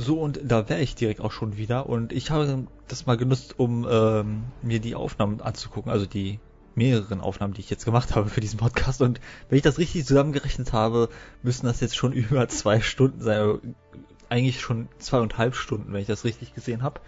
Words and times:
So, 0.00 0.18
und 0.18 0.40
da 0.42 0.66
wäre 0.70 0.80
ich 0.80 0.94
direkt 0.94 1.20
auch 1.20 1.30
schon 1.30 1.58
wieder. 1.58 1.86
Und 1.86 2.14
ich 2.14 2.30
habe 2.30 2.66
das 2.88 3.04
mal 3.04 3.18
genutzt, 3.18 3.56
um 3.58 3.86
ähm, 3.88 4.44
mir 4.62 4.80
die 4.80 4.94
Aufnahmen 4.94 5.42
anzugucken, 5.42 5.92
also 5.92 6.06
die 6.06 6.40
mehreren 6.74 7.20
Aufnahmen, 7.20 7.52
die 7.52 7.60
ich 7.60 7.68
jetzt 7.68 7.84
gemacht 7.84 8.14
habe 8.16 8.30
für 8.30 8.40
diesen 8.40 8.58
Podcast. 8.58 9.02
Und 9.02 9.20
wenn 9.50 9.58
ich 9.58 9.62
das 9.62 9.76
richtig 9.76 10.06
zusammengerechnet 10.06 10.72
habe, 10.72 11.10
müssen 11.42 11.66
das 11.66 11.80
jetzt 11.80 11.96
schon 11.96 12.12
über 12.14 12.48
zwei 12.48 12.80
Stunden 12.80 13.20
sein. 13.20 13.38
Also 13.40 13.60
eigentlich 14.30 14.62
schon 14.62 14.88
zweieinhalb 14.98 15.54
Stunden, 15.54 15.92
wenn 15.92 16.00
ich 16.00 16.06
das 16.06 16.24
richtig 16.24 16.54
gesehen 16.54 16.82
habe. 16.82 17.02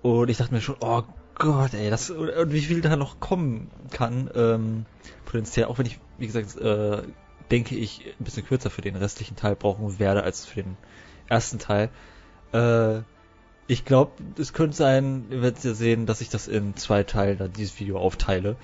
Und 0.00 0.30
ich 0.30 0.38
dachte 0.38 0.54
mir 0.54 0.62
schon, 0.62 0.76
oh 0.80 1.02
Gott, 1.34 1.74
ey, 1.74 1.90
das 1.90 2.08
und 2.08 2.52
wie 2.52 2.62
viel 2.62 2.80
da 2.80 2.96
noch 2.96 3.20
kommen 3.20 3.70
kann, 3.90 4.30
ähm, 4.34 4.86
potenziell, 5.26 5.66
auch 5.66 5.76
wenn 5.76 5.84
ich, 5.84 6.00
wie 6.16 6.26
gesagt, 6.26 6.56
äh, 6.56 7.02
denke 7.50 7.74
ich, 7.74 8.14
ein 8.18 8.24
bisschen 8.24 8.46
kürzer 8.46 8.70
für 8.70 8.80
den 8.80 8.96
restlichen 8.96 9.36
Teil 9.36 9.56
brauchen 9.56 9.98
werde 9.98 10.22
als 10.22 10.46
für 10.46 10.62
den 10.62 10.78
ersten 11.28 11.58
Teil. 11.58 11.90
Äh, 12.52 13.00
ich 13.66 13.84
glaube, 13.84 14.12
es 14.38 14.52
könnte 14.52 14.76
sein, 14.76 15.26
ihr 15.30 15.42
werdet 15.42 15.62
ja 15.62 15.74
sehen, 15.74 16.06
dass 16.06 16.20
ich 16.20 16.30
das 16.30 16.48
in 16.48 16.76
zwei 16.76 17.02
Teile 17.04 17.48
dieses 17.48 17.78
Video 17.78 17.98
aufteile. 17.98 18.56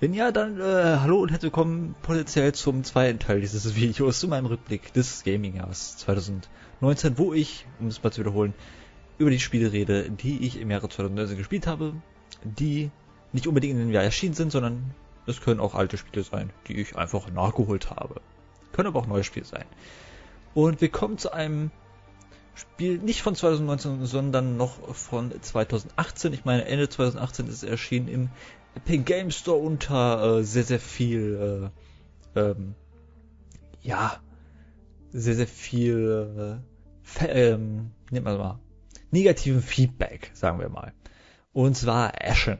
Wenn 0.00 0.14
ja, 0.14 0.32
dann 0.32 0.60
äh, 0.60 0.98
hallo 1.00 1.20
und 1.20 1.30
herzlich 1.30 1.52
willkommen 1.52 1.94
potenziell 2.02 2.54
zum 2.54 2.84
zweiten 2.84 3.18
Teil 3.18 3.40
dieses 3.40 3.74
Videos, 3.76 4.20
zu 4.20 4.28
meinem 4.28 4.46
Rückblick 4.46 4.92
des 4.92 5.24
Gaming-Jahres 5.24 5.98
2019, 5.98 7.18
wo 7.18 7.32
ich, 7.32 7.66
um 7.80 7.86
es 7.86 8.02
mal 8.02 8.10
zu 8.10 8.20
wiederholen, 8.20 8.54
über 9.18 9.30
die 9.30 9.40
Spiele 9.40 9.72
rede, 9.72 10.10
die 10.10 10.44
ich 10.46 10.60
im 10.60 10.70
Jahre 10.70 10.88
2019 10.88 11.38
gespielt 11.38 11.66
habe, 11.66 11.94
die 12.44 12.90
nicht 13.32 13.46
unbedingt 13.46 13.74
in 13.74 13.78
dem 13.80 13.90
Jahr 13.90 14.04
erschienen 14.04 14.34
sind, 14.34 14.52
sondern 14.52 14.94
es 15.26 15.40
können 15.40 15.60
auch 15.60 15.74
alte 15.74 15.96
Spiele 15.96 16.22
sein, 16.22 16.50
die 16.68 16.80
ich 16.80 16.96
einfach 16.96 17.30
nachgeholt 17.30 17.90
habe. 17.90 18.20
Können 18.72 18.88
aber 18.88 19.00
auch 19.00 19.06
neue 19.06 19.24
Spiele 19.24 19.46
sein. 19.46 19.64
Und 20.54 20.80
wir 20.80 20.88
kommen 20.88 21.18
zu 21.18 21.32
einem 21.32 21.70
Spiel 22.56 22.98
nicht 22.98 23.22
von 23.22 23.34
2019, 23.34 24.06
sondern 24.06 24.56
noch 24.56 24.94
von 24.94 25.32
2018. 25.40 26.32
Ich 26.32 26.44
meine, 26.44 26.64
Ende 26.64 26.88
2018 26.88 27.48
ist 27.48 27.62
erschienen 27.62 28.08
im 28.08 28.30
Epic 28.74 29.04
Game 29.04 29.30
Store 29.30 29.58
unter 29.58 30.38
äh, 30.38 30.44
sehr, 30.44 30.64
sehr 30.64 30.80
viel, 30.80 31.70
äh, 32.34 32.40
ähm, 32.40 32.74
ja, 33.82 34.20
sehr, 35.12 35.34
sehr 35.34 35.46
viel, 35.46 36.62
äh, 37.20 37.26
ähm, 37.26 37.90
nehmen 38.10 38.26
wir 38.26 38.38
mal, 38.38 38.60
negativen 39.10 39.62
Feedback, 39.62 40.30
sagen 40.34 40.58
wir 40.58 40.68
mal. 40.68 40.92
Und 41.52 41.76
zwar 41.76 42.12
Ashen. 42.22 42.58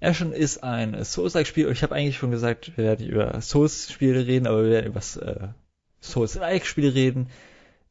Ashen 0.00 0.32
ist 0.32 0.62
ein 0.62 1.04
Souls-like-Spiel. 1.04 1.70
Ich 1.70 1.82
habe 1.82 1.94
eigentlich 1.94 2.16
schon 2.16 2.30
gesagt, 2.30 2.76
wir 2.76 2.84
werden 2.84 3.06
über 3.06 3.40
Souls-Spiele 3.40 4.26
reden, 4.26 4.46
aber 4.46 4.64
wir 4.64 4.70
werden 4.70 4.86
über 4.86 5.00
äh, 5.00 5.48
Souls-like-Spiele 6.00 6.94
reden. 6.94 7.28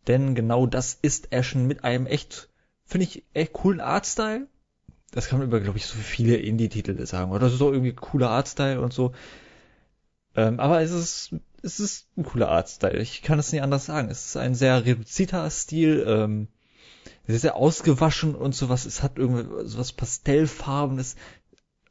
Denn 0.08 0.36
genau 0.36 0.66
das 0.66 0.98
ist 1.02 1.34
Ashen 1.34 1.68
mit 1.68 1.84
einem 1.84 2.06
echt, 2.06 2.50
finde 2.86 3.06
ich, 3.06 3.24
echt 3.34 3.54
coolen 3.54 3.82
Artstyle. 3.82 4.48
Das 5.12 5.28
kann 5.28 5.40
man 5.40 5.48
über, 5.48 5.60
glaube 5.60 5.78
ich, 5.78 5.86
so 5.86 5.98
viele 5.98 6.36
Indie-Titel 6.38 7.06
sagen. 7.06 7.32
Oder 7.32 7.50
so 7.50 7.72
irgendwie 7.72 7.94
cooler 7.94 8.30
Artstyle 8.30 8.82
und 8.82 8.94
so. 8.94 9.14
Ähm, 10.36 10.60
aber 10.60 10.82
es 10.82 10.92
ist, 10.92 11.36
es 11.62 11.80
ist 11.80 12.08
ein 12.18 12.24
cooler 12.24 12.50
Artstyle. 12.50 13.00
Ich 13.00 13.22
kann 13.22 13.40
es 13.40 13.52
nicht 13.52 13.62
anders 13.62 13.86
sagen. 13.86 14.10
Es 14.10 14.28
ist 14.28 14.38
ein 14.38 14.56
sehr 14.56 14.86
reduzierter 14.86 15.50
Stil. 15.50 16.06
Ähm, 16.08 16.48
sehr, 17.28 17.40
sehr 17.40 17.56
ausgewaschen 17.56 18.36
und 18.36 18.56
sowas. 18.56 18.86
Es 18.86 19.04
hat 19.04 19.18
irgendwie 19.18 19.68
sowas 19.68 19.92
Pastellfarbenes, 19.92 21.16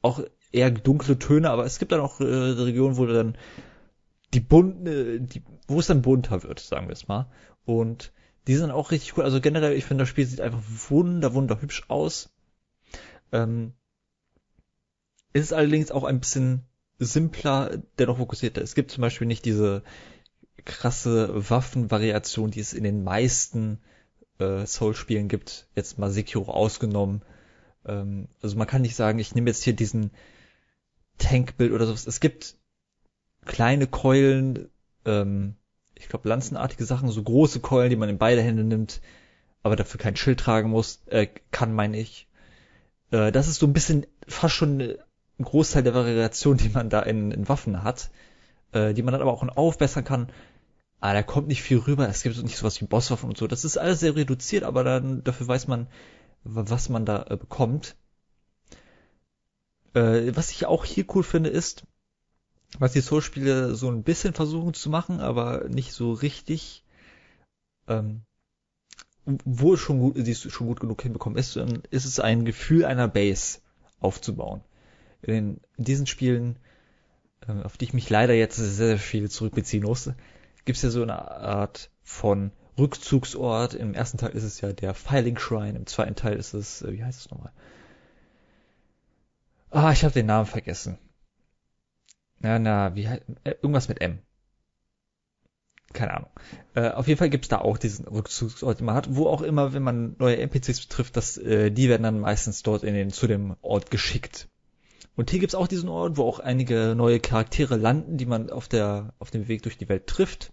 auch 0.02 0.20
eher 0.52 0.70
dunkle 0.70 1.18
Töne, 1.18 1.50
aber 1.50 1.64
es 1.64 1.78
gibt 1.78 1.92
dann 1.92 2.00
auch 2.00 2.20
äh, 2.20 2.24
Regionen, 2.24 2.96
wo 2.96 3.06
dann 3.06 3.36
die 4.32 4.40
bunte, 4.40 5.20
die, 5.20 5.42
wo 5.68 5.78
es 5.78 5.86
dann 5.86 6.02
bunter 6.02 6.42
wird, 6.42 6.60
sagen 6.60 6.88
wir 6.88 6.92
es 6.92 7.08
mal. 7.08 7.30
Und 7.66 8.12
die 8.46 8.56
sind 8.56 8.70
auch 8.70 8.90
richtig 8.92 9.16
cool. 9.16 9.24
Also 9.24 9.40
generell, 9.40 9.74
ich 9.74 9.84
finde, 9.84 10.02
das 10.02 10.08
Spiel 10.08 10.24
sieht 10.24 10.40
einfach 10.40 10.62
wunder, 10.88 11.34
wunder 11.34 11.60
hübsch 11.60 11.84
aus. 11.88 12.30
Ähm, 13.32 13.74
ist 15.32 15.52
allerdings 15.52 15.90
auch 15.90 16.04
ein 16.04 16.20
bisschen 16.20 16.62
simpler, 16.98 17.82
dennoch 17.98 18.16
fokussierter. 18.16 18.62
Es 18.62 18.74
gibt 18.74 18.90
zum 18.90 19.02
Beispiel 19.02 19.26
nicht 19.26 19.44
diese 19.44 19.82
krasse 20.64 21.50
Waffenvariation, 21.50 22.50
die 22.50 22.60
es 22.60 22.72
in 22.72 22.84
den 22.84 23.04
meisten 23.04 23.80
äh, 24.38 24.64
Soul-Spielen 24.64 25.28
gibt. 25.28 25.68
Jetzt 25.74 25.98
mal 25.98 26.10
Sekiro 26.10 26.50
ausgenommen. 26.50 27.22
Ähm, 27.84 28.28
also 28.40 28.56
man 28.56 28.66
kann 28.66 28.82
nicht 28.82 28.96
sagen, 28.96 29.18
ich 29.18 29.34
nehme 29.34 29.50
jetzt 29.50 29.62
hier 29.62 29.74
diesen 29.74 30.10
Tankbild 31.18 31.72
oder 31.72 31.86
sowas. 31.86 32.06
Es 32.06 32.20
gibt 32.20 32.56
kleine 33.44 33.86
Keulen, 33.86 34.68
ähm, 35.04 35.56
ich 35.96 36.08
glaube, 36.08 36.28
lanzenartige 36.28 36.84
Sachen, 36.84 37.08
so 37.08 37.22
große 37.22 37.60
Keulen, 37.60 37.90
die 37.90 37.96
man 37.96 38.08
in 38.08 38.18
beide 38.18 38.42
Hände 38.42 38.64
nimmt, 38.64 39.00
aber 39.62 39.76
dafür 39.76 39.98
kein 39.98 40.16
Schild 40.16 40.40
tragen 40.40 40.70
muss, 40.70 41.00
äh, 41.06 41.26
kann, 41.50 41.74
meine 41.74 41.98
ich. 41.98 42.28
Äh, 43.10 43.32
das 43.32 43.48
ist 43.48 43.58
so 43.58 43.66
ein 43.66 43.72
bisschen 43.72 44.06
fast 44.28 44.54
schon 44.54 44.80
ein 44.80 45.44
Großteil 45.44 45.82
der 45.82 45.94
Variation, 45.94 46.56
die 46.56 46.68
man 46.68 46.90
da 46.90 47.00
in, 47.00 47.30
in 47.30 47.48
Waffen 47.48 47.82
hat, 47.82 48.10
äh, 48.72 48.94
die 48.94 49.02
man 49.02 49.12
dann 49.12 49.22
aber 49.22 49.32
auch 49.32 49.46
aufbessern 49.48 50.04
kann. 50.04 50.28
Ah, 51.00 51.12
da 51.12 51.22
kommt 51.22 51.48
nicht 51.48 51.62
viel 51.62 51.78
rüber. 51.78 52.08
Es 52.08 52.22
gibt 52.22 52.42
nicht 52.42 52.56
sowas 52.56 52.80
wie 52.80 52.86
Bosswaffen 52.86 53.28
und 53.28 53.36
so. 53.36 53.46
Das 53.46 53.64
ist 53.64 53.76
alles 53.76 54.00
sehr 54.00 54.16
reduziert, 54.16 54.64
aber 54.64 54.82
dann 54.84 55.22
dafür 55.24 55.48
weiß 55.48 55.68
man, 55.68 55.88
was 56.44 56.88
man 56.88 57.04
da 57.04 57.26
äh, 57.28 57.36
bekommt. 57.36 57.96
Äh, 59.94 60.34
was 60.34 60.50
ich 60.50 60.66
auch 60.66 60.84
hier 60.84 61.04
cool 61.14 61.22
finde, 61.22 61.50
ist, 61.50 61.84
was 62.78 62.92
die 62.92 63.00
Soul-Spiele 63.00 63.74
so 63.74 63.88
ein 63.90 64.02
bisschen 64.02 64.34
versuchen 64.34 64.74
zu 64.74 64.90
machen, 64.90 65.20
aber 65.20 65.68
nicht 65.68 65.92
so 65.92 66.12
richtig, 66.12 66.84
ähm, 67.88 68.22
wo 69.24 69.74
es 69.74 69.80
schon 69.80 69.98
gut, 69.98 70.16
es 70.16 70.42
schon 70.52 70.66
gut 70.66 70.80
genug 70.80 71.02
hinbekommen 71.02 71.38
ist, 71.38 71.56
ist 71.56 72.04
es 72.04 72.20
ein 72.20 72.44
Gefühl 72.44 72.84
einer 72.84 73.08
Base 73.08 73.58
aufzubauen. 74.00 74.62
In, 75.22 75.60
in 75.76 75.84
diesen 75.84 76.06
Spielen, 76.06 76.58
äh, 77.46 77.62
auf 77.62 77.76
die 77.76 77.86
ich 77.86 77.94
mich 77.94 78.08
leider 78.10 78.34
jetzt 78.34 78.56
sehr, 78.56 78.68
sehr 78.68 78.98
viel 78.98 79.30
zurückbeziehen 79.30 79.84
muss, 79.84 80.10
gibt 80.64 80.76
es 80.76 80.82
ja 80.82 80.90
so 80.90 81.02
eine 81.02 81.18
Art 81.18 81.90
von 82.02 82.52
Rückzugsort. 82.78 83.74
Im 83.74 83.94
ersten 83.94 84.18
Teil 84.18 84.30
ist 84.30 84.44
es 84.44 84.60
ja 84.60 84.72
der 84.72 84.94
Filing 84.94 85.38
Shrine, 85.38 85.78
im 85.78 85.86
zweiten 85.86 86.14
Teil 86.14 86.36
ist 86.36 86.54
es, 86.54 86.82
äh, 86.82 86.92
wie 86.92 87.04
heißt 87.04 87.20
es 87.20 87.30
nochmal? 87.30 87.52
Ah, 89.70 89.92
ich 89.92 90.04
habe 90.04 90.14
den 90.14 90.26
Namen 90.26 90.46
vergessen. 90.46 90.98
Na, 92.46 92.60
na, 92.60 92.94
wie 92.94 93.04
äh, 93.04 93.20
irgendwas 93.44 93.88
mit 93.88 94.00
M. 94.00 94.20
Keine 95.92 96.14
Ahnung. 96.14 96.30
Äh, 96.74 96.90
auf 96.90 97.08
jeden 97.08 97.18
Fall 97.18 97.30
gibt's 97.30 97.48
da 97.48 97.58
auch 97.58 97.76
diesen 97.76 98.06
Rückzugsort, 98.06 98.78
den 98.78 98.86
man 98.86 98.94
hat, 98.94 99.16
wo 99.16 99.26
auch 99.26 99.42
immer, 99.42 99.72
wenn 99.72 99.82
man 99.82 100.14
neue 100.18 100.36
NPCs 100.36 100.86
betrifft, 100.86 101.16
dass 101.16 101.36
äh, 101.38 101.70
die 101.72 101.88
werden 101.88 102.04
dann 102.04 102.20
meistens 102.20 102.62
dort 102.62 102.84
in 102.84 102.94
den 102.94 103.10
zu 103.10 103.26
dem 103.26 103.56
Ort 103.62 103.90
geschickt. 103.90 104.48
Und 105.16 105.30
hier 105.30 105.40
gibt's 105.40 105.56
auch 105.56 105.66
diesen 105.66 105.88
Ort, 105.88 106.18
wo 106.18 106.24
auch 106.24 106.38
einige 106.38 106.94
neue 106.94 107.18
Charaktere 107.18 107.76
landen, 107.76 108.16
die 108.16 108.26
man 108.26 108.50
auf 108.50 108.68
der 108.68 109.14
auf 109.18 109.32
dem 109.32 109.48
Weg 109.48 109.62
durch 109.62 109.78
die 109.78 109.88
Welt 109.88 110.06
trifft. 110.06 110.52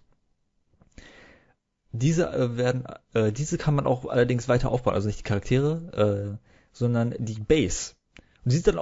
Diese 1.92 2.32
äh, 2.32 2.56
werden, 2.56 2.86
äh, 3.12 3.30
diese 3.30 3.56
kann 3.56 3.76
man 3.76 3.86
auch 3.86 4.06
allerdings 4.06 4.48
weiter 4.48 4.72
aufbauen, 4.72 4.94
also 4.94 5.06
nicht 5.06 5.20
die 5.20 5.24
Charaktere, 5.24 6.38
äh, 6.40 6.46
sondern 6.72 7.14
die 7.18 7.38
Base. 7.38 7.92
Und 8.44 8.52
die 8.52 8.56
sieht 8.56 8.66
dann 8.66 8.78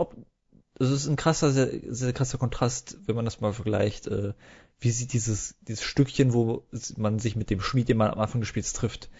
auch, 0.83 0.91
das 0.91 1.03
ist 1.03 1.09
ein 1.09 1.17
krasser, 1.17 1.51
sehr, 1.51 1.71
sehr 1.89 2.13
krasser 2.13 2.39
Kontrast, 2.39 2.99
wenn 3.07 3.17
man 3.17 3.25
das 3.25 3.41
mal 3.41 3.53
vergleicht, 3.53 4.07
äh, 4.07 4.33
wie 4.81 4.91
sieht 4.91 5.13
dieses, 5.13 5.57
dieses 5.63 5.85
Stückchen, 5.85 6.33
wo 6.33 6.67
man 6.97 7.19
sich 7.19 7.37
mit 7.37 7.51
dem 7.51 7.61
Schmied, 7.61 7.89
den 7.89 7.97
man 7.97 8.11
am 8.11 8.19
Anfang 8.19 8.41
des 8.41 8.49
Spiels 8.49 8.73
trifft, 8.73 9.11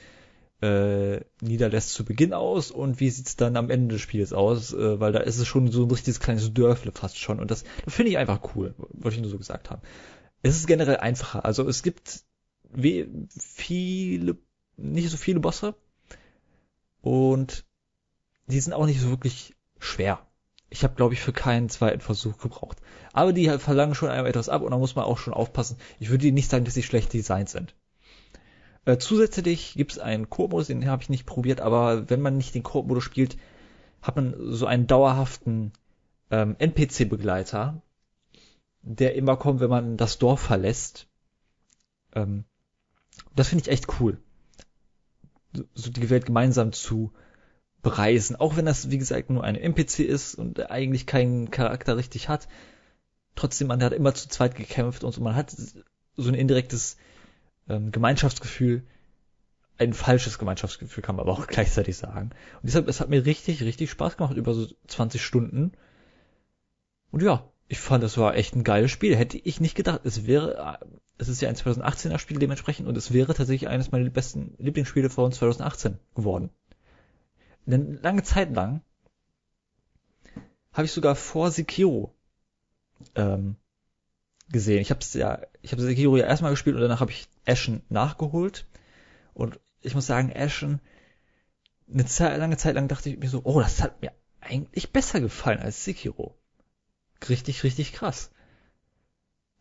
äh, 0.61 1.21
niederlässt 1.41 1.91
zu 1.91 2.05
Beginn 2.05 2.33
aus 2.33 2.71
und 2.71 3.01
wie 3.01 3.11
sieht's 3.11 3.37
dann 3.37 3.57
am 3.57 3.71
Ende 3.71 3.95
des 3.95 4.03
Spiels 4.03 4.33
aus, 4.33 4.73
äh, 4.73 5.01
weil 5.01 5.13
da 5.13 5.21
ist 5.21 5.39
es 5.39 5.47
schon 5.47 5.71
so 5.71 5.85
ein 5.85 5.91
richtiges 5.91 6.21
kleines 6.21 6.53
Dörfle 6.53 6.93
fast 6.93 7.19
schon 7.19 7.41
und 7.41 7.51
das, 7.51 7.65
das 7.85 7.95
finde 7.95 8.11
ich 8.11 8.19
einfach 8.19 8.55
cool, 8.55 8.75
wollte 8.79 9.17
ich 9.17 9.23
nur 9.23 9.31
so 9.31 9.39
gesagt 9.39 9.71
haben. 9.71 9.83
Es 10.43 10.57
ist 10.57 10.67
generell 10.67 10.97
einfacher, 10.97 11.45
also 11.45 11.69
es 11.69 11.83
gibt 11.83 12.25
we 12.73 13.07
viele, 13.39 14.39
nicht 14.77 15.11
so 15.11 15.17
viele 15.17 15.41
Bosse. 15.41 15.75
Und 17.01 17.65
die 18.47 18.61
sind 18.61 18.73
auch 18.73 18.87
nicht 18.87 19.01
so 19.01 19.11
wirklich 19.11 19.55
schwer. 19.79 20.27
Ich 20.73 20.85
habe, 20.85 20.95
glaube 20.95 21.13
ich, 21.13 21.21
für 21.21 21.35
keinen 21.35 21.69
zweiten 21.69 22.01
Versuch 22.01 22.39
gebraucht. 22.39 22.79
Aber 23.13 23.35
die 23.35 23.49
verlangen 23.59 23.95
schon 23.95 24.09
einmal 24.09 24.31
etwas 24.31 24.49
ab 24.49 24.63
und 24.63 24.71
da 24.71 24.79
muss 24.79 24.97
man 24.97 25.05
auch 25.05 25.19
schon 25.19 25.35
aufpassen. 25.35 25.77
Ich 26.01 26.09
würde 26.09 26.33
nicht 26.33 26.51
sagen, 26.51 26.65
dass 26.65 26.73
sie 26.73 26.83
schlecht 26.83 27.13
designt 27.13 27.51
sind. 27.51 27.75
Äh, 28.87 28.97
zusätzlich 28.97 29.75
gibt 29.75 29.93
es 29.93 29.99
einen 29.99 30.31
Koop-Modus, 30.31 30.69
den 30.69 30.89
habe 30.89 31.03
ich 31.03 31.11
nicht 31.11 31.27
probiert, 31.27 31.61
aber 31.61 32.09
wenn 32.09 32.23
man 32.23 32.39
nicht 32.39 32.55
den 32.55 32.63
Koop-Modus 32.63 33.05
spielt, 33.05 33.37
hat 34.01 34.17
man 34.17 34.35
so 34.39 34.65
einen 34.65 34.87
dauerhaften 34.87 35.73
ähm, 36.31 36.57
NPC-Begleiter, 36.59 37.83
der 38.81 39.15
immer 39.15 39.37
kommt, 39.37 39.61
wenn 39.61 39.71
man 39.71 39.99
das 39.99 40.19
Dorf 40.19 40.41
verlässt. 40.41 41.07
Ähm, 42.15 42.45
das 43.37 43.49
finde 43.49 43.63
ich 43.63 43.71
echt 43.71 44.01
cool. 44.01 44.19
So 45.75 45.91
die 45.91 46.09
Welt 46.09 46.25
gemeinsam 46.25 46.73
zu 46.73 47.13
bereisen. 47.83 48.37
Auch 48.37 48.57
wenn 48.57 48.65
das, 48.65 48.91
wie 48.91 48.99
gesagt, 48.99 49.31
nur 49.31 49.45
ein 49.45 49.57
NPC 49.57 50.01
ist 50.01 50.37
und 50.37 50.71
eigentlich 50.71 51.07
keinen 51.07 51.51
Charakter 51.51 51.97
richtig 51.97 52.29
hat. 52.29 52.49
Trotzdem, 53.35 53.69
man 53.69 53.83
hat 53.83 53.93
immer 53.93 54.15
zu 54.15 54.29
zweit 54.29 54.55
gekämpft 54.55 55.05
und 55.05 55.13
so. 55.13 55.21
Man 55.21 55.35
hat 55.35 55.51
so 56.17 56.29
ein 56.29 56.35
indirektes 56.35 56.97
ähm, 57.69 57.91
Gemeinschaftsgefühl. 57.91 58.85
ein 59.79 59.95
falsches 59.95 60.39
Gemeinschaftsgefühl, 60.39 61.03
kann 61.03 61.17
man 61.17 61.27
aber 61.27 61.33
auch 61.33 61.47
gleichzeitig 61.49 61.97
sagen. 61.97 62.31
Und 62.31 62.65
deshalb, 62.65 62.89
es 62.89 63.01
hat 63.01 63.09
mir 63.09 63.27
richtig, 63.27 63.63
richtig 63.63 63.91
Spaß 63.91 64.17
gemacht 64.17 64.37
über 64.37 64.55
so 64.55 64.67
20 64.87 65.23
Stunden. 65.23 65.73
Und 67.11 67.23
ja, 67.23 67.51
ich 67.69 67.81
fand, 67.81 68.05
das 68.05 68.19
war 68.19 68.37
echt 68.37 68.55
ein 68.55 68.65
geiles 68.65 68.91
Spiel. 68.91 69.17
Hätte 69.17 69.39
ich 69.39 69.61
nicht 69.61 69.75
gedacht, 69.75 70.03
es 70.05 70.27
wäre, 70.27 70.79
es 71.19 71.29
ist 71.29 71.41
ja 71.41 71.49
ein 71.49 71.57
2018er 71.57 72.19
Spiel 72.19 72.39
dementsprechend 72.39 72.87
und 72.87 72.97
es 72.97 73.13
wäre 73.13 73.35
tatsächlich 73.35 73.69
eines 73.69 73.91
meiner 73.91 74.11
besten 74.11 74.55
Lieblingsspiele 74.59 75.11
von 75.11 75.33
2018 75.33 75.99
geworden. 76.15 76.51
Denn 77.67 77.99
lange 78.03 78.23
Zeit 78.23 78.53
lang 78.53 78.83
habe 80.73 80.87
ich 80.87 80.93
sogar 80.93 81.15
vor 81.15 81.51
Sekiro 81.51 82.15
ähm, 83.15 83.57
gesehen. 84.51 84.81
Ich 84.81 84.91
habe 84.91 85.01
ja, 85.15 85.41
ich 85.61 85.73
habe 85.73 85.83
Sekiro 85.83 86.17
ja 86.17 86.27
erstmal 86.27 86.51
gespielt 86.51 86.77
und 86.77 86.83
danach 86.83 87.01
habe 87.01 87.11
ich 87.11 87.29
Ashen 87.47 87.83
nachgeholt. 87.89 88.67
Und 89.35 89.61
ich 89.81 89.95
muss 89.95 90.07
sagen, 90.07 90.33
Ashen, 90.35 90.81
eine 91.93 92.07
Zeit, 92.07 92.39
lange 92.39 92.57
Zeit 92.57 92.75
lang 92.75 92.89
dachte 92.89 93.11
ich 93.11 93.19
mir 93.19 93.29
so, 93.29 93.43
oh, 93.45 93.61
das 93.61 93.83
hat 93.83 94.01
mir 94.03 94.13
eigentlich 94.41 94.93
besser 94.93 95.21
gefallen 95.21 95.61
als 95.61 95.85
Sekiro. 95.85 96.37
Richtig, 97.29 97.63
richtig 97.65 97.93
krass. 97.93 98.31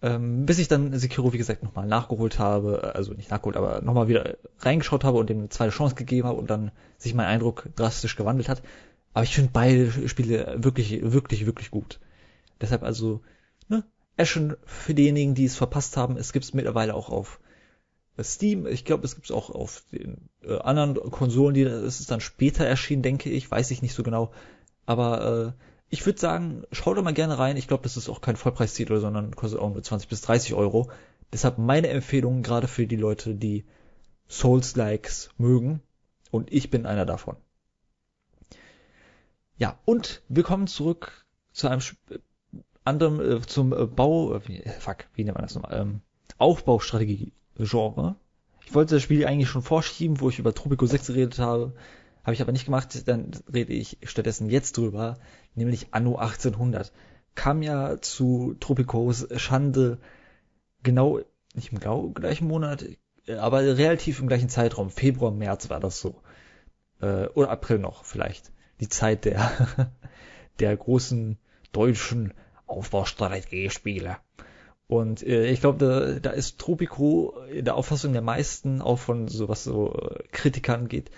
Ähm, 0.04 0.46
bis 0.48 0.58
ich 0.58 0.68
dann 0.68 0.98
Sekiro, 0.98 1.32
wie 1.32 1.38
gesagt, 1.38 1.64
nochmal 1.64 1.86
nachgeholt 1.86 2.40
habe, 2.40 2.96
also 2.96 3.14
nicht 3.14 3.30
nachgeholt, 3.30 3.56
aber 3.56 3.82
nochmal 3.82 4.08
wieder 4.08 4.38
reingeschaut 4.60 5.04
habe 5.04 5.20
und 5.20 5.30
dem 5.30 5.40
eine 5.40 5.50
zweite 5.50 5.72
Chance 5.72 5.96
gegeben 5.96 6.28
habe 6.28 6.40
und 6.40 6.50
dann 6.50 6.72
sich 6.98 7.14
mein 7.14 7.28
Eindruck 7.28 7.70
drastisch 7.76 8.16
gewandelt 8.16 8.50
hat. 8.50 8.64
Aber 9.14 9.24
ich 9.24 9.36
finde 9.36 9.52
beide 9.54 9.92
Spiele 10.10 10.56
wirklich, 10.64 11.02
wirklich, 11.04 11.46
wirklich 11.46 11.70
gut. 11.70 12.00
Deshalb 12.60 12.82
also, 12.84 13.22
ne, 13.68 13.84
Ashen 14.18 14.56
für 14.66 14.94
diejenigen, 14.96 15.36
die 15.36 15.46
es 15.46 15.56
verpasst 15.56 15.98
haben, 15.98 16.18
es 16.18 16.34
gibt 16.34 16.46
es 16.46 16.54
mittlerweile 16.54 16.96
auch 16.96 17.10
auf 17.10 17.40
Steam. 18.24 18.68
Ich 18.68 18.86
glaube, 18.86 19.06
es 19.06 19.16
gibt 19.16 19.26
es 19.26 19.36
auch 19.36 19.50
auf 19.50 19.84
den 19.92 20.30
äh, 20.44 20.58
anderen 20.60 20.96
Konsolen, 21.12 21.54
die 21.54 21.64
es 21.64 22.00
ist 22.00 22.12
dann 22.12 22.22
später 22.22 22.66
erschienen, 22.66 23.04
denke 23.04 23.30
ich, 23.30 23.50
weiß 23.50 23.72
ich 23.72 23.82
nicht 23.82 23.94
so 23.94 24.04
genau. 24.04 24.32
Aber 24.86 25.56
äh, 25.58 25.64
ich 25.92 26.06
würde 26.06 26.20
sagen, 26.20 26.64
schaut 26.72 26.98
doch 26.98 27.04
mal 27.04 27.14
gerne 27.14 27.38
rein. 27.38 27.58
Ich 27.58 27.68
glaube, 27.68 27.84
das 27.84 27.98
ist 27.98 28.08
auch 28.08 28.22
kein 28.22 28.38
Vollpreistitel, 28.38 29.02
sondern 29.02 29.36
kostet 29.36 29.60
auch 29.60 29.72
nur 29.72 29.84
20 29.84 30.08
bis 30.08 30.22
30 30.22 30.54
Euro. 30.54 30.90
Deshalb 31.34 31.58
meine 31.58 31.90
Empfehlung 31.90 32.44
gerade 32.44 32.70
für 32.70 32.88
die 32.88 32.96
Leute, 32.96 33.36
die 33.36 33.66
Souls-Likes 34.30 35.32
mögen. 35.38 35.82
Und 36.32 36.52
ich 36.52 36.70
bin 36.70 36.86
einer 36.86 37.06
davon. 37.06 37.36
Ja, 39.58 39.80
und 39.84 40.24
wir 40.30 40.44
kommen 40.44 40.68
zurück 40.68 41.26
zu 41.52 41.68
einem 41.68 41.82
anderen, 42.86 43.20
äh, 43.20 43.42
zum 43.42 43.74
äh, 43.74 43.86
Bau, 43.86 44.36
äh, 44.36 44.48
wie, 44.48 44.64
fuck, 44.80 45.08
wie 45.14 45.26
nennt 45.26 45.36
man 45.36 45.44
das 45.44 45.56
nochmal, 45.56 45.78
ähm, 45.78 46.02
Aufbaustrategie-Genre. 46.38 48.16
Ich 48.66 48.74
wollte 48.74 48.96
das 48.96 49.04
Spiel 49.04 49.26
eigentlich 49.26 49.50
schon 49.50 49.62
vorschieben, 49.62 50.22
wo 50.22 50.30
ich 50.30 50.40
über 50.40 50.56
Tropico 50.56 50.86
6 50.86 51.08
geredet 51.08 51.40
habe, 51.40 51.74
habe 52.24 52.34
ich 52.34 52.42
aber 52.42 52.52
nicht 52.52 52.66
gemacht, 52.66 53.08
dann 53.08 53.32
rede 53.52 53.74
ich 53.74 53.98
stattdessen 54.04 54.50
jetzt 54.50 54.78
drüber, 54.78 55.18
nämlich 55.56 55.88
Anno 55.92 56.18
1800. 56.18 56.92
Kam 57.34 57.64
ja 57.64 58.00
zu 58.02 58.56
Tropicos 58.60 59.28
Schande 59.38 59.98
genau, 60.84 61.20
nicht 61.54 61.72
im 61.72 62.14
gleichen 62.14 62.48
Monat, 62.48 62.86
aber 63.28 63.62
relativ 63.78 64.20
im 64.20 64.28
gleichen 64.28 64.50
Zeitraum, 64.50 64.90
Februar, 64.90 65.32
März 65.32 65.70
war 65.70 65.80
das 65.80 66.00
so. 66.00 66.22
Äh, 67.02 67.28
oder 67.28 67.50
April 67.50 67.80
noch 67.80 68.04
vielleicht. 68.06 68.52
Die 68.80 68.90
Zeit 68.90 69.26
der, 69.26 69.92
der 70.60 70.76
großen 70.76 71.38
deutschen 71.72 72.34
Aufbaustrategie-Spiele. 72.68 74.18
Und 74.88 75.24
äh, 75.24 75.50
ich 75.50 75.62
glaube, 75.62 75.78
da, 75.78 76.20
da 76.20 76.32
ist 76.32 76.60
Tropico 76.60 77.34
in 77.52 77.66
der 77.66 77.76
Auffassung 77.76 78.14
der 78.14 78.22
meisten, 78.22 78.82
auch 78.82 79.00
von 79.00 79.28
so 79.28 79.48
was 79.48 79.64
so 79.64 79.94
äh, 79.94 80.24
Kritikern 80.32 80.88
geht, 80.88 81.12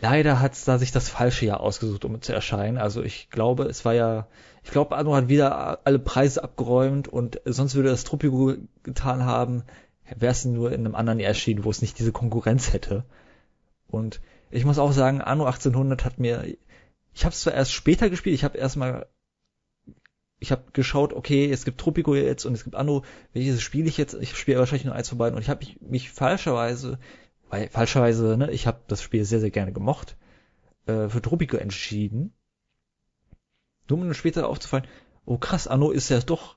leider 0.00 0.40
hat 0.40 0.56
da 0.66 0.78
sich 0.78 0.92
das 0.92 1.08
falsche 1.08 1.46
Jahr 1.46 1.60
ausgesucht, 1.60 2.04
um 2.04 2.20
zu 2.20 2.32
erscheinen. 2.32 2.78
Also 2.78 3.02
ich 3.02 3.30
glaube, 3.30 3.64
es 3.64 3.84
war 3.84 3.94
ja, 3.94 4.28
ich 4.62 4.70
glaube, 4.70 4.96
Anno 4.96 5.14
hat 5.14 5.28
wieder 5.28 5.86
alle 5.86 5.98
Preise 5.98 6.42
abgeräumt 6.42 7.08
und 7.08 7.40
sonst 7.44 7.74
würde 7.74 7.90
das 7.90 8.04
Tropico 8.04 8.54
getan 8.82 9.24
haben, 9.24 9.64
wäre 10.16 10.32
es 10.32 10.44
nur 10.44 10.72
in 10.72 10.80
einem 10.80 10.94
anderen 10.94 11.20
Jahr 11.20 11.28
erschienen, 11.28 11.64
wo 11.64 11.70
es 11.70 11.82
nicht 11.82 11.98
diese 11.98 12.12
Konkurrenz 12.12 12.72
hätte. 12.72 13.04
Und 13.88 14.20
ich 14.50 14.64
muss 14.64 14.78
auch 14.78 14.92
sagen, 14.92 15.20
Anno 15.20 15.44
1800 15.44 16.04
hat 16.04 16.18
mir, 16.18 16.44
ich 17.14 17.24
habe 17.24 17.32
es 17.32 17.40
zwar 17.40 17.54
erst 17.54 17.72
später 17.72 18.10
gespielt, 18.10 18.34
ich 18.34 18.44
habe 18.44 18.58
erstmal 18.58 19.06
ich 20.38 20.52
habe 20.52 20.64
geschaut, 20.72 21.12
okay, 21.12 21.50
es 21.50 21.64
gibt 21.64 21.80
Tropico 21.80 22.14
jetzt 22.14 22.44
und 22.44 22.52
es 22.52 22.64
gibt 22.64 22.76
Anno, 22.76 23.04
welches 23.32 23.62
spiele 23.62 23.88
ich 23.88 23.96
jetzt? 23.96 24.14
Ich 24.14 24.36
spiele 24.36 24.58
wahrscheinlich 24.58 24.84
nur 24.84 24.94
eins 24.94 25.08
von 25.08 25.18
beiden 25.18 25.34
und 25.34 25.42
ich 25.42 25.48
habe 25.48 25.64
mich, 25.64 25.80
mich 25.80 26.10
falscherweise, 26.10 26.98
weil 27.48 27.68
falscherweise, 27.68 28.36
ne, 28.36 28.50
ich 28.50 28.66
habe 28.66 28.80
das 28.88 29.02
Spiel 29.02 29.24
sehr, 29.24 29.40
sehr 29.40 29.50
gerne 29.50 29.72
gemocht, 29.72 30.16
äh, 30.86 31.08
für 31.08 31.22
Tropico 31.22 31.56
entschieden. 31.56 32.32
Nur 33.88 34.00
um 34.00 34.06
mir 34.06 34.14
später 34.14 34.48
aufzufallen, 34.48 34.86
oh 35.24 35.38
krass, 35.38 35.68
Anno 35.68 35.90
ist 35.90 36.08
ja 36.08 36.20
doch 36.20 36.56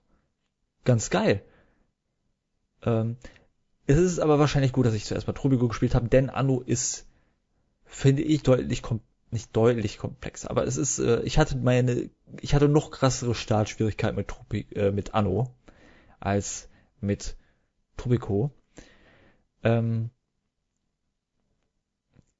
ganz 0.83 1.09
geil. 1.09 1.43
Ähm, 2.83 3.17
es 3.85 3.97
ist 3.97 4.19
aber 4.19 4.39
wahrscheinlich 4.39 4.71
gut, 4.71 4.85
dass 4.85 4.93
ich 4.93 5.05
zuerst 5.05 5.27
mal 5.27 5.33
Tropico 5.33 5.67
gespielt 5.67 5.95
habe, 5.95 6.07
denn 6.07 6.29
Anno 6.29 6.61
ist, 6.61 7.07
finde 7.85 8.23
ich, 8.23 8.43
deutlich 8.43 8.81
kom 8.81 9.01
nicht 9.31 9.55
deutlich 9.55 9.99
komplex, 9.99 10.47
aber 10.47 10.65
es 10.65 10.75
ist, 10.75 10.97
äh, 10.97 11.21
ich 11.21 11.37
hatte 11.37 11.55
meine, 11.55 12.09
ich 12.41 12.55
hatte 12.55 12.67
noch 12.67 12.89
krassere 12.89 13.35
Startschwierigkeiten 13.35 14.15
mit 14.15 14.27
Tropi, 14.27 14.65
äh, 14.73 14.91
mit 14.91 15.13
Anno 15.13 15.53
als 16.19 16.67
mit 16.99 17.37
Tropico. 17.95 18.49
Ähm, 19.61 20.05
äh, 20.05 20.18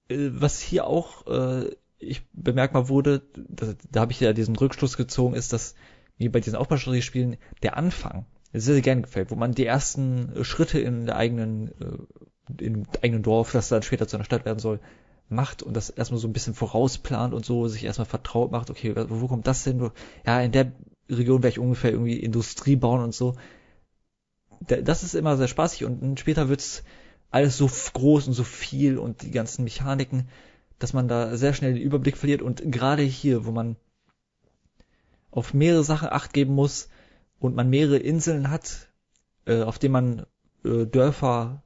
was 0.09 0.59
hier 0.59 0.87
auch 0.87 1.27
äh, 1.27 1.75
ich 1.99 2.27
bemerkbar 2.31 2.89
wurde, 2.89 3.21
da, 3.35 3.73
da 3.91 4.01
habe 4.01 4.11
ich 4.11 4.19
ja 4.19 4.33
diesen 4.33 4.55
Rückschluss 4.55 4.97
gezogen, 4.97 5.35
ist, 5.35 5.53
dass 5.53 5.75
mir 6.17 6.31
bei 6.31 6.39
diesen 6.39 6.55
Aufbaustrategie-Spielen 6.55 7.37
der 7.61 7.77
Anfang 7.77 8.25
sehr, 8.53 8.73
sehr 8.73 8.81
gerne 8.81 9.01
gefällt, 9.01 9.31
wo 9.31 9.35
man 9.35 9.53
die 9.53 9.65
ersten 9.65 10.43
Schritte 10.43 10.79
in 10.79 11.05
der 11.05 11.17
eigenen, 11.17 11.67
äh, 11.79 12.63
im 12.63 12.85
eigenen 13.01 13.21
Dorf, 13.21 13.51
das 13.51 13.69
dann 13.69 13.83
später 13.83 14.07
zu 14.07 14.17
einer 14.17 14.25
Stadt 14.25 14.45
werden 14.45 14.59
soll, 14.59 14.79
macht 15.27 15.61
und 15.61 15.75
das 15.75 15.91
erstmal 15.91 16.19
so 16.19 16.27
ein 16.27 16.33
bisschen 16.33 16.55
vorausplant 16.55 17.33
und 17.33 17.45
so, 17.45 17.67
sich 17.67 17.83
erstmal 17.83 18.07
vertraut 18.07 18.51
macht, 18.51 18.71
okay, 18.71 18.95
wo 19.09 19.27
kommt 19.27 19.45
das 19.45 19.63
denn? 19.63 19.91
Ja, 20.25 20.41
in 20.41 20.51
der 20.51 20.71
Region 21.07 21.43
werde 21.43 21.53
ich 21.53 21.59
ungefähr 21.59 21.91
irgendwie 21.91 22.17
Industrie 22.17 22.75
bauen 22.75 23.03
und 23.03 23.13
so. 23.13 23.35
Das 24.61 25.03
ist 25.03 25.13
immer 25.13 25.37
sehr 25.37 25.47
spaßig 25.47 25.85
und 25.85 26.19
später 26.19 26.49
wird's 26.49 26.83
alles 27.31 27.57
so 27.57 27.67
groß 27.67 28.27
und 28.27 28.33
so 28.33 28.43
viel 28.43 28.97
und 28.97 29.21
die 29.21 29.31
ganzen 29.31 29.63
Mechaniken, 29.63 30.29
dass 30.79 30.93
man 30.93 31.07
da 31.07 31.35
sehr 31.37 31.53
schnell 31.53 31.73
den 31.73 31.83
Überblick 31.83 32.17
verliert 32.17 32.41
und 32.41 32.61
gerade 32.71 33.03
hier, 33.03 33.45
wo 33.45 33.51
man 33.51 33.75
auf 35.31 35.53
mehrere 35.53 35.83
Sachen 35.83 36.09
acht 36.09 36.33
geben 36.33 36.55
muss 36.55 36.89
und 37.39 37.55
man 37.55 37.69
mehrere 37.69 37.97
Inseln 37.97 38.49
hat, 38.49 38.89
äh, 39.45 39.61
auf 39.61 39.77
denen 39.77 39.93
man 39.93 40.25
äh, 40.63 40.85
Dörfer 40.85 41.63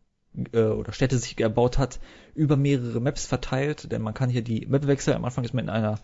äh, 0.51 0.63
oder 0.63 0.91
Städte 0.91 1.17
sich 1.17 1.39
erbaut 1.39 1.77
hat, 1.77 1.99
über 2.35 2.57
mehrere 2.57 2.99
Maps 2.99 3.25
verteilt, 3.25 3.91
denn 3.91 4.01
man 4.01 4.13
kann 4.13 4.29
hier 4.29 4.41
die 4.41 4.65
Map 4.65 4.87
wechseln. 4.87 5.15
Am 5.15 5.25
Anfang 5.25 5.43
ist 5.43 5.53
man 5.53 5.65
in 5.65 5.69
einer 5.69 5.99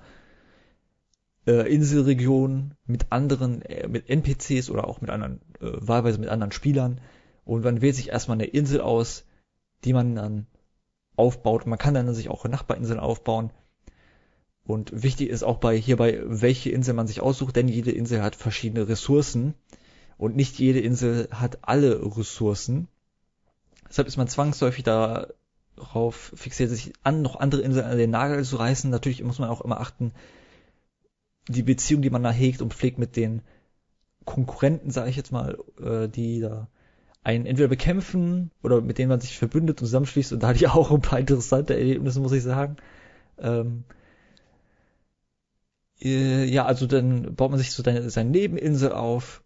äh, 1.47 1.73
Inselregion 1.73 2.75
mit 2.85 3.11
anderen, 3.11 3.61
äh, 3.63 3.87
mit 3.87 4.09
NPCs 4.09 4.69
oder 4.69 4.87
auch 4.87 5.01
mit 5.01 5.09
anderen, 5.09 5.41
äh, 5.59 5.71
wahlweise 5.79 6.19
mit 6.19 6.29
anderen 6.29 6.51
Spielern. 6.51 7.01
Und 7.43 7.63
man 7.63 7.81
wählt 7.81 7.95
sich 7.95 8.09
erstmal 8.09 8.35
eine 8.35 8.45
Insel 8.45 8.81
aus, 8.81 9.25
die 9.85 9.93
man 9.93 10.15
dann 10.15 10.47
aufbaut. 11.15 11.65
Man 11.65 11.79
kann 11.79 11.93
dann 11.93 12.13
sich 12.13 12.29
auch 12.29 12.45
Nachbarinseln 12.45 12.99
aufbauen. 12.99 13.51
Und 14.65 15.03
wichtig 15.03 15.29
ist 15.29 15.43
auch 15.43 15.57
bei 15.57 15.75
hierbei, 15.75 16.21
welche 16.25 16.69
Insel 16.69 16.93
man 16.93 17.07
sich 17.07 17.21
aussucht, 17.21 17.55
denn 17.55 17.67
jede 17.67 17.91
Insel 17.91 18.21
hat 18.21 18.35
verschiedene 18.35 18.87
Ressourcen 18.87 19.55
und 20.17 20.35
nicht 20.35 20.59
jede 20.59 20.79
Insel 20.79 21.27
hat 21.31 21.59
alle 21.63 21.99
Ressourcen. 22.17 22.87
Deshalb 23.89 24.07
ist 24.07 24.17
man 24.17 24.27
zwangsläufig 24.27 24.83
darauf 24.83 26.33
fixiert, 26.35 26.69
sich 26.69 26.93
an 27.01 27.23
noch 27.23 27.37
andere 27.37 27.61
Inseln 27.61 27.85
an 27.85 27.97
den 27.97 28.11
Nagel 28.11 28.43
zu 28.43 28.57
reißen. 28.57 28.91
Natürlich 28.91 29.23
muss 29.23 29.39
man 29.39 29.49
auch 29.49 29.61
immer 29.61 29.79
achten, 29.79 30.11
die 31.47 31.63
Beziehung, 31.63 32.03
die 32.03 32.11
man 32.11 32.21
da 32.21 32.31
hegt 32.31 32.61
und 32.61 32.73
pflegt 32.73 32.99
mit 32.99 33.15
den 33.15 33.41
Konkurrenten, 34.23 34.91
sage 34.91 35.09
ich 35.09 35.15
jetzt 35.15 35.31
mal, 35.31 35.57
äh, 35.81 36.07
die 36.07 36.41
da 36.41 36.67
einen 37.29 37.45
entweder 37.45 37.69
bekämpfen 37.69 38.51
oder 38.63 38.81
mit 38.81 38.97
denen 38.97 39.09
man 39.09 39.21
sich 39.21 39.37
verbündet 39.37 39.79
und 39.81 39.87
zusammenschließt. 39.87 40.33
Und 40.33 40.43
da 40.43 40.47
hatte 40.47 40.57
ich 40.57 40.67
auch 40.67 40.91
ein 40.91 41.01
paar 41.01 41.19
interessante 41.19 41.75
Erlebnisse, 41.77 42.19
muss 42.19 42.31
ich 42.31 42.43
sagen. 42.43 42.77
Ähm, 43.37 43.83
äh, 46.01 46.45
ja, 46.45 46.65
also 46.65 46.87
dann 46.87 47.35
baut 47.35 47.51
man 47.51 47.59
sich 47.59 47.71
so 47.71 47.83
seine, 47.83 48.09
seine 48.09 48.31
Nebeninsel 48.31 48.91
auf 48.91 49.43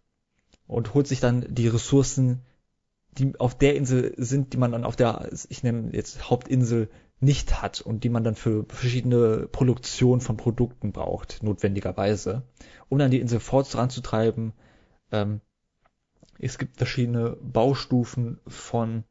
und 0.66 0.94
holt 0.94 1.06
sich 1.06 1.20
dann 1.20 1.46
die 1.48 1.68
Ressourcen, 1.68 2.40
die 3.18 3.38
auf 3.38 3.56
der 3.56 3.76
Insel 3.76 4.14
sind, 4.16 4.52
die 4.52 4.56
man 4.56 4.72
dann 4.72 4.84
auf 4.84 4.96
der, 4.96 5.28
ich 5.48 5.62
nenne 5.62 5.90
jetzt 5.92 6.30
Hauptinsel, 6.30 6.88
nicht 7.20 7.62
hat 7.62 7.80
und 7.80 8.04
die 8.04 8.08
man 8.08 8.24
dann 8.24 8.34
für 8.34 8.64
verschiedene 8.68 9.46
Produktion 9.50 10.20
von 10.20 10.36
Produkten 10.36 10.92
braucht, 10.92 11.42
notwendigerweise, 11.42 12.42
um 12.88 12.98
dann 12.98 13.10
die 13.10 13.20
Insel 13.20 13.40
fortzuranzutreiben. 13.40 14.52
Ähm, 15.12 15.40
es 16.38 16.58
gibt 16.58 16.76
verschiedene 16.76 17.36
Baustufen 17.40 18.38
von 18.46 19.04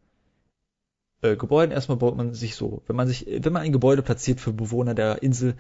äh, 1.22 1.36
Gebäuden. 1.36 1.72
Erstmal 1.72 1.98
baut 1.98 2.16
man 2.16 2.34
sich 2.34 2.56
so, 2.56 2.84
wenn 2.88 2.96
man 2.96 3.08
sich, 3.08 3.26
wenn 3.28 3.54
man 3.54 3.64
ein 3.64 3.72
Gebäude 3.72 4.02
platziert 4.02 4.40
für 4.40 4.54
Bewohner 4.54 4.94
der 4.94 5.24
Insel, 5.24 5.56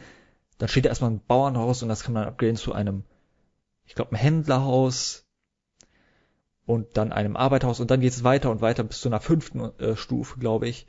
dann 0.58 0.70
steht 0.70 0.86
da 0.86 0.89
erstmal 0.89 1.12
ein 1.12 1.22
Bauernhaus 1.25 1.82
und 1.82 1.89
das 1.89 2.03
kann 2.03 2.13
man 2.13 2.27
upgraden 2.27 2.55
zu 2.55 2.74
einem, 2.74 3.03
ich 3.86 3.96
glaube, 3.96 4.12
ein 4.12 4.17
Händlerhaus 4.17 5.25
und 6.65 6.96
dann 6.98 7.12
einem 7.12 7.36
Arbeiterhaus 7.36 7.79
und 7.79 7.91
dann 7.91 8.01
geht 8.01 8.13
es 8.13 8.24
weiter 8.24 8.51
und 8.51 8.62
weiter 8.62 8.84
bis 8.84 9.01
zu 9.01 9.10
einer 9.10 9.20
fünften 9.20 9.77
äh, 9.79 9.96
Stufe, 9.96 10.39
glaube 10.39 10.67
ich. 10.67 10.88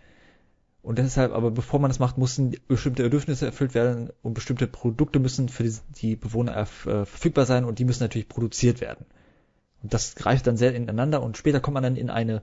Und 0.82 0.98
deshalb, 0.98 1.32
aber 1.32 1.50
bevor 1.50 1.80
man 1.80 1.88
das 1.88 1.98
macht, 1.98 2.18
müssen 2.18 2.54
bestimmte 2.68 3.04
Bedürfnisse 3.04 3.46
erfüllt 3.46 3.74
werden 3.74 4.10
und 4.22 4.34
bestimmte 4.34 4.66
Produkte 4.66 5.18
müssen 5.18 5.48
für 5.48 5.62
die, 5.62 5.74
die 5.96 6.16
Bewohner 6.16 6.54
äh, 6.58 6.66
verfügbar 6.66 7.46
sein 7.46 7.64
und 7.64 7.78
die 7.78 7.86
müssen 7.86 8.02
natürlich 8.02 8.28
produziert 8.28 8.82
werden. 8.82 9.06
Das 9.90 10.14
greift 10.14 10.46
dann 10.46 10.56
sehr 10.56 10.74
ineinander 10.74 11.22
und 11.22 11.36
später 11.36 11.60
kommt 11.60 11.74
man 11.74 11.82
dann 11.82 11.96
in 11.96 12.10
eine 12.10 12.42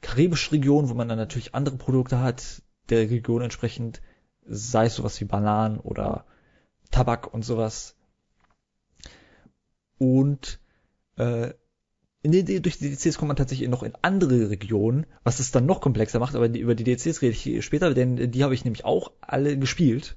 karibische 0.00 0.52
Region, 0.52 0.88
wo 0.88 0.94
man 0.94 1.08
dann 1.08 1.18
natürlich 1.18 1.54
andere 1.54 1.76
Produkte 1.76 2.20
hat, 2.20 2.62
der 2.88 3.10
Region 3.10 3.42
entsprechend, 3.42 4.00
sei 4.46 4.86
es 4.86 4.94
sowas 4.94 5.20
wie 5.20 5.24
Bananen 5.24 5.78
oder 5.80 6.24
Tabak 6.90 7.32
und 7.32 7.44
sowas. 7.44 7.96
Und 9.98 10.60
äh, 11.16 11.52
in 12.22 12.32
die, 12.32 12.62
durch 12.62 12.78
die 12.78 12.90
DLCs 12.90 13.18
kommt 13.18 13.28
man 13.28 13.36
tatsächlich 13.36 13.68
noch 13.68 13.82
in 13.82 13.94
andere 14.02 14.50
Regionen, 14.50 15.06
was 15.24 15.40
es 15.40 15.50
dann 15.50 15.66
noch 15.66 15.80
komplexer 15.80 16.18
macht, 16.18 16.34
aber 16.34 16.48
die, 16.48 16.60
über 16.60 16.74
die 16.74 16.84
DLCs 16.84 17.22
rede 17.22 17.32
ich 17.32 17.64
später, 17.64 17.94
denn 17.94 18.30
die 18.30 18.44
habe 18.44 18.54
ich 18.54 18.64
nämlich 18.64 18.84
auch 18.84 19.12
alle 19.20 19.58
gespielt. 19.58 20.16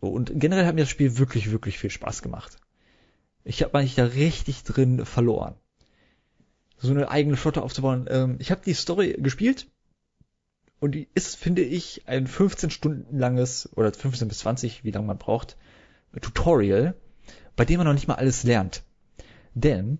Und 0.00 0.32
generell 0.34 0.66
hat 0.66 0.74
mir 0.74 0.82
das 0.82 0.90
Spiel 0.90 1.18
wirklich, 1.18 1.50
wirklich 1.50 1.78
viel 1.78 1.90
Spaß 1.90 2.20
gemacht. 2.20 2.58
Ich 3.44 3.62
habe 3.62 3.78
mich 3.78 3.94
da 3.94 4.04
richtig 4.04 4.64
drin 4.64 5.04
verloren. 5.04 5.54
So 6.78 6.90
eine 6.90 7.10
eigene 7.10 7.36
Flotte 7.36 7.62
aufzubauen. 7.62 8.06
Ähm, 8.10 8.36
ich 8.38 8.50
habe 8.50 8.62
die 8.64 8.74
Story 8.74 9.16
gespielt 9.18 9.68
und 10.80 10.92
die 10.92 11.08
ist, 11.14 11.36
finde 11.36 11.62
ich, 11.62 12.02
ein 12.06 12.26
15 12.26 12.70
Stunden 12.70 13.18
langes 13.18 13.70
oder 13.76 13.92
15 13.92 14.28
bis 14.28 14.38
20, 14.40 14.84
wie 14.84 14.90
lange 14.90 15.06
man 15.06 15.18
braucht, 15.18 15.56
Tutorial, 16.20 16.94
bei 17.56 17.64
dem 17.64 17.78
man 17.78 17.86
noch 17.86 17.94
nicht 17.94 18.08
mal 18.08 18.14
alles 18.14 18.44
lernt. 18.44 18.82
Denn 19.54 19.98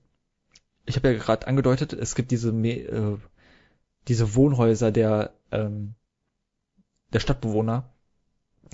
ich 0.86 0.96
habe 0.96 1.12
ja 1.12 1.18
gerade 1.18 1.46
angedeutet, 1.46 1.92
es 1.92 2.14
gibt 2.14 2.30
diese 2.30 2.50
äh, 2.50 3.18
diese 4.08 4.34
Wohnhäuser 4.34 4.92
der 4.92 5.34
ähm, 5.50 5.94
der 7.12 7.20
Stadtbewohner 7.20 7.90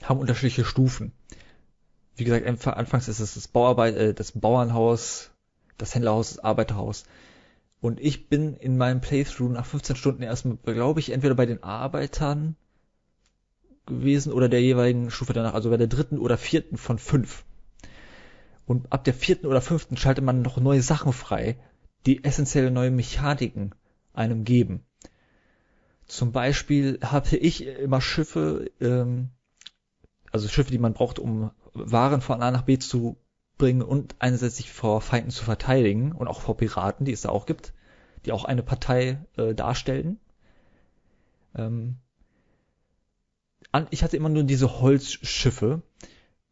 haben 0.02 0.20
unterschiedliche 0.20 0.64
Stufen. 0.64 1.12
Wie 2.16 2.24
gesagt, 2.24 2.46
anfangs 2.66 3.08
ist 3.08 3.20
es 3.20 3.34
das 3.34 3.48
Bauarbeit, 3.48 3.96
äh, 3.96 4.14
das 4.14 4.32
Bauernhaus, 4.32 5.30
das 5.78 5.94
Händlerhaus, 5.94 6.30
das 6.30 6.38
Arbeiterhaus. 6.44 7.04
Und 7.80 7.98
ich 8.00 8.28
bin 8.28 8.56
in 8.56 8.76
meinem 8.76 9.00
Playthrough 9.00 9.50
nach 9.50 9.64
15 9.64 9.96
Stunden 9.96 10.22
erstmal, 10.22 10.58
glaube 10.58 11.00
ich, 11.00 11.10
entweder 11.10 11.34
bei 11.34 11.46
den 11.46 11.62
Arbeitern 11.62 12.56
gewesen 13.86 14.32
oder 14.32 14.48
der 14.48 14.60
jeweiligen 14.60 15.10
Stufe 15.10 15.32
danach, 15.32 15.54
also 15.54 15.70
bei 15.70 15.78
der 15.78 15.86
dritten 15.86 16.18
oder 16.18 16.36
vierten 16.36 16.76
von 16.76 16.98
fünf. 16.98 17.44
Und 18.66 18.92
ab 18.92 19.04
der 19.04 19.14
vierten 19.14 19.46
oder 19.46 19.60
fünften 19.60 19.96
schaltet 19.96 20.24
man 20.24 20.42
noch 20.42 20.58
neue 20.58 20.82
Sachen 20.82 21.12
frei, 21.12 21.58
die 22.06 22.22
essentielle 22.22 22.70
neue 22.70 22.90
Mechaniken 22.90 23.74
einem 24.12 24.44
geben. 24.44 24.84
Zum 26.06 26.32
Beispiel 26.32 26.98
hatte 27.02 27.36
ich 27.36 27.66
immer 27.66 28.00
Schiffe, 28.00 28.70
ähm, 28.80 29.30
also 30.32 30.48
Schiffe, 30.48 30.70
die 30.70 30.78
man 30.78 30.92
braucht, 30.92 31.18
um 31.18 31.50
Waren 31.74 32.20
von 32.20 32.42
A 32.42 32.50
nach 32.50 32.62
B 32.62 32.78
zu 32.78 33.16
bringen 33.58 33.82
und 33.82 34.16
einerseits 34.18 34.56
sich 34.56 34.72
vor 34.72 35.00
Feinden 35.00 35.30
zu 35.30 35.44
verteidigen 35.44 36.12
und 36.12 36.28
auch 36.28 36.40
vor 36.40 36.56
Piraten, 36.56 37.04
die 37.04 37.12
es 37.12 37.22
da 37.22 37.28
auch 37.28 37.46
gibt, 37.46 37.74
die 38.24 38.32
auch 38.32 38.44
eine 38.44 38.62
Partei 38.62 39.24
äh, 39.36 39.54
darstellen. 39.54 40.18
Ähm, 41.54 41.96
an, 43.72 43.86
ich 43.90 44.02
hatte 44.02 44.16
immer 44.16 44.28
nur 44.28 44.44
diese 44.44 44.80
Holzschiffe 44.80 45.82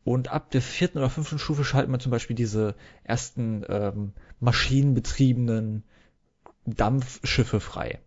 und 0.05 0.29
ab 0.29 0.51
der 0.51 0.63
vierten 0.63 0.99
oder 0.99 1.11
fünften 1.11 1.39
Stufe 1.39 1.65
schalten 1.65 1.91
wir 1.93 1.99
zum 1.99 2.13
Beispiel 2.13 2.37
diese 2.37 2.75
ersten 3.05 3.65
ähm, 3.69 4.13
maschinenbetriebenen 4.41 5.85
Dampfschiffe 6.65 7.61
frei. 7.61 8.01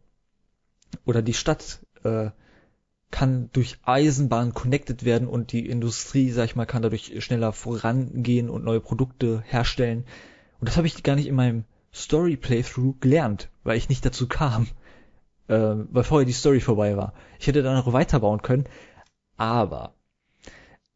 Oder 1.06 1.22
die 1.22 1.34
Stadt 1.34 1.86
äh, 2.03 2.32
kann 3.12 3.50
durch 3.53 3.77
Eisenbahn 3.84 4.53
connected 4.53 5.03
werden 5.03 5.27
und 5.27 5.51
die 5.51 5.68
Industrie, 5.68 6.32
sag 6.32 6.46
ich 6.46 6.56
mal, 6.56 6.65
kann 6.65 6.82
dadurch 6.82 7.24
schneller 7.24 7.51
vorangehen 7.53 8.50
und 8.50 8.63
neue 8.63 8.80
Produkte 8.80 9.44
herstellen. 9.46 10.06
Und 10.60 10.70
das 10.70 10.77
habe 10.77 10.88
ich 10.88 11.03
gar 11.03 11.15
nicht 11.15 11.27
in 11.27 11.36
meinem 11.36 11.65
Story 11.94 12.38
Playthrough 12.38 13.00
gelernt, 13.00 13.50
weil 13.63 13.77
ich 13.77 13.89
nicht 13.89 14.06
dazu 14.06 14.27
kam, 14.27 14.68
äh, 15.48 15.75
weil 15.91 16.03
vorher 16.03 16.25
die 16.25 16.32
Story 16.32 16.62
vorbei 16.62 16.96
war. 16.96 17.13
Ich 17.39 17.48
hätte 17.48 17.63
da 17.63 17.74
noch 17.74 17.91
weiterbauen 17.91 18.41
können, 18.41 18.65
aber 19.38 19.94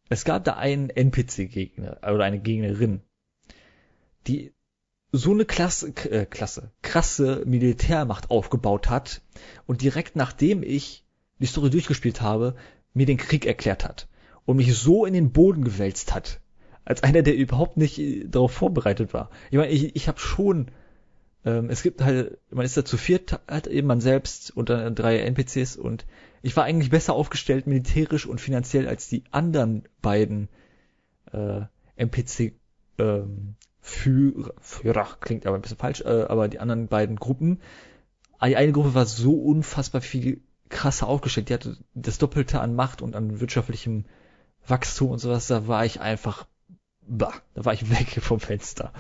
es 0.09 0.23
gab 0.23 0.43
da 0.43 0.53
einen 0.53 0.89
NPC-Gegner 0.89 1.97
oder 2.03 2.23
eine 2.23 2.39
Gegnerin, 2.39 3.01
die 4.27 4.53
so 5.11 5.31
eine 5.31 5.45
Klasse, 5.45 5.93
äh, 6.09 6.25
Klasse, 6.25 6.71
krasse 6.81 7.43
Militärmacht 7.45 8.29
aufgebaut 8.29 8.89
hat 8.89 9.21
und 9.65 9.81
direkt 9.81 10.15
nachdem 10.15 10.63
ich 10.63 11.04
die 11.39 11.47
Story 11.47 11.69
durchgespielt 11.69 12.21
habe, 12.21 12.55
mir 12.93 13.05
den 13.05 13.17
Krieg 13.17 13.45
erklärt 13.45 13.85
hat 13.85 14.07
und 14.45 14.57
mich 14.57 14.75
so 14.77 15.05
in 15.05 15.13
den 15.13 15.31
Boden 15.31 15.63
gewälzt 15.63 16.13
hat, 16.13 16.39
als 16.85 17.03
einer, 17.03 17.23
der 17.23 17.35
überhaupt 17.35 17.77
nicht 17.77 17.99
äh, 17.99 18.25
darauf 18.27 18.51
vorbereitet 18.51 19.13
war. 19.13 19.29
Ich 19.51 19.57
meine, 19.57 19.71
ich, 19.71 19.95
ich 19.95 20.07
habe 20.07 20.19
schon, 20.19 20.71
ähm, 21.43 21.69
es 21.69 21.83
gibt 21.83 22.01
halt, 22.01 22.37
man 22.51 22.65
ist 22.65 22.77
da 22.77 22.85
zu 22.85 22.97
viert, 22.97 23.39
halt 23.47 23.67
eben 23.67 23.87
man 23.87 24.01
selbst 24.01 24.55
und 24.55 24.69
dann 24.69 24.95
drei 24.95 25.19
NPCs 25.19 25.77
und 25.77 26.05
ich 26.41 26.55
war 26.55 26.63
eigentlich 26.63 26.91
besser 26.91 27.13
aufgestellt 27.13 27.67
militärisch 27.67 28.25
und 28.25 28.39
finanziell 28.39 28.87
als 28.87 29.09
die 29.09 29.23
anderen 29.31 29.83
beiden 30.01 30.47
äh, 31.31 31.61
NPC 31.95 32.53
ähm, 32.99 33.55
Führer, 33.81 34.53
Führer 34.61 35.07
klingt 35.21 35.45
aber 35.45 35.57
ein 35.57 35.61
bisschen 35.61 35.77
falsch, 35.77 36.01
äh, 36.01 36.25
aber 36.27 36.47
die 36.47 36.59
anderen 36.59 36.87
beiden 36.87 37.17
Gruppen. 37.17 37.61
Eine 38.39 38.71
Gruppe 38.71 38.95
war 38.95 39.05
so 39.05 39.33
unfassbar 39.33 40.01
viel 40.01 40.41
krasser 40.75 41.07
aufgestellt. 41.07 41.49
Die 41.49 41.53
hatte 41.53 41.77
das 41.93 42.17
Doppelte 42.17 42.59
an 42.59 42.75
Macht 42.75 43.01
und 43.01 43.15
an 43.15 43.39
wirtschaftlichem 43.39 44.05
Wachstum 44.67 45.11
und 45.11 45.19
sowas. 45.19 45.47
Da 45.47 45.67
war 45.67 45.85
ich 45.85 46.01
einfach, 46.01 46.45
bah, 47.01 47.33
da 47.53 47.65
war 47.65 47.73
ich 47.73 47.89
weg 47.89 48.07
vom 48.21 48.39
Fenster. 48.39 48.91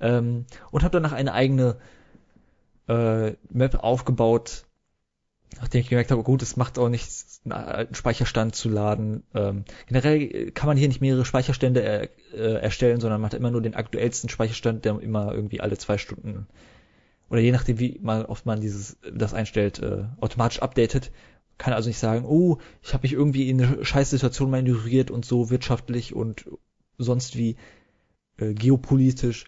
Ähm, 0.00 0.46
und 0.70 0.82
habe 0.82 0.92
danach 0.92 1.12
eine 1.12 1.32
eigene 1.32 1.76
äh, 2.88 3.32
Map 3.48 3.82
aufgebaut, 3.82 4.64
nachdem 5.60 5.82
ich 5.82 5.88
gemerkt 5.88 6.10
habe, 6.10 6.22
gut, 6.24 6.42
es 6.42 6.56
macht 6.56 6.78
auch 6.78 6.88
nichts, 6.88 7.40
einen 7.44 7.52
alten 7.52 7.94
Speicherstand 7.94 8.56
zu 8.56 8.68
laden. 8.68 9.22
Ähm, 9.34 9.64
generell 9.86 10.50
kann 10.50 10.66
man 10.66 10.76
hier 10.76 10.88
nicht 10.88 11.00
mehrere 11.00 11.24
Speicherstände 11.24 11.80
er, 11.80 12.08
äh, 12.32 12.60
erstellen, 12.60 13.00
sondern 13.00 13.20
man 13.20 13.30
hat 13.30 13.38
immer 13.38 13.50
nur 13.50 13.62
den 13.62 13.74
aktuellsten 13.74 14.28
Speicherstand, 14.28 14.84
der 14.84 14.98
immer 15.00 15.32
irgendwie 15.32 15.60
alle 15.60 15.78
zwei 15.78 15.96
Stunden 15.96 16.48
oder 17.30 17.40
je 17.40 17.52
nachdem, 17.52 17.78
wie 17.78 17.98
mal 18.02 18.24
oft 18.24 18.44
man 18.44 18.60
dieses 18.60 18.98
das 19.10 19.32
einstellt, 19.34 19.78
äh, 19.78 20.04
automatisch 20.20 20.60
updatet. 20.60 21.12
Kann 21.58 21.72
also 21.72 21.88
nicht 21.88 21.98
sagen, 21.98 22.24
oh, 22.24 22.58
ich 22.82 22.92
habe 22.92 23.02
mich 23.02 23.12
irgendwie 23.12 23.48
in 23.48 23.62
eine 23.62 23.84
scheiß 23.84 24.10
Situation 24.10 24.50
manövriert 24.50 25.10
und 25.10 25.24
so 25.24 25.50
wirtschaftlich 25.50 26.14
und 26.14 26.46
sonst 26.98 27.36
wie 27.36 27.56
äh, 28.38 28.52
geopolitisch, 28.52 29.46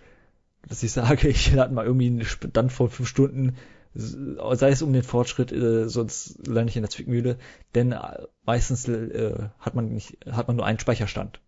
dass 0.69 0.83
ich 0.83 0.93
sage, 0.93 1.29
ich 1.29 1.53
lade 1.53 1.75
mal 1.75 1.85
irgendwie 1.85 2.07
einen 2.07 2.25
Stand 2.25 2.73
vor 2.73 2.89
fünf 2.89 3.09
Stunden, 3.09 3.57
sei 3.95 4.71
es 4.71 4.83
um 4.83 4.93
den 4.93 5.03
Fortschritt, 5.03 5.53
äh, 5.53 5.89
sonst 5.89 6.47
lande 6.47 6.71
ich 6.71 6.77
in 6.77 6.83
der 6.83 6.91
Zwickmühle, 6.91 7.39
denn 7.75 7.93
äh, 7.93 8.27
meistens 8.45 8.89
äh, 8.89 9.49
hat 9.59 9.75
man 9.75 9.93
nicht, 9.93 10.19
hat 10.31 10.47
man 10.47 10.57
nur 10.57 10.67
einen 10.67 10.79
Speicherstand. 10.79 11.41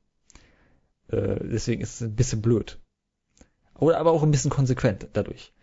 Äh, 1.09 1.37
deswegen 1.41 1.81
ist 1.81 1.95
es 1.95 2.03
ein 2.03 2.17
bisschen 2.17 2.43
blöd. 2.43 2.81
Oder 3.77 3.99
aber 3.99 4.13
auch 4.13 4.23
ein 4.23 4.31
bisschen 4.31 4.51
konsequent 4.51 5.09
dadurch. 5.13 5.54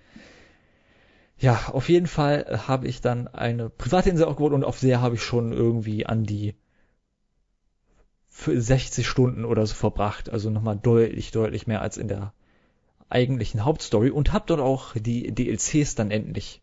Ja, 1.42 1.70
auf 1.70 1.90
jeden 1.90 2.06
Fall 2.06 2.62
habe 2.68 2.88
ich 2.88 3.02
dann 3.02 3.28
eine 3.28 3.72
private 3.72 4.12
Insel 4.12 4.28
aufgebaut 4.28 4.54
und 4.54 4.64
auf 4.64 4.80
der 4.80 5.02
habe 5.02 5.16
ich 5.16 5.24
schon 5.24 5.54
irgendwie 5.54 6.06
an 6.06 6.24
die 6.24 6.54
60 8.30 9.08
Stunden 9.08 9.44
oder 9.44 9.66
so 9.66 9.74
verbracht. 9.74 10.30
Also 10.30 10.52
nochmal 10.52 10.78
deutlich, 10.78 11.32
deutlich 11.32 11.66
mehr 11.66 11.82
als 11.82 11.98
in 11.98 12.08
der 12.08 12.32
eigentlichen 13.10 13.66
Hauptstory 13.66 14.12
und 14.12 14.34
habe 14.34 14.46
dort 14.46 14.60
auch 14.60 14.94
die 14.94 15.34
DLCs 15.34 15.96
dann 15.96 16.12
endlich 16.12 16.62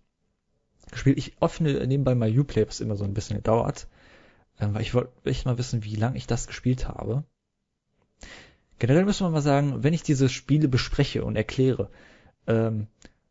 gespielt. 0.92 1.18
Ich 1.18 1.42
öffne 1.42 1.84
nebenbei 1.84 2.14
mal 2.14 2.30
Uplay, 2.38 2.64
was 2.64 2.78
immer 2.78 2.94
so 2.94 3.02
ein 3.02 3.14
bisschen 3.14 3.42
dauert, 3.42 3.88
ähm, 4.60 4.74
weil 4.74 4.82
ich 4.82 4.94
wollte 4.94 5.10
echt 5.24 5.44
mal 5.44 5.58
wissen, 5.58 5.82
wie 5.82 5.96
lange 5.96 6.16
ich 6.16 6.28
das 6.28 6.46
gespielt 6.46 6.86
habe. 6.86 7.24
Generell 8.78 9.04
müssen 9.04 9.26
wir 9.26 9.30
mal 9.30 9.42
sagen, 9.42 9.82
wenn 9.82 9.92
ich 9.92 10.04
diese 10.04 10.28
Spiele 10.28 10.68
bespreche 10.68 11.24
und 11.24 11.34
erkläre, 11.34 11.90
ähm, 12.46 12.86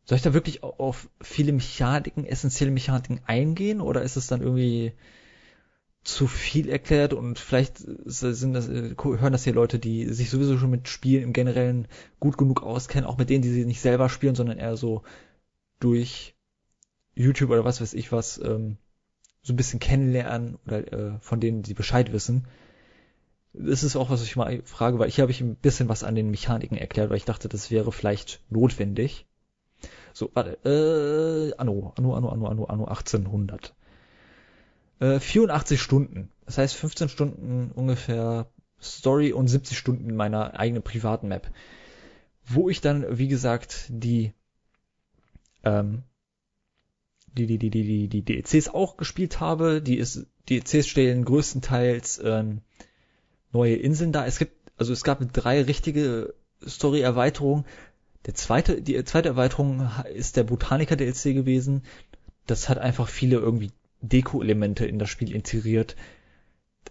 soll 0.08 0.16
ich 0.16 0.22
da 0.22 0.32
wirklich 0.32 0.62
auf 0.62 1.10
viele 1.20 1.52
Mechaniken, 1.52 2.24
essentielle 2.24 2.70
Mechaniken 2.70 3.20
eingehen 3.26 3.82
oder 3.82 4.00
ist 4.00 4.16
es 4.16 4.26
dann 4.26 4.40
irgendwie 4.40 4.94
zu 6.02 6.26
viel 6.26 6.70
erklärt 6.70 7.12
und 7.12 7.38
vielleicht 7.38 7.76
sind 7.76 8.54
das, 8.54 8.70
äh, 8.70 8.94
hören 8.96 9.32
das 9.32 9.44
hier 9.44 9.52
Leute, 9.52 9.78
die 9.78 10.06
sich 10.06 10.30
sowieso 10.30 10.56
schon 10.56 10.70
mit 10.70 10.88
Spielen 10.88 11.24
im 11.24 11.34
Generellen 11.34 11.88
gut 12.20 12.38
genug 12.38 12.62
auskennen, 12.62 13.04
auch 13.04 13.18
mit 13.18 13.28
denen, 13.28 13.42
die 13.42 13.50
sie 13.50 13.66
nicht 13.66 13.82
selber 13.82 14.08
spielen, 14.08 14.34
sondern 14.34 14.56
eher 14.56 14.78
so 14.78 15.02
durch 15.78 16.34
YouTube 17.14 17.50
oder 17.50 17.66
was 17.66 17.82
weiß 17.82 17.92
ich 17.92 18.10
was, 18.10 18.38
ähm, 18.42 18.78
so 19.42 19.52
ein 19.52 19.56
bisschen 19.56 19.78
kennenlernen 19.78 20.56
oder 20.64 20.90
äh, 20.90 21.18
von 21.20 21.38
denen 21.38 21.64
sie 21.64 21.74
Bescheid 21.74 22.14
wissen. 22.14 22.48
Das 23.52 23.82
ist 23.82 23.94
auch, 23.94 24.08
was 24.08 24.22
ich 24.22 24.36
mal 24.36 24.62
frage, 24.64 24.98
weil 24.98 25.08
ich 25.08 25.20
habe 25.20 25.30
ich 25.30 25.42
ein 25.42 25.56
bisschen 25.56 25.90
was 25.90 26.02
an 26.02 26.14
den 26.14 26.30
Mechaniken 26.30 26.78
erklärt, 26.78 27.10
weil 27.10 27.18
ich 27.18 27.26
dachte, 27.26 27.50
das 27.50 27.70
wäre 27.70 27.92
vielleicht 27.92 28.40
notwendig. 28.48 29.26
So, 30.18 30.32
warte, 30.34 30.58
äh, 30.64 31.54
Anno, 31.58 31.92
Anno, 31.96 32.16
Anno, 32.16 32.30
Anno, 32.30 32.48
Anno, 32.48 32.64
Anno 32.64 32.86
1800. 32.86 33.72
Äh, 34.98 35.20
84 35.20 35.80
Stunden. 35.80 36.28
Das 36.44 36.58
heißt 36.58 36.74
15 36.74 37.08
Stunden 37.08 37.70
ungefähr 37.70 38.50
Story 38.82 39.32
und 39.32 39.46
70 39.46 39.78
Stunden 39.78 40.16
meiner 40.16 40.58
eigenen 40.58 40.82
privaten 40.82 41.28
Map. 41.28 41.48
Wo 42.44 42.68
ich 42.68 42.80
dann, 42.80 43.16
wie 43.16 43.28
gesagt, 43.28 43.86
die, 43.90 44.32
ähm, 45.62 46.02
die, 47.34 47.46
die, 47.46 47.58
die, 47.58 47.70
die, 47.70 48.08
die, 48.08 48.08
die 48.08 48.24
DLCs 48.24 48.70
auch 48.70 48.96
gespielt 48.96 49.38
habe. 49.38 49.80
Die 49.80 49.98
ist, 49.98 50.26
DLCs 50.50 50.88
stellen 50.88 51.24
größtenteils 51.24 52.20
ähm, 52.24 52.62
neue 53.52 53.76
Inseln 53.76 54.10
dar. 54.10 54.26
Es 54.26 54.40
gibt, 54.40 54.72
also 54.78 54.92
es 54.92 55.04
gab 55.04 55.20
drei 55.32 55.62
richtige 55.62 56.34
Story-Erweiterungen. 56.66 57.66
Der 58.26 58.34
zweite, 58.34 58.82
die 58.82 59.02
zweite 59.04 59.28
Erweiterung 59.28 59.88
ist 60.14 60.36
der 60.36 60.44
Botaniker 60.44 60.96
DLC 60.96 61.34
gewesen. 61.34 61.82
Das 62.46 62.68
hat 62.68 62.78
einfach 62.78 63.08
viele 63.08 63.36
irgendwie 63.36 63.70
Deko-Elemente 64.00 64.86
in 64.86 64.98
das 64.98 65.08
Spiel 65.08 65.34
integriert. 65.34 65.96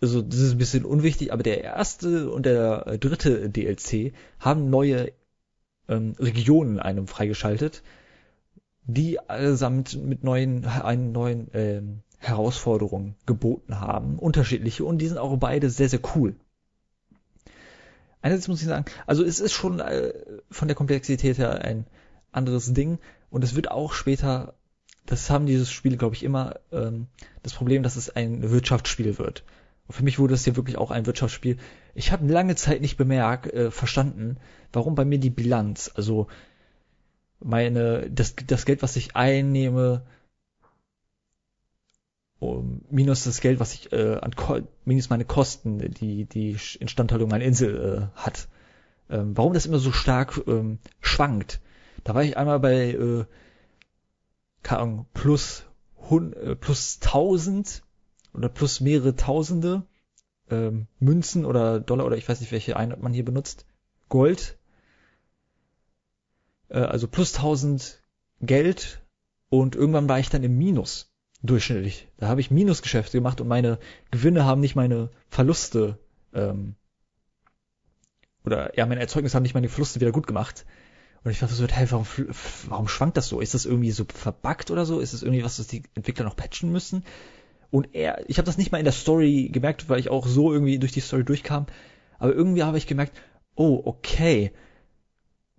Also 0.02 0.22
das 0.22 0.40
ist 0.40 0.54
ein 0.54 0.58
bisschen 0.58 0.86
unwichtig, 0.86 1.34
aber 1.34 1.44
der 1.44 1.64
erste 1.64 2.30
und 2.30 2.46
der 2.46 2.98
dritte 2.98 3.50
DLC 3.50 4.14
haben 4.40 4.70
neue 4.70 5.12
ähm, 5.88 6.16
Regionen 6.20 6.80
einem 6.80 7.08
freigeschaltet, 7.08 7.82
die 8.84 9.20
allesamt 9.20 10.02
mit 10.04 10.24
neuen, 10.24 10.66
einen 10.66 11.12
neuen 11.12 11.48
ähm, 11.54 12.00
Herausforderungen 12.20 13.16
geboten 13.26 13.80
haben, 13.80 14.20
unterschiedliche, 14.20 14.86
und 14.86 15.00
die 15.00 15.08
sind 15.08 15.18
auch 15.18 15.36
beide 15.38 15.70
sehr, 15.70 15.90
sehr 15.90 16.00
cool. 16.16 16.36
Einerseits 18.28 18.50
muss 18.50 18.62
ich 18.62 18.68
sagen, 18.68 18.84
also 19.06 19.24
es 19.24 19.40
ist 19.40 19.54
schon 19.54 19.80
äh, 19.80 20.12
von 20.52 20.68
der 20.68 20.76
Komplexität 20.76 21.38
her 21.38 21.62
ein 21.62 21.86
anderes 22.34 22.74
Ding 22.74 23.00
und 23.30 23.42
es 23.46 23.56
wird 23.56 23.72
auch 23.72 23.94
später, 23.94 24.56
das 25.06 25.30
haben 25.30 25.46
diese 25.46 25.66
Spiele, 25.66 25.96
glaube 25.96 26.14
ich, 26.14 26.24
immer 26.24 26.60
ähm, 26.74 27.08
das 27.42 27.54
Problem, 27.54 27.84
dass 27.84 27.96
es 27.96 28.14
ein 28.14 28.52
Wirtschaftsspiel 28.52 29.18
wird. 29.18 29.46
Und 29.88 29.94
für 29.94 30.04
mich 30.04 30.20
wurde 30.20 30.34
es 30.34 30.44
hier 30.44 30.58
wirklich 30.58 30.78
auch 30.78 30.92
ein 30.92 31.06
Wirtschaftsspiel. 31.06 31.56
Ich 31.96 32.12
habe 32.12 32.28
lange 32.28 32.56
Zeit 32.56 32.82
nicht 32.82 32.98
bemerkt, 32.98 33.48
äh, 33.54 33.72
verstanden, 33.72 34.36
warum 34.74 34.96
bei 34.96 35.06
mir 35.06 35.20
die 35.20 35.30
Bilanz, 35.30 35.90
also 35.96 36.28
meine, 37.40 38.10
das, 38.12 38.36
das 38.46 38.66
Geld, 38.66 38.82
was 38.82 38.98
ich 38.98 39.16
einnehme, 39.16 40.06
minus 42.40 43.24
das 43.24 43.42
Geld, 43.42 43.60
was 43.60 43.74
ich 43.74 43.92
äh, 43.92 44.20
an 44.22 44.34
minus 44.86 45.10
meine 45.10 45.26
Kosten, 45.26 45.80
die 45.80 46.26
die 46.26 46.58
Instandhaltung 46.80 47.30
meiner 47.30 47.46
Insel 47.46 48.12
äh, 48.16 48.20
hat. 48.20 48.48
Ähm, 49.10 49.36
warum 49.36 49.54
das 49.54 49.66
immer 49.66 49.80
so 49.80 49.92
stark 49.92 50.42
ähm, 50.48 50.80
schwankt? 51.02 51.62
Da 52.04 52.14
war 52.14 52.24
ich 52.24 52.38
einmal 52.38 52.60
bei 52.60 52.92
äh, 52.92 53.26
keine 54.68 54.82
Ahnung, 54.82 55.06
plus 55.14 55.64
hun, 56.10 56.34
äh, 56.34 56.56
plus 56.56 57.00
1000 57.02 57.84
oder 58.34 58.50
plus 58.50 58.82
mehrere 58.82 59.16
Tausende 59.16 59.84
ähm, 60.50 60.88
Münzen 61.00 61.46
oder 61.46 61.80
Dollar 61.80 62.06
oder 62.06 62.18
ich 62.18 62.28
weiß 62.28 62.42
nicht, 62.42 62.52
welche 62.52 62.78
Einheit 62.78 63.02
man 63.02 63.14
hier 63.14 63.26
benutzt. 63.26 63.66
Gold. 64.10 64.58
Äh, 66.70 66.80
also 66.80 67.08
plus 67.08 67.36
1000 67.36 68.04
Geld 68.42 69.02
und 69.50 69.76
irgendwann 69.76 70.10
war 70.10 70.20
ich 70.20 70.30
dann 70.30 70.44
im 70.44 70.58
Minus 70.58 71.12
durchschnittlich. 71.44 72.08
Da 72.18 72.28
habe 72.28 72.42
ich 72.42 72.52
Minusgeschäfte 72.52 73.18
gemacht 73.18 73.42
und 73.42 73.48
meine 73.48 73.80
Gewinne 74.12 74.46
haben 74.46 74.62
nicht 74.62 74.76
meine 74.76 75.10
Verluste 75.30 76.00
ähm, 76.34 76.76
oder 78.46 78.76
ja, 78.78 78.86
meine 78.86 79.02
Erzeugnisse 79.02 79.36
haben 79.36 79.44
nicht 79.44 79.54
meine 79.54 79.70
Verluste 79.70 80.00
wieder 80.00 80.12
gut 80.12 80.28
gemacht. 80.28 80.66
Und 81.24 81.32
ich 81.32 81.40
dachte 81.40 81.54
so, 81.54 81.68
hey, 81.68 81.92
warum, 81.92 82.06
warum 82.70 82.88
schwankt 82.88 83.18
das 83.18 83.28
so? 83.28 83.42
Ist 83.42 83.54
das 83.54 83.66
irgendwie 83.66 83.92
so 83.92 84.06
verbuggt 84.06 84.72
oder 84.72 84.86
so? 84.86 85.00
Ist 85.00 85.14
das 85.14 85.24
irgendwie 85.24 85.44
was, 85.44 85.60
was 85.60 85.68
die 85.68 85.84
Entwickler 85.96 86.24
noch 86.24 86.38
patchen 86.38 86.72
müssen? 86.72 87.04
Und 87.70 87.94
er, 87.94 88.30
ich 88.30 88.38
habe 88.38 88.46
das 88.46 88.58
nicht 88.58 88.72
mal 88.72 88.78
in 88.78 88.86
der 88.86 88.94
Story 88.94 89.50
gemerkt, 89.52 89.90
weil 89.90 90.00
ich 90.00 90.10
auch 90.10 90.26
so 90.26 90.54
irgendwie 90.54 90.80
durch 90.80 90.94
die 90.94 91.02
Story 91.02 91.26
durchkam. 91.26 91.66
Aber 92.18 92.34
irgendwie 92.34 92.64
habe 92.64 92.78
ich 92.78 92.88
gemerkt, 92.88 93.18
oh, 93.56 93.82
okay. 93.84 94.54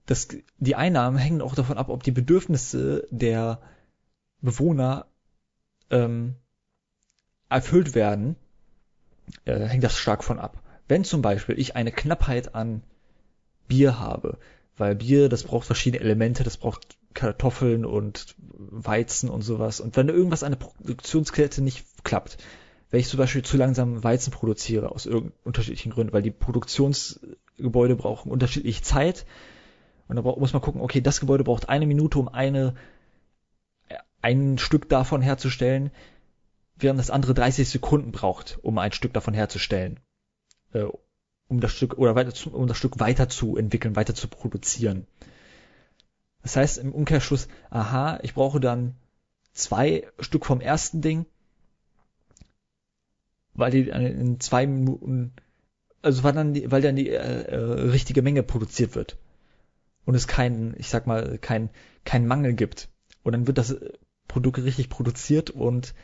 Das, 0.07 0.29
die 0.57 0.75
Einnahmen 0.75 1.19
hängen 1.19 1.43
auch 1.43 1.55
davon 1.55 1.77
ab, 1.77 1.91
ob 1.91 2.03
die 2.03 2.13
Bedürfnisse 2.13 3.07
der 3.11 3.61
Bewohner 4.41 5.08
ähm, 5.91 6.35
erfüllt 7.49 7.95
werden, 7.95 8.37
äh, 9.45 9.59
hängt 9.59 9.85
das 9.85 9.97
stark 9.97 10.25
von 10.25 10.39
ab. 10.39 10.63
Wenn 10.87 11.05
zum 11.05 11.23
Beispiel 11.23 11.59
ich 11.59 11.77
eine 11.77 11.93
Knappheit 11.93 12.55
an 12.55 12.83
Bier 13.67 13.99
habe, 13.99 14.39
weil 14.77 14.95
Bier, 14.95 15.29
das 15.29 15.45
braucht 15.45 15.67
verschiedene 15.67 16.03
Elemente, 16.03 16.45
das 16.45 16.57
braucht 16.57 16.97
Kartoffeln 17.15 17.85
und 17.85 18.37
Weizen 18.39 19.29
und 19.29 19.43
sowas. 19.43 19.81
Und 19.81 19.97
wenn 19.97 20.09
irgendwas 20.09 20.43
an 20.43 20.53
der 20.53 20.59
Produktionskette 20.59 21.63
nicht 21.63 21.85
klappt, 22.05 22.39
wenn 22.91 23.01
ich 23.01 23.09
zum 23.09 23.19
Beispiel 23.19 23.43
zu 23.43 23.57
langsam 23.57 24.03
Weizen 24.03 24.31
produziere, 24.31 24.91
aus 24.91 25.07
unterschiedlichen 25.07 25.93
Gründen, 25.93 26.13
weil 26.13 26.23
die 26.23 26.31
Produktionsgebäude 26.31 27.97
brauchen 27.97 28.31
unterschiedliche 28.31 28.83
Zeit, 28.83 29.27
und 30.07 30.17
da 30.17 30.23
muss 30.23 30.55
man 30.55 30.63
gucken, 30.63 30.81
okay, 30.81 31.03
das 31.03 31.21
Gebäude 31.21 31.45
braucht 31.45 31.69
eine 31.69 31.87
Minute, 31.87 32.19
um 32.19 32.29
eine 32.29 32.75
ein 34.23 34.59
Stück 34.59 34.89
davon 34.89 35.23
herzustellen, 35.23 35.91
während 36.77 36.99
das 36.99 37.11
andere 37.11 37.35
30 37.35 37.69
Sekunden 37.69 38.13
braucht, 38.13 38.59
um 38.63 38.79
ein 38.79 38.93
Stück 38.93 39.13
davon 39.13 39.35
herzustellen. 39.35 40.01
Äh, 40.73 40.87
um 41.49 41.61
das 41.61 41.73
Stück 41.73 41.97
oder 41.99 42.15
weiter 42.15 42.35
zu, 42.35 42.53
um 42.53 42.67
das 42.67 42.77
Stück 42.77 43.01
weiter 43.01 43.29
zu 43.29 43.57
entwickeln, 43.57 43.97
weiter 43.97 44.15
zu 44.15 44.29
produzieren. 44.29 45.07
Das 46.43 46.57
heißt 46.57 46.79
im 46.79 46.93
Umkehrschluss, 46.93 47.49
aha, 47.71 48.19
ich 48.23 48.35
brauche 48.35 48.61
dann 48.61 48.97
zwei 49.53 50.07
Stück 50.21 50.47
vom 50.47 50.61
ersten 50.61 51.01
Ding, 51.01 51.27
weil 53.55 53.71
die 53.71 53.89
in 53.89 54.39
zwei 54.41 54.67
Minuten, 54.67 55.33
also 56.03 56.23
weil 56.23 56.33
dann 56.33 56.55
die, 56.55 56.71
weil 56.71 56.83
dann 56.83 56.97
die 56.97 57.09
äh, 57.09 57.43
äh, 57.43 57.57
richtige 57.57 58.23
Menge 58.23 58.43
produziert 58.43 58.95
wird 58.95 59.17
und 60.05 60.15
es 60.15 60.29
keinen, 60.29 60.75
ich 60.79 60.89
sag 60.89 61.07
mal, 61.07 61.39
kein 61.39 61.71
kein 62.05 62.27
Mangel 62.27 62.55
gibt. 62.55 62.89
Und 63.23 63.33
dann 63.33 63.47
wird 63.47 63.59
das 63.59 63.77
Produkt 64.29 64.59
richtig 64.59 64.89
produziert 64.89 65.51
und 65.51 65.95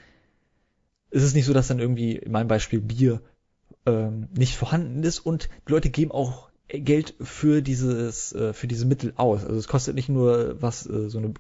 es 1.10 1.22
ist 1.22 1.34
nicht 1.34 1.44
so, 1.44 1.52
dass 1.52 1.68
dann 1.68 1.78
irgendwie 1.78 2.16
in 2.16 2.32
meinem 2.32 2.48
Beispiel 2.48 2.80
Bier 2.80 3.20
ähm, 3.86 4.28
nicht 4.36 4.56
vorhanden 4.56 5.04
ist 5.04 5.20
und 5.20 5.48
die 5.68 5.72
Leute 5.72 5.90
geben 5.90 6.10
auch 6.10 6.50
Geld 6.68 7.14
für 7.20 7.62
dieses 7.62 8.32
äh, 8.32 8.52
für 8.52 8.66
diese 8.66 8.86
Mittel 8.86 9.12
aus. 9.16 9.44
Also 9.44 9.56
es 9.56 9.68
kostet 9.68 9.94
nicht 9.94 10.08
nur 10.08 10.60
was 10.60 10.86
äh, 10.86 11.08
so 11.08 11.18
eine 11.18 11.34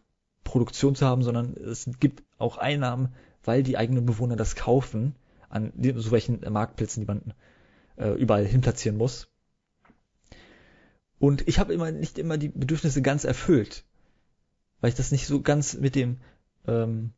Produktion 0.44 0.94
zu 0.94 1.06
haben, 1.06 1.22
sondern 1.22 1.54
es 1.54 1.88
gibt 1.98 2.22
auch 2.38 2.58
Einnahmen, 2.58 3.14
weil 3.42 3.62
die 3.62 3.76
eigenen 3.76 4.06
Bewohner 4.06 4.36
das 4.36 4.54
kaufen 4.54 5.14
an 5.48 5.72
so 5.96 6.10
welchen 6.10 6.40
Marktplätzen, 6.52 7.00
die 7.00 7.06
man 7.06 7.34
äh, 7.96 8.10
überall 8.10 8.44
hin 8.44 8.60
platzieren 8.60 8.98
muss. 8.98 9.28
Und 11.18 11.46
ich 11.48 11.58
habe 11.58 11.72
immer 11.72 11.90
nicht 11.90 12.18
immer 12.18 12.36
die 12.36 12.48
Bedürfnisse 12.48 13.00
ganz 13.02 13.24
erfüllt, 13.24 13.84
weil 14.80 14.90
ich 14.90 14.96
das 14.96 15.12
nicht 15.12 15.26
so 15.26 15.40
ganz 15.40 15.74
mit 15.74 15.94
dem 15.94 16.18
ähm, 16.66 17.12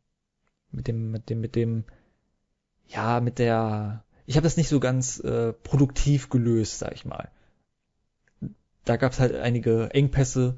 mit 0.71 0.87
dem, 0.87 1.11
mit 1.11 1.29
dem, 1.29 1.41
mit 1.41 1.55
dem, 1.55 1.83
ja, 2.87 3.19
mit 3.19 3.39
der, 3.39 4.03
ich 4.25 4.35
habe 4.35 4.43
das 4.43 4.57
nicht 4.57 4.69
so 4.69 4.79
ganz 4.79 5.19
äh, 5.19 5.53
produktiv 5.53 6.29
gelöst, 6.29 6.79
sag 6.79 6.93
ich 6.93 7.05
mal. 7.05 7.29
Da 8.85 8.97
gab 8.97 9.11
es 9.11 9.19
halt 9.19 9.35
einige 9.35 9.89
Engpässe 9.91 10.57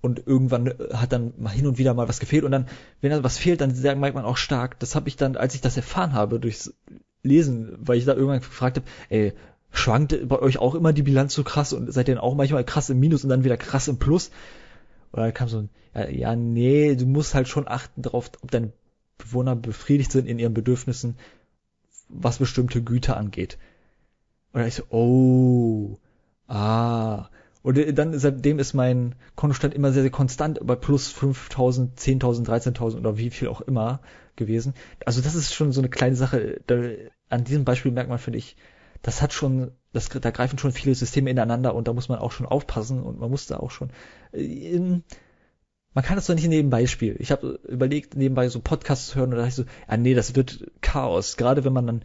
und 0.00 0.26
irgendwann 0.26 0.66
äh, 0.66 0.94
hat 0.94 1.12
dann 1.12 1.32
mal 1.38 1.50
hin 1.50 1.66
und 1.66 1.78
wieder 1.78 1.94
mal 1.94 2.08
was 2.08 2.20
gefehlt 2.20 2.44
und 2.44 2.52
dann, 2.52 2.66
wenn 3.00 3.10
da 3.10 3.22
was 3.22 3.38
fehlt, 3.38 3.60
dann 3.60 3.72
merkt 4.00 4.14
man 4.14 4.24
auch 4.24 4.36
stark, 4.36 4.78
das 4.80 4.94
habe 4.94 5.08
ich 5.08 5.16
dann, 5.16 5.36
als 5.36 5.54
ich 5.54 5.60
das 5.60 5.76
erfahren 5.76 6.12
habe 6.12 6.40
durchs 6.40 6.74
Lesen, 7.22 7.76
weil 7.78 7.98
ich 7.98 8.04
da 8.04 8.14
irgendwann 8.14 8.40
gefragt 8.40 8.78
habe, 8.78 8.86
ey, 9.08 9.32
schwankt 9.70 10.28
bei 10.28 10.38
euch 10.38 10.58
auch 10.58 10.74
immer 10.74 10.92
die 10.92 11.02
Bilanz 11.02 11.34
so 11.34 11.44
krass 11.44 11.72
und 11.72 11.92
seid 11.92 12.08
ihr 12.08 12.16
dann 12.16 12.24
auch 12.24 12.34
manchmal 12.34 12.64
krass 12.64 12.90
im 12.90 13.00
Minus 13.00 13.24
und 13.24 13.30
dann 13.30 13.44
wieder 13.44 13.56
krass 13.56 13.88
im 13.88 13.98
Plus? 13.98 14.30
Oder 15.12 15.32
kam 15.32 15.48
so 15.48 15.58
ein, 15.58 15.70
ja, 15.94 16.08
ja, 16.08 16.36
nee, 16.36 16.94
du 16.96 17.06
musst 17.06 17.34
halt 17.34 17.48
schon 17.48 17.68
achten 17.68 18.02
darauf, 18.02 18.30
ob 18.42 18.50
deine 18.50 18.72
Bewohner 19.18 19.54
befriedigt 19.54 20.12
sind 20.12 20.26
in 20.26 20.38
ihren 20.38 20.54
Bedürfnissen, 20.54 21.16
was 22.08 22.38
bestimmte 22.38 22.82
Güter 22.82 23.16
angeht. 23.16 23.58
Und 24.52 24.66
ich 24.66 24.74
so, 24.74 24.84
oh, 24.90 25.98
ah. 26.48 27.28
Und 27.62 27.78
dann 27.96 28.18
seitdem 28.18 28.58
ist 28.58 28.74
mein 28.74 29.14
Kontostand 29.36 29.72
immer 29.74 29.92
sehr, 29.92 30.02
sehr 30.02 30.10
konstant 30.10 30.58
bei 30.66 30.74
plus 30.74 31.14
5.000, 31.14 31.96
10.000, 31.96 32.44
13.000 32.44 32.98
oder 32.98 33.16
wie 33.18 33.30
viel 33.30 33.48
auch 33.48 33.60
immer 33.60 34.00
gewesen. 34.34 34.74
Also 35.06 35.20
das 35.20 35.36
ist 35.36 35.54
schon 35.54 35.72
so 35.72 35.80
eine 35.80 35.88
kleine 35.88 36.16
Sache. 36.16 36.60
Da, 36.66 36.82
an 37.28 37.44
diesem 37.44 37.64
Beispiel 37.64 37.92
merkt 37.92 38.10
man, 38.10 38.18
finde 38.18 38.40
ich, 38.40 38.56
das 39.02 39.20
hat 39.20 39.32
schon, 39.32 39.72
das, 39.92 40.08
da 40.08 40.30
greifen 40.30 40.58
schon 40.58 40.72
viele 40.72 40.94
Systeme 40.94 41.30
ineinander 41.30 41.74
und 41.74 41.88
da 41.88 41.92
muss 41.92 42.08
man 42.08 42.18
auch 42.18 42.32
schon 42.32 42.46
aufpassen 42.46 43.02
und 43.02 43.18
man 43.18 43.30
muss 43.30 43.46
da 43.46 43.58
auch 43.58 43.70
schon, 43.70 43.90
äh, 44.32 45.00
man 45.94 46.04
kann 46.04 46.16
das 46.16 46.26
doch 46.26 46.34
nicht 46.34 46.48
nebenbei 46.48 46.86
spielen. 46.86 47.16
Ich 47.18 47.30
habe 47.30 47.60
überlegt, 47.68 48.16
nebenbei 48.16 48.48
so 48.48 48.60
Podcasts 48.60 49.08
zu 49.08 49.16
hören 49.16 49.30
und 49.30 49.36
da 49.36 49.42
dachte 49.42 49.54
so, 49.54 49.64
ja 49.88 49.96
nee, 49.96 50.14
das 50.14 50.34
wird 50.34 50.70
Chaos. 50.80 51.36
Gerade 51.36 51.64
wenn 51.64 51.72
man 51.72 51.86
dann 51.86 52.04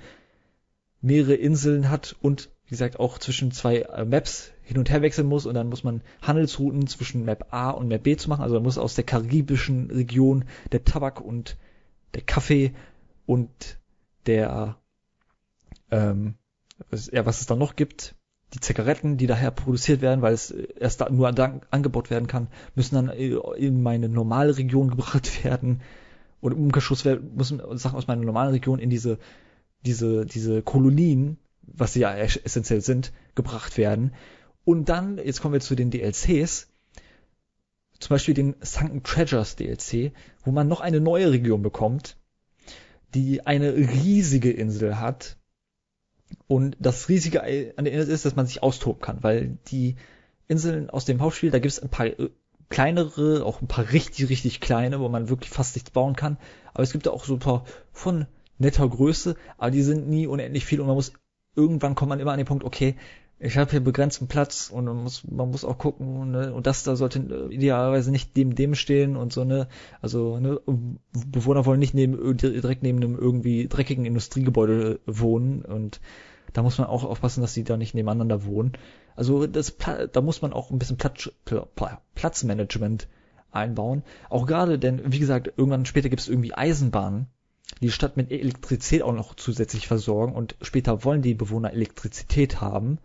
mehrere 1.01 1.35
Inseln 1.35 1.89
hat 1.89 2.15
und 2.21 2.49
wie 2.65 2.71
gesagt 2.71 2.99
auch 2.99 3.17
zwischen 3.17 3.51
zwei 3.51 3.77
äh, 3.77 4.03
Maps 4.03 4.51
hin 4.63 4.77
und 4.77 4.89
her 4.89 5.01
wechseln 5.01 5.27
muss 5.27 5.45
und 5.45 5.53
dann 5.53 5.69
muss 5.69 5.85
man 5.85 6.01
Handelsrouten 6.21 6.87
zwischen 6.87 7.23
Map 7.23 7.47
A 7.51 7.69
und 7.69 7.87
Map 7.87 8.03
B 8.03 8.17
zu 8.17 8.27
machen. 8.27 8.41
Also 8.41 8.55
man 8.55 8.63
muss 8.63 8.77
aus 8.77 8.95
der 8.95 9.05
karibischen 9.05 9.89
Region 9.89 10.45
der 10.73 10.83
Tabak 10.83 11.21
und 11.21 11.55
der 12.13 12.23
Kaffee 12.23 12.73
und 13.25 13.77
der 14.25 14.75
ähm, 15.91 16.35
ja, 17.11 17.25
was 17.25 17.41
es 17.41 17.47
dann 17.47 17.59
noch 17.59 17.75
gibt, 17.75 18.15
die 18.53 18.59
Zigaretten, 18.59 19.17
die 19.17 19.27
daher 19.27 19.51
produziert 19.51 20.01
werden, 20.01 20.21
weil 20.21 20.33
es 20.33 20.51
erst 20.51 21.01
da 21.01 21.09
nur 21.09 21.31
dann 21.31 21.61
angebaut 21.69 22.09
werden 22.09 22.27
kann, 22.27 22.47
müssen 22.75 22.95
dann 22.95 23.09
in 23.09 23.83
meine 23.83 24.09
normale 24.09 24.57
Region 24.57 24.89
gebracht 24.91 25.43
werden. 25.43 25.81
Und 26.39 26.53
im 26.53 26.59
Umkehrschluss 26.59 27.03
müssen 27.03 27.61
Sachen 27.77 27.97
aus 27.97 28.07
meiner 28.07 28.23
normalen 28.23 28.51
Region 28.51 28.79
in 28.79 28.89
diese, 28.89 29.17
diese, 29.85 30.25
diese 30.25 30.61
Kolonien, 30.61 31.37
was 31.61 31.93
sie 31.93 32.01
ja 32.01 32.15
essentiell 32.15 32.81
sind, 32.81 33.11
gebracht 33.35 33.77
werden. 33.77 34.13
Und 34.63 34.87
dann, 34.89 35.17
jetzt 35.17 35.41
kommen 35.41 35.53
wir 35.53 35.61
zu 35.61 35.75
den 35.75 35.91
DLCs, 35.91 36.67
zum 37.99 38.09
Beispiel 38.09 38.33
den 38.33 38.55
Sunken 38.61 39.03
Treasures 39.03 39.55
DLC, 39.55 40.11
wo 40.43 40.51
man 40.51 40.67
noch 40.67 40.81
eine 40.81 41.01
neue 41.01 41.31
Region 41.31 41.63
bekommt, 41.63 42.17
die 43.13 43.45
eine 43.45 43.75
riesige 43.75 44.51
Insel 44.51 44.99
hat, 44.99 45.37
und 46.47 46.75
das 46.79 47.09
Riesige 47.09 47.43
an 47.43 47.85
der 47.85 47.93
Insel 47.93 48.13
ist, 48.13 48.25
dass 48.25 48.35
man 48.35 48.47
sich 48.47 48.63
austoben 48.63 49.01
kann, 49.01 49.23
weil 49.23 49.57
die 49.67 49.95
Inseln 50.47 50.89
aus 50.89 51.05
dem 51.05 51.21
Hauptspiel, 51.21 51.51
da 51.51 51.59
gibt 51.59 51.71
es 51.71 51.79
ein 51.79 51.89
paar 51.89 52.07
äh, 52.07 52.29
kleinere, 52.69 53.45
auch 53.45 53.61
ein 53.61 53.67
paar 53.67 53.91
richtig, 53.91 54.29
richtig 54.29 54.59
kleine, 54.59 54.99
wo 54.99 55.09
man 55.09 55.29
wirklich 55.29 55.49
fast 55.49 55.75
nichts 55.75 55.91
bauen 55.91 56.15
kann. 56.15 56.37
Aber 56.73 56.83
es 56.83 56.91
gibt 56.91 57.05
da 57.05 57.11
auch 57.11 57.25
so 57.25 57.33
ein 57.33 57.39
paar 57.39 57.65
von 57.91 58.27
netter 58.57 58.87
Größe, 58.87 59.35
aber 59.57 59.71
die 59.71 59.83
sind 59.83 60.07
nie 60.07 60.27
unendlich 60.27 60.65
viel 60.65 60.81
und 60.81 60.87
man 60.87 60.95
muss, 60.95 61.13
irgendwann 61.55 61.95
kommt 61.95 62.09
man 62.09 62.19
immer 62.19 62.31
an 62.31 62.37
den 62.37 62.47
Punkt, 62.47 62.63
okay, 62.63 62.95
ich 63.39 63.57
habe 63.57 63.69
hier 63.69 63.79
begrenzten 63.81 64.27
Platz 64.27 64.71
und 64.73 64.85
man 64.85 65.03
muss, 65.03 65.23
man 65.29 65.51
muss 65.51 65.63
auch 65.63 65.77
gucken, 65.77 66.31
ne, 66.31 66.53
und 66.53 66.65
das 66.65 66.83
da 66.83 66.95
sollte 66.95 67.47
idealerweise 67.51 68.09
nicht 68.09 68.35
neben 68.35 68.55
dem 68.55 68.73
stehen 68.73 69.15
und 69.15 69.31
so, 69.31 69.43
ne, 69.43 69.67
also, 70.01 70.39
ne, 70.39 70.59
Bewohner 71.11 71.65
wollen 71.65 71.79
nicht 71.79 71.93
neben, 71.93 72.37
direkt 72.37 72.81
neben 72.81 72.97
einem 72.97 73.15
irgendwie 73.15 73.67
dreckigen 73.67 74.05
Industriegebäude 74.05 74.99
wohnen 75.05 75.61
und 75.61 76.01
da 76.53 76.63
muss 76.63 76.79
man 76.79 76.87
auch 76.87 77.03
aufpassen, 77.03 77.41
dass 77.41 77.53
sie 77.53 77.63
da 77.63 77.77
nicht 77.77 77.93
nebeneinander 77.93 78.45
wohnen. 78.45 78.71
Also, 79.15 79.45
das, 79.45 79.75
da 80.11 80.21
muss 80.21 80.41
man 80.41 80.53
auch 80.53 80.71
ein 80.71 80.79
bisschen 80.79 80.97
Platz, 80.97 81.29
Platzmanagement 82.15 83.07
einbauen. 83.51 84.03
Auch 84.29 84.47
gerade, 84.47 84.79
denn, 84.79 85.11
wie 85.11 85.19
gesagt, 85.19 85.53
irgendwann 85.57 85.85
später 85.85 86.09
gibt 86.09 86.21
es 86.21 86.29
irgendwie 86.29 86.53
Eisenbahnen, 86.53 87.27
die 87.81 87.91
Stadt 87.91 88.17
mit 88.17 88.31
Elektrizität 88.31 89.03
auch 89.03 89.13
noch 89.13 89.35
zusätzlich 89.35 89.87
versorgen 89.87 90.33
und 90.33 90.55
später 90.61 91.03
wollen 91.03 91.21
die 91.21 91.33
Bewohner 91.33 91.73
Elektrizität 91.73 92.61
haben 92.61 92.97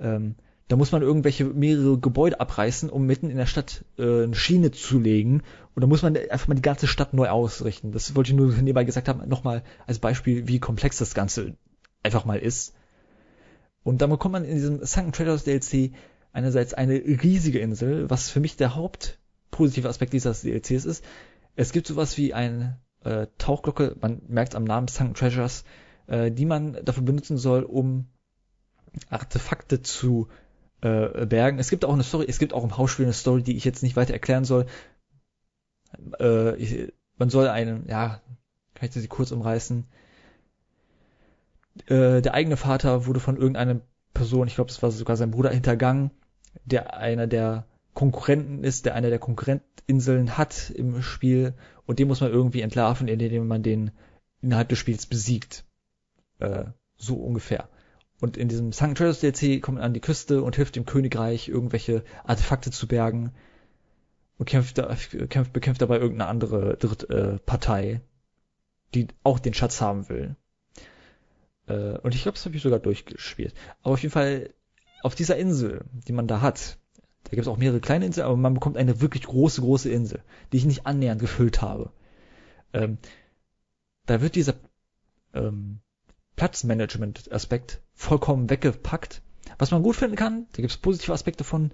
ähm, 0.00 0.36
da 0.68 0.76
muss 0.76 0.92
man 0.92 1.00
irgendwelche 1.00 1.44
mehrere 1.44 1.98
Gebäude 1.98 2.40
abreißen, 2.40 2.90
um 2.90 3.06
mitten 3.06 3.30
in 3.30 3.38
der 3.38 3.46
Stadt 3.46 3.84
äh, 3.98 4.24
eine 4.24 4.34
Schiene 4.34 4.70
zu 4.70 4.98
legen. 4.98 5.42
Und 5.74 5.80
da 5.80 5.86
muss 5.86 6.02
man 6.02 6.14
einfach 6.16 6.48
mal 6.48 6.54
die 6.54 6.62
ganze 6.62 6.86
Stadt 6.86 7.14
neu 7.14 7.28
ausrichten. 7.28 7.90
Das 7.90 8.14
wollte 8.14 8.32
ich 8.32 8.36
nur 8.36 8.52
nebenbei 8.52 8.84
gesagt 8.84 9.08
haben, 9.08 9.26
nochmal 9.28 9.62
als 9.86 9.98
Beispiel, 9.98 10.46
wie 10.46 10.58
komplex 10.60 10.98
das 10.98 11.14
Ganze 11.14 11.56
einfach 12.02 12.26
mal 12.26 12.38
ist. 12.38 12.74
Und 13.82 14.02
dann 14.02 14.10
bekommt 14.10 14.34
man 14.34 14.44
in 14.44 14.56
diesem 14.56 14.84
Sunken 14.84 15.12
Traders 15.12 15.44
DLC 15.44 15.92
einerseits 16.32 16.74
eine 16.74 16.94
riesige 16.94 17.60
Insel, 17.60 18.10
was 18.10 18.28
für 18.28 18.40
mich 18.40 18.56
der 18.56 18.74
hauptpositive 18.74 19.88
Aspekt 19.88 20.12
dieses 20.12 20.42
DLCs 20.42 20.84
ist. 20.84 21.04
Es 21.56 21.72
gibt 21.72 21.86
sowas 21.86 22.18
wie 22.18 22.34
eine 22.34 22.78
äh, 23.04 23.26
Tauchglocke, 23.38 23.96
man 24.00 24.20
merkt 24.28 24.54
am 24.54 24.64
Namen 24.64 24.88
Sunken 24.88 25.14
Treasures, 25.14 25.64
äh, 26.06 26.30
die 26.30 26.44
man 26.44 26.76
dafür 26.84 27.02
benutzen 27.02 27.38
soll, 27.38 27.62
um 27.62 28.06
Artefakte 29.10 29.82
zu 29.82 30.28
äh, 30.80 31.26
bergen. 31.26 31.58
Es 31.58 31.70
gibt 31.70 31.84
auch 31.84 31.92
eine 31.92 32.02
Story, 32.02 32.26
es 32.28 32.38
gibt 32.38 32.52
auch 32.52 32.64
im 32.64 32.76
Hausspiel 32.76 33.06
eine 33.06 33.12
Story, 33.12 33.42
die 33.42 33.56
ich 33.56 33.64
jetzt 33.64 33.82
nicht 33.82 33.96
weiter 33.96 34.12
erklären 34.12 34.44
soll. 34.44 34.66
Äh, 36.20 36.56
ich, 36.56 36.92
man 37.16 37.30
soll 37.30 37.48
einen, 37.48 37.88
ja, 37.88 38.20
kann 38.74 38.88
ich 38.88 38.92
sie 38.92 39.08
kurz 39.08 39.32
umreißen. 39.32 39.86
Äh, 41.86 42.22
der 42.22 42.34
eigene 42.34 42.56
Vater 42.56 43.06
wurde 43.06 43.20
von 43.20 43.36
irgendeiner 43.36 43.80
Person, 44.14 44.48
ich 44.48 44.54
glaube, 44.54 44.70
es 44.70 44.82
war 44.82 44.90
sogar 44.90 45.16
sein 45.16 45.30
Bruder, 45.30 45.50
hintergangen, 45.50 46.10
der 46.64 46.96
einer 46.96 47.26
der 47.26 47.66
Konkurrenten 47.94 48.62
ist, 48.62 48.86
der 48.86 48.94
einer 48.94 49.10
der 49.10 49.18
Konkurrentinseln 49.18 50.38
hat 50.38 50.70
im 50.70 51.02
Spiel 51.02 51.54
und 51.86 51.98
den 51.98 52.08
muss 52.08 52.20
man 52.20 52.30
irgendwie 52.30 52.60
entlarven, 52.60 53.08
indem 53.08 53.46
man 53.48 53.62
den 53.62 53.90
innerhalb 54.40 54.68
des 54.68 54.78
Spiels 54.78 55.06
besiegt. 55.06 55.64
Äh, 56.38 56.66
so 56.96 57.16
ungefähr. 57.16 57.68
Und 58.20 58.36
in 58.36 58.48
diesem 58.48 58.72
St. 58.72 58.96
Treasures 58.96 59.20
DLC 59.20 59.62
kommt 59.62 59.76
man 59.76 59.84
an 59.84 59.94
die 59.94 60.00
Küste 60.00 60.42
und 60.42 60.56
hilft 60.56 60.76
dem 60.76 60.86
Königreich, 60.86 61.48
irgendwelche 61.48 62.04
Artefakte 62.24 62.70
zu 62.70 62.88
bergen 62.88 63.32
und 64.38 64.46
kämpft, 64.46 64.80
kämpft 65.30 65.52
bekämpft 65.52 65.82
dabei 65.82 65.98
irgendeine 65.98 66.28
andere 66.28 66.76
Drittpartei, 66.76 67.90
äh, 67.90 68.00
die 68.94 69.08
auch 69.22 69.38
den 69.38 69.54
Schatz 69.54 69.80
haben 69.80 70.08
will. 70.08 70.36
Äh, 71.66 71.98
und 71.98 72.14
ich 72.14 72.22
glaube, 72.22 72.36
das 72.36 72.44
habe 72.44 72.56
ich 72.56 72.62
sogar 72.62 72.80
durchgespielt. 72.80 73.54
Aber 73.82 73.94
auf 73.94 74.02
jeden 74.02 74.12
Fall, 74.12 74.52
auf 75.02 75.14
dieser 75.14 75.36
Insel, 75.36 75.84
die 75.92 76.12
man 76.12 76.26
da 76.26 76.40
hat, 76.40 76.78
da 77.24 77.30
gibt 77.30 77.42
es 77.42 77.48
auch 77.48 77.56
mehrere 77.56 77.80
kleine 77.80 78.06
Inseln, 78.06 78.26
aber 78.26 78.36
man 78.36 78.54
bekommt 78.54 78.76
eine 78.76 79.00
wirklich 79.00 79.24
große, 79.24 79.60
große 79.60 79.90
Insel, 79.90 80.22
die 80.52 80.56
ich 80.56 80.64
nicht 80.64 80.86
annähernd 80.86 81.20
gefüllt 81.20 81.62
habe. 81.62 81.92
Ähm, 82.72 82.98
da 84.06 84.22
wird 84.22 84.34
dieser 84.34 84.54
ähm, 85.34 85.80
Platzmanagement-Aspekt 86.38 87.80
vollkommen 87.94 88.48
weggepackt. 88.48 89.22
Was 89.58 89.72
man 89.72 89.82
gut 89.82 89.96
finden 89.96 90.14
kann, 90.14 90.46
da 90.52 90.62
gibt 90.62 90.70
es 90.70 90.76
positive 90.76 91.12
Aspekte 91.12 91.42
von, 91.42 91.72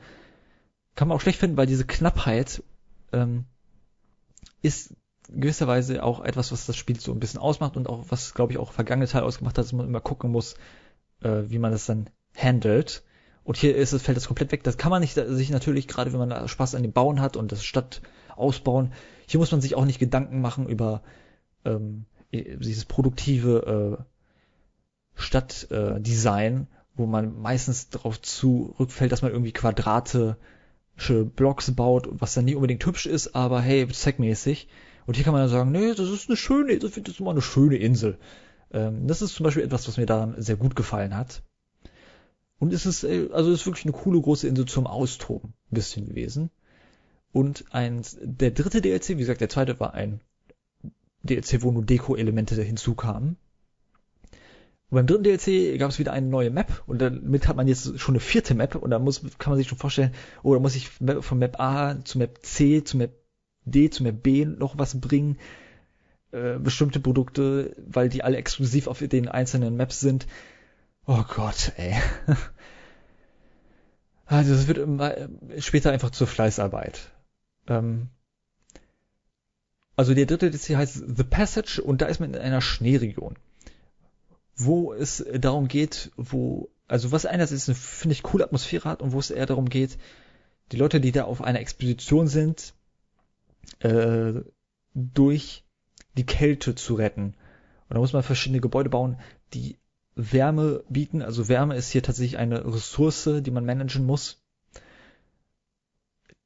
kann 0.94 1.06
man 1.06 1.16
auch 1.16 1.20
schlecht 1.20 1.38
finden, 1.38 1.58
weil 1.58 1.66
diese 1.66 1.84
Knappheit 1.84 2.62
ähm, 3.12 3.44
ist 4.62 4.94
gewisserweise 5.28 6.02
auch 6.02 6.24
etwas, 6.24 6.50
was 6.50 6.64
das 6.64 6.76
Spiel 6.76 6.98
so 6.98 7.12
ein 7.12 7.20
bisschen 7.20 7.40
ausmacht 7.40 7.76
und 7.76 7.90
auch 7.90 8.06
was, 8.08 8.32
glaube 8.32 8.52
ich, 8.52 8.58
auch 8.58 8.72
vergangene 8.72 9.06
Teil 9.06 9.22
ausgemacht 9.22 9.58
hat, 9.58 9.66
dass 9.66 9.72
man 9.74 9.86
immer 9.86 10.00
gucken 10.00 10.30
muss, 10.30 10.54
äh, 11.20 11.42
wie 11.48 11.58
man 11.58 11.70
das 11.70 11.84
dann 11.84 12.08
handelt. 12.34 13.04
Und 13.42 13.58
hier 13.58 13.76
ist 13.76 13.92
es, 13.92 14.00
fällt 14.00 14.16
das 14.16 14.28
komplett 14.28 14.50
weg. 14.50 14.64
Das 14.64 14.78
kann 14.78 14.90
man 14.90 15.02
nicht 15.02 15.12
sich 15.14 15.50
natürlich, 15.50 15.88
gerade 15.88 16.10
wenn 16.14 16.26
man 16.26 16.48
Spaß 16.48 16.74
an 16.74 16.82
dem 16.82 16.92
Bauen 16.92 17.20
hat 17.20 17.36
und 17.36 17.52
das 17.52 17.62
Stadt 17.64 18.00
ausbauen, 18.34 18.94
hier 19.26 19.40
muss 19.40 19.52
man 19.52 19.60
sich 19.60 19.74
auch 19.74 19.84
nicht 19.84 19.98
Gedanken 19.98 20.40
machen 20.40 20.66
über 20.70 21.02
ähm, 21.66 22.06
dieses 22.32 22.86
produktive 22.86 23.98
äh, 24.00 24.04
Stadtdesign, 25.14 26.62
äh, 26.62 26.66
wo 26.96 27.06
man 27.06 27.40
meistens 27.40 27.88
darauf 27.88 28.20
zurückfällt, 28.20 29.12
dass 29.12 29.22
man 29.22 29.32
irgendwie 29.32 29.52
quadratische 29.52 30.36
Blocks 31.36 31.70
baut, 31.72 32.08
was 32.10 32.34
dann 32.34 32.44
nicht 32.44 32.56
unbedingt 32.56 32.84
hübsch 32.84 33.06
ist, 33.06 33.34
aber 33.34 33.60
hey, 33.60 33.86
zweckmäßig. 33.88 34.68
Und 35.06 35.14
hier 35.14 35.24
kann 35.24 35.32
man 35.32 35.42
dann 35.42 35.50
sagen, 35.50 35.72
nee, 35.72 35.94
das 35.94 36.08
ist 36.08 36.28
eine 36.28 36.36
schöne, 36.36 36.78
das 36.78 36.96
ist 36.96 37.20
immer 37.20 37.30
eine 37.30 37.42
schöne 37.42 37.76
Insel. 37.76 38.18
Ähm, 38.72 39.06
das 39.06 39.22
ist 39.22 39.34
zum 39.34 39.44
Beispiel 39.44 39.64
etwas, 39.64 39.86
was 39.86 39.96
mir 39.96 40.06
daran 40.06 40.34
sehr 40.40 40.56
gut 40.56 40.76
gefallen 40.76 41.16
hat. 41.16 41.42
Und 42.58 42.72
es 42.72 42.86
ist, 42.86 43.04
äh, 43.04 43.28
also 43.32 43.50
es 43.50 43.60
ist 43.60 43.66
wirklich 43.66 43.84
eine 43.84 43.92
coole 43.92 44.20
große 44.20 44.48
Insel 44.48 44.66
zum 44.66 44.86
Austoben, 44.86 45.52
ein 45.70 45.74
bisschen 45.74 46.06
gewesen. 46.06 46.50
Und 47.32 47.64
eins, 47.70 48.16
der 48.22 48.52
dritte 48.52 48.80
DLC, 48.80 49.10
wie 49.10 49.16
gesagt, 49.16 49.40
der 49.40 49.48
zweite 49.48 49.80
war 49.80 49.94
ein 49.94 50.20
DLC, 51.24 51.62
wo 51.62 51.72
nur 51.72 51.84
Deko-Elemente 51.84 52.60
hinzukamen. 52.62 53.36
Und 54.94 55.06
beim 55.06 55.06
dritten 55.08 55.24
DLC 55.24 55.76
gab 55.76 55.90
es 55.90 55.98
wieder 55.98 56.12
eine 56.12 56.28
neue 56.28 56.50
Map 56.50 56.84
und 56.86 57.02
damit 57.02 57.48
hat 57.48 57.56
man 57.56 57.66
jetzt 57.66 57.98
schon 57.98 58.14
eine 58.14 58.20
vierte 58.20 58.54
Map 58.54 58.76
und 58.76 58.90
da 58.90 59.00
muss, 59.00 59.22
kann 59.38 59.50
man 59.50 59.58
sich 59.58 59.66
schon 59.66 59.76
vorstellen, 59.76 60.14
oder 60.44 60.58
oh, 60.58 60.62
muss 60.62 60.76
ich 60.76 60.88
von 60.88 61.38
Map 61.40 61.58
A 61.58 61.96
zu 62.04 62.16
Map 62.16 62.38
C 62.42 62.84
zu 62.84 62.98
Map 62.98 63.10
D 63.64 63.90
zu 63.90 64.04
Map 64.04 64.22
B 64.22 64.44
noch 64.44 64.78
was 64.78 65.00
bringen, 65.00 65.36
äh, 66.30 66.60
bestimmte 66.60 67.00
Produkte, 67.00 67.74
weil 67.88 68.08
die 68.08 68.22
alle 68.22 68.36
exklusiv 68.36 68.86
auf 68.86 69.00
den 69.00 69.26
einzelnen 69.26 69.76
Maps 69.76 69.98
sind. 69.98 70.28
Oh 71.06 71.24
Gott, 71.28 71.72
ey. 71.76 71.96
Also 74.26 74.54
das 74.54 74.68
wird 74.68 74.78
immer, 74.78 75.16
äh, 75.18 75.28
später 75.58 75.90
einfach 75.90 76.10
zur 76.10 76.28
Fleißarbeit. 76.28 77.10
Ähm, 77.66 78.10
also 79.96 80.14
der 80.14 80.26
dritte 80.26 80.52
DLC 80.52 80.76
heißt 80.76 81.02
The 81.16 81.24
Passage 81.24 81.82
und 81.82 82.00
da 82.00 82.06
ist 82.06 82.20
man 82.20 82.32
in 82.32 82.40
einer 82.40 82.60
Schneeregion 82.60 83.34
wo 84.56 84.92
es 84.92 85.24
darum 85.34 85.68
geht, 85.68 86.12
wo, 86.16 86.70
also 86.86 87.12
was 87.12 87.26
einerseits 87.26 87.68
eine, 87.68 87.74
finde 87.74 88.12
ich, 88.12 88.22
coole 88.22 88.44
Atmosphäre 88.44 88.88
hat 88.88 89.02
und 89.02 89.12
wo 89.12 89.18
es 89.18 89.30
eher 89.30 89.46
darum 89.46 89.68
geht, 89.68 89.98
die 90.72 90.76
Leute, 90.76 91.00
die 91.00 91.12
da 91.12 91.24
auf 91.24 91.42
einer 91.42 91.60
Expedition 91.60 92.26
sind, 92.26 92.74
äh, 93.80 94.32
durch 94.94 95.64
die 96.16 96.26
Kälte 96.26 96.74
zu 96.74 96.94
retten. 96.94 97.34
Und 97.88 97.94
da 97.94 97.98
muss 97.98 98.12
man 98.12 98.22
verschiedene 98.22 98.60
Gebäude 98.60 98.90
bauen, 98.90 99.18
die 99.52 99.78
Wärme 100.14 100.84
bieten. 100.88 101.22
Also 101.22 101.48
Wärme 101.48 101.76
ist 101.76 101.90
hier 101.90 102.02
tatsächlich 102.02 102.38
eine 102.38 102.64
Ressource, 102.64 103.28
die 103.40 103.50
man 103.50 103.64
managen 103.64 104.06
muss. 104.06 104.40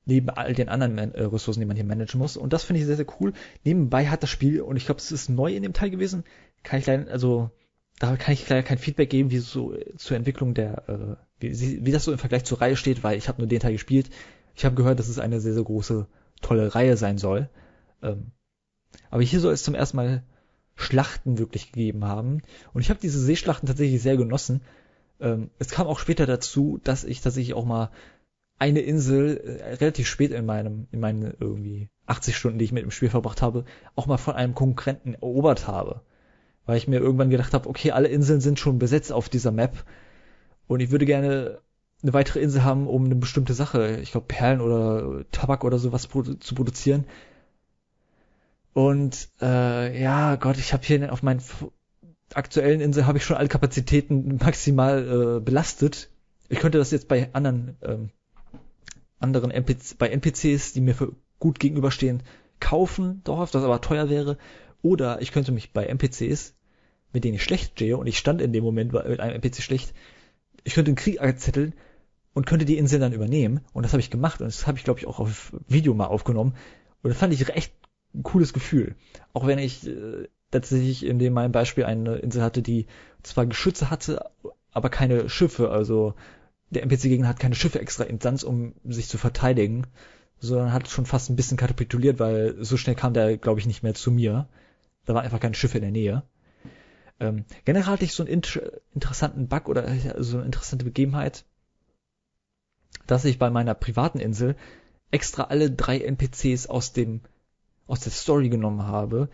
neben 0.08 0.30
all 0.30 0.54
den 0.54 0.70
anderen 0.70 0.98
äh, 0.98 1.22
Ressourcen, 1.22 1.60
die 1.60 1.66
man 1.66 1.76
hier 1.76 1.84
managen 1.84 2.18
muss. 2.18 2.36
Und 2.38 2.54
das 2.54 2.64
finde 2.64 2.80
ich 2.80 2.86
sehr, 2.86 2.96
sehr 2.96 3.06
cool. 3.20 3.34
Nebenbei 3.62 4.06
hat 4.06 4.22
das 4.22 4.30
Spiel, 4.30 4.62
und 4.62 4.76
ich 4.76 4.86
glaube, 4.86 5.00
es 5.00 5.12
ist 5.12 5.28
neu 5.28 5.54
in 5.54 5.62
dem 5.62 5.74
Teil 5.74 5.90
gewesen, 5.90 6.24
kann 6.62 6.80
ich 6.80 6.86
leider, 6.86 7.12
also 7.12 7.50
da 7.98 8.16
kann 8.16 8.34
ich 8.34 8.48
leider 8.48 8.62
kein 8.62 8.78
Feedback 8.78 9.10
geben, 9.10 9.30
wie 9.30 9.38
so 9.38 9.76
zur 9.96 10.16
Entwicklung 10.16 10.54
der, 10.54 10.88
äh, 10.88 11.16
wie, 11.40 11.84
wie 11.84 11.92
das 11.92 12.04
so 12.04 12.12
im 12.12 12.18
Vergleich 12.18 12.44
zur 12.44 12.60
Reihe 12.60 12.76
steht, 12.76 13.02
weil 13.02 13.18
ich 13.18 13.28
habe 13.28 13.40
nur 13.40 13.48
den 13.48 13.60
Teil 13.60 13.72
gespielt. 13.72 14.10
Ich 14.54 14.64
habe 14.64 14.76
gehört, 14.76 14.98
dass 14.98 15.08
es 15.08 15.18
eine 15.18 15.40
sehr, 15.40 15.54
sehr 15.54 15.64
große, 15.64 16.06
tolle 16.40 16.74
Reihe 16.74 16.96
sein 16.96 17.18
soll. 17.18 17.48
Ähm, 18.02 18.32
aber 19.10 19.22
hier 19.22 19.40
soll 19.40 19.52
es 19.52 19.64
zum 19.64 19.74
ersten 19.74 19.96
Mal 19.96 20.22
Schlachten 20.76 21.38
wirklich 21.38 21.72
gegeben 21.72 22.04
haben. 22.04 22.42
Und 22.72 22.82
ich 22.82 22.90
habe 22.90 23.00
diese 23.00 23.20
Seeschlachten 23.20 23.66
tatsächlich 23.66 24.00
sehr 24.00 24.16
genossen. 24.16 24.62
Ähm, 25.20 25.50
es 25.58 25.70
kam 25.70 25.88
auch 25.88 25.98
später 25.98 26.26
dazu, 26.26 26.80
dass 26.84 27.02
ich 27.02 27.20
tatsächlich 27.20 27.54
auch 27.54 27.64
mal 27.64 27.90
eine 28.58 28.80
Insel 28.80 29.38
äh, 29.38 29.74
relativ 29.74 30.06
spät 30.06 30.30
in 30.30 30.46
meinem, 30.46 30.86
in 30.92 31.00
meinen 31.00 31.34
irgendwie 31.40 31.88
80 32.06 32.36
Stunden, 32.36 32.58
die 32.58 32.64
ich 32.64 32.72
mit 32.72 32.84
dem 32.84 32.92
Spiel 32.92 33.10
verbracht 33.10 33.42
habe, 33.42 33.64
auch 33.96 34.06
mal 34.06 34.18
von 34.18 34.34
einem 34.34 34.54
Konkurrenten 34.54 35.14
erobert 35.14 35.66
habe. 35.66 36.02
Weil 36.68 36.76
ich 36.76 36.86
mir 36.86 37.00
irgendwann 37.00 37.30
gedacht 37.30 37.54
habe, 37.54 37.66
okay, 37.66 37.92
alle 37.92 38.08
Inseln 38.08 38.42
sind 38.42 38.58
schon 38.58 38.78
besetzt 38.78 39.10
auf 39.10 39.30
dieser 39.30 39.52
Map 39.52 39.84
und 40.66 40.80
ich 40.80 40.90
würde 40.90 41.06
gerne 41.06 41.62
eine 42.02 42.12
weitere 42.12 42.40
Insel 42.40 42.62
haben, 42.62 42.86
um 42.86 43.06
eine 43.06 43.14
bestimmte 43.14 43.54
Sache, 43.54 43.96
ich 44.02 44.12
glaube 44.12 44.26
Perlen 44.26 44.60
oder 44.60 45.24
Tabak 45.32 45.64
oder 45.64 45.78
sowas 45.78 46.02
zu 46.02 46.54
produzieren. 46.54 47.06
Und 48.74 49.30
äh, 49.40 49.98
ja, 49.98 50.36
Gott, 50.36 50.58
ich 50.58 50.74
habe 50.74 50.84
hier 50.84 51.10
auf 51.10 51.22
meinen 51.22 51.40
aktuellen 52.34 52.82
Insel 52.82 53.06
habe 53.06 53.16
ich 53.16 53.24
schon 53.24 53.38
alle 53.38 53.48
Kapazitäten 53.48 54.36
maximal 54.36 55.38
äh, 55.38 55.40
belastet. 55.40 56.10
Ich 56.50 56.58
könnte 56.58 56.76
das 56.76 56.90
jetzt 56.90 57.08
bei 57.08 57.30
anderen 57.32 57.78
ähm, 57.80 58.10
anderen 59.20 59.50
NPC, 59.50 59.96
bei 59.96 60.10
NPCs, 60.10 60.74
die 60.74 60.82
mir 60.82 60.94
für 60.94 61.14
gut 61.38 61.60
gegenüberstehen, 61.60 62.22
kaufen, 62.60 63.22
dauerhaft, 63.24 63.54
das 63.54 63.64
aber 63.64 63.80
teuer 63.80 64.10
wäre. 64.10 64.36
Oder 64.82 65.22
ich 65.22 65.32
könnte 65.32 65.50
mich 65.50 65.72
bei 65.72 65.86
NPCs, 65.86 66.54
mit 67.12 67.24
denen 67.24 67.34
ich 67.34 67.42
schlecht 67.42 67.72
stehe, 67.72 67.96
und 67.96 68.06
ich 68.06 68.18
stand 68.18 68.40
in 68.40 68.52
dem 68.52 68.64
Moment 68.64 68.92
mit 68.92 69.20
einem 69.20 69.34
NPC 69.34 69.62
schlecht, 69.62 69.94
ich 70.64 70.74
könnte 70.74 70.90
einen 70.90 70.96
Krieg 70.96 71.16
erzetteln 71.16 71.74
und 72.34 72.46
könnte 72.46 72.64
die 72.64 72.78
Insel 72.78 73.00
dann 73.00 73.12
übernehmen. 73.12 73.60
Und 73.72 73.84
das 73.84 73.92
habe 73.92 74.00
ich 74.00 74.10
gemacht 74.10 74.40
und 74.40 74.46
das 74.46 74.66
habe 74.66 74.78
ich, 74.78 74.84
glaube 74.84 75.00
ich, 75.00 75.06
auch 75.06 75.18
auf 75.18 75.52
Video 75.66 75.94
mal 75.94 76.06
aufgenommen. 76.06 76.54
Und 77.02 77.10
das 77.10 77.18
fand 77.18 77.32
ich 77.32 77.48
echt 77.48 77.72
ein 78.14 78.22
cooles 78.22 78.52
Gefühl. 78.52 78.96
Auch 79.32 79.46
wenn 79.46 79.58
ich 79.58 79.86
äh, 79.86 80.28
tatsächlich 80.50 81.04
in 81.04 81.18
dem 81.18 81.32
meinem 81.32 81.52
Beispiel 81.52 81.84
eine 81.84 82.16
Insel 82.16 82.42
hatte, 82.42 82.62
die 82.62 82.86
zwar 83.22 83.46
Geschütze 83.46 83.90
hatte, 83.90 84.30
aber 84.72 84.90
keine 84.90 85.28
Schiffe. 85.28 85.70
Also 85.70 86.14
der 86.70 86.82
NPC-Gegner 86.82 87.28
hat 87.28 87.40
keine 87.40 87.54
Schiffe 87.54 87.80
extra 87.80 88.04
entsandt, 88.04 88.44
um 88.44 88.74
sich 88.84 89.08
zu 89.08 89.18
verteidigen, 89.18 89.86
sondern 90.38 90.72
hat 90.72 90.88
schon 90.88 91.06
fast 91.06 91.30
ein 91.30 91.36
bisschen 91.36 91.56
kapituliert, 91.56 92.18
weil 92.18 92.56
so 92.60 92.76
schnell 92.76 92.94
kam 92.94 93.14
der, 93.14 93.36
glaube 93.36 93.60
ich, 93.60 93.66
nicht 93.66 93.82
mehr 93.82 93.94
zu 93.94 94.10
mir. 94.10 94.48
Da 95.06 95.14
waren 95.14 95.24
einfach 95.24 95.40
keine 95.40 95.54
Schiffe 95.54 95.78
in 95.78 95.82
der 95.82 95.90
Nähe. 95.90 96.22
Ähm, 97.20 97.44
generell 97.64 97.86
hatte 97.86 98.04
ich 98.04 98.12
so 98.12 98.22
einen 98.22 98.32
inter 98.32 98.80
interessanten 98.94 99.48
Bug 99.48 99.68
oder 99.68 99.84
so 100.22 100.36
eine 100.36 100.46
interessante 100.46 100.84
Begebenheit, 100.84 101.44
dass 103.06 103.24
ich 103.24 103.38
bei 103.38 103.50
meiner 103.50 103.74
privaten 103.74 104.20
Insel 104.20 104.56
extra 105.10 105.44
alle 105.44 105.70
drei 105.70 105.98
NPCs 105.98 106.66
aus 106.66 106.92
dem 106.92 107.20
aus 107.86 108.00
der 108.00 108.12
Story 108.12 108.50
genommen 108.50 108.82
habe. 108.82 109.28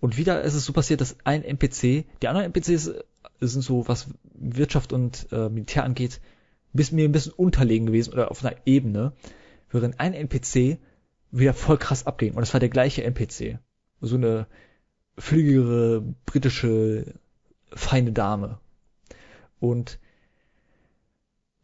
Und 0.00 0.18
wieder 0.18 0.42
ist 0.42 0.54
es 0.54 0.66
so 0.66 0.72
passiert, 0.72 1.00
dass 1.00 1.16
ein 1.24 1.42
NPC, 1.42 2.04
die 2.20 2.28
anderen 2.28 2.44
NPCs 2.46 2.92
sind 3.40 3.62
so, 3.62 3.88
was 3.88 4.08
Wirtschaft 4.34 4.92
und 4.92 5.28
äh, 5.32 5.48
Militär 5.48 5.84
angeht, 5.84 6.20
bis 6.74 6.92
mir 6.92 7.08
ein 7.08 7.12
bisschen 7.12 7.32
unterlegen 7.32 7.86
gewesen 7.86 8.12
oder 8.12 8.30
auf 8.30 8.44
einer 8.44 8.56
Ebene, 8.66 9.12
während 9.70 9.98
ein 10.00 10.12
NPC 10.12 10.78
wieder 11.30 11.54
voll 11.54 11.78
krass 11.78 12.06
abging. 12.06 12.34
Und 12.34 12.42
es 12.42 12.52
war 12.52 12.60
der 12.60 12.68
gleiche 12.68 13.02
NPC. 13.04 13.58
So 14.00 14.16
eine 14.16 14.46
flügigere 15.16 16.02
britische 16.26 17.14
feine 17.74 18.12
Dame. 18.12 18.58
Und 19.60 19.98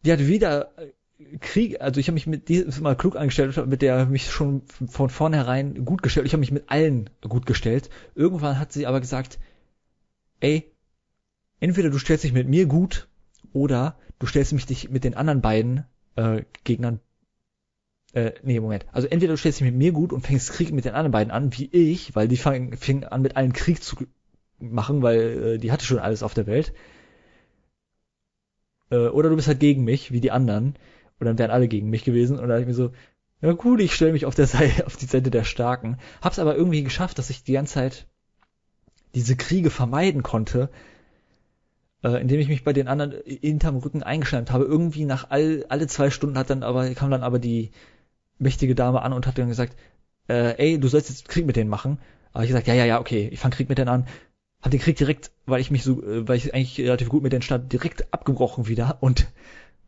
die 0.03 0.11
hat 0.11 0.19
wieder 0.19 0.71
Krieg, 1.39 1.81
also 1.81 1.99
ich 1.99 2.07
habe 2.07 2.15
mich 2.15 2.27
mit 2.27 2.49
diesem 2.49 2.83
mal 2.83 2.95
klug 2.95 3.15
angestellt, 3.15 3.55
mit 3.67 3.81
der 3.81 4.05
mich 4.07 4.29
schon 4.29 4.63
von 4.65 5.09
vornherein 5.09 5.85
gut 5.85 6.01
gestellt. 6.01 6.25
Ich 6.25 6.33
habe 6.33 6.39
mich 6.39 6.51
mit 6.51 6.69
allen 6.69 7.09
gut 7.21 7.45
gestellt. 7.45 7.89
Irgendwann 8.15 8.59
hat 8.59 8.71
sie 8.71 8.87
aber 8.87 8.99
gesagt, 8.99 9.39
ey, 10.39 10.71
entweder 11.59 11.89
du 11.89 11.99
stellst 11.99 12.23
dich 12.23 12.33
mit 12.33 12.47
mir 12.47 12.65
gut 12.65 13.07
oder 13.53 13.97
du 14.19 14.25
stellst 14.25 14.53
mich 14.53 14.65
dich 14.65 14.89
mit 14.89 15.03
den 15.03 15.13
anderen 15.13 15.41
beiden 15.41 15.85
äh, 16.15 16.43
Gegnern 16.63 16.99
äh, 18.13 18.33
nee, 18.43 18.59
Moment. 18.59 18.85
Also 18.91 19.07
entweder 19.07 19.33
du 19.33 19.37
stellst 19.37 19.59
dich 19.59 19.65
mit 19.65 19.75
mir 19.75 19.91
gut 19.91 20.11
und 20.11 20.25
fängst 20.25 20.51
Krieg 20.51 20.71
mit 20.71 20.85
den 20.85 20.93
anderen 20.93 21.11
beiden 21.11 21.31
an, 21.31 21.57
wie 21.57 21.69
ich, 21.71 22.15
weil 22.15 22.27
die 22.27 22.37
fingen 22.37 22.75
fing 22.75 23.03
an 23.05 23.21
mit 23.21 23.37
allen 23.37 23.53
Krieg 23.53 23.81
zu 23.81 23.95
machen, 24.61 25.01
weil 25.01 25.19
äh, 25.19 25.57
die 25.57 25.71
hatte 25.71 25.85
schon 25.85 25.99
alles 25.99 26.23
auf 26.23 26.33
der 26.33 26.47
Welt. 26.47 26.73
Äh, 28.91 29.07
oder 29.07 29.29
du 29.29 29.35
bist 29.35 29.47
halt 29.47 29.59
gegen 29.59 29.83
mich, 29.83 30.11
wie 30.11 30.21
die 30.21 30.31
anderen. 30.31 30.75
Und 31.19 31.25
dann 31.25 31.37
wären 31.37 31.51
alle 31.51 31.67
gegen 31.67 31.89
mich 31.89 32.03
gewesen. 32.03 32.37
Und 32.37 32.43
da 32.43 32.49
dachte 32.49 32.61
ich 32.61 32.67
mir 32.67 32.73
so, 32.73 32.91
ja 33.41 33.53
gut, 33.53 33.81
ich 33.81 33.93
stelle 33.93 34.13
mich 34.13 34.25
auf 34.25 34.35
der 34.35 34.47
Seite, 34.47 34.85
auf 34.85 34.97
die 34.97 35.05
Seite 35.05 35.31
der 35.31 35.43
Starken. 35.43 35.97
Hab's 36.21 36.39
aber 36.39 36.55
irgendwie 36.55 36.83
geschafft, 36.83 37.17
dass 37.17 37.29
ich 37.29 37.43
die 37.43 37.53
ganze 37.53 37.75
Zeit 37.75 38.07
diese 39.15 39.35
Kriege 39.35 39.69
vermeiden 39.69 40.23
konnte, 40.23 40.69
äh, 42.03 42.21
indem 42.21 42.39
ich 42.39 42.47
mich 42.47 42.63
bei 42.63 42.73
den 42.73 42.87
anderen 42.87 43.21
hinterm 43.25 43.77
Rücken 43.77 44.03
eingeschleimt 44.03 44.51
habe. 44.51 44.65
Irgendwie 44.65 45.05
nach 45.05 45.29
all, 45.29 45.65
alle 45.69 45.87
zwei 45.87 46.09
Stunden 46.09 46.37
hat 46.37 46.49
dann 46.49 46.63
aber, 46.63 46.89
kam 46.93 47.11
dann 47.11 47.23
aber 47.23 47.39
die 47.39 47.71
mächtige 48.39 48.75
Dame 48.75 49.01
an 49.01 49.13
und 49.13 49.27
hat 49.27 49.37
dann 49.37 49.49
gesagt, 49.49 49.75
äh, 50.27 50.55
ey, 50.57 50.79
du 50.79 50.87
sollst 50.87 51.09
jetzt 51.09 51.29
Krieg 51.29 51.45
mit 51.45 51.55
denen 51.55 51.69
machen. 51.69 51.99
Aber 52.33 52.43
ich 52.43 52.49
gesagt, 52.49 52.67
ja, 52.67 52.73
ja, 52.73 52.85
ja, 52.85 52.99
okay, 52.99 53.29
ich 53.31 53.39
fange 53.39 53.55
Krieg 53.55 53.69
mit 53.69 53.77
denen 53.77 53.89
an. 53.89 54.07
Hab 54.61 54.71
den 54.71 54.79
Krieg 54.79 54.95
direkt, 54.95 55.31
weil 55.45 55.61
ich 55.61 55.71
mich 55.71 55.83
so, 55.83 56.03
äh, 56.03 56.27
weil 56.27 56.37
ich 56.37 56.53
eigentlich 56.53 56.79
relativ 56.79 57.09
gut 57.09 57.23
mit 57.23 57.33
denen 57.33 57.41
stand, 57.41 57.71
direkt 57.73 58.13
abgebrochen 58.13 58.67
wieder 58.67 58.97
und 59.01 59.27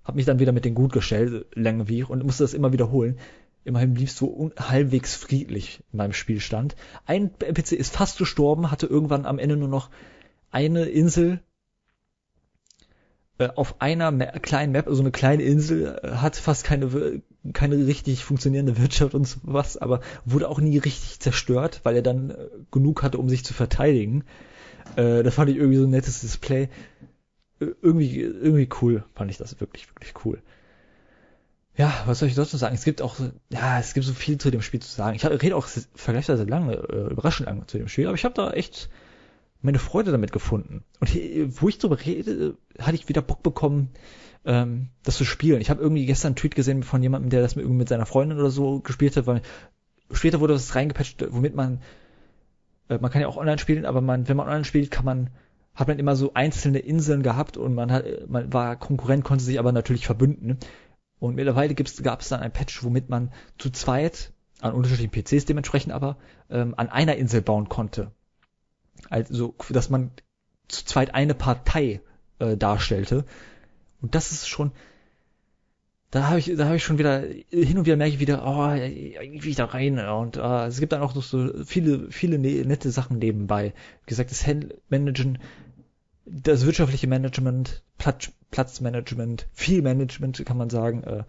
habe 0.03 0.17
mich 0.17 0.25
dann 0.25 0.39
wieder 0.39 0.51
mit 0.51 0.65
denen 0.65 0.75
gut 0.75 0.91
gestellt, 0.91 1.45
lange 1.53 1.87
wie 1.87 2.03
und 2.03 2.23
musste 2.23 2.43
das 2.43 2.53
immer 2.53 2.73
wiederholen. 2.73 3.17
Immerhin 3.65 3.93
blieb 3.93 4.09
es 4.09 4.17
so 4.17 4.51
halbwegs 4.57 5.15
friedlich 5.15 5.81
in 5.93 5.97
meinem 5.97 6.13
Spielstand. 6.13 6.75
Ein 7.05 7.31
NPC 7.39 7.73
ist 7.73 7.95
fast 7.95 8.17
gestorben, 8.17 8.71
hatte 8.71 8.87
irgendwann 8.87 9.25
am 9.25 9.39
Ende 9.39 9.55
nur 9.55 9.69
noch 9.69 9.89
eine 10.51 10.85
Insel 10.85 11.39
äh, 13.37 13.49
auf 13.55 13.81
einer 13.81 14.11
Ma 14.11 14.25
kleinen 14.25 14.73
Map, 14.73 14.87
also 14.87 15.01
eine 15.01 15.11
kleine 15.11 15.43
Insel, 15.43 15.99
äh, 16.03 16.09
hat 16.15 16.35
fast 16.35 16.65
keine 16.65 17.21
keine 17.51 17.75
richtig 17.87 18.23
funktionierende 18.23 18.77
Wirtschaft 18.77 19.13
und 19.15 19.27
sowas, 19.27 19.77
aber 19.77 20.01
wurde 20.25 20.47
auch 20.49 20.59
nie 20.59 20.77
richtig 20.77 21.19
zerstört, 21.19 21.81
weil 21.83 21.95
er 21.95 22.01
dann 22.01 22.29
äh, 22.29 22.35
genug 22.71 23.03
hatte, 23.03 23.17
um 23.17 23.29
sich 23.29 23.43
zu 23.43 23.53
verteidigen. 23.53 24.23
Äh, 24.95 25.23
das 25.23 25.35
fand 25.35 25.49
ich 25.49 25.57
irgendwie 25.57 25.77
so 25.77 25.85
ein 25.85 25.89
nettes 25.89 26.21
Display 26.21 26.69
irgendwie, 27.81 28.21
irgendwie 28.21 28.69
cool, 28.81 29.03
fand 29.15 29.31
ich 29.31 29.37
das 29.37 29.59
wirklich, 29.59 29.89
wirklich 29.89 30.13
cool. 30.25 30.41
Ja, 31.75 31.91
was 32.05 32.19
soll 32.19 32.29
ich 32.29 32.35
dazu 32.35 32.55
sagen? 32.57 32.75
Es 32.75 32.83
gibt 32.83 33.01
auch, 33.01 33.15
ja, 33.49 33.79
es 33.79 33.93
gibt 33.93 34.05
so 34.05 34.13
viel 34.13 34.37
zu 34.37 34.51
dem 34.51 34.61
Spiel 34.61 34.79
zu 34.79 34.91
sagen. 34.91 35.15
Ich 35.15 35.25
rede 35.25 35.55
auch 35.55 35.67
vergleichsweise 35.95 36.43
lange, 36.43 36.75
äh, 36.75 37.11
überraschend 37.11 37.47
lange 37.47 37.65
zu 37.65 37.77
dem 37.77 37.87
Spiel, 37.87 38.07
aber 38.07 38.15
ich 38.15 38.25
habe 38.25 38.35
da 38.35 38.51
echt 38.51 38.89
meine 39.61 39.79
Freude 39.79 40.11
damit 40.11 40.31
gefunden. 40.31 40.83
Und 40.99 41.09
hier, 41.09 41.61
wo 41.61 41.69
ich 41.69 41.79
drüber 41.79 41.99
rede, 41.99 42.57
hatte 42.77 42.95
ich 42.95 43.09
wieder 43.09 43.21
Bock 43.21 43.41
bekommen, 43.41 43.89
ähm, 44.45 44.89
das 45.03 45.17
zu 45.17 45.25
spielen. 45.25 45.61
Ich 45.61 45.69
habe 45.69 45.81
irgendwie 45.81 46.05
gestern 46.05 46.29
einen 46.29 46.35
Tweet 46.35 46.53
gesehen 46.53 46.83
von 46.83 47.01
jemandem, 47.01 47.31
der 47.31 47.41
das 47.41 47.55
mit, 47.55 47.67
mit 47.67 47.89
seiner 47.89 48.05
Freundin 48.05 48.37
oder 48.37 48.51
so 48.51 48.81
gespielt 48.81 49.17
hat, 49.17 49.25
weil 49.25 49.41
später 50.11 50.41
wurde 50.41 50.53
das 50.53 50.75
reingepatcht, 50.75 51.25
womit 51.31 51.55
man, 51.55 51.81
äh, 52.89 52.97
man 52.97 53.11
kann 53.11 53.21
ja 53.21 53.27
auch 53.27 53.37
online 53.37 53.59
spielen, 53.59 53.85
aber 53.85 54.01
man, 54.01 54.27
wenn 54.27 54.37
man 54.37 54.47
online 54.47 54.65
spielt, 54.65 54.91
kann 54.91 55.05
man 55.05 55.29
hat 55.75 55.87
man 55.87 55.99
immer 55.99 56.15
so 56.15 56.33
einzelne 56.33 56.79
Inseln 56.79 57.23
gehabt 57.23 57.57
und 57.57 57.73
man 57.73 57.91
hat, 57.91 58.05
man 58.27 58.53
war 58.53 58.75
Konkurrent, 58.75 59.23
konnte 59.23 59.43
sich 59.43 59.57
aber 59.59 59.71
natürlich 59.71 60.05
verbünden. 60.05 60.59
Und 61.19 61.35
mittlerweile 61.35 61.73
gab 61.73 62.21
es 62.21 62.29
dann 62.29 62.41
ein 62.41 62.51
Patch, 62.51 62.83
womit 62.83 63.09
man 63.09 63.31
zu 63.57 63.69
zweit, 63.71 64.33
an 64.61 64.73
unterschiedlichen 64.73 65.11
PCs 65.11 65.45
dementsprechend 65.45 65.93
aber, 65.93 66.17
ähm, 66.49 66.73
an 66.77 66.89
einer 66.89 67.15
Insel 67.15 67.41
bauen 67.41 67.69
konnte. 67.69 68.11
Also, 69.09 69.55
dass 69.69 69.89
man 69.89 70.11
zu 70.67 70.85
zweit 70.85 71.15
eine 71.15 71.33
Partei 71.33 72.01
äh, 72.39 72.55
darstellte. 72.55 73.25
Und 74.01 74.15
das 74.15 74.31
ist 74.31 74.47
schon, 74.47 74.71
da 76.13 76.29
habe 76.29 76.37
ich, 76.37 76.55
da 76.55 76.65
habe 76.65 76.75
ich 76.75 76.83
schon 76.83 76.99
wieder, 76.99 77.23
hin 77.49 77.75
und 77.75 77.87
wieder 77.87 77.95
merke 77.95 78.13
ich 78.13 78.19
wieder, 78.19 78.45
oh, 78.45 78.71
irgendwie 78.71 79.55
da 79.55 79.65
rein. 79.65 79.97
Und 79.97 80.37
uh, 80.37 80.67
es 80.67 80.79
gibt 80.79 80.91
dann 80.91 81.01
auch 81.01 81.15
noch 81.15 81.23
so 81.23 81.63
viele, 81.65 82.11
viele 82.11 82.37
ne, 82.37 82.63
nette 82.65 82.91
Sachen 82.91 83.17
nebenbei. 83.17 83.73
Wie 84.03 84.09
gesagt, 84.09 84.29
das 84.29 84.45
Handmanagen, 84.45 85.39
das 86.27 86.67
wirtschaftliche 86.67 87.07
Management, 87.07 87.81
Platz, 87.97 88.31
Platzmanagement, 88.51 89.47
viel 89.53 89.81
Management 89.81 90.45
kann 90.45 90.55
man 90.55 90.69
sagen, 90.69 91.03
äh, 91.03 91.23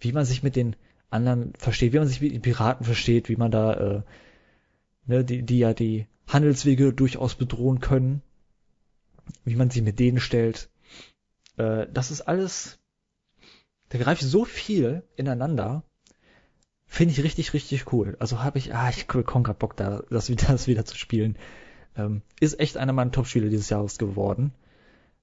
wie 0.00 0.10
man 0.10 0.24
sich 0.24 0.42
mit 0.42 0.56
den 0.56 0.74
anderen 1.10 1.52
versteht, 1.56 1.92
wie 1.92 1.98
man 1.98 2.08
sich 2.08 2.20
mit 2.20 2.32
den 2.32 2.42
Piraten 2.42 2.84
versteht, 2.84 3.28
wie 3.28 3.36
man 3.36 3.52
da, 3.52 3.74
äh, 3.74 4.02
ne, 5.06 5.24
die, 5.24 5.44
die 5.44 5.60
ja 5.60 5.74
die 5.74 6.08
Handelswege 6.26 6.92
durchaus 6.92 7.36
bedrohen 7.36 7.78
können, 7.78 8.20
wie 9.44 9.54
man 9.54 9.70
sich 9.70 9.82
mit 9.82 10.00
denen 10.00 10.18
stellt. 10.18 10.70
Äh, 11.56 11.86
das 11.92 12.10
ist 12.10 12.22
alles, 12.22 12.80
da 13.94 14.02
greift 14.02 14.22
so 14.22 14.44
viel 14.44 15.02
ineinander, 15.16 15.84
Finde 16.94 17.12
ich 17.12 17.24
richtig, 17.24 17.52
richtig 17.54 17.92
cool. 17.92 18.16
Also 18.20 18.44
habe 18.44 18.58
ich, 18.58 18.72
ah, 18.72 18.88
ich 18.88 19.08
bekomme 19.08 19.42
gerade 19.42 19.58
Bock, 19.58 19.76
da 19.76 20.04
das 20.10 20.28
wieder, 20.28 20.46
das 20.52 20.68
wieder 20.68 20.84
zu 20.84 20.96
spielen. 20.96 21.36
Ähm, 21.96 22.22
ist 22.38 22.60
echt 22.60 22.76
einer 22.76 22.92
meiner 22.92 23.10
Top-Spiele 23.10 23.50
dieses 23.50 23.68
Jahres 23.68 23.98
geworden. 23.98 24.52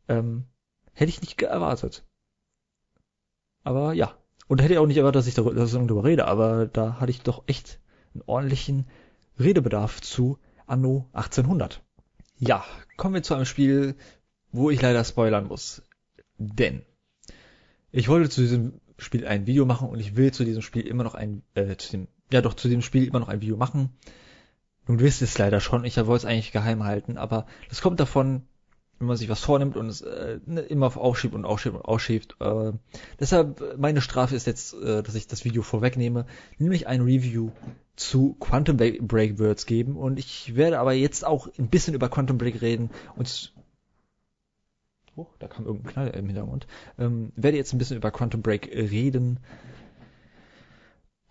Ähm, 0.10 0.44
hätte 0.92 1.10
ich 1.10 1.22
nicht 1.22 1.42
erwartet. 1.42 2.04
Aber 3.64 3.94
ja. 3.94 4.18
Und 4.50 4.62
hätte 4.62 4.74
ich 4.74 4.80
auch 4.80 4.86
nicht 4.86 4.98
erwartet, 4.98 5.20
dass 5.20 5.28
ich 5.28 5.34
darüber, 5.34 5.54
dass 5.54 5.74
ich 5.74 5.80
darüber 5.80 6.04
rede, 6.04 6.28
aber 6.28 6.66
da 6.66 7.00
hatte 7.00 7.12
ich 7.12 7.22
doch 7.22 7.44
echt 7.48 7.80
einen 8.14 8.24
ordentlichen 8.26 8.86
Redebedarf 9.40 10.02
zu 10.02 10.40
Anno 10.68 11.08
1800. 11.14 11.82
Ja, 12.38 12.66
kommen 12.98 13.14
wir 13.14 13.24
zu 13.24 13.34
einem 13.34 13.46
Spiel, 13.46 13.96
wo 14.52 14.70
ich 14.70 14.82
leider 14.82 15.06
spoilern 15.06 15.48
muss. 15.48 15.84
Denn 16.38 16.84
ich 17.92 18.08
wollte 18.08 18.30
zu 18.30 18.42
diesem 18.42 18.74
Spiel 18.98 19.26
ein 19.26 19.48
Video 19.48 19.66
machen 19.66 19.90
und 19.90 20.00
ich 20.00 20.16
will 20.16 20.32
zu 20.32 20.46
diesem 20.46 20.62
Spiel 20.62 20.86
immer 20.86 21.04
noch 21.04 21.16
ein, 21.16 21.44
äh, 21.56 21.76
zu 21.76 21.92
dem, 21.92 22.08
ja 22.32 22.42
doch, 22.42 22.54
zu 22.54 22.70
dem 22.70 22.82
Spiel 22.82 23.06
immer 23.06 23.20
noch 23.20 23.30
ein 23.30 23.42
Video 23.42 23.58
machen. 23.58 23.90
Nun 24.88 25.00
wisst 25.00 25.22
es 25.22 25.38
leider 25.38 25.60
schon, 25.60 25.86
ich 25.86 25.98
wollte 25.98 26.14
es 26.14 26.26
eigentlich 26.26 26.52
geheim 26.52 26.84
halten, 26.84 27.18
aber 27.18 27.46
das 27.70 27.82
kommt 27.82 28.00
davon, 28.00 28.44
wenn 29.00 29.08
man 29.08 29.18
sich 29.18 29.30
was 29.30 29.40
vornimmt 29.40 29.78
und 29.78 29.90
es 29.90 30.02
äh, 30.02 30.40
ne, 30.46 30.62
immer 30.62 30.96
aufschiebt 30.96 31.34
und 31.34 31.46
aufschiebt 31.46 31.76
und 31.76 31.82
aufschiebt. 31.82 32.36
Äh, 32.40 32.74
deshalb, 33.20 33.78
meine 33.78 34.02
Strafe 34.02 34.36
ist 34.36 34.46
jetzt, 34.46 34.74
äh, 34.76 35.02
dass 35.02 35.16
ich 35.16 35.28
das 35.28 35.44
Video 35.44 35.64
vorwegnehme, 35.64 36.26
nämlich 36.60 36.88
ein 36.88 37.02
Review 37.02 37.52
zu 37.96 38.36
Quantum 38.40 38.78
Break 38.78 39.40
Words 39.40 39.66
geben 39.66 39.96
und 39.96 40.20
ich 40.20 40.56
werde 40.56 40.80
aber 40.80 40.94
jetzt 40.94 41.26
auch 41.26 41.48
ein 41.58 41.70
bisschen 41.70 41.94
über 41.94 42.10
Quantum 42.10 42.38
Break 42.38 42.62
reden 42.62 42.92
und 43.16 43.54
oh, 45.16 45.28
da 45.40 45.48
kam 45.48 45.66
irgendein 45.66 45.92
Knall 45.92 46.08
im 46.10 46.28
Hintergrund. 46.28 46.68
Ähm, 46.98 47.32
werde 47.36 47.58
jetzt 47.58 47.74
ein 47.74 47.78
bisschen 47.78 47.98
über 47.98 48.12
Quantum 48.12 48.42
Break 48.42 48.68
reden, 48.68 49.40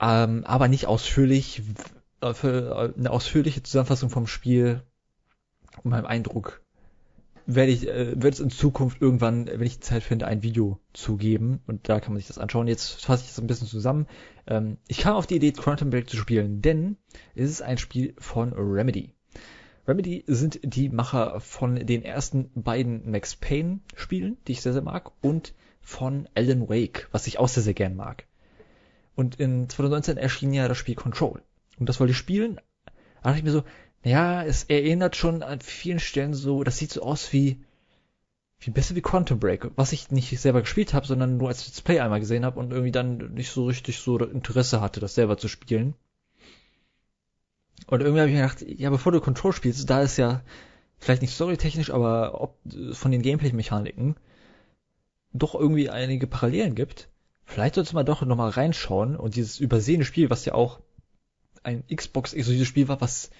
ähm, 0.00 0.44
aber 0.44 0.68
nicht 0.68 0.86
ausführlich. 0.86 1.62
Äh, 2.20 2.34
für 2.34 2.94
eine 2.96 3.10
ausführliche 3.10 3.62
Zusammenfassung 3.62 4.10
vom 4.10 4.26
Spiel, 4.26 4.82
um 5.82 5.90
meinen 5.90 6.06
Eindruck 6.06 6.62
werde 7.46 7.72
ich, 7.72 7.88
äh, 7.88 8.08
werde 8.08 8.28
es 8.28 8.40
in 8.40 8.50
Zukunft 8.50 9.00
irgendwann, 9.00 9.46
wenn 9.46 9.62
ich 9.62 9.80
Zeit 9.80 10.02
finde, 10.02 10.26
ein 10.26 10.42
Video 10.42 10.78
zugeben 10.92 11.60
und 11.66 11.88
da 11.88 12.00
kann 12.00 12.12
man 12.12 12.18
sich 12.18 12.28
das 12.28 12.38
anschauen. 12.38 12.68
Jetzt 12.68 13.04
fasse 13.04 13.24
ich 13.24 13.30
das 13.30 13.40
ein 13.40 13.46
bisschen 13.46 13.66
zusammen. 13.66 14.06
Ähm, 14.46 14.78
ich 14.88 14.98
kam 14.98 15.14
auf 15.14 15.26
die 15.26 15.36
Idee, 15.36 15.52
Quantum 15.52 15.90
Break 15.90 16.08
zu 16.08 16.16
spielen, 16.16 16.62
denn 16.62 16.96
es 17.34 17.50
ist 17.50 17.62
ein 17.62 17.78
Spiel 17.78 18.14
von 18.18 18.52
Remedy. 18.52 19.14
Remedy 19.90 20.22
sind 20.28 20.60
die 20.62 20.88
Macher 20.88 21.40
von 21.40 21.74
den 21.74 22.04
ersten 22.04 22.48
beiden 22.54 23.10
Max 23.10 23.34
Payne 23.34 23.80
Spielen, 23.96 24.36
die 24.46 24.52
ich 24.52 24.60
sehr, 24.60 24.72
sehr 24.72 24.82
mag, 24.82 25.10
und 25.20 25.52
von 25.80 26.28
Alan 26.36 26.68
Wake, 26.68 27.08
was 27.10 27.26
ich 27.26 27.40
auch 27.40 27.48
sehr, 27.48 27.64
sehr 27.64 27.74
gern 27.74 27.96
mag. 27.96 28.24
Und 29.16 29.40
in 29.40 29.68
2019 29.68 30.16
erschien 30.16 30.52
ja 30.52 30.68
das 30.68 30.78
Spiel 30.78 30.94
Control. 30.94 31.42
Und 31.80 31.88
das 31.88 31.98
wollte 31.98 32.12
ich 32.12 32.16
spielen. 32.16 32.60
Da 32.86 32.92
dachte 33.24 33.38
ich 33.38 33.44
mir 33.44 33.50
so, 33.50 33.64
ja, 34.04 34.44
es 34.44 34.62
erinnert 34.62 35.16
schon 35.16 35.42
an 35.42 35.60
vielen 35.60 35.98
Stellen 35.98 36.34
so, 36.34 36.62
das 36.62 36.78
sieht 36.78 36.92
so 36.92 37.02
aus 37.02 37.32
wie 37.32 37.60
wie 38.60 38.70
besser 38.70 38.94
wie 38.94 39.00
Quantum 39.00 39.40
Break, 39.40 39.72
was 39.74 39.92
ich 39.92 40.12
nicht 40.12 40.38
selber 40.38 40.60
gespielt 40.60 40.94
habe, 40.94 41.06
sondern 41.06 41.36
nur 41.36 41.48
als 41.48 41.66
Let's 41.66 41.80
Play 41.80 41.98
einmal 41.98 42.20
gesehen 42.20 42.44
habe 42.44 42.60
und 42.60 42.70
irgendwie 42.70 42.92
dann 42.92 43.32
nicht 43.34 43.50
so 43.50 43.64
richtig 43.64 43.98
so 43.98 44.18
Interesse 44.18 44.80
hatte, 44.80 45.00
das 45.00 45.14
selber 45.16 45.36
zu 45.36 45.48
spielen. 45.48 45.94
Und 47.90 48.00
irgendwie 48.02 48.20
habe 48.20 48.30
ich 48.30 48.36
mir 48.36 48.42
gedacht, 48.42 48.64
ja, 48.66 48.88
bevor 48.88 49.10
du 49.10 49.20
Control 49.20 49.52
spielst, 49.52 49.90
da 49.90 50.00
ist 50.00 50.16
ja 50.16 50.42
vielleicht 50.98 51.22
nicht 51.22 51.34
storytechnisch, 51.34 51.90
aber 51.90 52.40
ob 52.40 52.56
von 52.92 53.10
den 53.10 53.20
Gameplay-Mechaniken 53.20 54.14
doch 55.32 55.56
irgendwie 55.56 55.90
einige 55.90 56.28
Parallelen 56.28 56.76
gibt. 56.76 57.08
Vielleicht 57.44 57.74
solltest 57.74 57.92
du 57.92 57.96
mal 57.96 58.04
doch 58.04 58.22
nochmal 58.22 58.50
reinschauen 58.50 59.16
und 59.16 59.34
dieses 59.34 59.58
übersehene 59.58 60.04
Spiel, 60.04 60.30
was 60.30 60.44
ja 60.44 60.54
auch 60.54 60.78
ein 61.64 61.82
Xbox-exklusives 61.92 62.68
Spiel 62.68 62.86
war, 62.86 63.00
was 63.00 63.30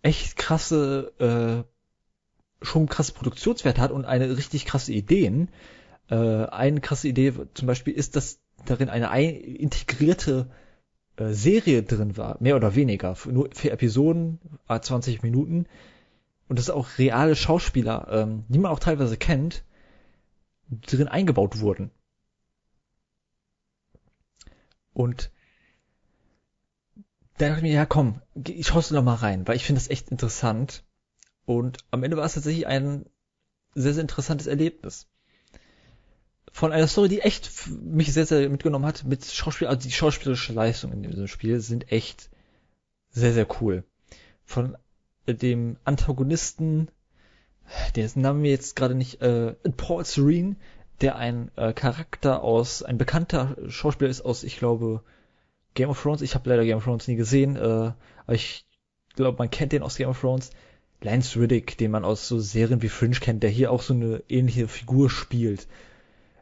echt 0.00 0.36
krasse, 0.36 1.12
äh, 1.18 2.64
schon 2.64 2.88
krasse 2.88 3.12
Produktionswert 3.12 3.78
hat 3.78 3.90
und 3.90 4.06
eine 4.06 4.34
richtig 4.34 4.64
krasse 4.64 4.92
Ideen. 4.94 5.50
Äh, 6.08 6.16
eine 6.46 6.80
krasse 6.80 7.08
Idee 7.08 7.34
zum 7.52 7.66
Beispiel 7.66 7.92
ist, 7.92 8.16
dass 8.16 8.40
darin 8.64 8.88
eine 8.88 9.30
integrierte 9.38 10.48
äh, 11.16 11.32
Serie 11.32 11.82
drin 11.82 12.16
war, 12.16 12.36
mehr 12.40 12.56
oder 12.56 12.74
weniger, 12.74 13.16
nur 13.26 13.48
vier 13.52 13.72
Episoden, 13.72 14.38
20 14.68 15.22
Minuten. 15.22 15.66
Und 16.48 16.58
dass 16.58 16.70
auch 16.70 16.98
reale 16.98 17.34
Schauspieler, 17.34 18.06
ähm, 18.10 18.44
die 18.48 18.58
man 18.58 18.70
auch 18.70 18.78
teilweise 18.78 19.16
kennt, 19.16 19.64
drin 20.70 21.08
eingebaut 21.08 21.60
wurden. 21.60 21.90
Und 24.92 25.30
da 27.38 27.48
dachte 27.48 27.58
ich 27.58 27.62
mir, 27.64 27.74
ja 27.74 27.86
komm, 27.86 28.22
ich 28.46 28.66
schaust 28.66 28.90
du 28.90 28.94
noch 28.94 29.02
mal 29.02 29.14
rein, 29.14 29.46
weil 29.46 29.56
ich 29.56 29.64
finde 29.64 29.80
das 29.80 29.90
echt 29.90 30.10
interessant. 30.10 30.84
Und 31.44 31.78
am 31.90 32.02
Ende 32.02 32.16
war 32.16 32.24
es 32.24 32.34
tatsächlich 32.34 32.66
ein 32.66 33.04
sehr, 33.74 33.92
sehr 33.92 34.02
interessantes 34.02 34.46
Erlebnis. 34.46 35.06
Von 36.56 36.72
einer 36.72 36.88
Story, 36.88 37.10
die 37.10 37.20
echt 37.20 37.50
mich 37.82 38.14
sehr, 38.14 38.24
sehr 38.24 38.48
mitgenommen 38.48 38.86
hat, 38.86 39.04
mit 39.04 39.26
Schauspiel, 39.26 39.68
also 39.68 39.86
die 39.86 39.92
schauspielerische 39.92 40.54
Leistung 40.54 40.90
in 40.90 41.02
diesem 41.02 41.28
Spiel 41.28 41.60
sind 41.60 41.92
echt 41.92 42.30
sehr, 43.10 43.34
sehr 43.34 43.46
cool. 43.60 43.84
Von 44.46 44.74
dem 45.26 45.76
Antagonisten, 45.84 46.88
dessen 47.94 48.22
Namen 48.22 48.42
wir 48.42 48.52
jetzt 48.52 48.74
gerade 48.74 48.94
nicht, 48.94 49.20
äh, 49.20 49.52
Paul 49.76 50.06
Serene, 50.06 50.56
der 51.02 51.16
ein 51.16 51.50
äh, 51.56 51.74
Charakter 51.74 52.42
aus, 52.42 52.82
ein 52.82 52.96
bekannter 52.96 53.58
Schauspieler 53.68 54.08
ist 54.08 54.22
aus, 54.22 54.42
ich 54.42 54.56
glaube, 54.56 55.02
Game 55.74 55.90
of 55.90 56.00
Thrones, 56.00 56.22
ich 56.22 56.34
habe 56.34 56.48
leider 56.48 56.64
Game 56.64 56.78
of 56.78 56.84
Thrones 56.84 57.06
nie 57.06 57.16
gesehen, 57.16 57.56
äh, 57.56 57.60
aber 57.60 58.32
ich 58.34 58.64
glaube, 59.14 59.36
man 59.36 59.50
kennt 59.50 59.72
den 59.72 59.82
aus 59.82 59.96
Game 59.96 60.08
of 60.08 60.22
Thrones. 60.22 60.52
Lance 61.02 61.38
Riddick, 61.38 61.76
den 61.76 61.90
man 61.90 62.06
aus 62.06 62.26
so 62.26 62.40
Serien 62.40 62.80
wie 62.80 62.88
Fringe 62.88 63.16
kennt, 63.20 63.42
der 63.42 63.50
hier 63.50 63.70
auch 63.70 63.82
so 63.82 63.92
eine 63.92 64.22
ähnliche 64.30 64.68
Figur 64.68 65.10
spielt. 65.10 65.68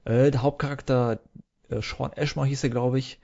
Äh, 0.04 0.30
der 0.30 0.42
Hauptcharakter, 0.42 1.20
äh, 1.68 1.80
Sean 1.82 2.12
Ashmore 2.12 2.48
hieß 2.48 2.64
er, 2.64 2.70
glaube 2.70 2.98
ich, 2.98 3.20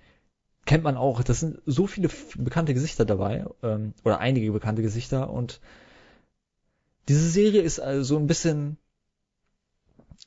kennt 0.66 0.84
man 0.84 0.96
auch. 0.96 1.22
Das 1.22 1.40
sind 1.40 1.60
so 1.66 1.86
viele 1.86 2.08
bekannte 2.36 2.74
Gesichter 2.74 3.04
dabei, 3.04 3.44
ähm, 3.62 3.94
oder 4.04 4.18
einige 4.20 4.52
bekannte 4.52 4.82
Gesichter 4.82 5.30
und 5.30 5.60
diese 7.08 7.28
Serie 7.28 7.62
ist 7.62 7.80
also 7.80 8.16
ein 8.18 8.26
bisschen, 8.26 8.76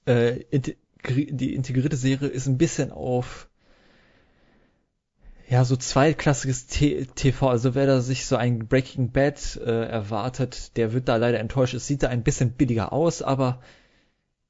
äh, 0.05 0.43
die 0.51 1.53
integrierte 1.55 1.95
Serie 1.95 2.27
ist 2.27 2.47
ein 2.47 2.57
bisschen 2.57 2.91
auf 2.91 3.49
ja, 5.49 5.65
so 5.65 5.75
zweitklassiges 5.75 6.67
T 6.67 7.05
TV. 7.15 7.49
Also 7.49 7.75
wer 7.75 7.85
da 7.85 8.01
sich 8.01 8.25
so 8.25 8.37
ein 8.37 8.67
Breaking 8.67 9.11
Bad 9.11 9.57
äh, 9.57 9.85
erwartet, 9.85 10.75
der 10.77 10.93
wird 10.93 11.07
da 11.07 11.17
leider 11.17 11.39
enttäuscht. 11.39 11.73
Es 11.73 11.85
sieht 11.85 12.03
da 12.03 12.09
ein 12.09 12.23
bisschen 12.23 12.53
billiger 12.53 12.91
aus, 12.91 13.21
aber 13.21 13.61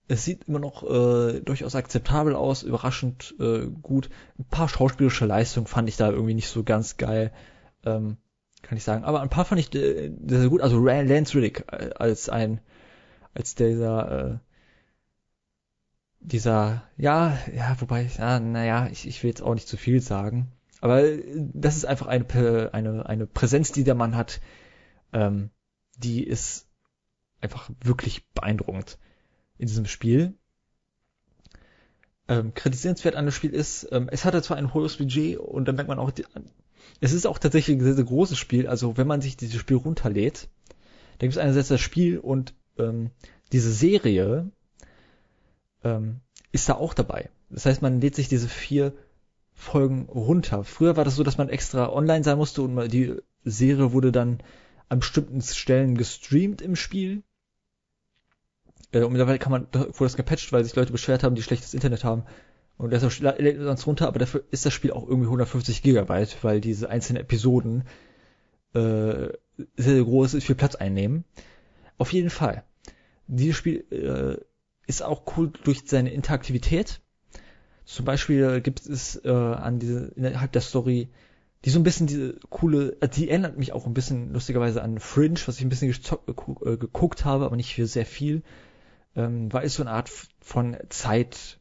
es 0.08 0.26
sieht 0.26 0.46
immer 0.46 0.60
noch 0.60 0.84
äh, 0.84 1.40
durchaus 1.42 1.76
akzeptabel 1.76 2.36
aus, 2.36 2.64
überraschend 2.64 3.36
äh, 3.40 3.68
gut. 3.68 4.10
Ein 4.38 4.46
paar 4.46 4.68
schauspielerische 4.68 5.26
Leistungen 5.26 5.68
fand 5.68 5.88
ich 5.88 5.98
da 5.98 6.10
irgendwie 6.10 6.34
nicht 6.34 6.50
so 6.50 6.64
ganz 6.64 6.98
geil, 6.98 7.32
ähm, 7.86 8.18
kann 8.62 8.78
ich 8.78 8.84
sagen. 8.84 9.06
Aber 9.06 9.22
ein 9.22 9.30
paar 9.30 9.46
fand 9.46 9.62
ich 9.62 9.74
äh, 9.76 10.12
sehr, 10.26 10.50
gut. 10.50 10.62
Also 10.62 10.84
Lance 10.84 11.36
Riddick 11.36 11.66
äh, 11.72 11.92
als 11.96 12.30
ein, 12.30 12.60
als 13.34 13.56
dieser, 13.56 14.34
äh, 14.34 14.38
dieser, 16.20 16.84
ja, 16.98 17.38
ja, 17.54 17.76
wobei, 17.80 18.10
ja, 18.18 18.40
naja, 18.40 18.88
ich, 18.92 19.08
ich 19.08 19.24
will 19.24 19.30
jetzt 19.30 19.42
auch 19.42 19.54
nicht 19.54 19.68
zu 19.68 19.78
viel 19.78 20.02
sagen. 20.02 20.52
Aber 20.82 21.02
das 21.38 21.78
ist 21.78 21.86
einfach 21.86 22.08
eine, 22.08 22.74
eine, 22.74 23.06
eine 23.06 23.26
Präsenz, 23.26 23.72
die 23.72 23.86
der 23.86 23.96
Mann 23.96 24.18
hat, 24.18 24.42
ähm, 25.14 25.50
die 25.96 26.26
ist 26.26 26.68
einfach 27.40 27.70
wirklich 27.82 28.30
beeindruckend 28.32 28.98
in 29.64 29.68
diesem 29.68 29.86
Spiel. 29.86 30.34
Ähm, 32.28 32.54
kritisierenswert 32.54 33.16
an 33.16 33.26
dem 33.26 33.32
Spiel 33.32 33.52
ist, 33.52 33.88
ähm, 33.92 34.10
es 34.12 34.26
hatte 34.26 34.42
zwar 34.42 34.58
ein 34.58 34.74
hohes 34.74 34.98
Budget 34.98 35.38
und 35.38 35.66
dann 35.66 35.76
merkt 35.76 35.88
man 35.88 36.00
auch, 36.00 36.12
die, 36.12 36.26
es 37.00 37.14
ist 37.14 37.26
auch 37.26 37.40
tatsächlich 37.40 37.78
ein 37.78 37.84
sehr, 37.84 37.96
sehr 37.96 38.04
großes 38.04 38.38
Spiel. 38.38 38.68
Also 38.68 38.98
wenn 38.98 39.08
man 39.08 39.22
sich 39.22 39.38
dieses 39.38 39.60
Spiel 39.60 39.78
runterlädt, 39.78 40.50
da 41.18 41.28
gibt 41.28 41.34
es 41.34 41.38
einerseits 41.38 41.70
das 41.70 41.80
Spiel 41.80 42.20
und 42.20 42.54
ähm, 42.78 43.12
diese 43.54 43.72
Serie 43.72 44.52
ähm, 45.84 46.20
ist 46.52 46.68
da 46.68 46.76
auch 46.76 46.94
dabei. 46.94 47.30
Das 47.50 47.66
heißt, 47.66 47.82
man 47.82 48.02
lädt 48.02 48.16
sich 48.16 48.28
diese 48.28 48.50
vier 48.50 48.94
Folgen 49.54 50.10
runter. 50.10 50.64
Früher 50.66 50.98
war 50.98 51.06
das 51.06 51.16
so, 51.16 51.24
dass 51.24 51.38
man 51.38 51.50
extra 51.50 51.90
online 51.90 52.24
sein 52.24 52.38
musste 52.38 52.64
und 52.64 52.92
die 52.92 53.16
Serie 53.46 53.94
wurde 53.94 54.12
dann 54.12 54.40
an 54.90 55.00
bestimmten 55.00 55.42
Stellen 55.42 55.96
gestreamt 55.96 56.62
im 56.62 56.76
Spiel. 56.76 57.24
Äh, 58.94 59.04
und 59.04 59.12
mittlerweile 59.12 59.40
kann 59.40 59.52
man, 59.52 59.68
wurde 59.74 59.94
das 60.00 60.16
gepatcht, 60.16 60.52
weil 60.54 60.64
sich 60.64 60.76
Leute 60.76 60.92
beschwert 60.92 61.24
haben, 61.24 61.36
die 61.36 61.44
schlechtes 61.44 61.74
Internet 61.74 62.04
haben. 62.04 62.24
Und 62.78 62.92
deshalb 62.92 63.40
lädt 63.40 63.60
man 63.60 63.76
es 63.76 63.86
runter, 63.86 64.08
aber 64.08 64.20
dafür 64.20 64.44
ist 64.52 64.66
das 64.66 64.74
Spiel 64.74 64.92
auch 64.92 65.08
irgendwie 65.08 65.28
150 65.28 65.84
Gigabyte, 65.84 66.44
weil 66.44 66.60
diese 66.60 66.90
einzelnen 66.90 67.22
Episoden 67.22 67.84
äh, 68.74 69.30
sehr 69.76 70.04
groß 70.04 70.34
ist, 70.34 70.46
viel 70.46 70.56
Platz 70.56 70.76
einnehmen. 70.76 71.24
Auf 71.98 72.12
jeden 72.12 72.32
Fall. 72.32 72.64
Dieses 73.28 73.56
Spiel 73.56 73.86
äh, 73.92 74.44
ist 74.88 75.04
auch 75.04 75.24
cool 75.38 75.52
durch 75.64 75.84
seine 75.86 76.12
Interaktivität. 76.12 77.00
Zum 77.86 78.06
Beispiel 78.06 78.62
gibt 78.62 78.86
es 78.86 79.24
äh, 79.24 79.30
an 79.30 79.78
diese, 79.80 80.12
innerhalb 80.16 80.52
der 80.52 80.62
Story 80.62 81.10
die 81.66 81.70
so 81.70 81.80
ein 81.80 81.84
bisschen 81.84 82.08
diese 82.08 82.36
coole, 82.50 82.98
äh, 83.00 83.08
die 83.08 83.30
erinnert 83.30 83.58
mich 83.58 83.72
auch 83.72 83.86
ein 83.86 83.94
bisschen 83.94 84.34
lustigerweise 84.34 84.82
an 84.82 85.00
Fringe, 85.00 85.40
was 85.46 85.58
ich 85.58 85.64
ein 85.64 85.70
bisschen 85.70 85.92
äh, 85.92 86.78
geguckt 86.78 87.26
habe, 87.26 87.46
aber 87.46 87.56
nicht 87.56 87.74
für 87.74 87.88
sehr 87.88 88.06
viel, 88.06 88.44
ähm, 89.16 89.52
weil 89.52 89.66
es 89.66 89.76
so 89.76 89.84
eine 89.84 89.92
Art 89.92 90.10
von 90.42 90.78
Zeit, 90.90 91.60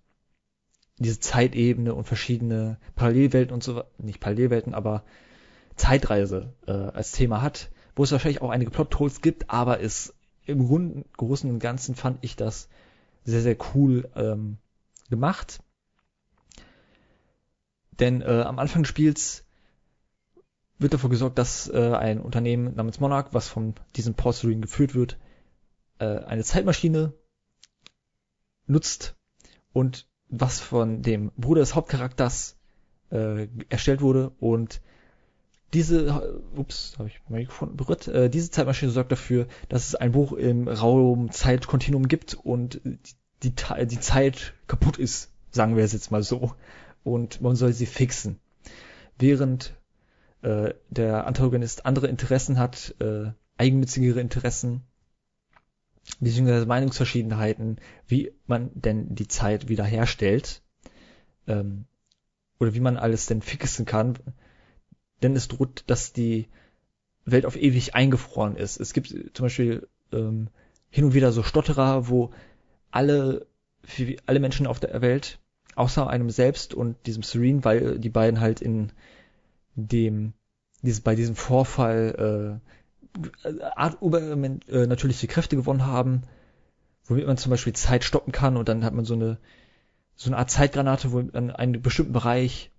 diese 0.98 1.20
Zeitebene 1.20 1.94
und 1.94 2.04
verschiedene 2.04 2.78
Parallelwelten 2.94 3.54
und 3.54 3.62
so, 3.62 3.82
nicht 3.98 4.20
Parallelwelten, 4.20 4.74
aber 4.74 5.04
Zeitreise 5.76 6.54
äh, 6.66 6.72
als 6.72 7.12
Thema 7.12 7.42
hat, 7.42 7.70
wo 7.96 8.04
es 8.04 8.12
wahrscheinlich 8.12 8.42
auch 8.42 8.50
einige 8.50 8.70
Plot-Holes 8.70 9.20
gibt, 9.20 9.50
aber 9.50 9.80
es 9.80 10.14
im 10.44 10.66
Grunde, 10.66 11.04
Großen 11.16 11.50
und 11.50 11.58
Ganzen 11.60 11.94
fand 11.94 12.18
ich 12.22 12.36
das 12.36 12.68
sehr, 13.24 13.42
sehr 13.42 13.56
cool 13.74 14.10
ähm, 14.16 14.58
gemacht. 15.08 15.60
Denn 17.92 18.22
äh, 18.22 18.42
am 18.42 18.58
Anfang 18.58 18.82
des 18.82 18.88
Spiels 18.88 19.44
wird 20.78 20.94
dafür 20.94 21.10
gesorgt, 21.10 21.38
dass 21.38 21.68
äh, 21.68 21.94
ein 21.94 22.20
Unternehmen 22.20 22.74
namens 22.74 22.98
Monarch, 22.98 23.28
was 23.32 23.48
von 23.48 23.74
diesem 23.94 24.14
Serene 24.18 24.60
geführt 24.60 24.94
wird, 24.94 25.18
äh, 25.98 26.06
eine 26.06 26.42
Zeitmaschine 26.42 27.12
nutzt 28.66 29.16
und 29.72 30.06
was 30.28 30.60
von 30.60 31.02
dem 31.02 31.30
Bruder 31.36 31.60
des 31.60 31.74
Hauptcharakters 31.74 32.56
äh, 33.10 33.48
erstellt 33.68 34.00
wurde 34.00 34.32
und 34.40 34.80
diese, 35.72 36.42
ups, 36.54 36.94
habe 36.98 37.08
ich 37.08 37.20
mal 37.28 37.44
gefunden, 37.44 37.76
berührt, 37.76 38.06
äh, 38.08 38.28
diese 38.28 38.50
Zeitmaschine 38.50 38.90
sorgt 38.90 39.12
dafür, 39.12 39.46
dass 39.68 39.88
es 39.88 39.94
ein 39.94 40.12
Buch 40.12 40.32
im 40.32 40.68
Raum 40.68 41.30
Zeitkontinuum 41.30 42.08
gibt 42.08 42.34
und 42.34 42.80
die, 42.84 43.06
die, 43.42 43.86
die 43.86 44.00
Zeit 44.00 44.54
kaputt 44.66 44.98
ist, 44.98 45.30
sagen 45.50 45.76
wir 45.76 45.84
es 45.84 45.92
jetzt 45.92 46.10
mal 46.10 46.22
so. 46.22 46.52
Und 47.04 47.40
man 47.40 47.56
soll 47.56 47.72
sie 47.72 47.86
fixen. 47.86 48.38
Während 49.18 49.74
äh, 50.42 50.74
der 50.90 51.26
Antagonist 51.26 51.86
andere 51.86 52.06
Interessen 52.06 52.58
hat, 52.58 52.94
äh, 53.00 53.32
eigennützigere 53.56 54.20
Interessen, 54.20 54.82
beziehungsweise 56.20 56.66
Meinungsverschiedenheiten, 56.66 57.78
wie 58.06 58.32
man 58.46 58.70
denn 58.74 59.14
die 59.14 59.28
Zeit 59.28 59.68
wiederherstellt, 59.68 60.62
ähm, 61.46 61.84
oder 62.58 62.74
wie 62.74 62.80
man 62.80 62.96
alles 62.96 63.26
denn 63.26 63.42
fixen 63.42 63.86
kann, 63.86 64.18
denn 65.22 65.34
es 65.36 65.48
droht, 65.48 65.84
dass 65.88 66.12
die 66.12 66.48
Welt 67.24 67.46
auf 67.46 67.56
ewig 67.56 67.94
eingefroren 67.94 68.56
ist. 68.56 68.80
Es 68.80 68.92
gibt 68.92 69.08
zum 69.08 69.44
Beispiel 69.44 69.88
ähm, 70.12 70.48
hin 70.90 71.04
und 71.04 71.14
wieder 71.14 71.32
so 71.32 71.42
Stotterer, 71.42 72.08
wo 72.08 72.32
alle, 72.90 73.46
alle 74.26 74.40
Menschen 74.40 74.66
auf 74.66 74.80
der 74.80 75.00
Welt, 75.00 75.40
außer 75.74 76.08
einem 76.08 76.30
selbst 76.30 76.74
und 76.74 76.96
diesem 77.06 77.22
Serene, 77.22 77.64
weil 77.64 77.98
die 77.98 78.10
beiden 78.10 78.40
halt 78.40 78.60
in 78.60 78.92
dem, 79.74 80.34
dieses, 80.82 81.00
bei 81.00 81.14
diesem 81.14 81.34
Vorfall 81.34 82.60
äh, 82.62 82.68
Art 83.76 83.98
äh, 84.02 85.26
Kräfte 85.26 85.56
gewonnen 85.56 85.86
haben, 85.86 86.22
womit 87.04 87.26
man 87.26 87.36
zum 87.36 87.50
Beispiel 87.50 87.72
Zeit 87.72 88.04
stoppen 88.04 88.32
kann 88.32 88.56
und 88.56 88.68
dann 88.68 88.84
hat 88.84 88.94
man 88.94 89.04
so 89.04 89.14
eine 89.14 89.38
so 90.14 90.30
eine 90.30 90.36
Art 90.36 90.50
Zeitgranate, 90.50 91.12
wo 91.12 91.22
man 91.22 91.50
einen 91.50 91.82
bestimmten 91.82 92.12
Bereich 92.12 92.70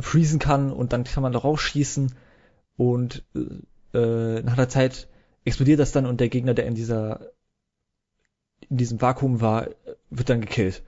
freezen 0.00 0.38
kann 0.38 0.70
und 0.70 0.92
dann 0.92 1.04
kann 1.04 1.22
man 1.22 1.32
da 1.32 1.38
rausschießen 1.38 2.14
und 2.76 3.24
äh, 3.34 4.42
nach 4.42 4.54
einer 4.54 4.68
Zeit 4.68 5.08
explodiert 5.44 5.80
das 5.80 5.92
dann 5.92 6.06
und 6.06 6.20
der 6.20 6.28
Gegner, 6.28 6.54
der 6.54 6.66
in 6.66 6.74
dieser 6.74 7.32
in 8.68 8.76
diesem 8.76 9.00
Vakuum 9.00 9.40
war, 9.40 9.68
wird 10.08 10.30
dann 10.30 10.40
gekillt. 10.40 10.82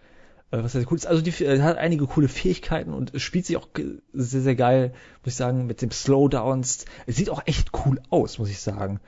Äh, 0.54 0.62
was 0.62 0.72
sehr 0.72 0.84
cool 0.90 0.96
ist. 0.96 1.06
Also 1.06 1.22
die 1.22 1.44
äh, 1.44 1.60
hat 1.60 1.78
einige 1.78 2.06
coole 2.06 2.28
Fähigkeiten 2.28 2.92
und 2.92 3.12
spielt 3.20 3.46
sich 3.46 3.56
auch 3.56 3.68
sehr, 4.12 4.40
sehr 4.40 4.54
geil, 4.54 4.92
muss 5.22 5.32
ich 5.32 5.36
sagen, 5.36 5.66
mit 5.66 5.82
dem 5.82 5.90
Slowdowns. 5.90 6.84
Es 7.06 7.16
sieht 7.16 7.30
auch 7.30 7.42
echt 7.46 7.70
cool 7.84 8.00
aus, 8.10 8.38
muss 8.38 8.50
ich 8.50 8.60
sagen. 8.60 9.00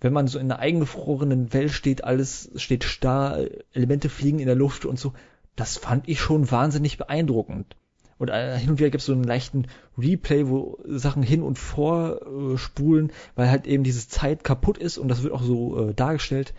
Wenn 0.00 0.12
man 0.12 0.28
so 0.28 0.38
in 0.38 0.50
einer 0.50 0.60
eingefrorenen 0.60 1.52
Welt 1.52 1.72
steht, 1.72 2.04
alles 2.04 2.50
steht 2.56 2.84
starr, 2.84 3.46
Elemente 3.72 4.08
fliegen 4.08 4.38
in 4.38 4.46
der 4.46 4.54
Luft 4.54 4.84
und 4.84 4.98
so, 4.98 5.14
das 5.56 5.78
fand 5.78 6.06
ich 6.06 6.20
schon 6.20 6.50
wahnsinnig 6.50 6.98
beeindruckend. 6.98 7.76
Und 8.18 8.28
äh, 8.28 8.58
hin 8.58 8.70
und 8.70 8.78
wieder 8.78 8.90
gibt 8.90 9.00
es 9.00 9.06
so 9.06 9.12
einen 9.12 9.24
leichten 9.24 9.66
Replay, 9.98 10.48
wo 10.48 10.78
Sachen 10.86 11.22
hin 11.22 11.42
und 11.42 11.58
vor 11.58 12.20
äh, 12.22 12.58
spulen, 12.58 13.10
weil 13.34 13.50
halt 13.50 13.66
eben 13.66 13.84
diese 13.84 14.08
Zeit 14.08 14.44
kaputt 14.44 14.78
ist 14.78 14.96
und 14.98 15.08
das 15.08 15.22
wird 15.22 15.32
auch 15.32 15.42
so 15.42 15.88
äh, 15.88 15.94
dargestellt. 15.94 16.54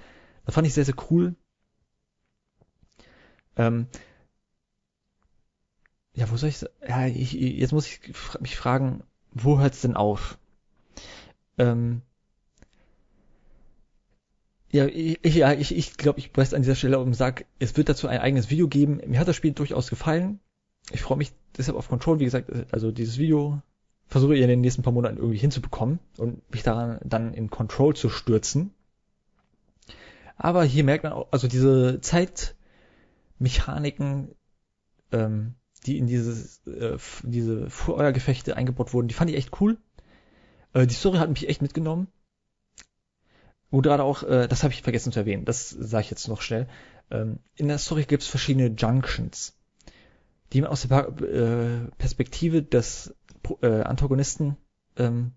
Das 0.45 0.55
fand 0.55 0.67
ich 0.67 0.73
sehr, 0.73 0.85
sehr 0.85 0.95
cool. 1.09 1.35
Ähm, 3.58 3.88
ja, 6.14 6.30
wo 6.32 6.38
soll 6.38 6.49
ich, 6.49 6.66
ja, 6.88 7.08
ich, 7.08 7.34
jetzt 7.34 7.74
muss 7.74 7.88
ich 7.88 7.99
mich 8.39 8.55
fragen, 8.55 9.03
wo 9.32 9.60
hört's 9.60 9.82
denn 9.82 9.95
auf? 9.95 10.38
Ähm, 11.58 12.01
ja, 14.72 14.86
ich, 14.86 15.36
ja, 15.36 15.53
ich, 15.53 15.76
ich 15.76 15.97
glaube, 15.97 16.20
ich 16.20 16.32
beiß 16.32 16.53
an 16.53 16.62
dieser 16.62 16.76
Stelle 16.76 16.99
und 16.99 17.14
sag, 17.14 17.45
es 17.60 17.78
wird 17.78 17.89
dazu 17.89 18.08
ein 18.08 18.20
eigenes 18.20 18.49
Video 18.49 18.68
geben. 18.68 19.01
Mir 19.05 19.20
hat 19.20 19.28
das 19.28 19.36
Spiel 19.36 19.51
durchaus 19.51 19.89
gefallen 19.89 20.39
ich 20.91 21.01
freue 21.01 21.18
mich 21.18 21.34
deshalb 21.58 21.78
auf 21.78 21.89
Control, 21.89 22.20
wie 22.20 22.26
gesagt, 22.26 22.51
also 22.72 22.91
dieses 22.91 23.18
Video 23.18 23.62
versuche 24.08 24.36
ich 24.36 24.41
in 24.41 24.47
den 24.47 24.62
nächsten 24.62 24.84
paar 24.84 24.93
Monaten 24.93 25.18
irgendwie 25.18 25.38
hinzubekommen 25.38 25.99
und 26.18 26.49
mich 26.51 26.64
daran 26.64 26.99
dann 27.03 27.34
in 27.34 27.49
Control 27.49 27.95
zu 27.95 28.10
stürzen. 28.10 28.72
Aber 30.38 30.64
hier 30.64 30.84
merkt 30.84 31.03
man 31.03 31.14
auch, 31.14 31.28
also 31.32 31.47
diese 31.47 31.99
Zeitmechaniken, 33.38 34.35
ähm, 35.11 35.55
die 35.85 35.97
in 35.97 36.07
dieses, 36.07 36.65
äh, 36.67 36.97
diese 37.23 37.69
Feuergefechte 37.69 38.57
eingebaut 38.57 38.93
wurden, 38.93 39.07
die 39.07 39.13
fand 39.13 39.29
ich 39.29 39.38
echt 39.38 39.61
cool. 39.61 39.77
Äh, 40.73 40.88
die 40.88 40.95
Story 40.95 41.17
hat 41.17 41.29
mich 41.29 41.47
echt 41.47 41.61
mitgenommen. 41.61 42.07
Und 43.69 43.83
gerade 43.83 44.03
auch, 44.03 44.23
äh, 44.23 44.47
das 44.47 44.63
habe 44.63 44.73
ich 44.73 44.81
vergessen 44.81 45.11
zu 45.11 45.19
erwähnen, 45.19 45.45
das 45.45 45.69
sage 45.69 46.03
ich 46.05 46.09
jetzt 46.09 46.27
noch 46.27 46.41
schnell. 46.41 46.67
Ähm, 47.11 47.39
in 47.55 47.67
der 47.67 47.77
Story 47.77 48.05
gibt 48.05 48.23
es 48.23 48.29
verschiedene 48.29 48.67
Junctions 48.67 49.57
die 50.53 50.61
man 50.61 50.69
aus 50.69 50.88
der 50.88 51.07
äh, 51.21 51.91
Perspektive 51.97 52.63
des 52.63 53.13
äh, 53.61 53.81
Antagonisten 53.81 54.57
ähm, 54.95 55.33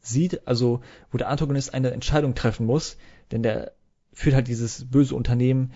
sieht, 0.00 0.46
also 0.46 0.80
wo 1.10 1.18
der 1.18 1.28
Antagonist 1.28 1.74
eine 1.74 1.90
Entscheidung 1.90 2.34
treffen 2.34 2.66
muss, 2.66 2.96
denn 3.30 3.42
der 3.42 3.72
führt 4.12 4.34
halt 4.34 4.48
dieses 4.48 4.90
böse 4.90 5.14
Unternehmen, 5.14 5.72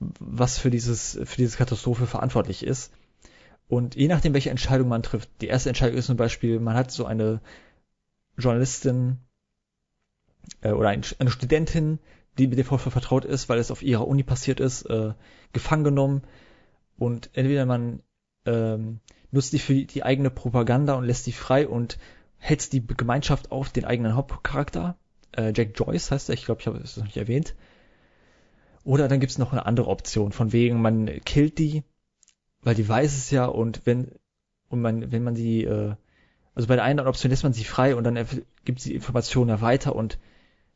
was 0.00 0.58
für 0.58 0.70
dieses 0.70 1.18
für 1.24 1.36
diese 1.36 1.56
Katastrophe 1.56 2.06
verantwortlich 2.06 2.64
ist. 2.64 2.92
Und 3.68 3.96
je 3.96 4.08
nachdem, 4.08 4.32
welche 4.32 4.50
Entscheidung 4.50 4.88
man 4.88 5.02
trifft, 5.02 5.28
die 5.40 5.48
erste 5.48 5.68
Entscheidung 5.68 5.98
ist 5.98 6.06
zum 6.06 6.16
Beispiel, 6.16 6.58
man 6.58 6.74
hat 6.74 6.90
so 6.90 7.04
eine 7.04 7.40
Journalistin 8.38 9.18
äh, 10.62 10.70
oder 10.70 10.88
ein, 10.88 11.02
eine 11.18 11.30
Studentin, 11.30 11.98
die 12.38 12.46
mit 12.46 12.58
dem 12.58 12.64
Vorfall 12.64 12.92
vertraut 12.92 13.24
ist, 13.24 13.48
weil 13.48 13.58
es 13.58 13.70
auf 13.70 13.82
ihrer 13.82 14.06
Uni 14.06 14.22
passiert 14.22 14.60
ist, 14.60 14.82
äh, 14.82 15.12
gefangen 15.52 15.84
genommen 15.84 16.22
und 16.96 17.30
entweder 17.34 17.66
man 17.66 18.00
ähm, 18.46 19.00
nutzt 19.30 19.52
die 19.52 19.58
für 19.58 19.74
die 19.74 20.02
eigene 20.02 20.30
Propaganda 20.30 20.94
und 20.94 21.04
lässt 21.04 21.26
die 21.26 21.32
frei 21.32 21.68
und 21.68 21.98
hetzt 22.38 22.72
die 22.72 22.86
Gemeinschaft 22.86 23.50
auf 23.50 23.70
den 23.70 23.84
eigenen 23.84 24.14
Hauptcharakter. 24.14 24.96
Äh, 25.32 25.52
Jack 25.54 25.78
Joyce 25.78 26.10
heißt 26.10 26.30
er, 26.30 26.34
ich 26.34 26.44
glaube, 26.44 26.60
ich 26.60 26.66
habe 26.66 26.78
es 26.78 26.96
noch 26.96 27.04
nicht 27.04 27.16
erwähnt. 27.16 27.54
Oder 28.88 29.06
dann 29.06 29.20
gibt's 29.20 29.36
noch 29.36 29.52
eine 29.52 29.66
andere 29.66 29.88
Option, 29.88 30.32
von 30.32 30.50
wegen, 30.50 30.80
man 30.80 31.20
killt 31.26 31.58
die, 31.58 31.82
weil 32.62 32.74
die 32.74 32.88
weiß 32.88 33.18
es 33.18 33.30
ja 33.30 33.44
und 33.44 33.82
wenn 33.84 34.12
und 34.70 34.80
man, 34.80 35.12
wenn 35.12 35.22
man 35.22 35.34
die, 35.34 35.64
äh, 35.64 35.94
also 36.54 36.68
bei 36.68 36.76
der 36.76 36.84
einen 36.84 37.06
Option 37.06 37.28
lässt 37.28 37.42
man 37.42 37.52
sie 37.52 37.64
frei 37.64 37.94
und 37.94 38.04
dann 38.04 38.26
gibt 38.64 38.80
sie 38.80 38.94
Informationen 38.94 39.50
ja 39.50 39.60
weiter 39.60 39.94
und 39.94 40.18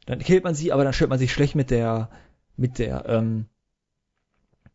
dann 0.04 0.18
killt 0.18 0.44
man 0.44 0.54
sie, 0.54 0.72
aber 0.72 0.84
dann 0.84 0.92
stellt 0.92 1.08
man 1.08 1.18
sich 1.18 1.32
schlecht 1.32 1.54
mit 1.54 1.70
der, 1.70 2.10
mit 2.54 2.78
der, 2.78 3.06
ähm, 3.08 3.46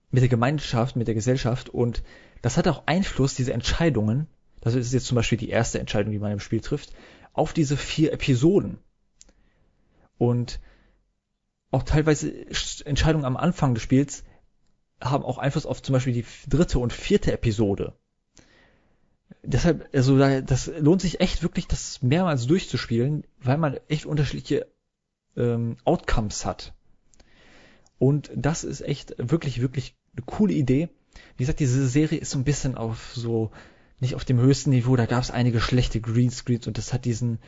mit 0.09 0.23
der 0.23 0.29
Gemeinschaft, 0.29 0.95
mit 0.95 1.07
der 1.07 1.13
Gesellschaft 1.13 1.69
und 1.69 2.01
das 2.41 2.57
hat 2.57 2.67
auch 2.67 2.87
Einfluss, 2.87 3.35
diese 3.35 3.53
Entscheidungen, 3.53 4.25
das 4.61 4.73
ist 4.73 4.93
jetzt 4.93 5.05
zum 5.05 5.13
Beispiel 5.13 5.37
die 5.37 5.49
erste 5.49 5.77
Entscheidung, 5.77 6.11
die 6.11 6.17
man 6.17 6.31
im 6.31 6.39
Spiel 6.39 6.61
trifft, 6.61 6.91
auf 7.33 7.53
diese 7.53 7.77
vier 7.77 8.13
Episoden. 8.13 8.79
Und 10.17 10.59
auch 11.71 11.83
teilweise 11.83 12.31
Entscheidungen 12.85 13.25
am 13.25 13.37
Anfang 13.37 13.73
des 13.73 13.83
Spiels 13.83 14.23
haben 15.01 15.23
auch 15.23 15.37
Einfluss 15.37 15.65
auf 15.65 15.81
zum 15.81 15.93
Beispiel 15.93 16.13
die 16.13 16.25
dritte 16.47 16.79
und 16.79 16.93
vierte 16.93 17.31
Episode. 17.31 17.93
Deshalb, 19.43 19.89
also 19.93 20.17
das 20.17 20.71
lohnt 20.79 21.01
sich 21.01 21.19
echt 21.19 21.43
wirklich, 21.43 21.67
das 21.67 22.01
mehrmals 22.01 22.47
durchzuspielen, 22.47 23.25
weil 23.39 23.57
man 23.57 23.77
echt 23.87 24.05
unterschiedliche 24.05 24.67
ähm, 25.35 25.77
Outcomes 25.83 26.45
hat. 26.45 26.73
Und 27.99 28.31
das 28.35 28.63
ist 28.63 28.81
echt 28.81 29.15
wirklich, 29.17 29.61
wirklich 29.61 29.95
eine 30.15 30.25
coole 30.25 30.53
Idee. 30.53 30.89
Wie 31.35 31.43
gesagt, 31.43 31.59
diese 31.59 31.87
Serie 31.87 32.19
ist 32.19 32.31
so 32.31 32.39
ein 32.39 32.43
bisschen 32.43 32.75
auf 32.75 33.11
so, 33.13 33.51
nicht 33.99 34.15
auf 34.15 34.25
dem 34.25 34.39
höchsten 34.39 34.69
Niveau, 34.69 34.95
da 34.95 35.05
gab 35.05 35.23
es 35.23 35.31
einige 35.31 35.59
schlechte 35.59 35.99
Greenscreens 35.99 36.67
und 36.67 36.77
das 36.77 36.93
hat 36.93 37.05
diesen, 37.05 37.39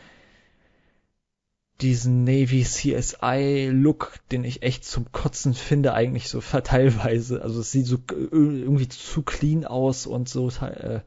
diesen 1.82 2.24
Navy 2.24 2.64
CSI 2.64 3.70
Look, 3.72 4.20
den 4.32 4.44
ich 4.44 4.64
echt 4.64 4.84
zum 4.84 5.12
Kotzen 5.12 5.54
finde, 5.54 5.94
eigentlich 5.94 6.30
so 6.30 6.42
teilweise. 6.64 7.42
Also 7.42 7.62
es 7.62 7.72
sieht 7.72 7.86
so 7.86 7.98
irgendwie 8.10 8.90
zu 8.90 9.22
clean 9.24 9.66
aus 9.66 10.06
und 10.06 10.28
so. 10.28 10.50
Äh, 10.62 11.02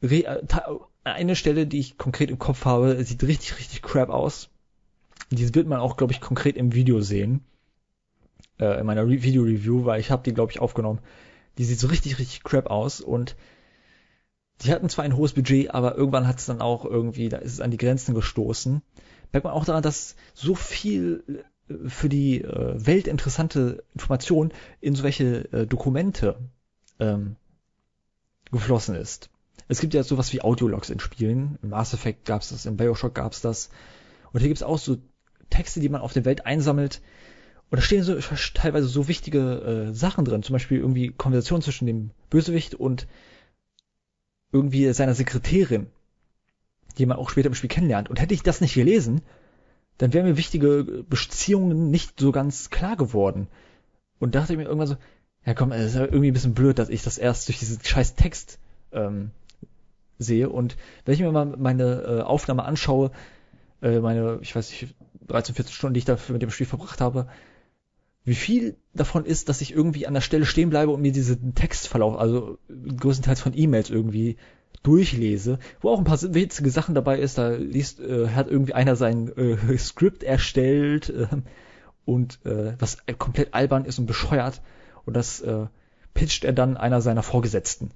äh, 0.00 0.38
eine 1.04 1.36
Stelle, 1.36 1.66
die 1.66 1.80
ich 1.80 1.98
konkret 1.98 2.30
im 2.30 2.38
Kopf 2.38 2.64
habe, 2.64 3.02
sieht 3.04 3.22
richtig, 3.22 3.58
richtig 3.58 3.82
crap 3.82 4.10
aus. 4.10 4.48
Die 5.30 5.54
wird 5.54 5.66
man 5.66 5.80
auch, 5.80 5.96
glaube 5.96 6.12
ich, 6.12 6.20
konkret 6.20 6.56
im 6.56 6.72
Video 6.72 7.00
sehen. 7.00 7.44
Äh, 8.58 8.80
in 8.80 8.86
meiner 8.86 9.06
Re 9.06 9.22
Video-Review, 9.22 9.84
weil 9.84 10.00
ich 10.00 10.10
habe 10.10 10.22
die, 10.22 10.34
glaube 10.34 10.52
ich, 10.52 10.60
aufgenommen. 10.60 11.00
Die 11.58 11.64
sieht 11.64 11.78
so 11.78 11.88
richtig, 11.88 12.18
richtig 12.18 12.42
crap 12.42 12.68
aus 12.68 13.00
und 13.00 13.36
die 14.62 14.72
hatten 14.72 14.88
zwar 14.88 15.04
ein 15.04 15.16
hohes 15.16 15.32
Budget, 15.32 15.70
aber 15.72 15.96
irgendwann 15.96 16.26
hat 16.26 16.38
es 16.38 16.46
dann 16.46 16.60
auch 16.60 16.84
irgendwie, 16.84 17.28
da 17.28 17.38
ist 17.38 17.54
es 17.54 17.60
an 17.60 17.70
die 17.70 17.78
Grenzen 17.78 18.14
gestoßen. 18.14 18.82
Merkt 19.32 19.44
man 19.44 19.52
auch 19.52 19.64
daran, 19.64 19.82
dass 19.82 20.16
so 20.34 20.54
viel 20.54 21.44
äh, 21.68 21.88
für 21.88 22.08
die 22.08 22.42
äh, 22.42 22.86
Welt 22.86 23.06
interessante 23.06 23.84
Information 23.94 24.52
in 24.80 24.94
solche 24.94 25.52
äh, 25.52 25.66
Dokumente 25.66 26.38
ähm, 26.98 27.36
geflossen 28.50 28.94
ist. 28.94 29.30
Es 29.68 29.80
gibt 29.80 29.94
ja 29.94 30.02
sowas 30.02 30.32
wie 30.32 30.42
Audiologs 30.42 30.90
in 30.90 30.98
Spielen. 30.98 31.58
Im 31.62 31.70
Mass 31.70 31.94
Effect 31.94 32.24
gab 32.24 32.42
es 32.42 32.48
das, 32.48 32.66
in 32.66 32.76
Bioshock 32.76 33.14
gab 33.14 33.32
es 33.32 33.40
das. 33.40 33.70
Und 34.32 34.40
hier 34.40 34.48
gibt 34.48 34.58
es 34.58 34.64
auch 34.64 34.78
so 34.78 34.98
Texte, 35.48 35.80
die 35.80 35.88
man 35.88 36.00
auf 36.00 36.12
der 36.12 36.24
Welt 36.24 36.46
einsammelt. 36.46 37.00
Und 37.70 37.78
da 37.78 37.82
stehen 37.82 38.02
so 38.02 38.18
teilweise 38.54 38.88
so 38.88 39.06
wichtige 39.06 39.88
äh, 39.90 39.94
Sachen 39.94 40.24
drin. 40.24 40.42
Zum 40.42 40.54
Beispiel 40.54 40.78
irgendwie 40.78 41.12
Konversation 41.12 41.62
zwischen 41.62 41.86
dem 41.86 42.10
Bösewicht 42.30 42.74
und 42.74 43.06
irgendwie 44.52 44.92
seiner 44.92 45.14
Sekretärin, 45.14 45.86
die 47.00 47.06
man 47.06 47.16
auch 47.16 47.30
später 47.30 47.48
im 47.48 47.54
Spiel 47.54 47.70
kennenlernt. 47.70 48.10
Und 48.10 48.20
hätte 48.20 48.34
ich 48.34 48.42
das 48.42 48.60
nicht 48.60 48.74
gelesen, 48.74 49.22
dann 49.98 50.12
wären 50.12 50.26
mir 50.26 50.36
wichtige 50.36 51.04
Beziehungen 51.08 51.90
nicht 51.90 52.20
so 52.20 52.30
ganz 52.30 52.70
klar 52.70 52.96
geworden. 52.96 53.48
Und 54.18 54.34
dachte 54.34 54.52
ich 54.52 54.58
mir 54.58 54.64
irgendwann 54.64 54.86
so, 54.86 54.96
ja 55.44 55.54
komm, 55.54 55.72
es 55.72 55.86
ist 55.86 55.94
ja 55.94 56.04
irgendwie 56.04 56.30
ein 56.30 56.34
bisschen 56.34 56.54
blöd, 56.54 56.78
dass 56.78 56.90
ich 56.90 57.02
das 57.02 57.18
erst 57.18 57.48
durch 57.48 57.58
diesen 57.58 57.82
scheiß 57.82 58.14
Text 58.14 58.58
ähm, 58.92 59.30
sehe. 60.18 60.50
Und 60.50 60.76
wenn 61.04 61.14
ich 61.14 61.20
mir 61.20 61.32
mal 61.32 61.46
meine 61.46 62.02
äh, 62.02 62.20
Aufnahme 62.20 62.64
anschaue, 62.64 63.10
äh, 63.82 64.00
meine, 64.00 64.38
ich 64.42 64.54
weiß 64.54 64.70
nicht, 64.70 64.94
13, 65.26 65.54
14 65.54 65.72
Stunden, 65.72 65.94
die 65.94 65.98
ich 65.98 66.04
dafür 66.04 66.34
mit 66.34 66.42
dem 66.42 66.50
Spiel 66.50 66.66
verbracht 66.66 67.00
habe, 67.00 67.28
wie 68.24 68.34
viel 68.34 68.76
davon 68.92 69.24
ist, 69.24 69.48
dass 69.48 69.62
ich 69.62 69.72
irgendwie 69.72 70.06
an 70.06 70.12
der 70.12 70.20
Stelle 70.20 70.44
stehen 70.44 70.68
bleibe 70.68 70.92
und 70.92 71.00
mir 71.00 71.12
diesen 71.12 71.54
Textverlauf, 71.54 72.18
also 72.18 72.58
größtenteils 72.68 73.40
von 73.40 73.56
E-Mails 73.56 73.88
irgendwie 73.88 74.36
durchlese, 74.82 75.58
wo 75.80 75.90
auch 75.90 75.98
ein 75.98 76.04
paar 76.04 76.20
witzige 76.22 76.70
Sachen 76.70 76.94
dabei 76.94 77.18
ist. 77.18 77.38
Da 77.38 77.50
liest, 77.50 78.00
äh, 78.00 78.28
hat 78.28 78.48
irgendwie 78.48 78.74
einer 78.74 78.96
sein 78.96 79.30
äh, 79.36 79.78
Skript 79.78 80.22
erstellt 80.22 81.10
äh, 81.10 81.26
und 82.04 82.44
äh, 82.44 82.74
was 82.78 82.98
komplett 83.18 83.54
albern 83.54 83.84
ist 83.84 83.98
und 83.98 84.06
bescheuert 84.06 84.62
und 85.04 85.14
das 85.14 85.40
äh, 85.40 85.66
pitcht 86.14 86.44
er 86.44 86.52
dann 86.52 86.76
einer 86.76 87.00
seiner 87.00 87.22
Vorgesetzten. 87.22 87.90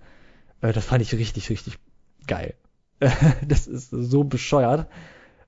Äh, 0.60 0.72
das 0.72 0.84
fand 0.84 1.02
ich 1.02 1.14
richtig, 1.14 1.50
richtig 1.50 1.78
geil. 2.26 2.54
das 3.48 3.66
ist 3.66 3.90
so 3.90 4.24
bescheuert. 4.24 4.88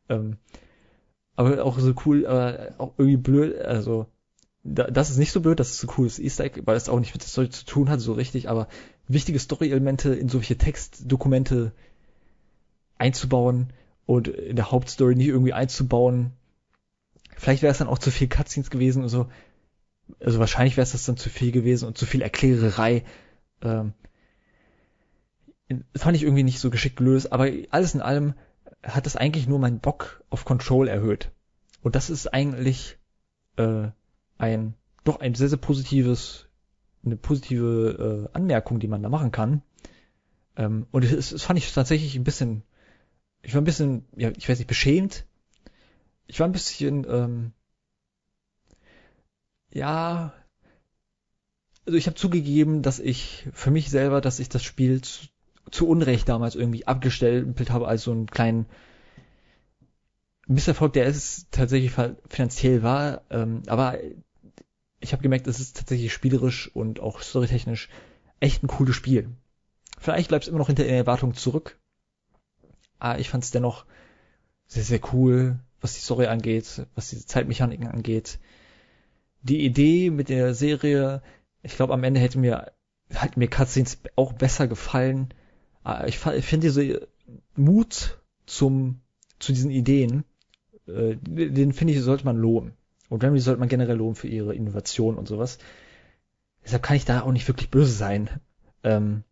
Ähm, 0.08 0.36
aber 1.36 1.64
auch 1.64 1.78
so 1.78 1.92
cool, 2.06 2.26
aber 2.26 2.74
auch 2.78 2.94
irgendwie 2.96 3.18
blöd. 3.18 3.60
Also, 3.60 4.06
da, 4.64 4.84
das 4.84 5.10
ist 5.10 5.18
nicht 5.18 5.32
so 5.32 5.40
blöd, 5.40 5.60
das 5.60 5.70
ist 5.72 5.84
ein 5.84 5.88
cooles 5.88 6.18
Easter 6.18 6.44
Egg, 6.44 6.62
weil 6.64 6.76
es 6.76 6.88
auch 6.88 6.98
nicht 6.98 7.14
mit 7.14 7.22
der 7.22 7.28
Story 7.28 7.50
zu 7.50 7.64
tun 7.66 7.90
hat, 7.90 8.00
so 8.00 8.14
richtig, 8.14 8.48
aber 8.48 8.68
wichtige 9.08 9.38
Story-Elemente 9.38 10.14
in 10.14 10.28
solche 10.28 10.56
Textdokumente 10.56 11.72
einzubauen 12.98 13.72
und 14.06 14.28
in 14.28 14.56
der 14.56 14.70
Hauptstory 14.70 15.14
nicht 15.14 15.28
irgendwie 15.28 15.52
einzubauen. 15.52 16.32
Vielleicht 17.36 17.62
wäre 17.62 17.70
es 17.70 17.78
dann 17.78 17.88
auch 17.88 17.98
zu 17.98 18.10
viel 18.10 18.28
Cutscenes 18.28 18.70
gewesen 18.70 19.02
und 19.02 19.08
so. 19.08 19.28
Also 20.20 20.38
wahrscheinlich 20.38 20.76
wäre 20.76 20.84
es 20.84 20.92
das 20.92 21.04
dann 21.04 21.16
zu 21.16 21.28
viel 21.28 21.52
gewesen 21.52 21.86
und 21.86 21.98
zu 21.98 22.06
viel 22.06 22.22
Erklärerei. 22.22 23.04
Ähm, 23.62 23.92
fand 25.96 26.16
ich 26.16 26.22
irgendwie 26.22 26.44
nicht 26.44 26.60
so 26.60 26.70
geschickt 26.70 26.96
gelöst, 26.96 27.32
aber 27.32 27.50
alles 27.70 27.94
in 27.94 28.00
allem 28.00 28.34
hat 28.82 29.06
das 29.06 29.16
eigentlich 29.16 29.48
nur 29.48 29.58
meinen 29.58 29.80
Bock 29.80 30.22
auf 30.30 30.44
Control 30.44 30.88
erhöht. 30.88 31.32
Und 31.82 31.96
das 31.96 32.08
ist 32.08 32.32
eigentlich 32.32 32.98
äh, 33.56 33.88
ein 34.38 34.74
doch 35.04 35.20
ein 35.20 35.34
sehr, 35.34 35.48
sehr 35.48 35.58
positives, 35.58 36.45
eine 37.06 37.16
positive 37.16 38.28
äh, 38.32 38.36
Anmerkung, 38.36 38.80
die 38.80 38.88
man 38.88 39.02
da 39.02 39.08
machen 39.08 39.32
kann. 39.32 39.62
Ähm, 40.56 40.86
und 40.90 41.04
das, 41.04 41.30
das 41.30 41.42
fand 41.42 41.58
ich 41.58 41.72
tatsächlich 41.72 42.16
ein 42.16 42.24
bisschen, 42.24 42.62
ich 43.42 43.54
war 43.54 43.60
ein 43.60 43.64
bisschen, 43.66 44.04
ja, 44.16 44.30
ich 44.36 44.48
weiß 44.48 44.58
nicht, 44.58 44.68
beschämt. 44.68 45.24
Ich 46.26 46.40
war 46.40 46.48
ein 46.48 46.52
bisschen, 46.52 47.06
ähm, 47.08 47.52
ja, 49.72 50.32
also 51.86 51.96
ich 51.96 52.06
habe 52.06 52.16
zugegeben, 52.16 52.82
dass 52.82 52.98
ich 52.98 53.46
für 53.52 53.70
mich 53.70 53.90
selber, 53.90 54.20
dass 54.20 54.40
ich 54.40 54.48
das 54.48 54.64
Spiel 54.64 55.02
zu, 55.02 55.26
zu 55.70 55.88
Unrecht 55.88 56.28
damals 56.28 56.56
irgendwie 56.56 56.86
abgestellt 56.86 57.70
habe 57.70 57.86
als 57.86 58.02
so 58.02 58.10
einen 58.10 58.26
kleinen 58.26 58.66
Misserfolg, 60.48 60.92
der 60.92 61.06
es 61.06 61.46
tatsächlich 61.50 61.92
finanziell 62.28 62.82
war. 62.82 63.22
Ähm, 63.30 63.62
aber 63.66 63.98
ich 65.00 65.12
habe 65.12 65.22
gemerkt, 65.22 65.46
es 65.46 65.60
ist 65.60 65.76
tatsächlich 65.76 66.12
spielerisch 66.12 66.70
und 66.74 67.00
auch 67.00 67.20
storytechnisch 67.20 67.88
echt 68.40 68.62
ein 68.62 68.68
cooles 68.68 68.96
Spiel. 68.96 69.30
Vielleicht 69.98 70.28
bleibt 70.28 70.44
es 70.44 70.48
immer 70.48 70.58
noch 70.58 70.66
hinter 70.66 70.84
den 70.84 70.94
Erwartungen 70.94 71.34
zurück. 71.34 71.78
Aber 72.98 73.18
ich 73.18 73.28
fand 73.28 73.44
es 73.44 73.50
dennoch 73.50 73.84
sehr, 74.66 74.82
sehr 74.82 75.00
cool, 75.12 75.58
was 75.80 75.94
die 75.94 76.00
Story 76.00 76.26
angeht, 76.26 76.86
was 76.94 77.10
diese 77.10 77.26
Zeitmechaniken 77.26 77.88
angeht. 77.88 78.38
Die 79.42 79.64
Idee 79.64 80.10
mit 80.10 80.28
der 80.28 80.54
Serie, 80.54 81.22
ich 81.62 81.76
glaube, 81.76 81.92
am 81.92 82.04
Ende 82.04 82.20
hätte 82.20 82.38
mir, 82.38 82.72
hätten 83.10 83.38
mir 83.38 83.48
Cutscenes 83.48 83.98
auch 84.16 84.32
besser 84.32 84.66
gefallen 84.66 85.32
Ah, 85.86 86.04
ich, 86.08 86.26
ich 86.26 86.44
finde 86.44 86.66
diese 86.66 87.06
Mut 87.54 88.20
zum, 88.44 89.02
zu 89.38 89.52
diesen 89.52 89.70
Ideen, 89.70 90.24
äh, 90.88 91.14
den 91.14 91.72
finde 91.72 91.92
ich, 91.92 92.00
sollte 92.00 92.24
man 92.24 92.36
loben. 92.36 92.75
Und 93.08 93.22
Remedy 93.22 93.40
sollte 93.40 93.60
man 93.60 93.68
generell 93.68 93.96
loben 93.96 94.16
für 94.16 94.28
ihre 94.28 94.54
Innovation 94.54 95.16
und 95.16 95.28
sowas. 95.28 95.58
Deshalb 96.64 96.82
kann 96.82 96.96
ich 96.96 97.04
da 97.04 97.22
auch 97.22 97.32
nicht 97.32 97.46
wirklich 97.46 97.70
böse 97.70 97.92
sein. 97.92 98.28
Ähm, 98.82 99.22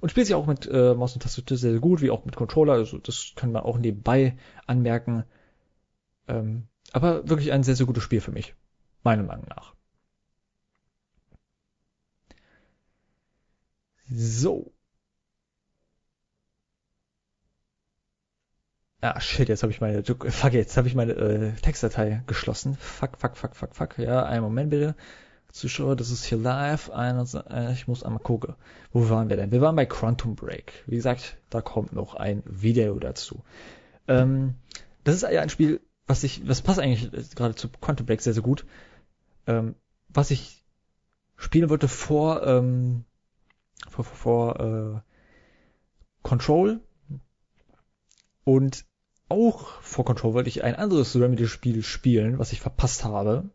und 0.00 0.10
spielt 0.10 0.26
sich 0.26 0.34
auch 0.34 0.46
mit 0.46 0.66
äh, 0.66 0.94
Maus 0.94 1.14
und 1.14 1.22
Tastatur 1.22 1.56
sehr, 1.56 1.72
sehr 1.72 1.80
gut, 1.80 2.00
wie 2.02 2.10
auch 2.10 2.24
mit 2.24 2.36
Controller. 2.36 2.74
Also 2.74 2.98
das 2.98 3.32
kann 3.36 3.52
man 3.52 3.62
auch 3.62 3.78
nebenbei 3.78 4.36
anmerken. 4.66 5.24
Ähm, 6.26 6.68
aber 6.92 7.28
wirklich 7.28 7.52
ein 7.52 7.62
sehr, 7.62 7.76
sehr 7.76 7.86
gutes 7.86 8.02
Spiel 8.02 8.20
für 8.20 8.32
mich. 8.32 8.54
Meiner 9.02 9.22
Meinung 9.22 9.46
nach. 9.48 9.74
So. 14.10 14.72
Ah, 19.00 19.20
shit, 19.20 19.48
jetzt 19.48 19.62
habe 19.62 19.70
ich 19.70 19.80
meine, 19.80 20.02
fuck, 20.02 20.52
jetzt 20.52 20.76
habe 20.76 20.88
ich 20.88 20.94
meine 20.96 21.12
äh, 21.12 21.52
Textdatei 21.52 22.24
geschlossen. 22.26 22.76
Fuck, 22.80 23.16
fuck, 23.16 23.36
fuck, 23.36 23.54
fuck, 23.54 23.76
fuck. 23.76 23.98
Ja, 23.98 24.24
einen 24.24 24.42
Moment 24.42 24.70
bitte. 24.70 24.96
Zuschauer, 25.52 25.94
das 25.94 26.10
ist 26.10 26.24
hier 26.24 26.38
live. 26.38 26.90
Äh, 26.92 27.72
ich 27.72 27.86
muss 27.86 28.02
einmal 28.02 28.22
gucken. 28.22 28.56
Wo 28.92 29.08
waren 29.08 29.28
wir 29.28 29.36
denn? 29.36 29.52
Wir 29.52 29.60
waren 29.60 29.76
bei 29.76 29.86
Quantum 29.86 30.34
Break. 30.34 30.84
Wie 30.86 30.96
gesagt, 30.96 31.38
da 31.48 31.60
kommt 31.60 31.92
noch 31.92 32.14
ein 32.14 32.42
Video 32.44 32.98
dazu. 32.98 33.44
Ähm, 34.08 34.56
das 35.04 35.14
ist 35.14 35.22
ja 35.22 35.42
ein 35.42 35.48
Spiel, 35.48 35.80
was 36.08 36.24
ich, 36.24 36.48
was 36.48 36.62
passt 36.62 36.80
eigentlich 36.80 37.10
gerade 37.36 37.54
zu 37.54 37.68
Quantum 37.68 38.04
Break 38.04 38.20
sehr, 38.20 38.34
sehr 38.34 38.42
gut. 38.42 38.66
Ähm, 39.46 39.76
was 40.08 40.32
ich 40.32 40.64
spielen 41.36 41.70
wollte 41.70 41.86
vor, 41.86 42.44
ähm, 42.44 43.04
vor, 43.88 44.04
vor, 44.04 44.16
vor 44.16 44.60
äh, 44.60 45.00
Control 46.22 46.80
und 48.42 48.87
auch 49.28 49.80
vor 49.82 50.04
Control 50.04 50.34
wollte 50.34 50.48
ich 50.48 50.64
ein 50.64 50.74
anderes 50.74 51.14
Remedy-Spiel 51.14 51.82
spielen, 51.82 52.38
was 52.38 52.52
ich 52.52 52.60
verpasst 52.60 53.04
habe. 53.04 53.48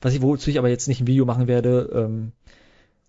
Was 0.00 0.14
ich, 0.14 0.22
wozu 0.22 0.50
ich 0.50 0.58
aber 0.58 0.68
jetzt 0.68 0.88
nicht 0.88 1.00
ein 1.00 1.06
Video 1.06 1.24
machen 1.24 1.48
werde. 1.48 1.90
Ähm, 1.92 2.32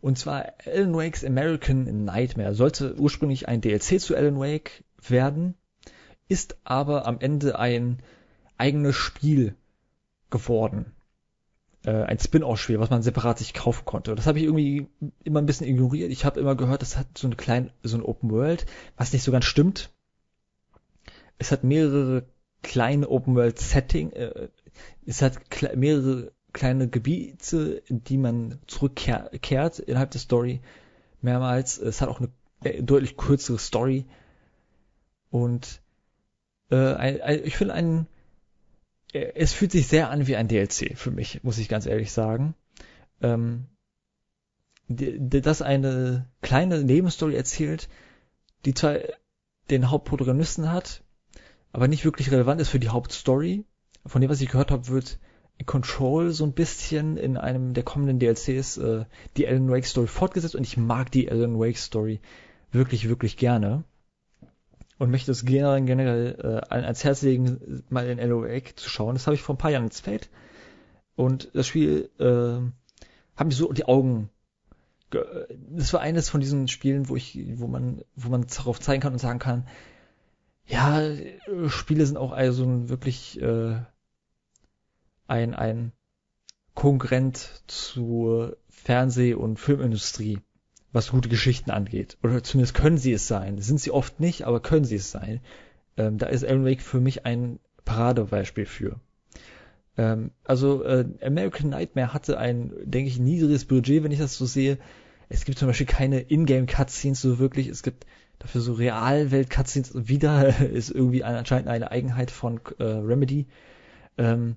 und 0.01 0.17
zwar 0.17 0.53
Alan 0.65 0.95
Wake's 0.95 1.23
American 1.23 2.05
Nightmare. 2.05 2.55
Sollte 2.55 2.95
ursprünglich 2.95 3.47
ein 3.47 3.61
DLC 3.61 3.99
zu 3.99 4.15
Alan 4.15 4.39
Wake 4.39 4.83
werden, 5.07 5.55
ist 6.27 6.57
aber 6.63 7.05
am 7.05 7.19
Ende 7.19 7.59
ein 7.59 7.99
eigenes 8.57 8.95
Spiel 8.95 9.55
geworden. 10.29 10.93
Äh, 11.83 12.03
ein 12.03 12.19
Spin-off-Spiel, 12.19 12.79
was 12.79 12.89
man 12.89 13.03
separat 13.03 13.39
sich 13.39 13.53
kaufen 13.53 13.85
konnte. 13.85 14.15
Das 14.15 14.25
habe 14.25 14.39
ich 14.39 14.45
irgendwie 14.45 14.87
immer 15.23 15.41
ein 15.41 15.45
bisschen 15.45 15.67
ignoriert. 15.67 16.11
Ich 16.11 16.25
habe 16.25 16.39
immer 16.39 16.55
gehört, 16.55 16.81
das 16.81 16.97
hat 16.97 17.17
so 17.17 17.27
eine 17.27 17.35
kleine, 17.35 17.71
so 17.83 17.97
ein 17.97 18.03
Open 18.03 18.31
World, 18.31 18.65
was 18.97 19.13
nicht 19.13 19.23
so 19.23 19.31
ganz 19.31 19.45
stimmt 19.45 19.91
es 21.37 21.51
hat 21.51 21.63
mehrere 21.63 22.25
kleine 22.61 23.09
Open 23.09 23.35
World 23.35 23.59
Setting, 23.59 24.11
äh, 24.11 24.49
es 25.05 25.21
hat 25.21 25.49
kle 25.49 25.75
mehrere 25.75 26.31
kleine 26.53 26.87
Gebiete, 26.87 27.83
in 27.87 28.03
die 28.03 28.17
man 28.17 28.59
zurückkehrt 28.67 29.79
innerhalb 29.79 30.11
der 30.11 30.21
Story 30.21 30.61
mehrmals. 31.21 31.77
Es 31.77 32.01
hat 32.01 32.09
auch 32.09 32.19
eine 32.19 32.29
äh, 32.63 32.81
deutlich 32.81 33.17
kürzere 33.17 33.59
Story 33.59 34.05
und 35.29 35.81
äh, 36.71 36.93
ein, 36.93 37.21
ein, 37.21 37.43
ich 37.43 37.57
finde 37.57 37.73
ein 37.73 38.07
äh, 39.15 39.31
es 39.35 39.53
fühlt 39.53 39.71
sich 39.71 39.87
sehr 39.87 40.09
an 40.09 40.27
wie 40.27 40.35
ein 40.35 40.47
DLC 40.47 40.97
für 40.97 41.11
mich, 41.11 41.43
muss 41.43 41.57
ich 41.57 41.69
ganz 41.69 41.85
ehrlich 41.85 42.11
sagen. 42.11 42.55
Ähm, 43.21 43.67
das 44.87 45.63
eine 45.63 46.29
kleine 46.41 46.83
Nebenstory 46.83 47.35
erzählt, 47.35 47.89
die 48.65 48.75
zwar 48.75 48.99
den 49.71 49.89
Hauptprotagonisten 49.89 50.71
hat, 50.71 51.03
aber 51.75 51.89
nicht 51.89 52.05
wirklich 52.05 52.31
relevant 52.31 52.61
ist 52.61 52.69
für 52.69 52.79
die 52.79 52.87
Hauptstory. 52.87 53.65
Von 54.05 54.21
dem, 54.21 54.29
was 54.29 54.39
ich 54.39 54.47
gehört 54.47 54.71
habe, 54.71 54.87
wird 54.87 55.19
Control 55.65 56.31
so 56.31 56.45
ein 56.45 56.53
bisschen 56.53 57.17
in 57.17 57.35
einem 57.35 57.73
der 57.73 57.83
kommenden 57.83 58.17
DLCs 58.17 58.77
äh, 58.77 59.03
die 59.35 59.45
Alan 59.45 59.69
Wake 59.69 59.85
Story 59.85 60.07
fortgesetzt 60.07 60.55
und 60.55 60.63
ich 60.63 60.77
mag 60.77 61.11
die 61.11 61.29
Alan 61.29 61.59
Wake 61.59 61.77
Story 61.77 62.21
wirklich, 62.71 63.09
wirklich 63.09 63.35
gerne 63.35 63.83
und 64.99 65.11
möchte 65.11 65.31
es 65.31 65.43
generell, 65.43 65.83
generell 65.83 66.63
äh, 66.71 66.73
ans 66.73 67.03
Herz 67.03 67.23
legen, 67.23 67.83
mal 67.89 68.07
in 68.07 68.21
Alan 68.21 68.43
Wake 68.43 68.79
zu 68.79 68.89
schauen. 68.89 69.15
Das 69.15 69.27
habe 69.27 69.35
ich 69.35 69.41
vor 69.41 69.55
ein 69.55 69.57
paar 69.59 69.71
Jahren 69.71 69.91
Feld 69.91 70.29
und 71.17 71.49
das 71.53 71.67
Spiel 71.67 72.09
äh, 72.19 72.71
hat 73.35 73.47
mich 73.47 73.57
so 73.57 73.73
die 73.73 73.85
Augen 73.85 74.29
das 75.69 75.91
war 75.93 75.99
eines 75.99 76.29
von 76.29 76.39
diesen 76.39 76.67
Spielen, 76.67 77.09
wo 77.09 77.15
ich, 77.15 77.37
wo 77.55 77.67
man, 77.67 78.01
wo 78.15 78.29
man 78.29 78.45
darauf 78.47 78.79
zeigen 78.79 79.01
kann 79.01 79.13
und 79.13 79.19
sagen 79.19 79.39
kann, 79.39 79.67
ja, 80.67 81.01
Spiele 81.67 82.05
sind 82.05 82.17
auch 82.17 82.31
also 82.31 82.89
wirklich 82.89 83.39
äh, 83.41 83.77
ein, 85.27 85.53
ein 85.53 85.91
Konkurrent 86.73 87.63
zur 87.67 88.57
Fernseh- 88.69 89.35
und 89.35 89.59
Filmindustrie, 89.59 90.39
was 90.91 91.11
gute 91.11 91.29
Geschichten 91.29 91.71
angeht. 91.71 92.17
Oder 92.23 92.43
zumindest 92.43 92.75
können 92.75 92.97
sie 92.97 93.13
es 93.13 93.27
sein. 93.27 93.59
Sind 93.59 93.79
sie 93.79 93.91
oft 93.91 94.19
nicht, 94.19 94.43
aber 94.43 94.59
können 94.59 94.85
sie 94.85 94.95
es 94.95 95.11
sein. 95.11 95.39
Ähm, 95.97 96.17
da 96.17 96.27
ist 96.27 96.43
Alan 96.43 96.65
Wake 96.65 96.81
für 96.81 96.99
mich 96.99 97.25
ein 97.25 97.59
Paradebeispiel 97.85 98.65
für. 98.65 98.99
Ähm, 99.97 100.31
also 100.43 100.83
äh, 100.83 101.05
American 101.21 101.69
Nightmare 101.69 102.13
hatte 102.13 102.37
ein, 102.37 102.73
denke 102.83 103.09
ich, 103.09 103.19
niedriges 103.19 103.65
Budget, 103.65 104.03
wenn 104.03 104.11
ich 104.11 104.19
das 104.19 104.37
so 104.37 104.45
sehe. 104.45 104.77
Es 105.29 105.45
gibt 105.45 105.57
zum 105.57 105.67
Beispiel 105.67 105.87
keine 105.87 106.21
Ingame-Cutscenes 106.21 107.21
so 107.21 107.39
wirklich. 107.39 107.67
Es 107.67 107.83
gibt 107.83 108.05
dafür 108.39 108.61
so 108.61 108.73
Realwelt-Cutscenes. 108.73 110.07
Wieder 110.07 110.59
ist 110.71 110.91
irgendwie 110.91 111.23
anscheinend 111.23 111.67
eine 111.67 111.91
Eigenheit 111.91 112.31
von 112.31 112.59
äh, 112.79 112.83
Remedy. 112.83 113.47
Ähm, 114.17 114.55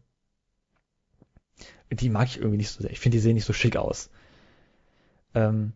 die 1.91 2.11
mag 2.11 2.29
ich 2.29 2.39
irgendwie 2.39 2.59
nicht 2.59 2.71
so 2.71 2.83
sehr. 2.83 2.91
Ich 2.91 3.01
finde, 3.01 3.17
die 3.17 3.23
sehen 3.23 3.35
nicht 3.35 3.47
so 3.47 3.53
schick 3.53 3.77
aus. 3.77 4.11
Ähm, 5.35 5.73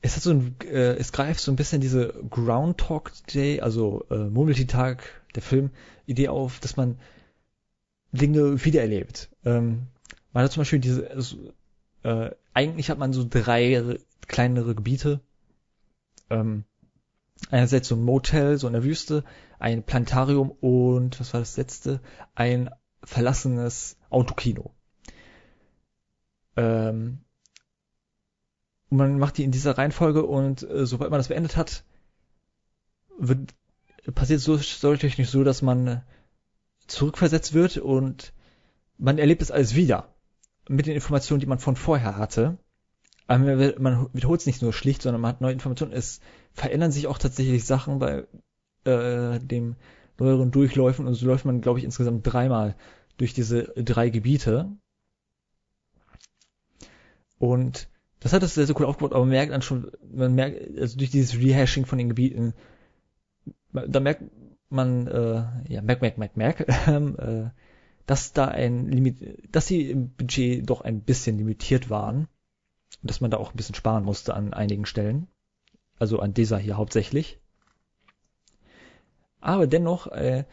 es 0.00 0.16
hat 0.16 0.22
so 0.22 0.30
ein, 0.30 0.56
äh, 0.64 0.94
es 0.96 1.12
greift 1.12 1.40
so 1.40 1.52
ein 1.52 1.56
bisschen 1.56 1.80
diese 1.80 2.12
Groundhog 2.28 3.12
Day, 3.32 3.60
also 3.60 4.04
äh, 4.10 4.16
Murmeltag, 4.16 5.04
der 5.34 5.42
Film, 5.42 5.70
Idee 6.06 6.28
auf, 6.28 6.58
dass 6.58 6.76
man 6.76 6.98
Dinge 8.10 8.64
wiedererlebt. 8.64 9.30
Ähm, 9.44 9.86
man 10.32 10.44
hat 10.44 10.52
zum 10.52 10.62
Beispiel 10.62 10.80
diese, 10.80 11.10
also, 11.10 11.52
äh, 12.02 12.30
eigentlich 12.52 12.90
hat 12.90 12.98
man 12.98 13.12
so 13.12 13.24
drei 13.28 13.98
kleinere 14.26 14.74
Gebiete. 14.74 15.20
Ähm, 16.30 16.64
einerseits 17.50 17.88
so 17.88 17.96
ein 17.96 18.02
Motel, 18.02 18.58
so 18.58 18.66
in 18.66 18.72
der 18.72 18.84
Wüste, 18.84 19.24
ein 19.58 19.82
Planetarium 19.82 20.50
und, 20.50 21.20
was 21.20 21.32
war 21.32 21.40
das 21.40 21.56
letzte? 21.56 22.00
Ein 22.34 22.70
verlassenes 23.04 23.96
Autokino. 24.10 24.74
Ähm, 26.56 27.24
und 28.90 28.98
man 28.98 29.18
macht 29.18 29.38
die 29.38 29.44
in 29.44 29.52
dieser 29.52 29.78
Reihenfolge 29.78 30.24
und 30.24 30.62
äh, 30.62 30.86
sobald 30.86 31.10
man 31.10 31.18
das 31.18 31.28
beendet 31.28 31.56
hat, 31.56 31.84
wird, 33.18 33.54
passiert 34.14 34.40
so 34.40 34.58
storytechnisch 34.58 35.30
so, 35.30 35.44
dass 35.44 35.62
man 35.62 36.02
zurückversetzt 36.86 37.54
wird 37.54 37.78
und 37.78 38.32
man 38.98 39.18
erlebt 39.18 39.42
es 39.42 39.50
alles 39.50 39.74
wieder. 39.74 40.14
Mit 40.68 40.86
den 40.86 40.94
Informationen, 40.94 41.40
die 41.40 41.46
man 41.46 41.58
von 41.58 41.76
vorher 41.76 42.16
hatte. 42.16 42.58
Aber 43.32 43.72
man 43.78 44.08
wiederholt 44.12 44.40
es 44.40 44.46
nicht 44.46 44.60
nur 44.60 44.74
schlicht, 44.74 45.00
sondern 45.00 45.22
man 45.22 45.30
hat 45.30 45.40
neue 45.40 45.54
Informationen. 45.54 45.94
Es 45.94 46.20
verändern 46.52 46.92
sich 46.92 47.06
auch 47.06 47.16
tatsächlich 47.16 47.64
Sachen 47.64 47.98
bei 47.98 48.26
äh, 48.84 49.38
dem 49.40 49.76
neueren 50.18 50.50
Durchläufen 50.50 51.06
und 51.06 51.14
so 51.14 51.26
läuft 51.26 51.46
man, 51.46 51.62
glaube 51.62 51.78
ich, 51.78 51.86
insgesamt 51.86 52.30
dreimal 52.30 52.76
durch 53.16 53.32
diese 53.32 53.72
drei 53.74 54.10
Gebiete. 54.10 54.70
Und 57.38 57.88
das 58.20 58.34
hat 58.34 58.42
das 58.42 58.54
sehr, 58.54 58.66
sehr 58.66 58.78
cool 58.78 58.84
aufgebaut, 58.84 59.12
aber 59.12 59.20
man 59.20 59.30
merkt 59.30 59.52
dann 59.52 59.62
schon, 59.62 59.90
man 60.12 60.34
merkt, 60.34 60.78
also 60.78 60.98
durch 60.98 61.10
dieses 61.10 61.38
Rehashing 61.38 61.86
von 61.86 61.96
den 61.96 62.10
Gebieten, 62.10 62.52
da 63.72 64.00
merkt 64.00 64.24
man, 64.68 65.06
äh, 65.06 65.44
ja, 65.72 65.80
merk, 65.80 66.02
merk, 66.02 66.18
merk, 66.18 66.36
merk, 66.36 66.68
äh, 66.68 67.48
dass 68.04 68.34
da 68.34 68.48
ein 68.48 68.88
Limit, 68.88 69.54
dass 69.54 69.68
sie 69.68 69.90
im 69.90 70.10
Budget 70.10 70.68
doch 70.68 70.82
ein 70.82 71.00
bisschen 71.00 71.38
limitiert 71.38 71.88
waren 71.88 72.28
und 73.02 73.10
dass 73.10 73.20
man 73.20 73.30
da 73.30 73.36
auch 73.36 73.52
ein 73.52 73.56
bisschen 73.56 73.74
sparen 73.74 74.04
musste 74.04 74.34
an 74.34 74.54
einigen 74.54 74.86
Stellen. 74.86 75.28
Also 75.98 76.20
an 76.20 76.34
dieser 76.34 76.58
hier 76.58 76.76
hauptsächlich. 76.76 77.38
Aber 79.40 79.66
dennoch, 79.66 80.06
äh, 80.06 80.44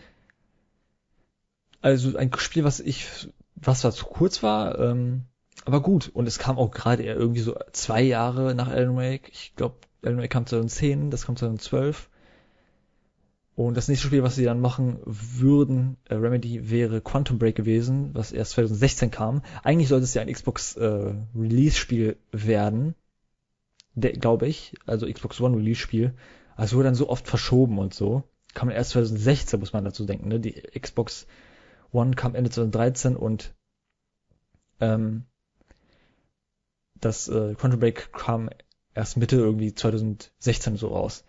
also 1.81 2.17
ein 2.17 2.31
Spiel, 2.37 2.63
was 2.63 2.79
ich, 2.79 3.29
was 3.55 3.81
zwar 3.81 3.91
zu 3.91 4.05
kurz 4.05 4.43
war, 4.43 4.79
ähm, 4.79 5.25
aber 5.65 5.81
gut. 5.81 6.09
Und 6.13 6.27
es 6.27 6.39
kam 6.39 6.57
auch 6.57 6.71
gerade 6.71 7.03
irgendwie 7.03 7.41
so 7.41 7.57
zwei 7.71 8.01
Jahre 8.01 8.55
nach 8.55 8.67
Alan 8.67 8.97
Wake. 8.97 9.29
Ich 9.29 9.53
glaube, 9.55 9.75
Alan 10.03 10.17
Wake 10.17 10.31
kam 10.31 10.45
2010, 10.45 11.11
das 11.11 11.25
kam 11.25 11.35
2012. 11.35 12.09
Und 13.59 13.75
das 13.75 13.89
nächste 13.89 14.07
Spiel, 14.07 14.23
was 14.23 14.35
sie 14.35 14.45
dann 14.45 14.61
machen 14.61 14.99
würden, 15.03 15.97
äh, 16.07 16.13
Remedy, 16.13 16.69
wäre 16.69 17.01
Quantum 17.01 17.39
Break 17.39 17.57
gewesen, 17.57 18.11
was 18.13 18.31
erst 18.31 18.51
2016 18.51 19.11
kam. 19.11 19.41
Eigentlich 19.63 19.89
sollte 19.89 20.05
es 20.05 20.13
ja 20.13 20.21
ein 20.21 20.31
Xbox 20.31 20.77
äh, 20.77 21.13
Release-Spiel 21.35 22.15
werden, 22.31 22.95
glaube 23.97 24.47
ich, 24.47 24.77
also 24.85 25.11
Xbox 25.11 25.41
One 25.41 25.57
Release-Spiel. 25.57 26.13
Also 26.55 26.77
wurde 26.77 26.85
dann 26.85 26.95
so 26.95 27.09
oft 27.09 27.27
verschoben 27.27 27.79
und 27.79 27.93
so. 27.93 28.23
Kam 28.53 28.69
erst 28.69 28.91
2016, 28.91 29.59
muss 29.59 29.73
man 29.73 29.83
dazu 29.83 30.05
denken. 30.05 30.29
Ne? 30.29 30.39
Die 30.39 30.53
Xbox 30.53 31.27
One 31.91 32.15
kam 32.15 32.35
Ende 32.35 32.51
2013 32.51 33.17
und 33.17 33.53
ähm, 34.79 35.25
das 36.95 37.27
äh, 37.27 37.55
Quantum 37.55 37.81
Break 37.81 38.13
kam 38.13 38.49
erst 38.93 39.17
Mitte 39.17 39.35
irgendwie 39.35 39.73
2016 39.73 40.77
so 40.77 40.87
raus. 40.87 41.25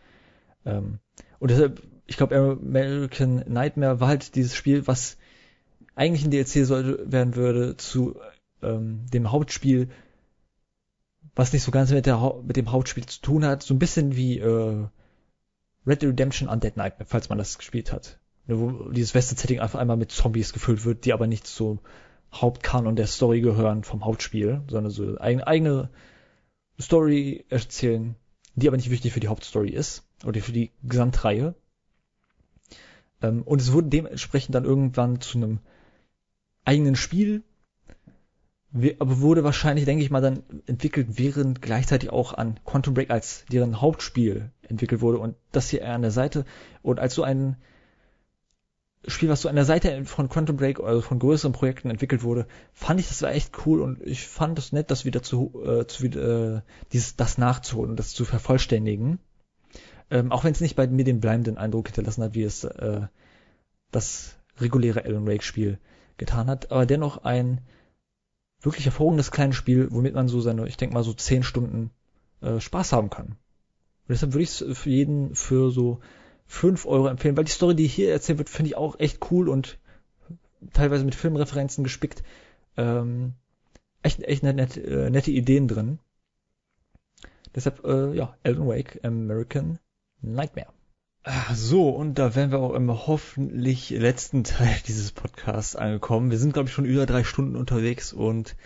Ähm, 0.64 1.00
und 1.40 1.50
deshalb 1.50 1.82
ich 2.10 2.16
glaube, 2.16 2.36
American 2.36 3.44
Nightmare 3.46 4.00
war 4.00 4.08
halt 4.08 4.34
dieses 4.34 4.56
Spiel, 4.56 4.88
was 4.88 5.16
eigentlich 5.94 6.24
ein 6.24 6.32
DLC 6.32 6.66
sollte, 6.66 7.10
werden 7.10 7.36
würde 7.36 7.76
zu 7.76 8.16
ähm, 8.62 9.06
dem 9.12 9.30
Hauptspiel, 9.30 9.90
was 11.36 11.52
nicht 11.52 11.62
so 11.62 11.70
ganz 11.70 11.92
mit, 11.92 12.06
der, 12.06 12.34
mit 12.42 12.56
dem 12.56 12.72
Hauptspiel 12.72 13.06
zu 13.06 13.20
tun 13.20 13.44
hat. 13.44 13.62
So 13.62 13.74
ein 13.74 13.78
bisschen 13.78 14.16
wie 14.16 14.40
äh, 14.40 14.86
Red 15.86 16.02
Redemption 16.02 16.48
Undead 16.48 16.76
Nightmare, 16.76 17.08
falls 17.08 17.28
man 17.28 17.38
das 17.38 17.58
gespielt 17.58 17.92
hat. 17.92 18.18
Ne, 18.48 18.58
wo 18.58 18.90
dieses 18.90 19.14
Western-Setting 19.14 19.60
einfach 19.60 19.78
einmal 19.78 19.96
mit 19.96 20.10
Zombies 20.10 20.52
gefüllt 20.52 20.84
wird, 20.84 21.04
die 21.04 21.12
aber 21.12 21.28
nicht 21.28 21.46
zum 21.46 21.78
Hauptkanon 22.34 22.96
der 22.96 23.06
Story 23.06 23.40
gehören 23.40 23.84
vom 23.84 24.04
Hauptspiel, 24.04 24.62
sondern 24.68 24.90
so 24.90 25.16
eigene, 25.20 25.46
eigene 25.46 25.90
Story 26.80 27.44
erzählen, 27.50 28.16
die 28.56 28.66
aber 28.66 28.76
nicht 28.76 28.90
wichtig 28.90 29.12
für 29.12 29.20
die 29.20 29.28
Hauptstory 29.28 29.70
ist 29.70 30.02
oder 30.24 30.40
für 30.40 30.50
die 30.50 30.72
Gesamtreihe. 30.82 31.54
Ähm, 33.22 33.42
und 33.42 33.60
es 33.60 33.72
wurde 33.72 33.88
dementsprechend 33.88 34.54
dann 34.54 34.64
irgendwann 34.64 35.20
zu 35.20 35.38
einem 35.38 35.60
eigenen 36.64 36.96
Spiel, 36.96 37.42
aber 38.98 39.20
wurde 39.20 39.42
wahrscheinlich, 39.42 39.84
denke 39.84 40.04
ich 40.04 40.10
mal, 40.10 40.20
dann 40.20 40.44
entwickelt, 40.66 41.18
während 41.18 41.60
gleichzeitig 41.60 42.10
auch 42.10 42.34
an 42.34 42.60
Quantum 42.64 42.94
Break 42.94 43.10
als 43.10 43.44
deren 43.50 43.80
Hauptspiel 43.80 44.52
entwickelt 44.62 45.00
wurde. 45.00 45.18
Und 45.18 45.34
das 45.50 45.70
hier 45.70 45.80
eher 45.80 45.94
an 45.94 46.02
der 46.02 46.12
Seite. 46.12 46.44
Und 46.82 47.00
als 47.00 47.14
so 47.14 47.24
ein 47.24 47.56
Spiel, 49.06 49.28
was 49.30 49.40
so 49.40 49.48
an 49.48 49.56
der 49.56 49.64
Seite 49.64 50.04
von 50.04 50.28
Quantum 50.28 50.56
Break, 50.56 50.78
also 50.78 51.00
von 51.00 51.18
größeren 51.18 51.52
Projekten 51.52 51.90
entwickelt 51.90 52.22
wurde, 52.22 52.46
fand 52.72 53.00
ich 53.00 53.08
das 53.08 53.22
war 53.22 53.32
echt 53.32 53.66
cool. 53.66 53.80
Und 53.80 54.02
ich 54.02 54.26
fand 54.26 54.58
es 54.58 54.72
nett, 54.72 54.90
das 54.90 55.04
wieder 55.04 55.22
zu, 55.22 55.52
äh, 55.64 55.86
zu 55.86 56.06
äh, 56.06 56.60
dieses 56.92 57.16
das 57.16 57.38
nachzuholen 57.38 57.90
und 57.90 57.98
das 57.98 58.10
zu 58.10 58.24
vervollständigen. 58.24 59.18
Ähm, 60.10 60.32
auch 60.32 60.44
wenn 60.44 60.52
es 60.52 60.60
nicht 60.60 60.76
bei 60.76 60.86
mir 60.86 61.04
den 61.04 61.20
bleibenden 61.20 61.56
Eindruck 61.56 61.88
hinterlassen 61.88 62.24
hat, 62.24 62.34
wie 62.34 62.42
es 62.42 62.64
äh, 62.64 63.02
das 63.90 64.36
reguläre 64.58 65.04
Alan 65.04 65.26
Wake 65.26 65.44
Spiel 65.44 65.78
getan 66.18 66.48
hat, 66.48 66.70
aber 66.70 66.86
dennoch 66.86 67.24
ein 67.24 67.60
wirklich 68.60 68.84
hervorragendes 68.84 69.30
kleines 69.30 69.56
Spiel, 69.56 69.88
womit 69.90 70.14
man 70.14 70.28
so 70.28 70.40
seine, 70.40 70.66
ich 70.68 70.76
denke 70.76 70.94
mal 70.94 71.04
so 71.04 71.14
zehn 71.14 71.42
Stunden 71.42 71.90
äh, 72.42 72.60
Spaß 72.60 72.92
haben 72.92 73.10
kann. 73.10 73.26
Und 73.26 73.36
deshalb 74.08 74.32
würde 74.32 74.42
ich 74.42 74.60
es 74.60 74.78
für 74.78 74.90
jeden 74.90 75.34
für 75.34 75.70
so 75.70 76.00
fünf 76.46 76.84
Euro 76.84 77.06
empfehlen, 77.06 77.36
weil 77.36 77.44
die 77.44 77.52
Story, 77.52 77.74
die 77.74 77.86
hier 77.86 78.12
erzählt 78.12 78.38
wird, 78.38 78.50
finde 78.50 78.68
ich 78.68 78.76
auch 78.76 78.98
echt 78.98 79.30
cool 79.30 79.48
und 79.48 79.78
teilweise 80.72 81.04
mit 81.04 81.14
Filmreferenzen 81.14 81.84
gespickt. 81.84 82.22
Ähm, 82.76 83.34
echt, 84.02 84.22
echt 84.22 84.42
net, 84.42 84.76
äh, 84.76 85.10
nette 85.10 85.30
Ideen 85.30 85.68
drin. 85.68 86.00
Deshalb, 87.54 87.84
äh, 87.84 88.14
ja, 88.14 88.36
Alan 88.44 88.68
Wake, 88.68 89.00
American 89.04 89.78
Nightmare. 90.22 90.72
Ah, 91.22 91.54
so, 91.54 91.90
und 91.90 92.14
da 92.18 92.34
wären 92.34 92.50
wir 92.50 92.60
auch 92.60 92.72
im 92.72 92.90
hoffentlich 92.90 93.90
letzten 93.90 94.42
Teil 94.44 94.74
dieses 94.86 95.12
Podcasts 95.12 95.76
angekommen. 95.76 96.30
Wir 96.30 96.38
sind, 96.38 96.54
glaube 96.54 96.68
ich, 96.68 96.74
schon 96.74 96.86
über 96.86 97.06
drei 97.06 97.24
Stunden 97.24 97.56
unterwegs 97.56 98.12
und 98.12 98.56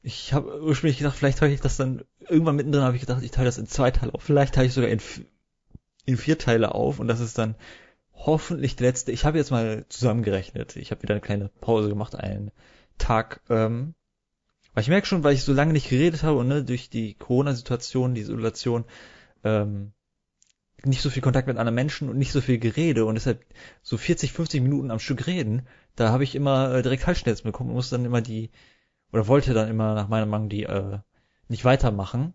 ich 0.00 0.32
habe 0.32 0.62
ursprünglich 0.62 0.98
gedacht, 0.98 1.16
vielleicht 1.16 1.38
teile 1.38 1.52
ich 1.52 1.60
das 1.60 1.76
dann, 1.76 2.04
irgendwann 2.20 2.56
mittendrin 2.56 2.84
habe 2.84 2.94
ich 2.94 3.00
gedacht, 3.00 3.22
ich 3.22 3.32
teile 3.32 3.46
das 3.46 3.58
in 3.58 3.66
zwei 3.66 3.90
Teile 3.90 4.14
auf. 4.14 4.22
Vielleicht 4.22 4.54
teile 4.54 4.68
ich 4.68 4.74
sogar 4.74 4.90
in, 4.90 5.00
in 6.04 6.16
vier 6.16 6.38
Teile 6.38 6.74
auf 6.74 7.00
und 7.00 7.08
das 7.08 7.20
ist 7.20 7.36
dann 7.36 7.56
hoffentlich 8.14 8.76
der 8.76 8.88
letzte. 8.88 9.10
Ich 9.12 9.24
habe 9.24 9.38
jetzt 9.38 9.50
mal 9.50 9.84
zusammengerechnet. 9.88 10.76
Ich 10.76 10.92
habe 10.92 11.02
wieder 11.02 11.14
eine 11.14 11.20
kleine 11.20 11.48
Pause 11.60 11.88
gemacht, 11.88 12.14
einen 12.14 12.52
Tag. 12.96 13.40
Ähm, 13.48 13.94
weil 14.72 14.82
ich 14.82 14.88
merke 14.88 15.06
schon, 15.06 15.24
weil 15.24 15.34
ich 15.34 15.42
so 15.42 15.52
lange 15.52 15.72
nicht 15.72 15.88
geredet 15.88 16.22
habe 16.22 16.38
und 16.38 16.48
ne, 16.48 16.64
durch 16.64 16.90
die 16.90 17.14
Corona-Situation, 17.14 18.14
die 18.14 18.20
Isolation, 18.20 18.84
ähm, 19.42 19.92
nicht 20.84 21.02
so 21.02 21.10
viel 21.10 21.22
Kontakt 21.22 21.48
mit 21.48 21.58
anderen 21.58 21.74
Menschen 21.74 22.08
und 22.08 22.18
nicht 22.18 22.32
so 22.32 22.40
viel 22.40 22.58
Gerede 22.58 23.04
und 23.04 23.14
deshalb 23.14 23.44
so 23.82 23.96
40, 23.96 24.32
50 24.32 24.62
Minuten 24.62 24.90
am 24.90 24.98
Stück 25.00 25.26
reden, 25.26 25.66
da 25.96 26.10
habe 26.10 26.24
ich 26.24 26.34
immer 26.34 26.74
äh, 26.74 26.82
direkt 26.82 27.06
Halsschmerzen 27.06 27.44
bekommen 27.44 27.70
und 27.70 27.76
musste 27.76 27.96
dann 27.96 28.04
immer 28.04 28.20
die, 28.20 28.50
oder 29.12 29.26
wollte 29.26 29.54
dann 29.54 29.68
immer 29.68 29.94
nach 29.94 30.08
meiner 30.08 30.26
Meinung 30.26 30.48
die 30.48 30.64
äh, 30.64 30.98
nicht 31.48 31.64
weitermachen. 31.64 32.34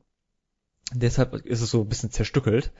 Deshalb 0.94 1.34
ist 1.46 1.62
es 1.62 1.72
so 1.72 1.82
ein 1.82 1.90
bisschen 1.90 2.12
zerstückelt. 2.12 2.74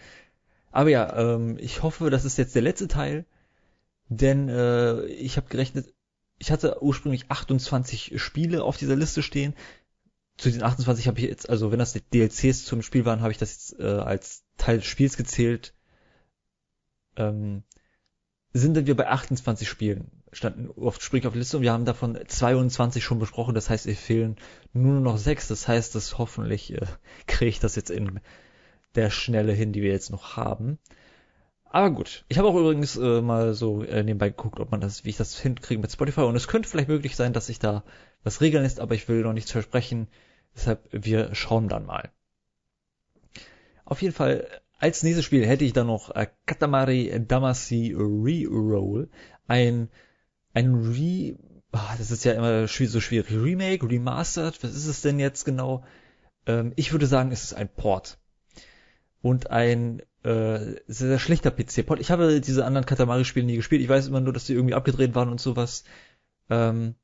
Aber 0.72 0.90
ja, 0.90 1.16
ähm, 1.18 1.58
ich 1.60 1.84
hoffe, 1.84 2.10
das 2.10 2.26
ist 2.26 2.38
jetzt 2.38 2.56
der 2.56 2.62
letzte 2.62 2.88
Teil, 2.88 3.26
denn 4.10 4.50
äh, 4.50 5.06
ich 5.06 5.38
habe 5.38 5.48
gerechnet, 5.48 5.94
ich 6.40 6.52
hatte 6.52 6.84
ursprünglich 6.84 7.30
28 7.30 8.20
Spiele 8.22 8.64
auf 8.64 8.78
dieser 8.78 8.96
Liste 8.96 9.24
stehen. 9.24 9.54
Zu 10.38 10.52
den 10.52 10.64
28 10.64 11.08
habe 11.08 11.20
ich 11.20 11.26
jetzt, 11.26 11.50
also 11.50 11.72
wenn 11.72 11.80
das 11.80 11.94
DLCs 11.94 12.66
zum 12.66 12.82
Spiel 12.82 13.06
waren, 13.06 13.22
habe 13.22 13.32
ich 13.32 13.38
das 13.38 13.52
jetzt 13.54 13.80
äh, 13.80 13.84
als 13.84 14.43
Teil 14.58 14.78
des 14.78 14.86
Spiels 14.86 15.18
gezählt. 15.18 15.74
Ähm, 17.16 17.64
sind 18.54 18.86
wir 18.86 18.96
bei 18.96 19.08
28 19.08 19.68
Spielen, 19.68 20.12
standen 20.32 20.70
oft 20.70 21.02
sprich 21.02 21.26
auf 21.26 21.34
Liste 21.34 21.58
und 21.58 21.64
wir 21.64 21.74
haben 21.74 21.86
davon 21.86 22.18
22 22.28 23.04
schon 23.04 23.20
besprochen, 23.20 23.56
das 23.56 23.70
heißt, 23.70 23.88
es 23.88 24.00
fehlen 24.00 24.36
nur 24.74 25.00
noch 25.00 25.18
sechs, 25.18 25.48
das 25.48 25.68
heißt, 25.68 25.96
dass 25.96 26.18
hoffentlich 26.20 26.74
äh, 26.74 26.86
kriege 27.28 27.50
ich 27.50 27.60
das 27.60 27.76
jetzt 27.76 27.90
in 27.90 28.20
der 28.96 29.10
Schnelle 29.10 29.54
hin, 29.54 29.74
die 29.74 29.82
wir 29.82 29.92
jetzt 29.92 30.12
noch 30.12 30.38
haben. 30.38 30.78
Aber 31.66 31.90
gut, 31.90 32.26
ich 32.30 32.38
habe 32.38 32.48
auch 32.48 32.56
übrigens 32.56 32.96
äh, 32.98 33.22
mal 33.22 33.56
so 33.56 33.82
äh, 33.82 34.04
nebenbei 34.04 34.30
geguckt, 34.30 34.60
ob 34.60 34.70
man 34.70 34.80
das, 34.80 35.04
wie 35.06 35.10
ich 35.10 35.18
das 35.18 35.40
hinkriege 35.40 35.82
mit 35.82 35.92
Spotify. 35.92 36.22
Und 36.22 36.36
es 36.36 36.48
könnte 36.48 36.70
vielleicht 36.70 36.88
möglich 36.88 37.16
sein, 37.16 37.34
dass 37.34 37.48
sich 37.48 37.58
da 37.58 37.84
was 38.24 38.42
regeln 38.42 38.64
ist, 38.64 38.80
aber 38.80 38.94
ich 38.94 39.08
will 39.08 39.24
noch 39.24 39.34
nichts 39.34 39.52
versprechen. 39.52 40.08
Deshalb, 40.56 40.88
wir 40.92 41.34
schauen 41.34 41.70
dann 41.70 41.88
mal. 41.88 42.12
Auf 43.94 44.02
jeden 44.02 44.16
Fall, 44.16 44.48
als 44.80 45.04
nächstes 45.04 45.24
Spiel 45.24 45.46
hätte 45.46 45.66
ich 45.66 45.72
dann 45.72 45.86
noch 45.86 46.10
äh, 46.16 46.26
Katamari 46.48 47.14
Damacy 47.28 47.94
Reroll. 47.96 49.08
Ein, 49.46 49.88
ein 50.56 50.74
Re, 50.74 51.38
ah, 51.72 51.94
das 52.00 52.10
ist 52.10 52.26
ja 52.26 52.34
immer 52.34 52.68
so 52.68 53.00
schwierig. 53.00 53.30
Remake, 53.30 53.88
Remastered, 53.88 54.64
was 54.64 54.74
ist 54.74 54.88
es 54.88 55.02
denn 55.02 55.20
jetzt 55.20 55.46
genau? 55.46 55.86
Ähm, 56.48 56.74
ich 56.76 56.92
würde 56.92 57.06
sagen, 57.06 57.32
es 57.32 57.44
ist 57.44 57.54
ein 57.54 57.70
Port 57.70 58.18
und 59.22 59.52
ein 59.52 60.00
äh, 60.24 60.82
sehr, 60.88 61.10
sehr 61.10 61.20
schlechter 61.20 61.52
PC-Port. 61.52 62.00
Ich 62.00 62.10
habe 62.10 62.42
diese 62.42 62.66
anderen 62.66 62.88
Katamari-Spiele 62.88 63.46
nie 63.46 63.58
gespielt. 63.58 63.84
Ich 63.84 63.90
weiß 63.90 64.08
immer 64.08 64.22
nur, 64.22 64.34
dass 64.34 64.46
die 64.46 64.54
irgendwie 64.54 64.74
abgedreht 64.74 65.14
waren 65.14 65.30
und 65.30 65.40
sowas. 65.40 65.84
Ähm, 66.50 66.96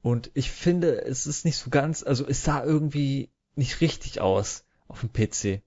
und 0.00 0.30
ich 0.34 0.48
finde, 0.52 1.04
es 1.04 1.26
ist 1.26 1.44
nicht 1.44 1.56
so 1.56 1.70
ganz, 1.70 2.04
also 2.04 2.24
es 2.24 2.44
sah 2.44 2.62
irgendwie 2.62 3.32
nicht 3.56 3.80
richtig 3.80 4.20
aus 4.20 4.64
auf 4.86 5.00
dem 5.00 5.12
PC. 5.12 5.64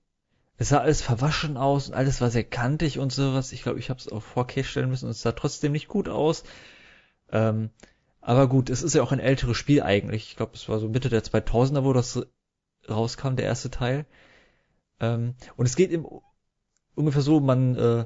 Es 0.57 0.69
sah 0.69 0.79
alles 0.79 1.01
verwaschen 1.01 1.57
aus 1.57 1.89
und 1.89 1.95
alles 1.95 2.21
war 2.21 2.29
sehr 2.29 2.43
kantig 2.43 2.99
und 2.99 3.11
sowas. 3.11 3.51
Ich 3.51 3.63
glaube, 3.63 3.79
ich 3.79 3.89
habe 3.89 3.99
es 3.99 4.07
auf 4.07 4.37
4K 4.37 4.63
stellen 4.63 4.89
müssen 4.89 5.05
und 5.05 5.11
es 5.11 5.21
sah 5.21 5.33
trotzdem 5.33 5.73
nicht 5.73 5.87
gut 5.87 6.07
aus. 6.07 6.43
Ähm, 7.31 7.71
aber 8.21 8.47
gut, 8.47 8.69
es 8.69 8.81
ist 8.81 8.95
ja 8.95 9.03
auch 9.03 9.11
ein 9.11 9.19
älteres 9.19 9.57
Spiel 9.57 9.83
eigentlich. 9.83 10.29
Ich 10.29 10.35
glaube, 10.37 10.53
es 10.55 10.67
war 10.69 10.79
so 10.79 10.87
Mitte 10.87 11.09
der 11.09 11.23
2000er, 11.23 11.83
wo 11.83 11.93
das 11.93 12.25
rauskam, 12.89 13.35
der 13.35 13.45
erste 13.45 13.69
Teil. 13.69 14.05
Ähm, 14.99 15.35
und 15.57 15.65
es 15.65 15.75
geht 15.75 15.91
im, 15.91 16.07
ungefähr 16.95 17.21
so, 17.21 17.39
man, 17.39 17.75
äh, 17.75 18.05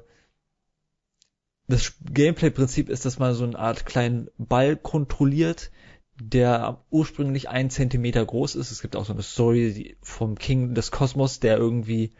das 1.67 1.93
Gameplay-Prinzip 2.01 2.89
ist, 2.89 3.05
dass 3.05 3.19
man 3.19 3.35
so 3.35 3.43
eine 3.43 3.59
Art 3.59 3.85
kleinen 3.85 4.29
Ball 4.37 4.75
kontrolliert, 4.75 5.71
der 6.19 6.83
ursprünglich 6.89 7.47
einen 7.47 7.69
Zentimeter 7.69 8.25
groß 8.25 8.55
ist. 8.55 8.71
Es 8.71 8.81
gibt 8.81 8.95
auch 8.95 9.05
so 9.05 9.13
eine 9.13 9.21
Story 9.21 9.97
vom 10.01 10.35
King 10.35 10.73
des 10.73 10.91
Kosmos, 10.91 11.39
der 11.39 11.57
irgendwie 11.57 12.11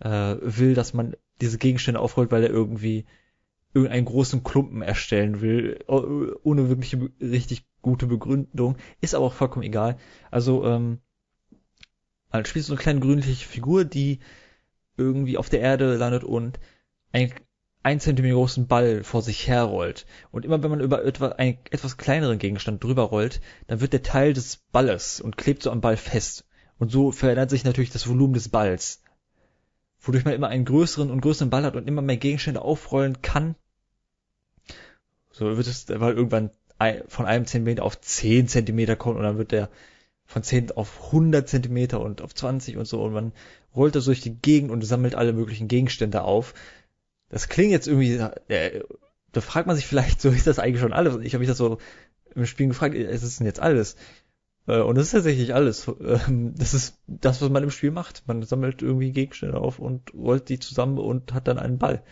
äh, 0.00 0.36
will, 0.40 0.74
dass 0.74 0.94
man 0.94 1.16
diese 1.40 1.58
Gegenstände 1.58 2.00
aufrollt, 2.00 2.30
weil 2.30 2.42
er 2.42 2.50
irgendwie 2.50 3.06
irgendeinen 3.74 4.06
großen 4.06 4.42
Klumpen 4.42 4.82
erstellen 4.82 5.40
will, 5.40 5.84
ohne 5.86 6.68
wirklich 6.68 6.96
richtig 7.20 7.64
gute 7.82 8.06
Begründung. 8.06 8.76
Ist 9.00 9.14
aber 9.14 9.26
auch 9.26 9.34
vollkommen 9.34 9.64
egal. 9.64 9.98
Also 10.30 10.64
ähm, 10.64 10.98
man 12.32 12.44
spielt 12.44 12.64
so 12.64 12.72
eine 12.72 12.80
kleine 12.80 13.00
grünliche 13.00 13.46
Figur, 13.46 13.84
die 13.84 14.20
irgendwie 14.96 15.38
auf 15.38 15.48
der 15.48 15.60
Erde 15.60 15.96
landet 15.96 16.24
und 16.24 16.58
ein, 17.12 17.32
ein 17.82 18.00
Zentimeter 18.00 18.34
großen 18.34 18.66
Ball 18.66 19.04
vor 19.04 19.22
sich 19.22 19.46
herrollt. 19.46 20.06
Und 20.30 20.44
immer 20.44 20.62
wenn 20.62 20.70
man 20.70 20.80
über 20.80 21.04
etwa, 21.04 21.28
einen 21.28 21.58
etwas 21.70 21.96
kleineren 21.96 22.38
Gegenstand 22.38 22.82
drüber 22.82 23.04
rollt, 23.04 23.40
dann 23.66 23.80
wird 23.80 23.92
der 23.92 24.02
Teil 24.02 24.32
des 24.32 24.58
Balles 24.72 25.20
und 25.20 25.36
klebt 25.36 25.62
so 25.62 25.70
am 25.70 25.80
Ball 25.80 25.96
fest. 25.96 26.46
Und 26.78 26.90
so 26.90 27.12
verändert 27.12 27.50
sich 27.50 27.64
natürlich 27.64 27.90
das 27.90 28.08
Volumen 28.08 28.34
des 28.34 28.48
Balls. 28.48 29.02
Wodurch 30.00 30.24
man 30.24 30.34
immer 30.34 30.48
einen 30.48 30.64
größeren 30.64 31.10
und 31.10 31.20
größeren 31.20 31.50
Ball 31.50 31.64
hat 31.64 31.76
und 31.76 31.88
immer 31.88 32.02
mehr 32.02 32.16
Gegenstände 32.16 32.62
aufrollen 32.62 33.20
kann. 33.22 33.56
So 35.30 35.56
wird 35.56 35.66
es, 35.66 35.88
weil 35.88 36.14
irgendwann 36.14 36.50
von 37.08 37.26
einem 37.26 37.46
Zentimeter 37.46 37.82
auf 37.82 38.00
zehn 38.00 38.46
Zentimeter 38.46 38.96
kommt 38.96 39.16
und 39.16 39.24
dann 39.24 39.38
wird 39.38 39.52
der 39.52 39.68
von 40.28 40.42
10 40.42 40.72
auf 40.72 41.06
100 41.06 41.48
Zentimeter 41.48 42.00
und 42.00 42.20
auf 42.20 42.34
20 42.34 42.76
und 42.76 42.86
so 42.86 43.02
und 43.02 43.14
man 43.14 43.32
rollt 43.74 43.96
da 43.96 44.00
durch 44.00 44.20
die 44.20 44.34
Gegend 44.34 44.70
und 44.70 44.84
sammelt 44.84 45.14
alle 45.14 45.32
möglichen 45.32 45.68
Gegenstände 45.68 46.22
auf. 46.22 46.52
Das 47.30 47.48
klingt 47.48 47.72
jetzt 47.72 47.88
irgendwie, 47.88 48.14
äh, 48.48 48.84
da 49.32 49.40
fragt 49.40 49.66
man 49.66 49.76
sich 49.76 49.86
vielleicht, 49.86 50.20
so 50.20 50.28
ist 50.28 50.46
das 50.46 50.58
eigentlich 50.58 50.82
schon 50.82 50.92
alles? 50.92 51.16
Ich 51.22 51.32
habe 51.32 51.40
mich 51.40 51.48
das 51.48 51.56
so 51.56 51.78
im 52.34 52.44
Spiel 52.44 52.68
gefragt, 52.68 52.94
ist 52.94 53.22
es 53.22 53.38
denn 53.38 53.46
jetzt 53.46 53.60
alles? 53.60 53.96
Äh, 54.68 54.80
und 54.80 54.96
das 54.96 55.06
ist 55.06 55.12
tatsächlich 55.12 55.54
alles. 55.54 55.90
Ähm, 56.00 56.54
das 56.56 56.74
ist 56.74 56.98
das, 57.08 57.42
was 57.42 57.48
man 57.50 57.64
im 57.64 57.70
Spiel 57.70 57.90
macht. 57.90 58.22
Man 58.26 58.42
sammelt 58.42 58.82
irgendwie 58.82 59.10
Gegenstände 59.10 59.58
auf 59.58 59.78
und 59.78 60.14
rollt 60.14 60.48
die 60.48 60.60
zusammen 60.60 60.98
und 60.98 61.34
hat 61.34 61.48
dann 61.48 61.58
einen 61.58 61.78
Ball. 61.78 62.02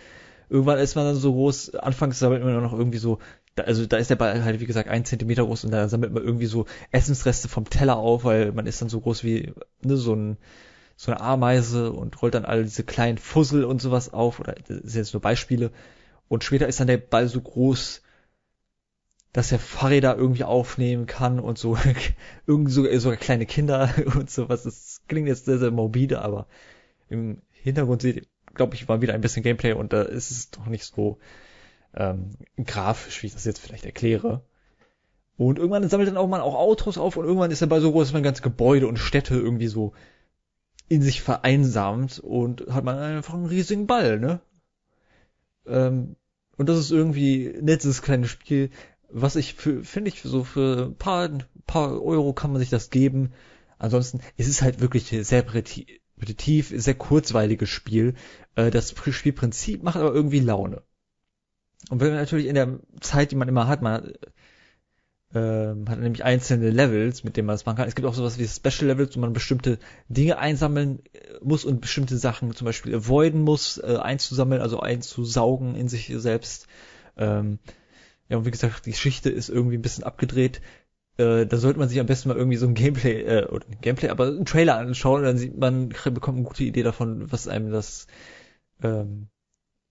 Irgendwann 0.49 0.79
ist 0.79 0.97
man 0.97 1.05
dann 1.05 1.17
so 1.17 1.33
groß, 1.33 1.75
anfangs 1.77 2.19
sammelt 2.19 2.43
man 2.43 2.63
noch 2.63 2.73
irgendwie 2.73 2.99
so 2.99 3.19
also 3.65 3.87
da 3.87 3.97
ist 3.97 4.11
der 4.11 4.17
Ball 4.17 4.45
halt, 4.45 4.61
wie 4.61 4.67
gesagt, 4.67 4.91
ein 4.91 5.07
Zentimeter 5.07 5.45
groß 5.45 5.65
und 5.65 5.71
da 5.71 5.89
sammelt 5.89 6.13
man 6.13 6.23
irgendwie 6.23 6.45
so 6.45 6.67
Essensreste 6.91 7.49
vom 7.49 7.69
Teller 7.71 7.97
auf, 7.97 8.25
weil 8.25 8.53
man 8.53 8.67
ist 8.67 8.83
dann 8.83 8.91
so 8.91 9.01
groß 9.01 9.25
wie 9.25 9.55
ne, 9.83 9.97
so, 9.97 10.15
ein, 10.15 10.37
so 10.97 11.11
eine 11.11 11.21
Ameise 11.23 11.93
und 11.93 12.21
rollt 12.21 12.35
dann 12.35 12.45
all 12.45 12.65
diese 12.65 12.85
kleinen 12.85 13.17
Fussel 13.19 13.65
und 13.65 13.81
sowas 13.81 14.13
auf, 14.13 14.41
oder 14.41 14.55
das 14.55 14.79
sind 14.83 14.97
jetzt 14.97 15.15
nur 15.15 15.23
Beispiele. 15.23 15.71
Und 16.29 16.45
später 16.45 16.67
ist 16.67 16.81
dann 16.81 16.87
der 16.87 16.99
Ball 16.99 17.29
so 17.29 17.41
groß, 17.41 18.03
dass 19.37 19.53
er 19.53 19.59
Fahrräder 19.59 20.17
irgendwie 20.17 20.45
aufnehmen 20.45 21.05
kann 21.05 21.39
und 21.41 21.59
so, 21.59 21.77
irgendwie 22.47 22.73
sogar, 22.73 22.99
sogar 22.99 23.19
kleine 23.19 23.45
Kinder 23.45 23.91
und 24.17 24.31
sowas. 24.31 24.63
Das 24.63 25.03
klingt 25.09 25.29
jetzt 25.29 25.45
sehr, 25.45 25.59
sehr 25.59 25.71
morbide, 25.71 26.23
aber 26.23 26.47
im 27.11 27.43
Hintergrund 27.51 28.01
seht, 28.01 28.29
glaube 28.55 28.77
ich, 28.77 28.89
war 28.89 29.03
wieder 29.03 29.13
ein 29.13 29.21
bisschen 29.21 29.43
Gameplay 29.43 29.75
und 29.75 29.93
da 29.93 30.01
ist 30.01 30.31
es 30.31 30.51
doch 30.53 30.65
nicht 30.65 30.85
so 30.85 31.19
ähm, 31.95 32.31
grafisch, 32.65 33.23
wie 33.23 33.27
ich 33.27 33.35
das 33.35 33.45
jetzt 33.45 33.59
vielleicht 33.59 33.85
erkläre. 33.85 34.43
Und 35.37 35.59
irgendwann 35.59 35.87
sammelt 35.87 36.09
dann 36.09 36.17
auch 36.17 36.29
mal 36.29 36.41
auch 36.41 36.55
Autos 36.55 36.97
auf 36.97 37.19
und 37.19 37.27
irgendwann 37.27 37.51
ist 37.51 37.61
er 37.61 37.67
bei 37.67 37.81
so 37.81 37.93
groß, 37.93 38.09
dass 38.09 38.15
man 38.15 38.23
ganze 38.23 38.41
Gebäude 38.41 38.89
und 38.89 38.99
Städte 38.99 39.35
irgendwie 39.35 39.69
so 39.69 39.93
in 40.89 41.03
sich 41.03 41.21
vereinsamt 41.21 42.21
und 42.21 42.69
hat 42.71 42.85
man 42.85 42.97
einfach 42.97 43.35
einen 43.35 43.45
riesigen 43.45 43.87
Ball, 43.87 44.19
ne? 44.19 44.41
Ähm, 45.67 46.17
und 46.57 46.71
das 46.71 46.79
ist 46.79 46.91
irgendwie 46.91 47.49
ein 47.49 47.67
nettes 47.67 48.01
kleines 48.01 48.31
Spiel, 48.31 48.71
was 49.11 49.37
ich 49.37 49.55
für, 49.55 49.85
finde 49.85 50.09
ich, 50.09 50.23
so 50.23 50.45
für 50.45 50.87
ein 50.87 50.97
paar, 50.97 51.31
paar 51.67 52.03
Euro 52.03 52.33
kann 52.33 52.53
man 52.53 52.61
sich 52.61 52.71
das 52.71 52.91
geben. 52.91 53.33
Ansonsten, 53.79 54.21
es 54.37 54.49
ist 54.49 54.63
halt 54.63 54.81
wirklich 54.81 55.09
sehr 55.09 55.55
repetitiv, 55.55 56.73
sehr 56.75 56.95
kurzweiliges 56.95 57.69
Spiel. 57.69 58.15
Äh, 58.55 58.71
das 58.71 58.95
Spielprinzip 59.11 59.83
macht 59.83 59.97
aber 59.97 60.13
irgendwie 60.13 60.41
Laune. 60.41 60.83
Und 61.91 62.01
wenn 62.01 62.09
man 62.09 62.19
natürlich 62.19 62.47
in 62.47 62.55
der 62.55 62.81
Zeit, 63.01 63.31
die 63.31 63.37
man 63.37 63.49
immer 63.49 63.69
hat, 63.69 63.83
man 63.83 64.13
äh, 65.35 65.75
hat 65.89 65.99
nämlich 66.01 66.25
einzelne 66.25 66.71
Levels, 66.71 67.23
mit 67.23 67.37
denen 67.37 67.47
man 67.47 67.55
das 67.55 67.67
machen 67.67 67.77
kann. 67.77 67.89
Es 67.89 67.95
gibt 67.95 68.09
auch 68.09 68.15
sowas 68.15 68.39
wie 68.39 68.49
Special 68.49 68.87
Levels, 68.87 69.17
wo 69.17 69.21
man 69.21 69.33
bestimmte 69.33 69.79
Dinge 70.09 70.39
einsammeln 70.39 71.01
äh, 71.13 71.19
muss 71.43 71.65
und 71.65 71.81
bestimmte 71.81 72.17
Sachen 72.17 72.55
zum 72.55 72.65
Beispiel 72.65 72.95
avoiden 72.95 73.43
muss, 73.43 73.79
äh, 73.79 73.99
einzusammeln, 74.01 74.63
also 74.63 74.81
einzusaugen 74.81 75.75
in 75.75 75.89
sich 75.89 76.13
selbst. 76.17 76.67
Ähm, 77.17 77.59
ja, 78.29 78.37
und 78.37 78.47
wie 78.47 78.51
gesagt, 78.51 78.87
die 78.87 78.91
Geschichte 78.91 79.31
ist 79.31 79.49
irgendwie 79.49 79.77
ein 79.77 79.83
bisschen 79.83 80.05
abgedreht. 80.05 80.61
Äh, 81.17 81.47
da 81.47 81.57
sollte 81.57 81.79
man 81.79 81.89
sich 81.89 82.01
am 82.01 82.07
besten 82.07 82.29
mal 82.29 82.37
irgendwie 82.37 82.59
so 82.59 82.67
ein 82.67 82.75
Gameplay, 82.75 83.23
äh, 83.23 83.47
oder 83.47 83.67
ein 83.69 83.81
Gameplay, 83.81 84.09
aber 84.09 84.27
einen 84.27 84.45
Trailer 84.45 84.77
anschauen, 84.77 85.23
dann 85.23 85.39
sieht 85.39 85.57
man, 85.57 85.89
bekommt 85.89 86.39
eine 86.39 86.47
gute 86.47 86.65
Idee 86.65 86.83
davon, 86.83 87.31
was 87.31 87.49
einem 87.49 87.71
das 87.71 88.07
ähm, 88.83 89.29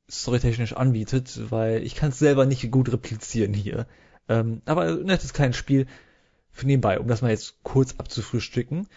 storytechnisch 0.10 0.74
anbietet, 0.74 1.50
weil 1.50 1.84
ich 1.84 1.96
kann 1.96 2.10
es 2.10 2.20
selber 2.20 2.46
nicht 2.46 2.70
gut 2.72 2.92
replizieren 2.92 3.54
hier. 3.54 3.88
Ähm, 4.28 4.62
aber 4.66 4.84
ein 4.84 5.04
nettes 5.04 5.34
kleines 5.34 5.58
Spiel 5.58 5.88
für 6.52 6.68
nebenbei, 6.68 7.00
um 7.00 7.08
das 7.08 7.22
mal 7.22 7.32
jetzt 7.32 7.64
kurz 7.64 7.96
abzufrühstücken. 7.98 8.88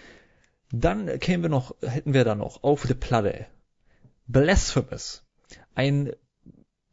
Dann 0.70 1.18
kämen 1.18 1.42
wir 1.42 1.50
noch, 1.50 1.74
hätten 1.82 2.12
wir 2.12 2.24
da 2.24 2.34
noch 2.34 2.62
auf 2.62 2.86
der 2.86 2.94
Platte 2.94 3.46
Blasphemous. 4.26 5.24
ein 5.74 6.12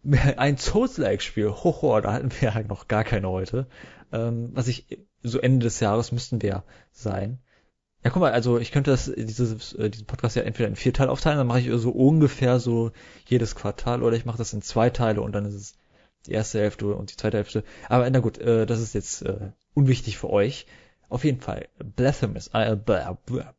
ein 0.37 0.57
Souls-like-Spiel, 0.57 1.49
hoho, 1.49 1.99
da 2.01 2.13
hatten 2.13 2.31
wir 2.31 2.51
ja 2.51 2.63
noch 2.63 2.87
gar 2.87 3.03
keine 3.03 3.29
heute, 3.29 3.67
ähm, 4.11 4.49
was 4.53 4.67
ich 4.67 4.85
so 5.23 5.39
Ende 5.39 5.63
des 5.63 5.79
Jahres 5.79 6.11
müssten 6.11 6.41
wir 6.41 6.63
sein. 6.91 7.39
Ja, 8.03 8.11
guck 8.11 8.21
mal, 8.21 8.33
also 8.33 8.59
ich 8.59 8.71
könnte 8.71 8.91
das, 8.91 9.11
dieses, 9.15 9.73
äh, 9.73 9.89
diesen 9.89 10.05
Podcast 10.05 10.35
ja 10.35 10.43
entweder 10.43 10.69
in 10.69 10.75
vier 10.75 10.93
Teile 10.93 11.09
aufteilen, 11.09 11.39
dann 11.39 11.47
mache 11.47 11.61
ich 11.61 11.69
so 11.73 11.89
ungefähr 11.89 12.59
so 12.59 12.91
jedes 13.25 13.55
Quartal, 13.55 14.03
oder 14.03 14.15
ich 14.15 14.25
mache 14.25 14.37
das 14.37 14.53
in 14.53 14.61
zwei 14.61 14.91
Teile 14.91 15.21
und 15.21 15.31
dann 15.33 15.45
ist 15.45 15.55
es 15.55 15.77
die 16.27 16.33
erste 16.33 16.59
Hälfte 16.59 16.93
und 16.93 17.11
die 17.11 17.17
zweite 17.17 17.37
Hälfte. 17.37 17.63
Aber 17.89 18.07
na 18.09 18.19
gut, 18.19 18.37
äh, 18.37 18.65
das 18.65 18.79
ist 18.79 18.93
jetzt 18.93 19.23
äh, 19.23 19.51
unwichtig 19.73 20.17
für 20.17 20.29
euch. 20.29 20.67
Auf 21.09 21.23
jeden 21.23 21.41
Fall, 21.41 21.67
Blasphemous, 21.95 22.49
äh, 22.53 22.75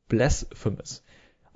Blasphemous. 0.08 1.04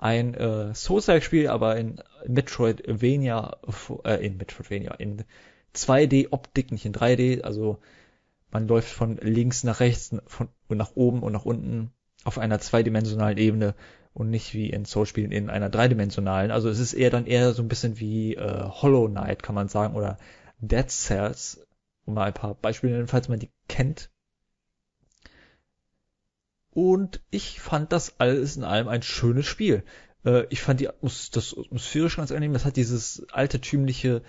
Ein 0.01 0.33
äh, 0.33 0.73
Souls-like-Spiel, 0.73 1.47
aber 1.47 1.77
in 1.77 2.01
Metroidvania, 2.27 3.57
äh, 4.03 4.25
in 4.25 4.37
Metroidvania, 4.37 4.95
in 4.95 5.23
2D-Optik, 5.75 6.71
nicht 6.71 6.85
in 6.85 6.93
3D, 6.93 7.43
also 7.43 7.79
man 8.51 8.67
läuft 8.67 8.89
von 8.89 9.17
links 9.17 9.63
nach 9.63 9.79
rechts, 9.79 10.15
von 10.25 10.49
nach 10.69 10.95
oben 10.95 11.23
und 11.23 11.31
nach 11.31 11.45
unten 11.45 11.91
auf 12.23 12.37
einer 12.37 12.59
zweidimensionalen 12.59 13.37
Ebene 13.37 13.75
und 14.13 14.29
nicht 14.29 14.53
wie 14.53 14.69
in 14.69 14.85
Soul-Spielen 14.85 15.31
in 15.31 15.49
einer 15.49 15.69
dreidimensionalen. 15.69 16.51
Also 16.51 16.69
es 16.69 16.79
ist 16.79 16.93
eher 16.93 17.09
dann 17.09 17.25
eher 17.25 17.53
so 17.53 17.61
ein 17.61 17.69
bisschen 17.69 17.99
wie 17.99 18.35
äh, 18.35 18.63
Hollow 18.69 19.07
Knight, 19.07 19.43
kann 19.43 19.55
man 19.55 19.69
sagen, 19.69 19.95
oder 19.95 20.17
Dead 20.59 20.89
Cells, 20.89 21.65
um 22.05 22.15
mal 22.15 22.25
ein 22.25 22.33
paar 22.33 22.55
Beispiele 22.55 22.93
nennen, 22.93 23.07
falls 23.07 23.29
man 23.29 23.39
die 23.39 23.51
kennt. 23.67 24.10
Und 26.71 27.21
ich 27.31 27.59
fand 27.59 27.91
das 27.91 28.19
alles 28.19 28.57
in 28.57 28.63
allem 28.63 28.87
ein 28.87 29.01
schönes 29.01 29.45
Spiel. 29.45 29.83
Äh, 30.25 30.45
ich 30.49 30.61
fand 30.61 30.79
die 30.79 30.89
Atmos 30.89 31.29
das 31.31 31.55
atmosphärisch 31.57 32.17
ganz 32.17 32.31
angenehm. 32.31 32.53
Das 32.53 32.65
hat 32.65 32.77
dieses 32.77 33.25
altertümliche, 33.31 34.21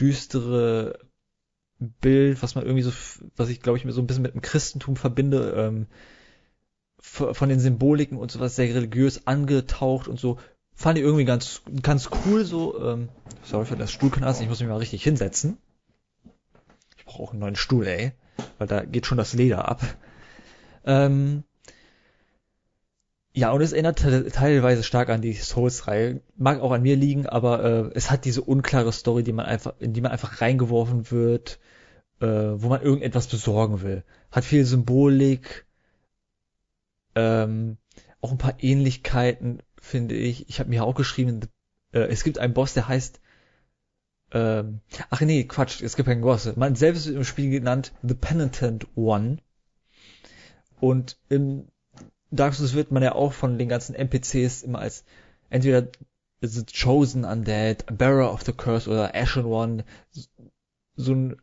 düstere 0.00 0.98
Bild, 1.78 2.42
was 2.42 2.54
man 2.54 2.64
irgendwie 2.64 2.82
so, 2.82 2.92
was 3.36 3.48
ich 3.48 3.60
glaube 3.60 3.78
ich 3.78 3.84
mir 3.84 3.92
so 3.92 4.00
ein 4.00 4.06
bisschen 4.06 4.22
mit 4.22 4.34
dem 4.34 4.42
Christentum 4.42 4.96
verbinde, 4.96 5.54
ähm, 5.56 5.86
von 7.00 7.48
den 7.48 7.60
Symboliken 7.60 8.16
und 8.16 8.30
sowas 8.30 8.56
sehr 8.56 8.74
religiös 8.74 9.26
angetaucht 9.26 10.08
und 10.08 10.18
so. 10.18 10.38
Fand 10.74 10.98
ich 10.98 11.04
irgendwie 11.04 11.26
ganz, 11.26 11.62
ganz 11.82 12.08
cool 12.24 12.44
so. 12.44 12.82
Ähm, 12.82 13.08
sorry 13.42 13.66
für 13.66 13.76
das 13.76 13.92
Stuhlknasen, 13.92 14.42
ich 14.42 14.48
muss 14.48 14.60
mich 14.60 14.68
mal 14.68 14.78
richtig 14.78 15.04
hinsetzen. 15.04 15.58
Ich 16.96 17.04
brauche 17.04 17.32
einen 17.32 17.40
neuen 17.40 17.56
Stuhl, 17.56 17.86
ey. 17.86 18.12
Weil 18.58 18.66
da 18.66 18.84
geht 18.84 19.06
schon 19.06 19.18
das 19.18 19.34
Leder 19.34 19.68
ab. 19.68 19.82
Ähm, 20.84 21.44
ja, 23.34 23.50
und 23.50 23.60
es 23.62 23.72
erinnert 23.72 23.98
teilweise 23.98 24.84
stark 24.84 25.08
an 25.08 25.20
die 25.20 25.34
Souls-Reihe. 25.34 26.20
Mag 26.36 26.60
auch 26.60 26.70
an 26.70 26.82
mir 26.82 26.94
liegen, 26.94 27.26
aber 27.26 27.64
äh, 27.64 27.90
es 27.94 28.10
hat 28.10 28.24
diese 28.24 28.42
unklare 28.42 28.92
Story, 28.92 29.24
die 29.24 29.32
man 29.32 29.46
einfach, 29.46 29.74
in 29.80 29.92
die 29.92 30.00
man 30.00 30.12
einfach 30.12 30.40
reingeworfen 30.40 31.10
wird, 31.10 31.58
äh, 32.20 32.26
wo 32.26 32.68
man 32.68 32.80
irgendetwas 32.80 33.26
besorgen 33.26 33.82
will. 33.82 34.04
Hat 34.30 34.44
viel 34.44 34.64
Symbolik, 34.64 35.66
ähm, 37.16 37.76
auch 38.20 38.30
ein 38.30 38.38
paar 38.38 38.62
Ähnlichkeiten, 38.62 39.62
finde 39.80 40.14
ich. 40.14 40.48
Ich 40.48 40.60
habe 40.60 40.70
mir 40.70 40.84
auch 40.84 40.94
geschrieben, 40.94 41.40
äh, 41.92 42.00
es 42.00 42.22
gibt 42.22 42.38
einen 42.38 42.54
Boss, 42.54 42.74
der 42.74 42.86
heißt 42.86 43.20
ähm, 44.30 44.80
ach 45.10 45.20
nee, 45.20 45.44
Quatsch, 45.44 45.80
es 45.82 45.96
gibt 45.96 46.08
keinen 46.08 46.22
Boss. 46.22 46.54
Man 46.56 46.76
selbst 46.76 47.06
ist 47.06 47.14
im 47.14 47.24
Spiel 47.24 47.50
genannt 47.50 47.92
The 48.02 48.14
Penitent 48.14 48.86
One. 48.96 49.38
Und 50.80 51.18
im 51.28 51.68
Dark 52.36 52.54
Souls 52.54 52.74
wird 52.74 52.90
man 52.90 53.02
ja 53.02 53.14
auch 53.14 53.32
von 53.32 53.58
den 53.58 53.68
ganzen 53.68 53.94
NPCs 53.94 54.62
immer 54.62 54.80
als 54.80 55.04
entweder 55.50 55.88
The 56.40 56.64
Chosen 56.64 57.24
Undead, 57.24 57.86
Bearer 57.96 58.32
of 58.32 58.42
the 58.42 58.52
Curse 58.52 58.90
oder 58.90 59.14
Ashen 59.14 59.44
One, 59.46 59.84
so 60.96 61.14
ein 61.14 61.36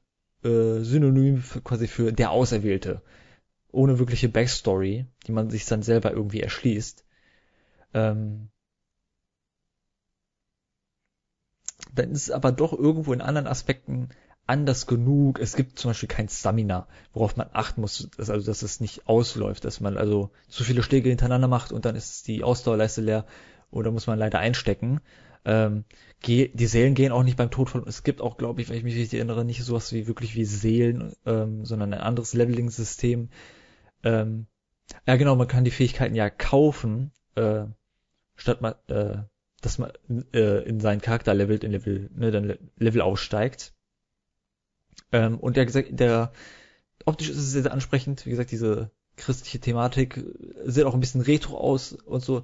äh, 0.43 0.79
Synonym 0.81 1.41
für, 1.41 1.61
quasi 1.61 1.87
für 1.87 2.11
der 2.11 2.31
Auserwählte 2.31 3.01
ohne 3.71 3.99
wirkliche 3.99 4.29
Backstory, 4.29 5.05
die 5.25 5.31
man 5.31 5.49
sich 5.49 5.65
dann 5.65 5.81
selber 5.81 6.11
irgendwie 6.11 6.41
erschließt. 6.41 7.05
Ähm, 7.93 8.49
dann 11.93 12.11
ist 12.11 12.23
es 12.23 12.31
aber 12.31 12.51
doch 12.51 12.73
irgendwo 12.73 13.13
in 13.13 13.21
anderen 13.21 13.47
Aspekten 13.47 14.09
anders 14.47 14.87
genug. 14.87 15.39
Es 15.39 15.55
gibt 15.55 15.79
zum 15.79 15.91
Beispiel 15.91 16.09
kein 16.09 16.29
Stamina, 16.29 16.87
worauf 17.13 17.37
man 17.37 17.49
achten 17.53 17.81
muss, 17.81 18.09
dass, 18.17 18.29
also 18.29 18.45
dass 18.45 18.61
es 18.61 18.79
nicht 18.79 19.07
ausläuft, 19.07 19.65
dass 19.65 19.79
man 19.79 19.97
also 19.97 20.31
zu 20.49 20.63
viele 20.63 20.83
Schläge 20.83 21.09
hintereinander 21.09 21.47
macht 21.47 21.71
und 21.71 21.85
dann 21.85 21.95
ist 21.95 22.27
die 22.27 22.43
Ausdauerleiste 22.43 23.01
leer 23.01 23.25
oder 23.69 23.91
muss 23.91 24.07
man 24.07 24.19
leider 24.19 24.39
einstecken. 24.39 24.99
Ähm, 25.43 25.85
die 26.25 26.51
Seelen 26.67 26.93
gehen 26.93 27.11
auch 27.11 27.23
nicht 27.23 27.37
beim 27.37 27.49
Tod 27.49 27.69
von. 27.69 27.87
Es 27.87 28.03
gibt 28.03 28.21
auch, 28.21 28.37
glaube 28.37 28.61
ich, 28.61 28.69
wenn 28.69 28.77
ich 28.77 28.83
mich 28.83 28.95
richtig 28.95 29.17
erinnere, 29.17 29.43
nicht 29.43 29.63
sowas 29.63 29.91
wie 29.91 30.07
wirklich 30.07 30.35
wie 30.35 30.45
Seelen, 30.45 31.13
ähm, 31.25 31.65
sondern 31.65 31.93
ein 31.93 32.01
anderes 32.01 32.33
Leveling-System, 32.33 33.29
ähm, 34.03 34.47
ja, 35.07 35.15
genau, 35.15 35.35
man 35.35 35.47
kann 35.47 35.63
die 35.63 35.71
Fähigkeiten 35.71 36.15
ja 36.15 36.29
kaufen, 36.29 37.11
äh, 37.35 37.63
statt 38.35 38.61
man, 38.61 38.73
äh, 38.87 39.23
dass 39.61 39.77
man 39.77 39.91
äh, 40.33 40.63
in 40.63 40.79
seinen 40.79 41.01
Charakter 41.01 41.33
levelt, 41.33 41.63
in 41.63 41.71
Level, 41.71 42.09
ne, 42.13 42.31
dann 42.31 42.57
Level 42.77 43.01
aussteigt. 43.01 43.73
Ähm, 45.11 45.37
und 45.39 45.57
der, 45.57 45.65
der 45.65 46.31
optisch 47.05 47.29
ist 47.29 47.37
es 47.37 47.51
sehr 47.51 47.71
ansprechend, 47.71 48.25
wie 48.25 48.31
gesagt, 48.31 48.51
diese 48.51 48.91
christliche 49.17 49.59
Thematik 49.59 50.23
sieht 50.65 50.85
auch 50.85 50.93
ein 50.93 50.99
bisschen 50.99 51.21
retro 51.21 51.57
aus 51.57 51.93
und 51.93 52.23
so 52.23 52.43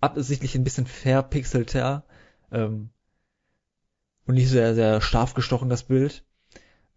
absichtlich 0.00 0.54
ein 0.54 0.64
bisschen 0.64 0.86
verpixelter 0.86 2.04
ähm, 2.52 2.90
und 4.26 4.34
nicht 4.34 4.48
sehr, 4.48 4.74
sehr 4.74 5.00
scharf 5.00 5.34
gestochen, 5.34 5.68
das 5.68 5.84
Bild. 5.84 6.24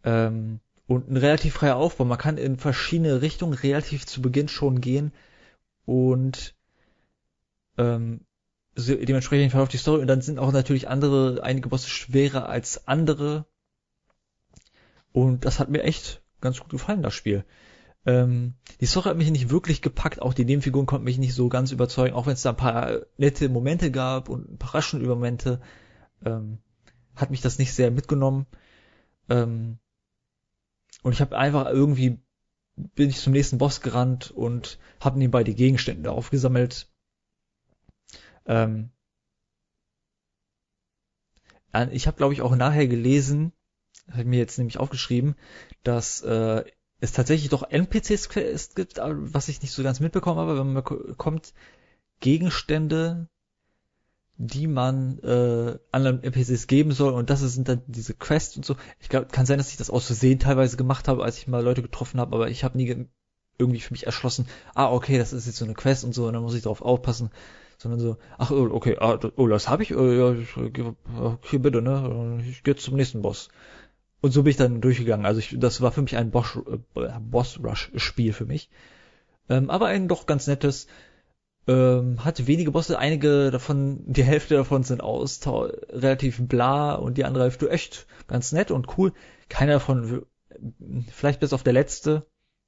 Ähm, 0.04 0.60
und 0.88 1.10
ein 1.10 1.18
relativ 1.18 1.54
freier 1.54 1.78
Aufbau. 1.78 2.04
Man 2.04 2.18
kann 2.18 2.38
in 2.38 2.58
verschiedene 2.58 3.22
Richtungen 3.22 3.54
relativ 3.54 4.06
zu 4.06 4.22
Beginn 4.22 4.50
schon 4.50 4.82
gehen 4.82 5.14
und 5.86 6.54
ähm, 7.78 8.22
dementsprechend 8.76 9.52
verläuft 9.52 9.74
die 9.74 9.78
Story 9.78 10.02
und 10.02 10.08
dann 10.08 10.22
sind 10.22 10.40
auch 10.40 10.52
natürlich 10.52 10.90
andere, 10.90 11.42
einige 11.44 11.70
Bosse 11.70 11.90
schwerer 11.90 12.50
als 12.50 12.88
andere 12.88 13.46
und 15.14 15.46
das 15.46 15.60
hat 15.60 15.70
mir 15.70 15.84
echt 15.84 16.22
ganz 16.40 16.60
gut 16.60 16.70
gefallen, 16.70 17.04
das 17.04 17.14
Spiel. 17.14 17.46
Ähm, 18.06 18.56
die 18.80 18.86
Story 18.88 19.10
hat 19.10 19.18
mich 19.18 19.30
nicht 19.30 19.50
wirklich 19.50 19.82
gepackt, 19.82 20.22
auch 20.22 20.34
die 20.34 20.46
Nebenfiguren 20.46 20.88
konnten 20.88 21.06
mich 21.06 21.20
nicht 21.20 21.36
so 21.36 21.50
ganz 21.50 21.72
überzeugen, 21.72 22.16
auch 22.16 22.26
wenn 22.26 22.34
es 22.34 22.42
da 22.42 22.52
ein 22.52 22.58
paar 22.58 23.02
nette 23.18 23.48
Momente 23.50 23.92
gab 23.92 24.30
und 24.30 24.50
ein 24.50 24.58
paar 24.58 24.76
raschen 24.76 25.06
Momente, 25.06 25.62
ähm, 26.26 26.58
hat 27.16 27.30
mich 27.30 27.42
das 27.42 27.60
nicht 27.60 27.74
sehr 27.74 27.92
mitgenommen. 27.92 28.48
Ähm, 29.30 29.78
und 31.04 31.14
ich 31.14 31.22
habe 31.22 31.38
einfach 31.38 31.68
irgendwie 31.68 32.20
bin 32.76 33.10
ich 33.10 33.20
zum 33.20 33.34
nächsten 33.34 33.58
Boss 33.58 33.82
gerannt 33.82 34.32
und 34.32 34.80
habe 35.00 35.20
nebenbei 35.20 35.44
die 35.44 35.56
Gegenstände 35.56 36.12
aufgesammelt. 36.12 36.90
Ähm, 38.46 38.92
ich 41.92 42.08
habe, 42.08 42.18
glaube 42.18 42.34
ich, 42.34 42.42
auch 42.42 42.56
nachher 42.56 42.88
gelesen, 42.88 43.54
habe 44.12 44.26
mir 44.26 44.40
jetzt 44.40 44.58
nämlich 44.58 44.78
aufgeschrieben, 44.78 45.36
dass 45.84 46.22
äh, 46.22 46.64
es 47.00 47.12
tatsächlich 47.12 47.50
doch 47.50 47.64
NPCs 47.70 48.30
gibt, 48.76 48.98
was 48.98 49.48
ich 49.48 49.62
nicht 49.62 49.74
so 49.74 49.84
ganz 49.84 50.00
mitbekommen 50.00 50.40
habe, 50.40 50.58
wenn 50.58 50.74
man 50.74 50.84
bekommt 50.84 51.54
Gegenstände, 52.20 53.28
die 54.38 54.68
man 54.68 55.20
äh, 55.20 55.78
anderen 55.92 56.24
NPCs 56.24 56.68
geben 56.68 56.92
soll 56.92 57.14
und 57.14 57.30
das 57.30 57.42
sind 57.42 57.68
dann 57.68 57.82
diese 57.88 58.14
Quests 58.14 58.56
und 58.58 58.66
so. 58.66 58.76
Ich 59.00 59.10
glaube, 59.10 59.28
kann 59.28 59.46
sein, 59.46 59.58
dass 59.58 59.72
ich 59.72 59.78
das 59.78 59.90
aus 59.90 60.06
Versehen 60.06 60.40
teilweise 60.40 60.78
gemacht 60.78 61.08
habe, 61.08 61.24
als 61.24 61.38
ich 61.38 61.48
mal 61.48 61.64
Leute 61.64 61.82
getroffen 61.82 62.20
habe, 62.20 62.36
aber 62.36 62.50
ich 62.50 62.64
habe 62.64 62.78
nie 62.78 63.08
irgendwie 63.58 63.82
für 63.82 63.94
mich 63.94 64.06
erschlossen, 64.06 64.48
ah, 64.74 64.92
okay, 64.92 65.18
das 65.18 65.34
ist 65.34 65.46
jetzt 65.46 65.58
so 65.58 65.66
eine 65.66 65.76
Quest 65.76 66.04
und 66.04 66.14
so, 66.14 66.28
und 66.28 66.34
dann 66.34 66.42
muss 66.42 66.56
ich 66.56 66.64
darauf 66.64 66.82
aufpassen, 66.82 67.30
sondern 67.78 68.00
so, 68.00 68.18
ach, 68.38 68.52
oh, 68.52 68.70
okay, 68.72 68.98
ah, 69.00 69.20
oh, 69.36 69.48
das 69.48 69.70
habe 69.70 69.84
ich, 69.84 69.96
oh, 69.96 70.12
ja, 70.12 70.36
okay, 71.20 71.58
bitte, 71.60 71.82
ne, 71.82 72.44
ich 72.48 72.64
gehe 72.64 72.76
zum 72.76 72.96
nächsten 72.96 73.22
Boss. 73.22 73.50
Und 74.22 74.32
so 74.32 74.44
bin 74.44 74.52
ich 74.52 74.58
dann 74.58 74.82
durchgegangen. 74.82 75.26
Also 75.26 75.40
ich, 75.40 75.58
das 75.60 75.82
war 75.82 75.92
für 75.92 76.02
mich 76.02 76.16
ein 76.16 76.32
Boss, 76.32 76.58
äh, 76.96 77.20
Boss 77.20 77.60
Rush 77.64 77.92
Spiel 77.96 78.34
für 78.34 78.46
mich. 78.46 78.70
Ähm, 79.50 79.70
aber 79.70 79.88
ein 79.88 80.08
doch 80.08 80.28
ganz 80.28 80.48
nettes, 80.48 80.88
ähm, 81.68 82.24
hat 82.24 82.48
wenige 82.48 82.72
Bosse, 82.72 82.98
einige 82.98 83.52
davon, 83.52 84.02
die 84.06 84.24
Hälfte 84.24 84.56
davon 84.56 84.84
sind 84.84 85.02
aus, 85.02 85.42
relativ 85.46 86.48
bla 86.48 86.94
und 86.94 87.18
die 87.18 87.26
andere 87.26 87.44
Hälfte 87.44 87.70
echt 87.70 88.08
ganz 88.28 88.52
nett 88.52 88.72
und 88.72 88.98
cool. 88.98 89.14
Keiner 89.50 89.74
davon, 89.74 90.26
vielleicht 91.12 91.40
bis 91.40 91.54
auf 91.54 91.64
der 91.64 91.74
letzte, 91.74 92.26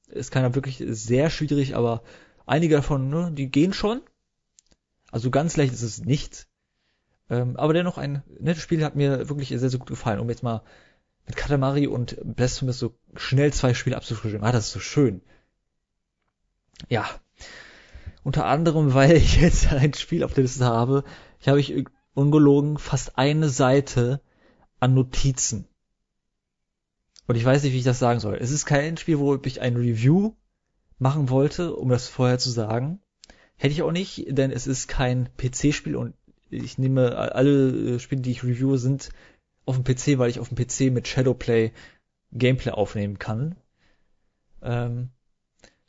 ist 0.08 0.32
keiner 0.32 0.56
wirklich 0.56 0.84
sehr 0.86 1.30
schwierig, 1.30 1.76
aber 1.76 2.04
einige 2.46 2.76
davon, 2.76 3.10
ne, 3.10 3.32
die 3.32 3.50
gehen 3.50 3.74
schon. 3.74 4.02
Also 5.12 5.32
ganz 5.32 5.58
leicht 5.58 5.74
ist 5.74 5.84
es 5.84 6.04
nicht. 6.04 6.48
Ähm, 7.30 7.56
aber 7.58 7.74
dennoch 7.74 7.98
ein 7.98 8.24
nettes 8.40 8.64
Spiel 8.64 8.84
hat 8.84 8.96
mir 8.96 9.30
wirklich 9.30 9.50
sehr, 9.50 9.70
sehr 9.70 9.80
gut 9.80 9.88
gefallen, 9.88 10.20
um 10.20 10.30
jetzt 10.30 10.44
mal 10.44 10.64
mit 11.26 11.36
Katamari 11.36 11.88
und 11.88 12.18
Blasphemous 12.24 12.80
so 12.80 12.96
schnell 13.16 13.54
zwei 13.54 13.74
Spiele 13.74 13.96
abzufrischen. 13.96 14.44
Ah, 14.44 14.52
das 14.52 14.68
ist 14.68 14.74
so 14.74 14.80
schön. 14.80 15.22
Ja, 16.90 17.08
unter 18.24 18.46
anderem, 18.46 18.94
weil 18.94 19.18
ich 19.18 19.40
jetzt 19.40 19.72
ein 19.72 19.94
Spiel 19.94 20.24
auf 20.24 20.34
der 20.34 20.44
Liste 20.44 20.66
habe. 20.66 21.04
Ich 21.40 21.48
habe 21.48 21.60
ich 21.60 21.86
ungelogen 22.14 22.78
fast 22.78 23.18
eine 23.18 23.50
Seite 23.50 24.22
an 24.80 24.94
Notizen. 24.94 25.68
Und 27.28 27.36
ich 27.36 27.46
weiß 27.46 27.64
nicht, 27.64 27.74
wie 27.74 27.78
ich 27.78 27.84
das 27.86 28.00
sagen 28.00 28.20
soll. 28.20 28.38
Es 28.40 28.52
ist 28.52 28.66
kein 28.66 28.98
Spiel, 28.98 29.18
wo 29.20 29.36
ich 29.36 29.62
ein 29.62 29.78
Review 29.78 30.34
machen 31.00 31.30
wollte, 31.30 31.76
um 31.76 31.90
das 31.90 32.08
vorher 32.08 32.38
zu 32.38 32.50
sagen. 32.50 33.00
Hätte 33.56 33.74
ich 33.74 33.82
auch 33.82 33.92
nicht, 33.92 34.26
denn 34.28 34.52
es 34.52 34.68
ist 34.68 34.88
kein 34.88 35.30
PC-Spiel 35.38 35.96
und 35.96 36.16
ich 36.50 36.78
nehme 36.78 37.18
alle 37.18 37.96
äh, 37.96 38.00
Spiele, 38.00 38.22
die 38.22 38.32
ich 38.32 38.44
reviewe, 38.44 38.78
sind 38.78 39.10
auf 39.66 39.82
dem 39.82 39.84
PC, 39.84 40.18
weil 40.18 40.30
ich 40.30 40.40
auf 40.40 40.50
dem 40.50 40.58
PC 40.58 40.94
mit 40.94 41.08
Shadowplay 41.08 41.72
Gameplay 42.32 42.72
aufnehmen 42.72 43.20
kann. 43.20 43.56
Ähm, 44.62 45.10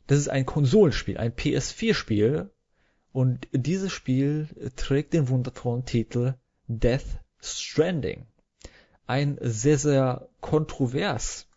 das 0.07 0.19
ist 0.19 0.29
ein 0.29 0.45
Konsolenspiel, 0.45 1.17
ein 1.17 1.33
PS4-Spiel. 1.33 2.51
Und 3.11 3.47
dieses 3.51 3.91
Spiel 3.91 4.49
trägt 4.75 5.13
den 5.13 5.29
wundervollen 5.29 5.85
Titel 5.85 6.35
Death 6.67 7.19
Stranding. 7.39 8.25
Ein 9.07 9.37
sehr, 9.41 9.77
sehr 9.77 10.29
kontrovers 10.41 11.47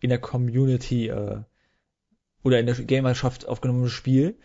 in 0.00 0.10
der 0.10 0.18
Community 0.18 1.08
äh, 1.08 1.40
oder 2.42 2.58
in 2.58 2.66
der 2.66 2.74
Gamerschaft 2.74 3.46
aufgenommenes 3.46 3.92
Spiel, 3.92 4.38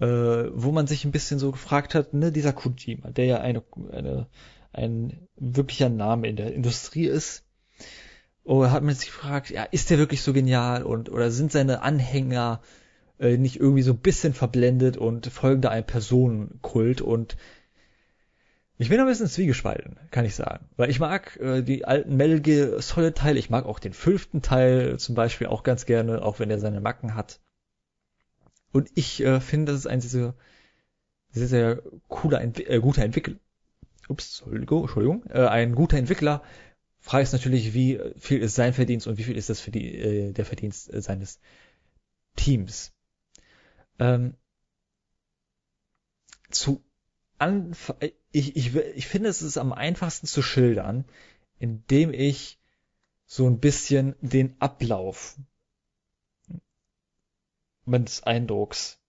äh, 0.00 0.06
wo 0.06 0.72
man 0.72 0.86
sich 0.86 1.04
ein 1.04 1.12
bisschen 1.12 1.38
so 1.38 1.52
gefragt 1.52 1.94
hat, 1.94 2.14
ne, 2.14 2.32
dieser 2.32 2.52
Kojima, 2.52 3.10
der 3.10 3.26
ja 3.26 3.40
eine, 3.40 3.62
eine, 3.90 4.28
ein 4.72 5.28
wirklicher 5.36 5.88
Name 5.88 6.28
in 6.28 6.36
der 6.36 6.54
Industrie 6.54 7.06
ist, 7.06 7.44
oder 8.44 8.72
hat 8.72 8.82
man 8.82 8.94
sich 8.94 9.06
gefragt, 9.06 9.50
ja, 9.50 9.64
ist 9.64 9.90
der 9.90 9.98
wirklich 9.98 10.22
so 10.22 10.32
genial 10.32 10.82
und 10.82 11.10
oder 11.10 11.30
sind 11.30 11.52
seine 11.52 11.82
Anhänger 11.82 12.60
äh, 13.18 13.36
nicht 13.36 13.60
irgendwie 13.60 13.82
so 13.82 13.92
ein 13.92 13.98
bisschen 13.98 14.34
verblendet 14.34 14.96
und 14.96 15.26
folgen 15.26 15.62
da 15.62 15.70
einem 15.70 15.86
Personenkult 15.86 17.00
und 17.00 17.36
ich 18.78 18.88
bin 18.88 18.98
ein 18.98 19.06
bisschen 19.06 19.28
zwiegespalten, 19.28 19.96
kann 20.10 20.24
ich 20.24 20.34
sagen. 20.34 20.68
Weil 20.76 20.90
ich 20.90 20.98
mag 20.98 21.36
äh, 21.36 21.62
die 21.62 21.84
alten 21.84 22.16
Metal 22.16 22.40
Gear 22.40 22.82
Solid 22.82 23.16
Teile, 23.16 23.38
ich 23.38 23.48
mag 23.48 23.64
auch 23.64 23.78
den 23.78 23.92
fünften 23.92 24.42
Teil 24.42 24.98
zum 24.98 25.14
Beispiel 25.14 25.46
auch 25.46 25.62
ganz 25.62 25.86
gerne, 25.86 26.22
auch 26.22 26.40
wenn 26.40 26.50
er 26.50 26.58
seine 26.58 26.80
Macken 26.80 27.14
hat. 27.14 27.40
Und 28.72 28.90
ich 28.94 29.22
äh, 29.22 29.40
finde, 29.40 29.70
das 29.70 29.82
ist 29.82 29.86
ein 29.86 30.00
sehr, 30.00 30.34
sehr, 31.30 31.46
sehr 31.46 31.82
cooler, 32.08 32.42
äh, 32.42 32.80
guter 32.80 33.04
Entwickler. 33.04 33.36
Ups, 34.12 34.42
Entschuldigung, 34.46 35.24
äh, 35.30 35.46
ein 35.46 35.74
guter 35.74 35.96
Entwickler. 35.96 36.42
Frage 37.00 37.22
ist 37.24 37.32
natürlich, 37.32 37.74
wie 37.74 37.98
viel 38.16 38.42
ist 38.42 38.54
sein 38.54 38.74
Verdienst 38.74 39.06
und 39.06 39.18
wie 39.18 39.24
viel 39.24 39.36
ist 39.36 39.48
das 39.48 39.60
für 39.60 39.70
die, 39.70 39.94
äh, 39.96 40.32
der 40.32 40.44
Verdienst 40.44 40.92
äh, 40.92 41.00
seines 41.00 41.40
Teams. 42.36 42.92
Ähm, 43.98 44.34
zu 46.50 46.84
Anfang, 47.38 47.96
ich, 48.30 48.54
ich, 48.56 48.76
ich 48.76 49.06
finde, 49.08 49.28
es 49.28 49.42
ist 49.42 49.56
am 49.56 49.72
einfachsten 49.72 50.26
zu 50.26 50.42
schildern, 50.42 51.04
indem 51.58 52.12
ich 52.12 52.60
so 53.26 53.48
ein 53.48 53.58
bisschen 53.58 54.14
den 54.20 54.54
Ablauf 54.60 55.36
meines 57.84 58.22
Eindrucks 58.22 59.00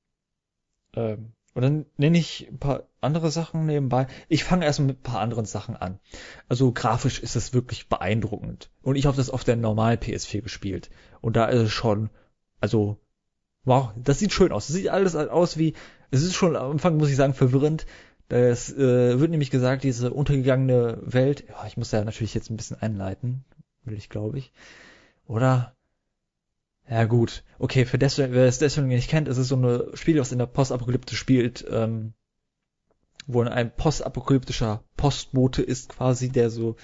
ähm, 0.95 1.33
und 1.53 1.61
dann 1.61 1.85
nenne 1.97 2.17
ich 2.17 2.47
ein 2.49 2.57
paar 2.57 2.83
andere 2.99 3.29
Sachen 3.29 3.65
nebenbei. 3.65 4.07
Ich 4.27 4.43
fange 4.43 4.65
erstmal 4.65 4.87
mit 4.87 4.99
ein 4.99 5.03
paar 5.03 5.21
anderen 5.21 5.45
Sachen 5.45 5.75
an. 5.75 5.99
Also 6.49 6.71
grafisch 6.71 7.19
ist 7.19 7.35
es 7.35 7.53
wirklich 7.53 7.89
beeindruckend. 7.89 8.71
Und 8.81 8.95
ich 8.95 9.05
habe 9.05 9.17
das 9.17 9.29
auf 9.29 9.43
der 9.43 9.55
normalen 9.55 9.99
PS4 9.99 10.41
gespielt. 10.41 10.89
Und 11.21 11.35
da 11.35 11.45
ist 11.45 11.61
es 11.61 11.71
schon, 11.71 12.09
also, 12.59 12.97
wow, 13.65 13.91
das 13.95 14.17
sieht 14.17 14.33
schön 14.33 14.51
aus. 14.51 14.67
Das 14.67 14.75
sieht 14.75 14.89
alles 14.89 15.15
aus 15.15 15.57
wie, 15.57 15.73
es 16.09 16.23
ist 16.23 16.33
schon 16.33 16.55
am 16.55 16.71
Anfang, 16.71 16.97
muss 16.97 17.09
ich 17.09 17.15
sagen, 17.15 17.35
verwirrend. 17.35 17.85
Es 18.29 18.71
äh, 18.73 19.19
wird 19.19 19.29
nämlich 19.29 19.51
gesagt, 19.51 19.83
diese 19.83 20.11
untergegangene 20.11 20.97
Welt, 21.03 21.43
ja, 21.47 21.67
ich 21.67 21.77
muss 21.77 21.91
ja 21.91 22.03
natürlich 22.03 22.33
jetzt 22.33 22.49
ein 22.49 22.57
bisschen 22.57 22.81
einleiten, 22.81 23.45
will 23.83 23.95
ich, 23.95 24.09
glaube 24.09 24.39
ich. 24.39 24.53
Oder 25.27 25.75
ja 26.89 27.05
gut, 27.05 27.43
okay, 27.59 27.85
für 27.85 27.97
das, 27.97 28.17
wer 28.17 28.45
es 28.45 28.59
deswegen 28.59 28.87
nicht 28.87 29.09
kennt, 29.09 29.27
ist 29.27 29.37
es 29.37 29.47
so 29.47 29.55
ein 29.55 29.95
Spiel, 29.95 30.19
was 30.19 30.31
in 30.31 30.39
der 30.39 30.45
Postapokalypse 30.45 31.15
spielt, 31.15 31.65
ähm, 31.69 32.13
wo 33.25 33.41
ein 33.41 33.75
postapokalyptischer 33.75 34.83
Postbote 34.97 35.61
ist 35.61 35.89
quasi, 35.89 36.29
der 36.29 36.49
so 36.49 36.75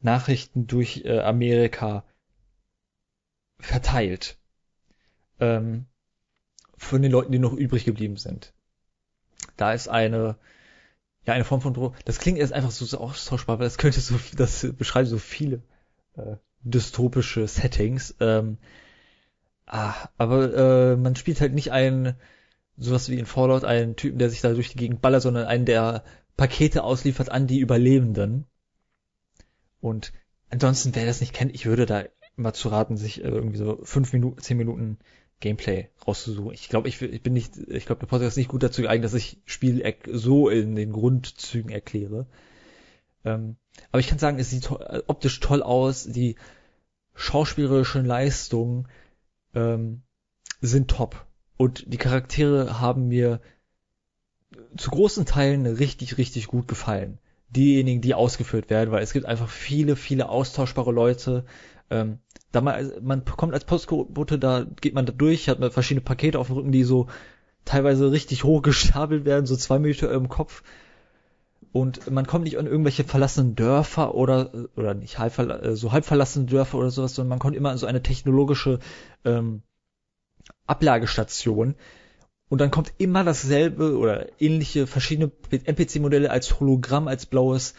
Nachrichten 0.00 0.66
durch 0.66 1.02
äh, 1.04 1.20
Amerika 1.20 2.04
verteilt. 3.58 4.38
Ähm, 5.38 5.86
von 6.76 7.02
den 7.02 7.12
Leuten, 7.12 7.30
die 7.30 7.38
noch 7.38 7.52
übrig 7.52 7.84
geblieben 7.84 8.16
sind. 8.16 8.54
Da 9.56 9.74
ist 9.74 9.88
eine, 9.88 10.38
ja, 11.26 11.34
eine 11.34 11.44
Form 11.44 11.60
von 11.60 11.74
Drohung. 11.74 11.94
Das 12.06 12.18
klingt 12.18 12.38
jetzt 12.38 12.54
einfach 12.54 12.70
so, 12.70 12.86
so 12.86 12.98
austauschbar, 12.98 13.58
weil 13.58 13.66
das 13.66 13.76
könnte 13.76 14.00
so, 14.00 14.18
das 14.36 14.66
beschreibt 14.76 15.08
so 15.08 15.18
viele 15.18 15.62
äh, 16.16 16.36
dystopische 16.62 17.46
Settings. 17.46 18.14
Ähm, 18.20 18.58
ah, 19.66 19.94
aber 20.18 20.54
äh, 20.54 20.96
man 20.96 21.16
spielt 21.16 21.40
halt 21.40 21.54
nicht 21.54 21.72
einen, 21.72 22.14
sowas 22.76 23.08
wie 23.08 23.18
in 23.18 23.26
Fallout, 23.26 23.64
einen 23.64 23.96
Typen, 23.96 24.18
der 24.18 24.30
sich 24.30 24.40
da 24.40 24.52
durch 24.52 24.70
die 24.70 24.78
Gegend 24.78 25.00
ballert, 25.00 25.22
sondern 25.22 25.46
einen, 25.46 25.64
der 25.64 26.04
Pakete 26.36 26.84
ausliefert 26.84 27.30
an 27.30 27.46
die 27.46 27.60
Überlebenden. 27.60 28.46
Und 29.80 30.12
ansonsten, 30.50 30.94
wer 30.94 31.06
das 31.06 31.20
nicht 31.20 31.34
kennt, 31.34 31.54
ich 31.54 31.66
würde 31.66 31.86
da 31.86 32.04
immer 32.36 32.52
zu 32.52 32.68
raten, 32.68 32.96
sich 32.96 33.22
äh, 33.22 33.28
irgendwie 33.28 33.58
so 33.58 33.80
fünf 33.82 34.12
Minuten, 34.12 34.40
zehn 34.40 34.56
Minuten 34.56 34.98
Gameplay 35.40 35.88
rauszusuchen. 36.06 36.52
Ich 36.52 36.68
glaube, 36.68 36.88
ich, 36.88 37.00
ich 37.00 37.22
bin 37.22 37.32
nicht, 37.32 37.56
ich 37.56 37.86
glaube, 37.86 38.00
der 38.00 38.06
Podcast 38.06 38.32
ist 38.32 38.36
nicht 38.36 38.50
gut 38.50 38.62
dazu 38.62 38.82
geeignet, 38.82 39.04
dass 39.04 39.14
ich 39.14 39.40
Spiel 39.46 39.82
so 40.12 40.48
in 40.48 40.76
den 40.76 40.92
Grundzügen 40.92 41.70
erkläre. 41.70 42.26
Ähm, 43.24 43.56
aber 43.92 44.00
ich 44.00 44.08
kann 44.08 44.18
sagen, 44.18 44.38
es 44.38 44.50
sieht 44.50 44.64
to 44.64 44.78
äh, 44.78 45.02
optisch 45.06 45.40
toll 45.40 45.62
aus, 45.62 46.04
die 46.04 46.36
schauspielerischen 47.14 48.04
Leistungen 48.04 48.88
ähm, 49.54 50.02
sind 50.60 50.90
top. 50.90 51.26
Und 51.56 51.92
die 51.92 51.98
Charaktere 51.98 52.80
haben 52.80 53.08
mir 53.08 53.40
zu 54.76 54.90
großen 54.90 55.26
Teilen 55.26 55.66
richtig, 55.66 56.18
richtig 56.18 56.46
gut 56.46 56.68
gefallen. 56.68 57.18
Diejenigen, 57.50 58.00
die 58.00 58.14
ausgeführt 58.14 58.70
werden, 58.70 58.90
weil 58.90 59.02
es 59.02 59.12
gibt 59.12 59.26
einfach 59.26 59.48
viele, 59.48 59.96
viele 59.96 60.28
austauschbare 60.28 60.92
Leute. 60.92 61.44
Ähm, 61.90 62.18
da 62.52 62.60
man, 62.60 62.92
man 63.02 63.24
kommt 63.24 63.54
als 63.54 63.64
Postbote, 63.64 64.38
da 64.38 64.66
geht 64.80 64.94
man 64.94 65.06
da 65.06 65.12
durch, 65.12 65.48
hat 65.48 65.58
man 65.58 65.70
verschiedene 65.70 66.04
Pakete 66.04 66.38
auf 66.38 66.46
dem 66.46 66.56
Rücken, 66.56 66.72
die 66.72 66.84
so 66.84 67.08
teilweise 67.64 68.10
richtig 68.10 68.44
hoch 68.44 68.62
gestapelt 68.62 69.24
werden, 69.24 69.46
so 69.46 69.56
zwei 69.56 69.78
Meter 69.78 70.10
im 70.12 70.28
Kopf 70.28 70.62
und 71.72 72.10
man 72.10 72.26
kommt 72.26 72.44
nicht 72.44 72.58
an 72.58 72.66
irgendwelche 72.66 73.04
verlassenen 73.04 73.54
Dörfer 73.54 74.14
oder 74.14 74.50
oder 74.76 74.94
nicht 74.94 75.18
halb 75.18 75.38
äh, 75.38 75.76
so 75.76 75.92
halb 75.92 76.04
verlassene 76.04 76.46
Dörfer 76.46 76.78
oder 76.78 76.90
sowas, 76.90 77.14
sondern 77.14 77.30
man 77.30 77.38
kommt 77.38 77.56
immer 77.56 77.70
an 77.70 77.78
so 77.78 77.86
eine 77.86 78.02
technologische 78.02 78.80
ähm, 79.24 79.62
Ablagestation 80.66 81.76
und 82.48 82.60
dann 82.60 82.72
kommt 82.72 82.92
immer 82.98 83.22
dasselbe 83.22 83.96
oder 83.96 84.40
ähnliche 84.40 84.86
verschiedene 84.88 85.30
NPC-Modelle 85.50 86.30
als 86.30 86.58
Hologramm, 86.58 87.06
als 87.06 87.26
blaues 87.26 87.74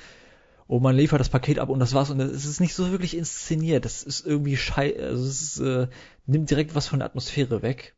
und 0.68 0.82
man 0.82 0.96
liefert 0.96 1.20
das 1.20 1.28
Paket 1.30 1.60
ab 1.60 1.68
und 1.68 1.80
das 1.80 1.94
war's 1.94 2.10
und 2.12 2.22
es 2.22 2.46
ist 2.46 2.62
nicht 2.62 2.74
so 2.74 2.92
wirklich 2.92 3.18
inszeniert. 3.18 3.84
Das 3.84 4.04
ist 4.04 4.26
irgendwie 4.26 4.56
schei 4.56 4.98
also 4.98 5.26
es 5.26 5.42
ist, 5.42 5.60
äh, 5.60 5.88
nimmt 6.26 6.50
direkt 6.50 6.76
was 6.76 6.88
von 6.88 7.00
der 7.00 7.08
Atmosphäre 7.08 7.62
weg. 7.62 7.96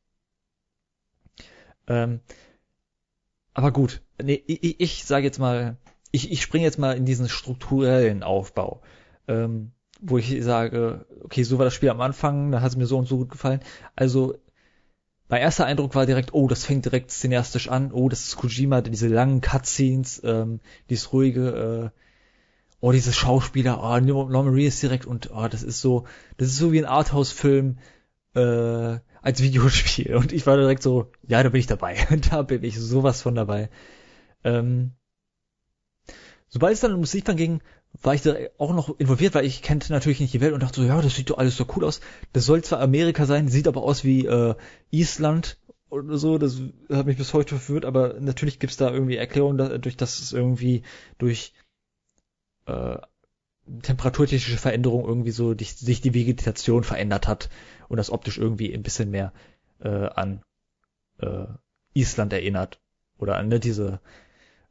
Ähm, 1.85 2.21
aber 3.53 3.71
gut, 3.71 4.01
nee, 4.21 4.43
ich, 4.47 4.79
ich 4.79 5.05
sage 5.05 5.25
jetzt 5.25 5.37
mal, 5.37 5.77
ich, 6.13 6.31
ich 6.31 6.41
springe 6.41 6.63
jetzt 6.63 6.77
mal 6.77 6.95
in 6.95 7.05
diesen 7.05 7.27
strukturellen 7.27 8.21
Aufbau, 8.23 8.81
ähm, 9.27 9.71
wo 9.99 10.17
ich 10.17 10.43
sage, 10.43 11.05
okay, 11.23 11.43
so 11.43 11.57
war 11.57 11.65
das 11.65 11.73
Spiel 11.73 11.89
am 11.89 12.01
Anfang, 12.01 12.51
da 12.51 12.61
hat 12.61 12.69
es 12.69 12.77
mir 12.77 12.85
so 12.85 12.97
und 12.97 13.07
so 13.07 13.17
gut 13.17 13.29
gefallen. 13.29 13.61
Also 13.95 14.35
mein 15.27 15.41
erster 15.41 15.65
Eindruck 15.65 15.95
war 15.95 16.05
direkt, 16.05 16.33
oh, 16.33 16.47
das 16.47 16.65
fängt 16.65 16.85
direkt 16.85 17.09
cineastisch 17.09 17.67
an, 17.67 17.91
oh, 17.91 18.09
das 18.09 18.25
ist 18.25 18.35
Kojima, 18.35 18.81
diese 18.81 19.07
langen 19.07 19.41
Cutscenes, 19.41 20.21
ähm, 20.23 20.59
dieses 20.89 21.13
ruhige, 21.13 21.91
äh, 21.91 21.99
oh, 22.79 22.91
dieses 22.91 23.15
Schauspieler, 23.15 23.81
oh, 23.81 23.99
Norman 23.99 24.53
Reedus 24.53 24.81
direkt 24.81 25.07
und 25.07 25.31
oh, 25.33 25.47
das 25.47 25.63
ist 25.63 25.81
so, 25.81 26.05
das 26.37 26.49
ist 26.49 26.57
so 26.57 26.71
wie 26.71 26.79
ein 26.79 26.85
Arthouse-Film, 26.85 27.79
äh, 28.35 28.99
als 29.21 29.41
Videospiel. 29.41 30.15
Und 30.15 30.31
ich 30.31 30.45
war 30.45 30.57
direkt 30.57 30.83
so, 30.83 31.11
ja, 31.27 31.41
da 31.41 31.49
bin 31.49 31.59
ich 31.59 31.67
dabei. 31.67 31.95
da 32.29 32.43
bin 32.43 32.63
ich 32.63 32.79
sowas 32.79 33.21
von 33.21 33.33
dabei. 33.33 33.69
Ähm, 34.43 34.91
sobald 36.53 36.75
es 36.75 36.81
dann 36.81 36.93
um 36.93 36.99
Musik 36.99 37.25
dann 37.25 37.35
ging, 37.35 37.61
war 38.03 38.13
ich 38.13 38.21
da 38.21 38.35
auch 38.59 38.73
noch 38.73 38.99
involviert, 38.99 39.33
weil 39.33 39.43
ich 39.43 39.63
kannte 39.63 39.91
natürlich 39.91 40.19
nicht 40.19 40.35
die 40.35 40.41
Welt 40.41 40.53
und 40.53 40.61
dachte 40.61 40.81
so, 40.81 40.87
ja, 40.87 41.01
das 41.01 41.15
sieht 41.15 41.31
doch 41.31 41.39
alles 41.39 41.57
so 41.57 41.65
cool 41.75 41.83
aus. 41.83 41.99
Das 42.31 42.45
soll 42.45 42.63
zwar 42.63 42.79
Amerika 42.79 43.25
sein, 43.25 43.47
sieht 43.47 43.67
aber 43.67 43.81
aus 43.81 44.03
wie 44.03 44.27
äh, 44.27 44.53
Island 44.91 45.57
oder 45.89 46.17
so. 46.17 46.37
Das 46.37 46.61
hat 46.91 47.07
mich 47.07 47.17
bis 47.17 47.33
heute 47.33 47.57
verwirrt, 47.57 47.85
aber 47.85 48.19
natürlich 48.19 48.59
gibt's 48.59 48.77
da 48.77 48.91
irgendwie 48.91 49.15
Erklärungen, 49.15 49.57
dadurch, 49.57 49.97
dass 49.97 50.19
es 50.19 50.31
irgendwie 50.31 50.83
durch 51.17 51.53
äh, 52.67 52.97
temperaturtechnische 53.81 54.57
Veränderung 54.57 55.05
irgendwie 55.05 55.31
so 55.31 55.55
die, 55.55 55.65
sich 55.65 56.01
die 56.01 56.13
Vegetation 56.13 56.83
verändert 56.83 57.27
hat 57.27 57.49
und 57.89 57.97
das 57.97 58.11
optisch 58.11 58.37
irgendwie 58.37 58.71
ein 58.75 58.83
bisschen 58.83 59.09
mehr 59.09 59.33
äh, 59.79 59.89
an 59.89 60.43
äh, 61.17 61.45
Island 61.95 62.31
erinnert 62.31 62.79
oder 63.17 63.37
an 63.37 63.47
ne, 63.47 63.59
diese 63.59 64.01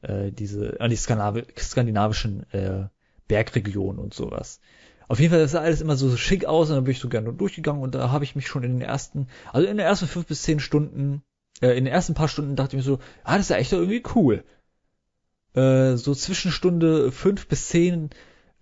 äh, 0.03 0.31
diese, 0.31 0.81
an 0.81 0.91
die 0.91 0.97
Skandinavi 0.97 1.45
skandinavischen 1.59 2.51
äh, 2.53 2.89
Bergregionen 3.29 3.99
und 3.99 4.15
sowas. 4.15 4.61
Auf 5.09 5.21
jeden 5.21 5.31
Fall, 5.31 5.41
das 5.41 5.53
sah 5.53 5.61
alles 5.61 5.81
immer 5.81 5.97
so 5.97 6.17
schick 6.17 6.45
aus 6.45 6.71
und 6.71 6.77
dann 6.77 6.85
bin 6.85 6.93
ich 6.93 7.01
so 7.01 7.09
gerne 7.09 7.33
durchgegangen 7.33 7.83
und 7.83 7.95
da 7.95 8.11
habe 8.11 8.25
ich 8.25 8.37
mich 8.37 8.47
schon 8.47 8.63
in 8.63 8.79
den 8.79 8.83
ersten, 8.83 9.27
also 9.53 9.67
in 9.67 9.77
den 9.77 9.87
ersten 9.87 10.07
fünf 10.07 10.27
bis 10.27 10.43
zehn 10.43 10.61
Stunden, 10.61 11.23
äh, 11.61 11.77
in 11.77 11.85
den 11.85 11.93
ersten 11.93 12.15
paar 12.15 12.29
Stunden 12.29 12.57
dachte 12.57 12.77
ich 12.77 12.83
mir 12.83 12.91
so, 12.91 12.99
ah, 13.25 13.37
das 13.37 13.47
ist 13.47 13.51
ja 13.51 13.57
echt 13.57 13.73
irgendwie 13.73 14.03
cool. 14.15 14.45
Äh, 15.55 15.97
so 15.97 16.15
zwischen 16.15 16.51
Stunde 16.51 17.13
fünf 17.13 17.47
bis 17.47 17.69
zehn 17.69 18.11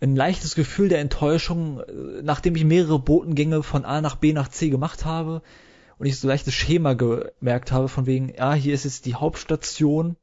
ein 0.00 0.16
leichtes 0.16 0.54
Gefühl 0.54 0.88
der 0.88 1.00
Enttäuschung, 1.00 1.80
äh, 1.80 2.22
nachdem 2.22 2.56
ich 2.56 2.64
mehrere 2.64 2.98
Botengänge 2.98 3.62
von 3.62 3.84
A 3.84 4.00
nach 4.00 4.16
B 4.16 4.32
nach 4.32 4.48
C 4.48 4.70
gemacht 4.70 5.04
habe 5.04 5.42
und 5.98 6.06
ich 6.06 6.18
so 6.18 6.26
leichtes 6.26 6.54
Schema 6.54 6.94
gemerkt 6.94 7.70
habe 7.70 7.88
von 7.88 8.06
wegen, 8.06 8.32
ja, 8.34 8.54
hier 8.54 8.74
ist 8.74 8.84
jetzt 8.84 9.06
die 9.06 9.14
Hauptstation, 9.14 10.16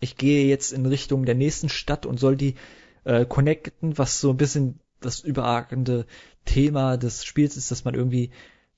ich 0.00 0.16
gehe 0.16 0.46
jetzt 0.46 0.72
in 0.72 0.86
Richtung 0.86 1.24
der 1.26 1.34
nächsten 1.34 1.68
Stadt 1.68 2.06
und 2.06 2.18
soll 2.18 2.36
die 2.36 2.54
äh, 3.04 3.24
connecten, 3.24 3.98
was 3.98 4.20
so 4.20 4.30
ein 4.30 4.36
bisschen 4.36 4.80
das 5.00 5.20
überragende 5.20 6.06
Thema 6.44 6.96
des 6.96 7.24
Spiels 7.24 7.56
ist, 7.56 7.70
dass 7.70 7.84
man 7.84 7.94
irgendwie 7.94 8.30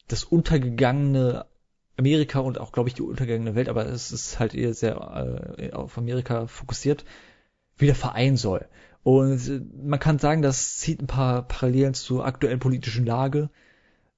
das 0.09 0.25
untergegangene 0.25 1.47
Amerika 1.97 2.41
und 2.41 2.59
auch, 2.59 2.73
glaube 2.73 2.89
ich, 2.89 2.95
die 2.95 3.03
untergegangene 3.03 3.55
Welt, 3.55 3.69
aber 3.69 3.87
es 3.87 4.13
ist 4.13 4.39
halt 4.39 4.55
eher 4.55 4.75
sehr 4.75 5.57
äh, 5.59 5.73
auf 5.73 5.99
Amerika 5.99 6.47
fokussiert, 6.47 7.05
wieder 7.77 7.95
vereinen 7.95 8.37
soll. 8.37 8.67
Und 9.03 9.49
äh, 9.49 9.61
man 9.83 10.01
kann 10.01 10.19
sagen, 10.19 10.43
das 10.43 10.79
zieht 10.79 11.01
ein 11.01 11.07
paar 11.07 11.43
Parallelen 11.43 11.95
zur 11.95 12.25
aktuellen 12.25 12.61
politischen 12.61 13.05
Lage, 13.05 13.51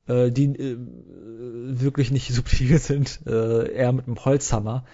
äh, 0.07 0.31
die 0.31 0.45
äh, 0.47 0.77
wirklich 0.79 2.11
nicht 2.11 2.29
subtil 2.33 2.79
sind, 2.79 3.21
äh, 3.27 3.73
eher 3.73 3.93
mit 3.93 4.07
einem 4.07 4.25
Holzhammer. 4.25 4.85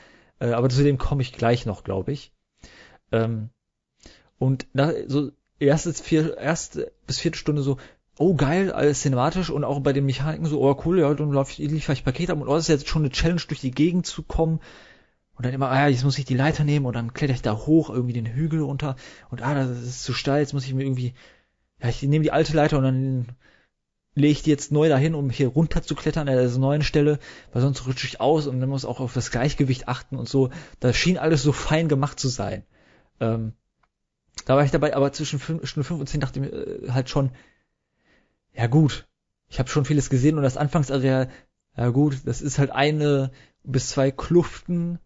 Äh, 0.41 0.53
aber 0.53 0.68
zu 0.68 0.82
dem 0.82 0.99
komme 0.99 1.22
ich 1.22 1.32
gleich 1.32 1.66
noch, 1.66 1.84
glaube 1.84 2.12
ich. 2.12 2.32
Ähm, 3.12 3.51
und 4.38 4.66
na, 4.72 4.93
so 5.07 5.30
erste, 5.59 5.93
vier, 5.93 6.36
erste 6.38 6.93
bis 7.07 7.20
vierte 7.20 7.38
Stunde 7.38 7.62
so, 7.62 7.76
oh 8.18 8.34
geil, 8.34 8.72
alles 8.72 9.03
cinematisch 9.03 9.51
und 9.51 9.64
auch 9.64 9.80
bei 9.80 9.93
den 9.93 10.07
Mechaniken 10.07 10.47
so, 10.47 10.61
oh 10.61 10.82
cool, 10.84 11.01
ja, 11.01 11.12
dann 11.14 11.32
liefere 11.32 11.93
ich 11.93 12.05
Paket 12.05 12.30
ab 12.30 12.41
und 12.41 12.49
oh, 12.49 12.55
das 12.55 12.64
ist 12.64 12.68
jetzt 12.68 12.88
schon 12.88 13.03
eine 13.03 13.11
Challenge, 13.11 13.41
durch 13.47 13.61
die 13.61 13.70
Gegend 13.70 14.07
zu 14.07 14.22
kommen 14.22 14.61
und 15.36 15.47
dann 15.47 15.55
immer, 15.55 15.70
ah, 15.70 15.88
jetzt 15.88 16.05
muss 16.05 16.18
ich 16.18 16.24
die 16.24 16.36
Leiter 16.36 16.64
nehmen 16.64 16.86
und 16.86 16.95
dann 16.95 17.14
kletter 17.14 17.32
ich 17.32 17.43
da 17.43 17.57
hoch, 17.57 17.91
irgendwie 17.91 18.12
den 18.12 18.26
Hügel 18.26 18.61
runter 18.61 18.97
und 19.30 19.43
ah, 19.43 19.55
das 19.55 19.70
ist 19.70 20.03
zu 20.03 20.12
steil, 20.12 20.41
jetzt 20.41 20.53
muss 20.53 20.66
ich 20.66 20.74
mir 20.74 20.84
irgendwie, 20.84 21.14
ja, 21.82 21.88
ich 21.88 22.03
nehme 22.03 22.22
die 22.22 22.32
alte 22.32 22.55
Leiter 22.55 22.78
und 22.78 22.84
dann 22.84 23.26
die 24.15 24.51
jetzt 24.51 24.73
neu 24.73 24.89
dahin, 24.89 25.15
um 25.15 25.31
hier 25.31 25.49
runter 25.49 25.83
zu 25.83 25.95
klettern 25.95 26.29
an 26.29 26.39
dieser 26.39 26.59
neuen 26.59 26.83
Stelle, 26.83 27.19
weil 27.53 27.63
sonst 27.63 27.87
rutsche 27.87 28.07
ich 28.07 28.21
aus 28.21 28.47
und 28.47 28.61
dann 28.61 28.69
muss 28.69 28.85
auch 28.85 29.01
auf 29.01 29.15
das 29.15 29.31
Gleichgewicht 29.31 29.89
achten 29.89 30.17
und 30.17 30.29
so. 30.29 30.51
Das 30.81 30.97
schien 30.97 31.19
alles 31.19 31.43
so 31.43 31.53
fein 31.53 31.89
gemacht 31.89 32.19
zu 32.19 32.29
sein. 32.29 32.65
Ähm, 33.21 33.53
da 34.47 34.57
war 34.57 34.65
ich 34.65 34.71
dabei, 34.71 34.95
aber 34.97 35.13
zwischen 35.13 35.39
fünf, 35.39 35.67
Stunde 35.67 35.87
5 35.87 36.01
und 36.01 36.09
10 36.09 36.21
dachte 36.21 36.41
ich 36.41 36.51
mir 36.51 36.57
äh, 36.57 36.91
halt 36.91 37.09
schon, 37.09 37.31
ja 38.53 38.67
gut, 38.67 39.07
ich 39.49 39.59
habe 39.59 39.69
schon 39.69 39.85
vieles 39.85 40.11
gesehen 40.11 40.37
und 40.37 40.43
das 40.43 40.57
Anfangsareal, 40.57 41.31
ja 41.77 41.89
gut, 41.91 42.19
das 42.25 42.43
ist 42.43 42.59
halt 42.59 42.71
eine 42.71 43.31
bis 43.63 43.91
zwei 43.91 44.11
Kluften 44.11 44.99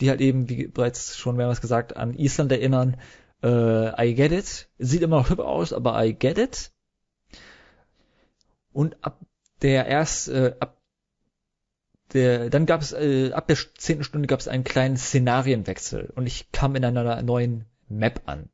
die 0.00 0.08
halt 0.08 0.20
eben, 0.20 0.48
wie 0.48 0.66
bereits 0.66 1.16
schon 1.16 1.36
mehrmals 1.36 1.60
gesagt, 1.60 1.96
an 1.96 2.14
Island 2.14 2.50
erinnern. 2.52 2.96
Äh, 3.42 4.08
I 4.08 4.14
get 4.14 4.32
it. 4.32 4.68
Sieht 4.78 5.02
immer 5.02 5.18
noch 5.18 5.30
hübsch 5.30 5.40
aus, 5.40 5.72
aber 5.72 6.02
I 6.04 6.14
get 6.14 6.38
it. 6.38 6.72
Und 8.72 8.96
ab 9.02 9.20
der 9.62 9.86
erst, 9.86 10.28
äh, 10.28 10.54
ab 10.60 10.80
der, 12.12 12.50
dann 12.50 12.66
gab 12.66 12.80
es, 12.80 12.92
äh, 12.92 13.32
ab 13.32 13.46
der 13.46 13.56
zehnten 13.76 14.04
Stunde 14.04 14.26
gab 14.26 14.40
es 14.40 14.48
einen 14.48 14.64
kleinen 14.64 14.96
Szenarienwechsel 14.96 16.12
und 16.14 16.26
ich 16.26 16.50
kam 16.50 16.74
in 16.76 16.84
einer 16.84 17.22
neuen 17.22 17.66
Map 17.88 18.22
an. 18.26 18.48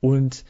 Und 0.00 0.44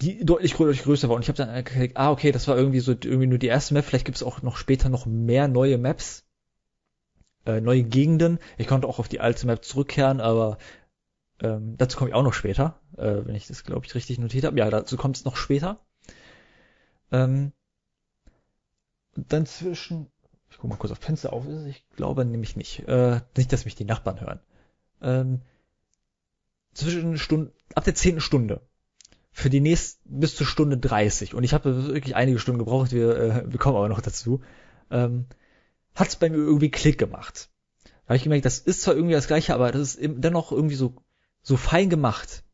die 0.00 0.24
deutlich, 0.24 0.54
deutlich 0.54 0.82
größer 0.82 1.08
war. 1.08 1.16
Und 1.16 1.22
ich 1.22 1.28
habe 1.28 1.36
dann 1.36 1.54
gekriegt, 1.54 1.96
ah, 1.96 2.10
okay, 2.10 2.32
das 2.32 2.48
war 2.48 2.56
irgendwie 2.56 2.80
so 2.80 2.92
irgendwie 2.92 3.26
nur 3.26 3.38
die 3.38 3.46
erste 3.46 3.74
Map. 3.74 3.84
Vielleicht 3.84 4.04
gibt 4.04 4.16
es 4.16 4.22
auch 4.22 4.42
noch 4.42 4.56
später 4.56 4.88
noch 4.88 5.06
mehr 5.06 5.48
neue 5.48 5.78
Maps 5.78 6.24
äh, 7.46 7.60
neue 7.60 7.82
Gegenden. 7.82 8.38
Ich 8.58 8.66
konnte 8.66 8.88
auch 8.88 8.98
auf 8.98 9.08
die 9.08 9.20
alte 9.20 9.46
Map 9.46 9.64
zurückkehren, 9.64 10.20
aber 10.20 10.58
ähm, 11.40 11.76
dazu 11.76 11.98
komme 11.98 12.10
ich 12.10 12.14
auch 12.14 12.22
noch 12.22 12.34
später, 12.34 12.80
äh, 12.96 13.24
wenn 13.24 13.34
ich 13.34 13.46
das, 13.46 13.64
glaube 13.64 13.86
ich, 13.86 13.94
richtig 13.94 14.18
notiert 14.18 14.44
habe. 14.44 14.58
Ja, 14.58 14.70
dazu 14.70 14.96
kommt 14.96 15.16
es 15.16 15.24
noch 15.24 15.36
später. 15.36 15.80
Ähm, 17.12 17.52
dann 19.14 19.46
zwischen, 19.46 20.10
ich 20.50 20.56
gucke 20.56 20.68
mal 20.68 20.76
kurz 20.76 20.92
auf 20.92 20.98
Fenster 20.98 21.32
auf, 21.32 21.44
ich 21.66 21.84
glaube 21.94 22.24
nämlich 22.24 22.56
nicht. 22.56 22.88
Äh, 22.88 23.20
nicht, 23.36 23.52
dass 23.52 23.64
mich 23.64 23.74
die 23.74 23.84
Nachbarn 23.84 24.20
hören. 24.20 24.40
Ähm, 25.02 25.42
zwischen 26.72 27.18
Stunden, 27.18 27.52
ab 27.74 27.84
der 27.84 27.94
zehnten 27.94 28.20
Stunde 28.20 28.62
für 29.30 29.50
die 29.50 29.60
nächste 29.60 30.00
bis 30.04 30.36
zur 30.36 30.46
Stunde 30.46 30.78
30 30.78 31.34
und 31.34 31.44
ich 31.44 31.54
habe 31.54 31.86
wirklich 31.88 32.16
einige 32.16 32.38
Stunden 32.38 32.58
gebraucht, 32.58 32.92
wir, 32.92 33.16
äh, 33.16 33.52
wir 33.52 33.58
kommen 33.58 33.76
aber 33.76 33.88
noch 33.88 34.00
dazu. 34.00 34.42
Ähm, 34.90 35.26
hat 35.94 36.08
es 36.08 36.16
bei 36.16 36.30
mir 36.30 36.36
irgendwie 36.36 36.70
Klick 36.70 36.98
gemacht. 36.98 37.50
Da 37.84 38.08
habe 38.08 38.16
ich 38.16 38.22
gemerkt, 38.22 38.44
das 38.44 38.58
ist 38.58 38.82
zwar 38.82 38.94
irgendwie 38.94 39.14
das 39.14 39.26
gleiche, 39.26 39.54
aber 39.54 39.72
das 39.72 39.94
ist 39.94 40.00
dennoch 40.00 40.52
irgendwie 40.52 40.74
so, 40.74 40.94
so 41.42 41.56
fein 41.56 41.90
gemacht. 41.90 42.44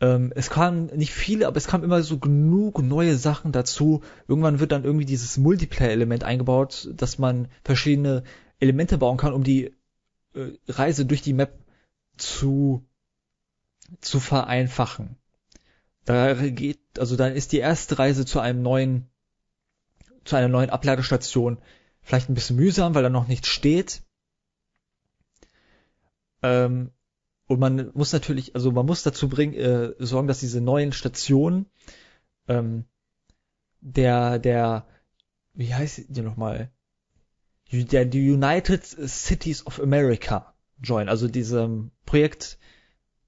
Ähm, 0.00 0.32
es 0.34 0.50
kamen 0.50 0.86
nicht 0.86 1.12
viele, 1.12 1.46
aber 1.46 1.56
es 1.56 1.66
kamen 1.66 1.84
immer 1.84 2.02
so 2.02 2.18
genug 2.18 2.82
neue 2.82 3.16
Sachen 3.16 3.52
dazu. 3.52 4.02
Irgendwann 4.28 4.60
wird 4.60 4.72
dann 4.72 4.84
irgendwie 4.84 5.04
dieses 5.04 5.36
Multiplayer-Element 5.36 6.24
eingebaut, 6.24 6.88
dass 6.94 7.18
man 7.18 7.48
verschiedene 7.64 8.22
Elemente 8.58 8.98
bauen 8.98 9.18
kann, 9.18 9.34
um 9.34 9.44
die 9.44 9.74
äh, 10.34 10.52
Reise 10.68 11.04
durch 11.04 11.22
die 11.22 11.34
Map 11.34 11.58
zu, 12.16 12.86
zu 14.00 14.20
vereinfachen. 14.20 15.16
Da 16.06 16.34
geht, 16.34 16.80
also 16.98 17.16
dann 17.16 17.34
ist 17.34 17.52
die 17.52 17.58
erste 17.58 17.98
Reise 17.98 18.24
zu 18.24 18.40
einem 18.40 18.62
neuen 18.62 19.10
zu 20.24 20.36
einer 20.36 20.48
neuen 20.48 20.70
Abladestation 20.70 21.58
vielleicht 22.02 22.28
ein 22.28 22.34
bisschen 22.34 22.56
mühsam, 22.56 22.94
weil 22.94 23.02
da 23.02 23.10
noch 23.10 23.28
nichts 23.28 23.48
steht. 23.48 24.02
Ähm, 26.42 26.92
und 27.50 27.58
man 27.58 27.90
muss 27.94 28.12
natürlich, 28.12 28.54
also 28.54 28.70
man 28.70 28.86
muss 28.86 29.02
dazu 29.02 29.28
bringen, 29.28 29.54
äh, 29.54 29.92
sorgen, 29.98 30.28
dass 30.28 30.38
diese 30.38 30.60
neuen 30.60 30.92
Stationen 30.92 31.66
ähm, 32.46 32.84
der, 33.80 34.38
der, 34.38 34.86
wie 35.54 35.74
heißt 35.74 36.04
die 36.10 36.22
nochmal? 36.22 36.70
Der 37.72 38.04
die 38.04 38.30
United 38.30 38.84
Cities 38.84 39.66
of 39.66 39.80
America 39.80 40.54
join, 40.80 41.08
also 41.08 41.26
diesem 41.26 41.90
Projekt, 42.06 42.56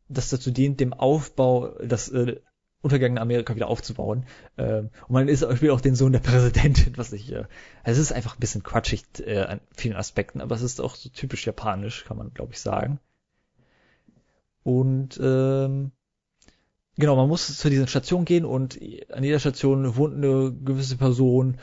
das 0.08 0.30
dazu 0.30 0.52
dient, 0.52 0.78
dem 0.78 0.92
Aufbau, 0.92 1.70
das 1.84 2.08
äh, 2.10 2.40
untergegangene 2.80 3.20
Amerika 3.20 3.56
wieder 3.56 3.66
aufzubauen. 3.66 4.26
Ähm, 4.56 4.90
und 5.08 5.14
man 5.14 5.26
ist 5.26 5.40
spielt 5.56 5.72
auch 5.72 5.80
den 5.80 5.96
Sohn 5.96 6.12
der 6.12 6.20
Präsidentin, 6.20 6.96
was 6.96 7.12
ich, 7.12 7.32
äh, 7.32 7.46
also 7.82 8.00
es 8.00 8.10
ist 8.10 8.12
einfach 8.12 8.36
ein 8.36 8.40
bisschen 8.40 8.62
quatschig 8.62 9.02
äh, 9.18 9.40
an 9.40 9.60
vielen 9.76 9.96
Aspekten, 9.96 10.40
aber 10.40 10.54
es 10.54 10.62
ist 10.62 10.80
auch 10.80 10.94
so 10.94 11.08
typisch 11.08 11.44
japanisch, 11.44 12.04
kann 12.04 12.16
man 12.16 12.32
glaube 12.32 12.52
ich 12.52 12.60
sagen. 12.60 13.00
Und 14.64 15.18
ähm, 15.22 15.92
genau, 16.96 17.16
man 17.16 17.28
muss 17.28 17.56
zu 17.58 17.70
diesen 17.70 17.88
Stationen 17.88 18.24
gehen 18.24 18.44
und 18.44 18.78
an 19.10 19.24
jeder 19.24 19.38
Station 19.38 19.96
wohnt 19.96 20.14
eine 20.14 20.52
gewisse 20.52 20.96
Person. 20.96 21.58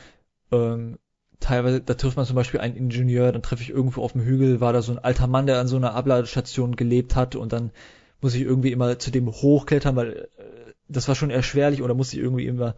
Ähm, 0.52 0.98
teilweise, 1.40 1.80
da 1.80 1.94
trifft 1.94 2.16
man 2.16 2.26
zum 2.26 2.36
Beispiel 2.36 2.60
einen 2.60 2.76
Ingenieur, 2.76 3.32
dann 3.32 3.42
treffe 3.42 3.62
ich 3.62 3.70
irgendwo 3.70 4.02
auf 4.02 4.12
dem 4.12 4.22
Hügel, 4.22 4.60
war 4.60 4.72
da 4.72 4.82
so 4.82 4.92
ein 4.92 4.98
alter 4.98 5.26
Mann, 5.26 5.46
der 5.46 5.58
an 5.58 5.68
so 5.68 5.76
einer 5.76 5.94
Abladestation 5.94 6.76
gelebt 6.76 7.16
hat 7.16 7.34
und 7.34 7.52
dann 7.52 7.72
muss 8.20 8.34
ich 8.34 8.42
irgendwie 8.42 8.72
immer 8.72 8.98
zu 8.98 9.10
dem 9.10 9.28
hochklettern, 9.28 9.96
weil 9.96 10.28
äh, 10.36 10.72
das 10.88 11.08
war 11.08 11.14
schon 11.14 11.30
erschwerlich 11.30 11.82
oder 11.82 11.94
musste 11.94 12.16
ich 12.16 12.22
irgendwie 12.22 12.46
immer, 12.46 12.74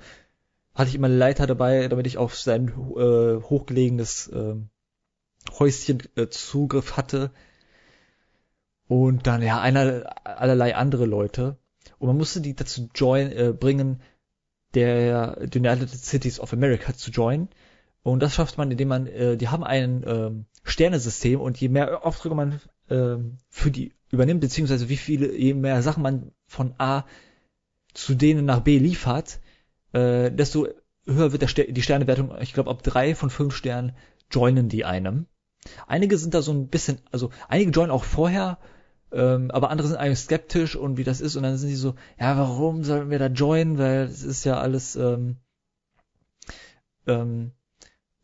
hatte 0.74 0.88
ich 0.88 0.94
immer 0.94 1.08
eine 1.08 1.16
Leiter 1.16 1.46
dabei, 1.46 1.88
damit 1.88 2.06
ich 2.06 2.18
auf 2.18 2.36
sein 2.36 2.68
äh, 2.68 3.42
hochgelegenes 3.42 4.28
äh, 4.28 4.54
Häuschen 5.58 6.02
äh, 6.16 6.28
Zugriff 6.28 6.96
hatte. 6.96 7.32
Und 8.88 9.26
dann 9.26 9.42
ja 9.42 9.60
einer, 9.60 10.14
allerlei 10.24 10.74
andere 10.74 11.06
Leute. 11.06 11.56
Und 11.98 12.08
man 12.08 12.16
musste 12.16 12.40
die 12.40 12.54
dazu 12.54 12.88
join, 12.94 13.32
äh, 13.32 13.52
bringen, 13.58 14.02
der 14.74 15.38
United 15.54 15.88
Cities 15.88 16.40
of 16.40 16.52
America 16.52 16.94
zu 16.94 17.10
joinen. 17.10 17.48
Und 18.02 18.20
das 18.20 18.34
schafft 18.34 18.58
man, 18.58 18.70
indem 18.70 18.88
man, 18.88 19.06
äh, 19.06 19.36
die 19.36 19.48
haben 19.48 19.64
ein 19.64 20.04
ähm, 20.06 20.46
Sternesystem 20.64 21.40
und 21.40 21.58
je 21.58 21.68
mehr 21.68 22.04
Aufträge 22.04 22.34
man 22.34 22.60
äh, 22.88 23.16
für 23.48 23.70
die 23.70 23.92
übernimmt, 24.10 24.40
beziehungsweise 24.40 24.88
wie 24.88 24.96
viele, 24.96 25.36
je 25.36 25.54
mehr 25.54 25.82
Sachen 25.82 26.02
man 26.02 26.32
von 26.46 26.74
A 26.78 27.04
zu 27.94 28.14
denen 28.14 28.44
nach 28.44 28.60
B 28.60 28.78
liefert, 28.78 29.40
äh, 29.92 30.30
desto 30.30 30.68
höher 31.06 31.32
wird 31.32 31.42
der 31.42 31.48
Ster 31.48 31.64
die 31.64 31.82
Sternewertung. 31.82 32.34
Ich 32.40 32.54
glaube, 32.54 32.70
ab 32.70 32.82
drei 32.82 33.14
von 33.14 33.30
fünf 33.30 33.54
Sternen 33.54 33.92
joinen 34.30 34.68
die 34.68 34.84
einem. 34.84 35.26
Einige 35.86 36.18
sind 36.18 36.34
da 36.34 36.42
so 36.42 36.52
ein 36.52 36.68
bisschen, 36.68 37.00
also 37.10 37.30
einige 37.48 37.70
joinen 37.70 37.90
auch 37.90 38.04
vorher, 38.04 38.58
ähm, 39.12 39.50
aber 39.50 39.70
andere 39.70 39.88
sind 39.88 39.96
eigentlich 39.96 40.18
skeptisch 40.18 40.76
und 40.76 40.96
wie 40.96 41.04
das 41.04 41.20
ist 41.20 41.36
und 41.36 41.42
dann 41.42 41.56
sind 41.56 41.68
die 41.68 41.76
so, 41.76 41.94
ja, 42.18 42.36
warum 42.36 42.82
sollten 42.84 43.10
wir 43.10 43.18
da 43.18 43.26
joinen, 43.26 43.78
weil 43.78 44.04
es 44.04 44.22
ist 44.22 44.44
ja 44.44 44.58
alles, 44.58 44.96
ähm, 44.96 45.36
ähm, 47.06 47.52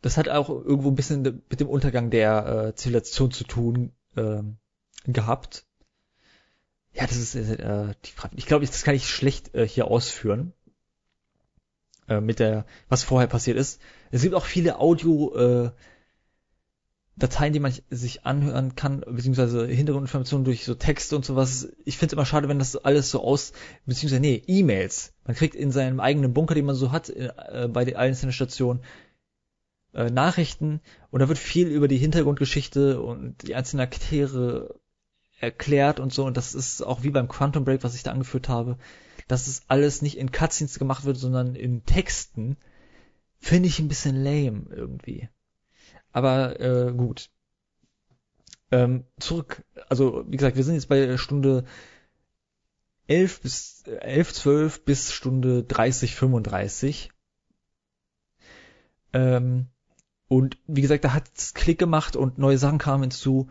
das 0.00 0.16
hat 0.16 0.28
auch 0.28 0.48
irgendwo 0.48 0.88
ein 0.88 0.94
bisschen 0.94 1.22
mit 1.22 1.60
dem 1.60 1.68
Untergang 1.68 2.10
der 2.10 2.46
äh, 2.46 2.74
Zivilisation 2.74 3.30
zu 3.30 3.44
tun, 3.44 3.92
ähm, 4.16 4.58
gehabt. 5.04 5.66
Ja, 6.92 7.06
das 7.06 7.16
ist 7.16 7.34
äh, 7.34 7.94
die 8.04 8.10
Frage. 8.10 8.34
Ich 8.36 8.46
glaube, 8.46 8.66
das 8.66 8.82
kann 8.82 8.94
ich 8.94 9.08
schlecht 9.08 9.54
äh, 9.54 9.66
hier 9.66 9.88
ausführen. 9.88 10.52
Äh, 12.08 12.20
mit 12.20 12.38
der, 12.38 12.64
was 12.88 13.04
vorher 13.04 13.28
passiert 13.28 13.58
ist. 13.58 13.80
Es 14.10 14.22
gibt 14.22 14.34
auch 14.34 14.46
viele 14.46 14.78
Audio, 14.78 15.34
äh, 15.36 15.70
Dateien, 17.18 17.52
die 17.52 17.60
man 17.60 17.72
sich 17.90 18.24
anhören 18.24 18.76
kann, 18.76 19.00
beziehungsweise 19.00 19.66
Hintergrundinformationen 19.66 20.44
durch 20.44 20.64
so 20.64 20.74
Texte 20.74 21.16
und 21.16 21.24
sowas. 21.24 21.68
Ich 21.84 21.98
finde 21.98 22.10
es 22.10 22.12
immer 22.14 22.26
schade, 22.26 22.48
wenn 22.48 22.58
das 22.58 22.76
alles 22.76 23.10
so 23.10 23.22
aus, 23.22 23.52
beziehungsweise 23.86 24.20
nee, 24.20 24.42
E-Mails. 24.46 25.12
Man 25.24 25.36
kriegt 25.36 25.54
in 25.54 25.72
seinem 25.72 26.00
eigenen 26.00 26.32
Bunker, 26.32 26.54
den 26.54 26.66
man 26.66 26.76
so 26.76 26.92
hat, 26.92 27.10
äh, 27.10 27.68
bei 27.72 27.84
den 27.84 27.96
einzelnen 27.96 28.32
Stationen, 28.32 28.80
äh, 29.94 30.10
Nachrichten 30.10 30.80
und 31.10 31.20
da 31.20 31.28
wird 31.28 31.38
viel 31.38 31.68
über 31.68 31.88
die 31.88 31.98
Hintergrundgeschichte 31.98 33.00
und 33.00 33.42
die 33.42 33.54
einzelnen 33.54 33.82
Akteure 33.82 34.74
erklärt 35.40 36.00
und 36.00 36.12
so 36.12 36.24
und 36.24 36.36
das 36.36 36.54
ist 36.54 36.82
auch 36.82 37.02
wie 37.02 37.10
beim 37.10 37.28
Quantum 37.28 37.64
Break, 37.64 37.84
was 37.84 37.94
ich 37.94 38.02
da 38.02 38.12
angeführt 38.12 38.48
habe, 38.48 38.76
dass 39.28 39.46
es 39.46 39.62
alles 39.68 40.02
nicht 40.02 40.18
in 40.18 40.30
Cutscenes 40.30 40.78
gemacht 40.78 41.04
wird, 41.04 41.16
sondern 41.16 41.54
in 41.54 41.84
Texten, 41.84 42.56
finde 43.38 43.68
ich 43.68 43.78
ein 43.78 43.88
bisschen 43.88 44.16
lame 44.16 44.66
irgendwie. 44.70 45.28
Aber 46.12 46.60
äh, 46.60 46.92
gut. 46.92 47.30
Ähm, 48.70 49.04
zurück, 49.18 49.64
also 49.88 50.24
wie 50.28 50.36
gesagt, 50.36 50.56
wir 50.56 50.64
sind 50.64 50.74
jetzt 50.74 50.88
bei 50.88 51.16
Stunde 51.16 51.64
11 53.06 53.40
bis 53.40 53.84
äh, 53.86 53.96
11, 53.96 54.34
12 54.34 54.84
bis 54.84 55.12
Stunde 55.12 55.64
30, 55.64 56.14
35. 56.14 57.10
Ähm, 59.14 59.68
und 60.28 60.58
wie 60.66 60.82
gesagt, 60.82 61.04
da 61.04 61.14
hat 61.14 61.30
es 61.34 61.54
Klick 61.54 61.78
gemacht 61.78 62.14
und 62.14 62.38
neue 62.38 62.58
Sachen 62.58 62.78
kamen 62.78 63.04
hinzu. 63.04 63.48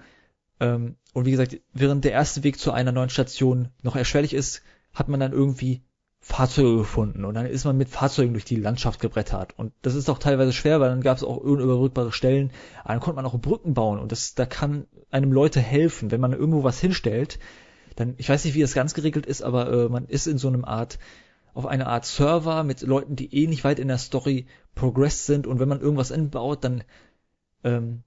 Ähm, 0.60 0.96
und 1.14 1.26
wie 1.26 1.32
gesagt, 1.32 1.60
während 1.74 2.06
der 2.06 2.12
erste 2.12 2.44
Weg 2.44 2.60
zu 2.60 2.72
einer 2.72 2.92
neuen 2.92 3.10
Station 3.10 3.70
noch 3.82 3.96
erschwerlich 3.96 4.34
ist, 4.34 4.62
hat 4.94 5.08
man 5.08 5.20
dann 5.20 5.34
irgendwie 5.34 5.82
Fahrzeuge 6.28 6.80
gefunden. 6.80 7.24
Und 7.24 7.36
dann 7.36 7.46
ist 7.46 7.64
man 7.64 7.78
mit 7.78 7.88
Fahrzeugen 7.88 8.34
durch 8.34 8.44
die 8.44 8.58
Landschaft 8.58 9.00
gebrettert. 9.00 9.58
Und 9.58 9.72
das 9.82 9.96
ist 9.96 10.10
auch 10.10 10.20
teilweise 10.20 10.52
schwer, 10.52 10.82
weil 10.82 10.90
dann 10.90 11.00
gab 11.00 11.16
es 11.16 11.24
auch 11.24 11.38
unüberbrückbare 11.38 12.12
Stellen, 12.12 12.52
aber 12.84 12.96
dann 12.96 13.00
konnte 13.00 13.16
man 13.16 13.26
auch 13.26 13.40
Brücken 13.40 13.74
bauen. 13.74 13.98
Und 13.98 14.12
das, 14.12 14.36
da 14.36 14.46
kann 14.46 14.88
einem 15.10 15.32
Leute 15.32 15.62
helfen, 15.62 16.12
wenn 16.12 16.20
man 16.20 16.34
irgendwo 16.34 16.66
was 16.66 16.82
hinstellt, 16.82 17.40
dann, 17.96 18.16
ich 18.18 18.28
weiß 18.28 18.44
nicht, 18.44 18.56
wie 18.56 18.62
das 18.62 18.74
ganz 18.74 18.94
geregelt 18.94 19.26
ist, 19.26 19.42
aber 19.42 19.72
äh, 19.72 19.88
man 19.88 20.06
ist 20.06 20.28
in 20.28 20.38
so 20.38 20.50
einem 20.50 20.66
Art, 20.66 21.00
auf 21.54 21.66
eine 21.66 21.88
Art 21.88 22.06
Server 22.06 22.66
mit 22.66 22.82
Leuten, 22.82 23.16
die 23.16 23.34
eh 23.34 23.48
nicht 23.48 23.64
weit 23.64 23.80
in 23.80 23.88
der 23.88 23.98
Story 23.98 24.48
progressed 24.76 25.28
sind. 25.28 25.48
Und 25.48 25.62
wenn 25.62 25.70
man 25.70 25.80
irgendwas 25.80 26.12
inbaut, 26.12 26.62
dann 26.66 26.84
ähm, 27.64 28.04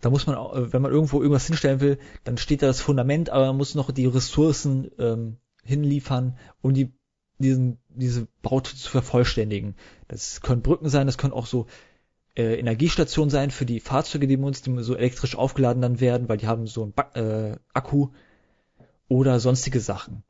da 0.00 0.10
muss 0.10 0.28
man, 0.28 0.36
äh, 0.36 0.72
wenn 0.72 0.80
man 0.80 0.92
irgendwo 0.92 1.20
irgendwas 1.20 1.48
hinstellen 1.48 1.80
will, 1.80 1.98
dann 2.22 2.38
steht 2.38 2.62
da 2.62 2.68
das 2.68 2.80
Fundament, 2.80 3.30
aber 3.30 3.46
man 3.46 3.56
muss 3.56 3.74
noch 3.74 3.90
die 3.90 4.06
Ressourcen 4.06 4.92
ähm, 4.98 5.38
hinliefern, 5.64 6.38
um 6.62 6.72
die 6.72 6.92
diesen, 7.38 7.78
diese 7.88 8.26
Baute 8.42 8.74
zu 8.74 8.90
vervollständigen. 8.90 9.74
Das 10.08 10.40
können 10.40 10.62
Brücken 10.62 10.88
sein, 10.88 11.06
das 11.06 11.18
können 11.18 11.32
auch 11.32 11.46
so 11.46 11.66
äh, 12.36 12.58
Energiestationen 12.58 13.30
sein 13.30 13.50
für 13.50 13.66
die 13.66 13.80
Fahrzeuge, 13.80 14.26
die 14.26 14.36
uns, 14.36 14.62
die 14.62 14.82
so 14.82 14.94
elektrisch 14.94 15.36
aufgeladen 15.36 15.82
dann 15.82 16.00
werden, 16.00 16.28
weil 16.28 16.38
die 16.38 16.46
haben 16.46 16.66
so 16.66 16.82
einen 16.82 16.92
ba 16.92 17.10
äh, 17.14 17.56
Akku 17.72 18.08
oder 19.08 19.40
sonstige 19.40 19.80
Sachen. 19.80 20.22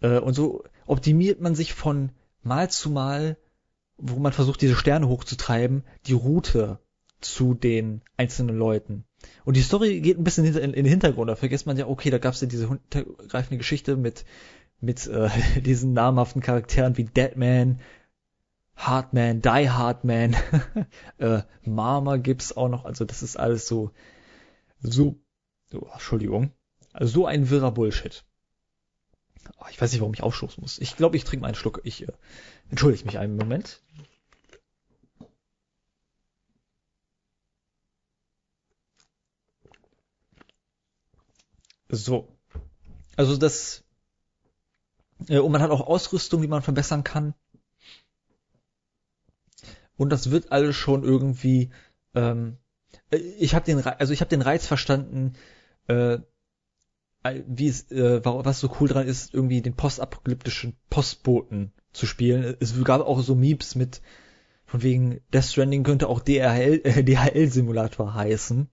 Äh, 0.00 0.18
und 0.18 0.34
so 0.34 0.64
optimiert 0.86 1.40
man 1.40 1.54
sich 1.54 1.74
von 1.74 2.10
Mal 2.42 2.70
zu 2.70 2.90
Mal, 2.90 3.36
wo 3.96 4.18
man 4.18 4.32
versucht, 4.32 4.60
diese 4.60 4.74
Sterne 4.74 5.08
hochzutreiben, 5.08 5.84
die 6.06 6.12
Route 6.12 6.80
zu 7.20 7.54
den 7.54 8.02
einzelnen 8.16 8.56
Leuten. 8.56 9.04
Und 9.44 9.56
die 9.56 9.62
Story 9.62 10.00
geht 10.00 10.18
ein 10.18 10.24
bisschen 10.24 10.44
in, 10.44 10.72
den 10.72 10.84
Hintergrund. 10.84 11.30
Da 11.30 11.36
vergisst 11.36 11.66
man 11.66 11.76
ja, 11.76 11.86
okay, 11.86 12.10
da 12.10 12.18
gab 12.18 12.34
es 12.34 12.40
ja 12.40 12.48
diese 12.48 12.68
hintergreifende 12.68 13.58
Geschichte 13.58 13.96
mit 13.96 14.24
mit 14.82 15.06
äh, 15.06 15.30
diesen 15.60 15.92
namhaften 15.94 16.42
Charakteren 16.42 16.96
wie 16.96 17.04
Deadman, 17.04 17.80
Hardman, 18.76 19.40
Die 19.40 19.70
Hardman, 19.70 20.36
äh, 21.18 21.42
Mama 21.64 22.16
gibt's 22.16 22.56
auch 22.56 22.68
noch, 22.68 22.84
also 22.84 23.04
das 23.04 23.22
ist 23.22 23.36
alles 23.36 23.66
so, 23.66 23.92
so, 24.80 25.16
oh, 25.72 25.86
Entschuldigung, 25.92 26.52
also 26.92 27.12
so 27.12 27.26
ein 27.26 27.48
wirrer 27.48 27.70
Bullshit. 27.70 28.24
Oh, 29.58 29.64
ich 29.70 29.80
weiß 29.80 29.92
nicht, 29.92 30.00
warum 30.00 30.14
ich 30.14 30.22
aufstoßen 30.22 30.60
muss. 30.60 30.78
Ich 30.78 30.96
glaube, 30.96 31.16
ich 31.16 31.24
trinke 31.24 31.42
mal 31.42 31.48
einen 31.48 31.56
Schluck. 31.56 31.80
Ich 31.84 32.06
äh, 32.06 32.12
entschuldige 32.70 33.04
mich 33.04 33.18
einen 33.18 33.36
Moment. 33.36 33.80
So. 41.88 42.28
Also 43.16 43.36
das 43.36 43.81
und 45.28 45.52
man 45.52 45.62
hat 45.62 45.70
auch 45.70 45.86
Ausrüstung, 45.86 46.42
die 46.42 46.48
man 46.48 46.62
verbessern 46.62 47.04
kann. 47.04 47.34
Und 49.96 50.10
das 50.10 50.30
wird 50.30 50.52
alles 50.52 50.76
schon 50.76 51.04
irgendwie. 51.04 51.70
Ähm, 52.14 52.58
äh, 53.10 53.16
ich 53.16 53.54
habe 53.54 53.64
den, 53.64 53.84
also 53.84 54.12
ich 54.12 54.20
habe 54.20 54.30
den 54.30 54.42
Reiz 54.42 54.66
verstanden, 54.66 55.34
äh, 55.86 56.18
wie 57.46 57.68
es, 57.68 57.90
äh, 57.92 58.24
was 58.24 58.58
so 58.58 58.74
cool 58.80 58.88
dran 58.88 59.06
ist, 59.06 59.32
irgendwie 59.32 59.62
den 59.62 59.76
postapokalyptischen 59.76 60.76
Postboten 60.90 61.72
zu 61.92 62.06
spielen. 62.06 62.56
Es 62.58 62.82
gab 62.84 63.00
auch 63.02 63.20
so 63.20 63.34
Meeps 63.34 63.74
mit, 63.74 64.02
von 64.64 64.82
wegen 64.82 65.20
Death 65.32 65.44
Stranding 65.44 65.84
könnte 65.84 66.08
auch 66.08 66.20
DHL, 66.20 66.80
äh, 66.84 67.04
DHL-Simulator 67.04 68.14
heißen. 68.14 68.68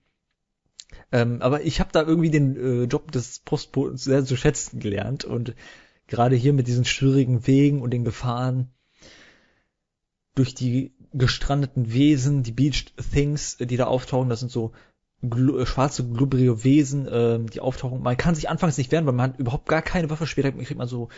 Ähm, 1.11 1.41
aber 1.41 1.61
ich 1.61 1.79
habe 1.79 1.91
da 1.91 2.01
irgendwie 2.01 2.31
den 2.31 2.55
äh, 2.55 2.83
Job 2.85 3.11
des 3.11 3.39
Postbotens 3.39 4.03
sehr 4.03 4.25
zu 4.25 4.35
schätzen 4.35 4.79
gelernt 4.79 5.25
und 5.25 5.53
gerade 6.09 6.35
hier 6.35 6.53
mit 6.53 6.67
diesen 6.67 6.85
schwierigen 6.85 7.47
Wegen 7.47 7.81
und 7.81 7.91
den 7.91 8.03
Gefahren 8.03 8.69
durch 10.35 10.53
die 10.53 10.93
gestrandeten 11.13 11.91
Wesen, 11.91 12.43
die 12.43 12.51
Beached 12.51 12.93
Things, 13.11 13.57
die 13.57 13.77
da 13.77 13.85
auftauchen, 13.85 14.29
das 14.29 14.39
sind 14.39 14.51
so 14.51 14.71
gl 15.21 15.65
schwarze, 15.65 16.07
glubbrige 16.07 16.63
Wesen, 16.63 17.07
äh, 17.07 17.39
die 17.39 17.59
auftauchen. 17.59 18.01
Man 18.01 18.17
kann 18.17 18.35
sich 18.35 18.49
anfangs 18.49 18.77
nicht 18.77 18.91
wehren, 18.91 19.05
weil 19.05 19.13
man 19.13 19.31
hat 19.31 19.39
überhaupt 19.39 19.67
gar 19.67 19.81
keine 19.81 20.09
Waffe. 20.09 20.27
Später 20.27 20.51
kriegt 20.51 20.77
man 20.77 20.87
so 20.87 21.09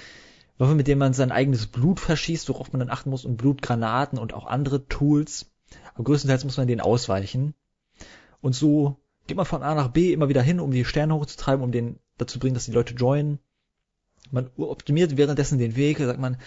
Waffe, 0.58 0.76
mit 0.76 0.88
denen 0.88 1.00
man 1.00 1.14
sein 1.14 1.32
eigenes 1.32 1.68
Blut 1.68 2.00
verschießt, 2.00 2.50
worauf 2.50 2.72
man 2.72 2.80
dann 2.80 2.90
achten 2.90 3.10
muss, 3.10 3.26
und 3.26 3.38
Blutgranaten 3.38 4.18
und 4.18 4.34
auch 4.34 4.48
andere 4.48 4.88
Tools. 4.88 5.52
Aber 5.94 6.04
größtenteils 6.04 6.44
muss 6.44 6.58
man 6.58 6.68
denen 6.68 6.82
ausweichen. 6.82 7.54
Und 8.42 8.56
so 8.56 8.98
geht 9.28 9.38
man 9.38 9.46
von 9.46 9.64
A 9.64 9.76
nach 9.76 9.90
B 9.90 10.14
immer 10.14 10.30
wieder 10.30 10.42
hin, 10.42 10.60
um 10.60 10.72
die 10.72 10.86
Sterne 10.86 11.14
hochzutreiben, 11.14 11.64
um 11.64 11.72
den 11.72 12.00
dazu 12.18 12.40
bringen, 12.40 12.56
dass 12.56 12.66
die 12.66 12.72
Leute 12.72 12.96
joinen 12.96 13.40
man 14.32 14.50
optimiert 14.58 15.18
währenddessen 15.18 15.60
den 15.60 15.76
Weg, 15.76 15.98
sagt 15.98 16.20
man, 16.20 16.38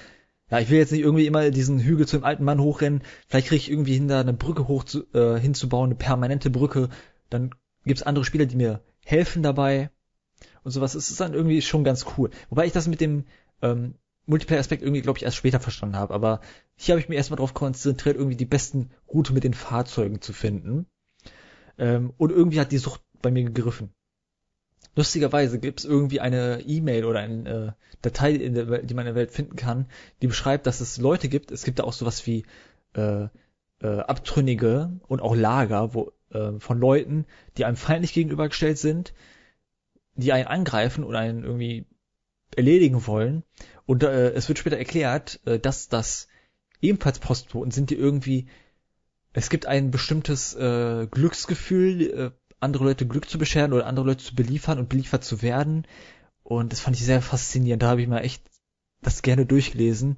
ja, 0.51 0.61
ich 0.61 0.71
will 0.71 0.79
jetzt 0.79 0.93
nicht 0.93 1.03
irgendwie 1.03 1.27
immer 1.27 1.51
diesen 1.51 1.81
Hügel 1.81 2.07
zu 2.07 2.19
dem 2.19 2.25
alten 2.25 2.45
Mann 2.45 2.61
hochrennen, 2.61 3.03
vielleicht 3.29 3.49
kriege 3.49 3.61
ich 3.61 3.71
irgendwie 3.71 3.95
hin, 3.95 4.09
da 4.09 4.21
eine 4.21 4.35
Brücke 4.35 4.69
hoch 4.69 4.85
zu, 4.85 5.05
äh, 5.15 5.39
hinzubauen, 5.39 5.89
eine 5.89 5.95
permanente 5.95 6.51
Brücke, 6.51 6.91
dann 7.31 7.55
gibt's 7.85 8.03
andere 8.03 8.25
Spieler, 8.25 8.47
die 8.47 8.57
mir 8.57 8.81
helfen 9.05 9.43
dabei 9.43 9.91
und 10.63 10.71
sowas. 10.71 10.95
Es 10.95 11.11
ist 11.11 11.21
dann 11.21 11.35
irgendwie 11.35 11.63
schon 11.63 11.85
ganz 11.85 12.07
cool. 12.17 12.31
Wobei 12.51 12.67
ich 12.67 12.73
das 12.73 12.89
mit 12.89 13.01
dem 13.01 13.25
ähm, 13.63 13.95
Multiplayer-Aspekt 14.27 14.83
irgendwie, 14.83 15.03
glaube 15.03 15.19
ich, 15.19 15.25
erst 15.25 15.37
später 15.37 15.61
verstanden 15.61 15.97
habe. 15.97 16.15
Aber 16.15 16.41
hier 16.77 16.95
habe 16.95 17.01
ich 17.01 17.09
mich 17.09 17.19
erstmal 17.19 17.37
darauf 17.37 17.55
konzentriert, 17.55 18.17
irgendwie 18.17 18.37
die 18.37 18.47
besten 18.47 18.91
Route 19.13 19.33
mit 19.33 19.45
den 19.45 19.55
Fahrzeugen 19.55 20.21
zu 20.21 20.33
finden. 20.33 20.87
Ähm, 21.79 22.13
und 22.17 22.31
irgendwie 22.31 22.61
hat 22.61 22.73
die 22.73 22.79
Sucht 22.79 23.03
bei 23.21 23.31
mir 23.31 23.45
gegriffen. 23.45 23.93
Lustigerweise 24.97 25.59
gibt 25.59 25.81
es 25.81 25.85
irgendwie 25.85 26.21
eine 26.21 26.61
E-Mail 26.61 27.05
oder 27.05 27.21
eine 27.21 27.51
äh, 27.51 27.73
Datei, 28.03 28.39
der, 28.39 28.83
die 28.83 28.95
man 28.95 29.07
in 29.07 29.15
der 29.15 29.15
Welt 29.15 29.31
finden 29.33 29.57
kann, 29.57 29.87
die 30.23 30.27
beschreibt, 30.27 30.67
dass 30.67 30.81
es 30.81 30.99
Leute 30.99 31.29
gibt. 31.29 31.51
Es 31.51 31.65
gibt 31.65 31.79
da 31.79 31.85
auch 31.85 31.93
sowas 31.93 32.27
wie 32.27 32.45
äh, 32.95 33.27
äh, 33.81 33.87
Abtrünnige 33.87 34.93
und 35.09 35.21
auch 35.21 35.35
Lager 35.35 35.95
wo, 35.95 36.13
äh, 36.31 36.59
von 36.59 36.79
Leuten, 36.79 37.27
die 37.57 37.65
einem 37.65 37.77
feindlich 37.77 38.13
gegenübergestellt 38.13 38.79
sind, 38.79 39.15
die 40.15 40.33
einen 40.33 40.47
angreifen 40.47 41.03
oder 41.03 41.19
einen 41.19 41.45
irgendwie 41.45 41.87
erledigen 42.55 43.07
wollen. 43.07 43.43
Und 43.87 44.05
äh, 44.05 44.31
es 44.31 44.49
wird 44.49 44.59
später 44.59 44.79
erklärt, 44.79 45.41
äh, 45.45 45.59
dass 45.59 45.89
das 45.89 46.29
ebenfalls 46.81 47.19
Postboten 47.19 47.73
sind, 47.73 47.91
die 47.91 47.97
irgendwie 47.97 48.47
es 49.37 49.51
gibt 49.51 49.67
ein 49.67 49.91
bestimmtes 49.91 50.55
äh, 50.55 51.09
Glücksgefühl, 51.11 52.03
äh, 52.03 52.31
andere 52.65 52.85
Leute 52.85 53.07
Glück 53.07 53.29
zu 53.29 53.39
bescheren 53.39 53.73
oder 53.73 53.87
andere 53.87 54.07
Leute 54.07 54.25
zu 54.25 54.35
beliefern 54.35 54.79
und 54.79 54.89
beliefert 54.89 55.25
zu 55.25 55.43
werden. 55.43 55.87
Und 56.43 56.73
das 56.73 56.81
fand 56.81 56.97
ich 56.97 57.05
sehr 57.05 57.23
faszinierend. 57.23 57.83
Da 57.83 57.89
habe 57.89 58.03
ich 58.03 58.09
mal 58.09 58.21
echt 58.21 58.43
das 59.03 59.23
gerne 59.23 59.47
durchgelesen. 59.47 60.17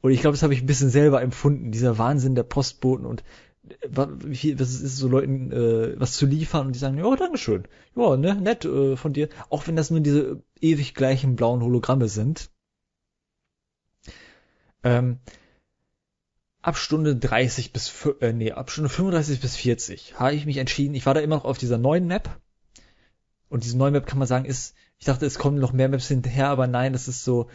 Und 0.00 0.12
ich 0.12 0.20
glaube, 0.20 0.34
das 0.34 0.42
habe 0.42 0.54
ich 0.54 0.62
ein 0.62 0.66
bisschen 0.66 0.90
selber 0.90 1.20
empfunden, 1.22 1.72
dieser 1.72 1.98
Wahnsinn 1.98 2.34
der 2.34 2.42
Postboten 2.42 3.06
und 3.06 3.22
äh, 3.68 3.88
was 3.90 4.80
ist 4.80 4.96
so 4.96 5.08
Leuten 5.08 5.52
äh, 5.52 6.00
was 6.00 6.14
zu 6.14 6.26
liefern 6.26 6.68
und 6.68 6.74
die 6.74 6.78
sagen, 6.78 6.98
ja, 6.98 7.16
Dankeschön. 7.16 7.64
Ja, 7.96 8.16
ne, 8.16 8.34
nett 8.34 8.64
äh, 8.64 8.96
von 8.96 9.12
dir. 9.12 9.28
Auch 9.50 9.66
wenn 9.66 9.76
das 9.76 9.90
nur 9.90 10.00
diese 10.00 10.42
ewig 10.60 10.94
gleichen 10.94 11.36
blauen 11.36 11.62
Hologramme 11.62 12.08
sind. 12.08 12.50
Ähm, 14.82 15.18
ab 16.62 16.76
Stunde 16.76 17.16
30 17.16 17.72
bis, 17.72 17.92
äh, 18.20 18.32
nee, 18.32 18.52
ab 18.52 18.70
Stunde 18.70 18.90
35 18.90 19.40
bis 19.40 19.56
40 19.56 20.18
habe 20.18 20.34
ich 20.34 20.46
mich 20.46 20.58
entschieden, 20.58 20.94
ich 20.94 21.06
war 21.06 21.14
da 21.14 21.20
immer 21.20 21.36
noch 21.36 21.44
auf 21.44 21.58
dieser 21.58 21.78
neuen 21.78 22.06
Map, 22.06 22.40
Und 23.48 23.64
diese 23.64 23.76
neue 23.76 23.90
Map 23.90 24.06
kann 24.06 24.18
man 24.18 24.28
sagen, 24.28 24.44
ist, 24.44 24.74
ich 24.98 25.06
dachte, 25.06 25.26
es 25.26 25.38
kommen 25.38 25.58
noch 25.58 25.72
mehr 25.72 25.88
Maps 25.88 26.08
hinterher, 26.08 26.48
aber 26.48 26.66
nein, 26.66 26.92
das 26.92 27.08
ist 27.08 27.24
so, 27.24 27.48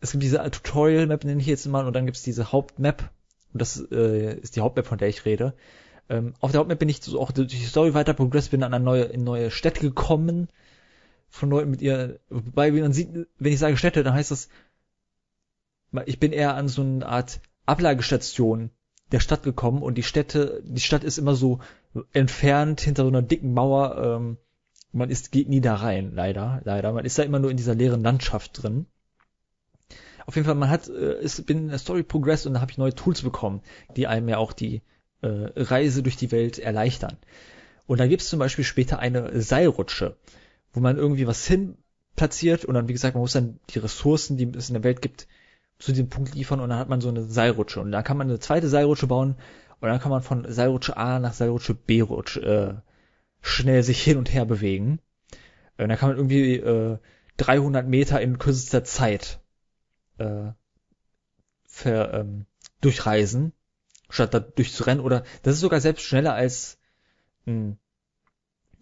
es 0.00 0.12
gibt 0.12 0.24
diese 0.24 0.38
Tutorial-Map, 0.38 1.24
nenne 1.24 1.40
ich 1.40 1.46
jetzt 1.46 1.66
mal, 1.66 1.86
und 1.86 1.94
dann 1.94 2.06
gibt 2.06 2.16
es 2.16 2.22
diese 2.22 2.52
Hauptmap. 2.52 3.10
Und 3.52 3.62
das 3.62 3.80
äh, 3.90 4.38
ist 4.38 4.56
die 4.56 4.60
Hauptmap, 4.60 4.86
von 4.86 4.98
der 4.98 5.08
ich 5.08 5.24
rede. 5.24 5.54
Ähm, 6.08 6.34
auf 6.40 6.50
der 6.50 6.60
Hauptmap 6.60 6.78
bin 6.78 6.88
ich 6.88 7.02
so 7.02 7.20
auch 7.20 7.32
durch 7.32 7.48
die 7.48 7.64
Story 7.64 7.94
weiter 7.94 8.14
progress, 8.14 8.48
bin 8.48 8.62
an 8.62 8.74
eine 8.74 8.84
neue, 8.84 9.04
in 9.04 9.24
neue 9.24 9.50
Städte 9.50 9.80
gekommen. 9.80 10.48
Von 11.28 11.50
Leuten 11.50 11.70
mit 11.70 11.82
ihr, 11.82 12.20
wobei, 12.30 12.74
wie 12.74 12.80
man 12.80 12.92
sieht, 12.92 13.10
wenn 13.38 13.52
ich 13.52 13.58
sage 13.58 13.76
Städte, 13.76 14.02
dann 14.02 14.14
heißt 14.14 14.30
das, 14.30 14.48
ich 16.06 16.18
bin 16.18 16.32
eher 16.32 16.54
an 16.54 16.68
so 16.68 16.82
eine 16.82 17.06
Art 17.06 17.40
Ablagestation 17.68 18.70
der 19.12 19.20
Stadt 19.20 19.42
gekommen 19.42 19.82
und 19.82 19.96
die 19.96 20.02
Städte, 20.02 20.62
die 20.64 20.80
Stadt 20.80 21.04
ist 21.04 21.18
immer 21.18 21.34
so 21.34 21.60
entfernt 22.12 22.80
hinter 22.80 23.04
so 23.04 23.08
einer 23.08 23.22
dicken 23.22 23.52
Mauer. 23.52 23.96
Ähm, 23.98 24.36
man 24.92 25.10
ist, 25.10 25.32
geht 25.32 25.48
nie 25.48 25.60
da 25.60 25.76
rein, 25.76 26.12
leider, 26.14 26.60
leider. 26.64 26.92
Man 26.92 27.04
ist 27.04 27.18
da 27.18 27.22
immer 27.22 27.38
nur 27.38 27.50
in 27.50 27.56
dieser 27.56 27.74
leeren 27.74 28.02
Landschaft 28.02 28.62
drin. 28.62 28.86
Auf 30.26 30.36
jeden 30.36 30.46
Fall, 30.46 30.56
man 30.56 30.68
hat, 30.68 30.88
äh, 30.88 31.20
ist, 31.22 31.46
bin 31.46 31.58
in 31.58 31.68
der 31.68 31.78
Story 31.78 32.02
progress 32.02 32.46
und 32.46 32.54
da 32.54 32.60
habe 32.60 32.70
ich 32.70 32.78
neue 32.78 32.94
Tools 32.94 33.22
bekommen, 33.22 33.62
die 33.96 34.06
einem 34.06 34.28
ja 34.28 34.38
auch 34.38 34.52
die 34.52 34.82
äh, 35.22 35.50
Reise 35.56 36.02
durch 36.02 36.16
die 36.16 36.32
Welt 36.32 36.58
erleichtern. 36.58 37.16
Und 37.86 37.98
da 37.98 38.06
gibt 38.06 38.22
es 38.22 38.28
zum 38.28 38.38
Beispiel 38.38 38.64
später 38.64 38.98
eine 38.98 39.40
Seilrutsche, 39.40 40.16
wo 40.72 40.80
man 40.80 40.98
irgendwie 40.98 41.26
was 41.26 41.46
hin 41.46 41.78
platziert 42.14 42.66
und 42.66 42.74
dann, 42.74 42.88
wie 42.88 42.92
gesagt, 42.92 43.14
man 43.14 43.22
muss 43.22 43.32
dann 43.32 43.58
die 43.70 43.78
Ressourcen, 43.78 44.36
die 44.36 44.52
es 44.56 44.68
in 44.68 44.74
der 44.74 44.84
Welt 44.84 45.00
gibt, 45.00 45.26
zu 45.78 45.92
diesem 45.92 46.08
Punkt 46.08 46.34
liefern 46.34 46.60
und 46.60 46.70
dann 46.70 46.78
hat 46.78 46.88
man 46.88 47.00
so 47.00 47.08
eine 47.08 47.24
Seilrutsche 47.24 47.80
und 47.80 47.92
dann 47.92 48.04
kann 48.04 48.16
man 48.16 48.28
eine 48.28 48.40
zweite 48.40 48.68
Seilrutsche 48.68 49.06
bauen 49.06 49.36
und 49.80 49.88
dann 49.88 50.00
kann 50.00 50.10
man 50.10 50.22
von 50.22 50.50
Seilrutsche 50.50 50.96
A 50.96 51.18
nach 51.18 51.32
Seilrutsche 51.32 51.74
B 51.74 52.00
rutsch, 52.00 52.36
äh, 52.38 52.74
schnell 53.40 53.82
sich 53.82 54.02
hin 54.02 54.18
und 54.18 54.32
her 54.32 54.44
bewegen. 54.44 55.00
Und 55.76 55.88
dann 55.88 55.96
kann 55.96 56.08
man 56.08 56.18
irgendwie 56.18 56.56
äh, 56.56 56.98
300 57.36 57.86
Meter 57.86 58.20
in 58.20 58.38
kürzester 58.38 58.82
Zeit 58.82 59.40
äh, 60.18 60.50
ver, 61.64 62.14
ähm, 62.14 62.46
durchreisen, 62.80 63.52
statt 64.10 64.34
da 64.34 64.40
durchzurennen. 64.40 65.04
Oder 65.04 65.22
das 65.44 65.54
ist 65.54 65.60
sogar 65.60 65.80
selbst 65.80 66.02
schneller 66.02 66.34
als 66.34 66.78
mh, 67.44 67.52
hm, 67.52 67.78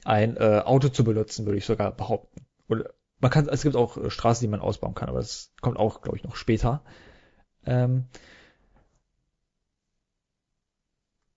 ein 0.05 0.37
äh, 0.39 0.63
Auto 0.65 0.89
zu 0.89 1.05
benutzen, 1.05 1.45
würde 1.45 1.59
ich 1.59 1.67
sogar 1.67 1.93
behaupten. 1.93 2.47
Oder 2.69 2.95
man 3.19 3.31
kann, 3.31 3.49
es 3.49 3.63
gibt 3.63 3.77
auch 3.77 3.97
äh, 3.97 4.11
Straßen, 4.11 4.45
die 4.45 4.51
man 4.51 4.61
ausbauen 4.61 4.95
kann, 4.95 5.09
aber 5.09 5.19
das 5.19 5.53
kommt 5.61 5.79
auch, 5.79 6.03
glaube 6.03 6.19
ich, 6.19 6.25
noch 6.25 6.37
später. 6.37 6.83
Ähm, 7.65 8.05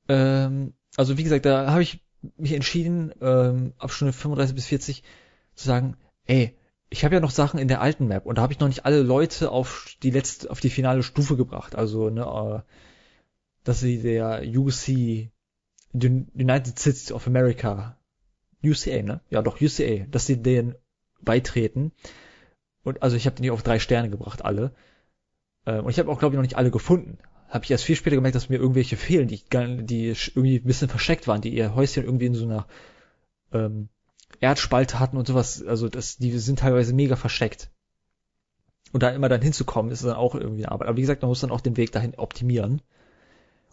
ähm, 0.08 0.74
also 0.98 1.18
wie 1.18 1.24
gesagt, 1.24 1.46
da 1.46 1.72
habe 1.72 1.84
ich 1.84 2.04
mich 2.38 2.54
entschieden, 2.54 3.14
ähm, 3.22 3.74
ab 3.78 3.92
Stunde 3.92 4.14
35 4.14 4.56
bis 4.56 4.66
40 4.66 5.04
zu 5.56 5.66
sagen, 5.66 5.96
ey, 6.26 6.58
ich 6.90 7.06
habe 7.06 7.16
ja 7.16 7.22
noch 7.22 7.32
Sachen 7.32 7.60
in 7.60 7.68
der 7.68 7.82
alten 7.82 8.08
Map 8.08 8.26
und 8.26 8.38
da 8.38 8.42
habe 8.42 8.52
ich 8.52 8.60
noch 8.60 8.68
nicht 8.68 8.86
alle 8.86 9.02
Leute 9.02 9.52
auf 9.52 9.96
die 10.04 10.12
letzte, 10.12 10.50
auf 10.50 10.60
die 10.60 10.70
finale 10.72 11.04
Stufe 11.04 11.38
gebracht. 11.38 11.76
Also, 11.76 12.10
ne, 12.10 12.24
äh, 12.24 12.72
dass 13.64 13.80
sie 13.80 14.02
der 14.02 14.42
UC 14.44 15.32
United 15.94 16.80
States 16.80 17.12
of 17.12 17.28
America 17.28 17.98
UCA, 18.64 19.02
ne? 19.02 19.22
Ja, 19.30 19.42
doch 19.42 19.62
UCA, 19.62 20.06
dass 20.10 20.26
sie 20.26 20.42
den 20.42 20.76
beitreten. 21.22 21.92
Und 22.84 23.04
also 23.04 23.16
ich 23.16 23.26
habe 23.26 23.42
hier 23.42 23.54
auf 23.54 23.64
drei 23.64 23.80
Sterne 23.80 24.10
gebracht, 24.10 24.44
alle. 24.44 24.74
Äh, 25.66 25.80
und 25.80 25.90
ich 25.90 26.00
habe 26.00 26.12
auch, 26.12 26.20
glaube 26.20 26.36
ich, 26.36 26.38
noch 26.38 26.44
nicht 26.44 26.58
alle 26.58 26.72
gefunden. 26.72 27.18
Habe 27.50 27.66
ich 27.66 27.72
erst 27.72 27.84
viel 27.84 27.96
später 27.96 28.16
gemerkt, 28.16 28.36
dass 28.36 28.50
mir 28.50 28.58
irgendwelche 28.58 28.96
fehlen, 28.96 29.28
die, 29.28 29.44
die 29.48 30.08
irgendwie 30.08 30.58
ein 30.58 30.64
bisschen 30.64 30.90
versteckt 30.90 31.28
waren, 31.28 31.42
die 31.42 31.54
ihr 31.54 31.76
Häuschen 31.76 32.04
irgendwie 32.04 32.28
in 32.28 32.36
so 32.36 32.46
einer 32.46 32.68
ähm, 33.52 33.90
Erdspalte 34.40 35.00
hatten 35.00 35.18
und 35.18 35.28
sowas. 35.28 35.64
Also 35.64 35.90
das, 35.90 36.18
die 36.18 36.38
sind 36.38 36.60
teilweise 36.60 36.94
mega 36.94 37.16
versteckt. 37.16 37.72
Und 38.92 39.04
da 39.04 39.10
immer 39.10 39.30
dann 39.30 39.42
hinzukommen, 39.42 39.92
ist 39.92 40.04
dann 40.04 40.16
auch 40.16 40.36
irgendwie 40.36 40.66
eine 40.66 40.72
Arbeit. 40.72 40.88
Aber 40.88 40.98
wie 40.98 41.02
gesagt, 41.02 41.22
man 41.22 41.30
muss 41.30 41.42
dann 41.42 41.52
auch 41.52 41.62
den 41.62 41.78
Weg 41.78 41.92
dahin 41.92 42.16
optimieren. 42.16 42.82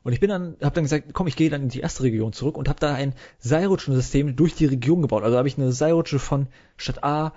Und 0.07 0.13
ich 0.13 0.21
bin 0.21 0.31
dann, 0.31 0.57
habe 0.63 0.77
dann 0.77 0.85
gesagt, 0.85 1.13
komm, 1.15 1.27
ich 1.27 1.35
gehe 1.35 1.51
dann 1.51 1.63
in 1.63 1.69
die 1.69 1.81
erste 1.81 2.05
Region 2.05 2.33
zurück 2.33 2.57
und 2.57 2.69
habe 2.69 2.79
da 2.79 2.95
ein 2.95 3.13
Seilrutschensystem 3.41 4.37
durch 4.37 4.55
die 4.55 4.67
Region 4.67 5.03
gebaut. 5.03 5.25
Also 5.25 5.37
habe 5.37 5.49
ich 5.49 5.59
eine 5.59 5.73
Seilrutsche 5.73 6.21
von 6.21 6.47
Stadt 6.77 7.03
A 7.03 7.35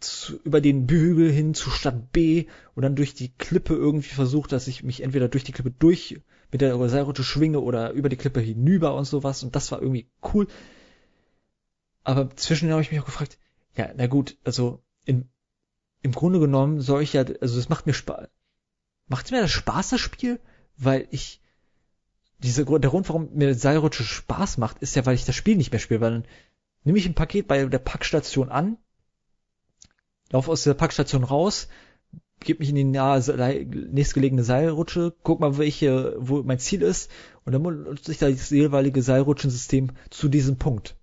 zu, 0.00 0.40
über 0.44 0.62
den 0.62 0.88
Hügel 0.88 1.30
hin 1.30 1.52
zu 1.52 1.68
Stadt 1.68 2.10
B 2.10 2.46
und 2.74 2.84
dann 2.84 2.96
durch 2.96 3.12
die 3.12 3.34
Klippe 3.36 3.74
irgendwie 3.74 4.14
versucht, 4.14 4.50
dass 4.50 4.66
ich 4.66 4.82
mich 4.82 5.02
entweder 5.02 5.28
durch 5.28 5.44
die 5.44 5.52
Klippe 5.52 5.70
durch 5.70 6.22
mit 6.52 6.62
der 6.62 6.88
Seilrutsche 6.88 7.22
schwinge 7.22 7.60
oder 7.60 7.90
über 7.90 8.08
die 8.08 8.16
Klippe 8.16 8.40
hinüber 8.40 8.94
und 8.94 9.04
sowas. 9.04 9.42
Und 9.42 9.54
das 9.54 9.70
war 9.70 9.82
irgendwie 9.82 10.08
cool. 10.32 10.46
Aber 12.02 12.34
zwischendurch 12.34 12.72
habe 12.72 12.82
ich 12.82 12.92
mich 12.92 13.00
auch 13.02 13.04
gefragt, 13.04 13.38
ja, 13.76 13.90
na 13.94 14.06
gut, 14.06 14.38
also 14.42 14.82
in, 15.04 15.28
im 16.00 16.12
Grunde 16.12 16.40
genommen 16.40 16.80
soll 16.80 17.02
ich 17.02 17.12
ja, 17.12 17.26
also 17.42 17.58
es 17.58 17.68
macht 17.68 17.84
mir 17.84 17.92
Spaß. 17.92 18.26
Macht 19.06 19.30
mir 19.30 19.42
das 19.42 19.50
Spaß, 19.50 19.90
das 19.90 20.00
Spiel? 20.00 20.40
Weil 20.76 21.08
ich, 21.10 21.40
diese, 22.38 22.64
der 22.64 22.90
Grund, 22.90 23.08
warum 23.08 23.30
mir 23.34 23.54
Seilrutsche 23.54 24.04
Spaß 24.04 24.58
macht, 24.58 24.78
ist 24.78 24.96
ja, 24.96 25.06
weil 25.06 25.14
ich 25.14 25.24
das 25.24 25.34
Spiel 25.34 25.56
nicht 25.56 25.72
mehr 25.72 25.80
spiele, 25.80 26.00
weil 26.00 26.12
dann 26.12 26.24
nehme 26.84 26.98
ich 26.98 27.06
ein 27.06 27.14
Paket 27.14 27.48
bei 27.48 27.64
der 27.64 27.78
Packstation 27.78 28.50
an, 28.50 28.76
laufe 30.30 30.50
aus 30.50 30.64
der 30.64 30.74
Packstation 30.74 31.24
raus, 31.24 31.68
gebe 32.40 32.60
mich 32.60 32.68
in 32.68 32.76
die 32.76 32.84
nahe, 32.84 33.20
nächstgelegene 33.64 34.44
Seilrutsche, 34.44 35.14
guck 35.22 35.40
mal, 35.40 35.58
welche, 35.58 36.16
wo 36.18 36.42
mein 36.42 36.58
Ziel 36.58 36.82
ist, 36.82 37.10
und 37.44 37.52
dann 37.52 37.62
nutze 37.62 38.12
ich 38.12 38.18
das 38.18 38.50
jeweilige 38.50 39.02
Seilrutschensystem 39.02 39.92
zu 40.10 40.28
diesem 40.28 40.56
Punkt. 40.56 40.96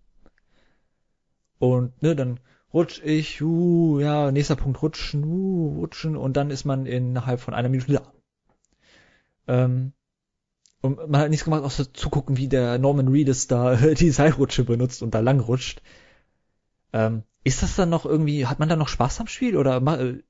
Und 1.60 2.02
ne, 2.02 2.16
dann 2.16 2.40
rutsch 2.74 3.02
ich, 3.04 3.42
uh, 3.42 4.00
ja, 4.00 4.32
nächster 4.32 4.56
Punkt 4.56 4.82
rutschen, 4.82 5.24
uh, 5.24 5.80
rutschen 5.80 6.18
und 6.18 6.36
dann 6.36 6.50
ist 6.50 6.66
man 6.66 6.86
innerhalb 6.86 7.40
von 7.40 7.54
einer 7.54 7.70
Minute 7.70 7.94
da. 7.94 8.14
Ähm, 9.48 9.94
und 10.82 11.10
man 11.10 11.22
hat 11.22 11.30
nichts 11.30 11.46
gemacht, 11.46 11.64
außer 11.64 11.94
zu 11.94 12.10
gucken, 12.10 12.38
wie 12.38 12.48
der 12.48 12.78
Norman 12.78 13.08
Reedus 13.08 13.48
da 13.48 13.76
die 13.94 14.12
Seilrutsche 14.12 14.64
benutzt 14.64 15.02
und 15.02 15.14
da 15.14 15.20
lang 15.20 15.40
rutscht. 15.40 15.82
Ähm, 16.92 17.24
ist 17.44 17.64
das 17.64 17.76
dann 17.76 17.90
noch 17.90 18.06
irgendwie, 18.06 18.46
hat 18.46 18.60
man 18.60 18.70
da 18.70 18.76
noch 18.76 18.88
Spaß 18.88 19.20
am 19.22 19.28
Spiel 19.28 19.58
oder 19.58 19.78
äh, 19.78 20.22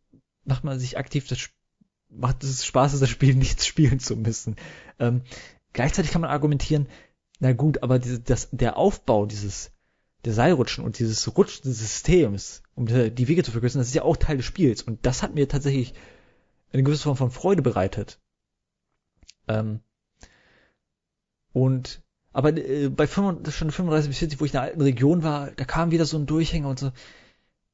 macht 0.45 0.63
man 0.63 0.79
sich 0.79 0.97
aktiv 0.97 1.27
das, 1.27 1.49
macht 2.09 2.43
es 2.43 2.65
Spaß, 2.65 2.99
das 2.99 3.09
Spiel 3.09 3.35
nicht 3.35 3.63
spielen 3.63 3.99
zu 3.99 4.15
müssen? 4.15 4.55
Ähm, 4.99 5.21
gleichzeitig 5.73 6.11
kann 6.11 6.21
man 6.21 6.29
argumentieren, 6.31 6.87
na 7.39 7.53
gut, 7.53 7.83
aber 7.83 7.99
diese, 7.99 8.19
das, 8.19 8.49
der 8.51 8.77
Aufbau 8.77 9.25
dieses 9.25 9.71
der 10.25 10.33
Seilrutschen 10.33 10.83
und 10.83 10.99
dieses 10.99 11.35
Rutschen 11.35 11.63
des 11.63 11.79
Systems, 11.79 12.63
um 12.75 12.85
die 12.85 13.27
Wege 13.27 13.43
zu 13.43 13.51
verkürzen, 13.51 13.79
das 13.79 13.87
ist 13.87 13.95
ja 13.95 14.03
auch 14.03 14.17
Teil 14.17 14.37
des 14.37 14.45
Spiels. 14.45 14.81
Und 14.81 15.05
das 15.05 15.21
hat 15.21 15.35
mir 15.35 15.47
tatsächlich 15.47 15.93
eine 16.71 16.83
gewisse 16.83 17.03
Form 17.03 17.17
von 17.17 17.31
Freude 17.31 17.61
bereitet. 17.61 18.19
Ähm, 19.47 19.81
und 21.53 22.01
aber 22.33 22.57
äh, 22.57 22.89
bei 22.89 23.07
35, 23.07 23.55
schon 23.55 23.71
35 23.71 24.09
bis 24.09 24.17
40, 24.19 24.41
wo 24.41 24.45
ich 24.45 24.51
in 24.51 24.57
der 24.57 24.63
alten 24.63 24.81
Region 24.81 25.23
war, 25.23 25.51
da 25.51 25.65
kam 25.65 25.91
wieder 25.91 26.05
so 26.05 26.17
ein 26.17 26.25
Durchhänger 26.25 26.67
und 26.67 26.79
so. 26.79 26.91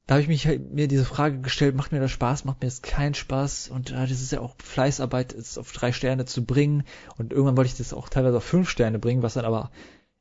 Da 0.05 0.15
habe 0.15 0.21
ich 0.23 0.27
mich 0.27 0.47
halt, 0.47 0.73
mir 0.73 0.87
diese 0.87 1.05
Frage 1.05 1.39
gestellt, 1.39 1.75
macht 1.75 1.91
mir 1.91 1.99
das 1.99 2.11
Spaß, 2.11 2.43
macht 2.43 2.61
mir 2.61 2.67
das 2.67 2.81
keinen 2.81 3.13
Spaß? 3.13 3.69
Und 3.69 3.91
äh, 3.91 4.07
das 4.07 4.21
ist 4.21 4.31
ja 4.31 4.41
auch 4.41 4.55
Fleißarbeit, 4.57 5.33
es 5.33 5.57
auf 5.57 5.71
drei 5.71 5.91
Sterne 5.93 6.25
zu 6.25 6.45
bringen. 6.45 6.83
Und 7.17 7.31
irgendwann 7.31 7.57
wollte 7.57 7.69
ich 7.69 7.77
das 7.77 7.93
auch 7.93 8.09
teilweise 8.09 8.37
auf 8.37 8.43
fünf 8.43 8.69
Sterne 8.69 8.99
bringen, 8.99 9.23
was 9.23 9.35
dann 9.35 9.45
aber 9.45 9.71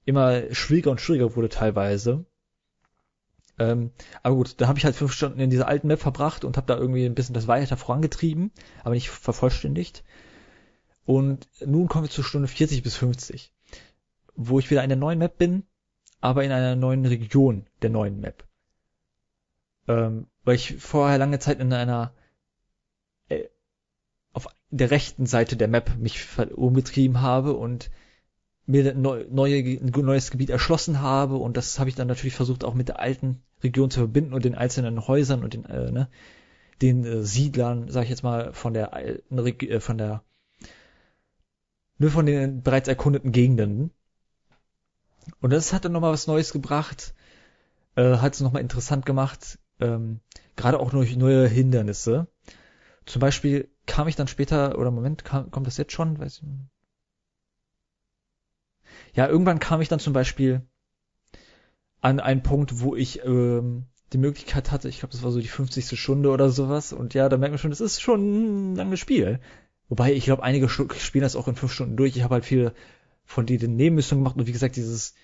immer 0.05 0.55
schwieriger 0.55 0.91
und 0.91 1.01
schwieriger 1.01 1.37
wurde 1.37 1.49
teilweise. 1.49 2.27
Ähm, 3.59 3.91
aber 4.23 4.37
gut, 4.37 4.61
da 4.61 4.69
habe 4.69 4.79
ich 4.79 4.85
halt 4.85 4.95
fünf 4.95 5.13
Stunden 5.13 5.41
in 5.41 5.51
dieser 5.51 5.67
alten 5.67 5.89
Map 5.89 6.01
verbracht 6.01 6.45
und 6.45 6.57
habe 6.57 6.67
da 6.67 6.77
irgendwie 6.77 7.05
ein 7.05 7.15
bisschen 7.15 7.35
das 7.35 7.49
weiter 7.49 7.77
vorangetrieben, 7.77 8.53
aber 8.85 8.95
nicht 8.95 9.11
vervollständigt. 9.11 10.05
Und 11.09 11.49
nun 11.65 11.89
kommen 11.89 12.05
wir 12.05 12.11
zur 12.11 12.23
Stunde 12.23 12.49
40 12.49 12.83
bis 12.83 12.95
50, 12.97 13.51
wo 14.35 14.59
ich 14.59 14.71
wieder 14.71 14.83
in 14.83 14.91
der 14.91 14.99
neuen 14.99 15.19
Map 15.19 15.39
bin, 15.39 15.63
aber 16.21 16.45
in 16.45 16.53
einer 16.53 16.77
neuen 16.77 17.07
Region 17.07 17.67
der 17.81 17.89
neuen 17.89 18.21
Map. 18.21 18.47
Ähm, 19.87 20.27
weil 20.45 20.57
ich 20.57 20.77
vorher 20.77 21.17
lange 21.17 21.39
Zeit 21.39 21.61
in 21.61 21.73
einer 21.73 22.13
äh, 23.31 23.45
auf 24.35 24.49
der 24.69 24.91
rechten 24.91 25.25
Seite 25.25 25.57
der 25.57 25.69
Map 25.69 25.97
mich 25.97 26.27
umgetrieben 26.55 27.23
habe 27.23 27.55
und 27.55 27.91
mir 28.67 28.91
ein 28.91 29.01
neue, 29.01 29.25
ein 29.57 29.91
neues 29.91 30.31
Gebiet 30.31 30.51
erschlossen 30.51 31.01
habe 31.01 31.37
und 31.37 31.57
das 31.57 31.79
habe 31.79 31.89
ich 31.89 31.97
dann 31.97 32.09
natürlich 32.09 32.35
versucht 32.35 32.65
auch 32.65 32.75
mit 32.75 32.89
der 32.89 33.01
alten 33.01 33.41
Region 33.63 33.91
zu 33.91 34.01
verbinden 34.01 34.35
und 34.35 34.45
den 34.45 34.57
einzelnen 34.57 35.09
Häusern 35.09 35.43
und 35.43 35.55
den, 35.55 35.65
äh, 35.65 35.91
ne, 35.91 36.11
den 36.83 37.07
äh, 37.07 37.23
Siedlern, 37.23 37.91
sage 37.91 38.05
ich 38.05 38.11
jetzt 38.11 38.25
mal, 38.25 38.53
von 38.53 38.75
der 38.75 38.93
alten 38.93 39.39
äh, 39.39 39.81
von 39.81 39.97
der 39.97 40.23
nur 41.99 42.11
von 42.11 42.27
den 42.27 42.63
bereits 42.63 42.89
erkundeten 42.89 43.33
Gegenden. 43.33 43.91
Und 45.41 45.53
das 45.53 45.73
hat 45.73 45.85
dann 45.85 45.93
nochmal 45.93 46.13
was 46.13 46.27
Neues 46.27 46.53
gebracht, 46.53 47.15
äh, 47.97 48.17
hat 48.17 48.35
es 48.35 48.41
nochmal 48.41 48.63
interessant 48.63 49.05
gemacht, 49.05 49.59
ähm, 49.81 50.21
gerade 50.57 50.81
auch 50.81 50.91
durch 50.91 51.17
neue 51.17 51.47
Hindernisse. 51.47 52.29
Zum 53.05 53.21
Beispiel 53.21 53.69
kam 53.87 54.09
ich 54.09 54.17
dann 54.17 54.29
später, 54.29 54.79
oder 54.79 54.91
Moment, 54.91 55.25
kam, 55.25 55.51
kommt 55.51 55.67
das 55.67 55.77
jetzt 55.77 55.93
schon? 55.93 56.19
Weiß 56.19 56.39
ich, 56.39 56.45
ja, 59.15 59.27
irgendwann 59.27 59.59
kam 59.59 59.81
ich 59.81 59.89
dann 59.89 59.99
zum 59.99 60.13
Beispiel 60.13 60.63
an 62.01 62.21
einen 62.21 62.43
Punkt, 62.43 62.81
wo 62.81 62.95
ich 62.95 63.25
ähm, 63.25 63.87
die 64.13 64.19
Möglichkeit 64.19 64.71
hatte, 64.71 64.89
ich 64.89 65.01
glaube, 65.01 65.13
das 65.13 65.23
war 65.23 65.31
so 65.31 65.41
die 65.41 65.49
50. 65.49 65.99
Stunde 66.01 66.31
oder 66.31 66.51
sowas. 66.51 66.93
Und 66.93 67.15
ja, 67.15 67.29
da 67.29 67.37
merkt 67.37 67.53
man 67.53 67.59
schon, 67.59 67.71
das 67.71 67.81
ist 67.81 68.01
schon 68.01 68.73
ein 68.73 68.77
langes 68.77 69.01
Spiel. 69.01 69.41
Wobei, 69.89 70.13
ich 70.13 70.25
glaube, 70.25 70.43
einige 70.43 70.69
spielen 70.69 71.23
das 71.23 71.37
auch 71.37 71.49
in 71.49 71.57
fünf 71.57 71.73
Stunden 71.73 71.97
durch. 71.97 72.17
Ich 72.17 72.23
habe 72.23 72.35
halt 72.35 72.45
viele 72.45 72.75
von 73.25 73.47
denen 73.47 73.77
Nebenmissionen 73.77 74.25
gemacht 74.25 74.39
und 74.39 74.47
wie 74.47 74.53
gesagt, 74.53 74.77
dieses 74.77 75.15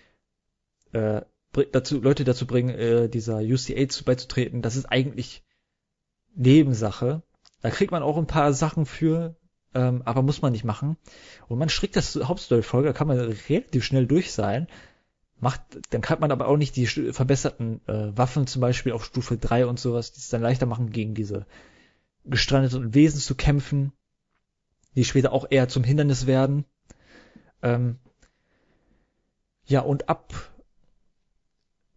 äh, 0.92 1.22
dazu, 1.72 2.00
Leute 2.00 2.24
dazu 2.24 2.46
bringen, 2.46 2.70
äh, 2.70 3.08
dieser 3.08 3.38
UCA 3.38 3.88
zu, 3.88 4.04
beizutreten, 4.04 4.62
das 4.62 4.76
ist 4.76 4.86
eigentlich 4.86 5.42
Nebensache. 6.34 7.22
Da 7.62 7.70
kriegt 7.70 7.92
man 7.92 8.02
auch 8.02 8.18
ein 8.18 8.26
paar 8.26 8.52
Sachen 8.52 8.84
für, 8.84 9.36
ähm, 9.74 10.02
aber 10.04 10.22
muss 10.22 10.42
man 10.42 10.52
nicht 10.52 10.64
machen. 10.64 10.96
Und 11.48 11.58
man 11.58 11.68
strickt 11.68 11.96
das 11.96 12.16
Hauptstory-Folge, 12.16 12.88
da 12.88 12.92
kann 12.92 13.06
man 13.06 13.18
relativ 13.18 13.84
schnell 13.84 14.06
durch 14.06 14.32
sein. 14.32 14.66
Macht, 15.40 15.62
dann 15.90 16.00
kann 16.00 16.20
man 16.20 16.30
aber 16.30 16.48
auch 16.48 16.56
nicht 16.56 16.76
die 16.76 16.86
verbesserten 16.86 17.80
äh, 17.86 18.16
Waffen 18.16 18.46
zum 18.46 18.60
Beispiel 18.60 18.92
auf 18.92 19.04
Stufe 19.04 19.36
3 19.36 19.66
und 19.66 19.80
sowas, 19.80 20.12
die 20.12 20.20
es 20.20 20.28
dann 20.28 20.42
leichter 20.42 20.66
machen, 20.66 20.90
gegen 20.90 21.14
diese 21.14 21.46
gestrandeten 22.24 22.94
Wesen 22.94 23.20
zu 23.20 23.34
kämpfen, 23.34 23.92
die 24.94 25.04
später 25.04 25.32
auch 25.32 25.46
eher 25.50 25.68
zum 25.68 25.84
Hindernis 25.84 26.26
werden. 26.26 26.64
Ähm, 27.62 27.98
ja, 29.66 29.80
und 29.80 30.08
ab, 30.08 30.32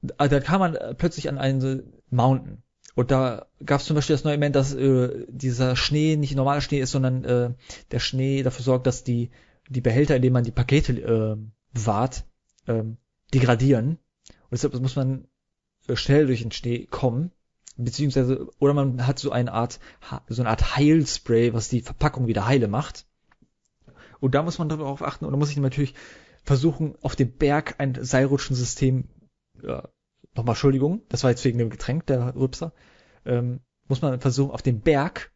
da 0.01 0.39
kam 0.39 0.59
man 0.59 0.77
plötzlich 0.97 1.29
an 1.29 1.37
einen 1.37 1.93
Mountain. 2.09 2.63
Und 2.95 3.11
da 3.11 3.45
gab 3.63 3.79
es 3.79 3.85
zum 3.85 3.95
Beispiel 3.95 4.15
das 4.15 4.23
neue 4.23 4.33
Element, 4.33 4.55
dass 4.55 4.73
äh, 4.73 5.27
dieser 5.29 5.75
Schnee 5.75 6.15
nicht 6.15 6.35
normaler 6.35 6.61
Schnee 6.61 6.79
ist, 6.79 6.91
sondern 6.91 7.23
äh, 7.25 7.53
der 7.91 7.99
Schnee 7.99 8.41
dafür 8.41 8.63
sorgt, 8.63 8.87
dass 8.87 9.03
die, 9.03 9.29
die 9.69 9.81
Behälter, 9.81 10.15
in 10.15 10.23
denen 10.23 10.33
man 10.33 10.43
die 10.43 10.51
Pakete 10.51 10.93
äh, 10.93 11.37
bewahrt, 11.73 12.25
äh, 12.65 12.83
degradieren. 13.35 13.99
Und 14.27 14.51
deshalb 14.51 14.73
muss 14.79 14.95
man 14.95 15.27
äh, 15.87 15.95
schnell 15.95 16.25
durch 16.25 16.41
den 16.41 16.51
Schnee 16.51 16.87
kommen. 16.87 17.31
Beziehungsweise, 17.77 18.49
oder 18.59 18.73
man 18.73 19.05
hat 19.05 19.19
so 19.19 19.31
eine 19.31 19.53
Art, 19.53 19.79
so 20.27 20.41
eine 20.41 20.49
Art 20.49 20.75
Heilspray, 20.75 21.53
was 21.53 21.69
die 21.69 21.81
Verpackung 21.81 22.27
wieder 22.27 22.47
heile 22.47 22.67
macht. 22.67 23.05
Und 24.19 24.33
da 24.33 24.41
muss 24.41 24.57
man 24.57 24.67
darauf 24.67 25.03
achten, 25.03 25.25
und 25.25 25.31
da 25.31 25.37
muss 25.37 25.51
ich 25.51 25.57
natürlich 25.57 25.93
versuchen, 26.43 26.95
auf 27.01 27.15
dem 27.15 27.31
Berg 27.31 27.75
ein 27.77 27.93
Seilrutschensystem 28.03 29.09
ja, 29.61 29.89
nochmal 30.35 30.53
Entschuldigung, 30.53 31.01
das 31.09 31.23
war 31.23 31.31
jetzt 31.31 31.43
wegen 31.45 31.57
dem 31.57 31.69
Getränk, 31.69 32.05
der 32.07 32.35
Rübser, 32.35 32.73
ähm, 33.25 33.61
muss 33.87 34.01
man 34.01 34.19
versuchen, 34.19 34.51
auf 34.51 34.61
dem 34.61 34.81
Berg 34.81 35.31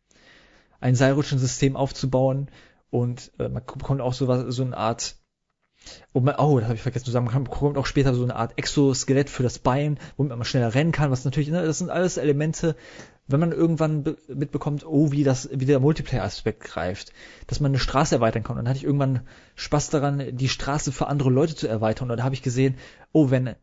ein 0.80 0.96
Seilrutschensystem 0.96 1.76
aufzubauen 1.76 2.50
und 2.90 3.32
äh, 3.40 3.50
man 3.50 3.64
bekommt 3.66 4.02
auch 4.02 4.14
so, 4.14 4.28
was, 4.28 4.54
so 4.56 4.64
eine 4.64 4.78
Art 4.78 5.18
und 6.14 6.24
man, 6.24 6.36
oh, 6.36 6.58
das 6.58 6.66
habe 6.66 6.76
ich 6.76 6.82
vergessen 6.82 7.06
zu 7.06 7.12
sagen, 7.12 7.26
man 7.26 7.44
bekommt 7.44 7.78
auch 7.78 7.86
später 7.86 8.14
so 8.14 8.24
eine 8.24 8.36
Art 8.36 8.58
Exoskelett 8.58 9.30
für 9.30 9.44
das 9.44 9.60
Bein, 9.60 9.98
womit 10.18 10.32
man 10.32 10.44
schneller 10.44 10.74
rennen 10.74 10.92
kann, 10.92 11.12
was 11.12 11.26
natürlich, 11.26 11.50
ne, 11.50 11.66
das 11.66 11.80
sind 11.80 11.90
alles 11.90 12.18
Elemente, 12.18 12.76
wenn 13.28 13.40
man 13.40 13.52
irgendwann 13.52 14.18
mitbekommt, 14.28 14.86
oh, 14.86 15.12
wie 15.12 15.24
das, 15.24 15.50
wie 15.52 15.66
der 15.66 15.80
Multiplayer-Aspekt 15.80 16.62
greift, 16.62 17.14
dass 17.48 17.60
man 17.60 17.72
eine 17.72 17.80
Straße 17.80 18.16
erweitern 18.16 18.44
kann. 18.44 18.58
Dann 18.58 18.68
hatte 18.68 18.78
ich 18.78 18.84
irgendwann 18.84 19.22
Spaß 19.56 19.90
daran, 19.90 20.36
die 20.36 20.50
Straße 20.50 20.92
für 20.92 21.08
andere 21.08 21.30
Leute 21.30 21.56
zu 21.56 21.68
erweitern. 21.68 22.12
Und 22.12 22.18
da 22.18 22.24
habe 22.24 22.36
ich 22.36 22.42
gesehen, 22.42 22.76
oh, 23.14 23.30
wenn 23.30 23.56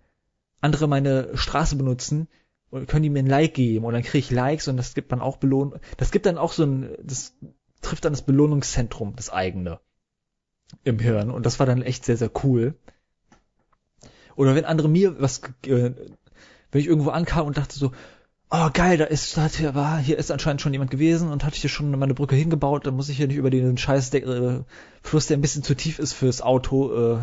andere 0.61 0.89
meine 0.89 1.37
Straße 1.37 1.77
benutzen, 1.77 2.29
können 2.71 3.03
die 3.03 3.11
mir 3.11 3.21
ein 3.21 3.27
Like 3.27 3.55
geben 3.55 3.85
und 3.85 3.95
dann 3.95 4.03
kriege 4.03 4.19
ich 4.19 4.31
Likes 4.31 4.69
und 4.69 4.77
das 4.77 4.95
gibt 4.95 5.13
dann 5.13 5.21
auch 5.21 5.37
Belohnung. 5.37 5.81
Das 5.97 6.11
gibt 6.11 6.27
dann 6.27 6.39
auch 6.39 6.53
so 6.53 6.65
ein, 6.65 6.91
das 7.03 7.35
trifft 7.81 8.05
dann 8.05 8.13
das 8.13 8.23
Belohnungszentrum, 8.23 9.15
das 9.17 9.31
eigene 9.31 9.81
im 10.85 10.99
Hirn 10.99 11.31
und 11.31 11.47
das 11.47 11.59
war 11.59 11.67
dann 11.67 11.83
echt 11.83 12.05
sehr, 12.05 12.17
sehr 12.17 12.31
cool. 12.45 12.75
Oder 14.37 14.55
wenn 14.55 14.65
andere 14.65 14.89
mir 14.89 15.21
was, 15.21 15.43
äh, 15.67 15.93
wenn 16.71 16.81
ich 16.81 16.87
irgendwo 16.87 17.11
ankam 17.11 17.47
und 17.47 17.59
dachte 17.59 17.79
so, 17.79 17.93
oh 18.51 18.71
geil, 18.73 18.97
da 18.97 19.05
ist, 19.05 19.37
da 19.37 19.47
hier, 19.47 19.75
war, 19.75 19.99
hier 19.99 20.19
ist 20.19 20.31
anscheinend 20.31 20.61
schon 20.61 20.73
jemand 20.73 20.91
gewesen 20.91 21.31
und 21.31 21.45
hatte 21.45 21.57
hier 21.57 21.71
schon 21.71 21.91
meine 21.99 22.15
Brücke 22.15 22.37
hingebaut, 22.37 22.87
dann 22.87 22.95
muss 22.95 23.09
ich 23.09 23.17
hier 23.17 23.27
nicht 23.27 23.37
über 23.37 23.51
den 23.51 23.77
scheiß 23.77 24.15
äh, 24.15 24.63
Fluss, 25.03 25.27
der 25.27 25.37
ein 25.37 25.41
bisschen 25.41 25.63
zu 25.63 25.75
tief 25.75 25.99
ist 25.99 26.13
fürs 26.13 26.41
Auto, 26.41 27.19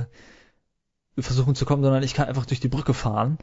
äh, 1.17 1.21
versuchen 1.21 1.55
zu 1.55 1.65
kommen, 1.65 1.83
sondern 1.83 2.03
ich 2.03 2.13
kann 2.13 2.27
einfach 2.27 2.45
durch 2.45 2.59
die 2.59 2.67
Brücke 2.67 2.93
fahren. 2.93 3.37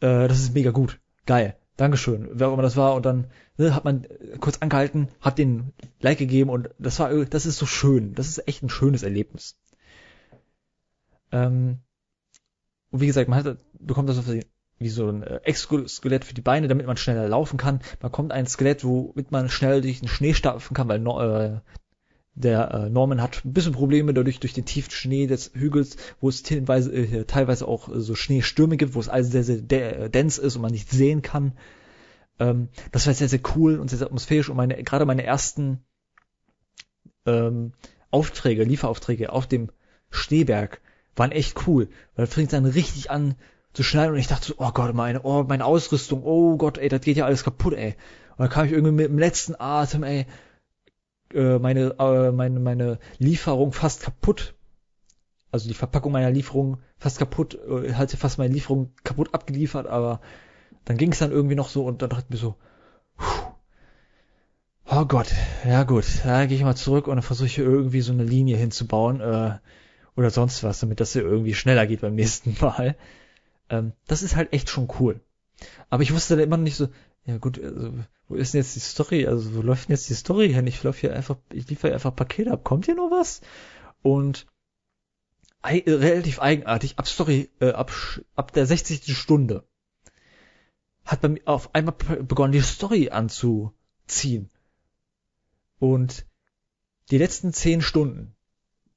Äh, 0.00 0.28
das 0.28 0.38
ist 0.38 0.54
mega 0.54 0.70
gut. 0.70 1.00
Geil. 1.26 1.56
Dankeschön. 1.76 2.28
Wer 2.32 2.48
auch 2.48 2.52
immer 2.52 2.62
das 2.62 2.76
war. 2.76 2.94
Und 2.94 3.04
dann 3.04 3.26
ne, 3.56 3.74
hat 3.74 3.84
man 3.84 4.06
kurz 4.40 4.58
angehalten, 4.58 5.08
hat 5.20 5.38
den 5.38 5.72
Like 6.00 6.18
gegeben 6.18 6.50
und 6.50 6.70
das 6.78 7.00
war, 7.00 7.12
das 7.24 7.46
ist 7.46 7.58
so 7.58 7.66
schön. 7.66 8.14
Das 8.14 8.28
ist 8.28 8.46
echt 8.46 8.62
ein 8.62 8.68
schönes 8.68 9.02
Erlebnis. 9.02 9.56
Ähm, 11.32 11.80
und 12.90 13.00
wie 13.00 13.06
gesagt, 13.06 13.28
man 13.28 13.44
hat, 13.44 13.58
bekommt 13.72 14.08
das 14.08 14.24
wie 14.78 14.88
so 14.88 15.08
ein 15.08 15.22
äh, 15.22 15.40
Exoskelett 15.42 16.24
für 16.24 16.34
die 16.34 16.40
Beine, 16.40 16.68
damit 16.68 16.86
man 16.86 16.96
schneller 16.96 17.28
laufen 17.28 17.56
kann. 17.56 17.80
Man 18.00 18.12
kommt 18.12 18.32
ein 18.32 18.46
Skelett, 18.46 18.84
womit 18.84 19.32
man 19.32 19.48
schnell 19.48 19.80
durch 19.80 20.00
den 20.00 20.08
Schnee 20.08 20.34
stapfen 20.34 20.74
kann, 20.74 20.88
weil 20.88 21.00
äh, 21.00 21.60
der 22.34 22.70
äh, 22.72 22.90
Norman 22.90 23.22
hat 23.22 23.44
ein 23.44 23.52
bisschen 23.52 23.72
Probleme 23.72 24.12
dadurch 24.12 24.40
durch 24.40 24.52
den 24.52 24.64
tiefen 24.64 24.90
Schnee 24.90 25.26
des 25.26 25.52
Hügels, 25.54 25.96
wo 26.20 26.28
es 26.28 26.42
teilweise, 26.42 26.92
äh, 26.92 27.24
teilweise 27.24 27.68
auch 27.68 27.88
äh, 27.88 28.00
so 28.00 28.14
Schneestürme 28.14 28.76
gibt, 28.76 28.94
wo 28.94 29.00
es 29.00 29.08
alles 29.08 29.30
sehr, 29.30 29.44
sehr 29.44 29.58
de 29.58 30.08
dense 30.08 30.40
ist 30.40 30.56
und 30.56 30.62
man 30.62 30.72
nicht 30.72 30.90
sehen 30.90 31.22
kann. 31.22 31.56
Ähm, 32.40 32.68
das 32.90 33.06
war 33.06 33.14
sehr, 33.14 33.28
sehr 33.28 33.40
cool 33.54 33.78
und 33.78 33.88
sehr, 33.88 33.98
sehr 33.98 34.08
atmosphärisch 34.08 34.48
und 34.48 34.56
meine, 34.56 34.82
gerade 34.82 35.06
meine 35.06 35.22
ersten 35.22 35.84
ähm, 37.26 37.72
Aufträge, 38.10 38.64
Lieferaufträge 38.64 39.32
auf 39.32 39.46
dem 39.46 39.70
Schneeberg 40.10 40.80
waren 41.16 41.32
echt 41.32 41.66
cool, 41.66 41.88
weil 42.16 42.26
fängt 42.26 42.52
dann 42.52 42.64
richtig 42.64 43.10
an 43.10 43.36
zu 43.72 43.84
schneiden 43.84 44.14
und 44.14 44.18
ich 44.18 44.26
dachte 44.26 44.46
so, 44.46 44.54
oh 44.58 44.70
Gott, 44.72 44.94
meine, 44.94 45.22
oh, 45.22 45.44
meine 45.44 45.64
Ausrüstung, 45.64 46.22
oh 46.24 46.56
Gott, 46.56 46.78
ey, 46.78 46.88
das 46.88 47.00
geht 47.00 47.16
ja 47.16 47.26
alles 47.26 47.44
kaputt, 47.44 47.74
ey. 47.74 47.94
Und 48.30 48.40
dann 48.40 48.48
kam 48.48 48.66
ich 48.66 48.72
irgendwie 48.72 48.92
mit 48.92 49.08
dem 49.08 49.18
letzten 49.18 49.54
Atem, 49.58 50.02
ey, 50.02 50.26
äh, 51.34 51.58
meine, 51.58 51.96
äh, 51.98 52.32
meine, 52.32 52.60
meine 52.60 52.98
Lieferung 53.18 53.72
fast 53.72 54.02
kaputt. 54.02 54.54
Also 55.50 55.68
die 55.68 55.74
Verpackung 55.74 56.12
meiner 56.12 56.30
Lieferung 56.30 56.78
fast 56.96 57.18
kaputt, 57.18 57.54
äh, 57.54 57.92
hatte 57.94 58.16
fast 58.16 58.38
meine 58.38 58.52
Lieferung 58.52 58.92
kaputt 59.04 59.34
abgeliefert, 59.34 59.86
aber 59.86 60.20
dann 60.84 60.96
ging 60.96 61.12
es 61.12 61.18
dann 61.18 61.30
irgendwie 61.30 61.54
noch 61.54 61.68
so 61.68 61.84
und 61.84 62.02
dann 62.02 62.10
dachte 62.10 62.24
ich 62.28 62.30
mir 62.30 62.36
so, 62.36 62.56
oh 64.90 65.04
Gott, 65.06 65.32
ja 65.64 65.84
gut, 65.84 66.04
da 66.24 66.46
gehe 66.46 66.56
ich 66.56 66.64
mal 66.64 66.76
zurück 66.76 67.06
und 67.06 67.16
dann 67.16 67.22
versuche 67.22 67.46
ich 67.46 67.58
irgendwie 67.58 68.00
so 68.00 68.12
eine 68.12 68.24
Linie 68.24 68.56
hinzubauen 68.56 69.20
äh, 69.20 69.58
oder 70.16 70.30
sonst 70.30 70.62
was, 70.62 70.80
damit 70.80 71.00
das 71.00 71.12
hier 71.12 71.22
irgendwie 71.22 71.54
schneller 71.54 71.86
geht 71.86 72.00
beim 72.00 72.14
nächsten 72.16 72.56
Mal. 72.60 72.96
Ähm, 73.70 73.92
das 74.06 74.22
ist 74.22 74.36
halt 74.36 74.52
echt 74.52 74.68
schon 74.68 74.88
cool. 74.98 75.20
Aber 75.88 76.02
ich 76.02 76.12
wusste 76.12 76.36
dann 76.36 76.44
immer 76.44 76.56
noch 76.56 76.64
nicht 76.64 76.76
so, 76.76 76.88
ja 77.26 77.38
gut, 77.38 77.62
also, 77.62 77.94
wo 78.28 78.34
ist 78.34 78.54
denn 78.54 78.60
jetzt 78.60 78.76
die 78.76 78.80
Story? 78.80 79.26
Also 79.26 79.54
wo 79.54 79.62
läuft 79.62 79.88
denn 79.88 79.96
jetzt 79.96 80.08
die 80.08 80.14
Story 80.14 80.52
hin? 80.52 80.66
Ich 80.66 80.82
laufe 80.82 81.00
hier 81.00 81.14
einfach, 81.14 81.36
ich 81.50 81.68
liefere 81.68 81.92
einfach 81.92 82.14
Pakete 82.14 82.50
ab. 82.50 82.64
Kommt 82.64 82.86
hier 82.86 82.94
noch 82.94 83.10
was? 83.10 83.40
Und 84.02 84.46
äh, 85.62 85.82
relativ 85.90 86.40
eigenartig, 86.40 86.98
ab 86.98 87.06
Story, 87.06 87.50
äh, 87.60 87.70
ab, 87.70 87.92
ab 88.34 88.52
der 88.52 88.66
60. 88.66 89.16
Stunde 89.16 89.64
hat 91.04 91.20
bei 91.20 91.28
mir 91.28 91.42
auf 91.44 91.74
einmal 91.74 91.94
begonnen, 91.94 92.52
die 92.52 92.60
Story 92.60 93.10
anzuziehen. 93.10 94.50
Und 95.78 96.26
die 97.10 97.18
letzten 97.18 97.52
10 97.52 97.82
Stunden 97.82 98.34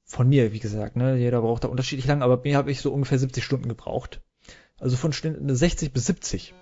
von 0.04 0.28
mir, 0.28 0.52
wie 0.52 0.58
gesagt, 0.58 0.96
ne, 0.96 1.16
jeder 1.16 1.42
braucht 1.42 1.64
da 1.64 1.68
unterschiedlich 1.68 2.06
lang, 2.06 2.22
aber 2.22 2.40
mir 2.42 2.56
habe 2.56 2.70
ich 2.70 2.80
so 2.80 2.92
ungefähr 2.92 3.18
70 3.18 3.44
Stunden 3.44 3.68
gebraucht. 3.68 4.22
Also 4.78 4.96
von 4.96 5.12
Stunden 5.12 5.54
60 5.54 5.92
bis 5.92 6.06
70. 6.06 6.54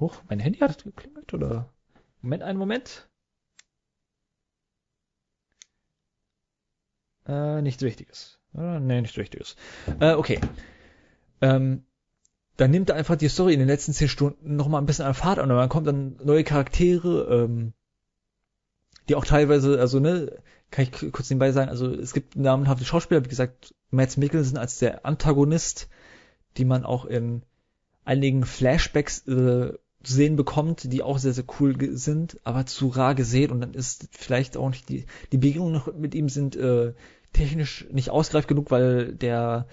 Huch, 0.00 0.22
mein 0.28 0.38
Handy 0.38 0.58
hat 0.60 0.84
geklingelt, 0.84 1.34
oder? 1.34 1.72
Moment, 2.22 2.42
einen 2.42 2.58
Moment. 2.58 3.08
Äh, 7.26 7.62
nichts 7.62 7.82
Wichtiges. 7.82 8.38
Äh, 8.54 8.80
nee, 8.80 9.00
nichts 9.00 9.16
Wichtiges. 9.16 9.56
Äh, 10.00 10.14
okay. 10.14 10.40
Ähm, 11.40 11.84
dann 12.56 12.70
nimmt 12.70 12.90
er 12.90 12.96
einfach 12.96 13.16
die 13.16 13.28
Story 13.28 13.52
in 13.52 13.60
den 13.60 13.68
letzten 13.68 13.92
zehn 13.92 14.08
Stunden 14.08 14.56
nochmal 14.56 14.82
ein 14.82 14.86
bisschen 14.86 15.04
an 15.04 15.14
Fahrt 15.14 15.38
an 15.38 15.50
und 15.50 15.56
dann 15.56 15.68
kommt 15.68 15.86
dann 15.86 16.16
neue 16.24 16.42
Charaktere, 16.44 17.44
ähm, 17.44 17.72
die 19.08 19.14
auch 19.14 19.24
teilweise, 19.24 19.78
also 19.78 20.00
ne, 20.00 20.42
kann 20.70 20.84
ich 20.84 21.12
kurz 21.12 21.30
nebenbei 21.30 21.52
sagen, 21.52 21.70
also 21.70 21.88
es 21.88 22.12
gibt 22.12 22.36
namenhafte 22.36 22.84
Schauspieler, 22.84 23.24
wie 23.24 23.28
gesagt, 23.28 23.74
Mads 23.90 24.16
Mikkelsen 24.16 24.58
als 24.58 24.78
der 24.78 25.06
Antagonist, 25.06 25.88
die 26.56 26.64
man 26.64 26.84
auch 26.84 27.04
in 27.04 27.42
einigen 28.04 28.44
Flashbacks 28.44 29.26
äh, 29.28 29.72
zu 30.08 30.14
sehen 30.14 30.36
bekommt, 30.36 30.92
die 30.92 31.02
auch 31.02 31.18
sehr, 31.18 31.32
sehr 31.32 31.44
cool 31.60 31.76
sind, 31.96 32.38
aber 32.44 32.66
zu 32.66 32.88
rar 32.88 33.14
gesehen 33.14 33.50
und 33.50 33.60
dann 33.60 33.74
ist 33.74 34.08
vielleicht 34.10 34.56
auch 34.56 34.70
nicht 34.70 34.88
die, 34.88 35.04
die 35.32 35.38
Begegnungen 35.38 35.82
mit 35.98 36.14
ihm 36.14 36.28
sind 36.28 36.56
äh, 36.56 36.94
technisch 37.32 37.86
nicht 37.92 38.10
ausgereift 38.10 38.48
genug, 38.48 38.70
weil 38.70 39.14
der 39.14 39.66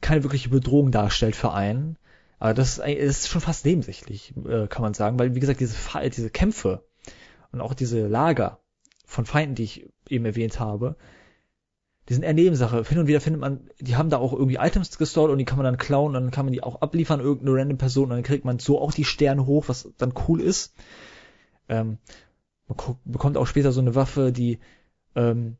keine 0.00 0.22
wirkliche 0.22 0.50
Bedrohung 0.50 0.90
darstellt 0.90 1.36
für 1.36 1.52
einen. 1.52 1.96
Aber 2.38 2.54
das 2.54 2.78
ist 2.78 3.28
schon 3.28 3.40
fast 3.40 3.64
nebensächlich, 3.64 4.34
äh, 4.48 4.66
kann 4.66 4.82
man 4.82 4.94
sagen, 4.94 5.18
weil 5.18 5.34
wie 5.34 5.40
gesagt, 5.40 5.60
diese, 5.60 5.74
diese 6.08 6.30
Kämpfe 6.30 6.84
und 7.52 7.60
auch 7.60 7.74
diese 7.74 8.06
Lager 8.06 8.60
von 9.04 9.26
Feinden, 9.26 9.54
die 9.54 9.64
ich 9.64 9.88
eben 10.08 10.24
erwähnt 10.24 10.60
habe, 10.60 10.96
die 12.10 12.14
sind 12.14 12.24
eher 12.24 12.34
Nebensache. 12.34 12.82
Hin 12.82 12.98
und 12.98 13.06
wieder 13.06 13.20
findet 13.20 13.40
man, 13.40 13.60
die 13.78 13.94
haben 13.94 14.10
da 14.10 14.18
auch 14.18 14.32
irgendwie 14.32 14.56
Items 14.56 14.98
gestored 14.98 15.30
und 15.30 15.38
die 15.38 15.44
kann 15.44 15.58
man 15.58 15.64
dann 15.64 15.78
klauen 15.78 16.08
und 16.08 16.14
dann 16.14 16.30
kann 16.32 16.44
man 16.44 16.52
die 16.52 16.60
auch 16.60 16.82
abliefern, 16.82 17.20
irgendeine 17.20 17.56
random 17.56 17.78
Person 17.78 18.04
und 18.06 18.10
dann 18.10 18.24
kriegt 18.24 18.44
man 18.44 18.58
so 18.58 18.80
auch 18.80 18.92
die 18.92 19.04
Sterne 19.04 19.46
hoch, 19.46 19.68
was 19.68 19.88
dann 19.96 20.12
cool 20.26 20.40
ist. 20.40 20.74
Ähm, 21.68 21.98
man 22.66 22.96
bekommt 23.04 23.36
auch 23.36 23.46
später 23.46 23.70
so 23.70 23.80
eine 23.80 23.94
Waffe, 23.94 24.32
die, 24.32 24.58
ähm, 25.14 25.56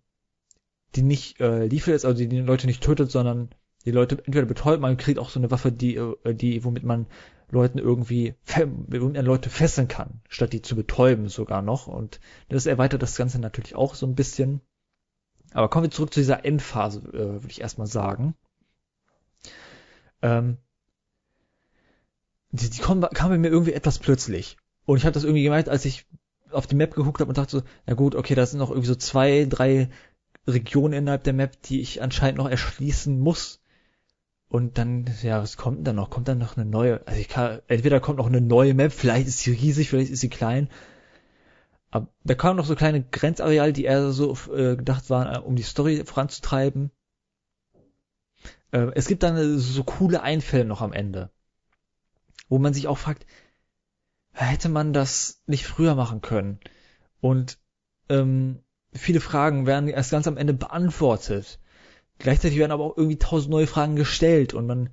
die 0.96 1.02
nicht 1.02 1.40
äh, 1.40 1.66
liefert 1.66 1.94
ist, 1.94 2.04
also 2.04 2.18
die 2.18 2.28
die 2.28 2.40
Leute 2.40 2.66
nicht 2.66 2.82
tötet, 2.82 3.12
sondern 3.12 3.50
die 3.84 3.92
Leute 3.92 4.18
entweder 4.18 4.46
betäubt, 4.46 4.80
man 4.80 4.96
kriegt 4.96 5.20
auch 5.20 5.30
so 5.30 5.38
eine 5.38 5.52
Waffe, 5.52 5.70
die, 5.70 5.94
äh, 5.94 6.34
die, 6.34 6.64
womit 6.64 6.82
man 6.82 7.06
Leuten 7.52 7.78
irgendwie, 7.78 8.34
womit 8.56 9.14
man 9.14 9.24
Leute 9.24 9.50
fesseln 9.50 9.86
kann, 9.86 10.20
statt 10.28 10.52
die 10.52 10.62
zu 10.62 10.74
betäuben 10.74 11.28
sogar 11.28 11.62
noch. 11.62 11.86
Und 11.86 12.18
das 12.48 12.66
erweitert 12.66 13.02
das 13.02 13.16
Ganze 13.16 13.38
natürlich 13.38 13.76
auch 13.76 13.94
so 13.94 14.04
ein 14.06 14.16
bisschen. 14.16 14.62
Aber 15.52 15.68
kommen 15.68 15.84
wir 15.84 15.90
zurück 15.90 16.12
zu 16.12 16.20
dieser 16.20 16.44
Endphase, 16.44 17.00
äh, 17.08 17.42
würde 17.42 17.48
ich 17.48 17.60
erstmal 17.60 17.86
sagen. 17.86 18.34
Ähm, 20.22 20.58
die, 22.52 22.70
die 22.70 22.80
kommen, 22.80 23.02
kam 23.12 23.30
bei 23.30 23.38
mir 23.38 23.48
irgendwie 23.48 23.72
etwas 23.72 23.98
plötzlich. 23.98 24.56
Und 24.84 24.98
ich 24.98 25.04
habe 25.04 25.12
das 25.12 25.24
irgendwie 25.24 25.42
gemeint, 25.42 25.68
als 25.68 25.84
ich 25.84 26.06
auf 26.50 26.66
die 26.66 26.74
Map 26.74 26.94
geguckt 26.94 27.20
habe 27.20 27.28
und 27.28 27.38
dachte 27.38 27.58
so, 27.58 27.62
na 27.86 27.94
gut, 27.94 28.14
okay, 28.14 28.34
da 28.34 28.44
sind 28.44 28.58
noch 28.58 28.70
irgendwie 28.70 28.88
so 28.88 28.96
zwei, 28.96 29.46
drei 29.48 29.88
Regionen 30.46 30.94
innerhalb 30.94 31.24
der 31.24 31.32
Map, 31.32 31.62
die 31.62 31.80
ich 31.80 32.02
anscheinend 32.02 32.38
noch 32.38 32.48
erschließen 32.48 33.18
muss. 33.18 33.60
Und 34.48 34.78
dann, 34.78 35.08
ja, 35.22 35.40
was 35.40 35.56
kommt 35.56 35.78
denn 35.78 35.84
da 35.84 35.92
noch? 35.92 36.10
Kommt 36.10 36.26
dann 36.26 36.38
noch 36.38 36.56
eine 36.56 36.66
neue? 36.66 37.06
Also 37.06 37.20
ich 37.20 37.28
kann, 37.28 37.60
entweder 37.68 38.00
kommt 38.00 38.18
noch 38.18 38.26
eine 38.26 38.40
neue 38.40 38.74
Map, 38.74 38.92
vielleicht 38.92 39.28
ist 39.28 39.38
sie 39.38 39.52
riesig, 39.52 39.90
vielleicht 39.90 40.10
ist 40.10 40.20
sie 40.20 40.28
klein. 40.28 40.68
Aber 41.90 42.08
da 42.22 42.34
kamen 42.34 42.56
noch 42.56 42.66
so 42.66 42.76
kleine 42.76 43.02
Grenzareale, 43.02 43.72
die 43.72 43.84
eher 43.84 44.12
so 44.12 44.36
äh, 44.52 44.76
gedacht 44.76 45.10
waren, 45.10 45.34
äh, 45.34 45.38
um 45.38 45.56
die 45.56 45.62
Story 45.62 46.04
voranzutreiben. 46.04 46.90
Äh, 48.70 48.92
es 48.94 49.08
gibt 49.08 49.22
dann 49.22 49.36
äh, 49.36 49.58
so 49.58 49.82
coole 49.82 50.22
Einfälle 50.22 50.64
noch 50.64 50.82
am 50.82 50.92
Ende, 50.92 51.30
wo 52.48 52.58
man 52.58 52.74
sich 52.74 52.86
auch 52.86 52.98
fragt, 52.98 53.26
hätte 54.32 54.68
man 54.68 54.92
das 54.92 55.42
nicht 55.46 55.66
früher 55.66 55.96
machen 55.96 56.20
können? 56.20 56.60
Und 57.20 57.58
ähm, 58.08 58.62
viele 58.92 59.20
Fragen 59.20 59.66
werden 59.66 59.88
erst 59.88 60.12
ganz 60.12 60.28
am 60.28 60.36
Ende 60.36 60.54
beantwortet. 60.54 61.58
Gleichzeitig 62.18 62.58
werden 62.58 62.72
aber 62.72 62.84
auch 62.84 62.96
irgendwie 62.96 63.18
tausend 63.18 63.50
neue 63.50 63.66
Fragen 63.66 63.96
gestellt 63.96 64.54
und 64.54 64.66
man 64.66 64.90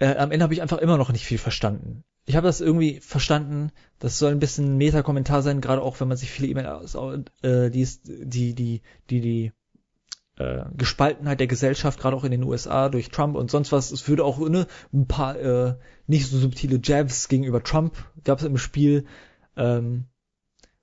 äh, 0.00 0.16
am 0.16 0.32
Ende 0.32 0.42
habe 0.42 0.54
ich 0.54 0.62
einfach 0.62 0.78
immer 0.78 0.96
noch 0.96 1.12
nicht 1.12 1.26
viel 1.26 1.38
verstanden 1.38 2.04
ich 2.28 2.36
habe 2.36 2.46
das 2.46 2.60
irgendwie 2.60 3.00
verstanden, 3.00 3.72
das 3.98 4.18
soll 4.18 4.32
ein 4.32 4.38
bisschen 4.38 4.76
Meta-Kommentar 4.76 5.40
sein, 5.40 5.62
gerade 5.62 5.80
auch 5.80 5.98
wenn 5.98 6.08
man 6.08 6.18
sich 6.18 6.30
viele 6.30 6.48
E-Mails 6.48 6.94
äh, 7.42 7.70
die, 7.70 7.88
die, 8.04 8.54
die, 8.54 8.82
die, 9.08 9.20
die 9.20 9.52
äh, 10.36 10.64
Gespaltenheit 10.76 11.40
der 11.40 11.46
Gesellschaft, 11.46 11.98
gerade 11.98 12.14
auch 12.14 12.24
in 12.24 12.30
den 12.30 12.44
USA 12.44 12.90
durch 12.90 13.08
Trump 13.08 13.34
und 13.34 13.50
sonst 13.50 13.72
was, 13.72 13.92
es 13.92 14.06
würde 14.08 14.24
auch 14.24 14.38
ne, 14.46 14.66
ein 14.92 15.08
paar 15.08 15.38
äh, 15.38 15.76
nicht 16.06 16.28
so 16.28 16.38
subtile 16.38 16.78
Jabs 16.84 17.28
gegenüber 17.28 17.62
Trump 17.62 17.96
gab 18.24 18.40
es 18.40 18.44
im 18.44 18.58
Spiel. 18.58 19.06
Ähm, 19.56 20.04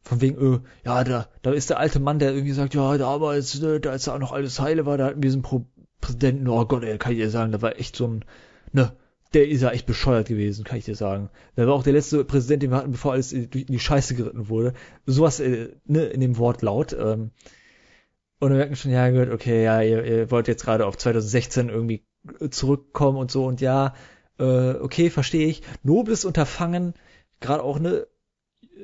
von 0.02 0.22
wegen, 0.22 0.56
äh, 0.56 0.60
ja, 0.84 1.04
da, 1.04 1.28
da 1.44 1.52
ist 1.52 1.70
der 1.70 1.80
alte 1.80 2.00
Mann, 2.00 2.18
der 2.18 2.34
irgendwie 2.34 2.54
sagt, 2.54 2.74
ja, 2.74 2.98
damals, 2.98 3.62
ne, 3.62 3.80
da 3.80 3.92
als 3.92 4.06
da 4.06 4.16
auch 4.16 4.20
noch 4.20 4.32
alles 4.32 4.60
heile 4.60 4.88
war, 4.88 4.98
da 4.98 5.06
hatten 5.06 5.22
wir 5.22 5.30
diesen 5.30 5.44
Pro 5.44 5.68
Präsidenten, 6.02 6.48
oh 6.48 6.66
Gott, 6.66 6.84
ey, 6.84 6.98
kann 6.98 7.12
ich 7.12 7.20
dir 7.20 7.30
sagen, 7.30 7.52
da 7.52 7.62
war 7.62 7.78
echt 7.80 7.96
so 7.96 8.08
ein, 8.08 8.26
ne, 8.72 8.96
der 9.36 9.48
ist 9.48 9.62
ja 9.62 9.70
echt 9.70 9.86
bescheuert 9.86 10.28
gewesen, 10.28 10.64
kann 10.64 10.78
ich 10.78 10.86
dir 10.86 10.96
sagen. 10.96 11.30
Der 11.58 11.68
war 11.68 11.74
auch 11.74 11.84
der 11.84 11.94
letzte 11.94 12.24
Präsident, 12.24 12.64
den 12.64 12.72
wir 12.72 12.78
hatten, 12.78 12.92
bevor 12.92 13.14
alles 13.14 13.34
in 13.34 13.50
die 13.50 13.80
Scheiße 13.80 14.16
geritten 14.16 14.50
wurde. 14.50 14.74
Sowas 15.06 15.40
äh, 15.40 15.76
ne, 15.86 16.06
in 16.06 16.22
dem 16.22 16.38
Wortlaut. 16.38 16.94
Ähm, 16.94 17.32
und 18.40 18.50
dann 18.50 18.58
merken 18.58 18.72
wir 18.72 18.78
schon, 18.78 18.92
ja 18.92 19.10
gut, 19.10 19.34
okay, 19.34 19.64
ja, 19.64 19.82
ihr, 19.82 20.04
ihr 20.06 20.32
wollt 20.32 20.48
jetzt 20.48 20.64
gerade 20.64 20.86
auf 20.86 20.98
2016 20.98 21.70
irgendwie 21.70 22.06
zurückkommen 22.50 23.18
und 23.18 23.30
so 23.30 23.46
und 23.46 23.62
ja, 23.62 23.94
äh, 24.40 24.72
okay, 24.74 25.10
verstehe 25.10 25.48
ich. 25.48 25.62
Nobles 25.84 26.26
Unterfangen, 26.26 26.94
gerade 27.40 27.64
auch 27.64 27.80
ne, 27.80 28.08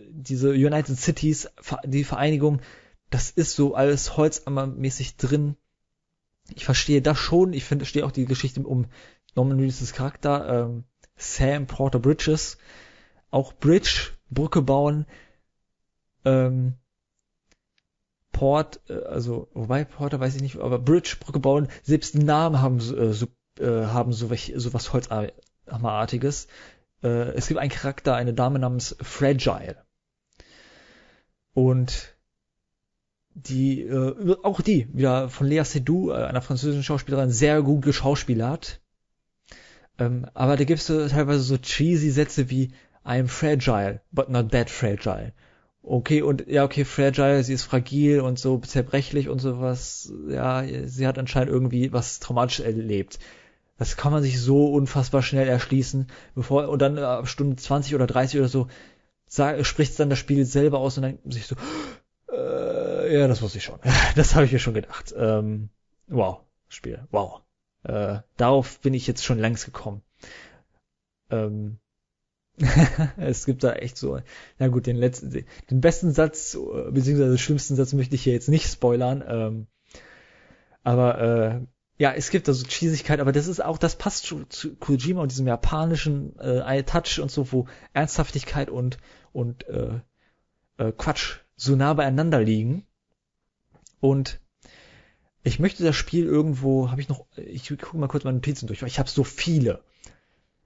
diese 0.09 0.51
United 0.51 0.97
Cities, 0.97 1.49
die 1.85 2.03
Vereinigung, 2.03 2.61
das 3.09 3.29
ist 3.29 3.55
so 3.55 3.75
alles 3.75 4.17
holzammermäßig 4.17 5.17
drin. 5.17 5.55
Ich 6.53 6.65
verstehe 6.65 7.01
das 7.01 7.17
schon. 7.17 7.53
Ich 7.53 7.65
finde, 7.65 7.85
verstehe 7.85 8.05
auch 8.05 8.11
die 8.11 8.25
Geschichte 8.25 8.61
um 8.61 8.87
Norman 9.35 9.59
Reedus 9.59 9.93
Charakter, 9.93 10.65
ähm, 10.65 10.83
Sam 11.15 11.67
Porter 11.67 11.99
Bridges, 11.99 12.57
auch 13.29 13.53
Bridge, 13.53 14.11
Brücke 14.29 14.61
bauen, 14.61 15.05
ähm, 16.25 16.75
Port, 18.31 18.81
äh, 18.89 19.03
also, 19.03 19.49
wobei 19.53 19.85
Porter 19.85 20.19
weiß 20.19 20.35
ich 20.35 20.41
nicht, 20.41 20.57
aber 20.57 20.79
Bridge, 20.79 21.17
Brücke 21.19 21.39
bauen, 21.39 21.67
selbst 21.83 22.13
die 22.13 22.23
Namen 22.23 22.61
haben 22.61 22.77
äh, 22.77 23.13
so, 23.13 23.27
äh, 23.59 23.85
haben 23.85 24.13
so, 24.13 24.29
welch, 24.29 24.53
so 24.55 24.73
was 24.73 24.93
Holzhammerartiges. 24.93 26.47
Äh, 27.03 27.33
es 27.33 27.47
gibt 27.47 27.59
einen 27.59 27.71
Charakter, 27.71 28.15
eine 28.15 28.33
Dame 28.33 28.59
namens 28.59 28.95
Fragile. 29.01 29.77
Und 31.53 32.15
die, 33.33 33.81
äh, 33.81 34.37
auch 34.43 34.61
die, 34.61 34.87
wieder 34.93 35.29
von 35.29 35.47
Lea 35.47 35.63
Seydoux, 35.63 36.11
äh, 36.11 36.15
einer 36.15 36.41
französischen 36.41 36.83
Schauspielerin, 36.83 37.31
sehr 37.31 37.61
gut 37.61 37.83
geschauspielert. 37.83 38.80
Ähm, 40.01 40.25
aber 40.33 40.57
da 40.57 40.63
gibt's 40.63 40.87
so 40.87 41.07
teilweise 41.07 41.41
so 41.41 41.57
cheesy 41.57 42.09
Sätze 42.09 42.49
wie 42.49 42.71
I'm 43.05 43.27
fragile, 43.27 44.01
but 44.11 44.29
not 44.29 44.51
that 44.51 44.69
fragile. 44.69 45.33
Okay, 45.83 46.21
und 46.21 46.47
ja, 46.47 46.63
okay, 46.63 46.85
fragile, 46.85 47.43
sie 47.43 47.53
ist 47.53 47.63
fragil 47.63 48.21
und 48.21 48.37
so 48.37 48.59
zerbrechlich 48.59 49.29
und 49.29 49.39
sowas. 49.39 50.11
Ja, 50.29 50.63
sie 50.85 51.07
hat 51.07 51.17
anscheinend 51.17 51.51
irgendwie 51.51 51.91
was 51.91 52.19
traumatisch 52.19 52.59
erlebt. 52.59 53.19
Das 53.77 53.97
kann 53.97 54.11
man 54.11 54.21
sich 54.21 54.39
so 54.39 54.71
unfassbar 54.71 55.23
schnell 55.23 55.47
erschließen, 55.47 56.07
bevor, 56.35 56.69
und 56.69 56.81
dann 56.81 56.97
äh, 56.97 57.01
ab 57.01 57.27
Stunde 57.27 57.55
20 57.55 57.95
oder 57.95 58.05
30 58.05 58.39
oder 58.39 58.49
so, 58.49 58.67
spricht 59.63 59.99
dann 59.99 60.11
das 60.11 60.19
Spiel 60.19 60.45
selber 60.45 60.77
aus 60.79 60.97
und 60.97 61.03
dann 61.03 61.19
sich 61.31 61.47
so, 61.47 61.55
äh, 62.31 63.19
ja, 63.19 63.27
das 63.27 63.41
wusste 63.41 63.57
ich 63.57 63.63
schon. 63.63 63.79
Das 64.15 64.35
habe 64.35 64.45
ich 64.45 64.51
mir 64.51 64.59
schon 64.59 64.75
gedacht. 64.75 65.13
Ähm, 65.17 65.69
wow, 66.07 66.41
Spiel, 66.69 67.07
wow. 67.09 67.41
Äh, 67.83 68.19
darauf 68.37 68.79
bin 68.79 68.93
ich 68.93 69.07
jetzt 69.07 69.23
schon 69.23 69.39
längst 69.39 69.65
gekommen. 69.65 70.01
Ähm, 71.29 71.79
es 73.17 73.45
gibt 73.45 73.63
da 73.63 73.73
echt 73.73 73.97
so, 73.97 74.19
na 74.59 74.67
gut, 74.67 74.85
den 74.85 74.97
letzten, 74.97 75.31
den 75.31 75.81
besten 75.81 76.11
Satz, 76.11 76.57
beziehungsweise 76.91 77.29
den 77.29 77.37
schlimmsten 77.37 77.75
Satz 77.75 77.93
möchte 77.93 78.15
ich 78.15 78.23
hier 78.23 78.33
jetzt 78.33 78.49
nicht 78.49 78.69
spoilern, 78.69 79.23
ähm, 79.25 79.67
aber 80.83 81.21
äh, 81.21 81.61
ja, 81.97 82.13
es 82.13 82.31
gibt 82.31 82.47
da 82.47 82.53
so 82.53 82.65
Cheesigkeit, 82.65 83.19
aber 83.19 83.31
das 83.31 83.47
ist 83.47 83.63
auch, 83.63 83.77
das 83.77 83.95
passt 83.95 84.25
zu, 84.25 84.45
zu 84.45 84.75
Kojima 84.75 85.21
und 85.21 85.31
diesem 85.31 85.47
japanischen 85.47 86.37
äh, 86.39 86.83
Touch 86.83 87.19
und 87.19 87.29
so, 87.29 87.51
wo 87.51 87.67
Ernsthaftigkeit 87.93 88.69
und 88.69 88.97
und 89.33 89.67
äh, 89.67 89.99
äh, 90.77 90.91
Quatsch 90.91 91.39
so 91.55 91.75
nah 91.75 91.93
beieinander 91.93 92.41
liegen. 92.41 92.87
Und 93.99 94.40
ich 95.43 95.59
möchte 95.59 95.83
das 95.83 95.95
Spiel 95.95 96.25
irgendwo, 96.25 96.91
habe 96.91 97.01
ich 97.01 97.09
noch, 97.09 97.25
ich 97.35 97.67
gucke 97.67 97.97
mal 97.97 98.07
kurz 98.07 98.23
meine 98.23 98.37
Notizen 98.37 98.67
durch, 98.67 98.81
weil 98.81 98.89
ich 98.89 98.99
habe 98.99 99.09
so 99.09 99.23
viele. 99.23 99.83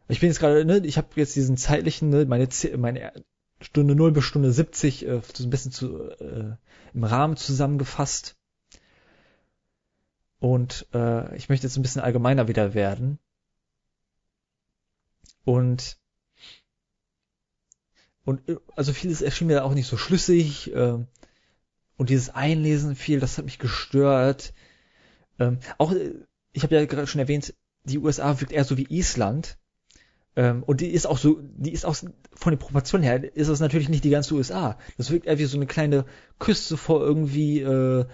Ich 0.07 0.19
bin 0.19 0.29
jetzt 0.29 0.39
gerade, 0.39 0.65
ne, 0.65 0.85
ich 0.85 0.97
habe 0.97 1.07
jetzt 1.15 1.35
diesen 1.35 1.57
zeitlichen, 1.57 2.09
ne, 2.09 2.25
meine, 2.25 2.47
meine 2.77 3.13
Stunde 3.61 3.95
0 3.95 4.11
bis 4.11 4.25
Stunde 4.25 4.51
70 4.51 5.07
äh, 5.07 5.21
so 5.33 5.43
ein 5.43 5.49
bisschen 5.49 5.71
zu, 5.71 6.09
äh, 6.11 6.55
im 6.93 7.03
Rahmen 7.03 7.37
zusammengefasst. 7.37 8.35
Und 10.39 10.87
äh, 10.93 11.35
ich 11.35 11.49
möchte 11.49 11.65
jetzt 11.65 11.77
ein 11.77 11.81
bisschen 11.81 12.01
allgemeiner 12.01 12.47
wieder 12.47 12.73
werden. 12.73 13.19
Und 15.45 15.97
und 18.25 18.41
also 18.75 18.91
vieles 18.91 19.21
erschien 19.21 19.47
mir 19.47 19.63
auch 19.63 19.73
nicht 19.73 19.87
so 19.87 19.97
schlüssig. 19.97 20.73
Äh, 20.73 20.97
und 21.97 22.09
dieses 22.09 22.29
Einlesen 22.29 22.95
viel, 22.95 23.19
das 23.19 23.37
hat 23.37 23.45
mich 23.45 23.59
gestört. 23.59 24.53
Ähm, 25.39 25.59
auch, 25.77 25.91
äh, 25.91 26.13
ich 26.53 26.63
habe 26.63 26.75
ja 26.75 26.85
gerade 26.85 27.07
schon 27.07 27.19
erwähnt, 27.19 27.53
die 27.83 27.99
USA 27.99 28.39
wirkt 28.39 28.51
eher 28.51 28.63
so 28.63 28.77
wie 28.77 28.87
Island. 28.89 29.57
Ähm, 30.35 30.63
und 30.63 30.81
die 30.81 30.89
ist 30.89 31.05
auch 31.05 31.17
so, 31.17 31.39
die 31.41 31.71
ist 31.71 31.85
auch 31.85 31.95
von 31.95 32.51
den 32.51 32.59
Proportionen 32.59 33.03
her, 33.03 33.35
ist 33.35 33.49
das 33.49 33.59
natürlich 33.59 33.89
nicht 33.89 34.03
die 34.03 34.09
ganze 34.09 34.35
USA. 34.35 34.77
Das 34.97 35.11
wirkt 35.11 35.27
eher 35.27 35.39
wie 35.39 35.45
so 35.45 35.57
eine 35.57 35.65
kleine 35.65 36.05
Küste 36.39 36.77
vor 36.77 37.01
irgendwie, 37.01 37.61
äh, 37.61 38.05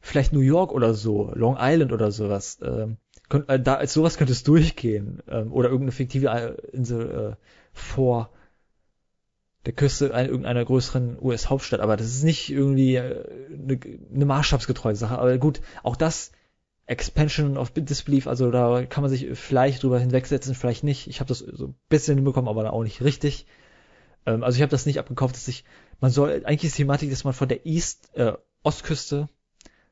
vielleicht 0.00 0.32
New 0.32 0.40
York 0.40 0.72
oder 0.72 0.94
so, 0.94 1.32
Long 1.34 1.56
Island 1.58 1.92
oder 1.92 2.10
sowas. 2.10 2.58
Ähm, 2.62 2.96
könnt, 3.28 3.48
äh, 3.48 3.60
da 3.60 3.74
als 3.74 3.94
sowas 3.94 4.18
könnte 4.18 4.32
es 4.32 4.42
durchgehen. 4.42 5.22
Ähm, 5.28 5.52
oder 5.52 5.68
irgendeine 5.68 5.92
fiktive 5.92 6.28
äh, 6.28 6.54
Insel 6.72 7.32
äh, 7.32 7.36
vor 7.72 8.30
der 9.66 9.72
Küste 9.72 10.12
einer, 10.14 10.28
irgendeiner 10.28 10.64
größeren 10.64 11.18
US-Hauptstadt. 11.20 11.80
Aber 11.80 11.96
das 11.96 12.08
ist 12.08 12.24
nicht 12.24 12.50
irgendwie 12.50 12.96
äh, 12.96 13.24
eine, 13.52 13.78
eine 14.14 14.24
maßstabsgetreue 14.26 14.96
Sache. 14.96 15.18
Aber 15.18 15.36
gut, 15.38 15.60
auch 15.82 15.96
das 15.96 16.32
Expansion 16.90 17.56
of 17.56 17.70
Disbelief, 17.70 18.26
also 18.26 18.50
da 18.50 18.84
kann 18.84 19.02
man 19.02 19.10
sich 19.10 19.38
vielleicht 19.38 19.84
drüber 19.84 20.00
hinwegsetzen, 20.00 20.56
vielleicht 20.56 20.82
nicht. 20.82 21.06
Ich 21.06 21.20
habe 21.20 21.28
das 21.28 21.38
so 21.38 21.68
ein 21.68 21.74
bisschen 21.88 22.16
hinbekommen, 22.16 22.48
aber 22.48 22.72
auch 22.72 22.82
nicht 22.82 23.00
richtig. 23.00 23.46
Ähm, 24.26 24.42
also 24.42 24.56
ich 24.56 24.62
habe 24.62 24.70
das 24.70 24.86
nicht 24.86 24.98
abgekauft, 24.98 25.36
dass 25.36 25.46
ich, 25.46 25.64
man 26.00 26.10
soll, 26.10 26.44
eigentlich 26.44 26.64
ist 26.64 26.78
die 26.78 26.82
Thematik, 26.82 27.10
dass 27.10 27.22
man 27.22 27.32
von 27.32 27.48
der 27.48 27.64
East, 27.64 28.10
äh, 28.14 28.32
Ostküste 28.64 29.28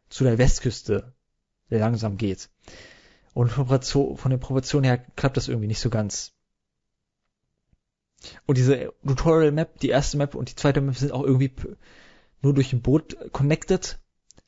zu 0.09 0.25
der 0.25 0.39
Westküste 0.39 1.12
langsam 1.69 2.16
geht. 2.16 2.51
Und 3.33 3.51
von 3.51 4.31
den 4.31 4.41
Proportionen 4.41 4.85
her 4.85 4.99
klappt 4.99 5.37
das 5.37 5.47
irgendwie 5.47 5.69
nicht 5.69 5.81
so 5.81 5.91
ganz. 5.91 6.33
Und 8.47 8.59
diese 8.59 8.93
Tutorial 9.07 9.53
Map, 9.53 9.79
die 9.79 9.91
erste 9.91 10.16
Map 10.16 10.35
und 10.35 10.51
die 10.51 10.57
zweite 10.57 10.81
Map 10.81 10.97
sind 10.97 11.12
auch 11.12 11.23
irgendwie 11.23 11.53
nur 12.43 12.55
durch 12.55 12.73
ein 12.73 12.83
Boot 12.83 13.16
connected. 13.31 14.01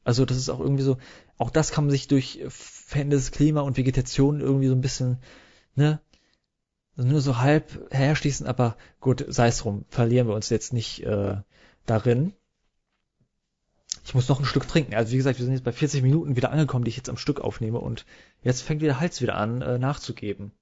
Also 0.02 0.24
das 0.24 0.36
ist 0.36 0.48
auch 0.48 0.58
irgendwie 0.58 0.82
so, 0.82 0.96
auch 1.40 1.50
das 1.50 1.72
kann 1.72 1.84
man 1.84 1.90
sich 1.90 2.06
durch 2.06 2.44
verändertes 2.48 3.30
Klima 3.30 3.62
und 3.62 3.78
Vegetation 3.78 4.42
irgendwie 4.42 4.68
so 4.68 4.74
ein 4.74 4.82
bisschen, 4.82 5.22
ne, 5.74 5.98
nur 6.96 7.22
so 7.22 7.38
halb 7.38 7.90
herschließen, 7.90 8.46
aber 8.46 8.76
gut, 9.00 9.24
sei 9.26 9.48
es 9.48 9.56
drum, 9.58 9.86
verlieren 9.88 10.28
wir 10.28 10.34
uns 10.34 10.50
jetzt 10.50 10.74
nicht 10.74 11.02
äh, 11.02 11.38
darin. 11.86 12.34
Ich 14.04 14.14
muss 14.14 14.28
noch 14.28 14.38
ein 14.38 14.44
Stück 14.44 14.68
trinken. 14.68 14.94
Also 14.94 15.12
wie 15.12 15.16
gesagt, 15.16 15.38
wir 15.38 15.46
sind 15.46 15.54
jetzt 15.54 15.64
bei 15.64 15.72
40 15.72 16.02
Minuten 16.02 16.36
wieder 16.36 16.50
angekommen, 16.50 16.84
die 16.84 16.90
ich 16.90 16.98
jetzt 16.98 17.08
am 17.08 17.16
Stück 17.16 17.40
aufnehme 17.40 17.78
und 17.78 18.04
jetzt 18.42 18.60
fängt 18.60 18.82
wieder 18.82 19.00
Hals 19.00 19.22
wieder 19.22 19.36
an 19.36 19.62
äh, 19.62 19.78
nachzugeben. 19.78 20.52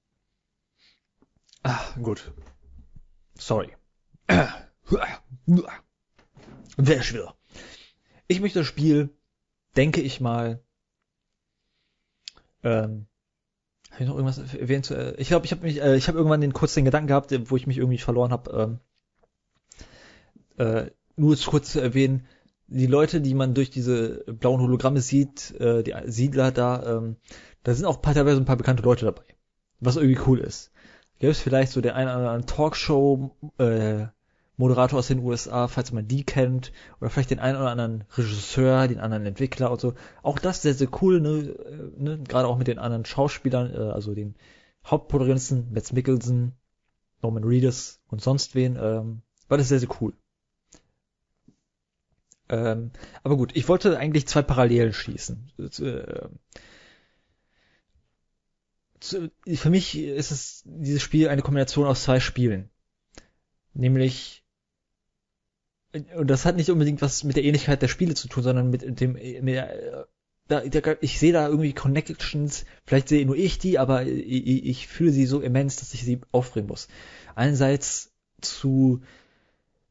Ah, 1.61 1.81
gut. 2.01 2.31
Sorry. 3.35 3.75
Wer 6.77 7.03
schwör. 7.03 7.35
Ich 8.29 8.39
möchte 8.39 8.59
das 8.59 8.67
Spiel, 8.67 9.09
denke 9.75 9.99
ich 9.99 10.21
mal, 10.21 10.63
ähm, 12.63 13.07
habe 13.91 14.03
ich 14.03 14.07
noch 14.07 14.15
irgendwas 14.15 14.53
erwähnt? 14.53 14.91
Äh, 14.91 15.15
ich 15.17 15.29
glaube, 15.29 15.45
ich 15.45 15.51
habe 15.51 15.63
mich, 15.63 15.81
äh, 15.81 15.95
ich 15.95 16.07
habe 16.07 16.17
irgendwann 16.17 16.41
den 16.41 16.53
kurz 16.53 16.73
den 16.73 16.85
Gedanken 16.85 17.07
gehabt, 17.07 17.33
wo 17.49 17.55
ich 17.55 17.67
mich 17.67 17.77
irgendwie 17.77 17.97
verloren 17.97 18.31
habe. 18.31 18.79
Ähm, 20.57 20.65
äh, 20.65 20.91
nur 21.15 21.35
kurz 21.37 21.71
zu 21.71 21.81
erwähnen, 21.81 22.27
die 22.67 22.87
Leute, 22.87 23.21
die 23.21 23.33
man 23.33 23.53
durch 23.53 23.69
diese 23.71 24.23
blauen 24.25 24.61
Hologramme 24.61 25.01
sieht, 25.01 25.51
äh, 25.59 25.83
die 25.83 25.95
Siedler 26.05 26.51
da, 26.51 26.97
ähm, 26.97 27.15
da 27.63 27.73
sind 27.73 27.85
auch 27.85 28.01
teilweise 28.01 28.37
ein 28.37 28.45
paar 28.45 28.57
bekannte 28.57 28.83
Leute 28.83 29.05
dabei. 29.05 29.23
Was 29.79 29.95
irgendwie 29.95 30.21
cool 30.27 30.39
ist. 30.39 30.71
Gäbe 31.19 31.31
es 31.31 31.39
vielleicht 31.39 31.71
so 31.71 31.81
der 31.81 31.95
eine 31.95 32.15
oder 32.15 32.31
andere 32.31 32.45
Talkshow, 32.45 33.35
äh, 33.57 34.05
Moderator 34.59 34.99
aus 34.99 35.07
den 35.07 35.19
USA, 35.19 35.69
falls 35.69 35.93
man 35.93 36.07
die 36.07 36.25
kennt, 36.25 36.73
oder 36.99 37.09
vielleicht 37.09 37.31
den 37.31 37.39
einen 37.39 37.57
oder 37.57 37.71
anderen 37.71 38.03
Regisseur, 38.17 38.89
den 38.89 38.99
anderen 38.99 39.25
Entwickler 39.25 39.71
und 39.71 39.79
so. 39.79 39.93
Auch 40.21 40.37
das 40.37 40.61
sehr, 40.61 40.73
sehr 40.73 40.89
cool, 41.01 41.21
ne, 41.21 41.29
äh, 41.29 41.91
ne? 41.97 42.19
gerade 42.27 42.45
auch 42.45 42.57
mit 42.57 42.67
den 42.67 42.77
anderen 42.77 43.05
Schauspielern, 43.05 43.73
äh, 43.73 43.77
also 43.77 44.13
den 44.13 44.35
Hauptprotagonisten, 44.85 45.71
Matt 45.71 45.93
Mickelson, 45.93 46.51
Norman 47.21 47.45
Reedus 47.45 48.01
und 48.09 48.21
sonst 48.21 48.53
wen, 48.53 48.75
ähm, 48.75 49.21
war 49.47 49.57
das 49.57 49.69
sehr, 49.69 49.79
sehr 49.79 49.89
cool. 50.01 50.13
Ähm, 52.49 52.91
aber 53.23 53.37
gut, 53.37 53.55
ich 53.55 53.69
wollte 53.69 53.97
eigentlich 53.97 54.27
zwei 54.27 54.41
Parallelen 54.41 54.91
schließen. 54.91 55.53
Äh, 55.57 56.27
für 59.55 59.69
mich 59.69 59.97
ist 59.97 60.31
es 60.31 60.63
dieses 60.65 61.01
Spiel 61.01 61.29
eine 61.29 61.43
Kombination 61.43 61.87
aus 61.87 62.03
zwei 62.03 62.19
Spielen. 62.19 62.69
Nämlich, 63.73 64.43
und 65.93 66.29
das 66.29 66.45
hat 66.45 66.55
nicht 66.55 66.69
unbedingt 66.69 67.01
was 67.01 67.23
mit 67.23 67.35
der 67.35 67.43
Ähnlichkeit 67.43 67.81
der 67.81 67.87
Spiele 67.87 68.13
zu 68.13 68.27
tun, 68.27 68.43
sondern 68.43 68.69
mit 68.69 68.99
dem, 68.99 69.13
mit 69.13 69.47
der, 69.47 70.07
da, 70.47 70.61
der, 70.61 71.01
ich 71.01 71.19
sehe 71.19 71.33
da 71.33 71.47
irgendwie 71.47 71.73
Connections, 71.73 72.65
vielleicht 72.85 73.07
sehe 73.07 73.25
nur 73.25 73.35
ich 73.35 73.59
die, 73.59 73.79
aber 73.79 74.05
ich, 74.05 74.65
ich 74.65 74.87
fühle 74.87 75.11
sie 75.11 75.25
so 75.25 75.41
immens, 75.41 75.77
dass 75.77 75.93
ich 75.93 76.03
sie 76.03 76.21
aufbringen 76.31 76.67
muss. 76.67 76.87
Einerseits 77.35 78.11
zu 78.41 79.01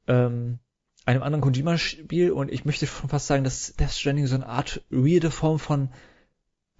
ähm, 0.07 0.59
einem 1.05 1.23
anderen 1.23 1.43
Kojima-Spiel 1.43 2.33
und 2.33 2.51
ich 2.51 2.65
möchte 2.65 2.87
schon 2.87 3.09
fast 3.09 3.27
sagen, 3.27 3.45
dass 3.45 3.75
Death 3.75 3.93
Stranding 3.93 4.27
so 4.27 4.35
eine 4.35 4.47
Art 4.47 4.83
weirde 4.91 5.31
Form 5.31 5.59
von 5.59 5.91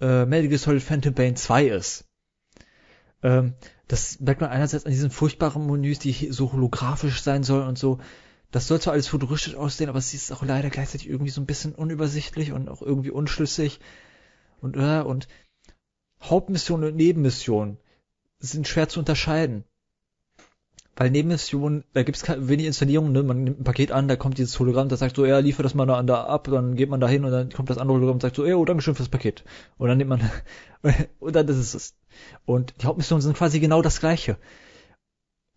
äh, 0.01 0.27
Metal 0.27 0.49
Gear 0.49 0.59
Solid 0.59 0.83
Phantom 0.83 1.15
Pain 1.15 1.37
2 1.37 1.69
ist. 1.69 2.05
Ähm, 3.23 3.55
das 3.87 4.21
merkt 4.21 4.41
man 4.41 4.51
einerseits 4.51 4.85
an 4.85 4.93
diesen 4.93 5.11
furchtbaren 5.11 5.67
Menüs, 5.67 5.99
die 5.99 6.13
so 6.31 6.53
holographisch 6.53 7.23
sein 7.23 7.43
sollen 7.43 7.67
und 7.67 7.79
so. 7.79 8.01
Das 8.51 8.67
soll 8.67 8.81
zwar 8.81 8.95
alles 8.95 9.09
futuristisch 9.09 9.55
aussehen, 9.55 9.91
aber 9.91 9.99
es 9.99 10.15
ist 10.15 10.33
auch 10.33 10.43
leider 10.43 10.71
gleichzeitig 10.71 11.09
irgendwie 11.09 11.31
so 11.31 11.41
ein 11.41 11.47
bisschen 11.47 11.75
unübersichtlich 11.75 12.53
und 12.53 12.69
auch 12.69 12.81
irgendwie 12.81 13.11
unschlüssig. 13.11 13.81
Und, 14.61 14.77
äh, 14.77 15.03
und 15.03 15.29
Hauptmission 16.23 16.85
und 16.85 16.97
Nebenmission 16.97 17.79
sind 18.39 18.67
schwer 18.67 18.89
zu 18.89 19.01
unterscheiden. 19.01 19.65
Weil 20.97 21.11
Nebenmissionen, 21.11 21.85
da 21.93 22.03
gibt's 22.03 22.25
wenig 22.27 22.67
Installierungen, 22.67 23.13
ne? 23.13 23.23
man 23.23 23.45
nimmt 23.45 23.61
ein 23.61 23.65
Paket 23.65 23.93
an, 23.93 24.09
da 24.09 24.17
kommt 24.17 24.39
dieses 24.39 24.59
Hologramm, 24.59 24.89
das 24.89 24.99
sagt 24.99 25.15
so, 25.15 25.25
ja, 25.25 25.39
liefer 25.39 25.63
das 25.63 25.75
mal 25.75 25.87
da, 25.87 26.03
da 26.03 26.25
ab, 26.25 26.49
dann 26.51 26.75
geht 26.75 26.89
man 26.89 26.99
da 26.99 27.07
hin 27.07 27.25
und 27.25 27.31
dann 27.31 27.53
kommt 27.53 27.71
das 27.71 27.79
andere 27.79 27.95
Hologramm 27.95 28.17
und 28.17 28.23
sagt 28.23 28.35
so, 28.35 28.45
ja, 28.45 28.57
oh, 28.57 28.65
danke 28.65 28.83
schön 28.83 28.97
fürs 28.97 29.09
Paket. 29.09 29.45
Und 29.77 29.89
dann 29.89 29.99
nimmt 29.99 30.11
man, 30.11 30.29
und 31.21 31.37
dann 31.37 31.47
ist 31.47 31.75
es. 31.75 31.95
Und 32.47 32.75
die 32.83 32.87
Hauptmissionen 32.87 33.23
sind 33.23 33.37
quasi 33.37 33.61
genau 33.61 33.81
das 33.81 34.01
gleiche. 34.01 34.39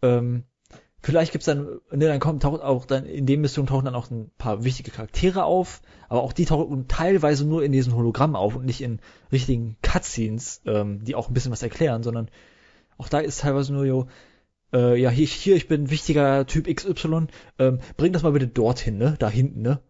Ähm, 0.03 0.43
vielleicht 1.01 1.31
gibt's 1.31 1.45
dann, 1.45 1.79
ne, 1.91 2.07
dann 2.07 2.19
kommt, 2.19 2.43
taucht 2.43 2.61
auch 2.61 2.85
dann, 2.85 3.05
in 3.05 3.25
den 3.25 3.41
Missionen 3.41 3.67
tauchen 3.67 3.85
dann 3.85 3.95
auch 3.95 4.09
ein 4.11 4.31
paar 4.37 4.63
wichtige 4.63 4.91
Charaktere 4.91 5.43
auf, 5.43 5.81
aber 6.09 6.21
auch 6.21 6.33
die 6.33 6.45
tauchen 6.45 6.87
teilweise 6.87 7.45
nur 7.45 7.63
in 7.63 7.71
diesem 7.71 7.95
Hologramm 7.95 8.35
auf 8.35 8.55
und 8.55 8.65
nicht 8.65 8.81
in 8.81 8.99
richtigen 9.31 9.77
Cutscenes, 9.81 10.61
ähm, 10.65 11.03
die 11.03 11.15
auch 11.15 11.29
ein 11.29 11.33
bisschen 11.33 11.51
was 11.51 11.63
erklären, 11.63 12.03
sondern 12.03 12.29
auch 12.97 13.09
da 13.09 13.19
ist 13.19 13.41
teilweise 13.41 13.73
nur, 13.73 13.85
jo, 13.85 14.07
äh, 14.73 14.99
ja, 14.99 15.09
hier, 15.09 15.27
hier, 15.27 15.55
ich 15.55 15.67
bin 15.67 15.89
wichtiger 15.89 16.45
Typ 16.45 16.73
XY, 16.73 17.27
ähm, 17.59 17.79
bring 17.97 18.13
das 18.13 18.23
mal 18.23 18.31
bitte 18.31 18.47
dorthin, 18.47 18.97
ne? 18.97 19.15
Da 19.19 19.29
hinten, 19.29 19.61
ne? 19.61 19.81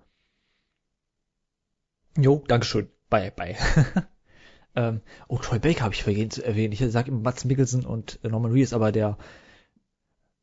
Jo, 2.17 2.43
Dankeschön. 2.47 2.89
Bye, 3.09 3.31
bye. 3.31 3.55
ähm, 4.75 5.01
oh, 5.27 5.38
Troy 5.38 5.59
Baker 5.59 5.83
habe 5.83 5.93
ich 5.93 6.03
vergessen 6.03 6.31
zu 6.31 6.45
erwähnen. 6.45 6.73
Ich 6.73 6.83
sag 6.88 7.07
immer 7.07 7.19
Mats 7.19 7.45
Mikkelsen 7.45 7.85
und 7.85 8.19
äh, 8.23 8.29
Norman 8.29 8.51
Reedus, 8.51 8.73
aber 8.73 8.91
der 8.91 9.17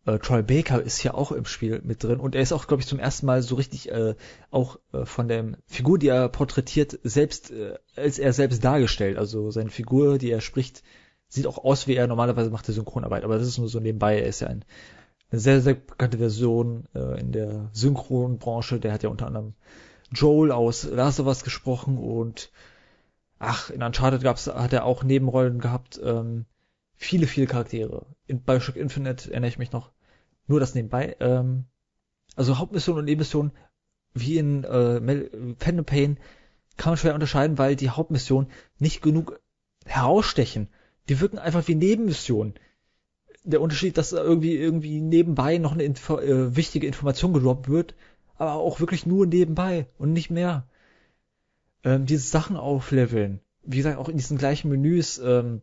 äh, 0.08 0.18
Troy 0.18 0.42
Baker 0.42 0.80
ist 0.80 1.02
ja 1.02 1.14
auch 1.14 1.32
im 1.32 1.44
Spiel 1.44 1.80
mit 1.84 2.02
drin 2.02 2.18
und 2.18 2.34
er 2.34 2.40
ist 2.40 2.52
auch, 2.52 2.66
glaube 2.66 2.80
ich, 2.80 2.88
zum 2.88 2.98
ersten 2.98 3.26
Mal 3.26 3.42
so 3.42 3.56
richtig 3.56 3.90
äh, 3.90 4.14
auch 4.50 4.78
äh, 4.92 5.04
von 5.04 5.28
der 5.28 5.58
Figur, 5.66 5.98
die 5.98 6.08
er 6.08 6.28
porträtiert, 6.28 6.98
selbst 7.02 7.50
äh, 7.50 7.74
als 7.94 8.18
er 8.18 8.32
selbst 8.32 8.64
dargestellt. 8.64 9.18
Also 9.18 9.50
seine 9.50 9.70
Figur, 9.70 10.18
die 10.18 10.30
er 10.30 10.40
spricht, 10.40 10.82
sieht 11.28 11.46
auch 11.46 11.58
aus, 11.58 11.86
wie 11.86 11.94
er 11.94 12.06
normalerweise 12.06 12.50
macht, 12.50 12.66
der 12.66 12.74
Synchronarbeit, 12.74 13.24
aber 13.24 13.38
das 13.38 13.46
ist 13.46 13.58
nur 13.58 13.68
so 13.68 13.80
nebenbei. 13.80 14.18
Er 14.18 14.26
ist 14.26 14.40
ja 14.40 14.48
ein, 14.48 14.64
eine 15.30 15.40
sehr, 15.40 15.60
sehr 15.60 15.74
bekannte 15.74 16.18
Version 16.18 16.86
äh, 16.94 17.20
in 17.20 17.32
der 17.32 17.68
Synchronbranche. 17.72 18.80
Der 18.80 18.92
hat 18.92 19.02
ja 19.02 19.10
unter 19.10 19.26
anderem 19.26 19.54
Joel 20.10 20.52
aus 20.52 20.84
Last 20.84 21.20
of 21.20 21.26
Us 21.26 21.44
gesprochen 21.44 21.98
und 21.98 22.50
ach, 23.38 23.68
in 23.68 23.82
Uncharted 23.82 24.22
gab's, 24.22 24.46
hat 24.46 24.72
er 24.72 24.86
auch 24.86 25.04
Nebenrollen 25.04 25.58
gehabt. 25.58 26.00
Ähm, 26.02 26.46
viele, 26.96 27.26
viele 27.26 27.46
Charaktere. 27.46 28.06
In 28.26 28.40
Bioshock 28.40 28.76
Infinite 28.76 29.30
erinnere 29.30 29.50
ich 29.50 29.58
mich 29.58 29.72
noch. 29.72 29.92
Nur 30.48 30.58
das 30.58 30.74
nebenbei. 30.74 31.16
Ähm, 31.20 31.66
also 32.34 32.58
Hauptmission 32.58 32.98
und 32.98 33.04
Nebenmission, 33.04 33.52
wie 34.14 34.38
in 34.38 34.64
äh, 34.64 35.54
Phantom 35.58 35.84
Pain, 35.84 36.18
kann 36.76 36.92
man 36.92 36.98
schwer 36.98 37.14
unterscheiden, 37.14 37.58
weil 37.58 37.76
die 37.76 37.90
Hauptmission 37.90 38.48
nicht 38.78 39.02
genug 39.02 39.40
herausstechen 39.84 40.68
die 41.08 41.20
wirken 41.20 41.38
einfach 41.38 41.66
wie 41.68 41.74
Nebenmissionen. 41.74 42.54
Der 43.44 43.60
Unterschied, 43.60 43.96
dass 43.96 44.10
da 44.10 44.22
irgendwie, 44.22 44.56
irgendwie 44.56 45.00
nebenbei 45.00 45.58
noch 45.58 45.72
eine 45.72 45.84
Info 45.84 46.18
äh, 46.18 46.54
wichtige 46.54 46.86
Information 46.86 47.32
gedroppt 47.32 47.68
wird, 47.68 47.94
aber 48.36 48.54
auch 48.54 48.80
wirklich 48.80 49.06
nur 49.06 49.26
nebenbei 49.26 49.86
und 49.96 50.12
nicht 50.12 50.30
mehr. 50.30 50.66
Ähm, 51.84 52.06
diese 52.06 52.26
Sachen 52.26 52.56
aufleveln. 52.56 53.40
Wie 53.62 53.78
gesagt, 53.78 53.98
auch 53.98 54.08
in 54.08 54.16
diesen 54.16 54.36
gleichen 54.36 54.68
Menüs, 54.68 55.18
ähm, 55.18 55.62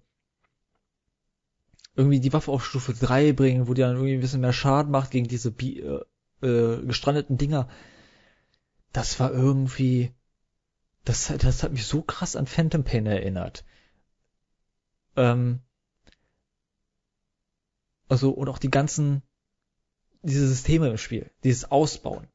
irgendwie 1.95 2.19
die 2.19 2.33
Waffe 2.33 2.51
auf 2.51 2.65
Stufe 2.65 2.93
3 2.93 3.33
bringen, 3.33 3.67
wo 3.67 3.73
die 3.73 3.81
dann 3.81 3.95
irgendwie 3.95 4.13
ein 4.13 4.19
bisschen 4.19 4.41
mehr 4.41 4.53
Schaden 4.53 4.91
macht 4.91 5.11
gegen 5.11 5.27
diese 5.27 5.49
äh, 5.49 6.01
äh, 6.45 6.85
gestrandeten 6.85 7.37
Dinger. 7.37 7.69
Das 8.91 9.19
war 9.19 9.31
irgendwie, 9.31 10.13
das, 11.05 11.33
das 11.37 11.63
hat 11.63 11.71
mich 11.71 11.85
so 11.85 12.01
krass 12.01 12.35
an 12.35 12.47
Phantom 12.47 12.83
Pain 12.83 13.05
erinnert. 13.05 13.65
Ähm, 15.15 15.61
also, 18.09 18.31
und 18.31 18.49
auch 18.49 18.59
die 18.59 18.71
ganzen, 18.71 19.21
diese 20.21 20.47
Systeme 20.47 20.89
im 20.89 20.97
Spiel, 20.97 21.31
dieses 21.43 21.71
Ausbauen. 21.71 22.27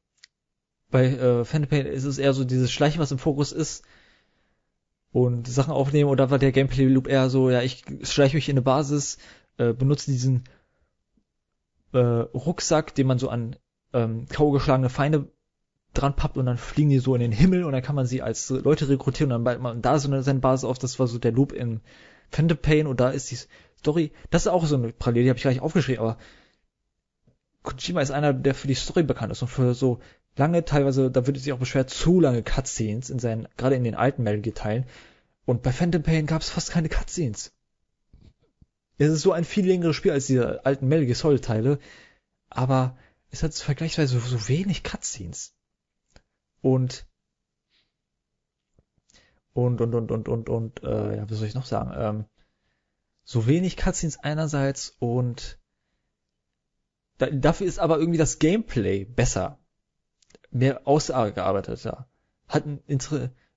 Bei 0.89 1.05
äh, 1.05 1.45
Phantom 1.45 1.69
Pain 1.69 1.85
ist 1.85 2.03
es 2.03 2.17
eher 2.17 2.33
so 2.33 2.43
dieses 2.43 2.71
Schleichen, 2.71 2.99
was 2.99 3.11
im 3.11 3.19
Fokus 3.19 3.51
ist 3.51 3.85
und 5.11 5.47
Sachen 5.47 5.73
aufnehmen 5.73 6.09
oder 6.09 6.31
war 6.31 6.39
der 6.39 6.51
Gameplay 6.51 6.85
Loop 6.85 7.07
eher 7.07 7.29
so, 7.29 7.49
ja, 7.49 7.61
ich 7.61 7.83
schleiche 8.03 8.35
mich 8.35 8.49
in 8.49 8.53
eine 8.53 8.61
Basis, 8.61 9.17
äh, 9.61 9.95
diesen 10.07 10.43
äh, 11.93 11.97
Rucksack, 11.97 12.95
den 12.95 13.07
man 13.07 13.19
so 13.19 13.29
an 13.29 13.55
ähm, 13.93 14.25
geschlagene 14.27 14.89
Feinde 14.89 15.31
dran 15.93 16.15
pappt 16.15 16.37
und 16.37 16.45
dann 16.45 16.57
fliegen 16.57 16.89
die 16.89 16.99
so 16.99 17.15
in 17.15 17.21
den 17.21 17.33
Himmel 17.33 17.65
und 17.65 17.73
dann 17.73 17.81
kann 17.81 17.95
man 17.95 18.05
sie 18.05 18.21
als 18.21 18.49
Leute 18.49 18.87
rekrutieren 18.87 19.31
und 19.31 19.43
dann 19.43 19.55
baut 19.55 19.61
man 19.61 19.81
da 19.81 19.99
so 19.99 20.07
eine, 20.07 20.23
seine 20.23 20.39
Basis 20.39 20.63
auf. 20.63 20.79
Das 20.79 20.99
war 20.99 21.07
so 21.07 21.19
der 21.19 21.33
Loop 21.33 21.51
in 21.51 21.81
Phantom 22.29 22.57
Pain 22.57 22.87
und 22.87 22.99
da 22.99 23.09
ist 23.09 23.29
die 23.29 23.37
Story, 23.77 24.11
das 24.29 24.43
ist 24.43 24.47
auch 24.47 24.65
so 24.65 24.75
eine 24.75 24.93
Parallele, 24.93 25.25
die 25.25 25.29
habe 25.29 25.37
ich 25.37 25.43
gar 25.43 25.51
nicht 25.51 25.61
aufgeschrieben, 25.61 26.01
aber 26.01 26.17
Kojima 27.63 28.01
ist 28.01 28.11
einer, 28.11 28.33
der 28.33 28.55
für 28.55 28.67
die 28.67 28.73
Story 28.73 29.03
bekannt 29.03 29.31
ist 29.31 29.41
und 29.41 29.49
für 29.49 29.73
so 29.73 29.99
lange, 30.37 30.63
teilweise, 30.65 31.11
da 31.11 31.27
würde 31.27 31.39
sich 31.39 31.53
auch 31.53 31.59
beschwert, 31.59 31.89
zu 31.89 32.19
lange 32.19 32.41
Cutscenes 32.41 33.09
in 33.09 33.19
seinen, 33.19 33.47
gerade 33.57 33.75
in 33.75 33.83
den 33.83 33.95
alten 33.95 34.23
Metal 34.23 34.41
Gear 34.41 34.55
Teilen. 34.55 34.85
Und 35.45 35.61
bei 35.61 35.71
Phantom 35.71 36.01
Pain 36.01 36.25
gab 36.25 36.41
es 36.41 36.49
fast 36.49 36.71
keine 36.71 36.89
Cutscenes. 36.89 37.53
Es 39.01 39.09
ist 39.09 39.23
so 39.23 39.31
ein 39.31 39.45
viel 39.45 39.65
längeres 39.65 39.95
Spiel 39.95 40.11
als 40.11 40.27
diese 40.27 40.63
alten 40.63 40.87
Metal 40.87 41.07
Gear 41.07 41.15
Solid 41.15 41.43
Teile, 41.43 41.79
aber 42.51 42.95
es 43.31 43.41
hat 43.41 43.55
vergleichsweise 43.55 44.19
so 44.19 44.47
wenig 44.47 44.83
Cutscenes. 44.83 45.55
Und 46.61 47.07
und 49.53 49.81
und 49.81 49.95
und 49.95 50.11
und 50.11 50.29
und 50.29 50.49
und 50.49 50.83
äh, 50.83 51.17
ja, 51.17 51.27
was 51.27 51.39
soll 51.39 51.47
ich 51.47 51.55
noch 51.55 51.65
sagen? 51.65 51.91
Ähm, 51.95 52.25
so 53.23 53.47
wenig 53.47 53.75
Cutscenes 53.75 54.19
einerseits 54.19 54.95
und 54.99 55.59
da, 57.17 57.31
dafür 57.31 57.65
ist 57.65 57.79
aber 57.79 57.97
irgendwie 57.97 58.19
das 58.19 58.37
Gameplay 58.37 59.03
besser, 59.03 59.57
mehr 60.51 60.87
ausgearbeiteter, 60.87 62.07
hat 62.47 62.67
ein 62.67 62.83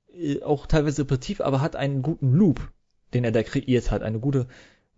äh, 0.09 0.43
auch 0.43 0.67
teilweise 0.67 1.03
repetitiv, 1.03 1.43
aber 1.43 1.61
hat 1.61 1.77
einen 1.77 2.01
guten 2.01 2.33
Loop, 2.33 2.73
den 3.13 3.25
er 3.25 3.33
da 3.33 3.43
kreiert 3.43 3.91
hat, 3.91 4.03
eine 4.03 4.21
gute 4.21 4.49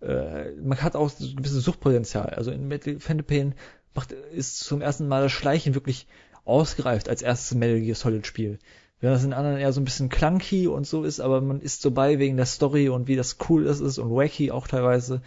äh, 0.00 0.52
man 0.52 0.82
hat 0.82 0.96
auch 0.96 1.10
ein 1.18 1.36
gewisses 1.36 1.64
Suchtpotenzial. 1.64 2.30
Also 2.30 2.50
in 2.50 2.68
Metal 2.68 2.98
Phantom 3.00 3.26
Pain 3.26 3.54
macht, 3.94 4.12
ist 4.12 4.60
zum 4.60 4.80
ersten 4.80 5.08
Mal 5.08 5.22
das 5.22 5.32
Schleichen 5.32 5.74
wirklich 5.74 6.06
ausgereift 6.44 7.08
als 7.08 7.22
erstes 7.22 7.56
Metal 7.56 7.80
Gear 7.80 7.96
Solid 7.96 8.26
Spiel. 8.26 8.58
Während 9.00 9.16
das 9.16 9.24
in 9.24 9.32
anderen 9.32 9.58
eher 9.58 9.72
so 9.72 9.80
ein 9.80 9.84
bisschen 9.84 10.08
clunky 10.08 10.68
und 10.68 10.86
so 10.86 11.04
ist, 11.04 11.20
aber 11.20 11.40
man 11.40 11.60
ist 11.60 11.82
so 11.82 11.90
bei 11.90 12.18
wegen 12.18 12.36
der 12.36 12.46
Story 12.46 12.88
und 12.88 13.08
wie 13.08 13.16
das 13.16 13.36
cool 13.48 13.66
ist, 13.66 13.80
ist 13.80 13.98
und 13.98 14.10
wacky 14.10 14.50
auch 14.50 14.66
teilweise. 14.66 15.20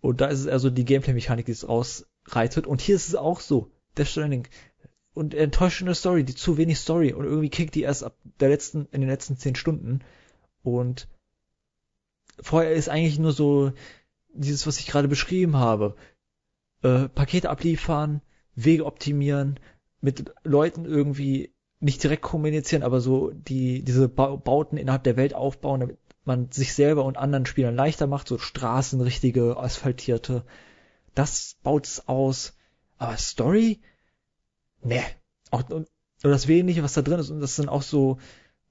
Und 0.00 0.20
da 0.20 0.26
ist 0.26 0.40
es 0.40 0.46
eher 0.46 0.60
so 0.60 0.70
die 0.70 0.84
Gameplay-Mechanik, 0.84 1.46
die 1.46 1.52
es 1.52 1.64
ausreitet. 1.64 2.66
Und 2.66 2.80
hier 2.80 2.94
ist 2.94 3.08
es 3.08 3.16
auch 3.16 3.40
so. 3.40 3.70
Death 3.98 4.08
Stranding. 4.08 4.46
Und 5.14 5.34
enttäuschende 5.34 5.94
Story, 5.94 6.22
die 6.22 6.34
zu 6.34 6.58
wenig 6.58 6.78
Story. 6.78 7.12
Und 7.12 7.24
irgendwie 7.24 7.48
kickt 7.48 7.74
die 7.74 7.82
erst 7.82 8.04
ab 8.04 8.14
der 8.38 8.50
letzten, 8.50 8.86
in 8.92 9.00
den 9.00 9.10
letzten 9.10 9.36
zehn 9.36 9.56
Stunden. 9.56 10.00
Und 10.62 11.08
vorher 12.40 12.72
ist 12.72 12.88
eigentlich 12.88 13.18
nur 13.18 13.32
so 13.32 13.72
dieses, 14.32 14.66
was 14.66 14.78
ich 14.78 14.86
gerade 14.86 15.08
beschrieben 15.08 15.56
habe. 15.56 15.96
Äh, 16.82 17.08
Pakete 17.08 17.50
abliefern, 17.50 18.22
Wege 18.54 18.84
optimieren, 18.84 19.58
mit 20.00 20.32
Leuten 20.44 20.84
irgendwie 20.84 21.54
nicht 21.80 22.02
direkt 22.02 22.22
kommunizieren, 22.22 22.82
aber 22.82 23.00
so 23.00 23.30
die 23.30 23.82
diese 23.82 24.08
Bauten 24.08 24.76
innerhalb 24.76 25.04
der 25.04 25.16
Welt 25.16 25.34
aufbauen, 25.34 25.80
damit 25.80 25.98
man 26.24 26.50
sich 26.50 26.74
selber 26.74 27.04
und 27.04 27.16
anderen 27.16 27.46
Spielern 27.46 27.76
leichter 27.76 28.06
macht, 28.06 28.28
so 28.28 28.38
Straßen, 28.38 29.00
richtige 29.00 29.56
asphaltierte. 29.56 30.44
Das 31.14 31.56
baut 31.62 31.86
es 31.86 32.08
aus. 32.08 32.56
Aber 32.98 33.16
Story? 33.16 33.80
Ne. 34.82 35.02
Auch 35.50 35.68
und, 35.70 35.88
und 36.22 36.30
das 36.30 36.48
wenige, 36.48 36.82
was 36.82 36.94
da 36.94 37.02
drin 37.02 37.20
ist, 37.20 37.30
und 37.30 37.40
das 37.40 37.56
sind 37.56 37.68
auch 37.68 37.82
so 37.82 38.18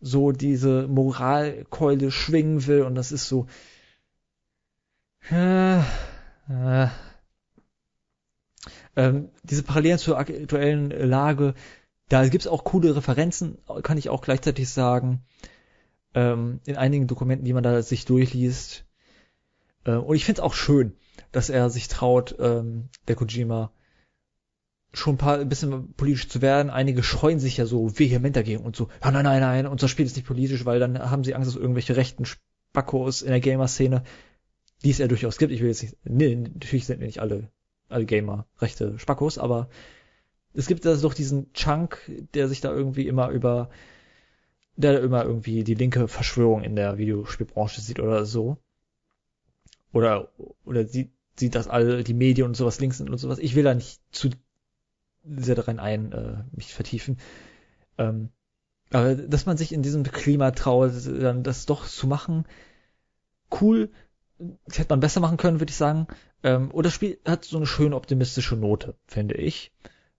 so 0.05 0.31
diese 0.31 0.87
Moralkeule 0.87 2.11
schwingen 2.11 2.67
will 2.67 2.83
und 2.83 2.93
das 2.93 3.11
ist 3.11 3.27
so 3.27 3.47
äh, 5.31 5.79
äh, 5.79 6.87
ähm, 8.95 9.29
diese 9.41 9.63
Parallelen 9.63 9.97
zur 9.97 10.19
aktuellen 10.19 10.91
Lage, 10.91 11.55
da 12.07 12.27
gibt's 12.27 12.45
auch 12.45 12.63
coole 12.63 12.95
Referenzen, 12.95 13.57
kann 13.81 13.97
ich 13.97 14.09
auch 14.09 14.21
gleichzeitig 14.21 14.69
sagen, 14.69 15.23
ähm, 16.13 16.59
in 16.65 16.77
einigen 16.77 17.07
Dokumenten, 17.07 17.45
die 17.45 17.53
man 17.53 17.63
da 17.63 17.81
sich 17.81 18.05
durchliest. 18.05 18.85
Ähm, 19.87 20.03
und 20.03 20.15
ich 20.15 20.23
finde 20.23 20.41
es 20.41 20.45
auch 20.45 20.53
schön, 20.53 20.93
dass 21.31 21.49
er 21.49 21.71
sich 21.71 21.87
traut, 21.87 22.35
ähm, 22.37 22.89
der 23.07 23.15
Kojima, 23.15 23.71
schon 24.97 25.15
ein 25.15 25.17
paar 25.17 25.39
ein 25.39 25.49
bisschen 25.49 25.93
politisch 25.93 26.29
zu 26.29 26.41
werden. 26.41 26.69
Einige 26.69 27.03
scheuen 27.03 27.39
sich 27.39 27.57
ja 27.57 27.65
so 27.65 27.97
vehement 27.97 28.35
dagegen 28.35 28.63
und 28.63 28.75
so, 28.75 28.89
ja, 29.03 29.11
nein, 29.11 29.23
nein, 29.23 29.41
nein, 29.41 29.67
unser 29.67 29.87
Spiel 29.87 30.05
ist 30.05 30.15
nicht 30.15 30.27
politisch, 30.27 30.65
weil 30.65 30.79
dann 30.79 31.11
haben 31.11 31.23
sie 31.23 31.35
Angst, 31.35 31.47
dass 31.47 31.55
irgendwelche 31.55 31.95
rechten 31.95 32.25
Spackos 32.25 33.21
in 33.21 33.29
der 33.29 33.39
Gamer-Szene, 33.39 34.03
die 34.83 34.89
es 34.89 34.97
ja 34.97 35.07
durchaus 35.07 35.37
gibt, 35.37 35.51
ich 35.51 35.61
will 35.61 35.69
jetzt 35.69 35.83
nicht, 35.83 35.97
nee, 36.03 36.35
natürlich 36.35 36.85
sind 36.85 36.99
wir 36.99 37.07
nicht 37.07 37.19
alle, 37.19 37.49
alle 37.89 38.05
Gamer 38.05 38.47
rechte 38.59 38.97
Spackos, 38.99 39.37
aber 39.37 39.69
es 40.53 40.67
gibt 40.67 40.85
da 40.85 40.95
doch 40.95 41.13
diesen 41.13 41.51
Chunk, 41.53 41.99
der 42.33 42.47
sich 42.47 42.61
da 42.61 42.71
irgendwie 42.71 43.07
immer 43.07 43.29
über, 43.29 43.69
der 44.77 45.01
immer 45.01 45.23
irgendwie 45.23 45.63
die 45.63 45.75
linke 45.75 46.07
Verschwörung 46.07 46.63
in 46.63 46.75
der 46.75 46.97
Videospielbranche 46.97 47.81
sieht 47.81 47.99
oder 47.99 48.25
so. 48.25 48.57
Oder, 49.91 50.29
oder 50.65 50.85
sieht, 50.85 51.11
sieht, 51.37 51.55
dass 51.55 51.67
alle 51.67 52.03
die 52.03 52.13
Medien 52.13 52.47
und 52.47 52.55
sowas 52.55 52.79
links 52.79 52.97
sind 52.97 53.09
und 53.09 53.17
sowas. 53.17 53.39
Ich 53.39 53.55
will 53.55 53.63
da 53.63 53.73
nicht 53.73 54.01
zu 54.11 54.29
sehr 55.25 55.55
darin 55.55 55.79
ein, 55.79 56.11
äh, 56.11 56.43
mich 56.51 56.73
vertiefen. 56.73 57.17
Ähm, 57.97 58.29
aber 58.91 59.15
dass 59.15 59.45
man 59.45 59.57
sich 59.57 59.71
in 59.73 59.81
diesem 59.81 60.03
Klima 60.03 60.51
traut, 60.51 60.91
dann 61.05 61.43
das 61.43 61.65
doch 61.65 61.87
zu 61.87 62.07
machen, 62.07 62.45
cool. 63.61 63.89
Das 64.67 64.79
hätte 64.79 64.89
man 64.89 64.99
besser 64.99 65.21
machen 65.21 65.37
können, 65.37 65.59
würde 65.59 65.71
ich 65.71 65.77
sagen. 65.77 66.07
Ähm, 66.43 66.71
oder 66.71 66.83
das 66.83 66.93
Spiel 66.93 67.17
hat 67.25 67.45
so 67.45 67.57
eine 67.57 67.65
schöne 67.65 67.95
optimistische 67.95 68.55
Note, 68.55 68.95
finde 69.07 69.35
ich. 69.35 69.73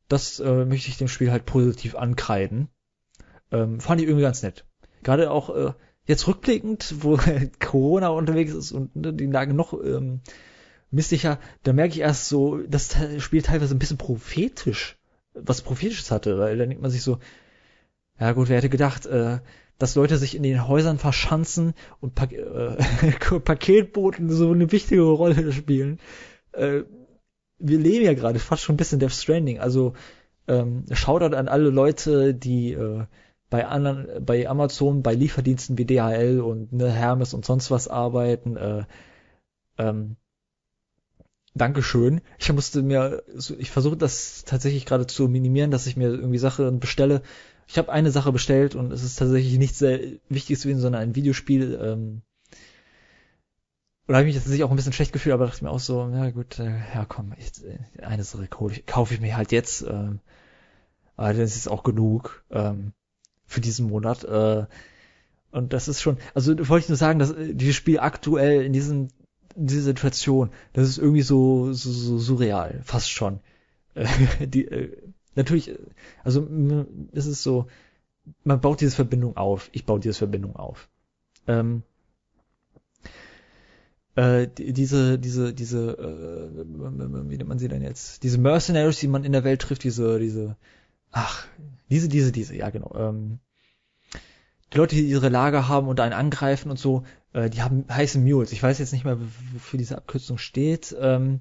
Das 0.09 0.41
äh, 0.41 0.65
möchte 0.65 0.89
ich 0.89 0.99
dem 0.99 1.09
Spiel 1.09 1.31
halt 1.31 1.47
positiv 1.47 1.95
ankreiden. 1.95 2.69
Ähm, 3.53 3.81
fand 3.81 4.01
ich 4.01 4.07
irgendwie 4.07 4.25
ganz 4.25 4.43
nett. 4.43 4.65
Gerade 5.03 5.31
auch 5.31 5.55
äh, 5.55 5.73
jetzt 6.07 6.27
rückblickend, 6.27 6.95
wo 7.01 7.19
Corona 7.61 8.09
unterwegs 8.09 8.53
ist 8.53 8.73
und 8.73 8.97
ne, 8.97 9.13
die 9.13 9.27
Lage 9.27 9.53
noch 9.55 9.73
ähm, 9.73 10.21
mystischer, 10.91 11.39
da 11.63 11.73
merke 11.73 11.95
ich 11.95 12.01
erst 12.01 12.29
so, 12.29 12.59
das 12.59 12.97
Spiel 13.19 13.43
teilweise 13.43 13.75
ein 13.75 13.79
bisschen 13.79 13.99
prophetisch, 13.99 14.97
was 15.35 15.63
prophetisches 15.63 16.11
hatte, 16.11 16.39
weil 16.39 16.57
dann 16.57 16.69
denkt 16.69 16.83
man 16.83 16.91
sich 16.91 17.03
so, 17.03 17.19
ja 18.19 18.33
gut, 18.33 18.49
wer 18.49 18.57
hätte 18.57 18.69
gedacht, 18.69 19.07
äh, 19.07 19.41
dass 19.79 19.95
Leute 19.95 20.17
sich 20.17 20.35
in 20.35 20.43
den 20.43 20.67
Häusern 20.67 20.99
verschanzen 20.99 21.75
und 22.01 22.15
pa 22.15 22.25
äh, 22.25 22.77
Paketboten 23.41 24.31
so 24.31 24.53
eine 24.53 24.73
wichtige 24.73 25.03
Rolle 25.03 25.53
spielen. 25.53 26.01
Äh, 26.53 26.83
wir 27.59 27.79
leben 27.79 28.05
ja 28.05 28.15
gerade 28.15 28.39
fast 28.39 28.63
schon 28.63 28.75
ein 28.75 28.79
bisschen 28.79 29.01
Death 29.01 29.13
Stranding. 29.13 29.61
Also 29.61 29.95
ähm, 30.49 30.85
Shoutout 30.91 31.37
an 31.37 31.49
alle 31.49 31.71
Leute, 31.71 32.35
die 32.35 32.73
äh, 32.73 33.05
bei 33.51 33.67
anderen, 33.67 34.25
bei 34.25 34.49
Amazon, 34.49 35.03
bei 35.03 35.15
Lieferdiensten 35.15 35.79
wie 35.79 35.85
DHL 35.85 36.41
und 36.41 36.73
ne, 36.73 36.91
Hermes 36.91 37.35
und 37.35 37.45
sonst 37.45 37.71
was 37.71 37.89
arbeiten. 37.89 38.57
Äh, 38.57 38.85
ähm, 39.79 40.17
Dankeschön. 41.57 42.21
Ich 42.39 42.53
musste 42.53 42.83
mir, 42.83 43.23
ich 43.59 43.71
versuche 43.71 43.97
das 43.97 44.45
tatsächlich 44.45 44.85
gerade 44.85 45.07
zu 45.07 45.27
minimieren, 45.27 45.71
dass 45.71 45.87
ich 45.87 45.97
mir 45.97 46.09
irgendwie 46.09 46.39
Sachen 46.39 46.81
bestelle. 46.81 47.23
Ich 47.67 47.79
habe 47.79 47.91
eine 47.91 48.11
Sache 48.11 48.31
bestellt 48.31 48.75
und 48.75 48.93
es 48.93 49.03
ist 49.03 49.17
tatsächlich 49.17 49.59
nichts 49.59 49.79
sehr 49.79 49.99
Wichtiges 50.29 50.63
gewesen, 50.63 50.81
sondern 50.81 51.03
ein 51.03 51.15
Videospiel. 51.15 51.79
Ähm, 51.83 52.23
oder 54.07 54.19
habe 54.19 54.29
ich 54.29 54.35
mich 54.35 54.43
tatsächlich 54.43 54.65
auch 54.65 54.71
ein 54.71 54.77
bisschen 54.77 54.93
schlecht 54.93 55.13
gefühlt, 55.13 55.33
aber 55.33 55.47
dachte 55.47 55.65
mir 55.65 55.71
auch 55.71 55.81
so, 55.81 56.09
ja 56.13 56.31
gut, 56.31 56.59
äh, 56.59 56.79
ja 56.95 57.07
komm, 57.09 57.33
ich, 57.39 57.65
äh, 57.65 58.03
eine 58.03 58.23
Sache 58.23 58.49
kaufe 58.49 59.15
ich 59.15 59.21
mir 59.21 59.37
halt 59.37 59.51
jetzt. 59.51 59.83
Ähm, 59.83 60.21
aber 61.17 61.33
das 61.33 61.57
ist 61.57 61.69
auch 61.69 61.83
genug 61.83 62.45
ähm, 62.51 62.93
für 63.47 63.63
diesen 63.63 63.89
Monat. 63.89 64.25
Äh, 64.25 64.67
und 65.51 65.73
das 65.73 65.89
ist 65.89 66.03
schon, 66.03 66.19
also 66.35 66.53
wollte 66.69 66.85
ich 66.85 66.89
nur 66.91 66.99
sagen, 66.99 67.19
dass 67.19 67.31
äh, 67.31 67.55
dieses 67.55 67.77
Spiel 67.77 67.99
aktuell 67.99 68.63
in 68.63 68.75
diesem 68.75 69.09
in 69.57 69.67
dieser 69.67 69.83
Situation, 69.83 70.51
das 70.73 70.89
ist 70.89 70.99
irgendwie 70.99 71.23
so, 71.23 71.73
so, 71.73 71.91
so 71.91 72.19
surreal, 72.19 72.81
fast 72.85 73.11
schon. 73.11 73.41
Die, 74.41 74.67
äh, 74.67 74.97
natürlich, 75.35 75.73
also 76.23 76.47
es 77.13 77.27
ist 77.27 77.43
so, 77.43 77.67
man 78.45 78.61
baut 78.61 78.81
diese 78.81 78.95
Verbindung 78.95 79.37
auf. 79.37 79.71
Ich 79.73 79.87
baue 79.87 80.01
diese 80.01 80.15
Verbindung 80.19 80.57
auf. 80.57 80.89
Ähm, 81.47 81.83
äh, 84.17 84.49
diese, 84.49 85.19
diese, 85.19 85.55
diese, 85.55 85.91
äh, 85.99 86.65
wie 87.29 87.37
nennt 87.37 87.49
man 87.49 87.59
sie 87.59 87.69
denn 87.69 87.83
jetzt? 87.83 88.23
Diese 88.23 88.39
Mercenaries, 88.39 88.99
die 88.99 89.09
man 89.09 89.25
in 89.25 89.33
der 89.33 89.45
Welt 89.45 89.61
trifft, 89.61 89.85
diese, 89.85 90.19
diese, 90.19 90.57
ach, 91.13 91.47
diese, 91.91 92.09
diese, 92.09 92.33
diese, 92.33 92.57
ja 92.57 92.71
genau. 92.71 92.95
Ähm, 92.97 93.39
Leute, 94.77 94.95
die 94.95 95.09
ihre 95.09 95.29
Lager 95.29 95.69
haben 95.69 95.89
und 95.89 96.01
einen 96.01 96.13
angreifen 96.13 96.71
und 96.71 96.79
so, 96.79 97.05
äh, 97.33 97.51
die 97.51 97.63
haben 97.63 97.85
heiße 97.91 98.19
Mules. 98.19 98.53
Ich 98.53 98.63
weiß 98.63 98.79
jetzt 98.79 98.93
nicht 98.93 99.05
mehr, 99.05 99.19
wofür 99.53 99.79
diese 99.79 99.97
Abkürzung 99.97 100.39
steht. 100.39 100.95
Ähm, 100.99 101.41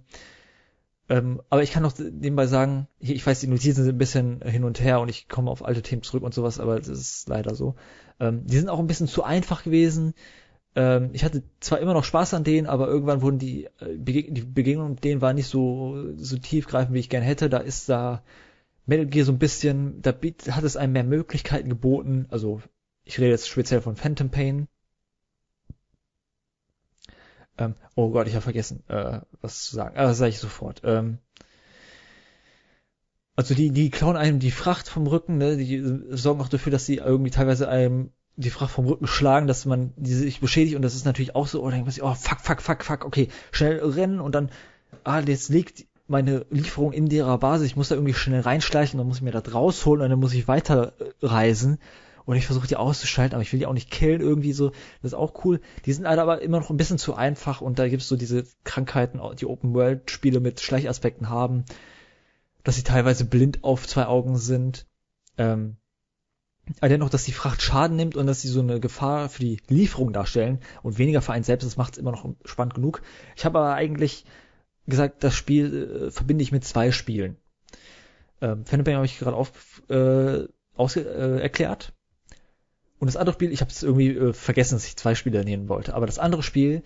ähm, 1.07 1.41
aber 1.49 1.61
ich 1.61 1.71
kann 1.71 1.83
noch 1.83 1.97
nebenbei 1.97 2.47
sagen, 2.47 2.87
ich 2.99 3.25
weiß, 3.25 3.39
die 3.39 3.47
Notizen 3.47 3.83
sind 3.83 3.95
ein 3.95 3.99
bisschen 3.99 4.41
hin 4.41 4.63
und 4.63 4.81
her 4.81 4.99
und 4.99 5.09
ich 5.09 5.29
komme 5.29 5.51
auf 5.51 5.63
alte 5.63 5.83
Themen 5.83 6.01
zurück 6.01 6.23
und 6.23 6.33
sowas, 6.33 6.59
aber 6.59 6.79
das 6.79 6.87
ist 6.87 7.29
leider 7.29 7.53
so. 7.53 7.75
Ähm, 8.19 8.45
die 8.45 8.57
sind 8.57 8.69
auch 8.69 8.79
ein 8.79 8.87
bisschen 8.87 9.07
zu 9.07 9.23
einfach 9.23 9.63
gewesen. 9.63 10.15
Ähm, 10.75 11.11
ich 11.13 11.23
hatte 11.23 11.43
zwar 11.59 11.79
immer 11.79 11.93
noch 11.93 12.03
Spaß 12.03 12.33
an 12.33 12.43
denen, 12.43 12.67
aber 12.67 12.87
irgendwann 12.87 13.21
wurden 13.21 13.37
die, 13.37 13.65
äh, 13.79 13.97
Bege 13.97 14.31
die 14.31 14.41
Begegnung 14.41 14.91
mit 14.91 15.03
denen 15.03 15.21
war 15.21 15.33
nicht 15.33 15.47
so, 15.47 16.13
so 16.17 16.37
tiefgreifend, 16.37 16.95
wie 16.95 16.99
ich 16.99 17.09
gern 17.09 17.23
hätte. 17.23 17.49
Da 17.49 17.59
ist 17.59 17.87
da 17.87 18.23
Metal 18.87 19.05
Gear 19.05 19.25
so 19.25 19.31
ein 19.31 19.39
bisschen, 19.39 20.01
da 20.01 20.11
hat 20.11 20.63
es 20.63 20.77
einem 20.77 20.93
mehr 20.93 21.03
Möglichkeiten 21.03 21.69
geboten. 21.69 22.25
Also 22.29 22.61
ich 23.05 23.19
rede 23.19 23.29
jetzt 23.29 23.47
speziell 23.47 23.81
von 23.81 23.95
Phantom 23.95 24.29
Pain. 24.29 24.67
Ähm, 27.57 27.75
oh 27.95 28.09
Gott, 28.09 28.27
ich 28.27 28.33
habe 28.33 28.43
vergessen, 28.43 28.83
äh, 28.89 29.21
was 29.41 29.63
zu 29.63 29.75
sagen. 29.75 29.95
Ah, 29.97 30.03
das 30.03 30.17
sage 30.17 30.29
ich 30.29 30.39
sofort. 30.39 30.81
Ähm, 30.83 31.19
also 33.35 33.53
die, 33.53 33.71
die 33.71 33.89
klauen 33.89 34.17
einem 34.17 34.39
die 34.39 34.51
Fracht 34.51 34.89
vom 34.89 35.07
Rücken, 35.07 35.37
ne? 35.37 35.55
die 35.57 35.81
sorgen 36.09 36.41
auch 36.41 36.49
dafür, 36.49 36.71
dass 36.71 36.85
sie 36.85 36.97
irgendwie 36.97 37.31
teilweise 37.31 37.69
einem 37.69 38.11
die 38.37 38.49
Fracht 38.49 38.71
vom 38.71 38.85
Rücken 38.85 39.07
schlagen, 39.07 39.47
dass 39.47 39.65
man 39.65 39.93
die 39.95 40.13
sich 40.13 40.41
beschädigt 40.41 40.75
und 40.75 40.81
das 40.81 40.95
ist 40.95 41.05
natürlich 41.05 41.35
auch 41.35 41.47
so, 41.47 41.63
oh, 41.63 41.69
denkt 41.69 41.85
man 41.85 41.93
sich, 41.93 42.03
oh 42.03 42.13
fuck, 42.13 42.41
fuck, 42.41 42.61
fuck, 42.61 42.83
fuck, 42.83 43.05
okay, 43.05 43.29
schnell 43.51 43.79
rennen 43.79 44.19
und 44.19 44.35
dann, 44.35 44.51
ah, 45.03 45.19
jetzt 45.19 45.49
liegt 45.49 45.85
meine 46.07 46.45
Lieferung 46.49 46.91
in 46.91 47.07
derer 47.07 47.37
Basis, 47.37 47.67
ich 47.67 47.75
muss 47.75 47.89
da 47.89 47.95
irgendwie 47.95 48.13
schnell 48.13 48.41
reinschleichen, 48.41 48.97
dann 48.97 49.07
muss 49.07 49.17
ich 49.17 49.23
mir 49.23 49.31
das 49.31 49.53
rausholen 49.53 50.03
und 50.03 50.09
dann 50.09 50.19
muss 50.19 50.33
ich 50.33 50.47
weiterreisen 50.47 51.79
und 52.25 52.35
ich 52.35 52.45
versuche 52.45 52.67
die 52.67 52.75
auszuschalten, 52.75 53.35
aber 53.35 53.43
ich 53.43 53.53
will 53.53 53.59
die 53.59 53.65
auch 53.65 53.73
nicht 53.73 53.91
killen 53.91 54.21
irgendwie 54.21 54.53
so, 54.53 54.69
das 55.01 55.11
ist 55.11 55.13
auch 55.13 55.45
cool. 55.45 55.61
Die 55.85 55.93
sind 55.93 56.07
halt 56.07 56.19
aber 56.19 56.41
immer 56.41 56.59
noch 56.59 56.69
ein 56.69 56.77
bisschen 56.77 56.97
zu 56.97 57.15
einfach 57.15 57.61
und 57.61 57.79
da 57.79 57.87
gibt's 57.87 58.07
so 58.07 58.15
diese 58.15 58.45
Krankheiten, 58.63 59.21
die 59.39 59.45
Open-World-Spiele 59.45 60.39
mit 60.39 60.59
Schleichaspekten 60.61 61.29
haben, 61.29 61.65
dass 62.63 62.75
sie 62.75 62.83
teilweise 62.83 63.25
blind 63.25 63.63
auf 63.63 63.87
zwei 63.87 64.07
Augen 64.07 64.37
sind. 64.37 64.87
Ähm, 65.37 65.77
aber 66.79 66.89
dennoch, 66.89 67.09
dass 67.09 67.25
die 67.25 67.31
Fracht 67.31 67.61
Schaden 67.61 67.95
nimmt 67.95 68.15
und 68.15 68.25
dass 68.25 68.41
sie 68.41 68.47
so 68.47 68.59
eine 68.59 68.79
Gefahr 68.79 69.29
für 69.29 69.41
die 69.41 69.61
Lieferung 69.67 70.13
darstellen 70.13 70.59
und 70.81 70.97
weniger 70.97 71.21
für 71.21 71.33
einen 71.33 71.43
selbst, 71.43 71.65
das 71.65 71.77
macht 71.77 71.93
es 71.93 71.99
immer 71.99 72.11
noch 72.11 72.27
spannend 72.43 72.73
genug. 72.73 73.03
Ich 73.35 73.45
habe 73.45 73.59
aber 73.59 73.75
eigentlich 73.75 74.25
gesagt, 74.87 75.23
das 75.23 75.35
Spiel 75.35 76.07
äh, 76.07 76.11
verbinde 76.11 76.43
ich 76.43 76.51
mit 76.51 76.63
zwei 76.63 76.91
Spielen. 76.91 77.37
Ähm, 78.41 78.65
Fanbang 78.65 78.95
habe 78.95 79.05
ich 79.05 79.19
gerade 79.19 79.37
auf, 79.37 79.83
äh, 79.89 80.47
aus, 80.75 80.95
äh, 80.95 81.39
erklärt. 81.39 81.93
Und 82.99 83.07
das 83.07 83.17
andere 83.17 83.33
Spiel, 83.33 83.51
ich 83.51 83.61
habe 83.61 83.71
es 83.71 83.83
irgendwie 83.83 84.09
äh, 84.09 84.33
vergessen, 84.33 84.75
dass 84.75 84.87
ich 84.87 84.95
zwei 84.95 85.15
Spiele 85.15 85.43
nehmen 85.43 85.69
wollte. 85.69 85.93
Aber 85.93 86.05
das 86.05 86.19
andere 86.19 86.43
Spiel, 86.43 86.83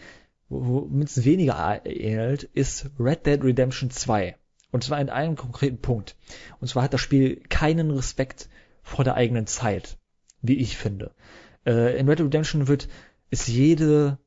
womit 0.49 1.09
es 1.09 1.23
weniger 1.23 1.81
ähnelt, 1.85 2.43
ist 2.43 2.89
Red 2.99 3.25
Dead 3.25 3.43
Redemption 3.43 3.91
2. 3.91 4.35
Und 4.71 4.83
zwar 4.83 4.99
in 5.01 5.09
einem 5.09 5.35
konkreten 5.35 5.79
Punkt. 5.79 6.15
Und 6.59 6.67
zwar 6.67 6.83
hat 6.83 6.93
das 6.93 7.01
Spiel 7.01 7.41
keinen 7.49 7.91
Respekt 7.91 8.49
vor 8.81 9.03
der 9.03 9.15
eigenen 9.15 9.47
Zeit, 9.47 9.97
wie 10.41 10.57
ich 10.57 10.77
finde. 10.77 11.11
Äh, 11.65 11.97
in 11.97 12.07
Red 12.09 12.19
Dead 12.19 12.25
Redemption 12.25 12.67
wird 12.67 12.87
ist 13.31 13.47
jede 13.47 14.17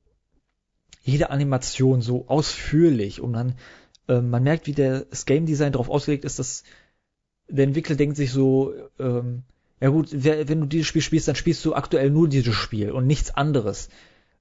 jede 1.02 1.30
Animation 1.30 2.00
so 2.00 2.28
ausführlich 2.28 3.20
und 3.20 3.32
dann 3.32 3.56
äh, 4.08 4.20
man 4.20 4.42
merkt, 4.42 4.66
wie 4.66 4.72
der, 4.72 5.00
das 5.00 5.26
Game 5.26 5.46
Design 5.46 5.72
darauf 5.72 5.90
ausgelegt 5.90 6.24
ist, 6.24 6.38
dass 6.38 6.62
der 7.48 7.64
Entwickler 7.64 7.96
denkt 7.96 8.16
sich 8.16 8.30
so, 8.30 8.72
ähm, 8.98 9.42
ja 9.82 9.88
gut, 9.88 10.10
wenn 10.12 10.60
du 10.60 10.66
dieses 10.66 10.86
Spiel 10.86 11.02
spielst, 11.02 11.26
dann 11.26 11.34
spielst 11.34 11.64
du 11.64 11.74
aktuell 11.74 12.08
nur 12.08 12.28
dieses 12.28 12.54
Spiel 12.54 12.92
und 12.92 13.04
nichts 13.08 13.34
anderes. 13.34 13.88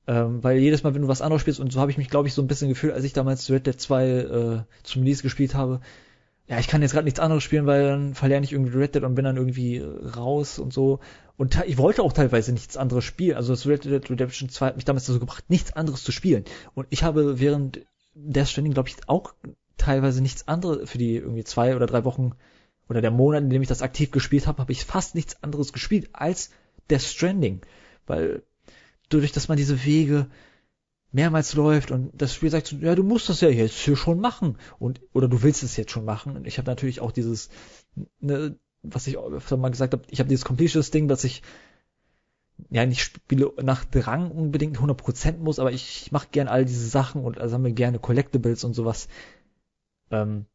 Ähm, 0.06 0.44
weil 0.44 0.60
jedes 0.60 0.84
Mal, 0.84 0.94
wenn 0.94 1.02
du 1.02 1.08
was 1.08 1.24
anderes 1.24 1.42
spielst, 1.42 1.60
und 1.60 1.74
so 1.74 1.80
habe 1.80 1.90
ich 1.90 1.98
mich, 1.98 2.10
glaube 2.10 2.28
ich, 2.28 2.36
so 2.36 2.44
ein 2.44 2.48
bisschen 2.48 2.70
gefühlt, 2.70 2.94
als 2.94 3.04
ich 3.06 3.14
damals 3.14 3.50
Red 3.50 3.66
Dead 3.66 3.80
2 3.80 4.08
äh, 4.08 4.60
zum 4.84 5.02
Release 5.02 5.24
gespielt 5.24 5.56
habe, 5.56 5.82
ja, 6.48 6.60
ich 6.60 6.68
kann 6.68 6.84
jetzt 6.84 6.92
gerade 6.92 7.06
nichts 7.06 7.20
anderes 7.20 7.44
spielen, 7.44 7.66
weil 7.66 7.88
dann 7.88 8.14
verlerne 8.14 8.44
ich 8.44 8.54
irgendwie 8.54 8.78
Red 8.78 8.94
Dead 8.94 9.04
und 9.04 9.16
bin 9.16 9.26
dann 9.26 9.38
irgendwie 9.38 9.80
raus 10.16 10.60
und 10.60 10.74
so. 10.74 11.00
Und 11.38 11.60
ich 11.66 11.80
wollte 11.80 12.04
auch 12.04 12.14
teilweise 12.14 12.54
nichts 12.54 12.78
anderes 12.78 13.04
spielen. 13.04 13.36
Also 13.36 13.54
das 13.54 13.66
Red 13.66 13.86
Dead 13.86 14.12
Redemption 14.12 14.48
2 14.48 14.68
hat 14.68 14.76
mich 14.76 14.86
damals 14.86 15.08
dazu 15.08 15.20
gebracht, 15.20 15.46
nichts 15.50 15.74
anderes 15.74 16.04
zu 16.04 16.12
spielen. 16.12 16.46
Und 16.76 16.86
ich 16.92 17.04
habe 17.04 17.40
während 17.40 17.82
der 18.14 18.46
Stranding, 18.46 18.76
glaube 18.76 18.90
ich, 18.90 18.98
auch 19.08 19.34
teilweise 19.78 20.22
nichts 20.22 20.48
anderes 20.48 20.88
für 20.88 21.00
die 21.00 21.16
irgendwie 21.16 21.46
zwei 21.46 21.76
oder 21.76 21.88
drei 21.88 22.04
Wochen 22.04 22.34
oder 22.92 23.00
der 23.00 23.10
Monat, 23.10 23.42
in 23.42 23.50
dem 23.50 23.62
ich 23.62 23.70
das 23.70 23.82
aktiv 23.82 24.12
gespielt 24.12 24.48
habe, 24.48 24.58
habe 24.60 24.74
ich 24.74 24.84
fast 24.84 25.16
nichts 25.16 25.42
anderes 25.42 25.72
gespielt 25.72 26.10
als 26.12 26.50
Death 26.90 27.04
Stranding. 27.04 27.62
Weil 28.06 28.44
dadurch, 29.08 29.32
dass 29.32 29.48
man 29.48 29.56
diese 29.56 29.86
Wege 29.86 30.28
mehrmals 31.14 31.54
läuft 31.54 31.92
und 31.92 32.12
das 32.14 32.36
Spiel 32.36 32.50
sagt 32.50 32.68
so, 32.68 32.76
ja, 32.76 32.94
du 32.94 33.04
musst 33.04 33.30
das 33.30 33.40
ja 33.40 33.48
jetzt 33.48 33.78
hier 33.78 33.96
schon 33.96 34.20
machen 34.20 34.58
und 34.78 35.00
oder 35.14 35.30
du 35.30 35.42
willst 35.42 35.64
es 35.64 35.78
jetzt 35.78 35.92
schon 35.92 36.04
machen. 36.04 36.36
Und 36.36 36.46
ich 36.46 36.58
habe 36.58 36.70
natürlich 36.70 37.00
auch 37.00 37.14
dieses, 37.14 37.48
ne, 38.20 38.58
was 38.84 39.08
ich 39.08 39.18
öfter 39.18 39.56
mal 39.56 39.72
gesagt 39.72 39.94
habe, 39.94 40.04
ich 40.10 40.20
habe 40.20 40.28
dieses 40.28 40.44
Completionist-Ding, 40.44 41.08
dass 41.08 41.24
ich 41.24 41.44
ja 42.72 42.86
nicht 42.86 43.04
spiele 43.04 43.54
nach 43.64 43.86
Drang 43.86 44.32
unbedingt 44.32 44.78
100% 44.78 45.38
muss, 45.38 45.60
aber 45.60 45.72
ich, 45.72 46.04
ich 46.08 46.12
mache 46.12 46.28
gern 46.30 46.50
all 46.50 46.66
diese 46.66 46.90
Sachen 46.90 47.24
und 47.24 47.38
wir 47.38 47.72
gerne 47.72 48.00
Collectibles 48.00 48.66
und 48.66 48.74
sowas. 48.74 49.08
Ähm, 50.12 50.46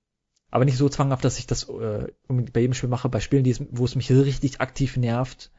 aber 0.51 0.65
nicht 0.65 0.79
so 0.79 0.89
zwanghaft, 0.89 1.25
dass 1.25 1.39
ich 1.39 1.47
das 1.47 1.69
äh, 1.69 2.07
bei 2.29 2.61
jedem 2.61 2.75
Spiel 2.75 2.89
mache. 2.89 3.09
Bei 3.09 3.21
Spielen, 3.21 3.45
die 3.45 3.51
es, 3.51 3.63
wo 3.71 3.85
es 3.85 3.97
mich 3.97 4.11
richtig 4.11 4.61
aktiv 4.61 4.97
nervt, 4.97 5.51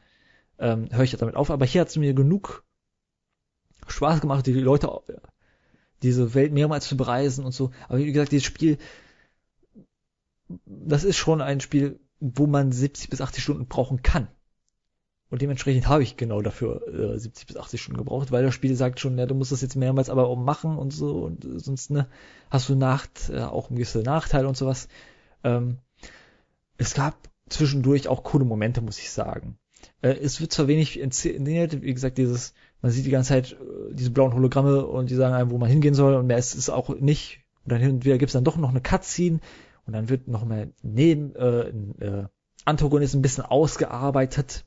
ähm, 0.58 0.88
höre 0.90 1.04
ich 1.04 1.16
damit 1.16 1.36
auf. 1.36 1.50
Aber 1.50 1.66
hier 1.66 1.82
hat 1.82 1.88
es 1.88 1.96
mir 1.96 2.14
genug 2.14 2.64
Spaß 3.86 4.20
gemacht, 4.20 4.46
die 4.46 4.52
Leute, 4.52 4.90
diese 6.02 6.34
Welt 6.34 6.52
mehrmals 6.52 6.88
zu 6.88 6.96
bereisen 6.96 7.44
und 7.44 7.52
so. 7.52 7.70
Aber 7.88 7.98
wie 7.98 8.12
gesagt, 8.12 8.32
dieses 8.32 8.46
Spiel, 8.46 8.78
das 10.64 11.04
ist 11.04 11.16
schon 11.16 11.40
ein 11.40 11.60
Spiel, 11.60 12.00
wo 12.20 12.46
man 12.46 12.72
70 12.72 13.10
bis 13.10 13.20
80 13.20 13.42
Stunden 13.42 13.66
brauchen 13.66 14.02
kann. 14.02 14.28
Und 15.30 15.42
dementsprechend 15.42 15.88
habe 15.88 16.02
ich 16.02 16.16
genau 16.16 16.40
dafür 16.40 16.86
äh, 16.88 17.18
70 17.18 17.46
bis 17.46 17.56
80 17.56 17.82
Stunden 17.82 17.98
gebraucht, 17.98 18.32
weil 18.32 18.42
das 18.42 18.54
Spiel 18.54 18.74
sagt 18.74 18.98
schon, 18.98 19.18
ja, 19.18 19.26
du 19.26 19.34
musst 19.34 19.52
das 19.52 19.60
jetzt 19.60 19.76
mehrmals 19.76 20.08
aber 20.08 20.26
auch 20.26 20.36
machen 20.36 20.78
und 20.78 20.92
so 20.92 21.24
und 21.24 21.44
äh, 21.44 21.58
sonst 21.58 21.90
ne, 21.90 22.08
hast 22.50 22.68
du 22.68 22.74
Nacht 22.74 23.30
äh, 23.30 23.40
auch 23.40 23.68
gewisse 23.68 24.00
Nachteile 24.00 24.48
und 24.48 24.56
sowas. 24.56 24.88
Ähm, 25.44 25.78
es 26.78 26.94
gab 26.94 27.28
zwischendurch 27.48 28.08
auch 28.08 28.22
coole 28.22 28.44
Momente, 28.44 28.80
muss 28.80 28.98
ich 28.98 29.10
sagen. 29.10 29.58
Äh, 30.00 30.14
es 30.14 30.40
wird 30.40 30.52
zwar 30.52 30.68
wenig 30.68 30.98
inszeniert, 30.98 31.82
wie 31.82 31.92
gesagt, 31.92 32.18
dieses 32.18 32.54
man 32.80 32.92
sieht 32.92 33.06
die 33.06 33.10
ganze 33.10 33.30
Zeit 33.30 33.52
äh, 33.52 33.92
diese 33.92 34.10
blauen 34.10 34.34
Hologramme 34.34 34.86
und 34.86 35.10
die 35.10 35.14
sagen 35.14 35.34
einem, 35.34 35.50
wo 35.50 35.58
man 35.58 35.68
hingehen 35.68 35.94
soll 35.94 36.14
und 36.14 36.26
mehr 36.26 36.38
ist 36.38 36.54
es 36.54 36.70
auch 36.70 36.88
nicht. 36.88 37.40
Und 37.64 37.72
dann 37.72 37.80
hin 37.80 37.90
und 37.90 38.04
wieder 38.04 38.18
gibt 38.18 38.30
es 38.30 38.34
dann 38.34 38.44
doch 38.44 38.56
noch 38.56 38.70
eine 38.70 38.80
Cutscene 38.80 39.40
und 39.86 39.92
dann 39.92 40.08
wird 40.08 40.28
noch 40.28 40.44
mal 40.44 40.72
neben 40.82 41.34
äh, 41.34 41.68
äh, 41.68 42.26
Antagonist 42.64 43.14
ein 43.14 43.22
bisschen 43.22 43.44
ausgearbeitet. 43.44 44.64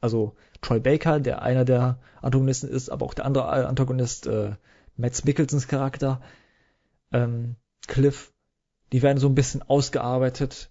Also 0.00 0.34
Troy 0.60 0.80
Baker, 0.80 1.20
der 1.20 1.42
einer 1.42 1.64
der 1.64 1.98
Antagonisten 2.22 2.68
ist, 2.68 2.90
aber 2.90 3.06
auch 3.06 3.14
der 3.14 3.24
andere 3.24 3.66
Antagonist, 3.66 4.26
äh, 4.26 4.52
Matt 4.96 5.24
Mickelsons 5.24 5.68
Charakter, 5.68 6.20
ähm, 7.12 7.56
Cliff, 7.86 8.32
die 8.92 9.02
werden 9.02 9.18
so 9.18 9.28
ein 9.28 9.34
bisschen 9.34 9.62
ausgearbeitet 9.62 10.70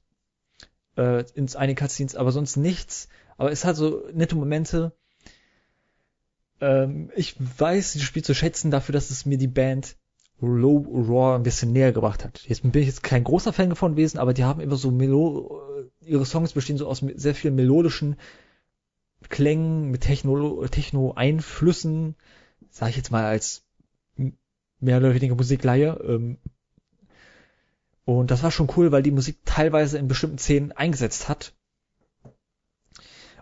äh, 0.98 1.24
ins 1.34 1.56
eine 1.56 1.76
Cutscenes, 1.76 2.16
aber 2.16 2.32
sonst 2.32 2.58
nichts. 2.58 3.08
Aber 3.38 3.52
es 3.52 3.66
hat 3.66 3.76
so 3.76 4.04
nette 4.14 4.36
Momente, 4.36 4.94
ähm, 6.60 7.12
ich 7.16 7.36
weiß 7.38 7.94
dieses 7.94 8.08
Spiel 8.08 8.24
zu 8.24 8.34
schätzen 8.34 8.72
dafür, 8.72 8.94
dass 8.94 9.10
es 9.10 9.26
mir 9.26 9.38
die 9.38 9.48
Band 9.48 9.96
Low 10.40 10.86
Raw 10.88 11.36
ein 11.36 11.44
bisschen 11.44 11.74
näher 11.74 11.92
gebracht 11.92 12.24
hat. 12.24 12.42
Jetzt 12.48 12.62
bin 12.62 12.82
ich 12.82 12.88
jetzt 12.88 13.04
kein 13.04 13.24
großer 13.24 13.54
Fan 13.54 13.70
davon 13.70 13.94
gewesen, 13.94 14.20
aber 14.20 14.34
die 14.34 14.44
haben 14.44 14.60
immer 14.60 14.76
so 14.76 14.92
Melo 14.92 15.62
äh, 16.02 16.06
ihre 16.06 16.26
Songs 16.26 16.54
bestehen 16.54 16.78
so 16.78 16.88
aus 16.88 17.04
sehr 17.16 17.34
vielen 17.34 17.56
melodischen 17.56 18.18
Klängen 19.30 19.90
mit 19.90 20.02
Techno 20.02 20.66
Techno-Einflüssen, 20.68 22.16
sage 22.70 22.92
ich 22.92 22.98
jetzt 22.98 23.12
mal 23.12 23.26
als 23.26 23.64
mehr 24.80 24.98
oder 24.98 25.14
weniger 25.14 25.36
Musikleihe. 25.36 26.00
Ähm, 26.08 26.38
und 28.06 28.32
das 28.32 28.44
war 28.44 28.52
schon 28.52 28.72
cool, 28.78 28.92
weil 28.92 29.04
die 29.04 29.12
Musik 29.12 29.40
teilweise 29.44 29.98
in 29.98 30.08
bestimmten 30.08 30.38
Szenen 30.38 30.72
eingesetzt 30.72 31.28
hat 31.28 31.54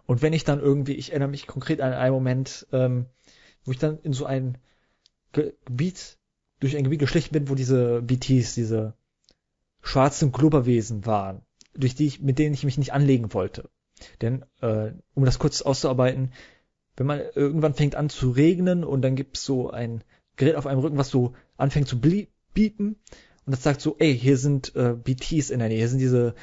und 0.06 0.22
wenn 0.22 0.34
ich 0.34 0.44
dann 0.44 0.60
irgendwie, 0.60 0.94
ich 0.94 1.10
erinnere 1.12 1.30
mich 1.30 1.48
konkret 1.48 1.82
an 1.82 1.94
einen 1.94 2.14
Moment, 2.14 2.68
ähm, 2.72 3.08
wo 3.64 3.72
ich 3.72 3.80
dann 3.80 4.00
in 4.00 4.14
so 4.14 4.26
ein 4.26 4.58
Gebiet, 5.32 6.18
durch 6.60 6.78
ein 6.78 6.84
Gebiet 6.84 7.00
geschlichen 7.00 7.34
bin, 7.34 7.50
wo 7.50 7.56
diese 7.56 8.02
BTs, 8.02 8.54
diese 8.54 8.94
schwarzen 9.82 10.32
Klubberwesen 10.32 11.06
waren, 11.06 11.42
durch 11.74 11.96
die 11.96 12.08
ich, 12.08 12.22
mit 12.22 12.40
denen 12.40 12.54
ich 12.54 12.64
mich 12.64 12.78
nicht 12.78 12.94
anlegen 12.94 13.34
wollte. 13.34 13.70
Denn, 14.22 14.46
äh, 14.62 14.92
um 15.14 15.26
das 15.26 15.40
kurz 15.40 15.62
auszuarbeiten, 15.62 16.32
wenn 16.98 17.08
man 17.08 17.22
irgendwann 17.36 17.74
fängt 17.74 17.96
an 17.96 18.10
zu 18.10 18.32
regnen 18.32 18.84
und 18.84 19.02
dann 19.02 19.16
gibt's 19.16 19.44
so 19.44 19.70
ein 19.70 20.04
Gerät 20.38 20.56
auf 20.56 20.68
einem 20.68 20.80
Rücken, 20.80 20.98
was 20.98 21.10
so 21.10 21.34
anfängt 21.58 21.88
zu 21.88 22.00
biepen 22.00 22.96
und 23.46 23.52
das 23.52 23.64
sagt 23.64 23.82
so, 23.82 23.96
ey, 24.00 24.18
hier 24.18 24.38
sind 24.38 24.76
äh, 24.76 24.94
BTs 24.94 25.50
in 25.50 25.60
der 25.60 25.68
Nähe, 25.68 25.78
hier 25.78 25.90
sind 25.90 26.00
diese 26.00 26.36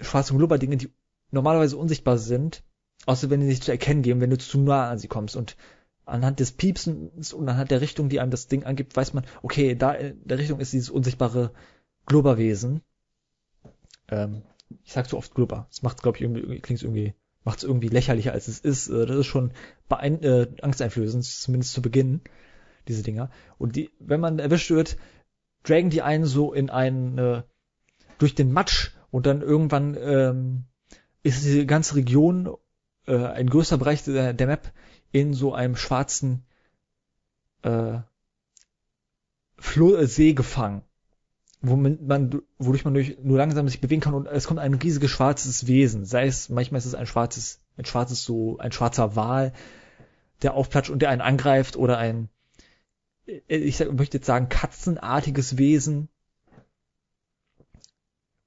schwarzen 0.00 0.36
Glubber-Dinge, 0.36 0.76
die 0.76 0.90
normalerweise 1.30 1.76
unsichtbar 1.76 2.18
sind, 2.18 2.62
Außer 3.06 3.30
wenn 3.30 3.40
die 3.40 3.46
sich 3.46 3.62
zu 3.62 3.70
erkennen 3.70 4.02
geben, 4.02 4.20
wenn 4.20 4.30
du 4.30 4.38
zu 4.38 4.58
nah 4.58 4.90
an 4.90 4.98
sie 4.98 5.08
kommst. 5.08 5.36
Und 5.36 5.56
anhand 6.04 6.40
des 6.40 6.52
Piepsens 6.52 7.32
und 7.32 7.48
anhand 7.48 7.70
der 7.70 7.80
Richtung, 7.80 8.08
die 8.08 8.20
einem 8.20 8.30
das 8.30 8.48
Ding 8.48 8.64
angibt, 8.64 8.96
weiß 8.96 9.14
man, 9.14 9.24
okay, 9.42 9.74
da 9.74 9.92
in 9.92 10.20
der 10.26 10.38
Richtung 10.38 10.60
ist 10.60 10.72
dieses 10.72 10.90
unsichtbare 10.90 11.52
Globerwesen. 12.06 12.82
Ähm, 14.08 14.42
ich 14.84 14.92
sag 14.92 15.06
so 15.06 15.16
oft 15.16 15.34
Glober. 15.34 15.66
Das 15.70 15.82
macht, 15.82 16.02
glaube 16.02 16.18
ich, 16.18 16.22
irgendwie, 16.22 16.60
klingt 16.60 16.82
irgendwie, 16.82 17.14
macht 17.44 17.58
es 17.58 17.64
irgendwie 17.64 17.88
lächerlicher, 17.88 18.32
als 18.32 18.48
es 18.48 18.60
ist. 18.60 18.88
Äh, 18.88 19.06
das 19.06 19.16
ist 19.16 19.26
schon 19.26 19.52
beein 19.88 20.22
äh, 20.22 20.48
angsteinflößend, 20.60 21.24
zumindest 21.24 21.72
zu 21.72 21.82
Beginn, 21.82 22.20
diese 22.88 23.02
Dinger. 23.02 23.30
Und 23.58 23.76
die, 23.76 23.90
wenn 23.98 24.20
man 24.20 24.38
erwischt 24.38 24.70
wird, 24.70 24.96
dragen 25.62 25.90
die 25.90 26.02
einen 26.02 26.24
so 26.24 26.52
in 26.52 26.70
einen, 26.70 27.18
äh, 27.18 27.42
durch 28.18 28.34
den 28.34 28.52
Matsch 28.52 28.92
und 29.10 29.26
dann 29.26 29.42
irgendwann 29.42 29.96
ähm, 29.98 30.64
ist 31.22 31.44
diese 31.44 31.66
ganze 31.66 31.96
Region 31.96 32.56
äh, 33.06 33.16
ein 33.16 33.48
größer 33.48 33.78
Bereich 33.78 34.04
der, 34.04 34.32
der 34.32 34.46
Map 34.46 34.72
in 35.12 35.34
so 35.34 35.54
einem 35.54 35.76
schwarzen 35.76 36.44
äh, 37.62 37.98
Flo 39.58 39.96
äh, 39.96 40.06
See 40.06 40.34
gefangen. 40.34 40.82
Womit 41.60 42.06
man, 42.06 42.42
wodurch 42.58 42.84
man 42.84 42.94
durch, 42.94 43.18
nur 43.22 43.38
langsam 43.38 43.68
sich 43.68 43.80
bewegen 43.80 44.00
kann 44.00 44.14
und 44.14 44.26
es 44.26 44.46
kommt 44.46 44.60
ein 44.60 44.74
riesiges 44.74 45.10
schwarzes 45.10 45.66
Wesen. 45.66 46.04
Sei 46.04 46.26
es, 46.26 46.48
manchmal 46.48 46.78
ist 46.78 46.86
es 46.86 46.94
ein 46.94 47.06
schwarzes, 47.06 47.60
ein 47.76 47.84
schwarzes 47.84 48.24
so, 48.24 48.58
ein 48.58 48.72
schwarzer 48.72 49.16
Wal, 49.16 49.52
der 50.42 50.54
aufplatscht 50.54 50.90
und 50.90 51.02
der 51.02 51.10
einen 51.10 51.20
angreift 51.20 51.76
oder 51.76 51.98
ein, 51.98 52.28
ich 53.46 53.78
möchte 53.90 54.18
jetzt 54.18 54.26
sagen, 54.26 54.48
katzenartiges 54.48 55.58
Wesen. 55.58 56.08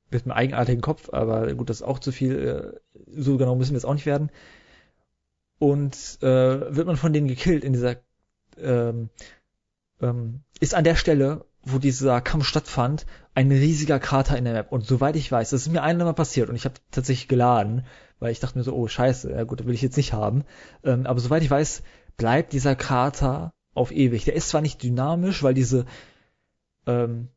Mit 0.10 0.24
einem 0.24 0.34
eigenartigen 0.34 0.82
Kopf, 0.82 1.10
aber 1.14 1.54
gut, 1.54 1.70
das 1.70 1.78
ist 1.78 1.88
auch 1.88 2.00
zu 2.00 2.12
viel, 2.12 2.36
äh, 2.36 3.00
so 3.16 3.38
genau 3.38 3.56
müssen 3.56 3.72
wir 3.72 3.78
es 3.78 3.86
auch 3.86 3.94
nicht 3.94 4.06
werden. 4.06 4.30
Und 5.58 6.18
äh, 6.22 6.76
wird 6.76 6.88
man 6.88 6.98
von 6.98 7.14
denen 7.14 7.28
gekillt 7.28 7.64
in 7.64 7.72
dieser 7.72 7.98
ähm, 8.58 9.10
ähm, 10.02 10.42
ist 10.60 10.74
an 10.74 10.84
der 10.84 10.96
Stelle, 10.96 11.46
wo 11.64 11.78
dieser 11.78 12.22
Kampf 12.22 12.46
stattfand, 12.46 13.06
ein 13.34 13.52
riesiger 13.52 14.00
Krater 14.00 14.38
in 14.38 14.46
der 14.46 14.54
Map. 14.54 14.72
Und 14.72 14.86
soweit 14.86 15.16
ich 15.16 15.32
weiß, 15.32 15.52
das 15.52 15.62
ist 15.62 15.72
mir 15.72 15.84
einmal 15.84 16.14
passiert 16.14 16.50
und 16.50 16.56
ich 16.56 16.66
habe 16.66 16.76
tatsächlich 16.92 17.28
geladen, 17.28 17.86
weil 18.20 18.32
ich 18.32 18.40
dachte 18.40 18.58
mir 18.58 18.64
so, 18.64 18.74
oh 18.74 18.88
scheiße, 18.88 19.32
ja 19.32 19.44
gut, 19.44 19.66
will 19.66 19.74
ich 19.74 19.82
jetzt 19.82 19.98
nicht 19.98 20.14
haben. 20.14 20.44
Ähm, 20.84 21.06
aber 21.06 21.20
soweit 21.20 21.44
ich 21.44 21.52
weiß, 21.52 21.84
bleibt 22.18 22.54
dieser 22.54 22.76
Krater 22.76 23.54
auf 23.74 23.92
ewig. 23.92 24.26
Der 24.26 24.36
ist 24.36 24.50
zwar 24.50 24.62
nicht 24.62 24.84
dynamisch, 24.84 25.44
weil 25.44 25.54
diese 25.54 25.86
ähm, 26.88 27.30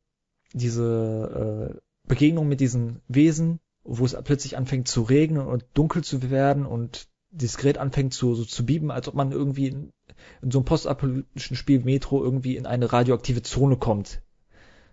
diese 0.55 1.75
äh, 1.75 1.81
Begegnung 2.09 2.49
mit 2.49 2.61
diesen 2.61 3.01
Wesen, 3.09 3.61
wo 3.83 4.05
es 4.05 4.17
plötzlich 4.25 4.57
anfängt 4.57 4.89
zu 4.89 5.03
regnen 5.03 5.47
und 5.47 5.65
dunkel 5.75 6.03
zu 6.03 6.31
werden 6.31 6.65
und 6.65 7.09
Gerät 7.37 7.79
anfängt 7.79 8.15
zu, 8.15 8.35
so 8.35 8.45
zu 8.45 8.65
bieben, 8.65 8.91
als 8.91 9.09
ob 9.09 9.15
man 9.15 9.33
irgendwie 9.33 9.91
in, 10.43 10.51
so 10.51 10.59
einem 10.59 10.65
postapokalyptischen 10.65 11.57
Spiel 11.57 11.81
Metro 11.81 12.23
irgendwie 12.23 12.57
in 12.57 12.67
eine 12.67 12.93
radioaktive 12.93 13.43
Zone 13.43 13.77
kommt. 13.77 14.23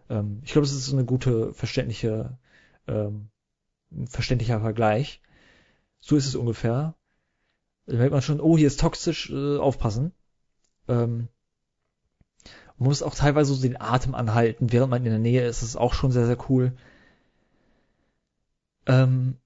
Ähm, 0.10 0.42
ich 0.44 0.52
glaube, 0.52 0.68
das 0.68 0.76
ist 0.76 0.92
eine 0.92 1.06
gute, 1.06 1.54
verständliche, 1.54 2.38
ähm, 2.88 3.30
verständlicher 4.06 4.60
Vergleich. 4.62 5.22
So 6.00 6.16
ist 6.16 6.28
es 6.28 6.36
ungefähr. 6.36 6.96
Da 7.86 7.98
merkt 7.98 8.12
man 8.12 8.22
schon, 8.22 8.42
oh, 8.42 8.58
hier 8.58 8.68
ist 8.68 8.80
toxisch, 8.80 9.30
äh, 9.30 9.58
aufpassen. 9.58 10.12
Ähm, 10.88 11.28
man 12.78 12.90
muss 12.90 13.04
auch 13.04 13.16
teilweise 13.16 13.54
so 13.54 13.62
den 13.62 13.80
Atem 13.80 14.16
anhalten, 14.16 14.72
während 14.72 14.90
man 14.90 15.06
in 15.06 15.12
der 15.12 15.20
Nähe 15.20 15.46
ist. 15.46 15.62
Das 15.62 15.70
ist 15.70 15.76
auch 15.76 15.94
schon 15.94 16.12
sehr, 16.12 16.26
sehr 16.26 16.50
cool. 16.50 16.76
Ähm, 18.88 19.38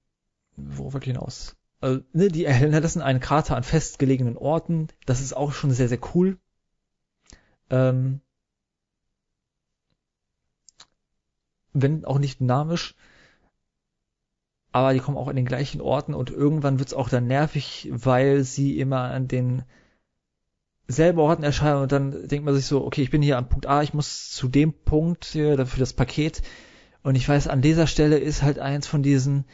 wo 0.56 0.92
wollte 0.92 1.10
ich 1.10 1.16
hinaus? 1.16 1.56
Also, 1.86 2.02
ne, 2.12 2.26
die 2.26 2.52
hinterlassen 2.52 3.00
einen 3.00 3.20
Krater 3.20 3.54
an 3.56 3.62
festgelegenen 3.62 4.36
Orten. 4.36 4.88
Das 5.04 5.20
ist 5.20 5.36
auch 5.36 5.52
schon 5.52 5.70
sehr, 5.70 5.88
sehr 5.88 6.00
cool. 6.14 6.36
Ähm, 7.70 8.20
wenn 11.72 12.04
auch 12.04 12.18
nicht 12.18 12.40
dynamisch. 12.40 12.96
Aber 14.72 14.94
die 14.94 14.98
kommen 14.98 15.16
auch 15.16 15.28
an 15.28 15.36
den 15.36 15.46
gleichen 15.46 15.80
Orten 15.80 16.12
und 16.12 16.30
irgendwann 16.30 16.80
wird's 16.80 16.92
auch 16.92 17.08
dann 17.08 17.28
nervig, 17.28 17.88
weil 17.92 18.42
sie 18.42 18.80
immer 18.80 19.02
an 19.02 19.28
den 19.28 19.62
selben 20.88 21.20
Orten 21.20 21.44
erscheinen 21.44 21.82
und 21.82 21.92
dann 21.92 22.26
denkt 22.26 22.44
man 22.44 22.54
sich 22.56 22.66
so, 22.66 22.84
okay, 22.84 23.02
ich 23.02 23.12
bin 23.12 23.22
hier 23.22 23.38
am 23.38 23.48
Punkt 23.48 23.66
A, 23.66 23.82
ich 23.82 23.94
muss 23.94 24.32
zu 24.32 24.48
dem 24.48 24.72
Punkt 24.72 25.24
hier 25.24 25.64
für 25.66 25.78
das 25.78 25.92
Paket 25.92 26.42
und 27.04 27.14
ich 27.14 27.28
weiß, 27.28 27.46
an 27.46 27.62
dieser 27.62 27.86
Stelle 27.86 28.18
ist 28.18 28.42
halt 28.42 28.58
eins 28.58 28.88
von 28.88 29.04
diesen 29.04 29.44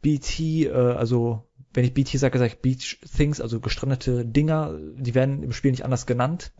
BT, 0.00 0.40
äh, 0.40 0.70
also 0.72 1.45
wenn 1.76 1.84
ich 1.84 1.92
BT 1.92 2.18
sage, 2.18 2.38
sage 2.38 2.52
ich 2.54 2.60
Beach 2.60 2.98
Things, 3.16 3.40
also 3.40 3.60
gestrandete 3.60 4.24
Dinger, 4.24 4.78
die 4.96 5.14
werden 5.14 5.42
im 5.42 5.52
Spiel 5.52 5.70
nicht 5.70 5.84
anders 5.84 6.06
genannt, 6.06 6.52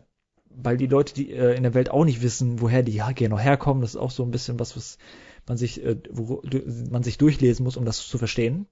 weil 0.49 0.77
die 0.77 0.85
Leute, 0.85 1.15
die 1.15 1.31
äh, 1.31 1.55
in 1.55 1.63
der 1.63 1.73
Welt 1.73 1.89
auch 1.89 2.05
nicht 2.05 2.21
wissen, 2.21 2.61
woher 2.61 2.83
die 2.83 3.01
genau 3.15 3.39
herkommen, 3.39 3.81
das 3.81 3.91
ist 3.95 3.99
auch 3.99 4.11
so 4.11 4.23
ein 4.23 4.29
bisschen 4.29 4.59
was, 4.59 4.77
was 4.77 4.99
man 5.47 5.57
sich, 5.57 5.83
äh, 5.83 5.97
wo 6.11 6.43
man 6.91 7.01
sich 7.01 7.17
durchlesen 7.17 7.63
muss, 7.63 7.77
um 7.77 7.85
das 7.85 8.07
zu 8.07 8.19
verstehen. 8.19 8.67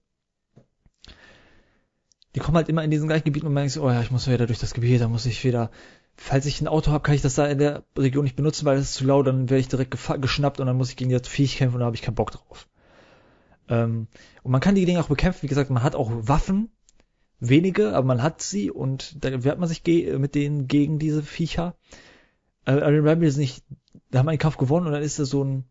Die 2.35 2.41
kommen 2.41 2.57
halt 2.57 2.69
immer 2.69 2.83
in 2.83 2.91
diesen 2.91 3.07
gleichen 3.07 3.25
Gebieten 3.25 3.47
und 3.47 3.53
man 3.53 3.61
denkt 3.63 3.73
so, 3.73 3.83
oh 3.83 3.89
ja, 3.89 4.01
ich 4.01 4.11
muss 4.11 4.27
wieder 4.27 4.45
durch 4.45 4.59
das 4.59 4.75
Gebiet, 4.75 5.01
da 5.01 5.07
muss 5.07 5.25
ich 5.25 5.43
wieder, 5.43 5.71
falls 6.15 6.45
ich 6.45 6.61
ein 6.61 6.67
Auto 6.67 6.91
habe, 6.91 7.01
kann 7.01 7.15
ich 7.15 7.21
das 7.21 7.35
da 7.35 7.47
in 7.47 7.57
der 7.57 7.85
Region 7.97 8.23
nicht 8.23 8.35
benutzen, 8.35 8.65
weil 8.65 8.77
es 8.77 8.89
ist 8.89 8.95
zu 8.95 9.05
laut, 9.05 9.25
dann 9.25 9.49
werde 9.49 9.61
ich 9.61 9.67
direkt 9.67 9.97
geschnappt 10.21 10.59
und 10.59 10.67
dann 10.67 10.77
muss 10.77 10.91
ich 10.91 10.95
gegen 10.95 11.09
das 11.09 11.27
Viech 11.27 11.57
kämpfen 11.57 11.75
und 11.75 11.79
da 11.79 11.87
habe 11.87 11.95
ich 11.95 12.03
keinen 12.03 12.15
Bock 12.15 12.31
drauf. 12.31 12.67
Ähm, 13.69 14.07
und 14.43 14.51
man 14.51 14.61
kann 14.61 14.75
die 14.75 14.85
Dinge 14.85 15.01
auch 15.01 15.09
bekämpfen. 15.09 15.43
Wie 15.43 15.47
gesagt, 15.47 15.69
man 15.69 15.83
hat 15.83 15.95
auch 15.95 16.11
Waffen, 16.11 16.69
wenige, 17.39 17.93
aber 17.93 18.05
man 18.05 18.23
hat 18.23 18.41
sie 18.41 18.71
und 18.71 19.23
da 19.23 19.43
wehrt 19.43 19.59
man 19.59 19.69
sich 19.69 19.83
mit 19.85 20.35
denen 20.35 20.67
gegen 20.67 20.99
diese 20.99 21.23
Viecher. 21.23 21.75
Äh, 22.65 22.71
aber 22.71 22.89
in 22.89 23.07
Rebel 23.07 23.27
ist 23.27 23.37
nicht, 23.37 23.63
da 24.11 24.19
haben 24.19 24.27
wir 24.27 24.31
einen 24.31 24.39
Kampf 24.39 24.57
gewonnen 24.57 24.87
und 24.87 24.93
dann 24.93 25.03
ist 25.03 25.19
da 25.19 25.25
so 25.25 25.43
ein, 25.43 25.65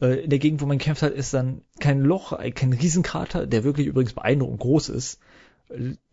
äh, 0.00 0.24
in 0.24 0.30
der 0.30 0.38
Gegend, 0.38 0.60
wo 0.60 0.66
man 0.66 0.78
kämpft 0.78 1.02
hat, 1.02 1.12
ist 1.12 1.34
dann 1.34 1.62
kein 1.80 2.00
Loch, 2.00 2.38
kein 2.54 2.72
Riesenkrater, 2.72 3.46
der 3.46 3.64
wirklich 3.64 3.86
übrigens 3.86 4.12
beeindruckend 4.12 4.60
groß 4.60 4.88
ist. 4.90 5.20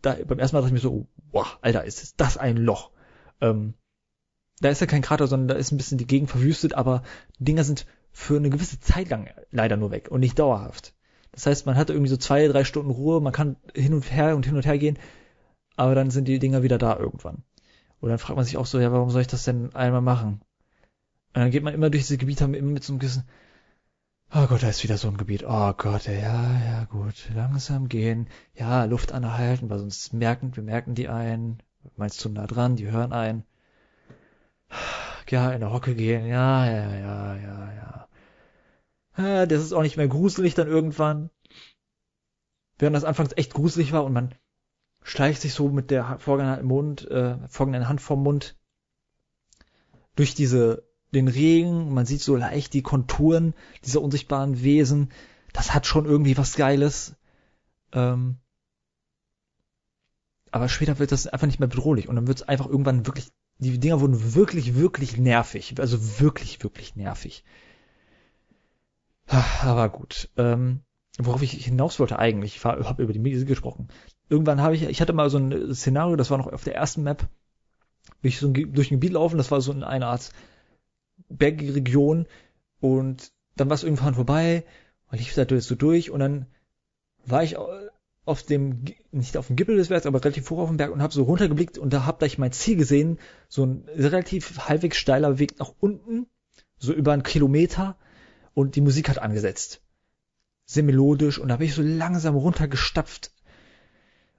Da, 0.02 0.16
beim 0.26 0.38
ersten 0.38 0.56
Mal 0.56 0.60
dachte 0.60 0.74
ich 0.74 0.82
mir 0.82 0.88
so, 0.88 1.06
wow, 1.32 1.58
Alter, 1.62 1.84
ist 1.84 2.20
das 2.20 2.36
ein 2.36 2.56
Loch. 2.56 2.90
Ähm, 3.40 3.74
da 4.60 4.70
ist 4.70 4.80
ja 4.80 4.86
kein 4.86 5.02
Krater, 5.02 5.26
sondern 5.26 5.48
da 5.48 5.54
ist 5.54 5.72
ein 5.72 5.76
bisschen 5.76 5.98
die 5.98 6.06
Gegend 6.06 6.30
verwüstet, 6.30 6.74
aber 6.74 7.02
Dinger 7.38 7.64
sind 7.64 7.86
für 8.16 8.38
eine 8.38 8.48
gewisse 8.48 8.80
Zeit 8.80 9.10
lang 9.10 9.28
leider 9.50 9.76
nur 9.76 9.90
weg 9.90 10.08
und 10.10 10.20
nicht 10.20 10.38
dauerhaft. 10.38 10.94
Das 11.32 11.44
heißt, 11.44 11.66
man 11.66 11.76
hat 11.76 11.90
irgendwie 11.90 12.08
so 12.08 12.16
zwei, 12.16 12.48
drei 12.48 12.64
Stunden 12.64 12.90
Ruhe, 12.90 13.20
man 13.20 13.34
kann 13.34 13.56
hin 13.74 13.92
und 13.92 14.10
her 14.10 14.34
und 14.34 14.46
hin 14.46 14.56
und 14.56 14.64
her 14.64 14.78
gehen, 14.78 14.98
aber 15.76 15.94
dann 15.94 16.10
sind 16.10 16.26
die 16.26 16.38
Dinger 16.38 16.62
wieder 16.62 16.78
da 16.78 16.96
irgendwann. 16.96 17.44
Und 18.00 18.08
dann 18.08 18.18
fragt 18.18 18.36
man 18.36 18.46
sich 18.46 18.56
auch 18.56 18.64
so, 18.64 18.80
ja, 18.80 18.90
warum 18.90 19.10
soll 19.10 19.20
ich 19.20 19.26
das 19.26 19.44
denn 19.44 19.74
einmal 19.74 20.00
machen? 20.00 20.40
Und 21.34 21.42
dann 21.42 21.50
geht 21.50 21.62
man 21.62 21.74
immer 21.74 21.90
durch 21.90 22.04
diese 22.04 22.16
Gebiete 22.16 22.44
immer 22.44 22.56
mit 22.56 22.84
so 22.84 22.94
einem 22.94 23.00
gewissen, 23.00 23.28
oh 24.34 24.46
Gott, 24.46 24.62
da 24.62 24.70
ist 24.70 24.82
wieder 24.82 24.96
so 24.96 25.08
ein 25.08 25.18
Gebiet. 25.18 25.44
Oh 25.46 25.74
Gott, 25.76 26.06
ja, 26.06 26.14
ja, 26.14 26.84
gut, 26.84 27.28
langsam 27.34 27.86
gehen. 27.86 28.28
Ja, 28.54 28.84
Luft 28.84 29.12
anhalten, 29.12 29.68
weil 29.68 29.78
sonst 29.78 30.14
merken, 30.14 30.56
wir 30.56 30.62
merken 30.62 30.94
die 30.94 31.10
ein. 31.10 31.62
Meinst 31.96 32.24
du 32.24 32.30
nah 32.30 32.46
dran, 32.46 32.76
die 32.76 32.90
hören 32.90 33.12
ein. 33.12 33.44
Ja, 35.28 35.50
in 35.50 35.60
der 35.60 35.72
Hocke 35.72 35.94
gehen, 35.94 36.24
ja, 36.26 36.64
ja, 36.66 36.94
ja, 36.94 37.36
ja, 37.36 37.72
ja 37.74 38.05
das 39.16 39.62
ist 39.62 39.72
auch 39.72 39.82
nicht 39.82 39.96
mehr 39.96 40.08
gruselig 40.08 40.54
dann 40.54 40.68
irgendwann. 40.68 41.30
Während 42.78 42.94
das 42.94 43.04
anfangs 43.04 43.32
echt 43.36 43.54
gruselig 43.54 43.92
war 43.92 44.04
und 44.04 44.12
man 44.12 44.34
schleicht 45.02 45.40
sich 45.40 45.54
so 45.54 45.68
mit 45.68 45.90
der 45.90 46.18
vorgehaltenen 46.18 46.68
Mund, 46.68 47.10
äh, 47.10 47.36
vorgehaltenen 47.48 47.88
Hand 47.88 48.00
vom 48.00 48.22
Mund 48.22 48.56
durch 50.16 50.34
diese, 50.34 50.82
den 51.14 51.28
Regen, 51.28 51.94
man 51.94 52.06
sieht 52.06 52.20
so 52.20 52.36
leicht 52.36 52.74
die 52.74 52.82
Konturen 52.82 53.54
dieser 53.84 54.02
unsichtbaren 54.02 54.62
Wesen. 54.62 55.10
Das 55.52 55.72
hat 55.72 55.86
schon 55.86 56.04
irgendwie 56.04 56.36
was 56.36 56.56
Geiles. 56.56 57.14
Ähm, 57.92 58.36
aber 60.50 60.68
später 60.68 60.98
wird 60.98 61.12
das 61.12 61.26
einfach 61.26 61.46
nicht 61.46 61.60
mehr 61.60 61.68
bedrohlich 61.68 62.08
und 62.08 62.16
dann 62.16 62.26
wird 62.26 62.38
es 62.38 62.48
einfach 62.48 62.66
irgendwann 62.66 63.06
wirklich, 63.06 63.30
die 63.58 63.78
Dinger 63.78 64.00
wurden 64.00 64.34
wirklich, 64.34 64.74
wirklich 64.74 65.16
nervig. 65.16 65.74
Also 65.78 66.20
wirklich, 66.20 66.62
wirklich 66.62 66.96
nervig. 66.96 67.44
Aber 69.26 69.88
gut. 69.88 70.30
Ähm, 70.36 70.80
worauf 71.18 71.42
ich 71.42 71.52
hinaus 71.52 71.98
wollte 71.98 72.18
eigentlich, 72.18 72.56
ich 72.56 72.64
habe 72.64 73.02
über 73.02 73.12
die 73.12 73.18
Musik 73.18 73.48
gesprochen. 73.48 73.88
Irgendwann 74.28 74.60
habe 74.60 74.74
ich, 74.74 74.82
ich 74.82 75.00
hatte 75.00 75.12
mal 75.12 75.30
so 75.30 75.38
ein 75.38 75.74
Szenario, 75.74 76.16
das 76.16 76.30
war 76.30 76.38
noch 76.38 76.52
auf 76.52 76.64
der 76.64 76.74
ersten 76.74 77.02
Map, 77.02 77.28
bin 78.20 78.28
ich 78.28 78.38
so 78.38 78.48
durch 78.48 78.90
ein 78.90 78.94
Gebiet 78.94 79.12
laufen, 79.12 79.38
das 79.38 79.50
war 79.50 79.60
so 79.60 79.72
in 79.72 79.82
einer 79.82 80.08
Art 80.08 80.30
Bergregion 81.28 82.26
und 82.80 83.32
dann 83.56 83.68
war 83.68 83.74
es 83.74 83.84
irgendwann 83.84 84.14
vorbei, 84.14 84.64
und 85.10 85.20
ich 85.20 85.34
da 85.34 85.60
so 85.60 85.74
durch 85.74 86.10
und 86.10 86.20
dann 86.20 86.46
war 87.24 87.42
ich 87.42 87.56
auf 88.24 88.42
dem, 88.42 88.84
nicht 89.12 89.36
auf 89.36 89.46
dem 89.46 89.56
Gipfel 89.56 89.76
des 89.76 89.88
Bergs, 89.88 90.06
aber 90.06 90.22
relativ 90.22 90.50
hoch 90.50 90.58
auf 90.58 90.68
dem 90.68 90.76
Berg 90.76 90.92
und 90.92 91.00
habe 91.00 91.14
so 91.14 91.22
runtergeblickt 91.22 91.78
und 91.78 91.92
da 91.92 92.04
hab 92.04 92.22
ich 92.22 92.38
mein 92.38 92.52
Ziel 92.52 92.76
gesehen, 92.76 93.18
so 93.48 93.64
ein 93.64 93.88
relativ 93.88 94.68
halbwegs 94.68 94.96
steiler 94.96 95.38
Weg 95.38 95.58
nach 95.58 95.72
unten, 95.78 96.26
so 96.78 96.92
über 96.92 97.12
einen 97.12 97.22
Kilometer 97.22 97.96
und 98.56 98.74
die 98.74 98.80
Musik 98.80 99.10
hat 99.10 99.18
angesetzt. 99.18 99.82
Sehr 100.64 100.82
melodisch 100.82 101.38
und 101.38 101.48
da 101.48 101.58
bin 101.58 101.68
ich 101.68 101.74
so 101.74 101.82
langsam 101.82 102.34
runtergestapft 102.34 103.30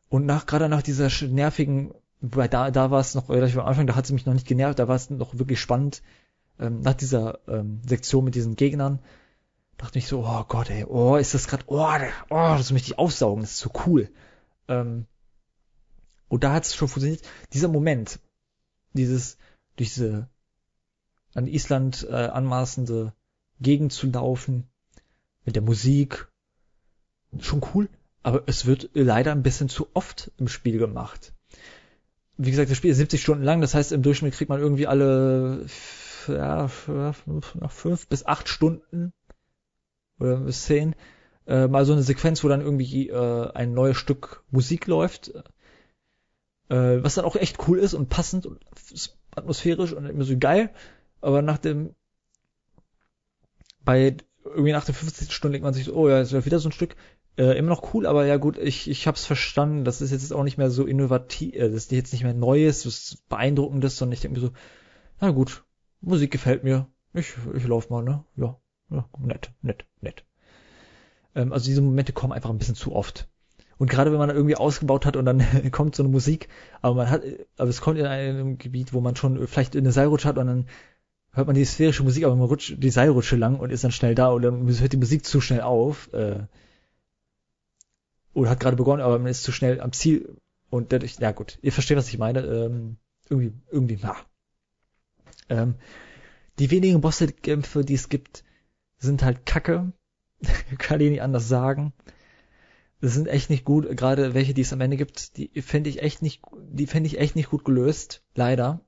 und 0.09 0.25
nach, 0.25 0.47
gerade 0.47 0.69
nach 0.69 0.81
dieser 0.81 1.09
nervigen, 1.27 1.93
weil 2.19 2.49
da, 2.49 2.71
da 2.71 2.89
war 2.89 2.99
es 2.99 3.13
noch 3.13 3.29
relativ 3.29 3.59
am 3.59 3.67
Anfang, 3.67 3.85
da 3.85 3.95
hat 3.95 4.07
sie 4.07 4.13
mich 4.13 4.25
noch 4.25 4.33
nicht 4.33 4.47
genervt, 4.47 4.79
da 4.79 4.87
war 4.87 4.95
es 4.95 5.11
noch 5.11 5.37
wirklich 5.37 5.61
spannend, 5.61 6.01
ähm, 6.59 6.81
nach 6.81 6.95
dieser 6.95 7.47
ähm, 7.47 7.79
Sektion 7.87 8.25
mit 8.25 8.33
diesen 8.33 8.55
Gegnern, 8.55 8.99
dachte 9.77 9.99
ich 9.99 10.07
so, 10.07 10.25
oh 10.25 10.43
Gott, 10.47 10.71
ey, 10.71 10.83
oh, 10.83 11.15
ist 11.17 11.35
das 11.35 11.47
gerade, 11.47 11.63
oh, 11.67 11.87
oh, 12.31 12.55
das 12.57 12.71
möchte 12.71 12.91
ich 12.91 12.97
aufsaugen, 12.97 13.43
das 13.43 13.51
ist 13.51 13.59
so 13.59 13.69
cool. 13.85 14.09
Ähm, 14.67 15.05
und 16.27 16.43
da 16.43 16.53
hat 16.53 16.65
es 16.65 16.73
schon 16.73 16.87
funktioniert. 16.87 17.21
Dieser 17.53 17.67
Moment, 17.67 18.19
dieses, 18.93 19.37
durch 19.75 19.93
diese 19.93 20.27
an 21.35 21.45
Island 21.45 22.07
äh, 22.09 22.15
anmaßende 22.15 23.13
Gegend 23.59 23.93
zu 23.93 24.07
laufen, 24.07 24.67
mit 25.45 25.55
der 25.55 25.63
Musik. 25.63 26.27
Schon 27.39 27.61
cool, 27.73 27.89
aber 28.23 28.43
es 28.45 28.65
wird 28.65 28.89
leider 28.93 29.31
ein 29.31 29.43
bisschen 29.43 29.69
zu 29.69 29.87
oft 29.93 30.31
im 30.37 30.47
Spiel 30.47 30.77
gemacht. 30.77 31.33
Wie 32.37 32.51
gesagt, 32.51 32.69
das 32.69 32.77
Spiel 32.77 32.91
ist 32.91 32.97
70 32.97 33.21
Stunden 33.21 33.43
lang, 33.43 33.61
das 33.61 33.73
heißt 33.73 33.91
im 33.91 34.03
Durchschnitt 34.03 34.33
kriegt 34.33 34.49
man 34.49 34.59
irgendwie 34.59 34.87
alle 34.87 35.65
ja, 36.27 36.67
fünf 36.67 38.07
bis 38.07 38.25
acht 38.25 38.47
Stunden 38.47 39.11
oder 40.19 40.37
bis 40.37 40.63
zehn 40.63 40.95
äh, 41.47 41.67
mal 41.67 41.85
so 41.85 41.93
eine 41.93 42.03
Sequenz, 42.03 42.43
wo 42.43 42.49
dann 42.49 42.61
irgendwie 42.61 43.09
äh, 43.09 43.51
ein 43.53 43.73
neues 43.73 43.97
Stück 43.97 44.43
Musik 44.51 44.87
läuft, 44.87 45.33
äh, 46.69 47.01
was 47.01 47.15
dann 47.15 47.25
auch 47.25 47.35
echt 47.35 47.67
cool 47.67 47.79
ist 47.79 47.93
und 47.93 48.09
passend 48.09 48.45
und 48.45 48.59
atmosphärisch 49.31 49.93
und 49.93 50.05
immer 50.05 50.25
so 50.25 50.37
geil. 50.37 50.69
Aber 51.21 51.41
nach 51.41 51.57
dem 51.57 51.95
bei 53.87 54.17
irgendwie 54.43 54.73
nach 54.73 54.83
der 54.83 54.93
50. 54.93 55.31
Stunde 55.31 55.53
denkt 55.53 55.63
man 55.63 55.73
sich 55.73 55.85
so, 55.85 55.95
oh 55.95 56.09
ja, 56.09 56.19
ist 56.19 56.45
wieder 56.45 56.59
so 56.59 56.67
ein 56.67 56.73
Stück. 56.73 56.97
Äh, 57.37 57.57
immer 57.57 57.69
noch 57.69 57.93
cool, 57.93 58.05
aber 58.05 58.25
ja 58.25 58.35
gut, 58.35 58.57
ich, 58.57 58.89
ich 58.89 59.07
hab's 59.07 59.25
verstanden, 59.25 59.85
das 59.85 60.01
ist 60.01 60.11
jetzt 60.11 60.33
auch 60.33 60.43
nicht 60.43 60.57
mehr 60.57 60.69
so 60.69 60.85
innovativ, 60.85 61.55
äh, 61.55 61.69
das 61.69 61.85
ist 61.85 61.91
jetzt 61.91 62.11
nicht 62.11 62.23
mehr 62.23 62.33
Neues, 62.33 62.83
das 62.83 62.97
ist 62.97 63.29
Beeindruckendes, 63.29 63.95
sondern 63.95 64.13
ich 64.13 64.19
denke 64.19 64.39
mir 64.39 64.47
so, 64.47 64.53
na 65.21 65.31
gut, 65.31 65.63
Musik 66.01 66.31
gefällt 66.31 66.65
mir, 66.65 66.87
ich, 67.13 67.33
ich 67.55 67.65
lauf 67.65 67.89
mal, 67.89 68.03
ne? 68.03 68.25
Ja, 68.35 68.59
ja, 68.89 69.07
nett, 69.19 69.51
nett, 69.61 69.85
nett. 70.01 70.25
Ähm, 71.33 71.53
also 71.53 71.67
diese 71.67 71.81
Momente 71.81 72.11
kommen 72.11 72.33
einfach 72.33 72.49
ein 72.49 72.57
bisschen 72.57 72.75
zu 72.75 72.93
oft. 72.93 73.29
Und 73.77 73.89
gerade 73.89 74.11
wenn 74.11 74.19
man 74.19 74.31
irgendwie 74.31 74.57
ausgebaut 74.57 75.05
hat 75.05 75.15
und 75.15 75.25
dann 75.25 75.41
kommt 75.71 75.95
so 75.95 76.03
eine 76.03 76.11
Musik, 76.11 76.49
aber 76.81 76.95
man 76.95 77.09
hat, 77.09 77.21
aber 77.57 77.69
es 77.69 77.79
kommt 77.79 77.99
in 77.99 78.05
einem 78.05 78.57
Gebiet, 78.57 78.91
wo 78.91 78.99
man 78.99 79.15
schon 79.15 79.47
vielleicht 79.47 79.77
eine 79.77 79.93
Seilrutsche 79.93 80.27
hat 80.27 80.37
und 80.37 80.47
dann 80.47 80.65
hört 81.37 81.47
man 81.47 81.55
die 81.55 81.65
sphärische 81.65 82.03
Musik, 82.03 82.25
aber 82.25 82.35
man 82.35 82.47
rutscht 82.47 82.75
die 82.77 82.89
Seilrutsche 82.89 83.35
lang 83.35 83.59
und 83.59 83.69
ist 83.69 83.83
dann 83.83 83.91
schnell 83.91 84.15
da 84.15 84.29
und 84.29 84.41
dann 84.41 84.79
hört 84.79 84.91
die 84.91 84.97
Musik 84.97 85.25
zu 85.25 85.39
schnell 85.39 85.61
auf. 85.61 86.11
Äh, 86.13 86.47
oder 88.33 88.49
hat 88.49 88.59
gerade 88.59 88.75
begonnen, 88.75 89.01
aber 89.01 89.17
man 89.19 89.27
ist 89.27 89.43
zu 89.43 89.51
schnell 89.51 89.79
am 89.79 89.91
Ziel 89.93 90.37
und 90.69 90.91
dadurch, 90.91 91.17
ja 91.19 91.31
gut, 91.31 91.59
ihr 91.61 91.71
versteht, 91.71 91.97
was 91.97 92.09
ich 92.09 92.17
meine. 92.17 92.41
Ähm, 92.41 92.97
irgendwie, 93.29 93.53
irgendwie, 93.71 93.99
na. 94.01 94.15
Ähm, 95.49 95.75
die 96.59 96.71
wenigen 96.71 97.01
Bosskämpfe, 97.01 97.85
die 97.85 97.93
es 97.93 98.09
gibt, 98.09 98.43
sind 98.97 99.23
halt 99.23 99.45
kacke. 99.45 99.91
Kann 100.77 101.01
ich 101.01 101.09
nicht 101.09 101.21
anders 101.21 101.47
sagen. 101.47 101.93
Das 102.99 103.13
sind 103.13 103.27
echt 103.27 103.51
nicht 103.51 103.63
gut, 103.63 103.95
gerade 103.95 104.33
welche, 104.33 104.55
die 104.55 104.61
es 104.61 104.73
am 104.73 104.81
Ende 104.81 104.97
gibt, 104.97 105.37
die 105.37 105.61
fände 105.61 105.89
ich 105.89 106.01
echt 106.01 106.23
nicht, 106.23 106.41
die 106.71 106.87
fände 106.87 107.05
ich 107.05 107.19
echt 107.19 107.35
nicht 107.35 107.51
gut 107.51 107.63
gelöst, 107.63 108.23
leider. 108.33 108.81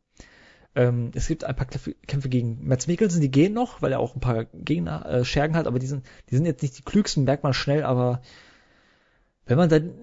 Ähm, 0.76 1.12
es 1.16 1.28
gibt 1.28 1.44
ein 1.44 1.56
paar 1.56 1.68
Kämpfe 1.68 2.30
gegen 2.30 2.68
Mats 2.68 2.88
Mikkelsen, 2.88 3.22
die 3.22 3.32
gehen 3.32 3.54
noch, 3.54 3.82
weil 3.82 3.91
er 3.91 4.00
auch 4.00 4.16
ein 4.16 4.22
paar 4.22 4.46
Gegner 4.46 5.06
äh, 5.06 5.26
Schergen 5.26 5.56
hat, 5.56 5.68
aber 5.68 5.80
die 5.80 5.88
sind, 5.88 6.06
die 6.30 6.36
sind 6.36 6.46
jetzt 6.46 6.62
nicht 6.62 6.78
die 6.78 6.84
klügsten, 6.84 7.24
merkt 7.24 7.44
man 7.44 7.54
schnell, 7.54 7.84
aber 7.84 8.22
wenn 9.46 9.58
man 9.58 9.70
dann 9.70 9.94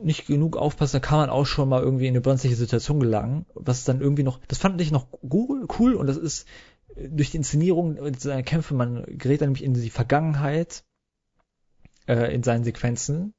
nicht 0.00 0.26
genug 0.26 0.56
aufpasst, 0.56 0.94
dann 0.94 1.00
kann 1.00 1.18
man 1.18 1.30
auch 1.30 1.44
schon 1.44 1.68
mal 1.68 1.82
irgendwie 1.82 2.06
in 2.06 2.12
eine 2.12 2.20
brenzliche 2.20 2.56
Situation 2.56 3.00
gelangen, 3.00 3.46
was 3.54 3.84
dann 3.84 4.00
irgendwie 4.00 4.22
noch, 4.22 4.40
das 4.48 4.58
fand 4.58 4.80
ich 4.80 4.90
noch 4.90 5.06
cool 5.22 5.94
und 5.94 6.06
das 6.06 6.16
ist 6.16 6.46
äh, 6.96 7.08
durch 7.08 7.30
die 7.30 7.38
Inszenierung 7.38 7.98
seiner 8.18 8.42
Kämpfe, 8.42 8.74
man 8.74 9.04
gerät 9.06 9.40
dann 9.40 9.48
nämlich 9.48 9.64
in 9.64 9.74
die 9.74 9.90
Vergangenheit 9.90 10.84
äh, 12.06 12.34
in 12.34 12.42
seinen 12.42 12.64
Sequenzen, 12.64 13.34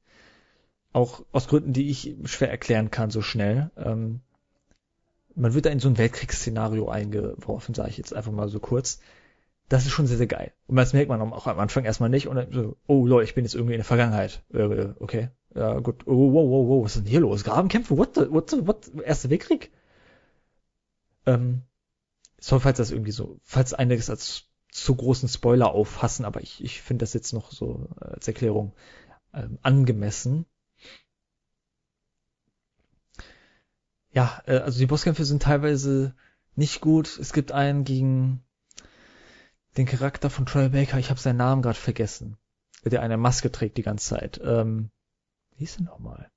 auch 0.92 1.24
aus 1.32 1.46
Gründen, 1.48 1.72
die 1.72 1.90
ich 1.90 2.16
schwer 2.24 2.50
erklären 2.50 2.90
kann 2.90 3.10
so 3.10 3.22
schnell. 3.22 3.70
Ähm, 3.76 4.20
man 5.40 5.54
wird 5.54 5.66
da 5.66 5.70
in 5.70 5.80
so 5.80 5.88
ein 5.88 5.98
Weltkriegsszenario 5.98 6.88
eingeworfen, 6.88 7.74
sage 7.74 7.90
ich 7.90 7.96
jetzt 7.96 8.14
einfach 8.14 8.32
mal 8.32 8.48
so 8.48 8.60
kurz. 8.60 9.00
Das 9.68 9.86
ist 9.86 9.92
schon 9.92 10.06
sehr, 10.06 10.18
sehr 10.18 10.26
geil. 10.26 10.52
Und 10.66 10.76
das 10.76 10.92
merkt 10.92 11.08
man 11.08 11.20
auch 11.32 11.46
am 11.46 11.58
Anfang 11.58 11.84
erstmal 11.84 12.10
nicht. 12.10 12.28
Und 12.28 12.36
dann 12.36 12.52
so, 12.52 12.76
oh 12.86 13.06
Leute, 13.06 13.24
ich 13.24 13.34
bin 13.34 13.44
jetzt 13.44 13.54
irgendwie 13.54 13.74
in 13.74 13.78
der 13.78 13.84
Vergangenheit. 13.84 14.42
Äh, 14.52 14.88
okay, 14.98 15.30
ja 15.54 15.78
gut. 15.78 16.06
Oh, 16.06 16.32
wow, 16.32 16.50
wow, 16.50 16.68
wow, 16.68 16.84
was 16.84 16.96
ist 16.96 17.04
denn 17.04 17.10
hier 17.10 17.20
los? 17.20 17.44
Grabenkämpfe? 17.44 17.96
What 17.96 18.16
the, 18.16 18.30
what 18.30 18.50
the, 18.50 18.66
what? 18.66 18.90
Erster 19.04 19.30
Weltkrieg? 19.30 19.70
Ähm, 21.26 21.62
sorry, 22.38 22.60
falls 22.60 22.78
das 22.78 22.90
irgendwie 22.90 23.12
so, 23.12 23.38
falls 23.44 23.72
einiges 23.72 24.10
als 24.10 24.44
zu 24.70 24.94
großen 24.94 25.28
Spoiler 25.28 25.72
auffassen, 25.72 26.24
aber 26.24 26.40
ich, 26.42 26.62
ich 26.62 26.82
finde 26.82 27.02
das 27.02 27.14
jetzt 27.14 27.32
noch 27.32 27.50
so 27.50 27.88
als 27.96 28.26
Erklärung 28.28 28.72
ähm, 29.32 29.58
angemessen. 29.62 30.46
Ja, 34.12 34.42
äh, 34.46 34.58
also 34.58 34.78
die 34.78 34.86
Bosskämpfe 34.86 35.24
sind 35.24 35.42
teilweise 35.42 36.14
nicht 36.56 36.80
gut. 36.80 37.18
Es 37.18 37.32
gibt 37.32 37.52
einen 37.52 37.84
gegen 37.84 38.42
den 39.76 39.86
Charakter 39.86 40.30
von 40.30 40.46
Troy 40.46 40.68
Baker, 40.68 40.98
ich 40.98 41.10
habe 41.10 41.20
seinen 41.20 41.36
Namen 41.36 41.62
gerade 41.62 41.78
vergessen, 41.78 42.36
der 42.84 43.02
eine 43.02 43.16
Maske 43.16 43.52
trägt 43.52 43.76
die 43.76 43.82
ganze 43.82 44.08
Zeit. 44.08 44.40
Ähm, 44.42 44.90
wie 45.52 45.60
hieß 45.60 45.76
er 45.78 45.84
nochmal? 45.84 46.30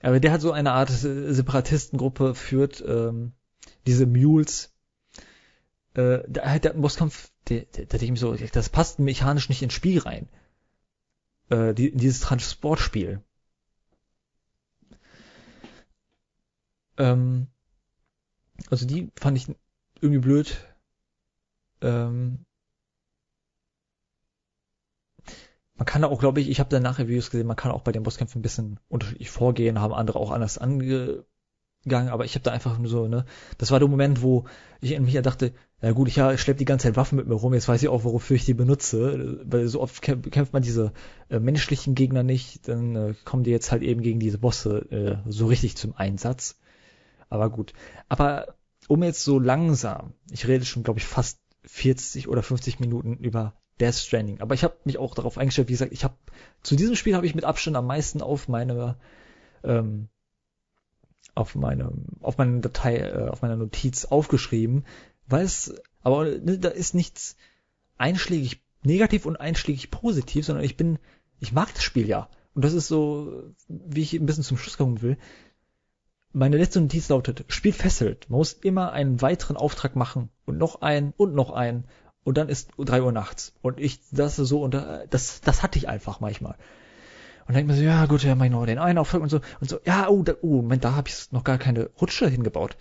Aber 0.00 0.18
der 0.20 0.32
hat 0.32 0.40
so 0.40 0.52
eine 0.52 0.72
Art 0.72 0.90
Separatistengruppe 0.90 2.34
führt, 2.34 2.82
ähm, 2.86 3.32
diese 3.86 4.06
Mules. 4.06 4.72
Äh, 5.94 6.20
da 6.28 6.50
hat 6.50 6.64
der 6.64 6.72
Bosskampf, 6.72 7.30
der, 7.48 7.62
der, 7.62 7.86
der, 7.86 7.98
der 7.98 8.16
so, 8.16 8.34
das 8.34 8.68
passt 8.70 8.98
mechanisch 8.98 9.48
nicht 9.48 9.62
ins 9.62 9.74
Spiel 9.74 9.98
rein. 10.00 10.28
Äh, 11.50 11.74
die, 11.74 11.94
dieses 11.94 12.20
Transportspiel. 12.20 13.22
Ähm, 17.02 17.48
also 18.70 18.86
die 18.86 19.10
fand 19.16 19.36
ich 19.36 19.48
irgendwie 20.00 20.20
blöd. 20.20 20.56
Ähm, 21.80 22.44
man 25.74 25.86
kann 25.86 26.04
auch, 26.04 26.20
glaube 26.20 26.40
ich, 26.40 26.48
ich 26.48 26.60
habe 26.60 26.70
danach 26.70 26.98
Reviews 27.00 27.30
gesehen, 27.30 27.46
man 27.46 27.56
kann 27.56 27.72
auch 27.72 27.82
bei 27.82 27.90
den 27.90 28.04
Bosskämpfen 28.04 28.38
ein 28.38 28.42
bisschen 28.42 28.78
unterschiedlich 28.88 29.30
vorgehen, 29.30 29.80
haben 29.80 29.92
andere 29.92 30.20
auch 30.20 30.30
anders 30.30 30.58
angegangen, 30.58 31.24
aber 32.08 32.24
ich 32.24 32.34
habe 32.36 32.44
da 32.44 32.52
einfach 32.52 32.78
nur 32.78 32.88
so, 32.88 33.08
ne, 33.08 33.24
das 33.58 33.72
war 33.72 33.80
der 33.80 33.88
Moment, 33.88 34.22
wo 34.22 34.44
ich 34.80 34.92
in 34.92 35.04
mir 35.04 35.22
dachte, 35.22 35.52
na 35.80 35.90
gut, 35.90 36.06
ich, 36.06 36.16
ja, 36.16 36.32
ich 36.32 36.40
schleppe 36.40 36.58
die 36.58 36.66
ganze 36.66 36.86
Zeit 36.86 36.96
Waffen 36.96 37.16
mit 37.16 37.26
mir 37.26 37.34
rum, 37.34 37.54
jetzt 37.54 37.66
weiß 37.66 37.82
ich 37.82 37.88
auch, 37.88 38.04
wofür 38.04 38.36
ich 38.36 38.44
die 38.44 38.54
benutze, 38.54 39.40
weil 39.44 39.66
so 39.66 39.80
oft 39.80 40.02
kämpft 40.02 40.52
man 40.52 40.62
diese 40.62 40.92
äh, 41.30 41.40
menschlichen 41.40 41.96
Gegner 41.96 42.22
nicht, 42.22 42.68
dann 42.68 42.94
äh, 42.94 43.14
kommen 43.24 43.42
die 43.42 43.50
jetzt 43.50 43.72
halt 43.72 43.82
eben 43.82 44.02
gegen 44.02 44.20
diese 44.20 44.38
Bosse 44.38 44.86
äh, 44.92 45.30
so 45.30 45.46
richtig 45.46 45.76
zum 45.76 45.96
Einsatz. 45.96 46.56
Aber 47.32 47.48
gut. 47.48 47.72
Aber 48.10 48.56
um 48.88 49.02
jetzt 49.02 49.24
so 49.24 49.38
langsam, 49.38 50.12
ich 50.30 50.46
rede 50.46 50.66
schon, 50.66 50.82
glaube 50.82 51.00
ich, 51.00 51.06
fast 51.06 51.38
40 51.64 52.28
oder 52.28 52.42
50 52.42 52.78
Minuten 52.78 53.16
über 53.16 53.54
Death 53.80 53.94
Stranding. 53.94 54.42
Aber 54.42 54.54
ich 54.54 54.64
habe 54.64 54.76
mich 54.84 54.98
auch 54.98 55.14
darauf 55.14 55.38
eingestellt, 55.38 55.68
wie 55.68 55.72
gesagt, 55.72 55.92
ich 55.92 56.04
habe 56.04 56.14
zu 56.62 56.76
diesem 56.76 56.94
Spiel 56.94 57.16
habe 57.16 57.24
ich 57.24 57.34
mit 57.34 57.44
Abstand 57.44 57.74
am 57.74 57.86
meisten 57.86 58.20
auf 58.20 58.48
meine 58.48 58.98
ähm, 59.64 60.08
auf 61.34 61.54
meine 61.54 61.90
auf 62.20 62.36
meine 62.36 62.60
Datei 62.60 62.98
äh, 62.98 63.28
auf 63.28 63.40
meiner 63.40 63.56
Notiz 63.56 64.04
aufgeschrieben, 64.04 64.84
weil 65.26 65.46
es 65.46 65.74
aber 66.02 66.26
ne, 66.26 66.58
da 66.58 66.68
ist 66.68 66.94
nichts 66.94 67.36
einschlägig 67.96 68.60
negativ 68.82 69.24
und 69.24 69.36
einschlägig 69.40 69.90
positiv, 69.90 70.44
sondern 70.44 70.64
ich 70.66 70.76
bin 70.76 70.98
ich 71.40 71.52
mag 71.52 71.72
das 71.72 71.82
Spiel 71.82 72.06
ja 72.06 72.28
und 72.54 72.62
das 72.62 72.74
ist 72.74 72.88
so 72.88 73.54
wie 73.68 74.02
ich 74.02 74.12
ein 74.12 74.26
bisschen 74.26 74.44
zum 74.44 74.58
Schluss 74.58 74.76
kommen 74.76 75.00
will. 75.00 75.16
Meine 76.32 76.56
letzte 76.56 76.80
Notiz 76.80 77.08
lautet, 77.08 77.44
Spiel 77.48 77.72
fesselt. 77.72 78.30
Man 78.30 78.38
muss 78.38 78.54
immer 78.54 78.92
einen 78.92 79.20
weiteren 79.20 79.56
Auftrag 79.56 79.96
machen 79.96 80.30
und 80.46 80.56
noch 80.58 80.80
einen 80.80 81.12
und 81.16 81.34
noch 81.34 81.50
einen 81.50 81.84
und 82.24 82.38
dann 82.38 82.48
ist 82.48 82.70
drei 82.78 83.02
Uhr 83.02 83.12
nachts. 83.12 83.52
Und 83.62 83.80
ich, 83.80 84.00
das 84.10 84.36
so, 84.36 84.62
und 84.62 84.74
das, 84.74 85.40
das 85.40 85.62
hatte 85.62 85.78
ich 85.78 85.88
einfach 85.88 86.20
manchmal. 86.20 86.52
Und 87.42 87.48
dann 87.48 87.56
denkt 87.56 87.68
man 87.68 87.76
so, 87.76 87.82
ja 87.82 88.06
gut, 88.06 88.22
ja, 88.22 88.34
mach 88.34 88.44
ich 88.44 88.50
noch 88.50 88.64
den 88.64 88.78
einen 88.78 88.98
Auftrag 88.98 89.20
und 89.20 89.28
so, 89.28 89.40
und 89.60 89.68
so, 89.68 89.80
ja, 89.84 90.08
oh, 90.08 90.22
da, 90.22 90.34
oh, 90.42 90.62
Moment, 90.62 90.84
da 90.84 90.94
habe 90.94 91.08
ich 91.08 91.32
noch 91.32 91.44
gar 91.44 91.58
keine 91.58 91.90
Rutsche 92.00 92.28
hingebaut. 92.28 92.76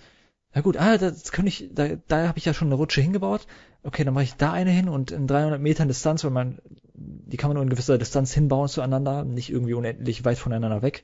Na 0.54 0.62
gut, 0.62 0.78
ah, 0.78 0.98
das 0.98 1.32
kann 1.32 1.48
ich, 1.48 1.70
da, 1.74 1.96
da 2.08 2.28
habe 2.28 2.38
ich 2.38 2.46
ja 2.46 2.54
schon 2.54 2.68
eine 2.68 2.76
Rutsche 2.76 3.02
hingebaut. 3.02 3.48
Okay, 3.84 4.04
dann 4.04 4.14
mache 4.14 4.26
ich 4.26 4.36
da 4.36 4.52
eine 4.52 4.70
hin 4.70 4.90
und 4.90 5.12
in 5.12 5.26
300 5.26 5.60
Metern 5.60 5.88
Distanz, 5.88 6.24
weil 6.24 6.32
man, 6.32 6.60
die 6.94 7.38
kann 7.38 7.50
man 7.50 7.56
nur 7.56 7.64
in 7.64 7.70
gewisser 7.70 7.98
Distanz 7.98 8.34
hinbauen 8.34 8.68
zueinander, 8.68 9.24
nicht 9.24 9.50
irgendwie 9.50 9.74
unendlich 9.74 10.24
weit 10.26 10.38
voneinander 10.38 10.82
weg. 10.82 11.04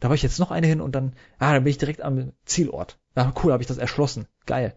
Da 0.00 0.08
war 0.08 0.14
ich 0.14 0.22
jetzt 0.22 0.38
noch 0.38 0.50
eine 0.50 0.66
hin 0.66 0.80
und 0.80 0.94
dann, 0.94 1.12
ah, 1.38 1.52
dann 1.52 1.64
bin 1.64 1.70
ich 1.70 1.78
direkt 1.78 2.02
am 2.02 2.32
Zielort. 2.44 2.98
Ah, 3.14 3.32
cool, 3.42 3.52
habe 3.52 3.62
ich 3.62 3.68
das 3.68 3.78
erschlossen. 3.78 4.26
Geil. 4.46 4.74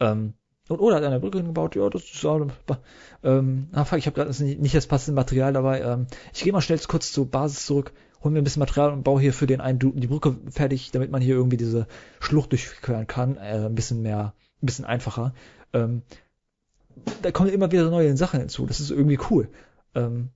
Ähm, 0.00 0.34
und 0.68 0.80
oder 0.80 0.96
hat 0.96 1.04
eine 1.04 1.20
Brücke 1.20 1.38
hingebaut, 1.38 1.76
ja, 1.76 1.90
das 1.90 2.04
ist 2.04 2.24
auch, 2.24 2.46
ähm, 3.22 3.68
ah, 3.72 3.84
fuck, 3.84 3.98
ich 3.98 4.06
habe 4.06 4.14
gerade 4.14 4.42
nicht, 4.42 4.60
nicht 4.60 4.74
das 4.74 4.86
passende 4.86 5.14
Material 5.14 5.52
dabei. 5.52 5.82
Ähm, 5.82 6.06
ich 6.32 6.42
gehe 6.42 6.52
mal 6.54 6.62
schnell 6.62 6.78
kurz 6.88 7.12
zur 7.12 7.30
Basis 7.30 7.66
zurück, 7.66 7.92
hol 8.22 8.30
mir 8.30 8.38
ein 8.38 8.44
bisschen 8.44 8.60
Material 8.60 8.92
und 8.92 9.02
baue 9.02 9.20
hier 9.20 9.34
für 9.34 9.46
den 9.46 9.60
einen 9.60 9.78
Dude 9.78 10.00
die 10.00 10.06
Brücke 10.06 10.38
fertig, 10.50 10.90
damit 10.90 11.10
man 11.10 11.20
hier 11.20 11.34
irgendwie 11.34 11.58
diese 11.58 11.86
Schlucht 12.18 12.52
durchqueren 12.52 13.06
kann. 13.06 13.36
Äh, 13.36 13.66
ein 13.66 13.74
bisschen 13.74 14.00
mehr, 14.00 14.32
ein 14.62 14.66
bisschen 14.66 14.86
einfacher. 14.86 15.34
Ähm, 15.74 16.02
da 17.20 17.30
kommen 17.30 17.50
immer 17.50 17.70
wieder 17.70 17.90
neue 17.90 18.16
Sachen 18.16 18.40
hinzu. 18.40 18.64
Das 18.64 18.80
ist 18.80 18.90
irgendwie 18.90 19.18
cool. 19.30 19.50
Ähm, 19.94 20.30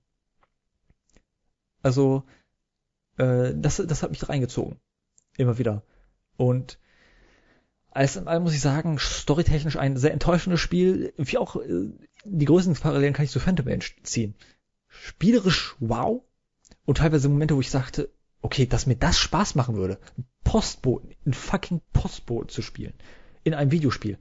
also 1.81 2.23
äh, 3.19 3.53
das, 3.55 3.77
das 3.85 4.01
hat 4.01 4.09
mich 4.09 4.27
reingezogen. 4.27 4.79
Immer 5.37 5.57
wieder. 5.57 5.83
Und 6.37 6.79
alles 7.91 8.15
in 8.15 8.27
allem 8.27 8.43
muss 8.43 8.53
ich 8.53 8.61
sagen, 8.61 8.97
storytechnisch 8.99 9.77
ein 9.77 9.97
sehr 9.97 10.13
enttäuschendes 10.13 10.59
Spiel, 10.59 11.13
wie 11.17 11.37
auch 11.37 11.55
äh, 11.57 11.91
die 12.25 12.45
größten 12.45 12.75
Parallelen 12.75 13.13
kann 13.13 13.25
ich 13.25 13.31
zu 13.31 13.39
Phantom 13.39 13.65
Manage 13.65 13.95
ziehen. 14.03 14.35
Spielerisch 14.87 15.75
wow 15.79 16.23
und 16.85 16.97
teilweise 16.97 17.29
Momente, 17.29 17.55
wo 17.55 17.59
ich 17.59 17.69
sagte, 17.69 18.09
okay, 18.41 18.65
dass 18.65 18.87
mir 18.87 18.95
das 18.95 19.19
Spaß 19.19 19.55
machen 19.55 19.75
würde, 19.75 19.99
Postboten, 20.43 21.13
ein 21.25 21.33
fucking 21.33 21.81
Postboten 21.93 22.49
zu 22.49 22.61
spielen. 22.61 22.93
in 23.43 23.53
einem 23.53 23.71
Videospiel. 23.71 24.17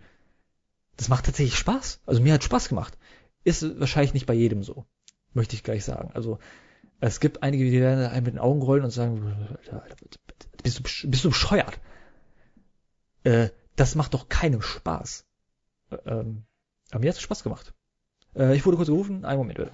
Das 0.97 1.09
macht 1.09 1.27
tatsächlich 1.27 1.57
Spaß. 1.57 2.01
Also 2.07 2.23
mir 2.23 2.35
hat 2.35 2.45
Spaß 2.45 2.69
gemacht. 2.69 2.97
Ist 3.45 3.79
wahrscheinlich 3.81 4.15
nicht 4.15 4.27
bei 4.27 4.35
jedem 4.35 4.62
so. 4.62 4.87
Möchte 5.33 5.55
ich 5.55 5.62
gleich 5.62 5.85
sagen. 5.85 6.11
Also 6.15 6.39
es 7.01 7.20
gibt 7.20 7.43
einige, 7.43 7.65
die 7.65 7.81
werden 7.81 8.05
einem 8.05 8.25
mit 8.25 8.35
den 8.35 8.41
Augen 8.41 8.62
rollen 8.62 8.85
und 8.85 8.91
sagen, 8.91 9.57
bist 10.62 10.79
du, 10.79 11.09
bist 11.09 11.25
du 11.25 11.29
bescheuert? 11.29 11.79
Äh, 13.25 13.51
das 13.77 13.95
macht 13.95 14.15
doch 14.15 14.29
keinem 14.29 14.62
Spaß. 14.62 15.25
Ähm, 16.07 16.45
aber 16.91 17.01
mir 17.01 17.11
hat 17.11 17.16
es 17.16 17.23
Spaß 17.23 17.43
gemacht. 17.43 17.75
Äh, 18.35 18.57
ich 18.57 18.66
wurde 18.66 18.77
kurz 18.77 18.89
gerufen. 18.89 19.25
Einen 19.25 19.39
Moment 19.39 19.59
bitte. 19.59 19.70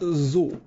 So. 0.00 0.60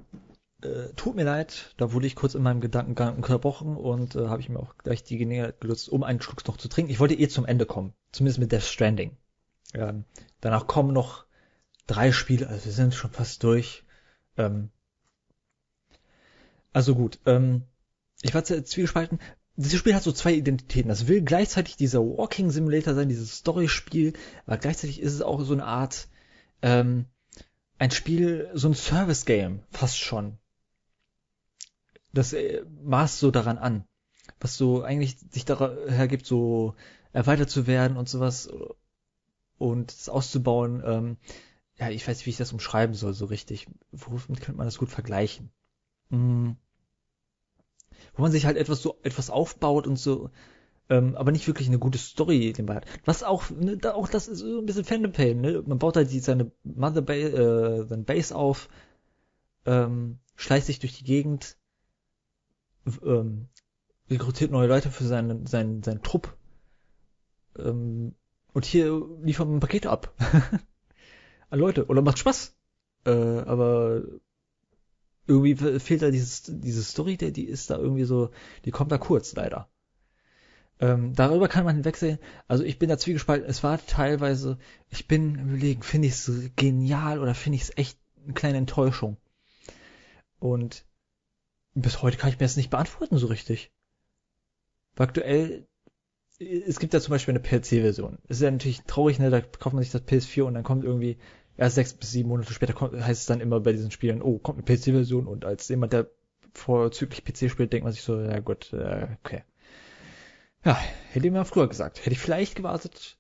Äh, 0.61 0.93
tut 0.95 1.15
mir 1.15 1.23
leid, 1.23 1.73
da 1.77 1.93
wurde 1.93 2.05
ich 2.05 2.17
kurz 2.17 2.35
in 2.35 2.43
meinem 2.43 2.59
Gedankengang 2.59 3.15
unterbrochen 3.15 3.77
und 3.77 4.15
äh, 4.15 4.27
habe 4.27 4.41
ich 4.41 4.49
mir 4.49 4.59
auch 4.59 4.77
gleich 4.77 5.03
die 5.03 5.17
Gelegenheit 5.17 5.61
genutzt, 5.61 5.87
um 5.87 6.03
einen 6.03 6.21
Schluck 6.21 6.45
noch 6.47 6.57
zu 6.57 6.67
trinken. 6.67 6.91
Ich 6.91 6.99
wollte 6.99 7.13
eh 7.13 7.29
zum 7.29 7.45
Ende 7.45 7.65
kommen, 7.65 7.93
zumindest 8.11 8.39
mit 8.39 8.51
Death 8.51 8.63
Stranding. 8.63 9.15
Ähm, 9.73 10.03
danach 10.41 10.67
kommen 10.67 10.91
noch 10.91 11.23
drei 11.87 12.11
Spiele, 12.11 12.47
also 12.47 12.65
wir 12.65 12.73
sind 12.73 12.93
schon 12.93 13.11
fast 13.11 13.41
durch. 13.43 13.85
Ähm, 14.35 14.69
also 16.73 16.95
gut, 16.95 17.19
ähm, 17.25 17.63
ich 18.21 18.33
war 18.33 18.43
zwiegespalten. 18.43 19.19
Dieses 19.55 19.79
Spiel 19.79 19.95
hat 19.95 20.03
so 20.03 20.11
zwei 20.11 20.33
Identitäten. 20.33 20.89
Das 20.89 21.07
will 21.07 21.21
gleichzeitig 21.21 21.75
dieser 21.75 21.99
Walking 21.99 22.49
Simulator 22.49 22.93
sein, 22.93 23.09
dieses 23.09 23.37
Story-Spiel, 23.37 24.13
aber 24.45 24.57
gleichzeitig 24.57 25.01
ist 25.01 25.13
es 25.13 25.21
auch 25.21 25.41
so 25.41 25.53
eine 25.53 25.65
Art 25.65 26.07
ähm, 26.61 27.05
ein 27.77 27.91
Spiel, 27.91 28.49
so 28.53 28.67
ein 28.67 28.73
Service-Game, 28.73 29.61
fast 29.71 29.97
schon. 29.97 30.37
Das 32.13 32.33
äh, 32.33 32.63
maßt 32.83 33.19
so 33.19 33.31
daran 33.31 33.57
an, 33.57 33.85
was 34.39 34.57
so 34.57 34.83
eigentlich 34.83 35.17
sich 35.31 35.45
daher 35.45 36.07
gibt, 36.07 36.25
so 36.25 36.75
erweitert 37.13 37.49
zu 37.49 37.67
werden 37.67 37.97
und 37.97 38.09
sowas 38.09 38.49
und 39.57 39.91
es 39.91 40.09
auszubauen. 40.09 40.83
Ähm, 40.85 41.17
ja, 41.77 41.89
ich 41.89 42.07
weiß 42.07 42.17
nicht, 42.17 42.25
wie 42.25 42.31
ich 42.31 42.37
das 42.37 42.51
umschreiben 42.51 42.95
soll, 42.95 43.13
so 43.13 43.25
richtig. 43.25 43.67
Womit 43.91 44.41
könnte 44.41 44.57
man 44.57 44.67
das 44.67 44.77
gut 44.77 44.89
vergleichen? 44.89 45.51
Hm. 46.11 46.57
Wo 48.13 48.21
man 48.21 48.31
sich 48.31 48.45
halt 48.45 48.57
etwas 48.57 48.81
so 48.81 48.97
etwas 49.03 49.29
aufbaut 49.29 49.87
und 49.87 49.97
so 49.97 50.29
ähm, 50.89 51.15
aber 51.15 51.31
nicht 51.31 51.47
wirklich 51.47 51.67
eine 51.67 51.77
gute 51.77 51.99
Story 51.99 52.39
nebenbei 52.39 52.75
hat. 52.75 52.85
Was 53.05 53.23
auch, 53.23 53.49
ne, 53.51 53.77
da 53.77 53.93
auch 53.93 54.09
das 54.09 54.27
ist 54.27 54.39
so 54.39 54.59
ein 54.59 54.65
bisschen 54.65 54.85
Phantom 54.85 55.11
Pain, 55.11 55.39
ne? 55.39 55.63
Man 55.65 55.77
baut 55.77 55.95
halt 55.95 56.11
die, 56.11 56.19
seine 56.19 56.51
Mother 56.63 57.03
Base, 57.03 57.31
äh, 57.31 57.87
sein 57.87 58.05
Base 58.05 58.35
auf, 58.35 58.69
ähm, 59.65 60.17
schleicht 60.35 60.65
sich 60.65 60.79
durch 60.79 60.97
die 60.97 61.03
Gegend, 61.03 61.57
ähm, 63.03 63.49
rekrutiert 64.09 64.49
neue 64.51 64.67
Leute 64.67 64.89
für 64.89 65.03
seinen, 65.03 65.45
seinen, 65.45 65.83
seinen 65.83 66.01
Trupp, 66.01 66.35
ähm, 67.57 68.15
und 68.53 68.65
hier 68.65 69.01
liefert 69.21 69.47
man 69.47 69.59
Pakete 69.59 69.89
ab. 69.89 70.13
An 71.49 71.59
Leute. 71.59 71.85
Oder 71.87 72.01
macht 72.01 72.19
Spaß. 72.19 72.55
Äh, 73.05 73.11
aber 73.11 74.01
irgendwie 75.29 75.79
fehlt 75.79 76.01
da 76.01 76.11
dieses, 76.11 76.43
diese 76.47 76.83
Story, 76.83 77.15
der, 77.15 77.31
die 77.31 77.45
ist 77.45 77.69
da 77.69 77.77
irgendwie 77.77 78.03
so, 78.03 78.31
die 78.65 78.71
kommt 78.71 78.91
da 78.91 78.97
kurz, 78.97 79.35
leider. 79.35 79.69
Ähm, 80.79 81.13
darüber 81.13 81.47
kann 81.47 81.65
man 81.65 81.75
hinwegsehen. 81.75 82.19
Also 82.47 82.63
ich 82.63 82.79
bin 82.79 82.89
da 82.89 82.97
zwiegespalten. 82.97 83.49
Es 83.49 83.63
war 83.63 83.85
teilweise, 83.85 84.57
ich 84.89 85.07
bin 85.07 85.35
überlegen, 85.35 85.83
finde 85.83 86.07
ich 86.07 86.13
es 86.13 86.51
genial 86.55 87.19
oder 87.19 87.35
finde 87.35 87.57
ich 87.57 87.63
es 87.63 87.77
echt 87.77 87.99
eine 88.23 88.33
kleine 88.33 88.57
Enttäuschung. 88.57 89.17
Und 90.39 90.85
bis 91.73 92.01
heute 92.01 92.17
kann 92.17 92.29
ich 92.29 92.39
mir 92.39 92.45
das 92.45 92.57
nicht 92.57 92.69
beantworten 92.69 93.17
so 93.17 93.27
richtig. 93.27 93.71
aktuell, 94.97 95.67
es 96.39 96.79
gibt 96.79 96.93
ja 96.93 97.01
zum 97.01 97.11
Beispiel 97.11 97.33
eine 97.33 97.43
PC-Version. 97.43 98.17
Ist 98.29 98.41
ja 98.41 98.49
natürlich 98.49 98.81
traurig, 98.83 99.19
ne? 99.19 99.29
Da 99.29 99.41
kauft 99.41 99.73
man 99.73 99.83
sich 99.83 99.91
das 99.91 100.03
PS4 100.03 100.43
und 100.43 100.53
dann 100.53 100.63
kommt 100.63 100.85
irgendwie 100.85 101.17
erst 101.59 101.75
sechs 101.75 101.93
bis 101.93 102.11
sieben 102.11 102.29
Monate 102.29 102.53
später 102.53 102.73
kommt, 102.73 102.93
heißt 102.93 103.21
es 103.21 103.25
dann 103.27 103.41
immer 103.41 103.59
bei 103.59 103.73
diesen 103.73 103.91
Spielen, 103.91 104.21
oh, 104.21 104.39
kommt 104.39 104.57
eine 104.57 104.77
PC-Version 104.77 105.27
und 105.27 105.45
als 105.45 105.67
jemand, 105.67 105.93
der 105.93 106.09
vorzüglich 106.53 107.23
PC 107.23 107.51
spielt, 107.51 107.73
denkt 107.73 107.83
man 107.83 107.93
sich 107.93 108.01
so, 108.01 108.19
ja 108.19 108.39
gut, 108.39 108.73
äh, 108.73 109.07
okay. 109.19 109.43
Ja, 110.65 110.77
hätte 111.11 111.27
ich 111.27 111.31
mir 111.31 111.45
früher 111.45 111.67
gesagt. 111.67 111.99
Hätte 111.99 112.11
ich 112.11 112.19
vielleicht 112.19 112.55
gewartet. 112.55 113.17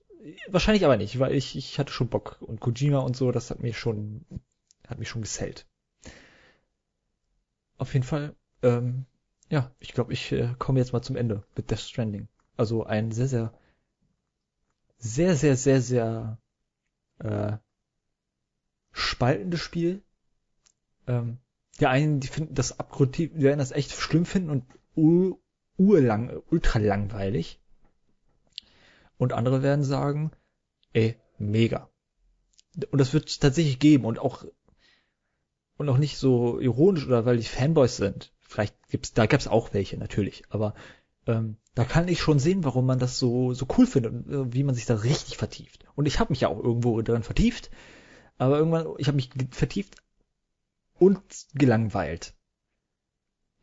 Wahrscheinlich 0.47 0.83
aber 0.83 0.97
nicht, 0.97 1.19
weil 1.19 1.33
ich, 1.33 1.55
ich 1.55 1.79
hatte 1.79 1.93
schon 1.93 2.09
Bock. 2.09 2.37
Und 2.41 2.59
Kojima 2.59 2.99
und 2.99 3.15
so, 3.15 3.31
das 3.31 3.49
hat 3.49 3.59
mich 3.59 3.77
schon, 3.77 4.25
hat 4.87 4.99
mich 4.99 5.09
schon 5.09 5.21
gesellt. 5.21 5.65
Auf 7.77 7.93
jeden 7.93 8.05
Fall, 8.05 8.35
ähm, 8.61 9.05
ja, 9.49 9.71
ich 9.79 9.93
glaube, 9.93 10.11
ich 10.11 10.31
äh, 10.31 10.53
komme 10.59 10.79
jetzt 10.79 10.91
mal 10.91 11.01
zum 11.01 11.15
Ende 11.15 11.43
mit 11.55 11.71
Death 11.71 11.79
Stranding. 11.79 12.27
Also 12.57 12.83
ein 12.85 13.11
sehr, 13.11 13.27
sehr, 13.27 13.53
sehr, 14.97 15.35
sehr, 15.35 15.55
sehr, 15.55 15.81
sehr 15.81 16.37
äh, 17.19 17.57
spaltendes 18.91 19.59
Spiel. 19.59 20.01
Ähm, 21.07 21.37
die 21.79 21.87
einen, 21.87 22.19
die 22.19 22.27
finden 22.27 22.55
das 22.55 22.79
abgrundtief, 22.79 23.31
die 23.33 23.41
werden 23.41 23.59
das 23.59 23.71
echt 23.71 23.91
schlimm 23.91 24.25
finden 24.25 24.49
und 24.49 24.65
urlang, 25.77 26.41
ultra 26.49 26.79
langweilig. 26.79 27.59
Und 29.17 29.33
andere 29.33 29.63
werden 29.63 29.83
sagen, 29.83 30.31
ey, 30.93 31.17
mega. 31.37 31.89
Und 32.91 32.99
das 32.99 33.13
wird 33.13 33.41
tatsächlich 33.41 33.79
geben 33.79 34.05
und 34.05 34.19
auch 34.19 34.45
und 35.77 35.87
auch 35.87 35.97
nicht 35.97 36.17
so 36.17 36.59
ironisch 36.59 37.07
oder 37.07 37.25
weil 37.25 37.37
die 37.37 37.43
Fanboys 37.43 37.97
sind. 37.97 38.33
Vielleicht 38.41 38.75
gibt's 38.89 39.13
da 39.13 39.25
gab's 39.25 39.47
auch 39.47 39.73
welche 39.73 39.97
natürlich, 39.97 40.43
aber 40.49 40.73
ähm, 41.25 41.57
da 41.75 41.85
kann 41.85 42.07
ich 42.09 42.19
schon 42.19 42.39
sehen, 42.39 42.63
warum 42.65 42.85
man 42.85 42.99
das 42.99 43.17
so 43.17 43.53
so 43.53 43.65
cool 43.77 43.87
findet 43.87 44.11
und 44.13 44.33
äh, 44.33 44.53
wie 44.53 44.63
man 44.63 44.75
sich 44.75 44.85
da 44.85 44.95
richtig 44.95 45.37
vertieft. 45.37 45.85
Und 45.95 46.05
ich 46.05 46.19
habe 46.19 46.33
mich 46.33 46.41
ja 46.41 46.49
auch 46.49 46.61
irgendwo 46.61 47.01
drin 47.01 47.23
vertieft, 47.23 47.69
aber 48.39 48.57
irgendwann 48.57 48.87
ich 48.97 49.07
habe 49.07 49.17
mich 49.17 49.29
vertieft 49.51 49.95
und 50.97 51.21
gelangweilt 51.53 52.33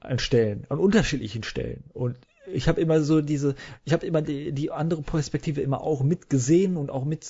an 0.01 0.19
Stellen, 0.19 0.67
an 0.69 0.79
unterschiedlichen 0.79 1.43
Stellen. 1.43 1.85
Und 1.93 2.19
ich 2.47 2.69
habe 2.69 2.81
immer 2.81 3.01
so 3.01 3.21
diese, 3.21 3.55
ich 3.85 3.93
habe 3.93 4.07
immer 4.07 4.23
die, 4.23 4.53
die 4.53 4.71
andere 4.71 5.03
Perspektive 5.03 5.61
immer 5.61 5.81
auch 5.81 6.03
mitgesehen 6.03 6.77
und 6.77 6.91
auch 6.91 7.05
mit, 7.05 7.27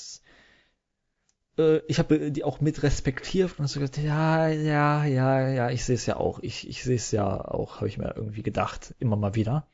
äh, 1.58 1.78
ich 1.86 1.98
habe 1.98 2.30
die 2.30 2.44
auch 2.44 2.60
mit 2.60 2.82
respektiert 2.82 3.58
und 3.58 3.68
so 3.68 3.80
gesagt, 3.80 3.98
ja, 3.98 4.48
ja, 4.48 5.04
ja, 5.04 5.48
ja, 5.48 5.70
ich 5.70 5.84
sehe 5.84 5.94
es 5.94 6.06
ja 6.06 6.16
auch, 6.16 6.40
ich, 6.40 6.68
ich 6.68 6.82
sehe 6.82 6.96
es 6.96 7.10
ja 7.10 7.40
auch, 7.40 7.76
habe 7.76 7.88
ich 7.88 7.98
mir 7.98 8.14
irgendwie 8.16 8.42
gedacht, 8.42 8.94
immer 8.98 9.16
mal 9.16 9.34
wieder. 9.34 9.66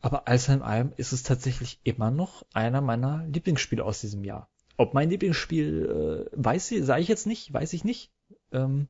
Aber 0.00 0.28
alles 0.28 0.48
in 0.48 0.62
allem 0.62 0.92
ist 0.96 1.12
es 1.12 1.24
tatsächlich 1.24 1.80
immer 1.82 2.10
noch 2.12 2.46
einer 2.54 2.80
meiner 2.80 3.26
Lieblingsspiele 3.26 3.84
aus 3.84 4.00
diesem 4.00 4.22
Jahr. 4.24 4.48
Ob 4.78 4.94
mein 4.94 5.10
Lieblingsspiel, 5.10 6.28
äh, 6.30 6.30
weiß 6.32 6.70
ich, 6.70 6.84
sage 6.84 7.02
ich 7.02 7.08
jetzt 7.08 7.26
nicht, 7.26 7.52
weiß 7.52 7.72
ich 7.72 7.84
nicht. 7.84 8.12
Ähm, 8.52 8.86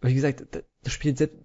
wie 0.00 0.14
gesagt, 0.14 0.46
das 0.84 0.92
Spiel 0.92 1.16
selbst, 1.16 1.36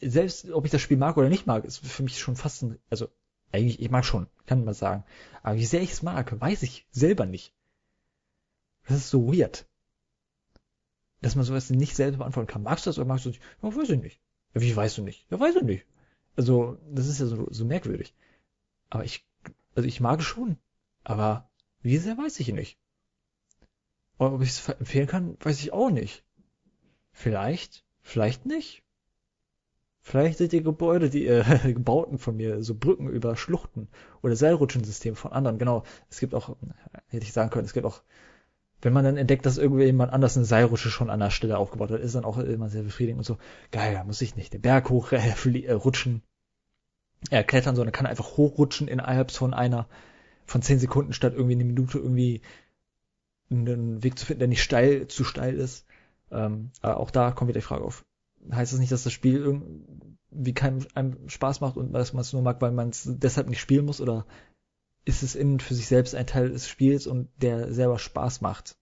selbst 0.00 0.50
ob 0.50 0.64
ich 0.64 0.70
das 0.70 0.80
Spiel 0.80 0.96
mag 0.96 1.16
oder 1.16 1.28
nicht 1.28 1.46
mag, 1.46 1.64
ist 1.64 1.78
für 1.78 2.04
mich 2.04 2.18
schon 2.20 2.36
fast 2.36 2.62
ein, 2.62 2.78
also 2.88 3.08
eigentlich, 3.50 3.80
ich 3.80 3.90
mag 3.90 4.04
schon, 4.04 4.28
kann 4.46 4.64
man 4.64 4.74
sagen. 4.74 5.04
Aber 5.42 5.56
wie 5.56 5.66
sehr 5.66 5.82
ich 5.82 5.90
es 5.90 6.02
mag, 6.02 6.40
weiß 6.40 6.62
ich 6.62 6.86
selber 6.92 7.26
nicht. 7.26 7.52
Das 8.86 8.96
ist 8.96 9.10
so 9.10 9.32
weird. 9.32 9.66
Dass 11.20 11.34
man 11.34 11.44
sowas 11.44 11.68
nicht 11.70 11.96
selber 11.96 12.18
beantworten 12.18 12.46
kann. 12.46 12.62
Magst 12.62 12.86
du 12.86 12.90
das 12.90 12.98
oder 12.98 13.08
magst 13.08 13.24
du 13.24 13.30
das 13.30 13.38
nicht? 13.38 13.44
Ja, 13.60 13.74
weiß 13.74 13.88
ich 13.88 14.00
nicht. 14.00 14.20
Ja, 14.54 14.60
wie 14.60 14.76
weißt 14.76 14.98
du 14.98 15.02
nicht? 15.02 15.26
Ja, 15.30 15.40
weiß 15.40 15.56
ich 15.56 15.62
nicht. 15.62 15.86
Also, 16.36 16.78
das 16.92 17.08
ist 17.08 17.18
ja 17.18 17.26
so, 17.26 17.48
so 17.50 17.64
merkwürdig. 17.64 18.14
Aber 18.88 19.04
ich, 19.04 19.26
also 19.74 19.88
ich 19.88 20.00
mag 20.00 20.20
es 20.20 20.26
schon. 20.26 20.58
Aber 21.02 21.50
wie 21.84 21.98
sehr 21.98 22.18
weiß 22.18 22.40
ich 22.40 22.52
nicht. 22.52 22.78
ob 24.18 24.42
ich 24.42 24.50
es 24.50 24.68
empfehlen 24.68 25.06
kann, 25.06 25.36
weiß 25.40 25.60
ich 25.60 25.72
auch 25.72 25.90
nicht. 25.90 26.24
Vielleicht 27.12 27.84
Vielleicht 28.04 28.44
nicht. 28.44 28.82
Vielleicht 30.02 30.36
sind 30.36 30.52
die 30.52 30.62
Gebäude, 30.62 31.08
die 31.08 31.26
äh, 31.26 31.42
gebauten 31.72 32.18
von 32.18 32.36
mir, 32.36 32.62
so 32.62 32.74
Brücken 32.74 33.08
über 33.08 33.34
Schluchten 33.34 33.88
oder 34.22 34.36
Seilrutschensysteme 34.36 35.16
von 35.16 35.32
anderen. 35.32 35.58
Genau. 35.58 35.84
Es 36.10 36.20
gibt 36.20 36.34
auch, 36.34 36.56
hätte 37.08 37.24
ich 37.24 37.32
sagen 37.32 37.48
können, 37.48 37.64
es 37.64 37.72
gibt 37.72 37.86
auch, 37.86 38.02
wenn 38.82 38.92
man 38.92 39.04
dann 39.04 39.16
entdeckt, 39.16 39.46
dass 39.46 39.56
irgendwie 39.56 39.84
jemand 39.84 40.12
anders 40.12 40.36
eine 40.36 40.44
Seilrutsche 40.44 40.90
schon 40.90 41.08
an 41.08 41.20
der 41.20 41.30
Stelle 41.30 41.56
aufgebaut 41.56 41.90
hat, 41.90 42.00
ist 42.00 42.14
dann 42.14 42.26
auch 42.26 42.36
immer 42.36 42.68
sehr 42.68 42.82
befriedigend 42.82 43.20
und 43.20 43.24
so. 43.24 43.38
Geil, 43.72 43.94
da 43.94 44.04
muss 44.04 44.20
ich 44.20 44.36
nicht 44.36 44.52
den 44.52 44.60
Berg 44.60 44.90
hoch 44.90 45.12
äh, 45.12 45.18
äh, 45.18 45.72
rutschen, 45.72 46.22
äh, 47.30 47.42
klettern, 47.42 47.74
sondern 47.74 47.92
kann 47.92 48.06
einfach 48.06 48.36
hochrutschen 48.36 48.86
innerhalb 48.86 49.30
von 49.30 49.54
einer, 49.54 49.88
von 50.46 50.62
zehn 50.62 50.78
Sekunden 50.78 51.12
statt 51.12 51.34
irgendwie 51.34 51.54
eine 51.54 51.64
Minute 51.64 51.98
irgendwie 51.98 52.42
einen 53.50 54.02
Weg 54.02 54.18
zu 54.18 54.26
finden, 54.26 54.40
der 54.40 54.48
nicht 54.48 54.62
steil, 54.62 55.08
zu 55.08 55.24
steil 55.24 55.54
ist. 55.54 55.86
Ähm, 56.30 56.70
aber 56.80 56.98
auch 56.98 57.10
da 57.10 57.30
kommt 57.30 57.48
wieder 57.48 57.60
die 57.60 57.66
Frage 57.66 57.84
auf. 57.84 58.04
Heißt 58.50 58.72
das 58.72 58.80
nicht, 58.80 58.92
dass 58.92 59.04
das 59.04 59.12
Spiel 59.12 59.36
irgendwie 59.36 60.54
keinem 60.54 60.86
einem 60.94 61.28
Spaß 61.28 61.60
macht 61.60 61.76
und 61.76 61.92
dass 61.92 62.12
man 62.12 62.22
es 62.22 62.32
nur 62.32 62.42
mag, 62.42 62.60
weil 62.60 62.72
man 62.72 62.90
es 62.90 63.04
deshalb 63.06 63.48
nicht 63.48 63.60
spielen 63.60 63.86
muss? 63.86 64.00
Oder 64.00 64.26
ist 65.04 65.22
es 65.22 65.34
innen 65.34 65.60
für 65.60 65.74
sich 65.74 65.86
selbst 65.86 66.14
ein 66.14 66.26
Teil 66.26 66.50
des 66.50 66.68
Spiels 66.68 67.06
und 67.06 67.28
der 67.40 67.72
selber 67.72 67.98
Spaß 67.98 68.40
macht? 68.40 68.76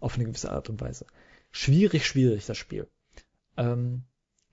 Auf 0.00 0.14
eine 0.14 0.24
gewisse 0.24 0.50
Art 0.50 0.68
und 0.70 0.80
Weise. 0.80 1.06
Schwierig, 1.50 2.06
schwierig, 2.06 2.46
das 2.46 2.58
Spiel. 2.58 2.88
Ähm, 3.56 4.04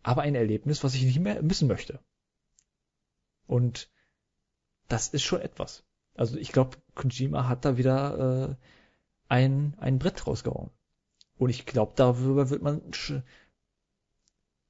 aber 0.04 0.24
ein 0.24 0.36
Erlebnis, 0.36 0.84
was 0.84 0.96
ich 0.96 1.04
nicht 1.04 1.20
mehr 1.20 1.42
missen 1.42 1.68
möchte. 1.68 2.00
Und 3.48 3.90
das 4.88 5.10
ist 5.10 5.24
schon 5.24 5.42
etwas. 5.42 5.84
Also 6.16 6.38
ich 6.38 6.52
glaube, 6.52 6.78
Kojima 6.96 7.48
hat 7.48 7.66
da 7.66 7.78
wieder 7.78 8.50
äh, 8.50 8.56
ein, 9.30 9.76
ein 9.78 10.00
Brett 10.00 10.28
rausgehauen. 10.28 10.72
Und 11.38 11.50
ich 11.50 11.66
glaube, 11.66 11.94
darüber 11.96 12.50
wird 12.50 12.62
man 12.62 12.82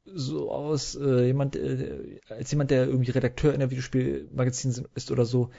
so 0.06 0.52
aus 0.52 0.96
äh, 0.96 1.28
jemand, 1.28 1.56
äh, 1.56 2.20
als 2.30 2.52
jemand, 2.52 2.72
der 2.72 2.88
irgendwie 2.88 3.12
Redakteur 3.12 3.54
in 3.54 3.60
der 3.60 3.72
Videospielmagazin 3.72 4.88
ist 4.96 5.12
oder 5.12 5.26
so, 5.26 5.52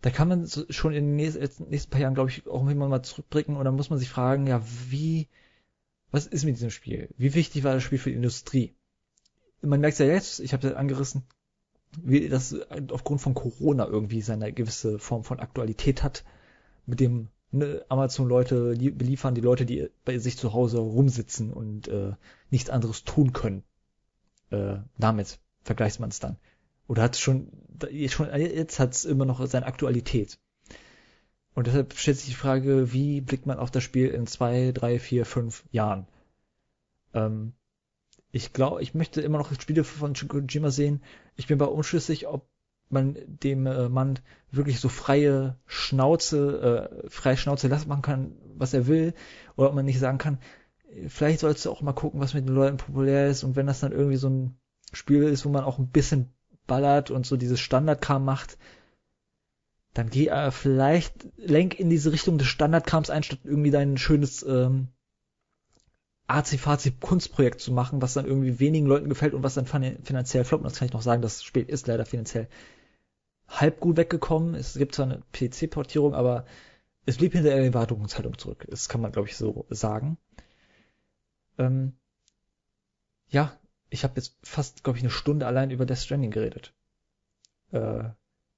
da 0.00 0.10
kann 0.10 0.28
man 0.28 0.44
so 0.44 0.64
schon 0.68 0.92
in 0.92 1.06
den 1.06 1.16
nächsten, 1.16 1.68
nächsten 1.70 1.90
paar 1.90 2.00
Jahren, 2.00 2.14
glaube 2.14 2.30
ich, 2.30 2.46
auch 2.46 2.66
immer 2.68 2.88
mal 2.88 3.02
zurückblicken 3.02 3.56
und 3.56 3.64
dann 3.64 3.76
muss 3.76 3.90
man 3.90 3.98
sich 3.98 4.10
fragen, 4.10 4.46
ja, 4.46 4.62
wie, 4.90 5.28
was 6.10 6.26
ist 6.26 6.44
mit 6.44 6.56
diesem 6.56 6.70
Spiel? 6.70 7.08
Wie 7.16 7.34
wichtig 7.34 7.64
war 7.64 7.74
das 7.74 7.82
Spiel 7.82 7.98
für 7.98 8.10
die 8.10 8.16
Industrie? 8.16 8.74
Man 9.62 9.80
merkt 9.80 9.98
ja 9.98 10.06
jetzt, 10.06 10.40
ich 10.40 10.52
habe 10.52 10.68
ja 10.68 10.74
angerissen, 10.74 11.24
wie 12.02 12.28
das 12.28 12.56
aufgrund 12.90 13.20
von 13.20 13.34
Corona 13.34 13.86
irgendwie 13.86 14.20
seine 14.20 14.52
gewisse 14.52 14.98
Form 14.98 15.24
von 15.24 15.40
Aktualität 15.40 16.02
hat, 16.02 16.24
mit 16.86 17.00
dem 17.00 17.28
ne, 17.50 17.84
Amazon-Leute 17.88 18.76
beliefern 18.76 19.34
die 19.34 19.40
Leute, 19.40 19.64
die 19.64 19.88
bei 20.04 20.18
sich 20.18 20.36
zu 20.36 20.52
Hause 20.52 20.78
rumsitzen 20.78 21.52
und 21.52 21.88
äh, 21.88 22.12
nichts 22.50 22.70
anderes 22.70 23.04
tun 23.04 23.32
können. 23.32 23.62
Äh, 24.50 24.76
damit 24.98 25.38
vergleicht 25.62 26.00
man 26.00 26.10
es 26.10 26.20
dann. 26.20 26.36
Oder 26.86 27.02
hat 27.02 27.14
es 27.14 27.20
schon, 27.20 27.50
schon, 28.08 28.28
jetzt 28.38 28.78
hat 28.78 28.92
es 28.92 29.04
immer 29.04 29.24
noch 29.24 29.44
seine 29.46 29.66
Aktualität. 29.66 30.38
Und 31.54 31.66
deshalb 31.66 31.94
stellt 31.94 32.18
sich 32.18 32.28
die 32.30 32.34
Frage, 32.34 32.92
wie 32.92 33.20
blickt 33.20 33.46
man 33.46 33.58
auf 33.58 33.70
das 33.70 33.82
Spiel 33.82 34.08
in 34.08 34.26
zwei, 34.26 34.72
drei, 34.72 34.98
vier, 34.98 35.24
fünf 35.24 35.64
Jahren? 35.70 36.06
Ähm, 37.14 37.54
ich 38.34 38.52
glaube, 38.52 38.82
ich 38.82 38.94
möchte 38.94 39.20
immer 39.20 39.38
noch 39.38 39.52
Spiele 39.60 39.84
von 39.84 40.12
Kojima 40.12 40.70
sehen. 40.70 41.04
Ich 41.36 41.46
bin 41.46 41.60
aber 41.60 41.70
unschlüssig, 41.70 42.26
ob 42.26 42.48
man 42.88 43.16
dem 43.28 43.64
äh, 43.66 43.88
Mann 43.88 44.18
wirklich 44.50 44.80
so 44.80 44.88
freie 44.88 45.56
Schnauze, 45.66 46.98
äh, 47.04 47.08
freie 47.08 47.36
Schnauze 47.36 47.68
lassen 47.68 47.88
machen 47.88 48.02
kann, 48.02 48.32
was 48.56 48.74
er 48.74 48.88
will, 48.88 49.14
oder 49.54 49.68
ob 49.68 49.76
man 49.76 49.84
nicht 49.84 50.00
sagen 50.00 50.18
kann, 50.18 50.38
vielleicht 51.06 51.38
sollst 51.40 51.64
du 51.64 51.70
auch 51.70 51.80
mal 51.80 51.92
gucken, 51.92 52.20
was 52.20 52.34
mit 52.34 52.48
den 52.48 52.56
Leuten 52.56 52.76
populär 52.76 53.28
ist 53.28 53.44
und 53.44 53.54
wenn 53.54 53.68
das 53.68 53.78
dann 53.78 53.92
irgendwie 53.92 54.16
so 54.16 54.28
ein 54.28 54.58
Spiel 54.92 55.22
ist, 55.22 55.44
wo 55.44 55.48
man 55.48 55.62
auch 55.62 55.78
ein 55.78 55.90
bisschen 55.90 56.34
ballert 56.66 57.12
und 57.12 57.26
so 57.26 57.36
dieses 57.36 57.60
Standardkram 57.60 58.24
macht, 58.24 58.58
dann 59.92 60.10
geh 60.10 60.26
äh, 60.26 60.50
vielleicht 60.50 61.28
lenk 61.36 61.78
in 61.78 61.88
diese 61.88 62.10
Richtung 62.10 62.38
des 62.38 62.48
Standardkrams 62.48 63.10
ein, 63.10 63.22
statt 63.22 63.38
irgendwie 63.44 63.70
dein 63.70 63.96
schönes 63.96 64.42
ähm, 64.42 64.88
arzi 66.26 66.58
Kunstprojekt 67.00 67.60
zu 67.60 67.72
machen, 67.72 68.00
was 68.00 68.14
dann 68.14 68.26
irgendwie 68.26 68.58
wenigen 68.58 68.86
Leuten 68.86 69.08
gefällt 69.08 69.34
und 69.34 69.42
was 69.42 69.54
dann 69.54 69.66
finanziell 69.66 70.44
floppt. 70.44 70.64
Und 70.64 70.70
das 70.70 70.78
kann 70.78 70.86
ich 70.86 70.94
noch 70.94 71.02
sagen, 71.02 71.22
das 71.22 71.42
Spiel 71.42 71.64
ist 71.64 71.86
leider 71.86 72.06
finanziell 72.06 72.48
halb 73.48 73.80
gut 73.80 73.96
weggekommen. 73.96 74.54
Es 74.54 74.74
gibt 74.74 74.94
zwar 74.94 75.06
eine 75.06 75.22
PC-Portierung, 75.32 76.14
aber 76.14 76.46
es 77.06 77.18
blieb 77.18 77.32
hinter 77.32 77.50
der 77.50 77.62
Erwartungshaltung 77.62 78.38
zurück. 78.38 78.66
Das 78.70 78.88
kann 78.88 79.00
man, 79.00 79.12
glaube 79.12 79.28
ich, 79.28 79.36
so 79.36 79.66
sagen. 79.68 80.16
Ähm, 81.58 81.92
ja, 83.28 83.58
ich 83.90 84.04
habe 84.04 84.14
jetzt 84.16 84.38
fast, 84.42 84.82
glaube 84.82 84.98
ich, 84.98 85.04
eine 85.04 85.10
Stunde 85.10 85.46
allein 85.46 85.70
über 85.70 85.86
Death 85.86 85.98
Stranding 85.98 86.30
geredet. 86.30 86.74
Äh, 87.70 88.04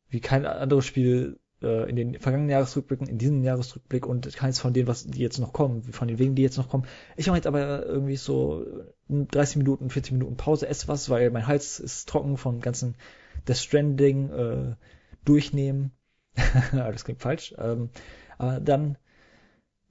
wie 0.08 0.20
kein 0.20 0.46
anderes 0.46 0.86
Spiel 0.86 1.40
äh, 1.66 1.84
in 1.88 1.96
den 1.96 2.18
vergangenen 2.18 2.50
Jahresrückblicken, 2.50 3.08
in 3.08 3.18
diesem 3.18 3.44
Jahresrückblick 3.44 4.06
und 4.06 4.34
keins 4.34 4.60
von 4.60 4.72
denen, 4.72 4.88
was 4.88 5.06
die 5.06 5.20
jetzt 5.20 5.38
noch 5.38 5.52
kommen, 5.52 5.82
von 5.82 6.08
den 6.08 6.18
Wegen, 6.18 6.34
die 6.34 6.42
jetzt 6.42 6.56
noch 6.56 6.68
kommen. 6.68 6.86
Ich 7.16 7.26
mache 7.26 7.36
jetzt 7.36 7.46
aber 7.46 7.84
irgendwie 7.84 8.16
so 8.16 8.64
30 9.08 9.56
Minuten, 9.56 9.90
40 9.90 10.12
Minuten 10.12 10.36
Pause, 10.36 10.68
esse 10.68 10.88
was, 10.88 11.10
weil 11.10 11.30
mein 11.30 11.46
Hals 11.46 11.80
ist 11.80 12.08
trocken 12.08 12.36
vom 12.36 12.60
ganzen 12.60 12.94
Death 13.46 13.58
Stranding 13.58 14.30
äh, 14.30 14.74
durchnehmen. 15.24 15.92
das 16.72 17.04
klingt 17.04 17.20
falsch. 17.20 17.54
Ähm, 17.58 17.90
aber 18.38 18.60
dann 18.60 18.96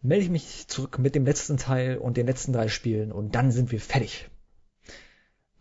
melde 0.02 0.23
ich 0.23 0.30
mich 0.30 0.68
zurück 0.68 0.99
mit 0.99 1.15
dem 1.15 1.26
letzten 1.26 1.57
Teil 1.57 1.97
und 1.97 2.18
den 2.18 2.27
letzten 2.27 2.53
drei 2.53 2.68
Spielen 2.68 3.11
und 3.11 3.35
dann 3.35 3.52
sind 3.52 3.72
wir 3.72 3.80
fertig. 3.80 4.30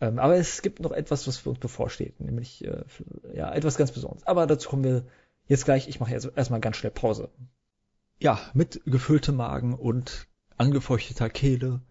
Ähm, 0.01 0.19
aber 0.19 0.35
es 0.35 0.61
gibt 0.61 0.81
noch 0.81 0.91
etwas, 0.91 1.27
was 1.27 1.45
uns 1.45 1.59
bevorsteht, 1.59 2.19
nämlich 2.19 2.65
äh, 2.65 2.83
ja 3.33 3.53
etwas 3.53 3.77
ganz 3.77 3.91
Besonderes. 3.91 4.27
Aber 4.27 4.45
dazu 4.45 4.69
kommen 4.69 4.83
wir 4.83 5.05
Jetzt 5.47 5.65
gleich, 5.65 5.87
ich 5.87 5.99
mache 5.99 6.11
jetzt 6.11 6.29
erstmal 6.35 6.59
ganz 6.59 6.77
schnell 6.77 6.91
Pause. 6.91 7.29
Ja, 8.19 8.39
mit 8.53 8.81
gefülltem 8.85 9.35
Magen 9.35 9.73
und 9.73 10.27
angefeuchteter 10.57 11.29
Kehle 11.29 11.81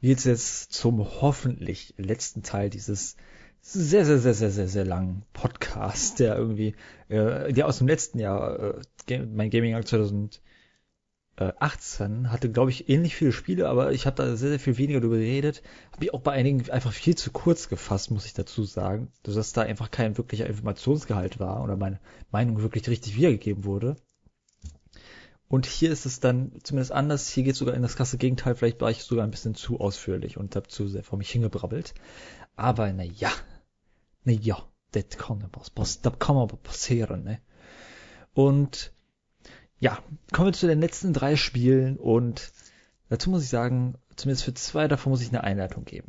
geht's 0.00 0.24
jetzt 0.24 0.72
zum 0.72 0.98
hoffentlich 0.98 1.94
letzten 1.96 2.42
Teil 2.42 2.70
dieses 2.70 3.16
sehr, 3.60 4.04
sehr, 4.04 4.18
sehr, 4.18 4.34
sehr, 4.34 4.50
sehr, 4.50 4.68
sehr 4.68 4.84
langen 4.84 5.24
Podcast, 5.32 6.20
der 6.20 6.36
irgendwie, 6.36 6.74
äh, 7.08 7.52
der 7.52 7.66
aus 7.66 7.78
dem 7.78 7.88
letzten 7.88 8.18
Jahr, 8.18 8.78
äh, 9.08 9.18
mein 9.26 9.50
Gaming 9.50 9.70
Jahr 9.70 9.84
2000 9.84 10.42
18 11.36 12.30
hatte, 12.30 12.50
glaube 12.50 12.70
ich, 12.70 12.88
ähnlich 12.88 13.16
viele 13.16 13.32
Spiele, 13.32 13.68
aber 13.68 13.92
ich 13.92 14.06
habe 14.06 14.16
da 14.16 14.36
sehr, 14.36 14.50
sehr 14.50 14.60
viel 14.60 14.78
weniger 14.78 15.00
darüber 15.00 15.16
geredet. 15.16 15.62
Habe 15.92 16.04
ich 16.04 16.14
auch 16.14 16.20
bei 16.20 16.32
einigen 16.32 16.70
einfach 16.70 16.92
viel 16.92 17.16
zu 17.16 17.32
kurz 17.32 17.68
gefasst, 17.68 18.12
muss 18.12 18.26
ich 18.26 18.34
dazu 18.34 18.62
sagen, 18.62 19.10
dass 19.24 19.52
da 19.52 19.62
einfach 19.62 19.90
kein 19.90 20.16
wirklicher 20.16 20.46
Informationsgehalt 20.46 21.40
war 21.40 21.62
oder 21.64 21.76
meine 21.76 21.98
Meinung 22.30 22.62
wirklich 22.62 22.88
richtig 22.88 23.16
wiedergegeben 23.16 23.64
wurde. 23.64 23.96
Und 25.48 25.66
hier 25.66 25.90
ist 25.90 26.06
es 26.06 26.20
dann 26.20 26.52
zumindest 26.62 26.92
anders. 26.92 27.28
Hier 27.28 27.44
geht 27.44 27.56
sogar 27.56 27.74
in 27.74 27.82
das 27.82 27.96
krasse 27.96 28.16
Gegenteil. 28.16 28.54
Vielleicht 28.54 28.80
war 28.80 28.90
ich 28.90 29.02
sogar 29.02 29.24
ein 29.24 29.30
bisschen 29.30 29.54
zu 29.54 29.80
ausführlich 29.80 30.36
und 30.36 30.56
habe 30.56 30.68
zu 30.68 30.88
sehr 30.88 31.04
vor 31.04 31.18
mich 31.18 31.30
hingebrabbelt. 31.30 31.94
Aber 32.56 32.92
na 32.92 33.04
ja, 33.04 33.30
na 34.24 34.32
ja, 34.32 34.58
das 34.92 35.10
kann, 35.18 35.44
das 35.74 36.00
kann 36.18 36.36
aber 36.36 36.56
passieren, 36.56 37.24
ne? 37.24 37.40
Und 38.32 38.93
ja, 39.84 39.98
kommen 40.32 40.48
wir 40.48 40.52
zu 40.54 40.66
den 40.66 40.80
letzten 40.80 41.12
drei 41.12 41.36
Spielen 41.36 41.98
und 41.98 42.52
dazu 43.10 43.28
muss 43.28 43.42
ich 43.42 43.50
sagen, 43.50 43.96
zumindest 44.16 44.44
für 44.44 44.54
zwei 44.54 44.88
davon 44.88 45.10
muss 45.10 45.20
ich 45.20 45.28
eine 45.28 45.44
Einleitung 45.44 45.84
geben. 45.84 46.08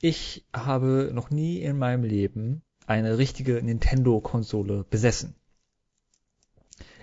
Ich 0.00 0.46
habe 0.52 1.10
noch 1.12 1.28
nie 1.30 1.60
in 1.62 1.76
meinem 1.76 2.04
Leben 2.04 2.62
eine 2.86 3.18
richtige 3.18 3.60
Nintendo-Konsole 3.60 4.84
besessen. 4.88 5.34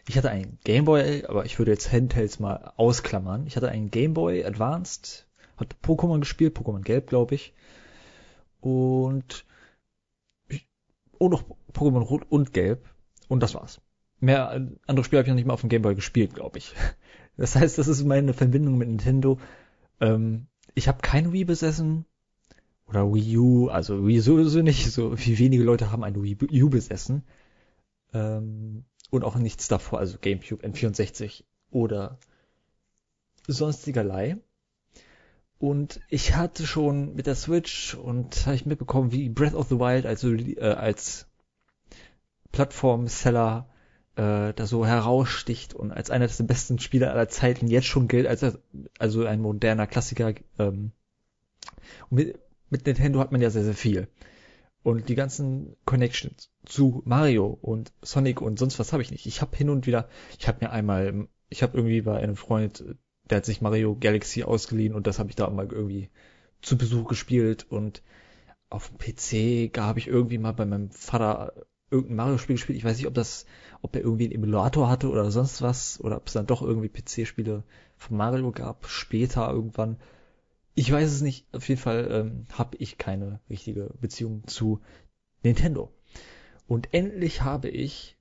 Ich 0.07 0.17
hatte 0.17 0.29
einen 0.29 0.57
Game 0.63 0.85
Boy, 0.85 1.25
aber 1.25 1.43
ich 1.43 1.59
würde 1.59 1.71
jetzt 1.71 1.91
Handhelds 1.91 2.39
mal 2.39 2.71
ausklammern. 2.77 3.45
Ich 3.45 3.57
hatte 3.57 3.67
einen 3.67 3.91
Game 3.91 4.13
Boy 4.13 4.45
Advanced, 4.45 5.27
hatte 5.57 5.75
Pokémon 5.83 6.21
gespielt, 6.21 6.57
Pokémon 6.57 6.81
Gelb, 6.81 7.07
glaube 7.07 7.35
ich. 7.35 7.53
Und, 8.61 9.45
und 11.17 11.31
noch 11.31 11.43
Pokémon 11.73 12.03
Rot 12.03 12.23
und 12.29 12.53
Gelb. 12.53 12.87
Und 13.27 13.43
das 13.43 13.53
war's 13.53 13.81
mehr 14.19 14.67
andere 14.87 15.03
Spiele 15.03 15.19
habe 15.19 15.27
ich 15.27 15.29
noch 15.29 15.35
nicht 15.35 15.45
mal 15.45 15.53
auf 15.53 15.61
dem 15.61 15.69
Gameboy 15.69 15.95
gespielt, 15.95 16.33
glaube 16.33 16.57
ich. 16.57 16.73
Das 17.37 17.55
heißt, 17.55 17.77
das 17.77 17.87
ist 17.87 18.03
meine 18.03 18.33
Verbindung 18.33 18.77
mit 18.77 18.89
Nintendo. 18.89 19.39
Ähm, 20.01 20.47
ich 20.75 20.89
habe 20.89 21.01
kein 21.01 21.31
Wii 21.31 21.45
besessen 21.45 22.03
oder 22.85 23.13
Wii 23.13 23.37
U, 23.37 23.69
also 23.69 24.05
Wii 24.05 24.19
sowieso 24.19 24.61
nicht. 24.61 24.91
So 24.91 25.17
wie 25.17 25.39
wenige 25.39 25.63
Leute 25.63 25.89
haben 25.89 26.03
ein 26.03 26.21
Wii 26.21 26.63
U 26.63 26.69
besessen 26.69 27.23
ähm, 28.13 28.83
und 29.09 29.23
auch 29.23 29.37
nichts 29.37 29.69
davor, 29.69 29.99
also 29.99 30.17
GameCube, 30.19 30.67
N64 30.67 31.45
oder 31.71 32.19
sonstigerlei. 33.47 34.37
Und 35.59 35.99
ich 36.09 36.35
hatte 36.35 36.65
schon 36.65 37.15
mit 37.15 37.27
der 37.27 37.35
Switch 37.35 37.93
und 37.95 38.45
habe 38.45 38.55
ich 38.55 38.65
mitbekommen, 38.65 39.11
wie 39.11 39.29
Breath 39.29 39.53
of 39.53 39.67
the 39.67 39.79
Wild 39.79 40.05
also 40.05 40.33
äh, 40.33 40.59
als 40.59 41.27
Plattform-Seller 42.51 43.69
äh, 44.19 44.53
da 44.53 44.65
so 44.65 44.85
heraussticht 44.85 45.73
und 45.73 45.93
als 45.93 46.09
einer 46.09 46.27
der 46.27 46.43
besten 46.43 46.77
Spieler 46.77 47.11
aller 47.11 47.29
Zeiten 47.29 47.67
jetzt 47.67 47.87
schon 47.87 48.09
gilt, 48.09 48.27
als 48.27 48.59
also 48.97 49.25
ein 49.25 49.41
moderner 49.41 49.87
Klassiker. 49.87 50.33
Ähm, 50.57 50.91
mit, 52.09 52.37
mit 52.69 52.85
Nintendo 52.85 53.19
hat 53.19 53.31
man 53.31 53.39
ja 53.39 53.49
sehr, 53.49 53.63
sehr 53.63 53.73
viel. 53.73 54.09
Und 54.83 55.07
die 55.07 55.15
ganzen 55.15 55.75
Connections 55.85 56.51
zu 56.65 57.01
Mario 57.05 57.57
und 57.61 57.93
Sonic 58.01 58.41
und 58.41 58.59
sonst 58.59 58.77
was 58.77 58.91
habe 58.91 59.03
ich 59.03 59.11
nicht. 59.11 59.25
Ich 59.25 59.41
habe 59.41 59.55
hin 59.55 59.69
und 59.69 59.87
wieder, 59.87 60.09
ich 60.37 60.49
habe 60.49 60.65
mir 60.65 60.71
einmal, 60.71 61.27
ich 61.47 61.63
habe 61.63 61.77
irgendwie 61.77 62.01
bei 62.01 62.17
einem 62.17 62.35
Freund, 62.35 62.83
der 63.29 63.37
hat 63.37 63.45
sich 63.45 63.61
Mario 63.61 63.95
Galaxy 63.95 64.43
ausgeliehen 64.43 64.93
und 64.93 65.07
das 65.07 65.19
habe 65.19 65.29
ich 65.29 65.35
da 65.35 65.49
mal 65.49 65.71
irgendwie 65.71 66.09
zu 66.61 66.77
Besuch 66.77 67.07
gespielt 67.07 67.67
und 67.69 68.03
auf 68.69 68.89
dem 68.89 68.97
PC 68.97 69.77
habe 69.77 69.99
ich 69.99 70.07
irgendwie 70.07 70.37
mal 70.37 70.51
bei 70.51 70.65
meinem 70.65 70.91
Vater 70.91 71.53
irgendein 71.91 72.17
Mario-Spiel 72.17 72.55
gespielt. 72.55 72.77
Ich 72.77 72.83
weiß 72.83 72.97
nicht, 72.97 73.07
ob 73.07 73.13
das, 73.13 73.45
ob 73.81 73.95
er 73.95 74.01
irgendwie 74.01 74.25
einen 74.25 74.35
Emulator 74.35 74.89
hatte 74.89 75.09
oder 75.09 75.31
sonst 75.31 75.61
was, 75.61 75.99
oder 76.01 76.17
ob 76.17 76.27
es 76.27 76.33
dann 76.33 76.47
doch 76.47 76.61
irgendwie 76.61 76.89
PC-Spiele 76.89 77.63
von 77.97 78.17
Mario 78.17 78.51
gab, 78.51 78.87
später 78.87 79.49
irgendwann. 79.49 79.97
Ich 80.75 80.91
weiß 80.91 81.11
es 81.11 81.21
nicht. 81.21 81.45
Auf 81.53 81.67
jeden 81.67 81.81
Fall 81.81 82.07
ähm, 82.11 82.45
habe 82.53 82.77
ich 82.77 82.97
keine 82.97 83.39
richtige 83.49 83.91
Beziehung 83.99 84.47
zu 84.47 84.81
Nintendo. 85.43 85.91
Und 86.67 86.93
endlich 86.93 87.41
habe 87.41 87.69
ich 87.69 88.17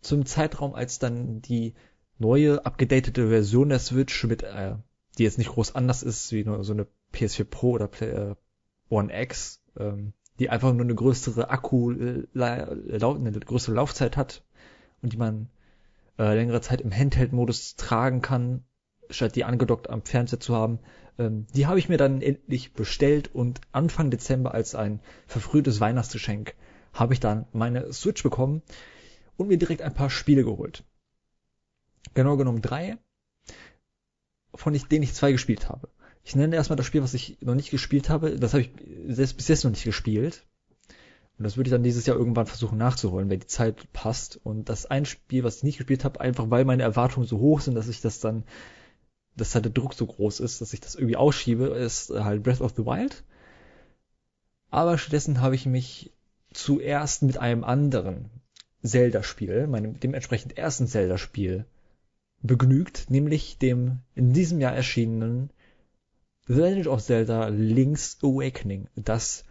zum 0.00 0.24
Zeitraum, 0.24 0.74
als 0.74 0.98
dann 0.98 1.42
die 1.42 1.74
neue, 2.18 2.64
abgedatete 2.64 3.28
Version 3.28 3.68
der 3.68 3.78
Switch 3.78 4.24
mit, 4.24 4.42
äh, 4.42 4.76
die 5.18 5.24
jetzt 5.24 5.38
nicht 5.38 5.50
groß 5.50 5.74
anders 5.74 6.02
ist, 6.02 6.32
wie 6.32 6.44
nur 6.44 6.62
so 6.64 6.72
eine 6.72 6.86
PS4 7.12 7.44
Pro 7.44 7.72
oder 7.72 7.88
Play, 7.88 8.10
äh, 8.10 8.34
One 8.88 9.12
X, 9.22 9.60
ähm, 9.76 10.12
die 10.38 10.50
einfach 10.50 10.72
nur 10.72 10.84
eine 10.84 10.94
größere 10.94 11.50
Akku, 11.50 11.92
äh, 11.92 12.26
eine 12.34 13.40
größere 13.40 13.74
Laufzeit 13.74 14.16
hat 14.16 14.44
und 15.02 15.12
die 15.12 15.16
man 15.16 15.48
äh, 16.18 16.34
längere 16.34 16.60
Zeit 16.60 16.80
im 16.80 16.92
Handheld-Modus 16.92 17.76
tragen 17.76 18.22
kann, 18.22 18.64
statt 19.10 19.36
die 19.36 19.44
angedockt 19.44 19.90
am 19.90 20.02
Fernseher 20.02 20.40
zu 20.40 20.54
haben. 20.54 20.78
Ähm, 21.18 21.46
die 21.54 21.66
habe 21.66 21.78
ich 21.78 21.88
mir 21.88 21.98
dann 21.98 22.22
endlich 22.22 22.72
bestellt 22.72 23.34
und 23.34 23.60
Anfang 23.72 24.10
Dezember 24.10 24.54
als 24.54 24.74
ein 24.74 25.00
verfrühtes 25.26 25.80
Weihnachtsgeschenk 25.80 26.54
habe 26.92 27.14
ich 27.14 27.20
dann 27.20 27.46
meine 27.52 27.92
Switch 27.92 28.22
bekommen 28.22 28.62
und 29.36 29.48
mir 29.48 29.58
direkt 29.58 29.82
ein 29.82 29.94
paar 29.94 30.10
Spiele 30.10 30.44
geholt. 30.44 30.84
Genau 32.14 32.36
genommen 32.36 32.62
drei, 32.62 32.96
von 34.54 34.72
denen 34.72 35.02
ich 35.02 35.14
zwei 35.14 35.32
gespielt 35.32 35.68
habe. 35.68 35.88
Ich 36.28 36.36
nenne 36.36 36.56
erstmal 36.56 36.76
das 36.76 36.84
Spiel, 36.84 37.02
was 37.02 37.14
ich 37.14 37.38
noch 37.40 37.54
nicht 37.54 37.70
gespielt 37.70 38.10
habe. 38.10 38.36
Das 38.36 38.52
habe 38.52 38.60
ich 38.60 38.70
selbst 39.06 39.38
bis 39.38 39.48
jetzt 39.48 39.64
noch 39.64 39.70
nicht 39.70 39.84
gespielt. 39.84 40.44
Und 41.38 41.44
das 41.44 41.56
würde 41.56 41.68
ich 41.68 41.72
dann 41.72 41.82
dieses 41.82 42.04
Jahr 42.04 42.18
irgendwann 42.18 42.44
versuchen 42.44 42.76
nachzuholen, 42.76 43.30
wenn 43.30 43.40
die 43.40 43.46
Zeit 43.46 43.90
passt. 43.94 44.38
Und 44.44 44.68
das 44.68 44.84
ein 44.84 45.06
Spiel, 45.06 45.42
was 45.42 45.56
ich 45.56 45.62
nicht 45.62 45.78
gespielt 45.78 46.04
habe, 46.04 46.20
einfach 46.20 46.50
weil 46.50 46.66
meine 46.66 46.82
Erwartungen 46.82 47.26
so 47.26 47.38
hoch 47.38 47.62
sind, 47.62 47.76
dass 47.76 47.88
ich 47.88 48.02
das 48.02 48.20
dann, 48.20 48.44
dass 49.36 49.54
halt 49.54 49.64
der 49.64 49.72
Druck 49.72 49.94
so 49.94 50.04
groß 50.04 50.40
ist, 50.40 50.60
dass 50.60 50.74
ich 50.74 50.80
das 50.82 50.96
irgendwie 50.96 51.16
ausschiebe, 51.16 51.68
ist 51.68 52.10
halt 52.10 52.42
Breath 52.42 52.60
of 52.60 52.74
the 52.76 52.84
Wild. 52.84 53.24
Aber 54.68 54.98
stattdessen 54.98 55.40
habe 55.40 55.54
ich 55.54 55.64
mich 55.64 56.12
zuerst 56.52 57.22
mit 57.22 57.38
einem 57.38 57.64
anderen 57.64 58.28
Zelda-Spiel, 58.82 59.66
meinem 59.66 59.98
dementsprechend 59.98 60.58
ersten 60.58 60.88
Zelda-Spiel, 60.88 61.64
begnügt, 62.42 63.08
nämlich 63.08 63.56
dem 63.56 64.00
in 64.14 64.34
diesem 64.34 64.60
Jahr 64.60 64.74
erschienenen 64.74 65.48
The 66.48 66.54
Legend 66.54 66.86
of 66.86 67.02
Zelda 67.02 67.48
Link's 67.48 68.18
Awakening, 68.22 68.88
das 68.96 69.44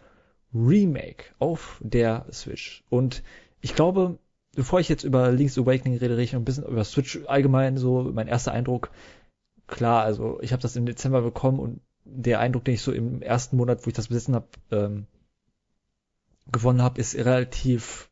Remake 0.52 1.26
auf 1.38 1.80
der 1.80 2.26
Switch. 2.32 2.84
Und 2.90 3.22
ich 3.60 3.74
glaube, 3.74 4.18
bevor 4.54 4.80
ich 4.80 4.88
jetzt 4.88 5.04
über 5.04 5.30
Link's 5.30 5.58
Awakening 5.58 5.98
rede, 5.98 6.14
rede 6.14 6.22
ich 6.22 6.32
noch 6.32 6.40
ein 6.40 6.44
bisschen 6.44 6.66
über 6.66 6.82
Switch 6.84 7.20
allgemein, 7.26 7.76
so 7.76 8.02
mein 8.02 8.26
erster 8.26 8.52
Eindruck. 8.52 8.90
Klar, 9.68 10.02
also 10.02 10.40
ich 10.42 10.52
habe 10.52 10.62
das 10.62 10.74
im 10.74 10.86
Dezember 10.86 11.22
bekommen 11.22 11.60
und 11.60 11.80
der 12.04 12.40
Eindruck, 12.40 12.64
den 12.64 12.74
ich 12.74 12.82
so 12.82 12.90
im 12.90 13.22
ersten 13.22 13.56
Monat, 13.56 13.84
wo 13.84 13.88
ich 13.88 13.94
das 13.96 14.08
besessen 14.08 14.34
habe, 14.34 14.48
ähm, 14.72 15.06
gewonnen 16.50 16.82
habe, 16.82 17.00
ist 17.00 17.14
relativ 17.14 18.10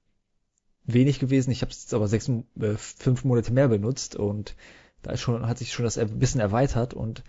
wenig 0.84 1.18
gewesen. 1.18 1.50
Ich 1.50 1.62
habe 1.62 1.72
es 1.72 1.82
jetzt 1.82 1.94
aber 1.94 2.06
sechs, 2.06 2.28
äh, 2.28 2.76
fünf 2.76 3.24
Monate 3.24 3.52
mehr 3.52 3.68
benutzt 3.68 4.14
und 4.14 4.54
da 5.02 5.12
ist 5.12 5.22
schon, 5.22 5.46
hat 5.46 5.58
sich 5.58 5.72
schon 5.72 5.84
das 5.84 5.98
ein 5.98 6.18
bisschen 6.18 6.40
erweitert 6.40 6.94
und 6.94 7.24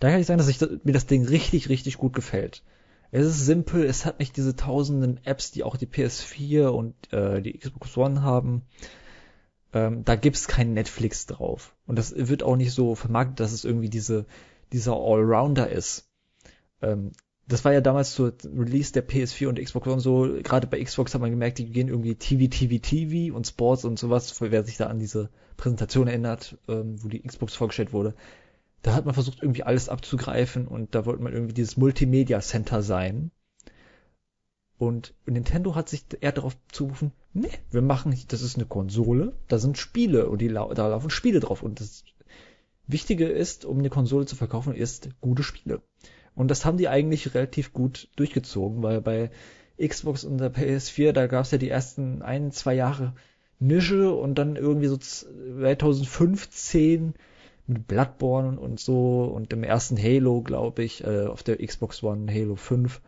da 0.00 0.10
kann 0.10 0.20
ich 0.20 0.26
sagen, 0.26 0.38
dass 0.38 0.48
ich, 0.48 0.60
mir 0.60 0.92
das 0.92 1.06
Ding 1.06 1.24
richtig, 1.24 1.68
richtig 1.68 1.98
gut 1.98 2.12
gefällt. 2.12 2.62
Es 3.10 3.26
ist 3.26 3.46
simpel, 3.46 3.84
es 3.84 4.04
hat 4.04 4.18
nicht 4.18 4.36
diese 4.36 4.54
tausenden 4.54 5.18
Apps, 5.24 5.50
die 5.50 5.64
auch 5.64 5.76
die 5.76 5.86
PS4 5.86 6.66
und 6.68 6.94
äh, 7.12 7.40
die 7.40 7.56
Xbox 7.56 7.96
One 7.96 8.22
haben. 8.22 8.62
Ähm, 9.72 10.04
da 10.04 10.16
gibt's 10.16 10.46
kein 10.46 10.74
Netflix 10.74 11.26
drauf. 11.26 11.74
Und 11.86 11.96
das 11.96 12.14
wird 12.16 12.42
auch 12.42 12.56
nicht 12.56 12.72
so 12.72 12.94
vermarktet, 12.94 13.40
dass 13.40 13.52
es 13.52 13.64
irgendwie 13.64 13.88
diese, 13.88 14.26
dieser 14.72 14.94
Allrounder 14.94 15.70
ist. 15.70 16.08
Ähm, 16.82 17.12
das 17.46 17.64
war 17.64 17.72
ja 17.72 17.80
damals 17.80 18.12
zur 18.12 18.34
Release 18.44 18.92
der 18.92 19.08
PS4 19.08 19.48
und 19.48 19.58
Xbox 19.58 19.86
One 19.86 20.00
so, 20.00 20.28
gerade 20.42 20.66
bei 20.66 20.82
Xbox 20.84 21.14
hat 21.14 21.22
man 21.22 21.30
gemerkt, 21.30 21.56
die 21.56 21.70
gehen 21.70 21.88
irgendwie 21.88 22.14
TV, 22.14 22.48
TV, 22.50 22.78
TV 22.78 23.34
und 23.34 23.46
Sports 23.46 23.86
und 23.86 23.98
sowas, 23.98 24.38
wer 24.40 24.64
sich 24.64 24.76
da 24.76 24.86
an 24.86 24.98
diese 24.98 25.30
Präsentation 25.56 26.08
erinnert, 26.08 26.58
ähm, 26.68 27.02
wo 27.02 27.08
die 27.08 27.22
Xbox 27.22 27.54
vorgestellt 27.54 27.94
wurde. 27.94 28.14
Da 28.82 28.94
hat 28.94 29.04
man 29.04 29.14
versucht, 29.14 29.42
irgendwie 29.42 29.64
alles 29.64 29.88
abzugreifen 29.88 30.68
und 30.68 30.94
da 30.94 31.04
wollte 31.04 31.22
man 31.22 31.32
irgendwie 31.32 31.54
dieses 31.54 31.76
Multimedia 31.76 32.40
Center 32.40 32.82
sein. 32.82 33.32
Und 34.78 35.12
Nintendo 35.26 35.74
hat 35.74 35.88
sich 35.88 36.04
eher 36.20 36.30
darauf 36.30 36.56
zugerufen, 36.70 37.12
nee, 37.32 37.50
wir 37.70 37.82
machen, 37.82 38.16
das 38.28 38.42
ist 38.42 38.56
eine 38.56 38.66
Konsole, 38.66 39.34
da 39.48 39.58
sind 39.58 39.76
Spiele 39.76 40.28
und 40.28 40.40
die, 40.40 40.48
da 40.48 40.64
laufen 40.64 41.10
Spiele 41.10 41.40
drauf 41.40 41.62
und 41.62 41.80
das 41.80 42.04
Wichtige 42.86 43.26
ist, 43.26 43.64
um 43.64 43.80
eine 43.80 43.90
Konsole 43.90 44.26
zu 44.26 44.36
verkaufen, 44.36 44.74
ist 44.74 45.08
gute 45.20 45.42
Spiele. 45.42 45.82
Und 46.34 46.48
das 46.48 46.64
haben 46.64 46.78
die 46.78 46.88
eigentlich 46.88 47.34
relativ 47.34 47.72
gut 47.72 48.08
durchgezogen, 48.14 48.82
weil 48.82 49.00
bei 49.00 49.30
Xbox 49.84 50.24
und 50.24 50.38
der 50.38 50.54
PS4, 50.54 51.12
da 51.12 51.26
gab 51.26 51.44
es 51.44 51.50
ja 51.50 51.58
die 51.58 51.68
ersten 51.68 52.22
ein, 52.22 52.52
zwei 52.52 52.74
Jahre 52.74 53.14
Nische 53.58 54.12
und 54.12 54.36
dann 54.36 54.56
irgendwie 54.56 54.86
so 54.86 54.96
2015 54.96 57.14
mit 57.68 57.86
Bloodborne 57.86 58.58
und 58.58 58.80
so 58.80 59.24
und 59.24 59.52
dem 59.52 59.62
ersten 59.62 59.96
Halo, 60.02 60.42
glaube 60.42 60.82
ich, 60.82 61.04
äh, 61.04 61.26
auf 61.26 61.42
der 61.42 61.64
Xbox 61.64 62.02
One, 62.02 62.32
Halo 62.32 62.56
5, 62.56 63.00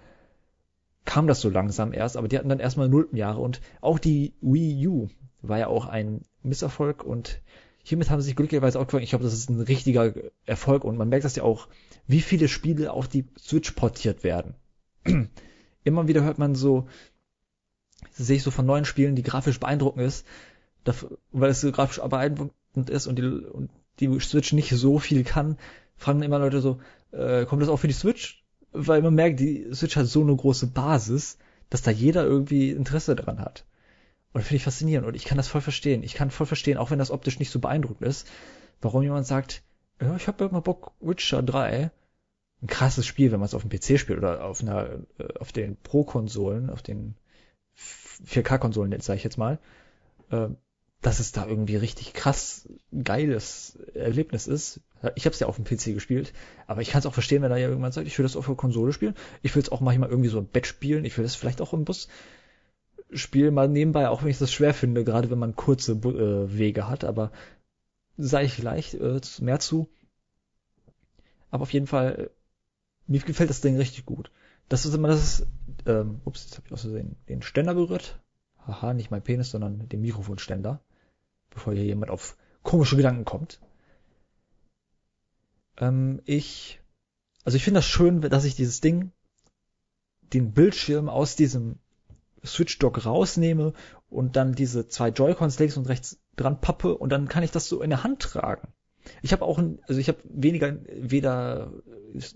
kam 1.05 1.27
das 1.27 1.41
so 1.41 1.49
langsam 1.49 1.93
erst, 1.93 2.17
aber 2.17 2.29
die 2.29 2.39
hatten 2.39 2.51
dann 2.51 2.61
erstmal 2.61 2.89
nullten 2.89 3.17
Jahre 3.17 3.41
und 3.41 3.61
auch 3.81 3.99
die 3.99 4.35
Wii 4.43 4.87
U 4.87 5.09
war 5.43 5.59
ja 5.59 5.67
auch 5.69 5.87
ein 5.87 6.23
Misserfolg 6.43 7.03
und 7.03 7.41
hiermit 7.83 8.11
haben 8.11 8.21
sie 8.21 8.27
sich 8.27 8.37
glücklicherweise 8.37 8.79
auch 8.79 8.85
gefangen. 8.85 9.03
Ich 9.03 9.11
glaube, 9.11 9.25
das 9.25 9.33
ist 9.33 9.49
ein 9.49 9.61
richtiger 9.61 10.13
Erfolg 10.45 10.85
und 10.85 10.99
man 10.99 11.09
merkt 11.09 11.25
das 11.25 11.37
ja 11.37 11.43
auch 11.43 11.69
wie 12.07 12.21
viele 12.21 12.49
Spiele 12.49 12.93
auf 12.93 13.09
die 13.09 13.27
Switch 13.39 13.71
portiert 13.73 14.23
werden. 14.25 14.55
Immer 15.85 16.07
wieder 16.07 16.23
hört 16.23 16.39
man 16.39 16.55
so, 16.55 16.87
sehe 18.13 18.37
ich 18.37 18.43
so 18.43 18.51
von 18.51 18.67
neuen 18.67 18.85
Spielen, 18.85 19.17
die 19.17 19.23
grafisch 19.23 19.59
beeindruckend 19.59 20.07
ist, 20.07 20.27
weil 21.33 21.51
es 21.51 21.63
so 21.63 21.73
grafisch 21.73 22.01
beeindruckend 22.03 22.91
ist 22.91 23.07
und 23.07 23.19
die, 23.19 23.23
und 23.25 23.71
die 24.01 24.21
Switch 24.21 24.53
nicht 24.53 24.71
so 24.71 24.99
viel 24.99 25.25
kann, 25.25 25.59
fragen 25.97 26.23
immer 26.23 26.39
Leute 26.39 26.61
so, 26.61 26.81
äh, 27.13 27.45
kommt 27.45 27.63
das 27.63 27.69
auch 27.69 27.79
für 27.79 27.89
die 27.89 27.95
Switch? 27.95 28.45
Weil 28.73 29.03
man 29.03 29.15
merkt, 29.15 29.41
die 29.41 29.69
Switch 29.73 29.97
hat 29.97 30.07
so 30.07 30.23
eine 30.23 30.35
große 30.35 30.69
Basis, 30.69 31.39
dass 31.71 31.83
da 31.83 31.91
jeder 31.91 32.25
irgendwie 32.25 32.71
Interesse 32.71 33.17
daran 33.17 33.41
hat. 33.41 33.65
Und 34.33 34.43
finde 34.43 34.57
ich 34.57 34.65
faszinierend 34.65 35.09
und 35.09 35.15
ich 35.15 35.25
kann 35.25 35.37
das 35.37 35.49
voll 35.49 35.61
verstehen. 35.61 36.03
Ich 36.03 36.15
kann 36.15 36.31
voll 36.31 36.47
verstehen, 36.47 36.79
auch 36.79 36.91
wenn 36.91 37.01
das 37.01 37.11
optisch 37.11 37.41
nicht 37.41 37.51
so 37.51 37.59
beeindruckend 37.59 38.07
ist, 38.07 38.29
warum 38.81 39.03
jemand 39.03 39.27
sagt, 39.27 39.63
ja, 40.01 40.15
ich 40.17 40.29
habe 40.29 40.49
mal 40.51 40.61
Bock, 40.61 40.93
Witcher 41.01 41.43
3 41.43 41.91
ein 42.63 42.67
krasses 42.67 43.07
Spiel, 43.07 43.33
wenn 43.33 43.41
man 43.41 43.47
es 43.47 43.55
auf 43.55 43.63
dem 43.63 43.71
PC 43.71 43.99
spielt 43.99 44.19
oder 44.19 44.45
auf 44.45 44.61
einer, 44.61 45.01
äh, 45.19 45.39
auf 45.39 45.53
den 45.53 45.77
Pro-Konsolen, 45.77 46.71
auf 46.71 46.83
den 46.83 47.15
4K-Konsolen, 48.27 49.01
sage 49.01 49.17
ich 49.17 49.25
jetzt 49.25 49.39
mal, 49.39 49.59
äh, 50.31 50.49
dass 51.03 51.19
es 51.19 51.33
da 51.33 51.47
irgendwie 51.47 51.77
richtig 51.77 52.13
krass 52.13 52.69
geiles 52.93 53.79
Erlebnis 53.95 54.47
ist. 54.47 54.81
Ich 55.15 55.25
habe 55.25 55.33
es 55.33 55.41
ja 55.41 55.47
auf 55.47 55.57
dem 55.57 55.65
PC 55.65 55.95
gespielt, 55.95 56.35
aber 56.67 56.83
ich 56.83 56.91
kann 56.91 56.99
es 56.99 57.07
auch 57.07 57.15
verstehen, 57.15 57.43
wenn 57.43 57.51
da 57.51 57.57
ja 57.57 57.69
irgendwann 57.69 57.93
sagt, 57.93 58.07
ich 58.07 58.19
will 58.19 58.25
das 58.25 58.37
auf 58.37 58.47
der 58.47 58.55
Konsole 58.55 58.93
spielen. 58.93 59.15
Ich 59.43 59.55
will 59.55 59.63
es 59.63 59.73
auch 59.73 59.81
manchmal 59.81 60.11
irgendwie 60.11 60.29
so 60.29 60.39
im 60.39 60.47
Bett 60.47 60.67
spielen. 60.67 61.05
Ich 61.07 61.17
will 61.17 61.25
das 61.25 61.35
vielleicht 61.35 61.63
auch 61.63 61.73
im 61.73 61.85
Bus 61.85 62.09
spielen, 63.13 63.55
mal 63.55 63.69
nebenbei, 63.69 64.09
auch 64.09 64.23
wenn 64.23 64.31
ich 64.31 64.39
das 64.39 64.53
schwer 64.53 64.75
finde, 64.75 65.05
gerade 65.05 65.31
wenn 65.31 65.39
man 65.39 65.57
kurze 65.57 65.93
äh, 65.93 66.59
Wege 66.59 66.89
hat. 66.89 67.05
Aber 67.05 67.33
sei 68.19 68.45
ich 68.45 68.57
gleich 68.57 68.95
äh, 68.95 69.21
mehr 69.41 69.59
zu. 69.59 69.89
Aber 71.51 71.63
auf 71.63 71.73
jeden 71.73 71.87
Fall 71.87 72.31
mir 73.07 73.21
gefällt 73.21 73.51
das 73.51 73.61
Ding 73.61 73.77
richtig 73.77 74.07
gut. 74.07 74.31
Das 74.69 74.87
ist 74.87 74.95
immer 74.95 75.09
das, 75.09 75.45
ähm, 75.87 76.21
ups, 76.25 76.45
jetzt 76.45 76.57
habe 76.57 76.67
ich 76.67 76.73
aus 76.73 76.83
Versehen 76.83 77.17
den 77.29 77.43
Ständer 77.43 77.75
berührt. 77.75 78.21
Haha, 78.67 78.95
nicht 78.95 79.11
mein 79.11 79.23
Penis, 79.23 79.51
sondern 79.51 79.89
den 79.89 80.01
Mikrofonständer. 80.01 80.81
Bevor 81.51 81.75
hier 81.75 81.85
jemand 81.85 82.11
auf 82.11 82.37
komische 82.63 82.97
Gedanken 82.97 83.25
kommt. 83.25 83.61
Ähm, 85.79 86.21
ich, 86.25 86.81
also 87.45 87.57
ich 87.57 87.65
finde 87.65 87.79
das 87.79 87.87
schön, 87.87 88.21
dass 88.21 88.45
ich 88.45 88.55
dieses 88.55 88.81
Ding, 88.81 89.13
den 90.33 90.53
Bildschirm 90.53 91.09
aus 91.09 91.37
diesem 91.37 91.79
Switch-Dock 92.45 93.05
rausnehme 93.05 93.73
und 94.09 94.37
dann 94.37 94.55
diese 94.55 94.89
zwei 94.89 95.09
Joy-Cons 95.09 95.59
links 95.59 95.77
und 95.77 95.89
rechts 95.89 96.19
dran 96.37 96.61
pappe 96.61 96.97
und 96.97 97.11
dann 97.11 97.29
kann 97.29 97.43
ich 97.43 97.51
das 97.51 97.69
so 97.69 97.83
in 97.83 97.91
der 97.91 98.05
Hand 98.05 98.23
tragen. 98.23 98.69
Ich 99.23 99.33
habe 99.33 99.45
auch, 99.45 99.59
also 99.59 100.01
ich 100.01 100.09
habe 100.09 100.19
weniger, 100.25 100.77
weder 100.87 101.73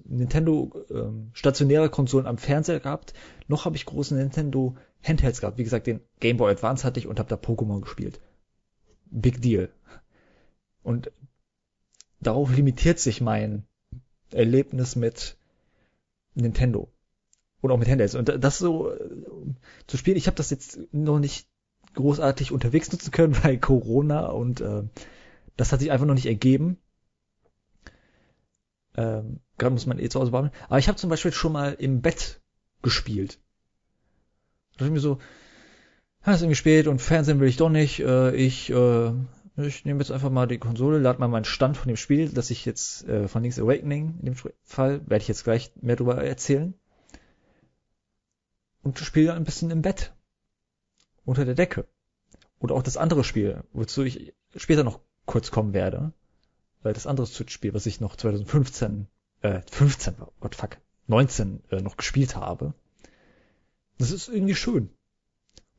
Nintendo 0.04 0.84
ähm, 0.90 1.30
stationäre 1.34 1.90
Konsolen 1.90 2.26
am 2.26 2.38
Fernseher 2.38 2.80
gehabt, 2.80 3.12
noch 3.48 3.64
habe 3.64 3.76
ich 3.76 3.86
große 3.86 4.14
Nintendo 4.14 4.76
Handhelds 5.02 5.40
gehabt. 5.40 5.58
Wie 5.58 5.64
gesagt, 5.64 5.86
den 5.86 6.00
Game 6.20 6.36
Boy 6.36 6.52
Advance 6.52 6.84
hatte 6.84 6.98
ich 7.00 7.06
und 7.06 7.18
habe 7.18 7.28
da 7.28 7.36
Pokémon 7.36 7.80
gespielt. 7.80 8.20
Big 9.14 9.40
Deal. 9.40 9.70
Und 10.82 11.10
darauf 12.20 12.54
limitiert 12.54 12.98
sich 12.98 13.20
mein 13.20 13.66
Erlebnis 14.30 14.96
mit 14.96 15.36
Nintendo 16.34 16.92
und 17.60 17.70
auch 17.70 17.78
mit 17.78 17.88
Handhelds. 17.88 18.14
Und 18.14 18.28
das 18.42 18.58
so 18.58 18.90
äh, 18.90 18.98
zu 19.86 19.96
spielen, 19.96 20.16
ich 20.16 20.26
habe 20.26 20.36
das 20.36 20.50
jetzt 20.50 20.78
noch 20.92 21.18
nicht 21.18 21.48
großartig 21.94 22.52
unterwegs 22.52 22.90
nutzen 22.90 23.12
können, 23.12 23.36
weil 23.44 23.58
Corona 23.58 24.26
und 24.26 24.60
äh, 24.60 24.82
das 25.56 25.72
hat 25.72 25.80
sich 25.80 25.90
einfach 25.90 26.06
noch 26.06 26.14
nicht 26.14 26.26
ergeben. 26.26 26.78
Ähm, 28.96 29.40
gerade 29.58 29.72
muss 29.72 29.86
man 29.86 29.98
eh 29.98 30.08
zu 30.08 30.20
Hause 30.20 30.32
warten. 30.32 30.50
Aber 30.68 30.78
ich 30.78 30.88
habe 30.88 30.98
zum 30.98 31.10
Beispiel 31.10 31.32
schon 31.32 31.52
mal 31.52 31.72
im 31.74 32.02
Bett 32.02 32.40
gespielt. 32.82 33.38
Da 34.72 34.78
dachte 34.78 34.86
ich 34.86 34.92
mir 34.92 35.00
so, 35.00 35.18
ja, 36.26 36.32
ist 36.32 36.40
irgendwie 36.40 36.56
spät 36.56 36.86
und 36.86 37.00
Fernsehen 37.00 37.40
will 37.40 37.48
ich 37.48 37.56
doch 37.56 37.70
nicht. 37.70 38.00
Äh, 38.00 38.34
ich 38.34 38.70
äh, 38.70 39.12
ich 39.56 39.84
nehme 39.84 40.00
jetzt 40.00 40.10
einfach 40.10 40.30
mal 40.30 40.48
die 40.48 40.58
Konsole, 40.58 40.98
lade 40.98 41.20
mal 41.20 41.28
meinen 41.28 41.44
Stand 41.44 41.76
von 41.76 41.86
dem 41.86 41.96
Spiel, 41.96 42.28
das 42.28 42.50
ich 42.50 42.64
jetzt 42.64 43.06
äh, 43.08 43.28
von 43.28 43.42
Link's 43.42 43.58
Awakening 43.58 44.18
in 44.18 44.24
dem 44.24 44.34
Fall, 44.64 45.00
werde 45.06 45.22
ich 45.22 45.28
jetzt 45.28 45.44
gleich 45.44 45.70
mehr 45.80 45.94
darüber 45.94 46.22
erzählen. 46.24 46.74
Und 48.82 48.98
spiele 48.98 49.32
ein 49.32 49.44
bisschen 49.44 49.70
im 49.70 49.82
Bett. 49.82 50.12
Unter 51.24 51.44
der 51.44 51.54
Decke. 51.54 51.86
Oder 52.58 52.74
auch 52.74 52.82
das 52.82 52.96
andere 52.96 53.24
Spiel, 53.24 53.62
wozu 53.72 54.02
ich 54.02 54.34
später 54.56 54.84
noch 54.84 55.00
kurz 55.24 55.50
kommen 55.50 55.72
werde. 55.72 56.12
Weil 56.82 56.92
das 56.92 57.06
andere 57.06 57.26
Switch-Spiel, 57.26 57.72
was 57.74 57.86
ich 57.86 58.00
noch 58.00 58.16
2015, 58.16 59.06
äh, 59.40 59.60
15, 59.70 60.16
oh 60.20 60.32
Gott, 60.40 60.56
fuck, 60.56 60.78
19 61.06 61.62
äh, 61.70 61.80
noch 61.80 61.96
gespielt 61.96 62.36
habe. 62.36 62.74
Das 63.98 64.10
ist 64.10 64.28
irgendwie 64.28 64.54
schön. 64.54 64.90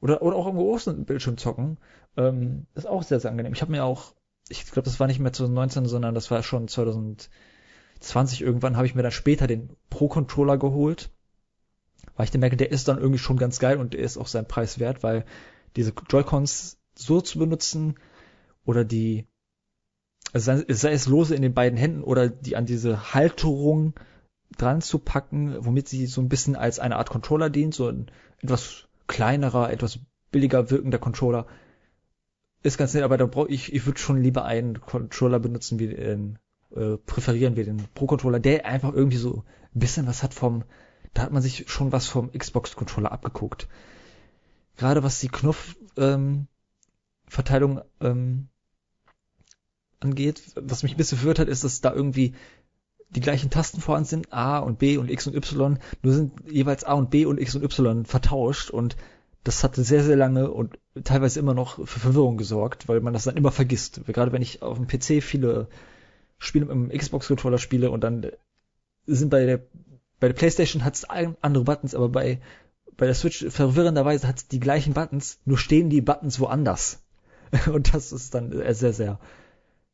Oder, 0.06 0.22
oder 0.22 0.36
auch 0.36 0.46
am 0.46 0.56
großen 0.56 1.04
Bildschirm 1.06 1.36
zocken. 1.36 1.80
Ähm, 2.16 2.68
ist 2.76 2.86
auch 2.86 3.02
sehr, 3.02 3.20
sehr 3.20 3.32
angenehm. 3.32 3.54
Ich 3.54 3.62
habe 3.64 3.72
mir 3.72 3.84
auch, 3.84 4.14
ich 4.50 4.64
glaube, 4.66 4.86
das 4.86 5.00
war 5.00 5.08
nicht 5.08 5.20
mehr 5.20 5.34
2019, 5.34 5.88
sondern 5.88 6.14
das 6.14 6.30
war 6.30 6.44
schon 6.44 6.68
2020 6.68 8.42
irgendwann, 8.42 8.78
habe 8.78 8.86
ich 8.86 8.94
mir 8.94 9.02
dann 9.02 9.12
später 9.12 9.48
den 9.48 9.76
Pro-Controller 9.90 10.60
geholt. 10.60 11.10
Weil 12.16 12.26
ich 12.26 12.32
dann 12.32 12.42
merke, 12.42 12.56
der 12.56 12.70
ist 12.70 12.88
dann 12.88 13.00
irgendwie 13.00 13.18
schon 13.18 13.38
ganz 13.38 13.58
geil 13.58 13.80
und 13.80 13.96
der 13.96 14.02
ist 14.02 14.18
auch 14.18 14.28
sein 14.28 14.48
Preis 14.48 14.78
wert, 14.78 15.02
weil 15.02 15.26
diese 15.76 15.92
Joy-Cons 16.08 16.78
so 16.94 17.20
zu 17.20 17.40
benutzen 17.40 17.96
oder 18.64 18.86
die, 18.86 19.26
also 20.34 20.62
sei 20.68 20.92
es 20.92 21.08
lose 21.08 21.34
in 21.34 21.42
den 21.42 21.56
beiden 21.56 21.80
Händen 21.80 22.04
oder 22.04 22.30
die 22.30 22.56
an 22.56 22.68
diese 22.68 23.16
Halterung 23.16 23.96
dran 24.56 24.82
zu 24.82 25.00
packen, 25.00 25.56
womit 25.66 25.90
sie 25.90 26.06
so 26.06 26.22
ein 26.22 26.30
bisschen 26.30 26.56
als 26.56 26.78
eine 26.78 26.98
Art 26.98 27.10
Controller 27.10 27.50
dient, 27.50 27.74
so 27.74 27.92
etwas 28.44 28.88
kleinerer, 29.08 29.72
etwas 29.72 30.00
billiger 30.32 30.70
wirkender 30.70 31.00
Controller. 31.00 31.48
Ist 32.64 32.78
ganz 32.78 32.94
nett, 32.94 33.04
aber 33.04 33.18
da 33.18 33.26
brauche 33.26 33.50
ich, 33.50 33.74
ich 33.74 33.86
würde 33.86 34.00
schon 34.00 34.22
lieber 34.22 34.46
einen 34.46 34.82
Controller 34.82 35.40
benutzen, 35.40 35.80
wie 35.80 35.88
den, 35.88 36.40
äh, 36.76 36.98
präferieren 36.98 37.56
wir 37.56 37.64
den 37.64 37.88
Pro-Controller, 37.94 38.40
der 38.40 38.66
einfach 38.66 38.94
irgendwie 38.94 39.18
so 39.18 39.44
ein 39.74 39.80
bisschen 39.80 40.08
was 40.08 40.24
hat 40.24 40.34
vom, 40.34 40.64
da 41.14 41.24
hat 41.24 41.32
man 41.32 41.42
sich 41.42 41.70
schon 41.70 41.92
was 41.92 42.08
vom 42.08 42.32
Xbox-Controller 42.32 43.12
abgeguckt. 43.12 43.68
Gerade 44.78 45.04
was 45.04 45.20
die 45.20 45.30
Knopfverteilung 45.30 46.48
ähm, 47.80 47.88
ähm, 48.02 48.48
angeht, 50.00 50.42
was 50.56 50.84
mich 50.84 50.94
ein 50.94 50.98
bisschen 50.98 51.18
verwirrt 51.20 51.40
hat, 51.40 51.48
ist, 51.48 51.64
dass 51.64 51.82
da 51.82 51.94
irgendwie 51.94 52.36
die 53.10 53.22
gleichen 53.22 53.50
Tasten 53.50 53.82
vorhanden 53.82 54.10
sind, 54.10 54.34
A 54.34 54.60
und 54.60 54.80
B 54.80 54.98
und 54.98 55.10
X 55.10 55.28
und 55.28 55.36
Y, 55.36 55.80
nur 56.02 56.14
sind 56.14 56.34
jeweils 56.50 56.84
A 56.84 56.94
und 56.94 57.10
B 57.10 57.26
und 57.26 57.40
X 57.40 57.56
und 57.56 57.64
Y 57.64 58.06
vertauscht 58.06 58.70
und 58.70 58.96
das 59.44 59.64
hatte 59.64 59.84
sehr, 59.84 60.04
sehr 60.04 60.16
lange 60.16 60.50
und 60.50 60.80
teilweise 61.04 61.40
immer 61.40 61.54
noch 61.54 61.76
für 61.76 62.00
Verwirrung 62.00 62.36
gesorgt, 62.36 62.88
weil 62.88 63.00
man 63.00 63.14
das 63.14 63.26
dann 63.26 63.38
immer 63.38 63.52
vergisst. 63.52 64.02
Gerade 64.08 64.32
wenn 64.32 64.42
ich 64.42 64.64
auf 64.64 64.78
dem 64.78 64.88
PC 64.88 65.24
viele 65.24 65.68
Spiele 66.40 66.66
mit 66.66 66.74
dem 66.74 66.98
Xbox-Controller 66.98 67.60
spiele 67.60 67.92
und 67.92 68.04
dann 68.04 68.32
sind 69.06 69.30
bei 69.30 69.46
der, 69.46 69.62
bei 70.20 70.28
der 70.28 70.34
Playstation 70.34 70.84
hat 70.84 70.96
es 70.96 71.06
andere 71.06 71.64
Buttons, 71.64 71.94
aber 71.94 72.10
bei, 72.10 72.42
bei 72.98 73.06
der 73.06 73.14
Switch 73.14 73.46
verwirrenderweise 73.48 74.28
hat 74.28 74.38
es 74.38 74.48
die 74.48 74.60
gleichen 74.60 74.94
Buttons, 74.94 75.40
nur 75.46 75.60
stehen 75.60 75.92
die 75.92 76.02
Buttons 76.02 76.40
woanders. 76.40 77.04
Und 77.72 77.94
das 77.94 78.12
ist 78.12 78.34
dann 78.34 78.52
sehr, 78.74 78.94
sehr 78.94 79.20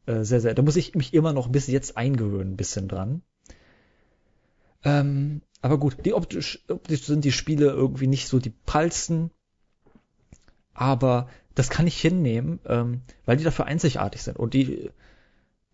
äh, 0.06 0.23
sehr, 0.23 0.41
sehr. 0.41 0.53
Da 0.53 0.61
muss 0.61 0.76
ich 0.76 0.95
mich 0.95 1.14
immer 1.14 1.34
noch 1.34 1.48
bis 1.49 1.68
jetzt 1.68 1.98
eingewöhnen, 1.98 2.53
ein 2.53 2.57
bisschen 2.57 2.88
dran. 2.88 3.22
Ähm, 4.84 5.41
aber 5.61 5.78
gut, 5.78 6.06
die 6.06 6.14
optisch, 6.14 6.64
optisch 6.68 7.03
sind 7.03 7.23
die 7.23 7.32
Spiele 7.32 7.68
irgendwie 7.68 8.07
nicht 8.07 8.28
so 8.28 8.40
die 8.40 8.49
prallsten. 8.49 9.32
Aber 10.73 11.28
das 11.53 11.69
kann 11.69 11.86
ich 11.86 11.99
hinnehmen, 11.99 12.60
ähm, 12.65 13.02
weil 13.26 13.38
die 13.38 13.44
dafür 13.44 13.65
einzigartig 13.65 14.23
sind. 14.23 14.38
Und 14.38 14.53
die, 14.53 14.90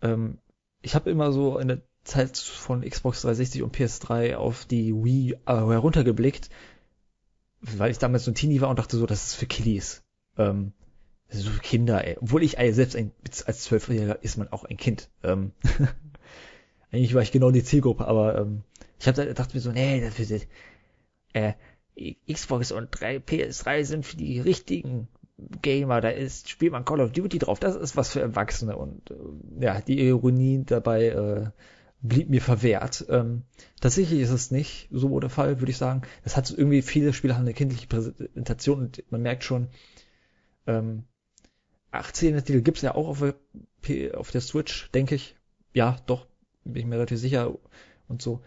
ähm, 0.01 0.39
ich 0.81 0.95
habe 0.95 1.09
immer 1.09 1.31
so 1.31 1.57
in 1.57 1.69
der 1.69 1.81
Zeit 2.03 2.37
von 2.37 2.81
Xbox 2.81 3.21
360 3.21 3.63
und 3.63 3.75
PS3 3.75 4.35
auf 4.35 4.65
die 4.65 4.93
Wii 4.93 5.33
äh, 5.33 5.53
heruntergeblickt, 5.53 6.49
weil 7.61 7.91
ich 7.91 7.99
damals 7.99 8.25
so 8.25 8.31
ein 8.31 8.35
Teenie 8.35 8.61
war 8.61 8.69
und 8.69 8.79
dachte 8.79 8.97
so, 8.97 9.05
das 9.05 9.27
ist 9.27 9.35
für 9.35 9.45
Kiddies. 9.45 10.03
Ähm, 10.37 10.73
so 11.29 11.51
Kinder, 11.61 12.05
ey. 12.05 12.17
Obwohl 12.21 12.43
ich 12.43 12.57
ey, 12.57 12.71
selbst 12.73 12.95
ein, 12.95 13.11
als 13.45 13.63
Zwölfjähriger 13.63 14.23
ist 14.23 14.37
man 14.37 14.51
auch 14.51 14.63
ein 14.63 14.77
Kind. 14.77 15.09
Ähm, 15.23 15.51
eigentlich 16.91 17.13
war 17.13 17.21
ich 17.21 17.31
genau 17.31 17.51
die 17.51 17.63
Zielgruppe, 17.63 18.07
aber 18.07 18.39
ähm, 18.39 18.63
ich 18.99 19.07
hab 19.07 19.15
da, 19.15 19.25
dachte 19.25 19.55
mir 19.55 19.61
so, 19.61 19.71
nee, 19.71 20.01
das 20.01 20.17
wird, 20.17 20.47
äh, 21.33 21.53
Xbox 22.31 22.71
und 22.71 22.89
3, 22.91 23.17
PS3 23.17 23.83
sind 23.83 24.05
für 24.05 24.17
die 24.17 24.39
richtigen 24.39 25.07
Gamer, 25.61 26.01
da 26.01 26.09
ist, 26.09 26.49
spielt 26.49 26.71
man 26.71 26.85
Call 26.85 27.01
of 27.01 27.11
Duty 27.11 27.39
drauf, 27.39 27.59
das 27.59 27.75
ist 27.75 27.95
was 27.95 28.09
für 28.09 28.21
Erwachsene 28.21 28.75
und 28.75 29.11
äh, 29.11 29.63
ja, 29.63 29.81
die 29.81 29.99
Ironie 29.99 30.63
dabei 30.65 31.07
äh, 31.07 31.49
blieb 32.01 32.29
mir 32.29 32.41
verwehrt. 32.41 33.05
Ähm, 33.09 33.43
tatsächlich 33.79 34.19
ist 34.19 34.31
es 34.31 34.51
nicht 34.51 34.87
so 34.91 35.19
der 35.19 35.29
Fall, 35.29 35.59
würde 35.59 35.71
ich 35.71 35.77
sagen. 35.77 36.03
Das 36.23 36.37
hat 36.37 36.49
irgendwie, 36.51 36.81
viele 36.81 37.13
Spiele 37.13 37.35
haben 37.35 37.41
eine 37.41 37.53
kindliche 37.53 37.87
Präsentation 37.87 38.79
und 38.79 39.03
man 39.11 39.21
merkt 39.21 39.43
schon, 39.43 39.69
ähm, 40.65 41.03
18er 41.99 42.41
Titel 42.43 42.61
gibt's 42.61 42.81
ja 42.81 42.95
auch 42.95 43.07
auf 43.07 43.23
der, 43.87 44.17
auf 44.17 44.31
der 44.31 44.41
Switch, 44.41 44.89
denke 44.91 45.15
ich. 45.15 45.35
Ja, 45.73 45.97
doch, 46.05 46.27
bin 46.63 46.75
ich 46.75 46.85
mir 46.85 46.95
relativ 46.95 47.19
sicher 47.19 47.55
und 48.07 48.21
so. 48.21 48.41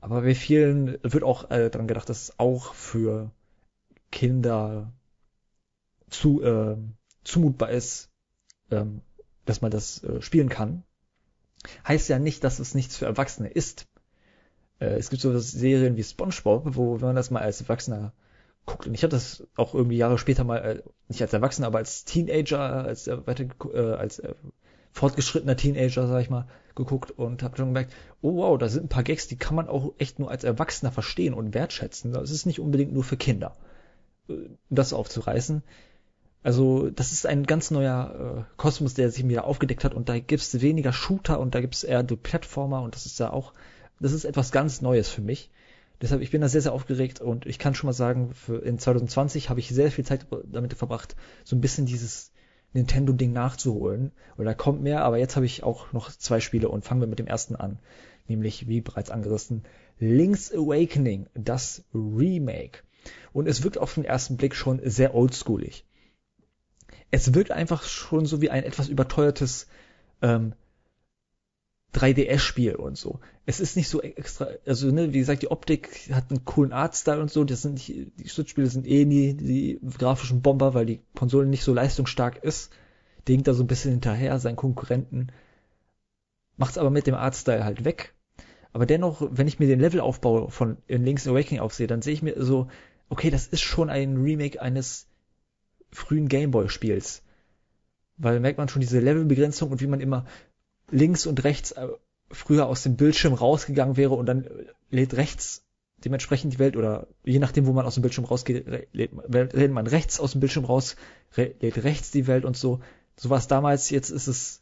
Aber 0.00 0.20
bei 0.20 0.34
vielen 0.34 0.98
wird 1.02 1.24
auch 1.24 1.50
äh, 1.50 1.70
daran 1.70 1.88
gedacht, 1.88 2.08
dass 2.08 2.22
es 2.24 2.38
auch 2.38 2.74
für 2.74 3.30
Kinder 4.10 4.92
zu, 6.10 6.42
äh, 6.42 6.76
zumutbar 7.24 7.70
ist, 7.70 8.10
ähm, 8.70 9.00
dass 9.44 9.62
man 9.62 9.70
das 9.70 10.02
äh, 10.04 10.20
spielen 10.20 10.48
kann. 10.48 10.84
Heißt 11.88 12.08
ja 12.08 12.18
nicht, 12.18 12.44
dass 12.44 12.58
es 12.58 12.74
nichts 12.74 12.96
für 12.96 13.06
Erwachsene 13.06 13.48
ist. 13.48 13.86
Äh, 14.78 14.96
es 14.98 15.10
gibt 15.10 15.22
so 15.22 15.36
Serien 15.38 15.96
wie 15.96 16.04
SpongeBob, 16.04 16.76
wo 16.76 17.00
wenn 17.00 17.08
man 17.08 17.16
das 17.16 17.30
mal 17.30 17.42
als 17.42 17.62
Erwachsener 17.62 18.12
guckt. 18.66 18.86
Und 18.86 18.94
ich 18.94 19.02
habe 19.02 19.10
das 19.10 19.46
auch 19.56 19.74
irgendwie 19.74 19.96
Jahre 19.96 20.18
später 20.18 20.44
mal, 20.44 20.58
äh, 20.58 20.82
nicht 21.08 21.22
als 21.22 21.32
Erwachsener, 21.32 21.66
aber 21.66 21.78
als 21.78 22.04
Teenager, 22.04 22.60
als 22.60 23.06
äh, 23.08 23.26
weiter, 23.26 23.46
äh, 23.72 23.94
als 23.94 24.18
äh, 24.18 24.34
fortgeschrittener 24.92 25.56
Teenager, 25.56 26.06
sag 26.06 26.22
ich 26.22 26.30
mal, 26.30 26.46
geguckt 26.74 27.10
und 27.10 27.42
habe 27.42 27.56
schon 27.56 27.66
gemerkt, 27.66 27.92
oh 28.22 28.36
wow, 28.36 28.58
da 28.58 28.68
sind 28.68 28.84
ein 28.84 28.88
paar 28.88 29.02
Gags, 29.02 29.28
die 29.28 29.36
kann 29.36 29.56
man 29.56 29.68
auch 29.68 29.92
echt 29.98 30.18
nur 30.18 30.30
als 30.30 30.44
Erwachsener 30.44 30.92
verstehen 30.92 31.34
und 31.34 31.54
wertschätzen. 31.54 32.12
Das 32.12 32.30
ist 32.30 32.46
nicht 32.46 32.60
unbedingt 32.60 32.92
nur 32.92 33.04
für 33.04 33.16
Kinder, 33.16 33.56
äh, 34.28 34.34
das 34.70 34.92
aufzureißen. 34.92 35.62
Also 36.42 36.90
das 36.90 37.12
ist 37.12 37.26
ein 37.26 37.44
ganz 37.44 37.70
neuer 37.70 38.46
äh, 38.46 38.56
Kosmos, 38.58 38.94
der 38.94 39.10
sich 39.10 39.24
mir 39.24 39.44
aufgedeckt 39.44 39.82
hat 39.82 39.94
und 39.94 40.08
da 40.08 40.18
gibt's 40.18 40.60
weniger 40.60 40.92
Shooter 40.92 41.40
und 41.40 41.54
da 41.54 41.60
gibt's 41.60 41.84
eher 41.84 42.02
die 42.02 42.16
Plattformer 42.16 42.82
und 42.82 42.94
das 42.94 43.06
ist 43.06 43.18
ja 43.18 43.32
auch, 43.32 43.54
das 43.98 44.12
ist 44.12 44.24
etwas 44.24 44.52
ganz 44.52 44.82
Neues 44.82 45.08
für 45.08 45.22
mich. 45.22 45.50
Deshalb, 46.04 46.20
ich 46.20 46.30
bin 46.30 46.42
da 46.42 46.50
sehr, 46.50 46.60
sehr 46.60 46.74
aufgeregt 46.74 47.22
und 47.22 47.46
ich 47.46 47.58
kann 47.58 47.74
schon 47.74 47.88
mal 47.88 47.94
sagen, 47.94 48.34
für 48.34 48.58
in 48.58 48.78
2020 48.78 49.48
habe 49.48 49.58
ich 49.58 49.70
sehr 49.70 49.90
viel 49.90 50.04
Zeit 50.04 50.26
damit 50.44 50.74
verbracht, 50.74 51.16
so 51.44 51.56
ein 51.56 51.62
bisschen 51.62 51.86
dieses 51.86 52.30
Nintendo-Ding 52.74 53.32
nachzuholen. 53.32 54.12
Oder 54.36 54.50
da 54.50 54.54
kommt 54.54 54.82
mehr, 54.82 55.02
aber 55.02 55.16
jetzt 55.16 55.34
habe 55.34 55.46
ich 55.46 55.62
auch 55.62 55.94
noch 55.94 56.10
zwei 56.10 56.40
Spiele 56.40 56.68
und 56.68 56.84
fangen 56.84 57.00
wir 57.00 57.08
mit 57.08 57.20
dem 57.20 57.26
ersten 57.26 57.56
an. 57.56 57.78
Nämlich, 58.28 58.68
wie 58.68 58.82
bereits 58.82 59.08
angerissen, 59.08 59.62
Link's 59.98 60.52
Awakening, 60.52 61.26
das 61.32 61.84
Remake. 61.94 62.80
Und 63.32 63.48
es 63.48 63.64
wirkt 63.64 63.78
auf 63.78 63.94
den 63.94 64.04
ersten 64.04 64.36
Blick 64.36 64.54
schon 64.54 64.82
sehr 64.84 65.14
oldschoolig. 65.14 65.86
Es 67.10 67.32
wirkt 67.32 67.50
einfach 67.50 67.82
schon 67.82 68.26
so 68.26 68.42
wie 68.42 68.50
ein 68.50 68.64
etwas 68.64 68.88
überteuertes 68.88 69.68
ähm, 70.20 70.52
3DS-Spiel 71.94 72.74
und 72.74 72.98
so. 72.98 73.20
Es 73.46 73.60
ist 73.60 73.76
nicht 73.76 73.88
so 73.88 74.02
extra, 74.02 74.48
also 74.66 74.90
ne, 74.90 75.12
wie 75.12 75.18
gesagt, 75.18 75.42
die 75.42 75.50
Optik 75.50 76.10
hat 76.12 76.30
einen 76.30 76.44
coolen 76.44 76.72
Artstyle 76.72 77.20
und 77.20 77.30
so. 77.30 77.44
Das 77.44 77.62
sind 77.62 77.74
nicht, 77.74 77.88
die 78.18 78.28
Switch-Spiele 78.28 78.66
sind 78.66 78.86
eh 78.86 79.04
nie 79.04 79.34
die 79.34 79.80
grafischen 79.98 80.42
Bomber, 80.42 80.74
weil 80.74 80.86
die 80.86 81.00
Konsole 81.14 81.46
nicht 81.46 81.64
so 81.64 81.72
leistungsstark 81.72 82.42
ist. 82.42 82.72
Die 83.26 83.32
hinkt 83.32 83.46
da 83.46 83.54
so 83.54 83.62
ein 83.62 83.68
bisschen 83.68 83.92
hinterher, 83.92 84.38
seinen 84.38 84.56
Konkurrenten. 84.56 85.28
Macht's 86.56 86.78
aber 86.78 86.90
mit 86.90 87.06
dem 87.06 87.14
Artstyle 87.14 87.64
halt 87.64 87.84
weg. 87.84 88.14
Aber 88.72 88.86
dennoch, 88.86 89.26
wenn 89.30 89.46
ich 89.46 89.60
mir 89.60 89.68
den 89.68 89.80
Levelaufbau 89.80 90.48
von 90.48 90.78
in 90.88 91.04
Link's 91.04 91.28
Awakening 91.28 91.60
aufsehe, 91.60 91.86
dann 91.86 92.02
sehe 92.02 92.12
ich 92.12 92.22
mir 92.22 92.42
so, 92.42 92.68
okay, 93.08 93.30
das 93.30 93.46
ist 93.46 93.62
schon 93.62 93.88
ein 93.88 94.16
Remake 94.16 94.60
eines 94.60 95.06
frühen 95.92 96.28
Gameboy-Spiels. 96.28 97.22
Weil 98.16 98.40
merkt 98.40 98.58
man 98.58 98.68
schon 98.68 98.80
diese 98.80 99.00
Levelbegrenzung 99.00 99.70
und 99.70 99.80
wie 99.80 99.86
man 99.86 100.00
immer 100.00 100.26
links 100.90 101.26
und 101.26 101.44
rechts 101.44 101.72
äh, 101.72 101.88
früher 102.30 102.66
aus 102.66 102.82
dem 102.82 102.96
Bildschirm 102.96 103.34
rausgegangen 103.34 103.96
wäre 103.96 104.14
und 104.14 104.26
dann 104.26 104.46
lädt 104.90 105.14
rechts 105.14 105.64
dementsprechend 106.04 106.52
die 106.52 106.58
Welt 106.58 106.76
oder 106.76 107.06
je 107.24 107.38
nachdem, 107.38 107.66
wo 107.66 107.72
man 107.72 107.86
aus 107.86 107.94
dem 107.94 108.02
Bildschirm 108.02 108.24
rausgeht, 108.24 108.66
lädt, 108.92 109.72
man 109.72 109.86
rechts 109.86 110.20
aus 110.20 110.32
dem 110.32 110.40
Bildschirm 110.40 110.64
raus, 110.64 110.96
lädt 111.36 111.82
rechts 111.84 112.10
die 112.10 112.26
Welt 112.26 112.44
und 112.44 112.56
so. 112.56 112.80
So 113.16 113.30
war 113.30 113.38
es 113.38 113.46
damals, 113.46 113.90
jetzt 113.90 114.10
ist 114.10 114.26
es 114.26 114.60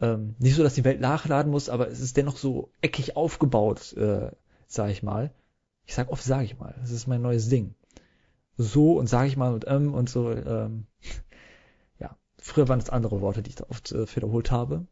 ähm, 0.00 0.34
nicht 0.38 0.54
so, 0.54 0.62
dass 0.62 0.74
die 0.74 0.84
Welt 0.84 1.00
nachladen 1.00 1.50
muss, 1.50 1.68
aber 1.68 1.88
es 1.88 2.00
ist 2.00 2.16
dennoch 2.16 2.36
so 2.36 2.70
eckig 2.80 3.16
aufgebaut, 3.16 3.92
äh, 3.94 4.30
sag 4.66 4.90
ich 4.90 5.02
mal. 5.02 5.32
Ich 5.86 5.94
sag 5.94 6.10
oft, 6.10 6.22
sag 6.22 6.44
ich 6.44 6.58
mal, 6.58 6.74
das 6.80 6.90
ist 6.90 7.06
mein 7.06 7.22
neues 7.22 7.48
Ding. 7.48 7.74
So 8.56 8.98
und 8.98 9.08
sag 9.08 9.26
ich 9.26 9.36
mal 9.36 9.54
und 9.54 9.66
ähm 9.66 9.94
und 9.94 10.10
so, 10.10 10.30
ähm, 10.30 10.86
ja. 11.98 12.16
Früher 12.40 12.68
waren 12.68 12.80
es 12.80 12.90
andere 12.90 13.20
Worte, 13.20 13.42
die 13.42 13.50
ich 13.50 13.56
da 13.56 13.66
oft 13.68 13.92
äh, 13.92 14.06
wiederholt 14.14 14.50
habe. 14.50 14.86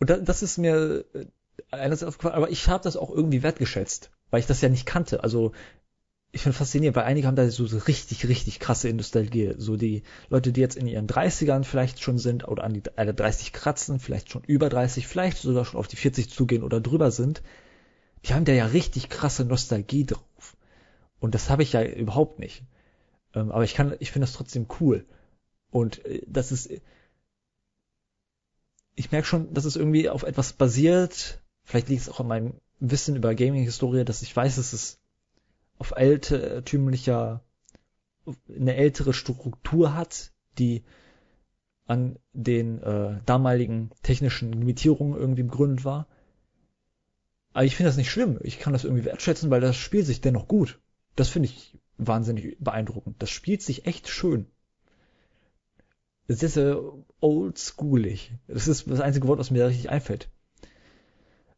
Und 0.00 0.10
das 0.10 0.42
ist 0.42 0.58
mir 0.58 1.04
äh, 1.14 1.26
einerseits 1.70 2.08
aufgefallen, 2.08 2.34
aber 2.34 2.50
ich 2.50 2.68
habe 2.68 2.82
das 2.82 2.96
auch 2.96 3.10
irgendwie 3.10 3.42
wertgeschätzt, 3.42 4.10
weil 4.30 4.40
ich 4.40 4.46
das 4.46 4.60
ja 4.62 4.68
nicht 4.68 4.86
kannte. 4.86 5.22
Also 5.22 5.52
ich 6.32 6.42
finde 6.42 6.56
faszinierend, 6.56 6.96
weil 6.96 7.04
einige 7.04 7.26
haben 7.26 7.36
da 7.36 7.48
so, 7.50 7.64
richtig, 7.64 8.26
richtig 8.28 8.60
krasse 8.60 8.92
Nostalgie. 8.92 9.54
So 9.58 9.76
die 9.76 10.02
Leute, 10.28 10.52
die 10.52 10.60
jetzt 10.60 10.76
in 10.76 10.86
ihren 10.86 11.06
30ern 11.06 11.64
vielleicht 11.64 12.02
schon 12.02 12.18
sind 12.18 12.46
oder 12.48 12.64
an 12.64 12.72
die 12.72 12.82
äh, 12.96 13.12
30 13.12 13.52
kratzen, 13.52 13.98
vielleicht 13.98 14.30
schon 14.30 14.42
über 14.44 14.68
30, 14.68 15.06
vielleicht 15.06 15.38
sogar 15.38 15.64
schon 15.64 15.78
auf 15.78 15.88
die 15.88 15.96
40 15.96 16.30
zugehen 16.30 16.62
oder 16.62 16.80
drüber 16.80 17.10
sind, 17.10 17.42
die 18.24 18.34
haben 18.34 18.44
da 18.44 18.52
ja 18.52 18.66
richtig 18.66 19.08
krasse 19.08 19.44
Nostalgie 19.44 20.06
drauf. 20.06 20.56
Und 21.18 21.34
das 21.34 21.50
habe 21.50 21.62
ich 21.62 21.72
ja 21.72 21.82
überhaupt 21.82 22.38
nicht. 22.38 22.62
Ähm, 23.34 23.50
aber 23.50 23.64
ich 23.64 23.74
kann, 23.74 23.94
ich 23.98 24.12
finde 24.12 24.26
das 24.26 24.34
trotzdem 24.34 24.66
cool. 24.80 25.04
Und 25.70 26.04
äh, 26.04 26.22
das 26.26 26.52
ist, 26.52 26.70
ich 29.00 29.10
merke 29.10 29.26
schon, 29.26 29.54
dass 29.54 29.64
es 29.64 29.76
irgendwie 29.76 30.10
auf 30.10 30.24
etwas 30.24 30.52
basiert. 30.52 31.40
Vielleicht 31.64 31.88
liegt 31.88 32.02
es 32.02 32.08
auch 32.10 32.20
an 32.20 32.28
meinem 32.28 32.54
Wissen 32.80 33.16
über 33.16 33.34
Gaming-Historie, 33.34 34.04
dass 34.04 34.20
ich 34.20 34.36
weiß, 34.36 34.56
dass 34.56 34.74
es 34.74 35.00
auf 35.78 35.96
altertümlicher, 35.96 37.42
eine 38.54 38.74
ältere 38.74 39.14
Struktur 39.14 39.94
hat, 39.94 40.32
die 40.58 40.84
an 41.86 42.18
den 42.34 42.82
äh, 42.82 43.20
damaligen 43.24 43.90
technischen 44.02 44.52
Limitierungen 44.52 45.18
irgendwie 45.18 45.44
begründet 45.44 45.86
war. 45.86 46.06
Aber 47.54 47.64
ich 47.64 47.76
finde 47.76 47.88
das 47.88 47.96
nicht 47.96 48.10
schlimm. 48.10 48.38
Ich 48.42 48.58
kann 48.58 48.74
das 48.74 48.84
irgendwie 48.84 49.06
wertschätzen, 49.06 49.50
weil 49.50 49.62
das 49.62 49.76
Spiel 49.76 50.04
sich 50.04 50.20
dennoch 50.20 50.46
gut. 50.46 50.78
Das 51.16 51.30
finde 51.30 51.48
ich 51.48 51.78
wahnsinnig 51.96 52.58
beeindruckend. 52.60 53.16
Das 53.22 53.30
spielt 53.30 53.62
sich 53.62 53.86
echt 53.86 54.08
schön. 54.08 54.46
Es 56.30 56.44
ist 56.44 56.56
äh, 56.56 56.76
oldschoolig. 57.18 58.30
Das 58.46 58.68
ist 58.68 58.88
das 58.88 59.00
einzige 59.00 59.26
Wort, 59.26 59.40
was 59.40 59.50
mir 59.50 59.58
da 59.58 59.66
richtig 59.66 59.90
einfällt. 59.90 60.28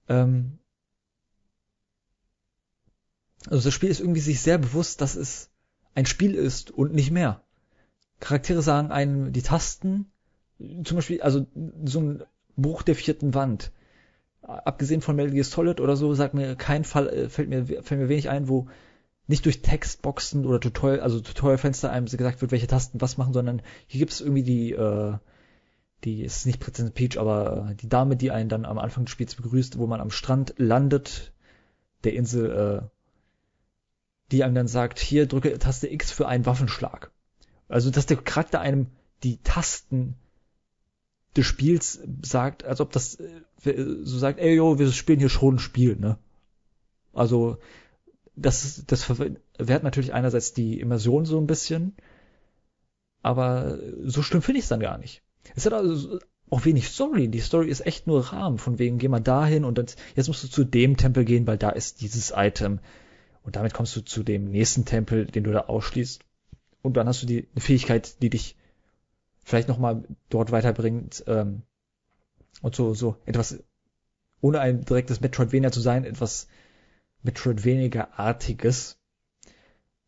Ähm, 0.08 0.58
also 3.50 3.64
das 3.64 3.74
Spiel 3.74 3.90
ist 3.90 4.00
irgendwie 4.00 4.20
sich 4.20 4.40
sehr 4.40 4.56
bewusst, 4.56 5.02
dass 5.02 5.14
es 5.14 5.50
ein 5.94 6.06
Spiel 6.06 6.34
ist 6.34 6.70
und 6.70 6.94
nicht 6.94 7.10
mehr. 7.10 7.42
Charaktere 8.18 8.62
sagen 8.62 8.90
einem 8.90 9.34
die 9.34 9.42
Tasten, 9.42 10.10
zum 10.84 10.96
Beispiel, 10.96 11.20
also 11.20 11.44
so 11.84 12.00
ein 12.00 12.22
Buch 12.56 12.82
der 12.82 12.94
vierten 12.94 13.34
Wand. 13.34 13.72
Abgesehen 14.40 15.02
von 15.02 15.16
Metal 15.16 15.32
Gear 15.32 15.44
Solid 15.44 15.82
oder 15.82 15.96
so, 15.96 16.14
sagt 16.14 16.32
mir 16.32 16.56
kein 16.56 16.84
Fall, 16.84 17.10
äh, 17.10 17.28
fällt 17.28 17.50
mir, 17.50 17.66
fällt 17.66 18.00
mir 18.00 18.08
wenig 18.08 18.30
ein, 18.30 18.48
wo 18.48 18.68
nicht 19.26 19.44
durch 19.44 19.62
Textboxen 19.62 20.44
oder 20.46 20.60
Tutorial, 20.60 21.00
also 21.00 21.20
Tutorialfenster 21.20 21.90
einem 21.90 22.06
gesagt 22.06 22.40
wird, 22.40 22.50
welche 22.52 22.66
Tasten 22.66 23.00
was 23.00 23.18
machen, 23.18 23.32
sondern 23.32 23.62
hier 23.86 24.00
gibt 24.00 24.12
es 24.12 24.20
irgendwie 24.20 24.42
die, 24.42 24.72
äh, 24.72 25.14
die 26.04 26.22
ist 26.22 26.46
nicht 26.46 26.60
Präsident 26.60 26.94
Peach, 26.94 27.18
aber 27.18 27.70
äh, 27.70 27.74
die 27.76 27.88
Dame, 27.88 28.16
die 28.16 28.30
einen 28.30 28.48
dann 28.48 28.64
am 28.64 28.78
Anfang 28.78 29.04
des 29.04 29.12
Spiels 29.12 29.34
begrüßt, 29.34 29.78
wo 29.78 29.86
man 29.86 30.00
am 30.00 30.10
Strand 30.10 30.54
landet, 30.56 31.32
der 32.04 32.14
Insel, 32.14 32.50
äh, 32.50 32.88
die 34.32 34.42
einem 34.42 34.54
dann 34.54 34.68
sagt, 34.68 34.98
hier 34.98 35.26
drücke 35.26 35.58
Taste 35.58 35.90
X 35.92 36.10
für 36.10 36.26
einen 36.26 36.46
Waffenschlag. 36.46 37.12
Also, 37.68 37.90
dass 37.90 38.06
der 38.06 38.16
Charakter 38.16 38.60
einem 38.60 38.88
die 39.22 39.38
Tasten 39.38 40.16
des 41.36 41.46
Spiels 41.46 42.00
sagt, 42.22 42.64
als 42.64 42.80
ob 42.80 42.92
das 42.92 43.20
äh, 43.20 44.02
so 44.02 44.18
sagt, 44.18 44.40
ey 44.40 44.54
yo, 44.54 44.78
wir 44.78 44.90
spielen 44.92 45.20
hier 45.20 45.28
schon 45.28 45.56
ein 45.56 45.58
Spiel, 45.60 45.96
ne? 45.96 46.18
Also, 47.12 47.58
das, 48.34 48.84
das 48.86 49.04
verwehrt 49.04 49.82
natürlich 49.82 50.12
einerseits 50.12 50.52
die 50.52 50.80
Immersion 50.80 51.24
so 51.24 51.38
ein 51.38 51.46
bisschen, 51.46 51.94
aber 53.22 53.78
so 54.04 54.22
schlimm 54.22 54.42
finde 54.42 54.58
ich 54.58 54.64
es 54.64 54.68
dann 54.68 54.80
gar 54.80 54.98
nicht. 54.98 55.22
Es 55.54 55.66
hat 55.66 55.72
also 55.72 56.18
auch 56.50 56.64
wenig 56.64 56.88
Story. 56.88 57.28
Die 57.28 57.40
Story 57.40 57.68
ist 57.68 57.86
echt 57.86 58.06
nur 58.06 58.32
Rahmen, 58.32 58.58
von 58.58 58.78
wegen, 58.78 58.98
geh 58.98 59.08
mal 59.08 59.20
dahin 59.20 59.64
und 59.64 59.78
dann, 59.78 59.86
jetzt 60.16 60.28
musst 60.28 60.44
du 60.44 60.48
zu 60.48 60.64
dem 60.64 60.96
Tempel 60.96 61.24
gehen, 61.24 61.46
weil 61.46 61.58
da 61.58 61.70
ist 61.70 62.00
dieses 62.00 62.32
Item. 62.36 62.80
Und 63.42 63.56
damit 63.56 63.74
kommst 63.74 63.96
du 63.96 64.02
zu 64.02 64.22
dem 64.22 64.50
nächsten 64.50 64.84
Tempel, 64.84 65.26
den 65.26 65.44
du 65.44 65.52
da 65.52 65.62
ausschließt. 65.62 66.22
Und 66.82 66.96
dann 66.96 67.06
hast 67.08 67.22
du 67.22 67.26
die 67.26 67.48
eine 67.54 67.60
Fähigkeit, 67.60 68.22
die 68.22 68.30
dich 68.30 68.56
vielleicht 69.44 69.68
nochmal 69.68 70.04
dort 70.28 70.52
weiterbringt. 70.52 71.24
Ähm, 71.26 71.62
und 72.60 72.74
so, 72.74 72.94
so 72.94 73.16
etwas, 73.24 73.62
ohne 74.40 74.60
ein 74.60 74.84
direktes 74.84 75.20
Metroidvania 75.20 75.72
zu 75.72 75.80
sein, 75.80 76.04
etwas 76.04 76.48
Metroidvania-artiges. 77.22 78.98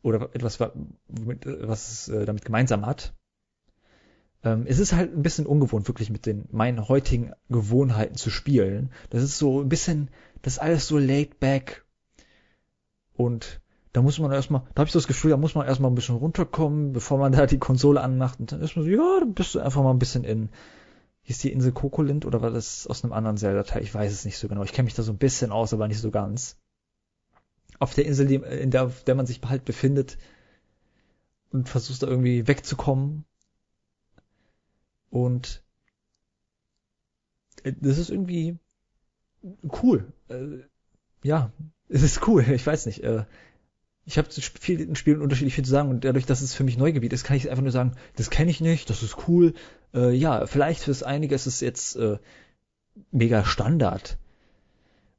Oder 0.03 0.35
etwas, 0.35 0.61
was 0.61 1.91
es 1.91 2.09
äh, 2.09 2.27
damit 2.27 2.45
gemeinsam 2.45 2.85
hat. 2.85 3.15
Ähm, 4.43 4.67
es 4.67 4.79
ist 4.79 4.93
halt 4.93 5.17
ein 5.17 5.23
bisschen 5.23 5.47
ungewohnt, 5.47 5.89
wirklich 5.89 6.11
mit 6.11 6.27
den 6.27 6.47
meinen 6.51 6.89
heutigen 6.89 7.33
Gewohnheiten 7.49 8.15
zu 8.15 8.29
spielen. 8.29 8.91
Das 9.09 9.23
ist 9.23 9.39
so 9.39 9.63
ein 9.63 9.69
bisschen, 9.71 10.11
das 10.43 10.55
ist 10.55 10.59
alles 10.59 10.87
so 10.87 10.99
laid 10.99 11.41
back 11.41 11.87
und 13.15 13.63
da 13.93 14.03
muss 14.03 14.19
man 14.19 14.33
erstmal, 14.33 14.63
da 14.75 14.81
habe 14.81 14.89
ich 14.89 14.93
so 14.93 14.99
das 14.99 15.07
Gefühl, 15.07 15.31
da 15.31 15.37
muss 15.37 15.55
man 15.55 15.67
erstmal 15.67 15.91
ein 15.91 15.95
bisschen 15.95 16.17
runterkommen, 16.17 16.93
bevor 16.93 17.17
man 17.19 17.33
da 17.33 17.47
die 17.47 17.59
Konsole 17.59 18.01
anmacht. 18.01 18.41
Und 18.41 18.53
dann 18.53 18.61
ist 18.61 18.77
man 18.77 18.85
so, 18.85 18.91
ja, 18.91 19.21
dann 19.21 19.35
bist 19.35 19.55
du 19.55 19.61
einfach 19.61 19.83
mal 19.83 19.93
ein 19.93 20.01
bisschen 20.01 20.25
in, 20.25 20.51
hieß 21.23 21.39
die 21.39 21.53
Insel 21.53 21.73
Kokolint 21.73 22.27
oder 22.27 22.43
war 22.43 22.51
das 22.51 22.87
aus 22.87 23.05
einem 23.05 23.13
anderen 23.13 23.37
Zelda-Teil? 23.37 23.83
Ich 23.83 23.95
weiß 23.95 24.13
es 24.13 24.25
nicht 24.25 24.37
so 24.37 24.49
genau. 24.49 24.65
Ich 24.65 24.73
kenne 24.73 24.87
mich 24.87 24.95
da 24.95 25.03
so 25.03 25.13
ein 25.13 25.19
bisschen 25.19 25.53
aus, 25.53 25.73
aber 25.73 25.89
nicht 25.89 26.01
so 26.01 26.11
ganz. 26.11 26.59
Auf 27.79 27.95
der 27.95 28.07
Insel, 28.07 28.31
in 28.31 28.71
der, 28.71 28.85
auf 28.85 29.05
der 29.05 29.15
man 29.15 29.27
sich 29.27 29.41
halt 29.45 29.65
befindet 29.65 30.19
und 31.51 31.69
versuchst 31.69 32.03
da 32.03 32.07
irgendwie 32.07 32.47
wegzukommen. 32.47 33.25
Und 35.11 35.63
äh, 37.63 37.73
das 37.81 37.99
ist 37.99 38.11
irgendwie 38.11 38.59
cool. 39.83 40.13
Äh, 40.29 40.65
ja, 41.23 41.53
es 41.89 42.03
ist 42.03 42.27
cool, 42.27 42.43
ich 42.51 42.67
weiß 42.67 42.87
nicht. 42.87 43.03
Äh, 43.03 43.25
ich 44.07 44.19
habe 44.19 44.29
zu 44.29 44.41
vielen 44.43 44.97
Spielen 44.97 45.23
unterschiedlich 45.23 45.55
viel 45.55 45.65
zu 45.65 45.71
sagen 45.71 45.89
und 45.89 46.05
dadurch, 46.05 46.27
dass 46.27 46.43
es 46.43 46.53
für 46.53 46.65
mich 46.65 46.77
Neugebiet 46.77 47.13
ist, 47.13 47.25
kann 47.25 47.37
ich 47.37 47.49
einfach 47.49 47.63
nur 47.63 47.73
sagen, 47.73 47.93
das 48.17 48.29
kenne 48.29 48.51
ich 48.51 48.61
nicht, 48.61 48.91
das 48.91 49.03
ist 49.03 49.29
cool. 49.29 49.55
Äh, 49.95 50.13
ja, 50.13 50.47
vielleicht 50.47 50.83
fürs 50.83 51.03
einige 51.03 51.35
ist 51.35 51.47
es 51.47 51.61
jetzt 51.61 51.97
äh, 51.97 52.19
mega 53.13 53.45
Standard. 53.45 54.19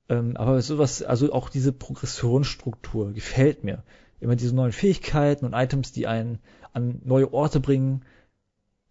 Ähm, 0.07 0.37
aber 0.37 0.61
sowas, 0.61 1.01
also 1.01 1.33
auch 1.33 1.49
diese 1.49 1.71
Progressionsstruktur 1.71 3.13
gefällt 3.13 3.63
mir. 3.63 3.83
Immer 4.19 4.35
diese 4.35 4.55
neuen 4.55 4.71
Fähigkeiten 4.71 5.45
und 5.45 5.53
Items, 5.53 5.91
die 5.91 6.07
einen 6.07 6.39
an 6.73 7.01
neue 7.03 7.33
Orte 7.33 7.59
bringen, 7.59 8.03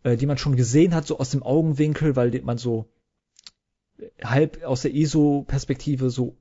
äh, 0.03 0.17
die 0.17 0.27
man 0.27 0.39
schon 0.39 0.57
gesehen 0.57 0.95
hat, 0.95 1.07
so 1.07 1.19
aus 1.19 1.31
dem 1.31 1.43
Augenwinkel, 1.43 2.17
weil 2.17 2.41
man 2.43 2.59
so 2.59 2.89
halb 4.23 4.65
aus 4.65 4.83
der 4.83 4.95
ISO-Perspektive 4.95 6.11
so 6.11 6.37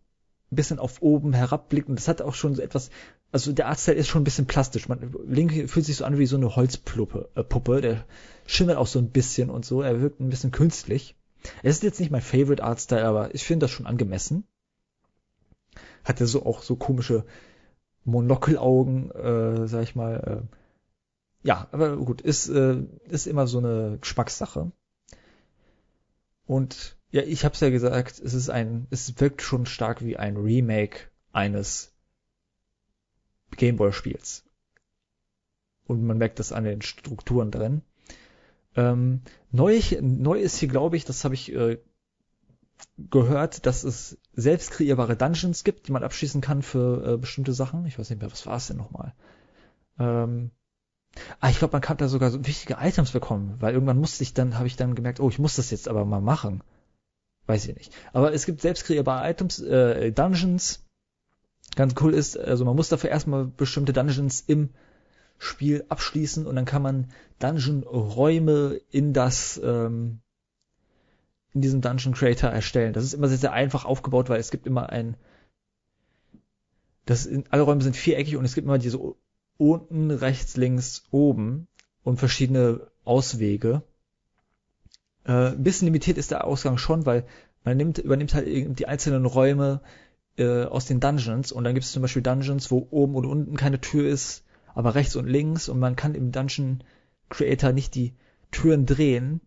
ein 0.52 0.56
bisschen 0.56 0.80
auf 0.80 1.02
oben 1.02 1.34
herabblickt 1.34 1.90
und 1.90 1.96
das 1.96 2.08
hat 2.08 2.22
auch 2.22 2.36
schon 2.36 2.56
so 2.56 2.62
etwas, 2.62 2.90
also 3.32 3.52
der 3.52 3.68
Artstyle 3.68 3.98
ist 3.98 4.08
schon 4.08 4.22
ein 4.22 4.26
bisschen 4.26 4.46
plastisch. 4.46 4.88
Man, 4.88 5.14
Link 5.28 5.70
fühlt 5.70 5.86
sich 5.86 5.96
so 5.96 6.06
an 6.06 6.18
wie 6.18 6.26
so 6.26 6.38
eine 6.38 6.56
Holzpuppe, 6.56 7.30
äh, 7.36 7.44
Puppe, 7.44 7.82
der 7.82 8.06
schimmert 8.46 8.78
auch 8.78 8.88
so 8.88 9.00
ein 9.00 9.10
bisschen 9.10 9.50
und 9.50 9.66
so, 9.66 9.82
er 9.82 10.02
wirkt 10.02 10.20
ein 10.20 10.30
bisschen 10.30 10.52
künstlich. 10.52 11.16
Es 11.62 11.78
ist 11.78 11.84
jetzt 11.84 12.00
nicht 12.00 12.12
mein 12.12 12.22
Favorite 12.22 12.64
Artstyle, 12.64 13.06
aber 13.06 13.34
ich 13.36 13.44
finde 13.44 13.66
das 13.66 13.72
schon 13.72 13.86
angemessen. 13.86 14.46
Hat 16.04 16.20
er 16.20 16.28
so 16.28 16.46
auch 16.46 16.64
so 16.64 16.76
komische 16.76 17.26
Monokelaugen, 18.06 19.12
äh, 19.12 19.68
sag 19.68 19.84
ich 19.84 19.96
mal. 19.96 20.44
Äh, 20.44 21.48
ja, 21.48 21.68
aber 21.72 21.98
gut, 21.98 22.22
ist, 22.22 22.50
äh, 22.50 22.84
ist 23.10 23.28
immer 23.28 23.48
so 23.48 23.60
eine 23.60 23.98
Geschmackssache. 24.00 24.72
Und 26.46 26.98
ja, 27.12 27.22
ich 27.22 27.46
hab's 27.46 27.60
ja 27.60 27.70
gesagt, 27.70 28.20
es 28.20 28.34
ist 28.34 28.50
ein, 28.50 28.88
es 28.90 29.20
wirkt 29.20 29.42
schon 29.42 29.66
stark 29.66 30.04
wie 30.04 30.18
ein 30.18 30.38
Remake 30.38 31.10
eines 31.32 31.94
Gameboy-Spiels. 33.56 34.44
Und 35.86 36.04
man 36.04 36.18
merkt 36.18 36.40
das 36.40 36.52
an 36.52 36.64
den 36.64 36.82
Strukturen 36.82 37.52
drin. 37.52 37.82
Ähm, 38.76 39.22
neu, 39.52 39.80
neu 40.02 40.40
ist 40.40 40.58
hier, 40.58 40.70
glaube 40.70 40.98
ich, 40.98 41.06
das 41.06 41.24
habe 41.24 41.36
ich 41.36 41.54
äh, 41.54 41.78
gehört, 42.98 43.66
dass 43.66 43.84
es 43.84 44.18
selbst 44.34 44.72
kreierbare 44.72 45.16
Dungeons 45.16 45.64
gibt, 45.64 45.88
die 45.88 45.92
man 45.92 46.04
abschließen 46.04 46.42
kann 46.42 46.62
für 46.62 47.14
äh, 47.14 47.18
bestimmte 47.18 47.54
Sachen. 47.54 47.86
Ich 47.86 47.98
weiß 47.98 48.10
nicht 48.10 48.22
mehr, 48.22 48.32
was 48.32 48.46
war 48.46 48.58
es 48.58 48.68
denn 48.68 48.78
nochmal? 48.78 49.14
Ähm, 50.00 50.52
ah, 51.40 51.50
ich 51.50 51.60
glaube, 51.60 51.74
man 51.74 51.82
kann 51.82 51.98
da 51.98 52.08
sogar 52.08 52.30
so 52.30 52.46
wichtige 52.46 52.78
Items 52.80 53.12
bekommen, 53.12 53.56
weil 53.60 53.74
irgendwann 53.74 54.00
musste 54.00 54.24
ich 54.24 54.34
dann, 54.34 54.58
habe 54.58 54.68
ich 54.68 54.76
dann 54.76 54.96
gemerkt, 54.96 55.20
oh, 55.20 55.30
ich 55.30 55.40
muss 55.40 55.56
das 55.56 55.72
jetzt 55.72 55.88
aber 55.88 56.06
mal 56.06 56.22
machen. 56.22 56.64
Weiß 57.46 57.68
ich 57.68 57.76
nicht. 57.76 57.94
Aber 58.14 58.34
es 58.34 58.46
gibt 58.46 58.62
selbst 58.62 58.86
kreierbare 58.86 59.30
Items, 59.30 59.60
äh, 59.60 60.12
Dungeons. 60.12 60.86
Ganz 61.76 61.96
cool 62.02 62.14
ist, 62.14 62.38
also 62.38 62.66
man 62.66 62.76
muss 62.76 62.90
dafür 62.90 63.10
erstmal 63.10 63.46
bestimmte 63.46 63.94
Dungeons 63.94 64.42
im 64.46 64.70
Spiel 65.40 65.84
abschließen 65.90 66.46
und 66.46 66.56
dann 66.56 66.66
kann 66.66 66.82
man 66.82 67.12
Dungeon-Räume 67.40 68.80
in 68.92 69.14
das 69.14 69.60
ähm, 69.64 70.22
in 71.54 71.62
diesem 71.62 71.82
Dungeon 71.82 72.14
Creator 72.14 72.50
erstellen. 72.50 72.94
Das 72.94 73.04
ist 73.04 73.14
immer 73.14 73.28
sehr, 73.28 73.38
sehr 73.38 73.54
einfach 73.54 73.86
aufgebaut, 73.86 74.30
weil 74.30 74.40
es 74.40 74.52
gibt 74.52 74.66
immer 74.66 74.90
ein 74.90 75.16
das 77.06 77.26
in, 77.26 77.44
alle 77.50 77.64
Räume 77.64 77.82
sind 77.82 77.96
viereckig 77.96 78.38
und 78.38 78.46
es 78.46 78.56
gibt 78.56 78.66
immer 78.66 78.78
diese 78.78 79.00
unten, 79.58 80.12
rechts, 80.12 80.58
links, 80.58 81.04
oben 81.12 81.68
und 82.04 82.18
verschiedene 82.18 82.88
Auswege. 83.04 83.84
Äh, 85.26 85.50
ein 85.50 85.64
bisschen 85.64 85.88
limitiert 85.88 86.18
ist 86.18 86.32
der 86.32 86.46
Ausgang 86.46 86.78
schon, 86.78 87.06
weil 87.06 87.26
man 87.64 87.78
nimmt, 87.78 87.98
übernimmt 87.98 88.34
halt 88.34 88.48
die 88.80 88.88
einzelnen 88.88 89.26
Räume 89.26 89.82
äh, 90.38 90.64
aus 90.64 90.86
den 90.86 91.00
Dungeons 91.00 91.52
und 91.52 91.64
dann 91.64 91.74
gibt 91.74 91.86
es 91.86 91.92
zum 91.92 92.02
Beispiel 92.02 92.22
Dungeons, 92.22 92.72
wo 92.72 92.88
oben 92.90 93.16
und 93.16 93.26
unten 93.26 93.56
keine 93.56 93.80
Tür 93.80 94.10
ist, 94.10 94.44
aber 94.74 94.96
rechts 94.96 95.16
und 95.16 95.28
links 95.28 95.70
und 95.70 95.80
man 95.80 95.96
kann 95.96 96.16
im 96.16 96.32
Dungeon 96.32 96.84
Creator 97.30 97.72
nicht 97.72 97.96
die 97.96 98.14
Türen 98.52 98.86
drehen. 98.86 99.42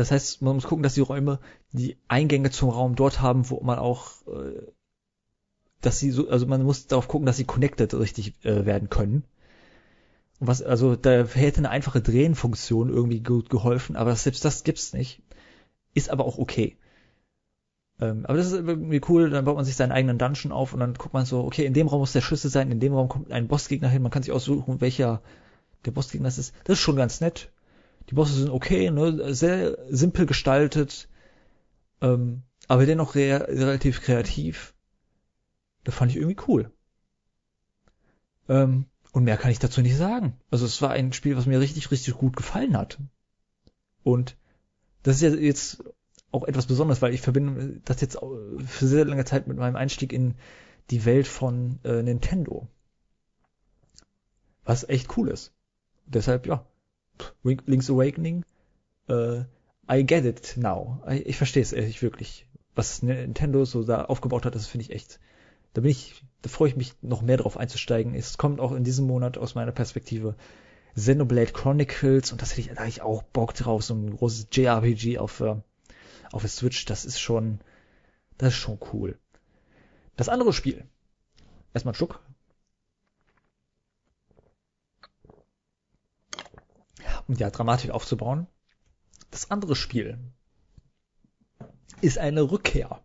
Das 0.00 0.10
heißt, 0.10 0.40
man 0.40 0.54
muss 0.54 0.64
gucken, 0.64 0.82
dass 0.82 0.94
die 0.94 1.02
Räume 1.02 1.40
die 1.72 1.98
Eingänge 2.08 2.50
zum 2.50 2.70
Raum 2.70 2.94
dort 2.94 3.20
haben, 3.20 3.50
wo 3.50 3.60
man 3.60 3.78
auch, 3.78 4.26
äh, 4.28 4.62
dass 5.82 5.98
sie 5.98 6.10
so, 6.10 6.30
also 6.30 6.46
man 6.46 6.62
muss 6.62 6.86
darauf 6.86 7.06
gucken, 7.06 7.26
dass 7.26 7.36
sie 7.36 7.44
connected 7.44 7.92
richtig 7.92 8.32
äh, 8.42 8.64
werden 8.64 8.88
können. 8.88 9.24
Und 10.38 10.46
was, 10.46 10.62
also 10.62 10.96
da 10.96 11.26
hätte 11.26 11.58
eine 11.58 11.68
einfache 11.68 12.00
Drehenfunktion 12.00 12.88
irgendwie 12.88 13.20
gut 13.20 13.50
geholfen, 13.50 13.94
aber 13.94 14.16
selbst 14.16 14.42
das 14.42 14.64
gibt's 14.64 14.94
nicht. 14.94 15.20
Ist 15.92 16.08
aber 16.08 16.24
auch 16.24 16.38
okay. 16.38 16.78
Ähm, 18.00 18.24
aber 18.24 18.38
das 18.38 18.46
ist 18.46 18.54
irgendwie 18.54 19.02
cool, 19.10 19.28
dann 19.28 19.44
baut 19.44 19.56
man 19.56 19.66
sich 19.66 19.76
seinen 19.76 19.92
eigenen 19.92 20.16
Dungeon 20.16 20.50
auf 20.50 20.72
und 20.72 20.80
dann 20.80 20.94
guckt 20.94 21.12
man 21.12 21.26
so, 21.26 21.44
okay, 21.44 21.66
in 21.66 21.74
dem 21.74 21.88
Raum 21.88 22.00
muss 22.00 22.12
der 22.12 22.22
Schlüssel 22.22 22.50
sein, 22.50 22.72
in 22.72 22.80
dem 22.80 22.94
Raum 22.94 23.10
kommt 23.10 23.32
ein 23.32 23.48
Bossgegner 23.48 23.90
hin, 23.90 24.00
man 24.00 24.10
kann 24.10 24.22
sich 24.22 24.32
aussuchen, 24.32 24.80
welcher 24.80 25.20
der 25.84 25.90
Bossgegner 25.90 26.28
ist. 26.28 26.54
Das 26.64 26.78
ist 26.78 26.80
schon 26.80 26.96
ganz 26.96 27.20
nett. 27.20 27.50
Die 28.10 28.14
Bosse 28.16 28.34
sind 28.34 28.50
okay, 28.50 28.90
ne, 28.90 29.34
sehr 29.34 29.78
simpel 29.88 30.26
gestaltet, 30.26 31.08
ähm, 32.00 32.42
aber 32.66 32.84
dennoch 32.84 33.14
re 33.14 33.46
relativ 33.48 34.02
kreativ. 34.02 34.74
Das 35.84 35.94
fand 35.94 36.10
ich 36.10 36.16
irgendwie 36.16 36.42
cool. 36.48 36.72
Ähm, 38.48 38.86
und 39.12 39.24
mehr 39.24 39.36
kann 39.36 39.52
ich 39.52 39.60
dazu 39.60 39.80
nicht 39.80 39.96
sagen. 39.96 40.36
Also 40.50 40.66
es 40.66 40.82
war 40.82 40.90
ein 40.90 41.12
Spiel, 41.12 41.36
was 41.36 41.46
mir 41.46 41.60
richtig, 41.60 41.90
richtig 41.90 42.14
gut 42.14 42.36
gefallen 42.36 42.76
hat. 42.76 42.98
Und 44.02 44.36
das 45.04 45.16
ist 45.16 45.22
ja 45.22 45.30
jetzt 45.30 45.84
auch 46.32 46.44
etwas 46.44 46.66
Besonderes, 46.66 47.02
weil 47.02 47.14
ich 47.14 47.20
verbinde 47.20 47.80
das 47.84 48.00
jetzt 48.00 48.18
für 48.18 48.86
sehr 48.86 49.04
lange 49.04 49.24
Zeit 49.24 49.46
mit 49.46 49.56
meinem 49.56 49.76
Einstieg 49.76 50.12
in 50.12 50.34
die 50.90 51.04
Welt 51.04 51.28
von 51.28 51.78
äh, 51.84 52.02
Nintendo. 52.02 52.68
Was 54.64 54.88
echt 54.88 55.16
cool 55.16 55.28
ist. 55.28 55.52
Deshalb, 56.06 56.46
ja, 56.46 56.66
Link's 57.42 57.90
Awakening, 57.90 58.44
äh, 59.08 59.40
I 59.90 60.04
get 60.04 60.24
it 60.24 60.56
now. 60.56 61.02
Ich, 61.10 61.26
ich 61.26 61.36
verstehe 61.36 61.62
es 61.62 61.72
ehrlich 61.72 62.02
wirklich. 62.02 62.46
Was 62.74 63.02
Nintendo 63.02 63.64
so 63.64 63.82
da 63.82 64.04
aufgebaut 64.04 64.44
hat, 64.44 64.54
das 64.54 64.66
finde 64.66 64.84
ich 64.84 64.92
echt. 64.92 65.20
Da 65.72 65.80
bin 65.80 65.90
ich, 65.90 66.24
da 66.42 66.48
freue 66.48 66.68
ich 66.68 66.76
mich 66.76 66.94
noch 67.02 67.22
mehr 67.22 67.36
drauf 67.36 67.56
einzusteigen. 67.56 68.14
Es 68.14 68.38
kommt 68.38 68.60
auch 68.60 68.72
in 68.72 68.84
diesem 68.84 69.06
Monat 69.06 69.38
aus 69.38 69.54
meiner 69.54 69.72
Perspektive 69.72 70.36
Xenoblade 70.94 71.52
Chronicles 71.52 72.32
und 72.32 72.42
das 72.42 72.52
hätte 72.52 72.60
ich, 72.62 72.68
da 72.68 72.74
hätte 72.80 72.88
ich 72.88 73.02
auch 73.02 73.22
Bock 73.22 73.54
drauf, 73.54 73.82
so 73.84 73.94
ein 73.94 74.16
großes 74.16 74.48
JRPG 74.52 75.18
auf 75.18 75.40
äh, 75.40 75.56
auf 76.32 76.42
der 76.42 76.50
Switch, 76.50 76.84
das 76.84 77.04
ist 77.04 77.20
schon, 77.20 77.60
das 78.38 78.54
ist 78.54 78.60
schon 78.60 78.78
cool. 78.92 79.18
Das 80.16 80.28
andere 80.28 80.52
Spiel. 80.52 80.84
Erstmal 81.74 81.92
einen 81.92 81.96
Schluck. 81.96 82.20
Ja 87.38 87.50
dramatisch 87.50 87.90
aufzubauen. 87.90 88.46
Das 89.30 89.50
andere 89.50 89.76
Spiel 89.76 90.18
ist 92.00 92.18
eine 92.18 92.50
Rückkehr. 92.50 93.02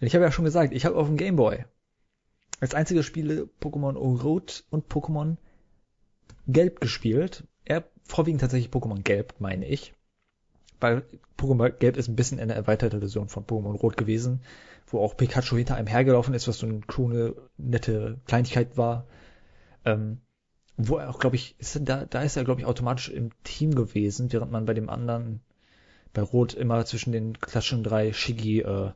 Denn 0.00 0.06
ich 0.06 0.14
habe 0.14 0.24
ja 0.24 0.32
schon 0.32 0.44
gesagt, 0.44 0.72
ich 0.72 0.84
habe 0.84 0.96
auf 0.96 1.06
dem 1.06 1.16
Game 1.16 1.36
Boy 1.36 1.64
als 2.60 2.74
einzige 2.74 3.02
Spiele 3.02 3.48
Pokémon 3.60 3.96
Rot 3.96 4.64
und 4.70 4.92
Pokémon 4.92 5.36
Gelb 6.46 6.80
gespielt. 6.80 7.44
Er 7.64 7.84
vorwiegend 8.04 8.40
tatsächlich 8.40 8.70
Pokémon 8.70 9.02
Gelb, 9.02 9.34
meine 9.38 9.66
ich 9.66 9.94
weil 10.80 11.02
Pokémon 11.36 11.70
Gelb 11.70 11.96
ist 11.96 12.08
ein 12.08 12.16
bisschen 12.16 12.40
eine 12.40 12.54
erweiterte 12.54 12.98
Version 12.98 13.28
von 13.28 13.44
Pokémon 13.44 13.76
Rot 13.76 13.96
gewesen, 13.96 14.40
wo 14.86 15.00
auch 15.00 15.16
Pikachu 15.16 15.56
hinter 15.56 15.76
einem 15.76 15.86
hergelaufen 15.86 16.34
ist, 16.34 16.48
was 16.48 16.58
so 16.58 16.66
eine 16.66 16.80
coole, 16.80 17.36
nette 17.56 18.18
Kleinigkeit 18.26 18.76
war. 18.76 19.06
Ähm, 19.84 20.20
wo 20.78 20.96
er 20.96 21.10
auch, 21.10 21.18
glaube 21.18 21.36
ich, 21.36 21.56
ist, 21.58 21.78
da, 21.82 22.06
da 22.06 22.22
ist 22.22 22.36
er, 22.36 22.44
glaube 22.44 22.60
ich, 22.60 22.66
automatisch 22.66 23.10
im 23.10 23.30
Team 23.42 23.74
gewesen, 23.74 24.32
während 24.32 24.52
man 24.52 24.64
bei 24.64 24.74
dem 24.74 24.88
anderen, 24.88 25.40
bei 26.14 26.22
Rot, 26.22 26.54
immer 26.54 26.84
zwischen 26.86 27.12
den 27.12 27.38
klassischen 27.38 27.82
drei 27.82 28.12
Shigi, 28.12 28.60
äh, 28.60 28.92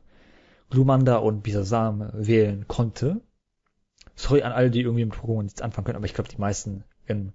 Glumanda 0.69 1.17
und 1.17 1.43
Bisasam 1.43 2.09
wählen 2.13 2.67
konnte. 2.67 3.21
Sorry 4.15 4.41
an 4.41 4.53
alle, 4.53 4.71
die 4.71 4.81
irgendwie 4.81 5.05
mit 5.05 5.13
Pokémon 5.13 5.43
nichts 5.43 5.61
anfangen 5.61 5.85
können, 5.85 5.97
aber 5.97 6.05
ich 6.05 6.13
glaube, 6.13 6.29
die 6.29 6.41
meisten 6.41 6.83
im 7.05 7.33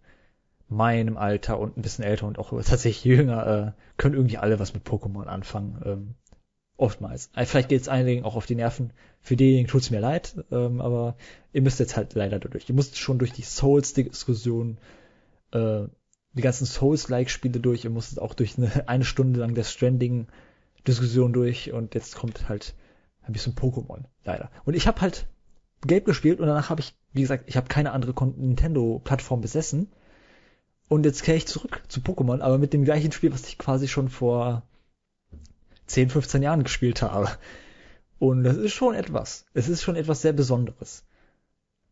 meinem 0.68 1.17
Alter 1.17 1.59
und 1.59 1.77
ein 1.77 1.83
bisschen 1.83 2.05
älter 2.05 2.27
und 2.27 2.39
auch 2.39 2.51
tatsächlich 2.51 3.05
jünger, 3.05 3.47
äh, 3.47 3.73
können 3.97 4.15
irgendwie 4.15 4.39
alle 4.39 4.59
was 4.59 4.75
mit 4.75 4.85
Pokémon 4.85 5.25
anfangen. 5.25 5.81
Ähm, 5.85 6.15
oftmals. 6.78 7.31
Äh, 7.34 7.44
vielleicht 7.44 7.68
geht 7.68 7.82
es 7.82 7.89
einigen 7.89 8.24
auch 8.24 8.36
auf 8.36 8.47
die 8.47 8.55
Nerven. 8.55 8.92
Für 9.20 9.36
diejenigen 9.36 9.68
tut's 9.68 9.90
mir 9.90 10.00
leid, 10.00 10.36
ähm, 10.50 10.81
aber 10.81 11.16
ihr 11.52 11.60
müsst 11.60 11.81
jetzt 11.81 11.97
halt 11.97 12.15
leider 12.15 12.39
durch. 12.39 12.68
Ihr 12.68 12.74
müsst 12.74 12.97
schon 12.97 13.18
durch 13.18 13.32
die 13.32 13.42
Souls-Diskussion, 13.42 14.78
äh, 15.52 15.82
die 16.32 16.42
ganzen 16.42 16.66
Souls-like-Spiele 16.66 17.60
durch. 17.60 17.84
Ihr 17.84 17.90
musstet 17.90 18.20
auch 18.20 18.32
durch 18.32 18.57
eine, 18.57 18.89
eine 18.89 19.05
Stunde 19.05 19.40
lang 19.40 19.55
der 19.55 19.65
Stranding-Diskussion 19.65 21.32
durch 21.32 21.73
und 21.73 21.94
jetzt 21.94 22.16
kommt 22.16 22.48
halt 22.48 22.74
ein 23.23 23.32
bisschen 23.32 23.55
Pokémon, 23.55 24.05
leider. 24.24 24.50
Und 24.65 24.74
ich 24.74 24.86
habe 24.86 25.00
halt 25.02 25.26
Gelb 25.86 26.07
gespielt 26.07 26.40
und 26.40 26.47
danach 26.47 26.70
habe 26.70 26.81
ich, 26.81 26.94
wie 27.12 27.20
gesagt, 27.20 27.44
ich 27.47 27.57
habe 27.57 27.68
keine 27.68 27.92
andere 27.92 28.15
Nintendo-Plattform 28.24 29.40
besessen 29.40 29.89
und 30.89 31.05
jetzt 31.05 31.23
kehre 31.23 31.36
ich 31.36 31.47
zurück 31.47 31.82
zu 31.89 32.00
Pokémon, 32.00 32.40
aber 32.40 32.58
mit 32.58 32.73
dem 32.73 32.84
gleichen 32.84 33.12
Spiel, 33.12 33.32
was 33.32 33.47
ich 33.47 33.58
quasi 33.58 33.86
schon 33.86 34.08
vor 34.08 34.62
10, 35.89 36.10
15 36.10 36.42
Jahren 36.42 36.62
gespielt 36.62 37.02
habe. 37.02 37.31
Und 38.18 38.44
das 38.44 38.57
ist 38.57 38.73
schon 38.73 38.94
etwas. 38.94 39.47
Es 39.55 39.68
ist 39.68 39.83
schon 39.83 39.97
etwas 39.97 40.23
sehr 40.23 40.33
Besonderes. 40.33 41.05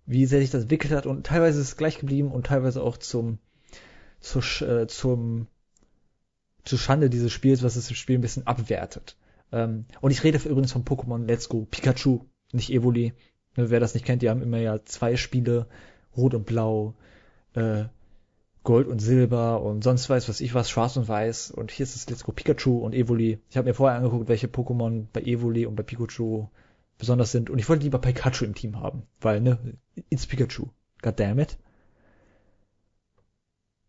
Wie 0.07 0.27
sehr 0.27 0.41
sich 0.41 0.51
das 0.51 0.63
entwickelt 0.63 0.93
hat 0.93 1.07
und 1.07 1.27
teilweise 1.27 1.61
ist 1.61 1.69
es 1.69 1.77
gleich 1.77 1.99
geblieben 1.99 2.31
und 2.31 2.47
teilweise 2.47 2.83
auch 2.83 2.97
zum, 2.97 3.39
zu, 4.21 4.39
äh, 4.65 4.87
zum, 4.87 5.49
zu 6.65 6.79
Schande 6.79 7.11
dieses 7.11 7.33
Spiels, 7.33 7.63
was 7.63 7.75
das 7.75 7.91
Spiel 7.93 8.19
ein 8.19 8.23
bisschen 8.23 8.47
abwertet. 8.47 9.17
Ähm, 9.53 9.87
und 10.01 10.11
ich 10.11 10.23
rede 10.23 10.39
übrigens 10.49 10.73
von 10.73 10.85
Pokémon 10.85 11.27
Let's 11.27 11.49
Go 11.49 11.67
Pikachu, 11.69 12.21
nicht 12.53 12.71
Evoli. 12.71 13.15
Ne, 13.57 13.71
wer 13.71 13.81
das 13.81 13.95
nicht 13.95 14.07
kennt, 14.07 14.23
die 14.23 14.31
haben 14.31 14.43
immer 14.43 14.59
ja 14.59 14.85
zwei 14.85 15.17
Spiele, 15.17 15.67
Rot 16.17 16.35
und 16.35 16.47
Blau, 16.47 16.95
äh, 17.55 17.85
Gold 18.67 18.89
und 18.89 18.99
Silber 18.99 19.63
und 19.63 19.85
sonst 19.85 20.11
weiß 20.11 20.29
was 20.29 20.41
ich 20.41 20.53
was, 20.53 20.69
Schwarz 20.69 20.97
und 20.97 21.07
Weiß. 21.09 21.53
Und 21.53 21.71
hier 21.71 21.85
ist 21.85 21.95
das 21.95 22.11
Let's 22.11 22.25
Go 22.25 22.33
Pikachu 22.33 22.79
und 22.79 22.95
Evoli. 22.95 23.39
Ich 23.49 23.57
habe 23.57 23.69
mir 23.69 23.75
vorher 23.75 23.97
angeguckt, 23.97 24.29
welche 24.29 24.49
Pokémon 24.49 25.07
bei 25.13 25.23
Evoli 25.23 25.67
und 25.67 25.77
bei 25.77 25.85
Pikachu 25.85 26.49
besonders 26.99 27.31
sind. 27.31 27.49
Und 27.49 27.61
ich 27.61 27.69
wollte 27.69 27.85
lieber 27.85 28.01
Pikachu 28.01 28.45
im 28.45 28.57
Team 28.57 28.81
haben. 28.81 29.05
Weil, 29.21 29.41
ne, 29.41 29.79
it's 30.11 30.27
Pikachu. 30.27 30.67
God 31.01 31.19
damn 31.19 31.39
it. 31.39 31.57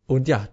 Und 0.05 0.27
ja, 0.27 0.47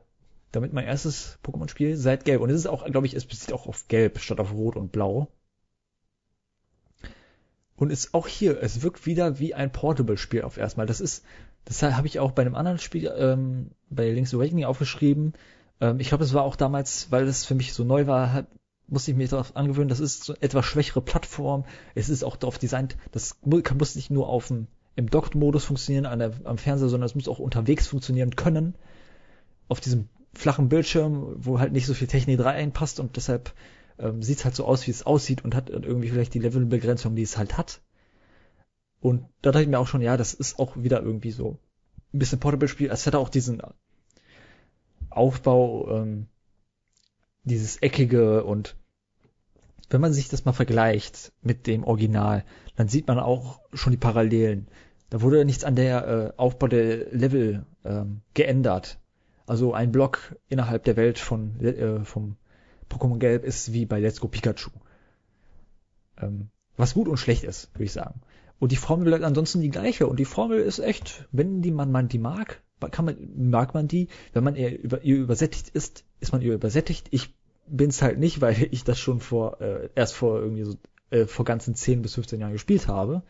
damit 0.52 0.72
mein 0.72 0.86
erstes 0.86 1.38
Pokémon-Spiel 1.44 1.94
seit 1.96 2.24
Gelb. 2.24 2.40
Und 2.40 2.48
es 2.48 2.56
ist 2.56 2.66
auch, 2.66 2.86
glaube 2.86 3.06
ich, 3.06 3.12
es 3.12 3.26
bezieht 3.26 3.52
auch 3.52 3.66
auf 3.66 3.88
Gelb 3.88 4.18
statt 4.18 4.40
auf 4.40 4.54
Rot 4.54 4.76
und 4.76 4.90
Blau. 4.90 5.28
Und 7.76 7.90
ist 7.90 8.14
auch 8.14 8.26
hier, 8.26 8.62
es 8.62 8.80
wirkt 8.80 9.04
wieder 9.04 9.38
wie 9.38 9.52
ein 9.52 9.70
Portable-Spiel 9.70 10.42
auf 10.42 10.56
erstmal. 10.56 10.86
Das 10.86 11.02
ist, 11.02 11.24
das 11.64 11.82
habe 11.82 12.06
ich 12.06 12.20
auch 12.20 12.32
bei 12.32 12.42
einem 12.42 12.54
anderen 12.54 12.78
Spiel, 12.78 13.12
ähm, 13.16 13.70
bei 13.88 14.10
Link's 14.10 14.34
Awakening 14.34 14.64
aufgeschrieben. 14.64 15.32
Ähm, 15.80 16.00
ich 16.00 16.08
glaube, 16.08 16.24
es 16.24 16.34
war 16.34 16.42
auch 16.42 16.56
damals, 16.56 17.10
weil 17.10 17.26
das 17.26 17.44
für 17.44 17.54
mich 17.54 17.72
so 17.72 17.84
neu 17.84 18.06
war, 18.06 18.32
hat, 18.32 18.46
musste 18.86 19.10
ich 19.10 19.16
mich 19.16 19.30
darauf 19.30 19.56
angewöhnen, 19.56 19.88
das 19.88 20.00
ist 20.00 20.24
so 20.24 20.34
etwas 20.40 20.66
schwächere 20.66 21.00
Plattform. 21.00 21.64
Es 21.94 22.08
ist 22.08 22.22
auch 22.22 22.36
darauf 22.36 22.58
designt, 22.58 22.96
das 23.12 23.38
muss 23.44 23.96
nicht 23.96 24.10
nur 24.10 24.28
auf 24.28 24.48
dem, 24.48 24.66
im 24.96 25.08
Docked-Modus 25.10 25.64
funktionieren 25.64 26.06
an 26.06 26.18
der, 26.18 26.32
am 26.44 26.58
Fernseher, 26.58 26.88
sondern 26.88 27.06
es 27.06 27.14
muss 27.14 27.28
auch 27.28 27.38
unterwegs 27.38 27.86
funktionieren 27.86 28.36
können. 28.36 28.74
Auf 29.68 29.80
diesem 29.80 30.08
flachen 30.34 30.68
Bildschirm, 30.68 31.36
wo 31.38 31.58
halt 31.58 31.72
nicht 31.72 31.86
so 31.86 31.94
viel 31.94 32.08
Technik 32.08 32.44
reinpasst 32.44 33.00
und 33.00 33.16
deshalb 33.16 33.54
ähm, 33.98 34.22
sieht 34.22 34.38
es 34.38 34.44
halt 34.44 34.54
so 34.54 34.66
aus, 34.66 34.86
wie 34.86 34.90
es 34.90 35.06
aussieht 35.06 35.44
und 35.44 35.54
hat 35.54 35.70
irgendwie 35.70 36.08
vielleicht 36.08 36.34
die 36.34 36.40
Levelbegrenzung, 36.40 37.14
die 37.14 37.22
es 37.22 37.38
halt 37.38 37.56
hat. 37.56 37.80
Und 39.04 39.28
da 39.42 39.52
dachte 39.52 39.64
ich 39.64 39.68
mir 39.68 39.78
auch 39.78 39.86
schon, 39.86 40.00
ja, 40.00 40.16
das 40.16 40.32
ist 40.32 40.58
auch 40.58 40.78
wieder 40.78 41.02
irgendwie 41.02 41.30
so 41.30 41.58
ein 42.14 42.18
bisschen 42.18 42.40
Portable-Spiel. 42.40 42.90
Es 42.90 43.06
hat 43.06 43.14
auch 43.14 43.28
diesen 43.28 43.60
Aufbau, 45.10 45.90
ähm, 45.90 46.26
dieses 47.42 47.76
eckige 47.82 48.44
und 48.44 48.76
wenn 49.90 50.00
man 50.00 50.14
sich 50.14 50.30
das 50.30 50.46
mal 50.46 50.54
vergleicht 50.54 51.32
mit 51.42 51.66
dem 51.66 51.84
Original, 51.84 52.46
dann 52.76 52.88
sieht 52.88 53.06
man 53.06 53.18
auch 53.18 53.60
schon 53.74 53.90
die 53.90 53.98
Parallelen. 53.98 54.68
Da 55.10 55.20
wurde 55.20 55.44
nichts 55.44 55.64
an 55.64 55.76
der 55.76 56.08
äh, 56.08 56.32
Aufbau 56.38 56.68
der 56.68 57.12
Level 57.12 57.66
ähm, 57.84 58.22
geändert. 58.32 58.98
Also 59.44 59.74
ein 59.74 59.92
Block 59.92 60.34
innerhalb 60.48 60.84
der 60.84 60.96
Welt 60.96 61.18
von 61.18 61.60
äh, 61.60 62.06
vom 62.06 62.38
Pokémon 62.88 63.18
Gelb 63.18 63.44
ist 63.44 63.74
wie 63.74 63.84
bei 63.84 64.00
Let's 64.00 64.20
Go 64.20 64.28
Pikachu. 64.28 64.70
Ähm, 66.16 66.48
was 66.78 66.94
gut 66.94 67.06
und 67.06 67.18
schlecht 67.18 67.44
ist, 67.44 67.68
würde 67.74 67.84
ich 67.84 67.92
sagen. 67.92 68.22
Und 68.58 68.72
die 68.72 68.76
Formel 68.76 69.06
bleibt 69.06 69.24
ansonsten 69.24 69.60
die 69.60 69.70
gleiche. 69.70 70.06
Und 70.06 70.18
die 70.18 70.24
Formel 70.24 70.60
ist 70.60 70.78
echt, 70.78 71.26
wenn 71.32 71.62
die 71.62 71.70
man, 71.70 71.90
man 71.90 72.08
die 72.08 72.18
mag, 72.18 72.62
kann 72.90 73.04
man, 73.04 73.16
mag 73.36 73.74
man 73.74 73.88
die. 73.88 74.08
Wenn 74.32 74.44
man 74.44 74.56
ihr, 74.56 74.78
über, 74.78 75.02
ihr 75.02 75.16
übersättigt 75.16 75.68
ist, 75.70 76.04
ist 76.20 76.32
man 76.32 76.42
ihr 76.42 76.54
übersättigt. 76.54 77.08
Ich 77.10 77.34
bin's 77.66 78.02
halt 78.02 78.18
nicht, 78.18 78.40
weil 78.40 78.68
ich 78.70 78.84
das 78.84 78.98
schon 78.98 79.20
vor, 79.20 79.60
äh, 79.60 79.88
erst 79.94 80.14
vor 80.14 80.40
irgendwie 80.40 80.64
so 80.64 80.76
äh, 81.10 81.26
vor 81.26 81.44
ganzen 81.44 81.74
10 81.74 82.02
bis 82.02 82.14
15 82.14 82.40
Jahren 82.40 82.52
gespielt 82.52 82.88
habe. 82.88 83.22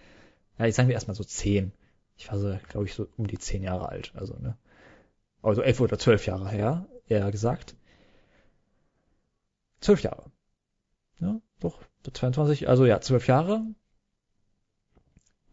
Ja, 0.59 0.67
ich 0.67 0.75
sagen 0.75 0.89
wir 0.89 0.95
erstmal 0.95 1.17
so 1.17 1.25
10. 1.25 1.73
Ich 2.17 2.31
war 2.31 2.39
so, 2.39 2.57
glaube 2.69 2.87
ich, 2.87 2.95
so 2.95 3.09
um 3.17 3.27
die 3.27 3.39
10 3.39 3.63
Jahre 3.63 3.89
alt. 3.89 4.13
Also, 4.15 4.37
ne? 4.39 4.57
Also 5.43 5.63
11 5.63 5.81
oder 5.81 5.99
12 5.99 6.27
Jahre 6.27 6.49
her, 6.49 6.87
eher 7.07 7.31
gesagt. 7.31 7.77
12 9.81 10.03
Jahre. 10.03 10.31
Ja, 11.21 11.41
doch, 11.61 11.81
22, 12.11 12.69
also 12.69 12.87
ja, 12.87 13.01
12 13.01 13.27
Jahre. 13.27 13.63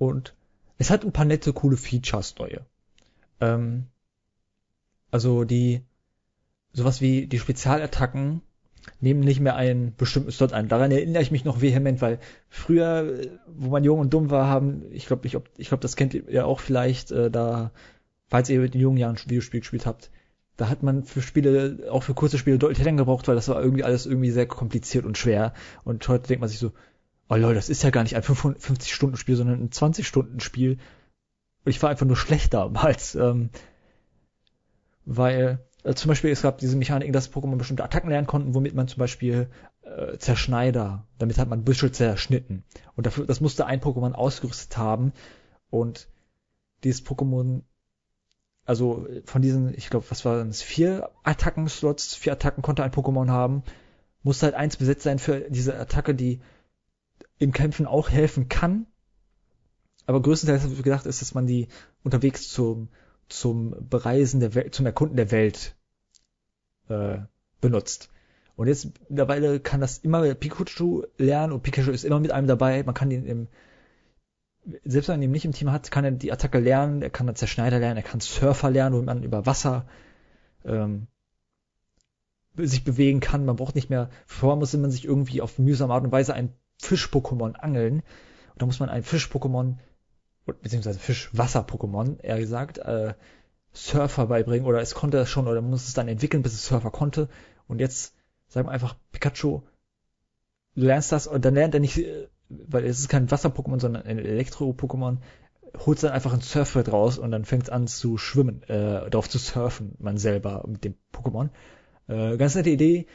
Und 0.01 0.33
es 0.79 0.89
hat 0.89 1.05
ein 1.05 1.11
paar 1.11 1.25
nette, 1.25 1.53
coole 1.53 1.77
Features 1.77 2.33
neue. 2.39 2.65
Ähm, 3.39 3.85
also 5.11 5.43
die, 5.43 5.83
sowas 6.73 7.01
wie 7.01 7.27
die 7.27 7.37
Spezialattacken 7.37 8.41
nehmen 8.99 9.19
nicht 9.19 9.41
mehr 9.41 9.55
einen 9.55 9.95
bestimmten 9.95 10.31
Slot 10.31 10.53
ein. 10.53 10.69
Daran 10.69 10.89
erinnere 10.89 11.21
ich 11.21 11.29
mich 11.29 11.45
noch 11.45 11.61
vehement, 11.61 12.01
weil 12.01 12.17
früher, 12.49 13.27
wo 13.45 13.69
man 13.69 13.83
jung 13.83 13.99
und 13.99 14.11
dumm 14.11 14.31
war, 14.31 14.47
haben, 14.47 14.91
ich 14.91 15.05
glaube, 15.05 15.27
ich, 15.27 15.37
ich 15.57 15.67
glaube, 15.67 15.83
das 15.83 15.95
kennt 15.95 16.15
ihr 16.15 16.47
auch 16.47 16.61
vielleicht, 16.61 17.11
äh, 17.11 17.29
da, 17.29 17.69
falls 18.25 18.49
ihr 18.49 18.63
in 18.63 18.79
jungen 18.79 18.97
Jahren 18.97 19.17
ein 19.17 19.29
Videospiel 19.29 19.59
gespielt 19.59 19.85
habt, 19.85 20.09
da 20.57 20.67
hat 20.67 20.81
man 20.81 21.03
für 21.03 21.21
Spiele, 21.21 21.91
auch 21.91 22.01
für 22.01 22.15
kurze 22.15 22.39
Spiele 22.39 22.57
deutlich 22.57 22.83
länger 22.83 23.03
gebraucht, 23.03 23.27
weil 23.27 23.35
das 23.35 23.49
war 23.49 23.61
irgendwie 23.61 23.83
alles 23.83 24.07
irgendwie 24.07 24.31
sehr 24.31 24.47
kompliziert 24.47 25.05
und 25.05 25.19
schwer. 25.19 25.53
Und 25.83 26.07
heute 26.07 26.27
denkt 26.27 26.41
man 26.41 26.49
sich 26.49 26.57
so, 26.57 26.71
oh 27.31 27.35
lol, 27.37 27.55
das 27.55 27.69
ist 27.69 27.83
ja 27.83 27.91
gar 27.91 28.03
nicht 28.03 28.17
ein 28.17 28.23
55-Stunden-Spiel, 28.23 29.37
sondern 29.37 29.61
ein 29.61 29.69
20-Stunden-Spiel. 29.69 30.73
Und 30.73 31.69
ich 31.69 31.81
war 31.81 31.89
einfach 31.89 32.05
nur 32.05 32.17
schlecht 32.17 32.53
damals. 32.53 33.15
Ähm, 33.21 33.49
weil 35.03 35.65
äh, 35.83 35.95
zum 35.95 36.09
Beispiel 36.09 36.29
es 36.29 36.43
gab 36.43 36.59
diese 36.59 36.77
Mechanik, 36.77 37.11
dass 37.11 37.33
Pokémon 37.33 37.55
bestimmte 37.55 37.83
Attacken 37.83 38.09
lernen 38.09 38.27
konnten, 38.27 38.53
womit 38.53 38.75
man 38.75 38.87
zum 38.87 38.99
Beispiel 38.99 39.49
äh, 39.81 40.17
Zerschneider, 40.17 41.07
damit 41.17 41.37
hat 41.39 41.49
man 41.49 41.63
Büschel 41.63 41.91
zerschnitten. 41.91 42.63
Und 42.95 43.07
dafür, 43.07 43.25
das 43.25 43.41
musste 43.41 43.65
ein 43.65 43.81
Pokémon 43.81 44.13
ausgerüstet 44.13 44.77
haben. 44.77 45.13
Und 45.69 46.07
dieses 46.83 47.03
Pokémon, 47.03 47.63
also 48.65 49.07
von 49.25 49.41
diesen, 49.41 49.73
ich 49.73 49.89
glaube, 49.89 50.05
was 50.09 50.23
waren 50.23 50.49
es, 50.49 50.61
vier 50.61 51.09
Attacken-Slots, 51.23 52.13
vier 52.13 52.33
Attacken 52.33 52.61
konnte 52.61 52.83
ein 52.83 52.91
Pokémon 52.91 53.29
haben, 53.29 53.63
musste 54.21 54.45
halt 54.45 54.55
eins 54.55 54.77
besetzt 54.77 55.03
sein 55.03 55.17
für 55.17 55.49
diese 55.49 55.79
Attacke, 55.79 56.13
die 56.13 56.41
im 57.41 57.51
Kämpfen 57.51 57.87
auch 57.87 58.09
helfen 58.09 58.49
kann. 58.49 58.85
Aber 60.05 60.21
größtenteils 60.21 60.83
gedacht 60.83 61.05
ist, 61.05 61.21
dass 61.21 61.33
man 61.33 61.47
die 61.47 61.67
unterwegs 62.03 62.49
zum 62.49 62.89
zum 63.31 63.75
Bereisen 63.89 64.39
der 64.39 64.53
Welt, 64.55 64.75
zum 64.75 64.85
Erkunden 64.85 65.15
der 65.15 65.31
Welt 65.31 65.75
äh, 66.89 67.19
benutzt. 67.61 68.09
Und 68.55 68.67
jetzt 68.67 68.89
mittlerweile 69.09 69.59
kann 69.59 69.81
das 69.81 69.99
immer 69.99 70.35
Pikachu 70.35 71.03
lernen 71.17 71.53
und 71.53 71.63
Pikachu 71.63 71.91
ist 71.91 72.03
immer 72.03 72.19
mit 72.19 72.31
einem 72.31 72.47
dabei. 72.47 72.83
Man 72.83 72.93
kann 72.93 73.09
ihn 73.09 73.25
im, 73.25 73.47
selbst 74.83 75.07
wenn 75.07 75.15
man 75.15 75.23
ihn 75.23 75.31
nicht 75.31 75.45
im 75.45 75.53
Team 75.53 75.71
hat, 75.71 75.89
kann 75.89 76.03
er 76.03 76.11
die 76.11 76.31
Attacke 76.31 76.59
lernen, 76.59 77.01
er 77.01 77.09
kann 77.09 77.25
dann 77.25 77.35
Zerschneider 77.35 77.79
lernen, 77.79 77.97
er 77.97 78.03
kann 78.03 78.19
Surfer 78.19 78.69
lernen, 78.69 78.95
wo 78.95 79.01
man 79.01 79.23
über 79.23 79.45
Wasser 79.45 79.87
ähm, 80.65 81.07
sich 82.55 82.83
bewegen 82.83 83.21
kann. 83.21 83.45
Man 83.45 83.55
braucht 83.55 83.75
nicht 83.75 83.89
mehr, 83.89 84.09
vorher 84.25 84.57
musste 84.57 84.77
man 84.77 84.91
sich 84.91 85.05
irgendwie 85.05 85.41
auf 85.41 85.57
mühsame 85.57 85.93
Art 85.93 86.03
und 86.03 86.11
Weise 86.11 86.33
ein 86.33 86.53
Fisch-Pokémon 86.81 87.55
angeln. 87.55 88.03
Und 88.53 88.61
da 88.61 88.65
muss 88.65 88.79
man 88.79 88.89
ein 88.89 89.03
Fisch-Pokémon 89.03 89.77
beziehungsweise 90.45 90.99
Fischwasser-Pokémon, 90.99 92.19
eher 92.21 92.39
gesagt, 92.39 92.79
äh, 92.79 93.13
Surfer 93.73 94.27
beibringen 94.27 94.65
oder 94.65 94.81
es 94.81 94.95
konnte 94.95 95.17
das 95.17 95.29
schon 95.29 95.47
oder 95.47 95.61
muss 95.61 95.87
es 95.87 95.93
dann 95.93 96.07
entwickeln, 96.07 96.43
bis 96.43 96.53
es 96.53 96.65
Surfer 96.65 96.91
konnte. 96.91 97.29
Und 97.67 97.79
jetzt 97.79 98.15
sagen 98.47 98.67
wir 98.67 98.71
einfach, 98.71 98.95
Pikachu, 99.11 99.61
du 100.75 100.81
lernst 100.81 101.11
das 101.11 101.27
und 101.27 101.45
dann 101.45 101.55
lernt 101.55 101.73
er 101.73 101.79
nicht, 101.79 101.97
äh, 101.97 102.27
weil 102.49 102.85
es 102.85 102.99
ist 102.99 103.09
kein 103.09 103.31
Wasser-Pokémon, 103.31 103.79
sondern 103.79 104.03
ein 104.03 104.19
Elektro-Pokémon, 104.19 105.17
holt 105.85 106.03
dann 106.03 106.11
einfach 106.11 106.33
ein 106.33 106.41
Surfbrett 106.41 106.91
raus 106.91 107.17
und 107.17 107.31
dann 107.31 107.45
fängt 107.45 107.63
es 107.63 107.69
an 107.69 107.87
zu 107.87 108.17
schwimmen, 108.17 108.63
äh, 108.63 109.09
darauf 109.09 109.29
zu 109.29 109.37
surfen, 109.37 109.95
man 109.99 110.17
selber 110.17 110.65
mit 110.67 110.83
dem 110.83 110.95
Pokémon. 111.13 111.49
Äh, 112.07 112.35
ganz 112.37 112.55
nette 112.55 112.69
Idee. 112.69 113.07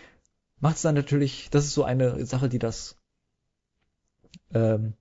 Macht 0.58 0.76
es 0.76 0.82
dann 0.82 0.94
natürlich, 0.94 1.50
das 1.50 1.66
ist 1.66 1.74
so 1.74 1.84
eine 1.84 2.24
Sache, 2.24 2.48
die 2.48 2.58
das 2.58 2.96
ähm, 4.54 4.94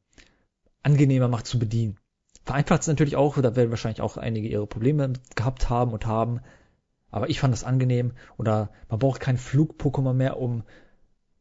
angenehmer 0.83 1.27
macht 1.27 1.47
zu 1.47 1.59
bedienen. 1.59 1.97
Vereinfacht 2.43 2.81
es 2.81 2.87
natürlich 2.87 3.15
auch, 3.15 3.41
da 3.41 3.55
werden 3.55 3.71
wahrscheinlich 3.71 4.01
auch 4.01 4.17
einige 4.17 4.47
ihre 4.47 4.67
Probleme 4.67 5.13
gehabt 5.35 5.69
haben 5.69 5.93
und 5.93 6.05
haben. 6.05 6.41
Aber 7.09 7.29
ich 7.29 7.39
fand 7.39 7.53
das 7.53 7.63
angenehm. 7.63 8.13
Oder 8.37 8.69
man 8.89 8.99
braucht 8.99 9.19
kein 9.19 9.37
Flug-Pokémon 9.37 10.13
mehr, 10.13 10.37
um 10.37 10.63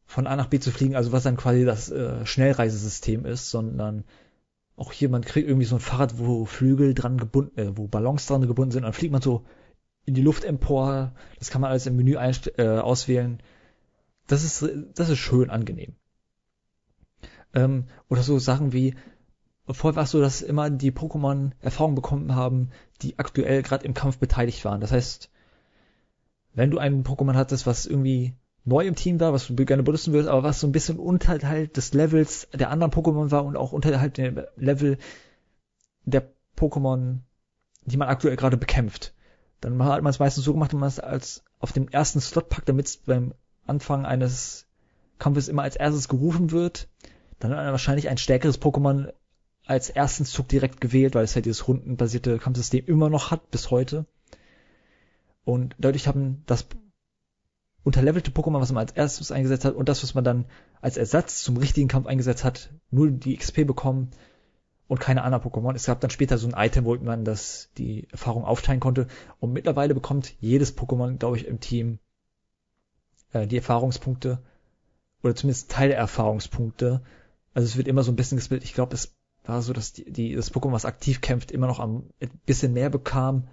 von 0.05 0.27
A 0.27 0.35
nach 0.35 0.47
B 0.47 0.59
zu 0.59 0.71
fliegen, 0.71 0.95
also 0.95 1.11
was 1.11 1.23
dann 1.23 1.37
quasi 1.37 1.65
das 1.65 1.89
äh, 1.89 2.25
Schnellreisesystem 2.25 3.25
ist, 3.25 3.49
sondern 3.49 4.03
auch 4.75 4.91
hier, 4.91 5.09
man 5.09 5.23
kriegt 5.23 5.47
irgendwie 5.47 5.65
so 5.65 5.75
ein 5.75 5.81
Fahrrad, 5.81 6.19
wo 6.19 6.45
Flügel 6.45 6.93
dran 6.93 7.17
gebunden, 7.17 7.57
äh, 7.59 7.77
wo 7.77 7.87
Ballons 7.87 8.25
dran 8.27 8.45
gebunden 8.45 8.71
sind, 8.71 8.83
dann 8.83 8.93
fliegt 8.93 9.11
man 9.11 9.21
so 9.21 9.45
in 10.05 10.13
die 10.13 10.21
Luft 10.21 10.43
empor. 10.43 11.13
Das 11.39 11.49
kann 11.49 11.61
man 11.61 11.71
alles 11.71 11.87
im 11.87 11.95
Menü 11.95 12.15
äh, 12.15 12.67
auswählen. 12.67 13.41
Das 14.27 14.43
ist, 14.43 14.67
das 14.95 15.09
ist 15.09 15.19
schön 15.19 15.49
angenehm. 15.49 15.95
Ähm, 17.55 17.85
oder 18.09 18.21
so 18.21 18.37
Sachen 18.37 18.73
wie, 18.73 18.95
vorher 19.67 19.95
war 19.95 20.03
es 20.03 20.11
so, 20.11 20.21
dass 20.21 20.41
immer 20.41 20.69
die 20.69 20.91
Pokémon 20.91 21.51
Erfahrung 21.61 21.95
bekommen 21.95 22.35
haben, 22.35 22.69
die 23.01 23.17
aktuell 23.17 23.63
gerade 23.63 23.85
im 23.85 23.93
Kampf 23.93 24.17
beteiligt 24.19 24.63
waren. 24.65 24.81
Das 24.81 24.91
heißt, 24.91 25.31
wenn 26.53 26.71
du 26.71 26.77
einen 26.77 27.03
Pokémon 27.03 27.35
hattest, 27.35 27.65
was 27.65 27.85
irgendwie 27.85 28.35
neu 28.65 28.85
im 28.85 28.95
Team 28.95 29.19
war, 29.19 29.33
was 29.33 29.47
du 29.47 29.55
gerne 29.65 29.83
benutzen 29.83 30.13
würdest, 30.13 30.29
aber 30.29 30.43
was 30.43 30.59
so 30.59 30.67
ein 30.67 30.71
bisschen 30.71 30.99
unterhalb 30.99 31.73
des 31.73 31.93
Levels 31.93 32.47
der 32.53 32.71
anderen 32.71 32.91
Pokémon 32.91 33.31
war 33.31 33.45
und 33.45 33.57
auch 33.57 33.71
unterhalb 33.71 34.13
dem 34.15 34.41
Level 34.57 34.97
der 36.03 36.29
Pokémon, 36.57 37.19
die 37.85 37.97
man 37.97 38.07
aktuell 38.07 38.35
gerade 38.35 38.57
bekämpft. 38.57 39.13
Dann 39.61 39.81
hat 39.83 40.01
man 40.01 40.09
es 40.09 40.19
meistens 40.19 40.43
so 40.43 40.53
gemacht, 40.53 40.73
dass 40.73 40.79
man 40.79 40.89
es 40.89 40.99
als 40.99 41.43
auf 41.59 41.71
dem 41.71 41.87
ersten 41.87 42.19
Slot 42.19 42.49
packt, 42.49 42.69
damit 42.69 42.87
es 42.87 42.97
beim 42.97 43.33
Anfang 43.65 44.05
eines 44.05 44.67
Kampfes 45.19 45.47
immer 45.47 45.63
als 45.63 45.75
erstes 45.75 46.07
gerufen 46.07 46.51
wird. 46.51 46.87
Dann 47.39 47.51
hat 47.51 47.57
man 47.57 47.71
wahrscheinlich 47.71 48.09
ein 48.09 48.17
stärkeres 48.17 48.61
Pokémon 48.61 49.11
als 49.65 49.89
ersten 49.89 50.25
Zug 50.25 50.47
direkt 50.47 50.79
gewählt, 50.79 51.15
weil 51.15 51.23
es 51.23 51.35
halt 51.35 51.45
dieses 51.45 51.67
rundenbasierte 51.67 52.37
Kampfsystem 52.37 52.85
immer 52.85 53.09
noch 53.09 53.31
hat 53.31 53.51
bis 53.51 53.71
heute. 53.71 54.05
Und 55.43 55.75
dadurch 55.77 56.07
haben 56.07 56.43
das 56.45 56.65
unterlevelte 57.83 58.31
Pokémon, 58.31 58.59
was 58.59 58.71
man 58.71 58.81
als 58.81 58.93
erstes 58.93 59.31
eingesetzt 59.31 59.65
hat, 59.65 59.75
und 59.75 59.89
das, 59.89 60.03
was 60.03 60.15
man 60.15 60.23
dann 60.23 60.45
als 60.81 60.97
Ersatz 60.97 61.43
zum 61.43 61.57
richtigen 61.57 61.87
Kampf 61.87 62.07
eingesetzt 62.07 62.43
hat, 62.43 62.69
nur 62.89 63.11
die 63.11 63.37
XP 63.37 63.65
bekommen 63.65 64.11
und 64.87 64.99
keine 64.99 65.23
anderen 65.23 65.43
Pokémon. 65.43 65.75
Es 65.75 65.85
gab 65.85 65.99
dann 66.01 66.09
später 66.09 66.37
so 66.37 66.47
ein 66.47 66.53
Item, 66.55 66.85
wo 66.85 66.95
man 66.95 67.25
das, 67.25 67.69
die 67.77 68.07
Erfahrung 68.11 68.43
aufteilen 68.43 68.79
konnte. 68.79 69.07
Und 69.39 69.53
mittlerweile 69.53 69.93
bekommt 69.93 70.33
jedes 70.39 70.77
Pokémon, 70.77 71.17
glaube 71.17 71.37
ich, 71.37 71.47
im 71.47 71.59
Team 71.59 71.99
äh, 73.33 73.47
die 73.47 73.57
Erfahrungspunkte 73.57 74.39
oder 75.23 75.35
zumindest 75.35 75.71
Teil 75.71 75.89
der 75.89 75.97
Erfahrungspunkte. 75.97 77.01
Also 77.55 77.65
es 77.65 77.75
wird 77.77 77.87
immer 77.87 78.03
so 78.03 78.11
ein 78.11 78.17
bisschen 78.17 78.37
gespielt. 78.37 78.63
Ich 78.63 78.75
glaube, 78.75 78.93
es 78.93 79.15
war 79.45 79.63
so, 79.63 79.73
dass 79.73 79.93
die, 79.93 80.11
die, 80.11 80.35
das 80.35 80.53
Pokémon, 80.53 80.73
was 80.73 80.85
aktiv 80.85 81.21
kämpft, 81.21 81.51
immer 81.51 81.67
noch 81.67 81.79
ein 81.79 82.03
bisschen 82.45 82.73
mehr 82.73 82.89
bekam. 82.89 83.47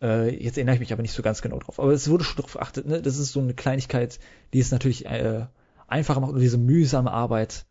Äh, 0.00 0.34
jetzt 0.42 0.56
erinnere 0.56 0.76
ich 0.76 0.80
mich 0.80 0.94
aber 0.94 1.02
nicht 1.02 1.12
so 1.12 1.22
ganz 1.22 1.42
genau 1.42 1.58
drauf. 1.58 1.78
Aber 1.78 1.92
es 1.92 2.08
wurde 2.08 2.24
schon 2.24 2.38
darauf 2.38 2.54
geachtet, 2.54 2.86
ne? 2.86 3.02
Das 3.02 3.18
ist 3.18 3.32
so 3.32 3.40
eine 3.40 3.52
Kleinigkeit, 3.54 4.18
die 4.54 4.60
es 4.60 4.70
natürlich 4.70 5.04
äh, 5.06 5.44
einfacher 5.86 6.20
macht 6.20 6.32
und 6.32 6.40
diese 6.40 6.56
mühsame 6.56 7.12
Arbeit 7.12 7.66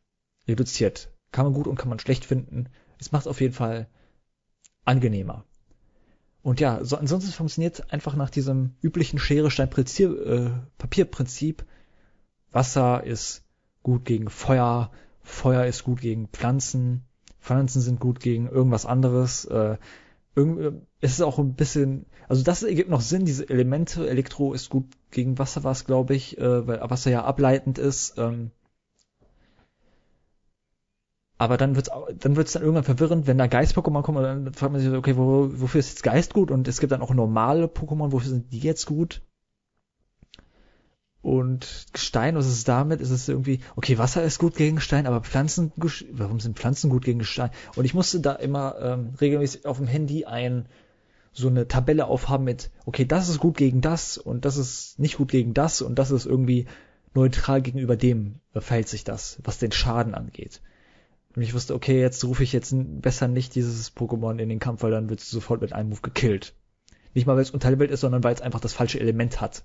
reduziert. 0.48 1.12
Kann 1.32 1.46
man 1.46 1.54
gut 1.54 1.66
und 1.66 1.76
kann 1.76 1.90
man 1.90 1.98
schlecht 2.00 2.24
finden. 2.24 2.70
Es 3.00 3.12
macht 3.12 3.28
auf 3.28 3.42
jeden 3.42 3.56
Fall 3.56 3.90
angenehmer. 4.86 5.46
Und 6.44 6.60
ja, 6.60 6.84
so, 6.84 6.98
ansonsten 6.98 7.32
funktioniert 7.32 7.92
einfach 7.92 8.16
nach 8.16 8.30
diesem 8.30 8.76
üblichen 8.82 9.18
Schere-Stein-Papierprinzip. 9.18 11.66
Wasser 12.52 13.04
ist 13.04 13.44
gut 13.82 14.06
gegen 14.06 14.30
Feuer, 14.30 14.92
Feuer 15.24 15.66
ist 15.66 15.84
gut 15.84 16.02
gegen 16.02 16.28
Pflanzen, 16.30 17.04
Pflanzen 17.40 17.82
sind 17.82 18.00
gut 18.00 18.20
gegen 18.20 18.48
irgendwas 18.48 18.86
anderes. 18.86 19.46
Äh, 19.46 19.78
irgendwie, 20.36 20.82
es 21.02 21.14
ist 21.14 21.22
auch 21.22 21.40
ein 21.40 21.56
bisschen, 21.56 22.06
also 22.30 22.44
das 22.44 22.64
ergibt 22.64 22.90
noch 22.90 23.02
Sinn, 23.02 23.26
diese 23.26 23.50
Elemente. 23.50 24.10
Elektro 24.10 24.54
ist 24.54 24.70
gut 24.70 24.86
gegen 25.12 25.38
Wasser, 25.40 25.64
was 25.64 25.86
glaube 25.86 26.16
ich, 26.16 26.38
äh, 26.38 26.68
weil 26.68 26.82
Wasser 26.90 27.12
ja 27.12 27.24
ableitend 27.26 27.78
ist. 27.78 28.18
Ähm, 28.18 28.52
aber 31.38 31.58
dann 31.58 31.76
wird's 31.76 31.90
dann 32.20 32.36
wird's 32.36 32.54
dann 32.54 32.62
irgendwann 32.62 32.84
verwirrend, 32.84 33.26
wenn 33.28 33.38
da 33.38 33.48
Geist-Pokémon 33.48 34.04
kommen, 34.04 34.20
und 34.20 34.24
dann 34.24 34.54
fragt 34.54 34.72
man 34.74 34.82
sich, 34.82 34.92
okay, 34.92 35.18
wo, 35.18 35.50
wofür 35.60 35.80
ist 35.80 35.90
jetzt 35.90 36.04
Geist 36.04 36.34
gut? 36.34 36.52
Und 36.52 36.68
es 36.68 36.80
gibt 36.80 36.92
dann 36.92 37.02
auch 37.02 37.14
normale 37.14 37.66
Pokémon, 37.66 38.12
wofür 38.12 38.30
sind 38.30 38.54
die 38.54 38.60
jetzt 38.60 38.86
gut? 38.86 39.22
Und 41.22 41.86
Gestein, 41.94 42.36
was 42.36 42.48
ist 42.48 42.68
damit? 42.68 43.00
Ist 43.00 43.12
es 43.12 43.30
irgendwie, 43.30 43.60
okay, 43.76 43.98
Wasser 44.00 44.24
ist 44.24 44.40
gut 44.40 44.56
gegen 44.56 44.82
Stein, 44.82 45.06
aber 45.06 45.22
Pflanzen, 45.22 45.72
warum 46.12 46.40
sind 46.40 46.58
Pflanzen 46.58 46.90
gut 46.90 47.06
gegen 47.06 47.20
Gestein? 47.20 47.52
Und 47.76 47.86
ich 47.86 47.94
musste 47.94 48.22
da 48.22 48.34
immer 48.34 48.76
ähm, 48.82 49.14
regelmäßig 49.22 49.66
auf 49.68 49.78
dem 49.78 49.88
Handy 49.88 50.26
ein 50.26 50.66
so 51.34 51.48
eine 51.48 51.68
Tabelle 51.68 52.08
aufhaben 52.08 52.44
mit, 52.44 52.72
okay, 52.86 53.06
das 53.06 53.30
ist 53.30 53.40
gut 53.40 53.56
gegen 53.56 53.82
das 53.82 54.18
und 54.18 54.44
das 54.44 54.58
ist 54.58 55.00
nicht 55.00 55.18
gut 55.18 55.30
gegen 55.30 55.54
das 55.54 55.82
und 55.82 55.98
das 55.98 56.12
ist 56.12 56.26
irgendwie 56.26 56.66
neutral 57.14 57.62
gegenüber 57.62 57.96
dem 57.96 58.40
äh, 58.54 58.62
verhält 58.62 58.90
sich 58.90 59.04
das, 59.04 59.40
was 59.44 59.58
den 59.58 59.72
Schaden 59.72 60.16
angeht. 60.16 60.62
Und 61.36 61.44
ich 61.44 61.54
wusste, 61.54 61.74
okay, 61.74 62.02
jetzt 62.02 62.26
rufe 62.26 62.44
ich 62.44 62.52
jetzt 62.52 62.74
besser 62.76 63.28
nicht 63.28 63.56
dieses 63.56 63.96
Pokémon 63.96 64.38
in 64.40 64.50
den 64.50 64.60
Kampf, 64.60 64.84
weil 64.84 64.92
dann 64.92 65.10
wird 65.10 65.22
es 65.22 65.30
sofort 65.30 65.62
mit 65.62 65.72
einem 65.72 65.90
Move 65.90 66.02
gekillt. 66.02 66.54
Nicht 67.14 67.26
mal, 67.26 67.36
weil 67.36 67.44
es 67.44 67.52
unterlevelt 67.52 67.92
ist, 67.92 68.02
sondern 68.02 68.24
weil 68.24 68.34
es 68.34 68.42
einfach 68.42 68.60
das 68.60 68.74
falsche 68.74 69.00
Element 69.00 69.40
hat. 69.40 69.64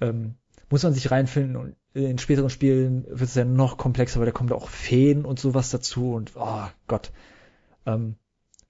Ähm, 0.00 0.34
muss 0.68 0.82
man 0.82 0.92
sich 0.92 1.10
reinfinden 1.10 1.56
und 1.56 1.76
in 1.94 2.18
späteren 2.18 2.50
Spielen 2.50 3.04
wird 3.08 3.22
es 3.22 3.34
ja 3.34 3.44
noch 3.44 3.78
komplexer, 3.78 4.18
weil 4.18 4.26
da 4.26 4.32
kommt 4.32 4.52
auch 4.52 4.68
Feen 4.68 5.24
und 5.24 5.38
sowas 5.38 5.70
dazu 5.70 6.12
und 6.12 6.32
oh 6.34 6.66
Gott. 6.88 7.12
Ähm, 7.86 8.16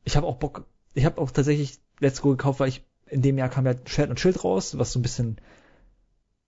ich 0.04 0.16
habe 0.16 0.26
auch 0.26 0.36
Bock, 0.36 0.66
ich 0.94 1.04
habe 1.04 1.20
auch 1.20 1.30
tatsächlich 1.30 1.78
Let's 1.98 2.22
Go 2.22 2.30
gekauft, 2.30 2.60
weil 2.60 2.68
ich 2.68 2.84
in 3.06 3.22
dem 3.22 3.38
Jahr 3.38 3.48
kam 3.48 3.66
ja 3.66 3.74
Schwert 3.86 4.10
und 4.10 4.20
Schild 4.20 4.44
raus, 4.44 4.78
was 4.78 4.92
so 4.92 4.98
ein 4.98 5.02
bisschen 5.02 5.38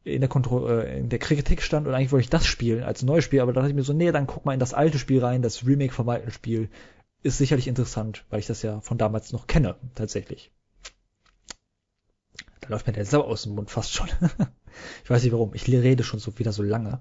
in 0.05 0.21
der 0.21 0.29
Kontro 0.29 0.69
äh, 0.69 0.99
in 0.99 1.09
der 1.09 1.19
Kritik 1.19 1.63
stand 1.63 1.87
und 1.87 1.95
eigentlich 1.95 2.13
wollte 2.13 2.25
ich 2.25 2.31
das 2.31 2.47
spielen 2.47 2.83
als 2.83 3.03
neues 3.03 3.25
Spiel, 3.25 3.41
aber 3.41 3.53
dann 3.53 3.63
dachte 3.63 3.71
ich 3.71 3.77
mir 3.77 3.83
so, 3.83 3.93
nee, 3.93 4.13
dann 4.13 4.27
guck 4.27 4.45
mal 4.45 4.55
in 4.55 4.61
das 4.61 4.75
alte 4.75 4.99
Spiel 4.99 5.25
rein, 5.25 5.43
das 5.43 5.67
Remake 5.67 5.93
vom 5.93 6.09
alten 6.09 6.31
Spiel 6.31 6.69
ist 7.23 7.39
sicherlich 7.39 7.67
interessant, 7.67 8.25
weil 8.31 8.41
ich 8.41 8.47
das 8.47 8.63
ja 8.63 8.81
von 8.81 8.99
damals 8.99 9.33
noch 9.33 9.47
kenne, 9.47 9.77
tatsächlich. 9.95 10.53
Läuft 12.69 12.87
mir 12.87 12.93
der 12.93 13.05
Sau 13.05 13.23
aus 13.23 13.43
dem 13.43 13.55
Mund 13.55 13.71
fast 13.71 13.93
schon. 13.93 14.09
ich 15.05 15.11
weiß 15.11 15.23
nicht 15.23 15.33
warum, 15.33 15.55
ich 15.55 15.67
rede 15.69 16.05
schon 16.05 16.21
so 16.21 16.39
wieder 16.39 16.53
so 16.53 16.63
lange. 16.63 17.01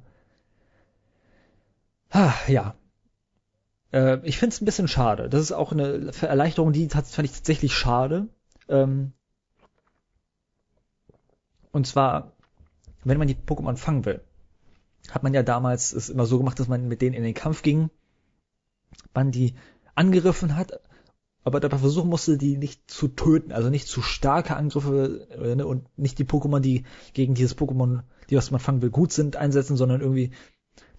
Ah, 2.10 2.34
ja. 2.48 2.76
Äh, 3.92 4.20
ich 4.24 4.38
finde 4.38 4.54
es 4.54 4.62
ein 4.62 4.66
bisschen 4.66 4.88
schade. 4.88 5.30
Das 5.30 5.42
ist 5.42 5.52
auch 5.52 5.72
eine 5.72 6.12
Erleichterung, 6.22 6.72
die 6.72 6.88
fand 6.90 7.20
ich 7.20 7.32
tatsächlich 7.34 7.76
schade. 7.76 8.28
Ähm, 8.70 9.14
und 11.72 11.86
zwar 11.86 12.38
wenn 13.08 13.18
man 13.18 13.28
die 13.28 13.36
Pokémon 13.36 13.78
fangen 13.78 14.06
will, 14.06 14.22
hat 15.10 15.24
man 15.24 15.34
ja 15.34 15.44
damals 15.44 15.94
es 15.94 16.10
immer 16.10 16.26
so 16.26 16.38
gemacht, 16.38 16.60
dass 16.60 16.68
man 16.68 16.88
mit 16.88 17.02
denen 17.02 17.16
in 17.16 17.24
den 17.24 17.34
Kampf 17.34 17.62
ging, 17.62 17.90
man 19.14 19.32
die 19.32 19.56
angegriffen 19.96 20.56
hat, 20.56 20.80
aber 21.48 21.62
dabei 21.62 21.78
versuchen 21.78 22.10
musste, 22.10 22.38
die 22.38 22.58
nicht 22.58 22.92
zu 22.92 23.08
töten, 23.08 23.54
also 23.54 23.70
nicht 23.70 23.88
zu 23.88 24.02
starke 24.02 24.58
Angriffe 24.58 25.28
äh, 25.32 25.56
ne, 25.56 25.66
und 25.66 25.88
nicht 25.98 26.20
die 26.20 26.26
Pokémon, 26.26 26.60
die 26.60 26.84
gegen 27.14 27.36
dieses 27.36 27.58
Pokémon, 27.58 28.02
die 28.30 28.36
was 28.36 28.52
man 28.52 28.60
fangen 28.60 28.82
will, 28.82 28.90
gut 28.90 29.14
sind, 29.14 29.38
einsetzen, 29.38 29.78
sondern 29.78 30.02
irgendwie 30.02 30.32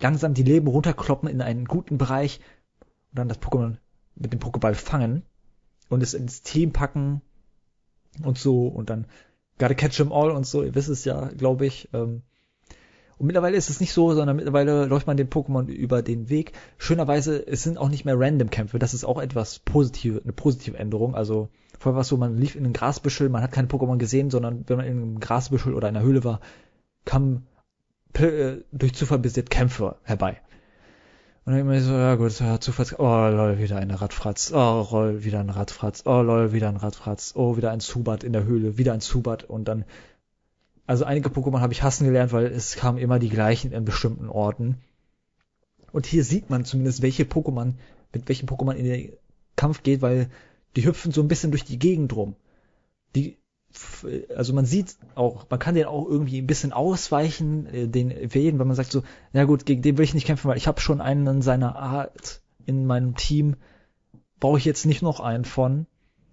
langsam 0.01 0.33
die 0.33 0.43
Leben 0.43 0.67
runterkloppen 0.67 1.29
in 1.29 1.43
einen 1.43 1.67
guten 1.67 1.99
Bereich 1.99 2.41
und 3.11 3.19
dann 3.19 3.29
das 3.29 3.43
Pokémon 3.43 3.77
mit 4.15 4.33
dem 4.33 4.41
Pokéball 4.41 4.73
fangen 4.73 5.23
und 5.91 6.03
es 6.03 6.15
ins 6.15 6.41
Team 6.41 6.73
packen 6.73 7.21
und 8.23 8.39
so 8.39 8.69
und 8.69 8.89
dann 8.89 9.07
Gotta 9.59 9.75
catch 9.75 9.97
them 9.97 10.13
all 10.13 10.31
und 10.31 10.47
so, 10.47 10.63
ihr 10.63 10.75
wisst 10.75 10.89
es 10.89 11.05
ja, 11.05 11.29
glaube 11.29 11.67
ich. 11.67 11.91
Ähm, 11.93 12.23
und 13.19 13.27
mittlerweile 13.27 13.57
ist 13.57 13.69
es 13.69 13.81
nicht 13.81 13.93
so, 13.93 14.15
sondern 14.15 14.37
mittlerweile 14.37 14.87
läuft 14.87 15.07
man 15.07 15.17
den 15.17 15.29
Pokémon 15.29 15.67
über 15.67 16.03
den 16.03 16.29
Weg. 16.29 16.53
Schönerweise, 16.79 17.45
es 17.47 17.65
sind 17.65 17.77
auch 17.77 17.89
nicht 17.89 18.05
mehr 18.05 18.19
Random-Kämpfe. 18.19 18.79
Das 18.79 18.95
ist 18.95 19.05
auch 19.05 19.21
etwas 19.21 19.59
positive, 19.59 20.21
eine 20.23 20.33
positive 20.33 20.77
Änderung. 20.77 21.17
Also 21.17 21.49
vorher 21.79 21.97
war 21.97 22.03
es 22.03 22.09
so, 22.09 22.17
man 22.17 22.39
lief 22.39 22.55
in 22.55 22.65
ein 22.65 22.73
Grasbüschel, 22.73 23.29
man 23.29 23.43
hat 23.43 23.51
keine 23.51 23.67
Pokémon 23.67 23.99
gesehen, 23.99 24.31
sondern 24.31 24.65
wenn 24.69 24.77
man 24.77 24.87
in 24.87 24.93
einem 24.93 25.21
Grasbüschel 25.21 25.75
oder 25.75 25.89
einer 25.89 26.03
Höhle 26.03 26.23
war, 26.23 26.41
kamen 27.05 27.47
äh, 28.15 28.59
durch 28.73 28.95
Zufall 28.95 29.19
besiegt 29.19 29.51
Kämpfe 29.51 29.97
herbei. 30.05 30.41
Und 31.45 31.55
dann 31.55 31.63
immer 31.63 31.81
so, 31.81 31.93
ja 31.93 32.15
gut, 32.17 32.39
ja, 32.41 32.61
Zufalls, 32.61 32.99
oh 32.99 33.03
lol, 33.03 33.59
wieder 33.59 33.79
eine 33.79 34.01
Radfratz, 34.01 34.53
oh 34.53 34.83
lol, 34.83 35.25
wieder 35.25 35.41
ein 35.41 35.51
Radfratz, 35.51 36.03
oh 36.05 36.21
lol, 36.21 36.53
wieder 36.53 36.69
ein 36.69 36.77
Radfratz, 36.77 37.33
oh, 37.37 37.57
wieder 37.57 37.71
ein 37.71 37.81
Zubat 37.81 38.23
in 38.23 38.35
der 38.35 38.45
Höhle, 38.45 38.77
wieder 38.77 38.93
ein 38.93 39.01
Zubat 39.01 39.45
und 39.45 39.67
dann, 39.67 39.85
also 40.89 41.05
einige 41.05 41.29
Pokémon 41.29 41.61
habe 41.61 41.73
ich 41.73 41.83
hassen 41.83 42.07
gelernt, 42.07 42.33
weil 42.33 42.47
es 42.47 42.75
kamen 42.75 42.99
immer 42.99 43.19
die 43.19 43.29
gleichen 43.29 43.73
in 43.73 43.85
bestimmten 43.85 44.29
Orten. 44.29 44.79
Und 45.93 46.07
hier 46.07 46.25
sieht 46.25 46.51
man 46.51 46.65
zumindest, 46.65 47.03
welche 47.03 47.25
Pokémon, 47.25 47.75
mit 48.13 48.29
welchen 48.29 48.49
Pokémon 48.49 48.73
in 48.73 48.85
den 48.85 49.13
Kampf 49.55 49.83
geht, 49.83 50.03
weil 50.03 50.31
die 50.77 50.87
hüpfen 50.87 51.13
so 51.13 51.21
ein 51.21 51.29
bisschen 51.29 51.51
durch 51.51 51.65
die 51.65 51.79
Gegend 51.79 52.17
rum. 52.17 52.37
Die 53.15 53.37
also 54.35 54.55
man 54.55 54.65
sieht 54.65 54.97
auch, 55.15 55.45
man 55.51 55.61
kann 55.61 55.75
den 55.75 55.85
auch 55.85 56.09
irgendwie 56.09 56.41
ein 56.41 56.47
bisschen 56.47 56.73
ausweichen, 56.73 57.67
äh, 57.67 57.87
den 57.87 58.11
wählen, 58.33 58.59
weil 58.59 58.67
man 58.67 58.77
sagt 58.77 58.91
so, 58.91 59.03
ja 59.35 59.45
gut, 59.45 59.67
gegen 59.67 59.83
den 59.83 59.99
will 59.99 60.05
ich 60.05 60.15
nicht 60.15 60.27
kämpfen, 60.27 60.49
weil 60.49 60.57
ich 60.57 60.67
habe 60.67 60.81
schon 60.81 61.03
einen 61.03 61.27
in 61.27 61.43
seiner 61.43 61.77
Art 61.77 62.41
in 62.65 62.87
meinem 62.87 63.15
Team, 63.15 63.57
brauche 64.41 64.57
ich 64.57 64.65
jetzt 64.65 64.87
nicht 64.87 65.03
noch 65.03 65.21
einen 65.21 65.45
von. 65.45 65.87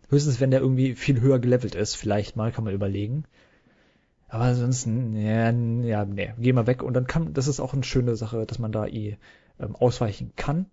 Höchstens, 0.10 0.40
wenn 0.40 0.52
der 0.52 0.62
irgendwie 0.62 0.96
viel 0.96 1.20
höher 1.20 1.40
gelevelt 1.40 1.76
ist, 1.76 1.96
vielleicht 1.96 2.38
mal, 2.38 2.54
kann 2.54 2.64
man 2.64 2.74
überlegen. 2.74 3.26
Aber 4.36 4.44
ansonsten, 4.44 5.16
ja, 5.16 5.50
ja, 5.50 6.04
nee, 6.04 6.34
geh 6.38 6.52
mal 6.52 6.68
weg. 6.68 6.84
Und 6.84 6.94
dann 6.94 7.08
kann, 7.08 7.34
das 7.34 7.48
ist 7.48 7.62
auch 7.62 7.74
eine 7.74 7.86
schöne 7.86 8.18
Sache, 8.18 8.46
dass 8.46 8.60
man 8.60 8.74
da 8.74 8.86
eh 8.86 9.16
ähm, 9.62 9.78
ausweichen 9.78 10.34
kann. 10.36 10.66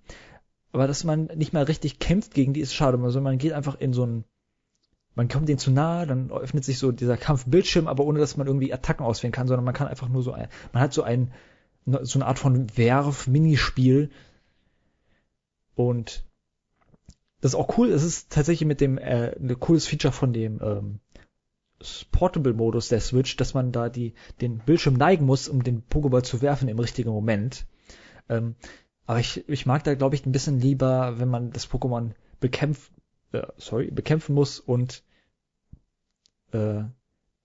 Aber 0.73 0.89
dass 0.89 1.05
man 1.05 1.26
nicht 1.36 1.52
mal 1.52 1.62
richtig 1.62 2.00
kämpft 2.00 2.34
gegen 2.34 2.55
die, 2.55 2.60
ist 2.60 2.74
schade. 2.74 2.99
Also 3.00 3.20
man 3.20 3.39
geht 3.39 3.52
einfach 3.52 3.78
in 3.78 3.92
so 3.92 4.05
ein 4.05 4.24
man 5.15 5.28
kommt 5.28 5.49
denen 5.49 5.60
zu 5.60 5.70
nahe, 5.70 6.08
dann 6.08 6.32
öffnet 6.32 6.65
sich 6.65 6.81
so 6.81 6.91
dieser 6.91 7.16
Kampfbildschirm, 7.16 7.86
aber 7.86 8.05
ohne 8.05 8.18
dass 8.18 8.36
man 8.36 8.49
irgendwie 8.49 8.74
Attacken 8.74 9.07
auswählen 9.07 9.31
kann, 9.31 9.47
sondern 9.47 9.65
man 9.65 9.74
kann 9.74 9.86
einfach 9.86 10.08
nur 10.08 10.24
so 10.24 10.32
ein, 10.32 10.49
man 10.73 10.82
hat 10.82 10.92
so 10.92 11.05
ein, 11.05 11.31
so 11.84 12.18
eine 12.18 12.26
Art 12.26 12.41
von 12.41 12.76
Werf-Minispiel 12.76 14.10
und 15.76 16.24
das 17.41 17.52
ist 17.52 17.57
auch 17.57 17.78
cool. 17.78 17.91
Es 17.91 18.02
ist 18.02 18.32
tatsächlich 18.32 18.66
mit 18.66 18.81
dem 18.81 18.99
äh, 18.99 19.36
ein 19.36 19.60
cooles 19.60 19.86
Feature 19.86 20.12
von 20.12 20.32
dem 20.32 20.60
ähm, 20.60 20.99
Portable-Modus 22.10 22.88
der 22.88 23.00
Switch, 23.00 23.36
dass 23.36 23.54
man 23.54 23.72
da 23.72 23.88
die 23.88 24.14
den 24.40 24.58
Bildschirm 24.58 24.94
neigen 24.94 25.26
muss, 25.26 25.48
um 25.48 25.62
den 25.62 25.82
Pokéball 25.82 26.22
zu 26.22 26.42
werfen 26.42 26.68
im 26.68 26.78
richtigen 26.78 27.10
Moment. 27.10 27.66
Ähm, 28.28 28.54
aber 29.06 29.20
ich, 29.20 29.48
ich 29.48 29.66
mag 29.66 29.84
da 29.84 29.94
glaube 29.94 30.14
ich 30.14 30.26
ein 30.26 30.32
bisschen 30.32 30.60
lieber, 30.60 31.18
wenn 31.18 31.28
man 31.28 31.50
das 31.50 31.68
Pokémon 31.68 32.12
bekämpft 32.40 32.92
äh, 33.32 33.46
sorry, 33.56 33.90
bekämpfen 33.90 34.34
muss 34.34 34.60
und 34.60 35.02
äh, 36.52 36.82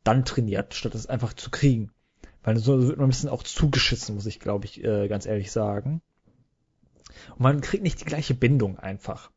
dann 0.03 0.25
trainiert, 0.25 0.73
statt 0.73 0.95
es 0.95 1.07
einfach 1.07 1.33
zu 1.33 1.49
kriegen. 1.49 1.91
Weil 2.43 2.57
so 2.57 2.81
wird 2.87 2.97
man 2.97 3.07
ein 3.07 3.09
bisschen 3.09 3.29
auch 3.29 3.43
zugeschissen, 3.43 4.15
muss 4.15 4.25
ich, 4.25 4.39
glaube 4.39 4.65
ich, 4.65 4.83
äh, 4.83 5.07
ganz 5.07 5.25
ehrlich 5.25 5.51
sagen. 5.51 6.01
Und 7.31 7.39
man 7.39 7.61
kriegt 7.61 7.83
nicht 7.83 7.99
die 7.99 8.05
gleiche 8.05 8.33
Bindung 8.33 8.77
einfach. 8.77 9.31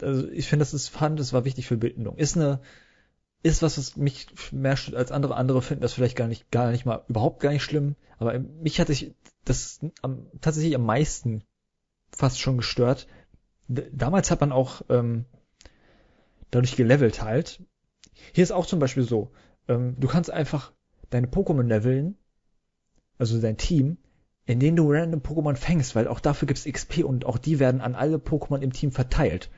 Also 0.00 0.28
ich 0.28 0.48
finde, 0.48 0.62
das 0.62 0.74
ist 0.74 0.88
fand, 0.88 1.18
das 1.18 1.32
war 1.32 1.44
wichtig 1.44 1.66
für 1.66 1.76
Bindung. 1.76 2.16
Ist 2.16 2.36
eine, 2.36 2.60
ist 3.42 3.62
was, 3.62 3.78
was 3.78 3.96
mich 3.96 4.26
mehr 4.52 4.76
stört 4.76 4.96
als 4.96 5.12
andere. 5.12 5.36
Andere 5.36 5.62
finden 5.62 5.82
das 5.82 5.92
vielleicht 5.92 6.16
gar 6.16 6.28
nicht, 6.28 6.50
gar 6.50 6.70
nicht 6.70 6.86
mal, 6.86 7.04
überhaupt 7.08 7.40
gar 7.40 7.52
nicht 7.52 7.64
schlimm. 7.64 7.96
Aber 8.18 8.38
mich 8.38 8.80
hatte 8.80 8.92
ich 8.92 9.14
das 9.44 9.80
am, 10.02 10.26
tatsächlich 10.40 10.74
am 10.74 10.86
meisten 10.86 11.42
fast 12.10 12.40
schon 12.40 12.58
gestört, 12.58 13.06
damals 13.68 14.30
hat 14.30 14.40
man 14.40 14.52
auch 14.52 14.82
ähm, 14.88 15.24
dadurch 16.50 16.76
gelevelt 16.76 17.22
halt. 17.22 17.62
Hier 18.32 18.44
ist 18.44 18.52
auch 18.52 18.66
zum 18.66 18.78
Beispiel 18.78 19.02
so, 19.02 19.32
ähm, 19.68 19.96
du 19.98 20.08
kannst 20.08 20.30
einfach 20.30 20.72
deine 21.10 21.26
Pokémon 21.26 21.66
leveln, 21.66 22.16
also 23.18 23.40
dein 23.40 23.56
Team, 23.56 23.98
in 24.44 24.60
denen 24.60 24.76
du 24.76 24.90
random 24.90 25.20
Pokémon 25.20 25.56
fängst, 25.56 25.94
weil 25.94 26.08
auch 26.08 26.20
dafür 26.20 26.46
gibt's 26.46 26.64
XP 26.70 27.04
und 27.04 27.24
auch 27.24 27.38
die 27.38 27.58
werden 27.58 27.80
an 27.80 27.94
alle 27.94 28.16
Pokémon 28.16 28.60
im 28.60 28.72
Team 28.72 28.92
verteilt. 28.92 29.50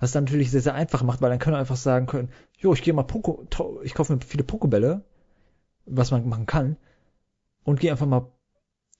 Was 0.00 0.12
dann 0.12 0.24
natürlich 0.24 0.50
sehr, 0.50 0.60
sehr 0.60 0.74
einfach 0.74 1.02
macht, 1.02 1.20
weil 1.20 1.30
dann 1.30 1.38
können 1.38 1.54
wir 1.54 1.60
einfach 1.60 1.76
sagen 1.76 2.06
können, 2.06 2.30
jo, 2.58 2.72
ich 2.72 2.82
gehe 2.82 2.94
mal 2.94 3.04
Poko, 3.04 3.46
ich 3.82 3.94
kaufe 3.94 4.14
mir 4.14 4.20
viele 4.20 4.44
Pokebälle, 4.44 5.04
was 5.86 6.10
man 6.10 6.28
machen 6.28 6.46
kann, 6.46 6.76
und 7.64 7.80
gehe 7.80 7.90
einfach 7.90 8.06
mal 8.06 8.30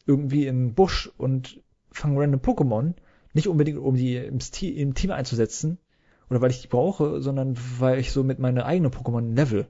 irgendwie 0.06 0.44
den 0.44 0.74
Busch 0.74 1.10
und 1.16 1.62
fange 1.90 2.20
random 2.20 2.40
Pokémon 2.40 2.94
nicht 3.32 3.48
unbedingt, 3.48 3.78
um 3.78 3.94
die 3.96 4.16
im, 4.16 4.38
im 4.60 4.94
Team 4.94 5.10
einzusetzen 5.10 5.78
oder 6.30 6.40
weil 6.40 6.50
ich 6.50 6.62
die 6.62 6.68
brauche, 6.68 7.20
sondern 7.20 7.56
weil 7.78 7.98
ich 7.98 8.12
so 8.12 8.22
mit 8.24 8.38
meinen 8.38 8.60
eigenen 8.60 8.92
Pokémon 8.92 9.34
level 9.34 9.66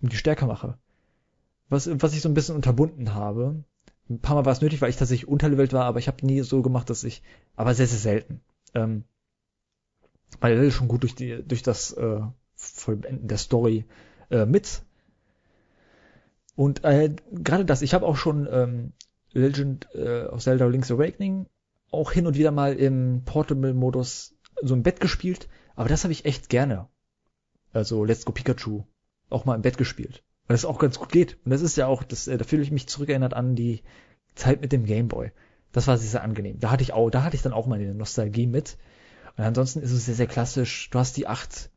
und 0.00 0.12
die 0.12 0.16
stärker 0.16 0.46
mache. 0.46 0.78
Was, 1.68 1.88
was 2.00 2.14
ich 2.14 2.20
so 2.20 2.28
ein 2.28 2.34
bisschen 2.34 2.54
unterbunden 2.54 3.14
habe. 3.14 3.64
Ein 4.10 4.20
paar 4.20 4.36
Mal 4.36 4.44
war 4.44 4.52
es 4.52 4.60
nötig, 4.60 4.82
weil 4.82 4.90
ich 4.90 4.96
tatsächlich 4.96 5.28
unterlevelt 5.28 5.72
war, 5.72 5.86
aber 5.86 5.98
ich 5.98 6.08
habe 6.08 6.24
nie 6.26 6.42
so 6.42 6.60
gemacht, 6.60 6.90
dass 6.90 7.04
ich, 7.04 7.22
aber 7.56 7.74
sehr, 7.74 7.86
sehr 7.86 7.98
selten. 7.98 8.42
Ähm, 8.74 9.04
weil 10.40 10.62
er 10.62 10.70
schon 10.70 10.88
gut 10.88 11.02
durch 11.02 11.14
die, 11.14 11.42
durch 11.46 11.62
das 11.62 11.92
äh, 11.92 12.20
Vollenden 12.54 13.28
der 13.28 13.38
Story 13.38 13.84
äh, 14.30 14.46
mit. 14.46 14.82
Und 16.56 16.84
äh, 16.84 17.14
gerade 17.32 17.64
das, 17.64 17.82
ich 17.82 17.94
habe 17.94 18.06
auch 18.06 18.16
schon 18.16 18.48
ähm, 18.50 18.92
Legend 19.32 19.88
äh, 19.94 20.26
of 20.26 20.42
Zelda 20.42 20.66
Link's 20.66 20.90
Awakening 20.90 21.46
auch 21.94 22.12
hin 22.12 22.26
und 22.26 22.36
wieder 22.36 22.50
mal 22.50 22.74
im 22.74 23.22
Portable-Modus 23.24 24.34
so 24.62 24.74
im 24.74 24.82
Bett 24.82 25.00
gespielt, 25.00 25.48
aber 25.76 25.88
das 25.88 26.04
habe 26.04 26.12
ich 26.12 26.24
echt 26.24 26.48
gerne. 26.48 26.88
Also 27.72 28.04
Let's 28.04 28.24
Go 28.24 28.32
Pikachu 28.32 28.84
auch 29.30 29.44
mal 29.44 29.54
im 29.54 29.62
Bett 29.62 29.78
gespielt, 29.78 30.22
weil 30.46 30.54
das 30.54 30.64
auch 30.64 30.78
ganz 30.78 30.98
gut 30.98 31.10
geht. 31.10 31.38
Und 31.44 31.50
das 31.50 31.62
ist 31.62 31.76
ja 31.76 31.86
auch, 31.86 32.02
das, 32.02 32.28
äh, 32.28 32.36
da 32.36 32.44
fühle 32.44 32.62
ich 32.62 32.70
mich 32.70 32.88
zurückerinnert 32.88 33.34
an 33.34 33.54
die 33.54 33.82
Zeit 34.34 34.60
mit 34.60 34.72
dem 34.72 34.84
Gameboy. 34.84 35.30
Das 35.72 35.86
war 35.86 35.98
sehr, 35.98 36.10
sehr 36.10 36.22
angenehm. 36.22 36.60
Da 36.60 36.70
hatte 36.70 36.82
ich 36.82 36.92
auch, 36.92 37.10
da 37.10 37.24
hatte 37.24 37.36
ich 37.36 37.42
dann 37.42 37.52
auch 37.52 37.66
mal 37.66 37.80
eine 37.80 37.94
Nostalgie 37.94 38.46
mit. 38.46 38.76
Und 39.36 39.44
ansonsten 39.44 39.80
ist 39.80 39.92
es 39.92 40.06
sehr, 40.06 40.14
sehr 40.14 40.26
klassisch. 40.26 40.90
Du 40.90 40.98
hast 40.98 41.16
die 41.16 41.26
acht, 41.26 41.70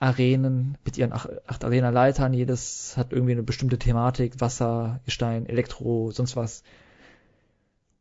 Arenen 0.00 0.78
mit 0.84 0.96
ihren 0.96 1.12
acht, 1.12 1.28
acht 1.48 1.64
Arena-Leitern. 1.64 2.32
Jedes 2.32 2.96
hat 2.96 3.12
irgendwie 3.12 3.32
eine 3.32 3.42
bestimmte 3.42 3.78
Thematik. 3.78 4.40
Wasser, 4.40 5.00
Gestein, 5.04 5.46
Elektro, 5.46 6.10
sonst 6.12 6.36
was. 6.36 6.62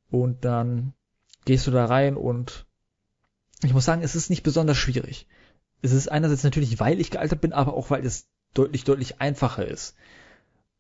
Und 0.10 0.46
dann 0.46 0.94
gehst 1.46 1.66
du 1.68 1.72
da 1.72 1.86
rein 1.86 2.16
und 2.16 2.66
ich 3.64 3.74
muss 3.74 3.86
sagen, 3.86 4.04
es 4.04 4.16
ist 4.16 4.30
nicht 4.30 4.44
besonders 4.44 4.78
schwierig. 4.78 5.28
Es 5.82 5.92
ist 5.92 6.12
einerseits 6.12 6.44
natürlich, 6.44 6.80
weil 6.80 7.00
ich 7.00 7.12
gealtert 7.12 7.42
bin, 7.42 7.54
aber 7.54 7.74
auch 7.74 7.90
weil 7.90 8.06
es 8.06 8.28
deutlich, 8.54 8.84
deutlich 8.84 9.20
einfacher 9.20 9.66
ist. 9.66 9.96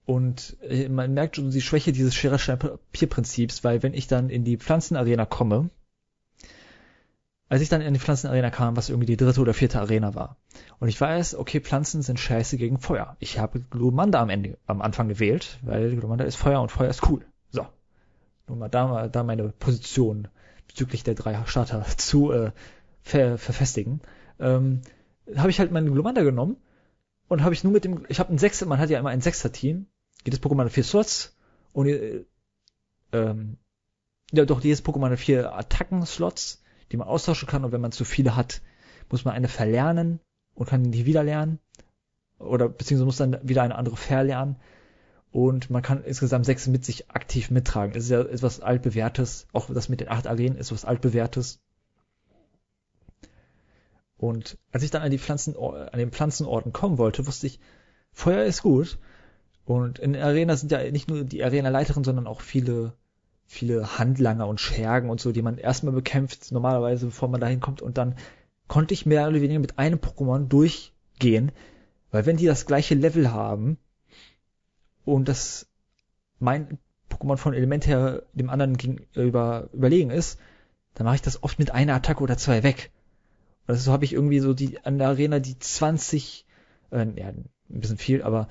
Und 0.05 0.57
äh, 0.61 0.87
man 0.87 1.13
merkt 1.13 1.35
schon 1.35 1.51
die 1.51 1.61
Schwäche 1.61 1.91
dieses 1.91 2.15
Schere-Stein-Papier-Prinzips, 2.15 3.63
weil 3.63 3.83
wenn 3.83 3.93
ich 3.93 4.07
dann 4.07 4.29
in 4.29 4.43
die 4.43 4.57
Pflanzenarena 4.57 5.25
komme, 5.25 5.69
als 7.49 7.61
ich 7.61 7.69
dann 7.69 7.81
in 7.81 7.93
die 7.93 7.99
Pflanzenarena 7.99 8.49
kam, 8.49 8.75
was 8.75 8.89
irgendwie 8.89 9.05
die 9.05 9.17
dritte 9.17 9.41
oder 9.41 9.53
vierte 9.53 9.79
Arena 9.79 10.15
war, 10.15 10.37
und 10.79 10.89
ich 10.89 10.99
weiß, 10.99 11.35
okay, 11.35 11.59
Pflanzen 11.59 12.01
sind 12.01 12.19
scheiße 12.19 12.57
gegen 12.57 12.77
Feuer. 12.77 13.15
Ich 13.19 13.39
habe 13.39 13.61
Glumanda 13.61 14.21
am 14.21 14.29
Ende, 14.29 14.57
am 14.67 14.81
Anfang 14.81 15.07
gewählt, 15.07 15.59
weil 15.63 15.95
Glumanda 15.95 16.25
ist 16.25 16.35
Feuer 16.35 16.61
und 16.61 16.71
Feuer 16.71 16.89
ist 16.89 17.07
cool. 17.09 17.25
So. 17.49 17.65
Nur 18.47 18.57
mal 18.57 18.69
da, 18.69 19.07
da 19.07 19.23
meine 19.23 19.49
Position 19.49 20.27
bezüglich 20.67 21.03
der 21.03 21.15
drei 21.15 21.43
Starter 21.45 21.85
zu 21.97 22.31
äh, 22.31 22.51
ver, 23.01 23.37
verfestigen. 23.37 24.01
Ähm, 24.39 24.81
habe 25.35 25.49
ich 25.49 25.59
halt 25.59 25.71
meinen 25.71 25.91
Glumanda 25.91 26.23
genommen 26.23 26.57
und 27.27 27.43
habe 27.43 27.53
ich 27.53 27.63
nur 27.63 27.73
mit 27.73 27.83
dem, 27.83 28.05
ich 28.07 28.19
habe 28.19 28.31
ein 28.31 28.37
Sechser, 28.37 28.65
man 28.65 28.79
hat 28.79 28.89
ja 28.89 28.99
immer 28.99 29.09
ein 29.09 29.21
Sechser-Team, 29.21 29.87
jedes 30.25 30.41
Pokémon 30.41 30.65
hat 30.65 30.71
vier 30.71 30.83
Slots 30.83 31.35
und 31.73 31.87
äh, 31.87 32.25
ähm, 33.11 33.57
ja 34.31 34.45
doch, 34.45 34.61
jedes 34.61 34.83
Pokémon 34.83 35.09
hat 35.09 35.19
vier 35.19 35.53
Attacken-Slots, 35.53 36.61
die 36.91 36.97
man 36.97 37.07
austauschen 37.07 37.47
kann 37.47 37.65
und 37.65 37.71
wenn 37.71 37.81
man 37.81 37.91
zu 37.91 38.05
viele 38.05 38.35
hat, 38.35 38.61
muss 39.09 39.25
man 39.25 39.33
eine 39.33 39.47
verlernen 39.47 40.19
und 40.53 40.69
kann 40.69 40.91
die 40.91 41.05
wieder 41.05 41.23
lernen 41.23 41.59
oder 42.39 42.69
beziehungsweise 42.69 43.05
muss 43.05 43.17
dann 43.17 43.39
wieder 43.47 43.63
eine 43.63 43.75
andere 43.75 43.97
verlernen 43.97 44.57
und 45.31 45.69
man 45.69 45.81
kann 45.81 46.03
insgesamt 46.03 46.45
sechs 46.45 46.67
mit 46.67 46.85
sich 46.85 47.11
aktiv 47.11 47.51
mittragen. 47.51 47.95
Es 47.95 48.05
ist 48.05 48.09
ja 48.11 48.21
etwas 48.21 48.61
altbewährtes, 48.61 49.47
auch 49.53 49.71
das 49.73 49.89
mit 49.89 49.99
den 49.99 50.09
acht 50.09 50.27
Arenen 50.27 50.57
ist 50.57 50.71
was 50.71 50.85
altbewährtes. 50.85 51.59
Und 54.17 54.57
als 54.71 54.83
ich 54.83 54.89
dann 54.89 55.03
an 55.03 55.11
die 55.11 55.19
Pflanzen, 55.19 55.55
an 55.55 55.99
den 55.99 56.11
Pflanzenorten 56.11 56.73
kommen 56.73 56.97
wollte, 56.97 57.27
wusste 57.27 57.47
ich, 57.47 57.59
Feuer 58.11 58.45
ist 58.45 58.63
gut. 58.63 58.97
Und 59.65 59.99
in 59.99 60.13
der 60.13 60.25
Arena 60.25 60.55
sind 60.55 60.71
ja 60.71 60.89
nicht 60.89 61.07
nur 61.07 61.23
die 61.23 61.43
Arena-Leiterin, 61.43 62.03
sondern 62.03 62.25
auch 62.25 62.41
viele, 62.41 62.93
viele 63.47 63.97
Handlanger 63.97 64.47
und 64.47 64.59
Schergen 64.59 65.09
und 65.09 65.21
so, 65.21 65.31
die 65.31 65.41
man 65.41 65.57
erstmal 65.57 65.93
bekämpft, 65.93 66.51
normalerweise, 66.51 67.07
bevor 67.07 67.29
man 67.29 67.41
dahin 67.41 67.61
kommt. 67.61 67.81
Und 67.81 67.97
dann 67.97 68.15
konnte 68.67 68.93
ich 68.93 69.05
mehr 69.05 69.27
oder 69.27 69.41
weniger 69.41 69.59
mit 69.59 69.79
einem 69.79 69.99
Pokémon 69.99 70.47
durchgehen, 70.47 71.51
weil 72.11 72.25
wenn 72.25 72.37
die 72.37 72.45
das 72.45 72.65
gleiche 72.65 72.95
Level 72.95 73.31
haben 73.31 73.77
und 75.05 75.27
das 75.27 75.67
mein 76.39 76.77
Pokémon 77.09 77.37
von 77.37 77.53
Element 77.53 77.87
her 77.87 78.23
dem 78.33 78.49
anderen 78.49 78.77
gegenüber 78.77 79.69
überlegen 79.73 80.11
ist, 80.11 80.39
dann 80.93 81.05
mache 81.05 81.15
ich 81.15 81.21
das 81.21 81.41
oft 81.41 81.57
mit 81.57 81.71
einer 81.71 81.95
Attacke 81.95 82.21
oder 82.21 82.37
zwei 82.37 82.63
weg. 82.63 82.91
Also 83.65 83.81
so 83.81 83.91
habe 83.91 84.05
ich 84.05 84.13
irgendwie 84.13 84.39
so 84.39 84.53
die 84.53 84.79
an 84.83 84.97
der 84.97 85.07
Arena 85.07 85.39
die 85.39 85.57
20, 85.57 86.45
äh, 86.91 87.07
ja, 87.15 87.27
ein 87.27 87.49
bisschen 87.67 87.97
viel, 87.97 88.21
aber 88.21 88.47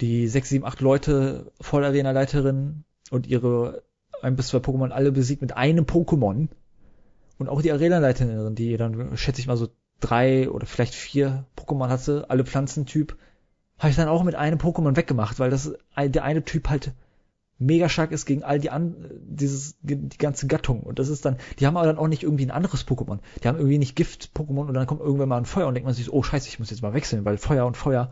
die 0.00 0.28
6, 0.28 0.48
7, 0.50 0.64
8 0.64 0.80
Leute 0.80 1.52
voll 1.60 1.84
Arena-Leiterin 1.84 2.84
und 3.10 3.26
ihre 3.26 3.82
ein 4.22 4.36
bis 4.36 4.48
zwei 4.48 4.58
Pokémon 4.58 4.90
alle 4.90 5.12
besiegt 5.12 5.42
mit 5.42 5.56
einem 5.56 5.84
Pokémon. 5.84 6.48
Und 7.38 7.48
auch 7.48 7.60
die 7.60 7.72
Arena-Leiterin, 7.72 8.54
die 8.54 8.76
dann, 8.76 9.16
schätze 9.16 9.40
ich 9.40 9.46
mal, 9.46 9.56
so 9.56 9.68
drei 10.00 10.50
oder 10.50 10.66
vielleicht 10.66 10.94
vier 10.94 11.44
Pokémon 11.56 11.88
hatte, 11.88 12.26
alle 12.28 12.44
Pflanzentyp, 12.44 13.16
habe 13.78 13.90
ich 13.90 13.96
dann 13.96 14.08
auch 14.08 14.24
mit 14.24 14.34
einem 14.34 14.58
Pokémon 14.58 14.96
weggemacht, 14.96 15.38
weil 15.38 15.50
das 15.50 15.74
der 15.98 16.24
eine 16.24 16.44
Typ 16.44 16.68
halt 16.68 16.92
mega 17.58 17.88
stark 17.88 18.12
ist 18.12 18.26
gegen 18.26 18.42
all 18.42 18.58
die 18.58 18.70
an, 18.70 19.10
dieses, 19.26 19.76
die 19.80 20.08
ganze 20.18 20.46
Gattung. 20.46 20.82
Und 20.82 20.98
das 20.98 21.08
ist 21.08 21.24
dann, 21.24 21.36
die 21.58 21.66
haben 21.66 21.76
aber 21.76 21.86
dann 21.86 21.98
auch 21.98 22.08
nicht 22.08 22.22
irgendwie 22.22 22.44
ein 22.44 22.50
anderes 22.50 22.86
Pokémon. 22.86 23.18
Die 23.42 23.48
haben 23.48 23.56
irgendwie 23.56 23.78
nicht 23.78 23.96
Gift-Pokémon 23.96 24.66
und 24.66 24.74
dann 24.74 24.86
kommt 24.86 25.00
irgendwann 25.00 25.28
mal 25.28 25.38
ein 25.38 25.46
Feuer 25.46 25.66
und 25.66 25.74
denkt 25.74 25.86
man 25.86 25.94
sich, 25.94 26.12
oh 26.12 26.22
scheiße, 26.22 26.48
ich 26.48 26.58
muss 26.58 26.70
jetzt 26.70 26.82
mal 26.82 26.94
wechseln, 26.94 27.24
weil 27.24 27.38
Feuer 27.38 27.66
und 27.66 27.76
Feuer, 27.76 28.10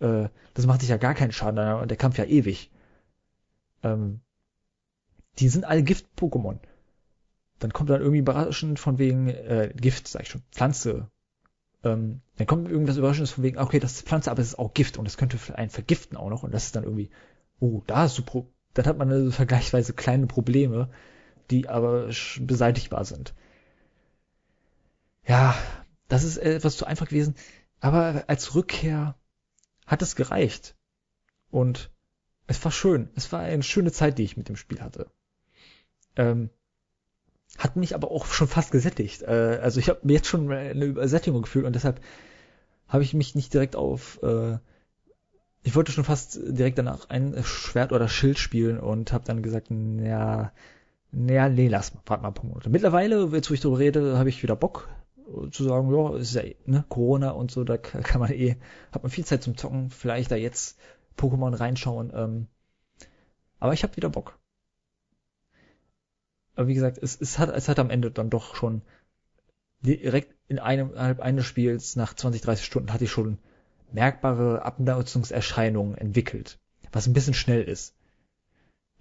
äh, 0.00 0.28
das 0.54 0.66
macht 0.66 0.80
sich 0.80 0.90
ja 0.90 0.96
gar 0.96 1.14
keinen 1.14 1.32
Schaden, 1.32 1.80
und 1.80 1.90
der 1.90 1.96
Kampf 1.96 2.18
ja 2.18 2.24
ewig. 2.24 2.70
Ähm, 3.82 4.20
die 5.38 5.48
sind 5.48 5.64
alle 5.64 5.82
Gift-Pokémon. 5.82 6.58
Dann 7.58 7.72
kommt 7.72 7.90
dann 7.90 8.00
irgendwie 8.00 8.18
überraschend 8.18 8.78
von 8.78 8.98
wegen, 8.98 9.28
äh, 9.28 9.72
Gift, 9.74 10.08
sag 10.08 10.22
ich 10.22 10.28
schon, 10.28 10.42
Pflanze. 10.50 11.10
Ähm, 11.82 12.20
dann 12.36 12.46
kommt 12.46 12.68
irgendwas 12.68 12.96
Überraschendes 12.96 13.32
von 13.32 13.44
wegen, 13.44 13.58
okay, 13.58 13.78
das 13.78 13.92
ist 13.92 14.06
Pflanze, 14.06 14.30
aber 14.30 14.40
es 14.40 14.48
ist 14.48 14.58
auch 14.58 14.74
Gift 14.74 14.96
und 14.98 15.06
es 15.06 15.16
könnte 15.16 15.38
einen 15.56 15.70
vergiften 15.70 16.16
auch 16.16 16.30
noch 16.30 16.42
und 16.42 16.52
das 16.52 16.66
ist 16.66 16.76
dann 16.76 16.84
irgendwie, 16.84 17.10
oh, 17.60 17.82
da 17.86 17.98
hast 17.98 18.18
du 18.18 18.22
Pro 18.22 18.48
dann 18.74 18.86
hat 18.86 18.98
man 18.98 19.10
also 19.10 19.30
vergleichsweise 19.30 19.92
kleine 19.92 20.26
Probleme, 20.26 20.90
die 21.50 21.68
aber 21.68 22.10
beseitigbar 22.40 23.04
sind. 23.04 23.32
Ja, 25.26 25.56
das 26.08 26.24
ist 26.24 26.36
etwas 26.36 26.76
zu 26.76 26.84
einfach 26.84 27.08
gewesen, 27.08 27.36
aber 27.80 28.24
als 28.26 28.54
Rückkehr 28.54 29.14
hat 29.86 30.02
es 30.02 30.16
gereicht. 30.16 30.76
Und 31.50 31.90
es 32.46 32.62
war 32.64 32.72
schön. 32.72 33.10
Es 33.14 33.32
war 33.32 33.40
eine 33.40 33.62
schöne 33.62 33.92
Zeit, 33.92 34.18
die 34.18 34.24
ich 34.24 34.36
mit 34.36 34.48
dem 34.48 34.56
Spiel 34.56 34.80
hatte. 34.80 35.10
Ähm, 36.16 36.50
hat 37.58 37.76
mich 37.76 37.94
aber 37.94 38.10
auch 38.10 38.26
schon 38.26 38.48
fast 38.48 38.72
gesättigt. 38.72 39.22
Äh, 39.22 39.58
also 39.62 39.80
ich 39.80 39.88
habe 39.88 40.00
mir 40.02 40.14
jetzt 40.14 40.28
schon 40.28 40.50
eine 40.50 40.84
Übersättigung 40.84 41.42
gefühlt 41.42 41.66
und 41.66 41.74
deshalb 41.74 42.00
habe 42.88 43.02
ich 43.02 43.14
mich 43.14 43.34
nicht 43.34 43.52
direkt 43.54 43.76
auf 43.76 44.20
äh, 44.22 44.58
ich 45.64 45.74
wollte 45.74 45.92
schon 45.92 46.04
fast 46.04 46.38
direkt 46.42 46.78
danach 46.78 47.08
ein 47.08 47.34
Schwert 47.42 47.92
oder 47.92 48.06
Schild 48.06 48.38
spielen 48.38 48.78
und 48.78 49.12
habe 49.12 49.24
dann 49.24 49.42
gesagt, 49.42 49.68
ja, 49.70 50.52
naja, 51.10 51.48
nee, 51.48 51.68
lass 51.68 51.94
mal, 51.94 52.02
warte 52.04 52.22
mal 52.22 52.28
ein 52.28 52.34
paar 52.34 52.44
Monate. 52.44 52.68
Mittlerweile, 52.68 53.28
jetzt 53.32 53.50
wo 53.50 53.54
ich 53.54 53.60
darüber 53.60 53.78
rede, 53.78 54.18
habe 54.18 54.28
ich 54.28 54.42
wieder 54.42 54.56
Bock 54.56 54.88
zu 55.50 55.64
sagen, 55.64 55.90
ja, 55.90 56.16
ist 56.16 56.34
ja 56.34 56.42
ne, 56.66 56.84
Corona 56.90 57.30
und 57.30 57.50
so, 57.50 57.64
da 57.64 57.78
kann 57.78 58.20
man 58.20 58.30
eh, 58.30 58.56
hat 58.92 59.02
man 59.02 59.10
viel 59.10 59.24
Zeit 59.24 59.42
zum 59.42 59.56
Zocken, 59.56 59.88
vielleicht 59.88 60.30
da 60.30 60.36
jetzt 60.36 60.78
Pokémon 61.16 61.58
reinschauen. 61.58 62.12
Ähm, 62.14 62.46
aber 63.58 63.72
ich 63.72 63.82
habe 63.82 63.96
wieder 63.96 64.10
Bock. 64.10 64.38
Aber 66.54 66.68
wie 66.68 66.74
gesagt, 66.74 66.98
es, 66.98 67.20
es, 67.20 67.38
hat, 67.38 67.50
es 67.50 67.68
hat 67.68 67.78
am 67.78 67.90
Ende 67.90 68.10
dann 68.10 68.30
doch 68.30 68.54
schon 68.54 68.82
direkt 69.80 70.34
in 70.48 70.58
einem, 70.58 70.90
innerhalb 70.90 71.20
eines 71.20 71.46
Spiels 71.46 71.96
nach 71.96 72.14
20, 72.14 72.40
30 72.42 72.64
Stunden 72.64 72.92
hatte 72.92 73.04
ich 73.04 73.10
schon 73.10 73.38
merkbare 73.92 74.62
Abnutzungserscheinungen 74.62 75.96
entwickelt, 75.96 76.58
was 76.92 77.06
ein 77.06 77.12
bisschen 77.12 77.34
schnell 77.34 77.62
ist. 77.62 77.94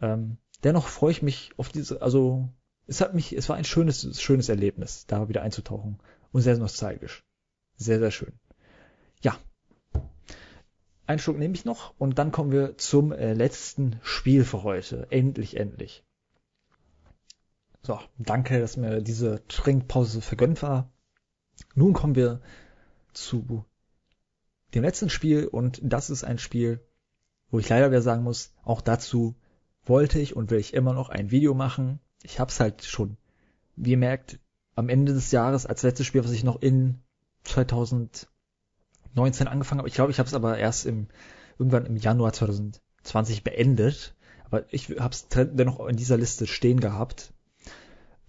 Ähm, 0.02 0.38
dennoch 0.64 0.88
freue 0.88 1.12
ich 1.12 1.22
mich 1.22 1.52
auf 1.58 1.70
diese, 1.70 2.02
also 2.02 2.50
es 2.88 3.02
hat 3.02 3.14
mich, 3.14 3.34
es 3.34 3.50
war 3.50 3.56
ein 3.56 3.64
schönes, 3.64 4.22
schönes 4.22 4.50
Erlebnis, 4.50 5.06
da 5.08 5.30
wieder 5.30 5.42
einzutauchen 5.42 6.00
und 6.32 6.42
sehr 6.42 6.58
nostalgisch. 6.58 7.24
Sehr, 7.78 8.00
sehr 8.00 8.12
schön. 8.12 8.34
Ja. 9.22 9.38
Einen 11.06 11.20
Schluck 11.20 11.38
nehme 11.38 11.54
ich 11.54 11.66
noch 11.66 11.94
und 11.98 12.20
dann 12.20 12.32
kommen 12.32 12.52
wir 12.52 12.78
zum 12.78 13.12
äh, 13.12 13.34
letzten 13.34 14.00
Spiel 14.04 14.44
für 14.46 14.64
heute. 14.64 15.08
Endlich, 15.10 15.58
endlich. 15.58 16.04
So, 17.86 18.00
danke, 18.18 18.60
dass 18.60 18.78
mir 18.78 19.02
diese 19.02 19.46
Trinkpause 19.48 20.22
vergönnt 20.22 20.62
war. 20.62 20.90
Nun 21.76 21.94
kommen 21.94 22.16
wir 22.16 22.42
zu 23.14 23.66
dem 24.74 24.84
letzten 24.84 25.10
Spiel 25.10 25.46
und 25.48 25.82
das 25.84 26.10
ist 26.10 26.24
ein 26.24 26.40
Spiel, 26.40 26.80
wo 27.52 27.60
ich 27.60 27.68
leider 27.70 27.92
wieder 27.92 28.02
sagen 28.02 28.24
muss, 28.24 28.54
auch 28.64 28.82
dazu 28.82 29.36
wollte 29.86 30.20
ich 30.20 30.36
und 30.36 30.50
will 30.50 30.60
ich 30.60 30.74
immer 30.74 30.94
noch 30.94 31.10
ein 31.10 31.30
Video 31.30 31.54
machen. 31.54 32.00
Ich 32.24 32.40
hab's 32.40 32.60
halt 32.60 32.84
schon, 32.84 33.18
wie 33.76 33.92
ihr 33.92 33.98
merkt, 33.98 34.40
am 34.76 34.90
Ende 34.90 35.14
des 35.14 35.32
Jahres 35.32 35.66
als 35.66 35.84
letztes 35.84 36.08
Spiel, 36.08 36.24
was 36.24 36.32
ich 36.32 36.44
noch 36.44 36.62
in 36.62 37.02
2019 37.44 38.28
angefangen 39.48 39.80
habe. 39.80 39.90
Ich 39.90 39.96
glaube, 39.96 40.12
ich 40.12 40.20
habe 40.20 40.28
es 40.28 40.34
aber 40.34 40.58
erst 40.58 40.86
im 40.86 41.08
irgendwann 41.60 41.86
im 41.86 41.98
Januar 41.98 42.34
2020 42.34 43.44
beendet. 43.44 44.16
Aber 44.46 44.66
ich 44.74 44.90
habe 45.00 45.14
es 45.14 45.28
dennoch 45.30 45.86
in 45.88 45.98
dieser 45.98 46.18
Liste 46.18 46.48
stehen 46.48 46.80
gehabt, 46.80 47.34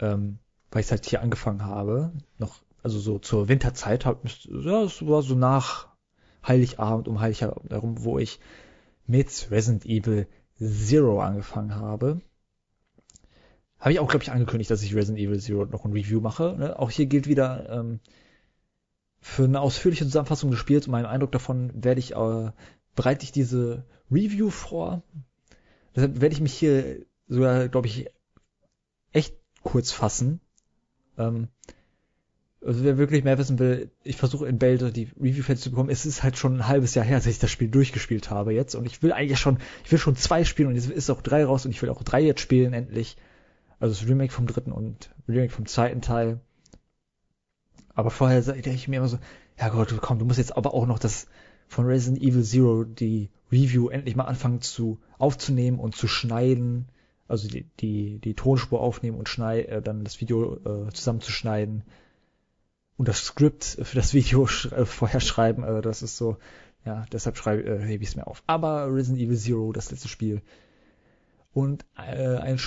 ähm, 0.01 0.39
weil 0.71 0.83
ich 0.83 0.91
halt 0.91 1.07
hier 1.07 1.23
angefangen 1.23 1.65
habe. 1.65 2.13
Noch, 2.39 2.63
also 2.83 2.99
so 2.99 3.19
zur 3.19 3.49
Winterzeit, 3.49 4.05
hab, 4.07 4.25
ja, 4.25 4.83
es 4.83 5.07
war 5.07 5.23
so 5.23 5.35
nach 5.35 5.89
Heiligabend, 6.47 7.09
um 7.09 7.21
Heiligabend 7.21 7.71
herum, 7.71 8.05
wo 8.05 8.19
ich 8.19 8.41
mit 9.07 9.49
Resident 9.51 9.87
Evil 9.87 10.27
Zero 10.59 11.21
angefangen 11.21 11.75
habe. 11.75 12.21
Habe 13.79 13.93
ich 13.93 14.01
auch, 14.01 14.09
glaube 14.09 14.23
ich, 14.23 14.33
angekündigt, 14.33 14.71
dass 14.71 14.83
ich 14.83 14.95
Resident 14.95 15.19
Evil 15.19 15.41
Zero 15.41 15.67
noch 15.67 15.85
ein 15.85 15.93
Review 15.93 16.21
mache. 16.21 16.55
Ne? 16.59 16.79
Auch 16.79 16.91
hier 16.91 17.07
gilt 17.07 17.29
wieder, 17.29 17.69
ähm, 17.71 18.01
für 19.21 19.45
eine 19.45 19.61
ausführliche 19.61 20.05
Zusammenfassung 20.05 20.51
des 20.51 20.61
Spiels 20.61 20.87
und 20.87 20.93
meinen 20.93 21.07
Eindruck 21.07 21.33
davon 21.33 21.73
werde 21.83 21.99
ich, 21.99 22.13
äh, 22.13 22.51
bereite 22.95 23.25
ich 23.25 23.33
diese 23.33 23.87
Review 24.11 24.51
vor. 24.51 25.03
Deshalb 25.97 26.21
werde 26.21 26.35
ich 26.35 26.43
mich 26.43 26.53
hier 26.53 27.07
sogar, 27.27 27.69
glaube 27.69 27.87
ich, 27.87 28.11
echt 29.13 29.35
kurz 29.65 29.91
fassen. 29.91 30.41
Ähm, 31.19 31.49
Also 32.65 32.83
wer 32.83 32.97
wirklich 32.97 33.25
mehr 33.25 33.37
wissen 33.37 33.59
will, 33.59 33.91
ich 34.05 34.17
versuche 34.17 34.47
in 34.47 34.59
Bälde 34.59 34.91
die 34.91 35.11
Review 35.21 35.43
fertig 35.43 35.63
zu 35.63 35.71
bekommen. 35.71 35.91
Es 35.91 36.07
ist 36.07 36.23
halt 36.23 36.39
schon 36.39 36.57
ein 36.57 36.69
halbes 36.69 36.95
Jahr 36.95 37.05
her, 37.05 37.19
dass 37.19 37.27
ich 37.27 37.39
das 37.39 37.51
Spiel 37.51 37.69
durchgespielt 37.69 38.31
habe 38.31 38.55
jetzt. 38.55 38.75
Und 38.75 38.87
ich 38.87 39.03
will 39.03 39.13
eigentlich 39.13 39.39
schon, 39.39 39.59
ich 39.85 39.93
will 39.93 39.99
schon 39.99 40.17
zwei 40.17 40.45
spielen 40.45 40.69
und 40.69 40.75
jetzt 40.77 40.89
ist 40.89 41.11
auch 41.11 41.21
drei 41.21 41.45
raus 41.45 41.67
und 41.67 41.73
ich 41.73 41.83
will 41.83 41.91
auch 41.91 42.03
drei 42.03 42.23
jetzt 42.23 42.41
spielen 42.41 42.73
endlich. 42.73 43.17
Also 43.81 43.95
das 43.95 44.09
Remake 44.09 44.33
vom 44.33 44.47
dritten 44.47 44.73
und 44.73 45.15
Remake 45.29 45.53
vom 45.53 45.67
zweiten 45.67 46.01
Teil. 46.01 46.41
Aber 47.95 48.11
vorher 48.11 48.41
denke 48.41 48.71
ich 48.71 48.89
mir 48.89 48.97
immer 48.97 49.09
so, 49.09 49.19
ja 49.59 49.69
Gott, 49.69 49.95
komm, 50.01 50.19
du 50.19 50.25
musst 50.25 50.39
jetzt 50.39 50.57
aber 50.57 50.73
auch 50.73 50.87
noch 50.87 50.99
das 50.99 51.27
von 51.69 51.85
Resident 51.85 52.23
Evil 52.23 52.45
Zero, 52.45 52.85
die 52.85 53.29
Review 53.53 53.89
endlich 53.89 54.17
mal 54.17 54.25
anfangen 54.25 54.63
zu 54.63 54.99
aufzunehmen 55.19 55.79
und 55.79 55.95
zu 55.95 56.09
schneiden. 56.09 56.89
Also 57.27 57.49
die, 57.49 57.65
die, 57.81 58.19
die 58.19 58.35
Tonspur 58.35 58.81
aufnehmen 58.81 59.19
und 59.19 59.29
schneiden, 59.29 59.71
äh, 59.71 59.83
dann 59.83 60.05
das 60.05 60.21
Video 60.21 60.57
äh, 60.57 60.93
zusammenzuschneiden 60.93 61.85
und 62.97 63.09
das 63.09 63.25
Skript 63.25 63.65
für 63.65 63.97
das 63.97 64.15
Video 64.15 64.47
sch 64.47 64.67
äh, 64.73 64.85
vorher 64.85 65.21
schreiben. 65.21 65.65
Äh, 65.65 65.81
das 65.83 66.03
ist 66.03 66.17
so, 66.17 66.37
ja, 66.85 67.07
deshalb 67.13 67.37
schreibe 67.37 67.63
äh, 67.63 67.81
hebe 67.81 68.03
ich 68.03 68.11
es 68.11 68.17
mir 68.17 68.27
auf. 68.27 68.43
Aber 68.47 68.93
Resident 68.93 69.23
Evil 69.23 69.39
Zero, 69.39 69.73
das 69.73 69.91
letzte 69.91 70.09
Spiel. 70.09 70.43
Und 71.53 71.87
äh, 71.97 72.37
ein, 72.37 72.61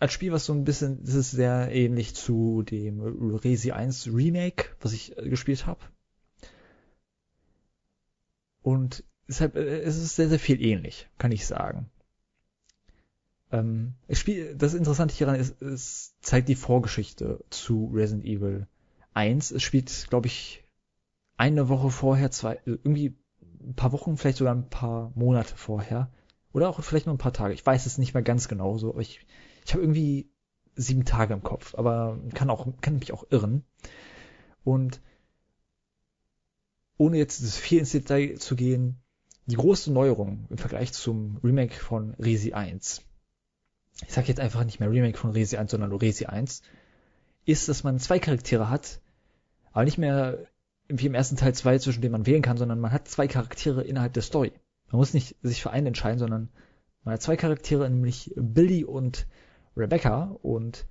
ein 0.00 0.08
Spiel, 0.08 0.32
was 0.32 0.46
so 0.46 0.52
ein 0.52 0.64
bisschen, 0.64 1.04
das 1.04 1.14
ist 1.14 1.32
sehr 1.32 1.70
ähnlich 1.72 2.14
zu 2.14 2.62
dem 2.62 3.00
Resi 3.00 3.72
1 3.72 4.08
Remake, 4.08 4.70
was 4.80 4.92
ich 4.92 5.18
äh, 5.18 5.28
gespielt 5.28 5.66
habe. 5.66 5.80
Und 8.62 9.04
deshalb 9.28 9.56
äh, 9.56 9.80
es 9.80 9.96
ist 9.96 10.16
sehr, 10.16 10.28
sehr 10.28 10.38
viel 10.38 10.62
ähnlich, 10.64 11.08
kann 11.18 11.32
ich 11.32 11.46
sagen. 11.46 11.90
Ähm, 13.52 13.94
das, 14.08 14.18
Spiel, 14.18 14.54
das 14.56 14.74
Interessante 14.74 15.14
hieran 15.14 15.36
ist, 15.36 15.60
es 15.62 16.14
zeigt 16.20 16.48
die 16.48 16.54
Vorgeschichte 16.54 17.44
zu 17.50 17.90
Resident 17.92 18.24
Evil 18.24 18.66
1. 19.14 19.50
Es 19.50 19.62
spielt, 19.62 20.06
glaube 20.08 20.26
ich, 20.26 20.64
eine 21.36 21.68
Woche 21.68 21.90
vorher, 21.90 22.30
zwei, 22.30 22.60
irgendwie 22.64 23.16
ein 23.60 23.74
paar 23.74 23.92
Wochen, 23.92 24.16
vielleicht 24.16 24.38
sogar 24.38 24.54
ein 24.54 24.68
paar 24.68 25.12
Monate 25.14 25.56
vorher. 25.56 26.10
Oder 26.52 26.68
auch 26.68 26.82
vielleicht 26.82 27.06
nur 27.06 27.14
ein 27.14 27.18
paar 27.18 27.32
Tage. 27.32 27.54
Ich 27.54 27.64
weiß 27.64 27.86
es 27.86 27.98
nicht 27.98 28.14
mehr 28.14 28.22
ganz 28.22 28.48
genau 28.48 28.78
so. 28.78 28.98
Ich, 28.98 29.20
ich 29.64 29.74
habe 29.74 29.82
irgendwie 29.82 30.30
sieben 30.74 31.04
Tage 31.04 31.34
im 31.34 31.42
Kopf, 31.42 31.74
aber 31.74 32.18
kann 32.34 32.50
auch, 32.50 32.66
kann 32.80 32.98
mich 32.98 33.12
auch 33.12 33.24
irren. 33.30 33.64
Und 34.64 35.00
ohne 36.98 37.18
jetzt 37.18 37.56
viel 37.56 37.78
ins 37.78 37.92
Detail 37.92 38.36
zu 38.38 38.56
gehen, 38.56 39.02
die 39.46 39.56
große 39.56 39.92
Neuerung 39.92 40.46
im 40.50 40.58
Vergleich 40.58 40.92
zum 40.92 41.38
Remake 41.42 41.74
von 41.74 42.14
Resi 42.14 42.52
1, 42.52 43.02
ich 44.02 44.12
sage 44.12 44.28
jetzt 44.28 44.40
einfach 44.40 44.64
nicht 44.64 44.80
mehr 44.80 44.90
Remake 44.90 45.18
von 45.18 45.30
Resi 45.30 45.56
1, 45.56 45.70
sondern 45.70 45.90
nur 45.90 46.02
Resi 46.02 46.26
1, 46.26 46.62
ist, 47.44 47.68
dass 47.68 47.84
man 47.84 47.98
zwei 47.98 48.18
Charaktere 48.18 48.68
hat, 48.68 49.00
aber 49.72 49.84
nicht 49.84 49.98
mehr 49.98 50.38
wie 50.88 51.06
im 51.06 51.14
ersten 51.14 51.36
Teil 51.36 51.54
zwei, 51.54 51.78
zwischen 51.78 52.00
denen 52.00 52.12
man 52.12 52.26
wählen 52.26 52.42
kann, 52.42 52.58
sondern 52.58 52.80
man 52.80 52.92
hat 52.92 53.08
zwei 53.08 53.26
Charaktere 53.26 53.82
innerhalb 53.82 54.12
der 54.12 54.22
Story. 54.22 54.52
Man 54.90 54.98
muss 54.98 55.14
nicht 55.14 55.36
sich 55.42 55.62
für 55.62 55.70
einen 55.70 55.88
entscheiden, 55.88 56.18
sondern 56.18 56.48
man 57.04 57.14
hat 57.14 57.22
zwei 57.22 57.36
Charaktere, 57.36 57.88
nämlich 57.88 58.32
Billy 58.36 58.84
und 58.84 59.26
Rebecca 59.76 60.36
und 60.42 60.86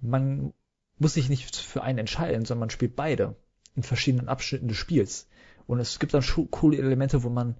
man 0.00 0.52
muss 0.98 1.14
sich 1.14 1.28
nicht 1.28 1.56
für 1.56 1.82
einen 1.82 1.98
entscheiden, 1.98 2.44
sondern 2.44 2.60
man 2.60 2.70
spielt 2.70 2.96
beide 2.96 3.36
in 3.74 3.82
verschiedenen 3.82 4.28
Abschnitten 4.28 4.68
des 4.68 4.76
Spiels. 4.76 5.28
Und 5.66 5.80
es 5.80 5.98
gibt 5.98 6.14
dann 6.14 6.24
coole 6.50 6.78
Elemente, 6.78 7.22
wo 7.22 7.28
man 7.28 7.56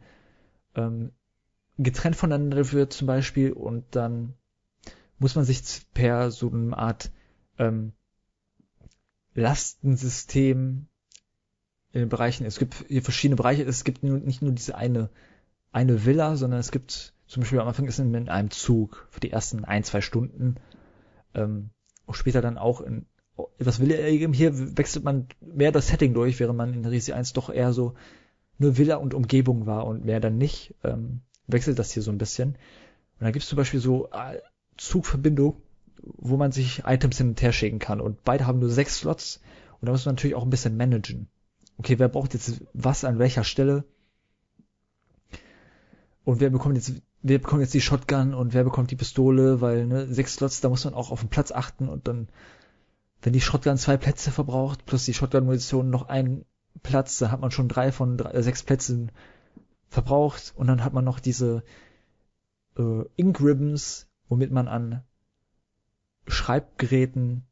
ähm, 0.75 1.13
getrennt 1.79 2.17
voneinander 2.17 2.73
wird 2.73 2.93
zum 2.93 3.07
Beispiel 3.07 3.53
und 3.53 3.85
dann 3.91 4.35
muss 5.19 5.35
man 5.35 5.45
sich 5.45 5.63
per 5.95 6.31
so 6.31 6.51
eine 6.51 6.77
Art 6.77 7.11
ähm, 7.59 7.93
Lastensystem 9.35 10.87
in 11.93 12.01
den 12.01 12.09
Bereichen, 12.09 12.45
es 12.45 12.59
gibt 12.59 12.85
hier 12.89 13.03
verschiedene 13.03 13.37
Bereiche, 13.37 13.63
es 13.63 13.85
gibt 13.85 14.03
nicht 14.03 14.43
nur 14.43 14.53
diese 14.53 14.75
eine, 14.75 15.11
eine 15.73 16.05
Villa, 16.05 16.37
sondern 16.37 16.61
es 16.61 16.71
gibt 16.71 17.15
zum 17.27 17.43
Beispiel 17.43 17.61
am 17.61 17.69
Anfang 17.69 17.87
ist 17.87 17.99
man 17.99 18.15
in 18.15 18.29
einem 18.29 18.51
Zug 18.51 19.07
für 19.11 19.21
die 19.21 19.31
ersten 19.31 19.65
ein, 19.65 19.85
zwei 19.85 20.01
Stunden, 20.01 20.57
ähm, 21.35 21.71
später 22.11 22.43
dann 22.43 22.59
auch 22.59 22.83
in 22.83 23.07
etwas 23.59 23.81
Villa-ähnlichem. 23.81 24.35
Hier 24.35 24.77
wechselt 24.77 25.05
man 25.05 25.29
mehr 25.41 25.73
das 25.73 25.89
Setting 25.89 26.13
durch, 26.13 26.41
während 26.41 26.59
man 26.59 26.75
in 26.75 26.85
Risi 26.85 27.13
1 27.13 27.33
doch 27.33 27.49
eher 27.49 27.73
so 27.73 27.95
nur 28.59 28.77
Villa 28.77 28.97
und 28.97 29.15
Umgebung 29.15 29.65
war 29.65 29.87
und 29.87 30.05
mehr 30.05 30.21
dann 30.21 30.37
nicht. 30.37 30.75
Ähm, 30.85 31.23
wechselt 31.47 31.79
das 31.79 31.93
hier 31.93 32.03
so 32.03 32.11
ein 32.11 32.19
bisschen. 32.19 32.51
Und 32.51 33.27
da 33.27 33.31
gibt 33.31 33.43
es 33.43 33.49
zum 33.49 33.57
Beispiel 33.57 33.81
so 33.81 34.09
äh, 34.11 34.39
Zugverbindung, 34.77 35.61
wo 36.03 36.37
man 36.37 36.53
sich 36.53 36.83
Items 36.85 37.19
hin 37.19 37.29
und 37.29 37.43
her 37.43 37.53
schicken 37.53 37.79
kann. 37.79 38.01
Und 38.01 38.25
beide 38.25 38.47
haben 38.47 38.59
nur 38.59 38.71
sechs 38.71 38.99
Slots. 38.99 39.41
Und 39.81 39.87
da 39.87 39.93
muss 39.93 40.05
man 40.05 40.15
natürlich 40.15 40.35
auch 40.35 40.43
ein 40.43 40.51
bisschen 40.51 40.77
managen. 40.77 41.29
Okay, 41.79 41.99
wer 41.99 42.09
braucht 42.09 42.35
jetzt 42.35 42.63
was 42.73 43.05
an 43.05 43.19
welcher 43.19 43.45
Stelle? 43.45 43.85
Und 46.25 46.41
wer 46.41 46.51
bekommt 46.51 46.77
jetzt, 46.77 46.93
wer 47.23 47.39
bekommt 47.39 47.63
jetzt 47.63 47.75
die 47.75 47.81
Shotgun 47.81 48.35
und 48.35 48.55
wer 48.55 48.65
bekommt 48.65 48.91
die 48.91 48.97
Pistole? 48.97 49.61
Weil, 49.61 49.87
ne, 49.87 50.07
sechs 50.07 50.35
Slots, 50.35 50.61
da 50.61 50.69
muss 50.69 50.85
man 50.85 50.95
auch 50.95 51.11
auf 51.11 51.21
den 51.21 51.29
Platz 51.29 51.51
achten 51.51 51.89
und 51.89 52.07
dann, 52.07 52.29
wenn 53.23 53.33
die 53.33 53.41
Shotgun 53.41 53.77
zwei 53.77 53.97
Plätze 53.97 54.31
verbraucht, 54.31 54.87
plus 54.87 55.05
die 55.05 55.15
Shotgun-Munition 55.15 55.91
noch 55.91 56.09
einen 56.09 56.45
Platz, 56.83 57.19
dann 57.19 57.31
hat 57.31 57.41
man 57.41 57.51
schon 57.51 57.69
drei 57.69 57.93
von 57.93 58.17
drei, 58.17 58.31
äh, 58.31 58.43
sechs 58.43 58.63
Plätzen 58.63 59.11
verbraucht 59.93 60.53
und 60.57 60.67
dann 60.67 60.85
hat 60.85 60.93
man 60.93 61.05
noch 61.05 61.21
diese 61.21 61.63
äh, 62.77 63.05
Ink 63.17 63.41
Ribbons, 63.41 64.09
womit 64.29 64.51
man 64.51 64.69
an 64.69 65.03
Schreibgeräten, 66.27 67.45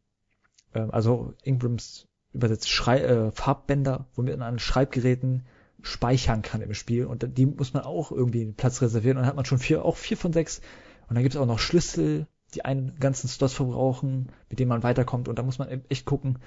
äh, 0.73 0.81
also 0.81 1.35
Ink 1.43 1.63
Ribbons 1.63 2.09
übersetzt 2.33 2.69
Schrei 2.69 3.01
äh, 3.01 3.31
Farbbänder, 3.31 4.07
womit 4.15 4.39
man 4.39 4.49
an 4.49 4.59
Schreibgeräten 4.59 5.45
speichern 5.83 6.43
kann 6.43 6.63
im 6.63 6.75
Spiel. 6.75 7.07
Und 7.07 7.39
die 7.39 7.47
muss 7.47 7.75
man 7.75 7.85
auch 7.85 8.13
irgendwie 8.13 8.43
einen 8.43 8.55
Platz 8.55 8.83
reservieren. 8.83 9.17
Und 9.17 9.23
dann 9.23 9.29
hat 9.29 9.37
man 9.37 9.45
schon 9.45 9.59
vier, 9.59 9.85
auch 9.85 9.97
vier 9.97 10.17
von 10.17 10.33
sechs. 10.33 10.61
Und 11.09 11.15
dann 11.15 11.23
gibt 11.23 11.35
es 11.35 11.41
auch 11.41 11.47
noch 11.47 11.59
Schlüssel, 11.59 12.27
die 12.55 12.65
einen 12.65 12.99
ganzen 13.01 13.29
Slot 13.29 13.51
verbrauchen, 13.51 14.31
mit 14.49 14.59
denen 14.59 14.69
man 14.69 14.83
weiterkommt. 14.83 15.29
Und 15.29 15.39
da 15.39 15.43
muss 15.43 15.59
man 15.59 15.83
echt 15.89 16.05
gucken, 16.05 16.39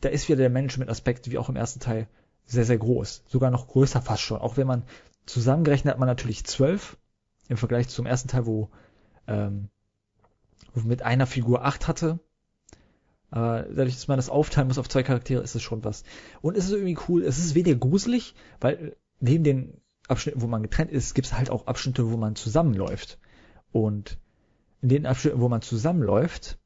da 0.00 0.08
ist 0.08 0.28
wieder 0.28 0.38
der 0.38 0.50
Management-Aspekt, 0.50 1.30
wie 1.30 1.38
auch 1.38 1.48
im 1.48 1.56
ersten 1.56 1.80
Teil, 1.80 2.08
sehr, 2.46 2.64
sehr 2.64 2.78
groß. 2.78 3.24
Sogar 3.26 3.50
noch 3.50 3.68
größer 3.68 4.02
fast 4.02 4.22
schon. 4.22 4.40
Auch 4.40 4.56
wenn 4.56 4.66
man 4.66 4.84
zusammengerechnet 5.26 5.92
hat 5.92 6.00
man 6.00 6.08
natürlich 6.08 6.44
zwölf 6.44 6.96
im 7.48 7.56
Vergleich 7.56 7.88
zum 7.88 8.06
ersten 8.06 8.28
Teil, 8.28 8.46
wo, 8.46 8.70
ähm, 9.26 9.68
wo 10.74 10.86
mit 10.86 11.02
einer 11.02 11.26
Figur 11.26 11.64
acht 11.64 11.88
hatte. 11.88 12.20
Aber 13.30 13.62
dadurch, 13.62 13.94
dass 13.94 14.08
man 14.08 14.18
das 14.18 14.28
aufteilen 14.28 14.68
muss 14.68 14.78
auf 14.78 14.88
zwei 14.88 15.02
Charaktere, 15.02 15.42
ist 15.42 15.54
es 15.54 15.62
schon 15.62 15.84
was. 15.84 16.02
Und 16.40 16.56
es 16.56 16.64
ist 16.64 16.72
irgendwie 16.72 16.98
cool, 17.08 17.22
es 17.22 17.38
ist 17.38 17.54
weniger 17.54 17.76
gruselig, 17.76 18.34
weil 18.60 18.96
neben 19.20 19.44
den 19.44 19.80
Abschnitten, 20.08 20.42
wo 20.42 20.48
man 20.48 20.62
getrennt 20.62 20.90
ist, 20.90 21.14
gibt 21.14 21.28
es 21.28 21.34
halt 21.34 21.50
auch 21.50 21.66
Abschnitte, 21.66 22.10
wo 22.10 22.16
man 22.16 22.34
zusammenläuft. 22.34 23.18
Und 23.70 24.18
in 24.82 24.88
den 24.88 25.06
Abschnitten, 25.06 25.40
wo 25.40 25.48
man 25.48 25.62
zusammenläuft, 25.62 26.58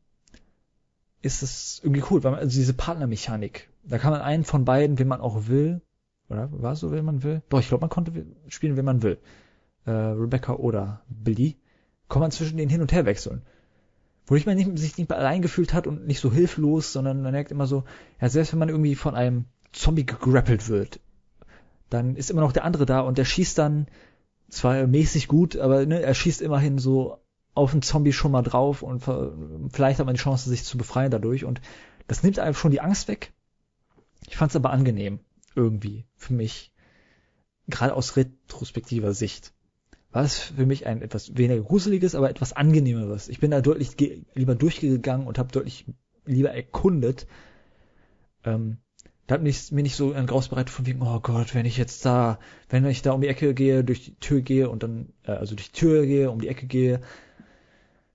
ist 1.21 1.43
es 1.43 1.81
irgendwie 1.83 2.05
cool, 2.11 2.23
weil 2.23 2.33
man, 2.33 2.41
also 2.41 2.57
diese 2.57 2.75
Partnermechanik, 2.75 3.69
da 3.87 3.99
kann 3.99 4.13
man 4.13 4.21
einen 4.21 4.45
von 4.45 4.65
beiden, 4.65 4.99
wenn 4.99 5.09
man 5.09 5.21
auch 5.21 5.47
will, 5.49 5.83
oder 6.29 6.49
war 6.53 6.73
es 6.73 6.81
so, 6.81 6.91
wenn 6.91 7.05
man 7.05 7.23
will? 7.23 7.43
Doch, 7.49 7.61
ich 7.61 7.69
glaube, 7.69 7.83
man 7.83 7.91
konnte 7.91 8.27
spielen, 8.49 8.77
wenn 8.77 8.85
man 8.85 9.03
will. 9.03 9.19
Äh, 9.85 9.91
Rebecca 9.91 10.55
oder 10.55 11.03
Billy, 11.09 11.59
kann 12.09 12.21
man 12.21 12.31
zwischen 12.31 12.57
denen 12.57 12.71
hin 12.71 12.81
und 12.81 12.93
her 12.93 13.05
wechseln. 13.05 13.43
Wo 14.27 14.35
ich 14.35 14.47
man 14.47 14.57
nicht, 14.57 14.79
sich 14.79 14.97
nicht 14.97 15.13
allein 15.13 15.43
gefühlt 15.43 15.75
hat 15.75 15.87
und 15.87 16.07
nicht 16.07 16.21
so 16.21 16.33
hilflos, 16.33 16.93
sondern 16.93 17.21
man 17.21 17.33
merkt 17.33 17.51
immer 17.51 17.67
so, 17.67 17.85
ja, 18.21 18.29
selbst 18.31 18.53
wenn 18.53 18.59
man 18.59 18.71
irgendwie 18.71 18.95
von 18.95 19.15
einem 19.15 19.45
Zombie 19.73 20.07
gegrappelt 20.07 20.69
wird, 20.69 21.01
dann 21.91 22.17
ist 22.17 22.31
immer 22.31 22.41
noch 22.41 22.53
der 22.53 22.65
andere 22.65 22.87
da 22.87 23.01
und 23.01 23.19
der 23.19 23.27
schießt 23.27 23.59
dann 23.59 23.87
zwar 24.49 24.87
mäßig 24.87 25.29
gut, 25.29 25.57
aber 25.57 25.85
ne, 25.85 26.01
er 26.01 26.15
schießt 26.15 26.41
immerhin 26.41 26.79
so 26.79 27.19
auf 27.55 27.73
den 27.73 27.83
Zombie 27.83 28.13
schon 28.13 28.33
mal 28.33 28.43
drauf 28.43 28.83
und 28.83 29.01
vielleicht 29.01 29.99
hat 29.99 30.07
man 30.07 30.15
die 30.15 30.21
Chance, 30.21 30.49
sich 30.49 30.65
zu 30.65 30.79
befreien 30.79 31.11
dadurch. 31.11 31.45
Und 31.45 31.61
das 32.07 32.23
nimmt 32.23 32.39
einem 32.39 32.55
schon 32.55 32.71
die 32.71 32.81
Angst 32.81 33.09
weg. 33.09 33.33
Ich 34.29 34.37
fand 34.37 34.51
es 34.51 34.57
aber 34.57 34.71
angenehm, 34.71 35.21
irgendwie, 35.55 36.05
für 36.17 36.33
mich. 36.33 36.73
Gerade 37.67 37.95
aus 37.95 38.17
retrospektiver 38.17 39.15
Sicht. 39.15 39.55
War 40.13 40.23
es 40.23 40.39
für 40.39 40.67
mich 40.67 40.87
ein 40.87 41.03
etwas 41.03 41.37
weniger 41.37 41.63
gruseliges, 41.63 42.15
aber 42.15 42.31
etwas 42.31 42.53
angenehmeres. 42.53 43.29
Ich 43.29 43.41
bin 43.41 43.51
da 43.51 43.61
deutlich 43.61 43.97
lieber 44.35 44.55
durchgegangen 44.55 45.27
und 45.27 45.39
habe 45.39 45.51
deutlich 45.51 45.87
lieber 46.27 46.51
erkundet. 46.51 47.27
Ähm, 48.45 48.79
da 49.27 49.37
hat 49.37 49.43
mich, 49.43 49.73
mir 49.73 49.83
nicht 49.83 49.97
so 49.97 50.13
ein 50.13 50.27
Graus 50.27 50.49
bereitet 50.49 50.71
von 50.71 50.87
wegen, 50.87 51.03
oh 51.03 51.19
Gott, 51.21 51.55
wenn 51.55 51.65
ich 51.65 51.79
jetzt 51.79 52.05
da, 52.05 52.39
wenn 52.69 52.85
ich 52.85 53.03
da 53.03 53.13
um 53.13 53.23
die 53.23 53.29
Ecke 53.29 53.55
gehe, 53.55 53.83
durch 53.83 54.05
die 54.05 54.15
Tür 54.17 54.43
gehe 54.43 54.69
und 54.69 54.83
dann, 54.83 55.13
äh, 55.25 55.33
also 55.33 55.55
durch 55.55 55.73
die 55.73 55.81
Tür 55.81 56.05
gehe, 56.05 56.31
um 56.31 56.41
die 56.41 56.49
Ecke 56.49 56.67
gehe, 56.67 57.01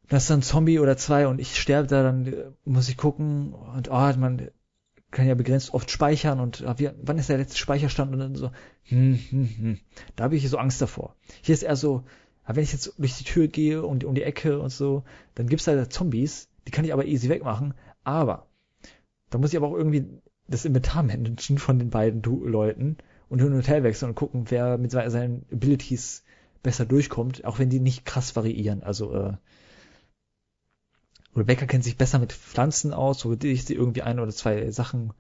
das 0.08 0.24
ist 0.24 0.30
dann 0.30 0.40
ein 0.40 0.44
Zombie 0.44 0.80
oder 0.80 0.98
zwei 0.98 1.28
und 1.28 1.40
ich 1.40 1.60
sterbe 1.60 1.88
da, 1.88 2.04
dann 2.04 2.28
äh, 2.28 2.52
muss 2.64 2.90
ich 2.90 2.98
gucken 2.98 3.54
und 3.54 3.90
oh, 3.90 4.14
man 4.18 4.52
kann 5.12 5.28
ja 5.28 5.36
begrenzt 5.36 5.74
oft 5.74 5.90
speichern 5.90 6.40
und 6.40 6.64
ah, 6.66 6.76
wie, 6.78 6.90
wann 7.02 7.18
ist 7.18 7.30
der 7.30 7.38
letzte 7.38 7.58
Speicherstand 7.58 8.14
und 8.14 8.20
dann 8.20 8.36
so, 8.36 8.52
hm, 8.84 9.20
hm, 9.30 9.50
hm. 9.58 9.80
da 10.16 10.26
habe 10.26 10.36
ich 10.36 10.48
so 10.50 10.58
Angst 10.58 10.82
davor. 10.82 11.16
Hier 11.42 11.54
ist 11.54 11.64
eher 11.64 11.76
so, 11.76 12.04
ah, 12.44 12.56
wenn 12.56 12.64
ich 12.64 12.74
jetzt 12.74 12.94
durch 12.98 13.18
die 13.18 13.24
Tür 13.24 13.48
gehe 13.48 13.84
und 13.84 14.04
um 14.04 14.16
die 14.16 14.24
Ecke 14.24 14.60
und 14.60 14.70
so, 14.70 15.04
dann 15.36 15.48
gibt's 15.48 15.66
da 15.66 15.90
Zombies, 15.90 16.50
die 16.68 16.72
kann 16.72 16.86
ich 16.86 16.94
aber 16.94 17.06
easy 17.06 17.30
wegmachen, 17.30 17.74
aber 18.04 18.48
Da 19.30 19.38
muss 19.38 19.52
ich 19.52 19.58
aber 19.58 19.68
auch 19.68 19.76
irgendwie 19.76 20.06
das 20.48 20.66
Inventar 20.66 21.04
managen 21.04 21.58
von 21.58 21.80
den 21.80 21.90
beiden 21.90 22.22
Leuten 22.24 22.98
und 23.30 23.42
hin 23.42 23.54
und 23.54 23.68
her 23.68 23.84
wechseln 23.84 24.10
und 24.10 24.16
gucken, 24.16 24.46
wer 24.50 24.78
mit 24.78 24.92
seinen 24.92 25.46
Abilities 25.52 26.24
besser 26.64 26.86
durchkommt, 26.86 27.46
auch 27.46 27.60
wenn 27.60 27.70
die 27.70 27.80
nicht 27.80 28.06
krass 28.06 28.36
variieren. 28.36 28.84
Also 28.84 29.14
äh, 29.14 29.34
Rebecca 31.36 31.66
kennt 31.66 31.84
sich 31.84 31.98
besser 31.98 32.20
mit 32.20 32.34
Pflanzen 32.34 32.94
aus, 32.94 33.20
so 33.20 33.36
ich 33.42 33.66
sie 33.66 33.76
irgendwie 33.76 34.02
ein 34.02 34.20
oder 34.20 34.32
zwei 34.32 34.72
Sachen 34.72 35.14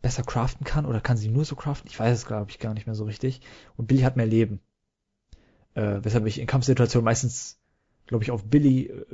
besser 0.00 0.22
craften 0.22 0.64
kann 0.64 0.86
oder 0.86 1.00
kann 1.00 1.16
sie 1.16 1.28
nur 1.28 1.44
so 1.44 1.56
craften? 1.56 1.90
Ich 1.90 1.98
weiß 1.98 2.16
es, 2.16 2.26
glaube 2.26 2.50
ich, 2.50 2.58
gar 2.58 2.74
nicht 2.74 2.86
mehr 2.86 2.94
so 2.94 3.04
richtig. 3.04 3.40
Und 3.76 3.86
Billy 3.86 4.02
hat 4.02 4.16
mehr 4.16 4.26
Leben. 4.26 4.60
Äh, 5.74 5.98
weshalb 6.02 6.26
ich 6.26 6.38
in 6.38 6.46
Kampfsituationen 6.46 7.04
meistens, 7.04 7.58
glaube 8.06 8.24
ich, 8.24 8.30
auf 8.30 8.44
Billy 8.44 8.86
äh, 8.86 9.04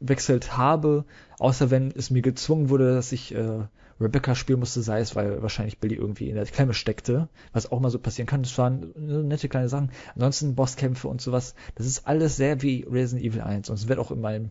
gewechselt 0.00 0.56
habe, 0.56 1.04
außer 1.38 1.70
wenn 1.70 1.90
es 1.90 2.10
mir 2.10 2.22
gezwungen 2.22 2.68
wurde, 2.68 2.94
dass 2.94 3.12
ich 3.12 3.34
äh, 3.34 3.66
Rebecca 4.00 4.34
spielen 4.34 4.58
musste, 4.58 4.82
sei 4.82 5.00
es, 5.00 5.14
weil 5.14 5.42
wahrscheinlich 5.42 5.78
Billy 5.78 5.94
irgendwie 5.94 6.28
in 6.28 6.34
der 6.34 6.44
Klemme 6.46 6.74
steckte, 6.74 7.28
was 7.52 7.70
auch 7.70 7.80
mal 7.80 7.90
so 7.90 7.98
passieren 7.98 8.26
kann. 8.26 8.42
Das 8.42 8.56
waren 8.58 8.92
nette 9.28 9.48
kleine 9.48 9.68
Sachen. 9.68 9.90
Ansonsten 10.14 10.54
Bosskämpfe 10.54 11.08
und 11.08 11.20
sowas, 11.20 11.54
das 11.76 11.86
ist 11.86 12.06
alles 12.06 12.36
sehr 12.36 12.62
wie 12.62 12.84
Resident 12.90 13.24
Evil 13.24 13.42
1 13.42 13.70
und 13.70 13.76
es 13.76 13.88
wird 13.88 13.98
auch 13.98 14.10
in 14.10 14.20
meinem 14.20 14.50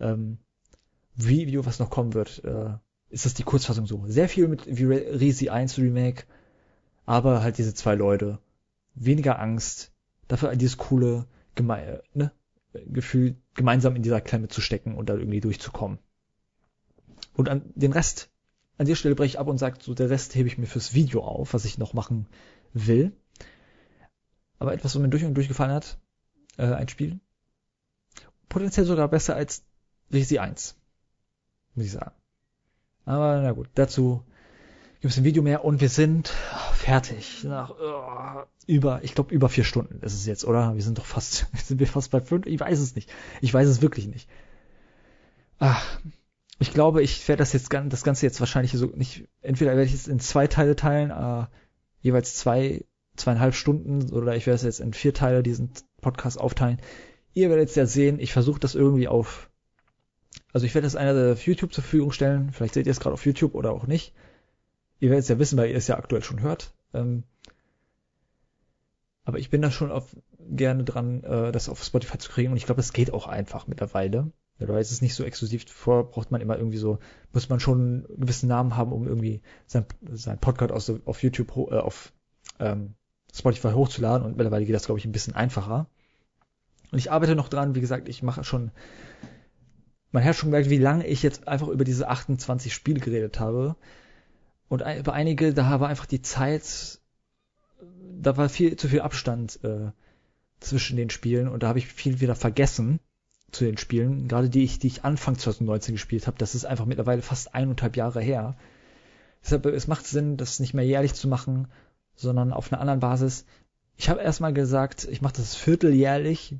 ähm, 0.00 0.38
Review, 1.18 1.64
was 1.64 1.78
noch 1.78 1.90
kommen 1.90 2.14
wird, 2.14 2.42
äh, 2.44 2.74
ist 3.10 3.24
das 3.24 3.34
die 3.34 3.42
Kurzfassung 3.42 3.86
so. 3.86 4.04
Sehr 4.06 4.28
viel 4.28 4.48
mit 4.48 4.66
wie 4.66 4.84
Resi 4.84 5.48
1 5.48 5.78
Remake, 5.78 6.24
aber 7.06 7.42
halt 7.42 7.58
diese 7.58 7.74
zwei 7.74 7.94
Leute. 7.94 8.38
Weniger 8.94 9.38
Angst, 9.38 9.92
dafür 10.26 10.54
dieses 10.56 10.76
coole 10.76 11.26
geme 11.54 11.80
äh, 11.80 12.02
ne, 12.14 12.32
Gefühl, 12.86 13.36
gemeinsam 13.54 13.96
in 13.96 14.02
dieser 14.02 14.20
Klemme 14.20 14.48
zu 14.48 14.60
stecken 14.60 14.94
und 14.94 15.08
da 15.08 15.14
irgendwie 15.14 15.40
durchzukommen. 15.40 15.98
Und 17.34 17.48
an 17.48 17.72
den 17.74 17.92
Rest, 17.92 18.30
an 18.76 18.86
der 18.86 18.94
Stelle 18.94 19.14
breche 19.14 19.34
ich 19.34 19.38
ab 19.38 19.48
und 19.48 19.58
sage, 19.58 19.78
so 19.80 19.94
der 19.94 20.10
Rest 20.10 20.34
hebe 20.34 20.48
ich 20.48 20.58
mir 20.58 20.66
fürs 20.66 20.94
Video 20.94 21.22
auf, 21.22 21.54
was 21.54 21.64
ich 21.64 21.78
noch 21.78 21.94
machen 21.94 22.26
will. 22.72 23.12
Aber 24.58 24.72
etwas, 24.74 24.94
was 24.94 25.02
mir 25.02 25.08
durch 25.08 25.24
und 25.24 25.34
durch 25.34 25.48
gefallen 25.48 25.72
hat, 25.72 25.98
äh, 26.56 26.66
ein 26.66 26.88
Spiel. 26.88 27.20
Potenziell 28.48 28.86
sogar 28.86 29.08
besser 29.08 29.36
als 29.36 29.64
Resi 30.12 30.38
1. 30.38 30.76
Muss 31.74 31.86
ich 31.86 31.92
sagen. 31.92 32.12
Aber 33.04 33.40
na 33.40 33.52
gut, 33.52 33.68
dazu 33.74 34.22
gibt 35.00 35.12
es 35.12 35.18
ein 35.18 35.24
Video 35.24 35.42
mehr 35.42 35.64
und 35.64 35.80
wir 35.80 35.88
sind 35.88 36.28
fertig. 36.74 37.44
Nach 37.44 37.70
uh, 37.70 38.44
über, 38.66 39.00
ich 39.02 39.14
glaube 39.14 39.34
über 39.34 39.48
vier 39.48 39.64
Stunden 39.64 40.00
ist 40.02 40.14
es 40.14 40.26
jetzt, 40.26 40.44
oder? 40.44 40.74
Wir 40.74 40.82
sind 40.82 40.98
doch 40.98 41.06
fast, 41.06 41.46
sind 41.56 41.80
wir 41.80 41.86
fast 41.86 42.10
bei 42.10 42.20
fünf? 42.20 42.46
Ich 42.46 42.60
weiß 42.60 42.78
es 42.78 42.94
nicht. 42.94 43.10
Ich 43.40 43.52
weiß 43.52 43.68
es 43.68 43.80
wirklich 43.80 44.06
nicht. 44.08 44.28
Ach, 45.58 46.00
ich 46.58 46.72
glaube, 46.72 47.02
ich 47.02 47.26
werde 47.28 47.40
das 47.40 47.52
jetzt 47.52 47.72
das 47.72 48.04
Ganze 48.04 48.26
jetzt 48.26 48.40
wahrscheinlich 48.40 48.72
so 48.72 48.86
nicht. 48.86 49.28
Entweder 49.40 49.70
werde 49.72 49.84
ich 49.84 49.94
es 49.94 50.08
in 50.08 50.20
zwei 50.20 50.46
Teile 50.46 50.76
teilen, 50.76 51.10
äh, 51.10 51.46
jeweils 52.00 52.34
zwei, 52.34 52.84
zweieinhalb 53.16 53.54
Stunden, 53.54 54.12
oder 54.12 54.36
ich 54.36 54.46
werde 54.46 54.56
es 54.56 54.62
jetzt 54.62 54.80
in 54.80 54.92
vier 54.92 55.14
Teile 55.14 55.42
diesen 55.42 55.70
Podcast 56.00 56.38
aufteilen. 56.38 56.80
Ihr 57.34 57.50
werdet 57.50 57.68
es 57.68 57.74
ja 57.74 57.86
sehen. 57.86 58.18
Ich 58.18 58.32
versuche 58.32 58.60
das 58.60 58.74
irgendwie 58.74 59.08
auf 59.08 59.47
also 60.52 60.66
ich 60.66 60.74
werde 60.74 60.86
das 60.86 60.96
einer 60.96 61.32
auf 61.32 61.46
YouTube 61.46 61.72
zur 61.72 61.84
Verfügung 61.84 62.12
stellen. 62.12 62.50
Vielleicht 62.52 62.74
seht 62.74 62.86
ihr 62.86 62.92
es 62.92 63.00
gerade 63.00 63.14
auf 63.14 63.26
YouTube 63.26 63.54
oder 63.54 63.72
auch 63.72 63.86
nicht. 63.86 64.14
Ihr 65.00 65.10
werdet 65.10 65.24
es 65.24 65.28
ja 65.28 65.38
wissen, 65.38 65.58
weil 65.58 65.70
ihr 65.70 65.76
es 65.76 65.86
ja 65.86 65.96
aktuell 65.96 66.22
schon 66.22 66.40
hört. 66.40 66.72
Ähm, 66.94 67.24
aber 69.24 69.38
ich 69.38 69.50
bin 69.50 69.60
da 69.60 69.70
schon 69.70 69.92
auf, 69.92 70.16
gerne 70.38 70.84
dran, 70.84 71.22
äh, 71.22 71.52
das 71.52 71.68
auf 71.68 71.84
Spotify 71.84 72.18
zu 72.18 72.30
kriegen. 72.30 72.50
Und 72.50 72.56
ich 72.56 72.64
glaube, 72.64 72.80
es 72.80 72.92
geht 72.92 73.12
auch 73.12 73.26
einfach 73.26 73.66
mittlerweile. 73.66 74.32
Mittlerweile 74.58 74.80
ist 74.80 74.90
es 74.90 75.02
nicht 75.02 75.14
so 75.14 75.22
exklusiv. 75.22 75.66
Vorher 75.70 76.04
braucht 76.04 76.30
man 76.30 76.40
immer 76.40 76.56
irgendwie 76.56 76.78
so, 76.78 76.98
muss 77.32 77.48
man 77.48 77.60
schon 77.60 78.06
einen 78.08 78.20
gewissen 78.20 78.48
Namen 78.48 78.76
haben, 78.76 78.92
um 78.92 79.06
irgendwie 79.06 79.42
sein, 79.66 79.84
sein 80.10 80.38
Podcast 80.38 80.72
aus, 80.72 80.92
auf 81.04 81.22
YouTube, 81.22 81.54
äh, 81.70 81.76
auf 81.76 82.12
ähm, 82.58 82.94
Spotify 83.32 83.72
hochzuladen. 83.72 84.26
Und 84.26 84.36
mittlerweile 84.36 84.64
geht 84.64 84.74
das, 84.74 84.86
glaube 84.86 84.98
ich, 84.98 85.04
ein 85.04 85.12
bisschen 85.12 85.36
einfacher. 85.36 85.86
Und 86.90 86.98
ich 86.98 87.12
arbeite 87.12 87.36
noch 87.36 87.50
dran. 87.50 87.74
Wie 87.74 87.82
gesagt, 87.82 88.08
ich 88.08 88.22
mache 88.22 88.44
schon 88.44 88.70
man 90.10 90.24
hat 90.24 90.36
schon 90.36 90.50
gemerkt, 90.50 90.70
wie 90.70 90.78
lange 90.78 91.06
ich 91.06 91.22
jetzt 91.22 91.48
einfach 91.48 91.68
über 91.68 91.84
diese 91.84 92.08
28 92.08 92.72
Spiele 92.72 93.00
geredet 93.00 93.40
habe. 93.40 93.76
Und 94.68 94.82
über 94.82 95.12
einige, 95.12 95.54
da 95.54 95.80
war 95.80 95.88
einfach 95.88 96.06
die 96.06 96.22
Zeit, 96.22 97.00
da 98.20 98.36
war 98.36 98.48
viel 98.48 98.76
zu 98.76 98.88
viel 98.88 99.00
Abstand 99.00 99.60
äh, 99.64 99.90
zwischen 100.60 100.96
den 100.96 101.10
Spielen 101.10 101.48
und 101.48 101.62
da 101.62 101.68
habe 101.68 101.78
ich 101.78 101.86
viel 101.86 102.20
wieder 102.20 102.34
vergessen 102.34 103.00
zu 103.50 103.64
den 103.64 103.78
Spielen. 103.78 104.28
Gerade 104.28 104.50
die 104.50 104.64
ich, 104.64 104.78
die 104.78 104.88
ich 104.88 105.04
Anfang 105.04 105.38
2019 105.38 105.94
gespielt 105.94 106.26
habe, 106.26 106.38
das 106.38 106.54
ist 106.54 106.64
einfach 106.64 106.86
mittlerweile 106.86 107.22
fast 107.22 107.54
eineinhalb 107.54 107.96
Jahre 107.96 108.20
her. 108.20 108.56
Deshalb, 109.42 109.66
es 109.66 109.86
macht 109.86 110.06
Sinn, 110.06 110.36
das 110.36 110.60
nicht 110.60 110.74
mehr 110.74 110.84
jährlich 110.84 111.14
zu 111.14 111.28
machen, 111.28 111.68
sondern 112.14 112.52
auf 112.52 112.72
einer 112.72 112.80
anderen 112.80 113.00
Basis. 113.00 113.46
Ich 113.96 114.08
habe 114.08 114.20
erstmal 114.20 114.52
gesagt, 114.52 115.06
ich 115.10 115.22
mache 115.22 115.34
das 115.36 115.54
vierteljährlich. 115.54 116.56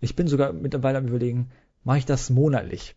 Ich 0.00 0.16
bin 0.16 0.28
sogar 0.28 0.52
mittlerweile 0.52 0.98
am 0.98 1.08
überlegen, 1.08 1.50
mache 1.84 1.98
ich 1.98 2.06
das 2.06 2.30
monatlich. 2.30 2.96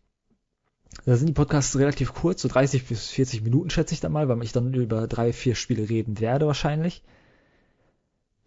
Da 1.05 1.17
sind 1.17 1.27
die 1.27 1.33
Podcasts 1.33 1.77
relativ 1.77 2.13
kurz, 2.13 2.41
so 2.41 2.47
30 2.47 2.87
bis 2.87 3.09
40 3.09 3.43
Minuten 3.43 3.69
schätze 3.69 3.93
ich 3.93 3.99
dann 3.99 4.11
mal, 4.11 4.29
weil 4.29 4.41
ich 4.43 4.53
dann 4.53 4.73
über 4.73 5.07
drei, 5.07 5.33
vier 5.33 5.55
Spiele 5.55 5.89
reden 5.89 6.19
werde 6.19 6.47
wahrscheinlich. 6.47 7.03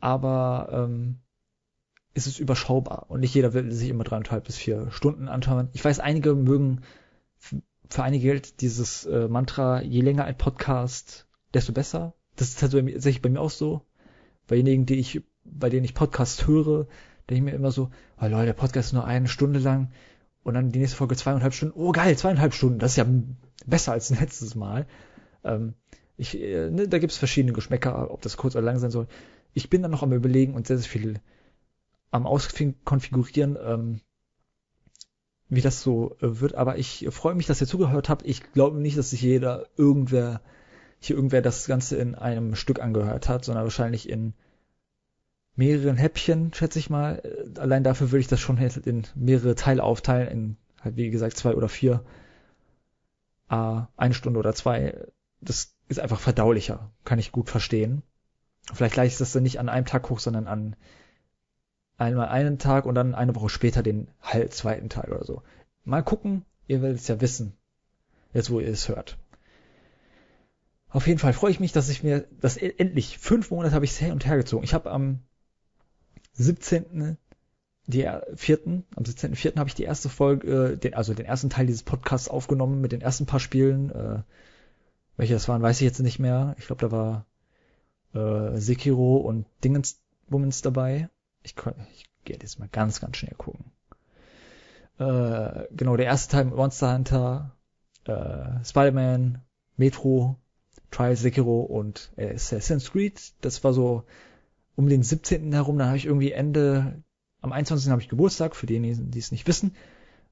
Aber 0.01 0.69
ähm, 0.73 1.19
ist 2.15 2.27
es 2.27 2.39
überschaubar 2.39 3.07
und 3.09 3.21
nicht 3.21 3.35
jeder 3.35 3.53
will 3.53 3.71
sich 3.73 3.91
immer 3.91 4.05
dreieinhalb 4.05 4.45
bis 4.45 4.57
vier 4.57 4.91
Stunden 4.91 5.29
anschauen. 5.29 5.69
Ich 5.73 5.85
weiß, 5.85 6.01
einige 6.01 6.35
mögen 6.35 6.81
für 7.91 8.03
einige 8.03 8.23
gilt 8.23 8.61
dieses 8.61 9.07
äh, 9.07 9.29
Mantra, 9.29 9.83
je 9.83 10.01
länger 10.01 10.25
ein 10.25 10.37
Podcast, 10.37 11.27
desto 11.55 11.73
besser. 11.73 12.15
Das 12.37 12.49
ist 12.49 12.61
tatsächlich 12.61 13.23
bei 13.23 13.31
mir 13.31 13.41
auch 13.41 13.51
so. 13.51 13.83
Bei 14.47 14.57
denjenigen, 14.57 14.87
die 14.87 14.97
ich, 14.97 15.23
bei 15.45 15.71
denen 15.71 15.85
ich 15.85 15.95
Podcast 15.95 16.47
höre, 16.47 16.87
denke 17.29 17.35
ich 17.35 17.43
mir 17.43 17.53
immer 17.53 17.73
so, 17.73 17.91
oh 18.21 18.27
Leute, 18.27 18.47
der 18.47 18.53
Podcast 18.53 18.89
ist 18.89 18.93
nur 18.93 19.05
eine 19.05 19.29
Stunde 19.29 19.59
lang 19.59 19.91
und 20.49 20.55
dann 20.55 20.73
die 20.73 20.79
nächste 20.79 20.97
Folge 20.97 21.15
zweieinhalb 21.15 21.53
Stunden. 21.53 21.79
Oh 21.79 21.93
geil, 21.93 22.17
zweieinhalb 22.17 22.55
Stunden. 22.55 22.79
Das 22.79 22.93
ist 22.93 22.97
ja 22.97 23.07
besser 23.67 23.93
als 23.93 24.11
letztes 24.11 24.55
Mal. 24.55 24.87
Ähm, 25.45 25.75
ich, 26.17 26.41
äh, 26.41 26.71
ne, 26.71 26.89
da 26.89 26.99
gibt's 26.99 27.19
verschiedene 27.19 27.53
Geschmäcker, 27.53 28.11
ob 28.11 28.23
das 28.23 28.37
kurz 28.37 28.57
oder 28.57 28.65
lang 28.65 28.79
sein 28.79 28.91
soll. 28.91 29.07
Ich 29.53 29.71
bin 29.71 29.83
dann 29.83 29.91
noch 29.91 30.03
am 30.03 30.13
überlegen 30.13 30.55
und 30.55 30.67
sehr, 30.67 30.79
sehr 30.79 30.89
viel 30.89 31.21
am 32.11 32.27
Auskonfigurieren, 32.27 33.59
ähm, 33.63 34.01
wie 35.49 35.61
das 35.61 35.83
so 35.83 36.17
äh, 36.21 36.41
wird. 36.41 36.55
Aber 36.55 36.79
ich 36.79 37.07
freue 37.11 37.35
mich, 37.35 37.47
dass 37.47 37.61
ihr 37.61 37.67
zugehört 37.67 38.09
habt. 38.09 38.25
Ich 38.25 38.53
glaube 38.53 38.79
nicht, 38.79 38.97
dass 38.97 39.11
sich 39.11 39.23
jeder 39.23 39.67
irgendwer 39.77 40.41
hier 41.01 41.15
irgendwer 41.15 41.43
das 41.43 41.67
Ganze 41.67 41.97
in 41.97 42.15
einem 42.15 42.55
Stück 42.57 42.81
angehört 42.81 43.29
hat, 43.29 43.45
sondern 43.45 43.65
wahrscheinlich 43.65 44.09
in 44.09 44.35
mehreren 45.59 45.97
Häppchen, 45.97 46.55
schätze 46.55 46.79
ich 46.79 46.89
mal. 46.89 47.21
Äh, 47.25 47.59
allein 47.59 47.85
dafür 47.85 48.11
würde 48.11 48.21
ich 48.21 48.29
das 48.29 48.41
schon 48.41 48.57
in 48.59 49.07
mehrere 49.15 49.57
Teile 49.57 49.83
aufteilen, 49.83 50.29
in 50.29 50.57
halt 50.81 50.97
wie 50.97 51.11
gesagt 51.11 51.37
zwei 51.37 51.55
oder 51.55 51.69
vier, 51.69 52.05
äh, 53.51 53.81
eine 53.97 54.15
Stunde 54.15 54.39
oder 54.39 54.55
zwei. 54.55 55.07
Das 55.41 55.75
ist 55.89 56.01
einfach 56.01 56.21
verdaulicher, 56.21 56.93
kann 57.05 57.19
ich 57.19 57.33
gut 57.33 57.51
verstehen. 57.51 58.03
Vielleicht 58.73 58.95
gleich 58.95 59.13
ist 59.13 59.21
das 59.21 59.33
dann 59.33 59.43
nicht 59.43 59.59
an 59.59 59.69
einem 59.69 59.87
Tag 59.87 60.09
hoch, 60.11 60.21
sondern 60.21 60.47
an 60.47 60.77
einmal 61.97 62.29
einen 62.29 62.59
Tag 62.59 62.87
und 62.87 62.95
dann 62.95 63.15
eine 63.15 63.35
Woche 63.35 63.49
später 63.49 63.83
den 63.83 64.09
halt 64.21 64.55
zweiten 64.55 64.89
Teil 64.89 65.13
oder 65.13 65.25
so. 65.25 65.43
Mal 65.85 66.03
gucken, 66.03 66.45
ihr 66.69 66.83
werdet 66.83 66.99
es 66.99 67.09
ja 67.09 67.21
wissen, 67.21 67.57
jetzt 68.33 68.51
wo 68.51 68.61
ihr 68.61 68.69
es 68.69 68.89
hört. 68.89 69.19
Auf 70.91 71.07
jeden 71.07 71.19
Fall 71.19 71.33
freue 71.33 71.51
ich 71.51 71.61
mich, 71.61 71.73
dass 71.73 71.89
ich 71.89 72.03
mir 72.03 72.29
das 72.41 72.57
e-, 72.57 72.75
endlich 72.79 73.19
fünf 73.19 73.51
Monate 73.51 73.75
habe 73.75 73.85
ich 73.85 73.93
es 73.93 74.01
her 74.01 74.13
und 74.13 74.27
her 74.27 74.37
gezogen. 74.37 74.65
Ich 74.65 74.75
habe 74.75 74.91
am 74.91 75.21
17. 76.39 77.17
Die 77.87 78.09
vierten, 78.35 78.85
am 78.97 79.05
17.04. 79.05 79.59
habe 79.59 79.69
ich 79.69 79.75
die 79.75 79.85
erste 79.85 80.09
Folge, 80.09 80.73
äh, 80.73 80.77
den, 80.77 80.95
also 80.95 81.15
den 81.15 81.25
ersten 81.25 81.49
Teil 81.49 81.67
dieses 81.67 81.83
Podcasts 81.83 82.29
aufgenommen 82.29 82.81
mit 82.81 82.93
den 82.93 83.01
ersten 83.01 83.27
paar 83.27 83.41
Spielen. 83.41 83.91
Äh, 83.91 84.23
welche 85.17 85.35
das 85.35 85.49
waren, 85.49 85.63
weiß 85.63 85.81
ich 85.81 85.85
jetzt 85.85 86.01
nicht 86.01 86.19
mehr. 86.19 86.55
Ich 86.59 86.67
glaube, 86.67 86.87
da 86.87 86.93
war 86.93 87.27
äh, 88.15 88.59
Sekiro 88.59 89.17
und 89.17 89.47
Dingens 89.65 90.01
Womens 90.29 90.61
dabei. 90.63 91.09
Ich, 91.43 91.55
ich 91.95 92.05
gehe 92.25 92.37
jetzt 92.37 92.59
mal 92.59 92.69
ganz, 92.71 93.01
ganz 93.01 93.17
schnell 93.17 93.35
gucken. 93.35 93.65
Äh, 94.99 95.65
genau, 95.71 95.97
der 95.97 96.07
erste 96.07 96.33
Teil 96.33 96.45
mit 96.45 96.57
Monster 96.57 96.95
Hunter, 96.95 97.57
äh, 98.05 98.65
Spider-Man, 98.65 99.41
Metro, 99.77 100.37
Trial 100.91 101.17
Sekiro 101.17 101.61
und 101.63 102.13
äh, 102.17 102.35
Assassin's 102.35 102.93
Creed. 102.93 103.33
Das 103.41 103.65
war 103.65 103.73
so 103.73 104.05
um 104.79 104.89
den 104.89 105.03
17. 105.03 105.53
herum, 105.53 105.77
dann 105.77 105.89
habe 105.89 105.97
ich 105.97 106.07
irgendwie 106.07 106.31
Ende, 106.31 107.03
am 107.41 107.51
21. 107.51 107.91
habe 107.91 108.01
ich 108.01 108.09
Geburtstag, 108.09 108.55
für 108.55 108.67
diejenigen, 108.67 109.11
die 109.11 109.19
es 109.19 109.33
nicht 109.33 109.49
wissen. 109.49 109.75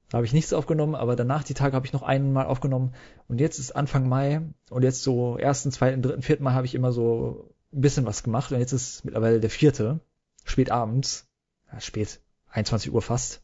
Da 0.07 0.15
habe 0.15 0.25
ich 0.25 0.31
nichts 0.31 0.53
aufgenommen, 0.53 0.95
aber 0.95 1.17
danach 1.17 1.43
die 1.43 1.53
Tage 1.53 1.75
habe 1.75 1.85
ich 1.85 1.91
noch 1.91 2.01
einmal 2.01 2.45
aufgenommen. 2.45 2.93
Und 3.27 3.41
jetzt 3.41 3.59
ist 3.59 3.75
Anfang 3.75 4.07
Mai 4.07 4.39
und 4.69 4.83
jetzt 4.83 5.03
so 5.03 5.37
ersten, 5.37 5.69
zweiten, 5.73 6.01
dritten, 6.01 6.21
vierten 6.21 6.45
Mal 6.45 6.53
habe 6.53 6.65
ich 6.65 6.75
immer 6.75 6.93
so 6.93 7.53
ein 7.73 7.81
bisschen 7.81 8.05
was 8.05 8.23
gemacht. 8.23 8.53
Und 8.53 8.59
jetzt 8.59 8.71
ist 8.71 9.03
mittlerweile 9.03 9.41
der 9.41 9.49
vierte, 9.49 9.99
spät 10.45 10.71
abends, 10.71 11.27
ja, 11.69 11.81
spät, 11.81 12.21
21 12.51 12.93
Uhr 12.93 13.01
fast. 13.01 13.41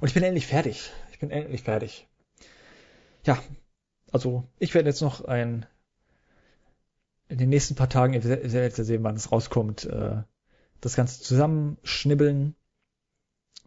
Und 0.00 0.08
ich 0.08 0.14
bin 0.14 0.24
endlich 0.24 0.48
fertig. 0.48 0.90
Ich 1.12 1.20
bin 1.20 1.30
endlich 1.30 1.62
fertig. 1.62 2.08
Ja, 3.22 3.38
also 4.10 4.42
ich 4.58 4.74
werde 4.74 4.88
jetzt 4.88 5.02
noch 5.02 5.24
ein 5.24 5.66
in 7.28 7.38
den 7.38 7.48
nächsten 7.48 7.74
paar 7.74 7.88
Tagen, 7.88 8.14
ihr 8.14 8.24
werdet 8.24 8.78
ja 8.78 8.84
sehen, 8.84 9.02
wann 9.04 9.16
es 9.16 9.32
rauskommt, 9.32 9.84
äh, 9.84 10.22
das 10.80 10.96
Ganze 10.96 11.22
zusammenschnibbeln 11.22 12.54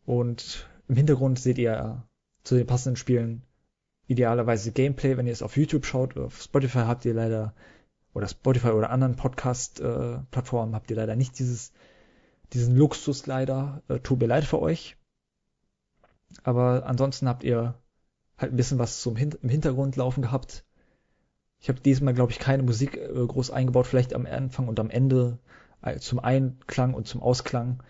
und 0.05 0.67
im 0.87 0.95
Hintergrund 0.95 1.39
seht 1.39 1.57
ihr 1.57 2.03
zu 2.43 2.55
den 2.55 2.67
passenden 2.67 2.95
Spielen 2.95 3.43
idealerweise 4.07 4.71
Gameplay, 4.71 5.17
wenn 5.17 5.27
ihr 5.27 5.33
es 5.33 5.43
auf 5.43 5.55
YouTube 5.55 5.85
schaut. 5.85 6.17
Auf 6.17 6.41
Spotify 6.41 6.79
habt 6.79 7.05
ihr 7.05 7.13
leider, 7.13 7.53
oder 8.13 8.27
Spotify 8.27 8.69
oder 8.69 8.89
anderen 8.89 9.15
Podcast-Plattformen 9.15 10.73
habt 10.73 10.89
ihr 10.89 10.97
leider 10.97 11.15
nicht 11.15 11.37
dieses, 11.37 11.71
diesen 12.53 12.75
Luxus 12.75 13.27
leider. 13.27 13.83
Äh, 13.87 13.99
tut 13.99 14.19
mir 14.19 14.25
leid 14.25 14.45
für 14.45 14.61
euch. 14.61 14.97
Aber 16.43 16.85
ansonsten 16.85 17.27
habt 17.27 17.43
ihr 17.43 17.75
halt 18.37 18.53
ein 18.53 18.57
bisschen 18.57 18.79
was 18.79 19.01
zum 19.01 19.15
Hin 19.15 19.37
im 19.41 19.49
Hintergrund 19.49 19.95
laufen 19.95 20.23
gehabt. 20.23 20.65
Ich 21.61 21.67
habe 21.69 21.79
diesmal, 21.81 22.13
glaube 22.13 22.31
ich, 22.31 22.39
keine 22.39 22.63
Musik 22.63 22.95
äh, 22.95 23.09
groß 23.13 23.51
eingebaut, 23.51 23.87
vielleicht 23.87 24.13
am 24.13 24.25
Anfang 24.25 24.67
und 24.67 24.79
am 24.79 24.89
Ende 24.89 25.39
äh, 25.81 25.97
zum 25.97 26.19
Einklang 26.19 26.93
und 26.93 27.07
zum 27.07 27.21
Ausklang. 27.21 27.83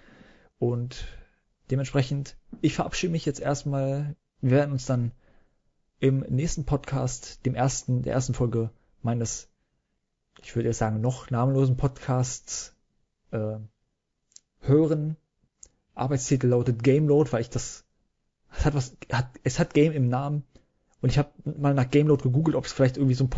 Und 0.58 1.06
dementsprechend, 1.70 2.36
ich 2.62 2.76
verabschiede 2.76 3.12
mich 3.12 3.26
jetzt 3.26 3.40
erstmal. 3.40 4.16
Wir 4.42 4.52
werden 4.52 4.72
uns 4.72 4.86
dann 4.86 5.12
im 6.00 6.20
nächsten 6.22 6.66
Podcast, 6.66 7.46
dem 7.46 7.56
ersten, 7.56 8.02
der 8.04 8.14
ersten 8.14 8.34
Folge 8.34 8.72
meines, 9.02 9.50
ich 10.42 10.56
würde 10.56 10.70
jetzt 10.70 10.78
sagen, 10.78 11.02
noch 11.02 11.30
namenlosen 11.30 11.78
Podcasts 11.78 12.74
äh, 13.32 13.58
hören. 14.62 15.18
Arbeitstitel 15.94 16.48
lautet 16.48 16.84
Game 16.84 17.08
Load, 17.08 17.32
weil 17.32 17.42
ich 17.42 17.50
das, 17.50 17.84
es 18.52 18.66
hat 18.66 18.74
was, 18.74 18.96
hat, 19.12 19.30
es 19.44 19.60
hat 19.60 19.74
Game 19.74 19.92
im 19.92 20.08
Namen. 20.08 20.44
Und 21.02 21.10
ich 21.10 21.18
habe 21.18 21.30
mal 21.44 21.74
nach 21.74 21.90
Game 21.90 22.08
Load 22.08 22.24
gegoogelt, 22.24 22.56
ob 22.56 22.66
es 22.66 22.74
vielleicht 22.74 22.98
irgendwie 22.98 23.16
so 23.16 23.26
einen 23.26 23.30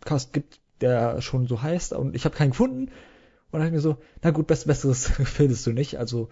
Podcast 0.00 0.32
gibt, 0.32 0.60
der 0.80 1.20
schon 1.20 1.46
so 1.46 1.62
heißt. 1.62 1.92
Und 1.92 2.14
ich 2.14 2.24
habe 2.24 2.36
keinen 2.36 2.50
gefunden. 2.50 2.86
Und 2.86 2.92
dann 3.52 3.62
habe 3.62 3.68
ich 3.68 3.74
mir 3.74 3.80
so, 3.80 3.96
na 4.22 4.30
gut, 4.30 4.46
best, 4.46 4.66
besseres 4.66 5.06
findest 5.24 5.66
du 5.66 5.72
nicht. 5.72 5.98
Also 5.98 6.28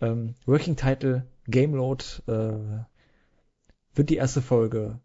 ähm, 0.00 0.34
Working 0.46 0.76
Title 0.76 1.26
Game 1.46 1.74
Load 1.74 2.04
äh, 2.26 2.84
wird 3.94 4.10
die 4.10 4.16
erste 4.16 4.42
Folge 4.42 5.00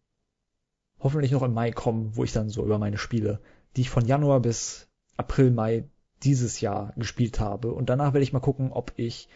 hoffentlich 1.00 1.32
noch 1.32 1.44
im 1.44 1.54
Mai 1.54 1.72
kommen, 1.72 2.16
wo 2.16 2.24
ich 2.24 2.34
dann 2.34 2.50
so 2.50 2.64
über 2.64 2.78
meine 2.78 2.98
Spiele, 2.98 3.40
die 3.76 3.82
ich 3.82 3.90
von 3.90 4.06
Januar 4.06 4.42
bis 4.42 4.90
April, 5.18 5.52
Mai 5.52 5.90
dieses 6.24 6.60
Jahr 6.60 6.94
gespielt 6.98 7.40
habe. 7.40 7.74
Und 7.74 7.90
danach 7.90 8.14
werde 8.14 8.24
ich 8.24 8.34
mal 8.34 8.40
gucken, 8.40 8.72
ob 8.72 8.94
ich, 8.98 9.30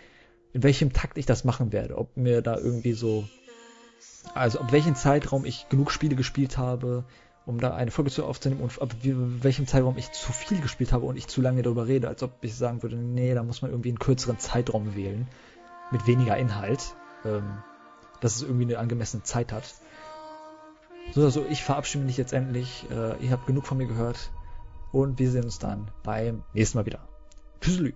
in 0.51 0.63
welchem 0.63 0.91
Takt 0.91 1.17
ich 1.17 1.25
das 1.25 1.43
machen 1.43 1.71
werde. 1.71 1.97
Ob 1.97 2.17
mir 2.17 2.41
da 2.41 2.57
irgendwie 2.57 2.93
so, 2.93 3.27
also 4.33 4.59
ob 4.59 4.71
welchen 4.71 4.95
Zeitraum 4.95 5.45
ich 5.45 5.69
genug 5.69 5.91
Spiele 5.91 6.15
gespielt 6.15 6.57
habe, 6.57 7.05
um 7.45 7.59
da 7.59 7.75
eine 7.75 7.91
Folge 7.91 8.11
zu 8.11 8.25
aufzunehmen 8.25 8.61
und 8.61 8.81
ab 8.81 8.95
welchem 9.03 9.67
Zeitraum 9.67 9.97
ich 9.97 10.11
zu 10.11 10.31
viel 10.31 10.61
gespielt 10.61 10.93
habe 10.93 11.05
und 11.05 11.17
ich 11.17 11.27
zu 11.27 11.41
lange 11.41 11.61
darüber 11.61 11.87
rede, 11.87 12.07
als 12.07 12.23
ob 12.23 12.31
ich 12.41 12.55
sagen 12.55 12.83
würde, 12.83 12.95
nee, 12.95 13.33
da 13.33 13.43
muss 13.43 13.61
man 13.61 13.71
irgendwie 13.71 13.89
einen 13.89 13.99
kürzeren 13.99 14.39
Zeitraum 14.39 14.95
wählen, 14.95 15.27
mit 15.91 16.07
weniger 16.07 16.37
Inhalt. 16.37 16.95
Ähm, 17.25 17.63
dass 18.23 18.37
es 18.37 18.41
irgendwie 18.41 18.63
eine 18.63 18.79
angemessene 18.79 19.23
Zeit 19.23 19.51
hat. 19.51 19.65
So, 21.11 21.23
also 21.23 21.45
ich 21.49 21.63
verabschiede 21.63 22.05
mich 22.05 22.17
jetzt 22.17 22.31
endlich. 22.31 22.87
Äh, 22.89 23.23
ihr 23.23 23.31
habt 23.31 23.45
genug 23.45 23.67
von 23.67 23.77
mir 23.77 23.87
gehört. 23.87 24.31
Und 24.93 25.19
wir 25.19 25.29
sehen 25.29 25.43
uns 25.43 25.59
dann 25.59 25.91
beim 26.03 26.43
nächsten 26.53 26.77
Mal 26.77 26.85
wieder. 26.85 26.99
Tschüss. 27.59 27.93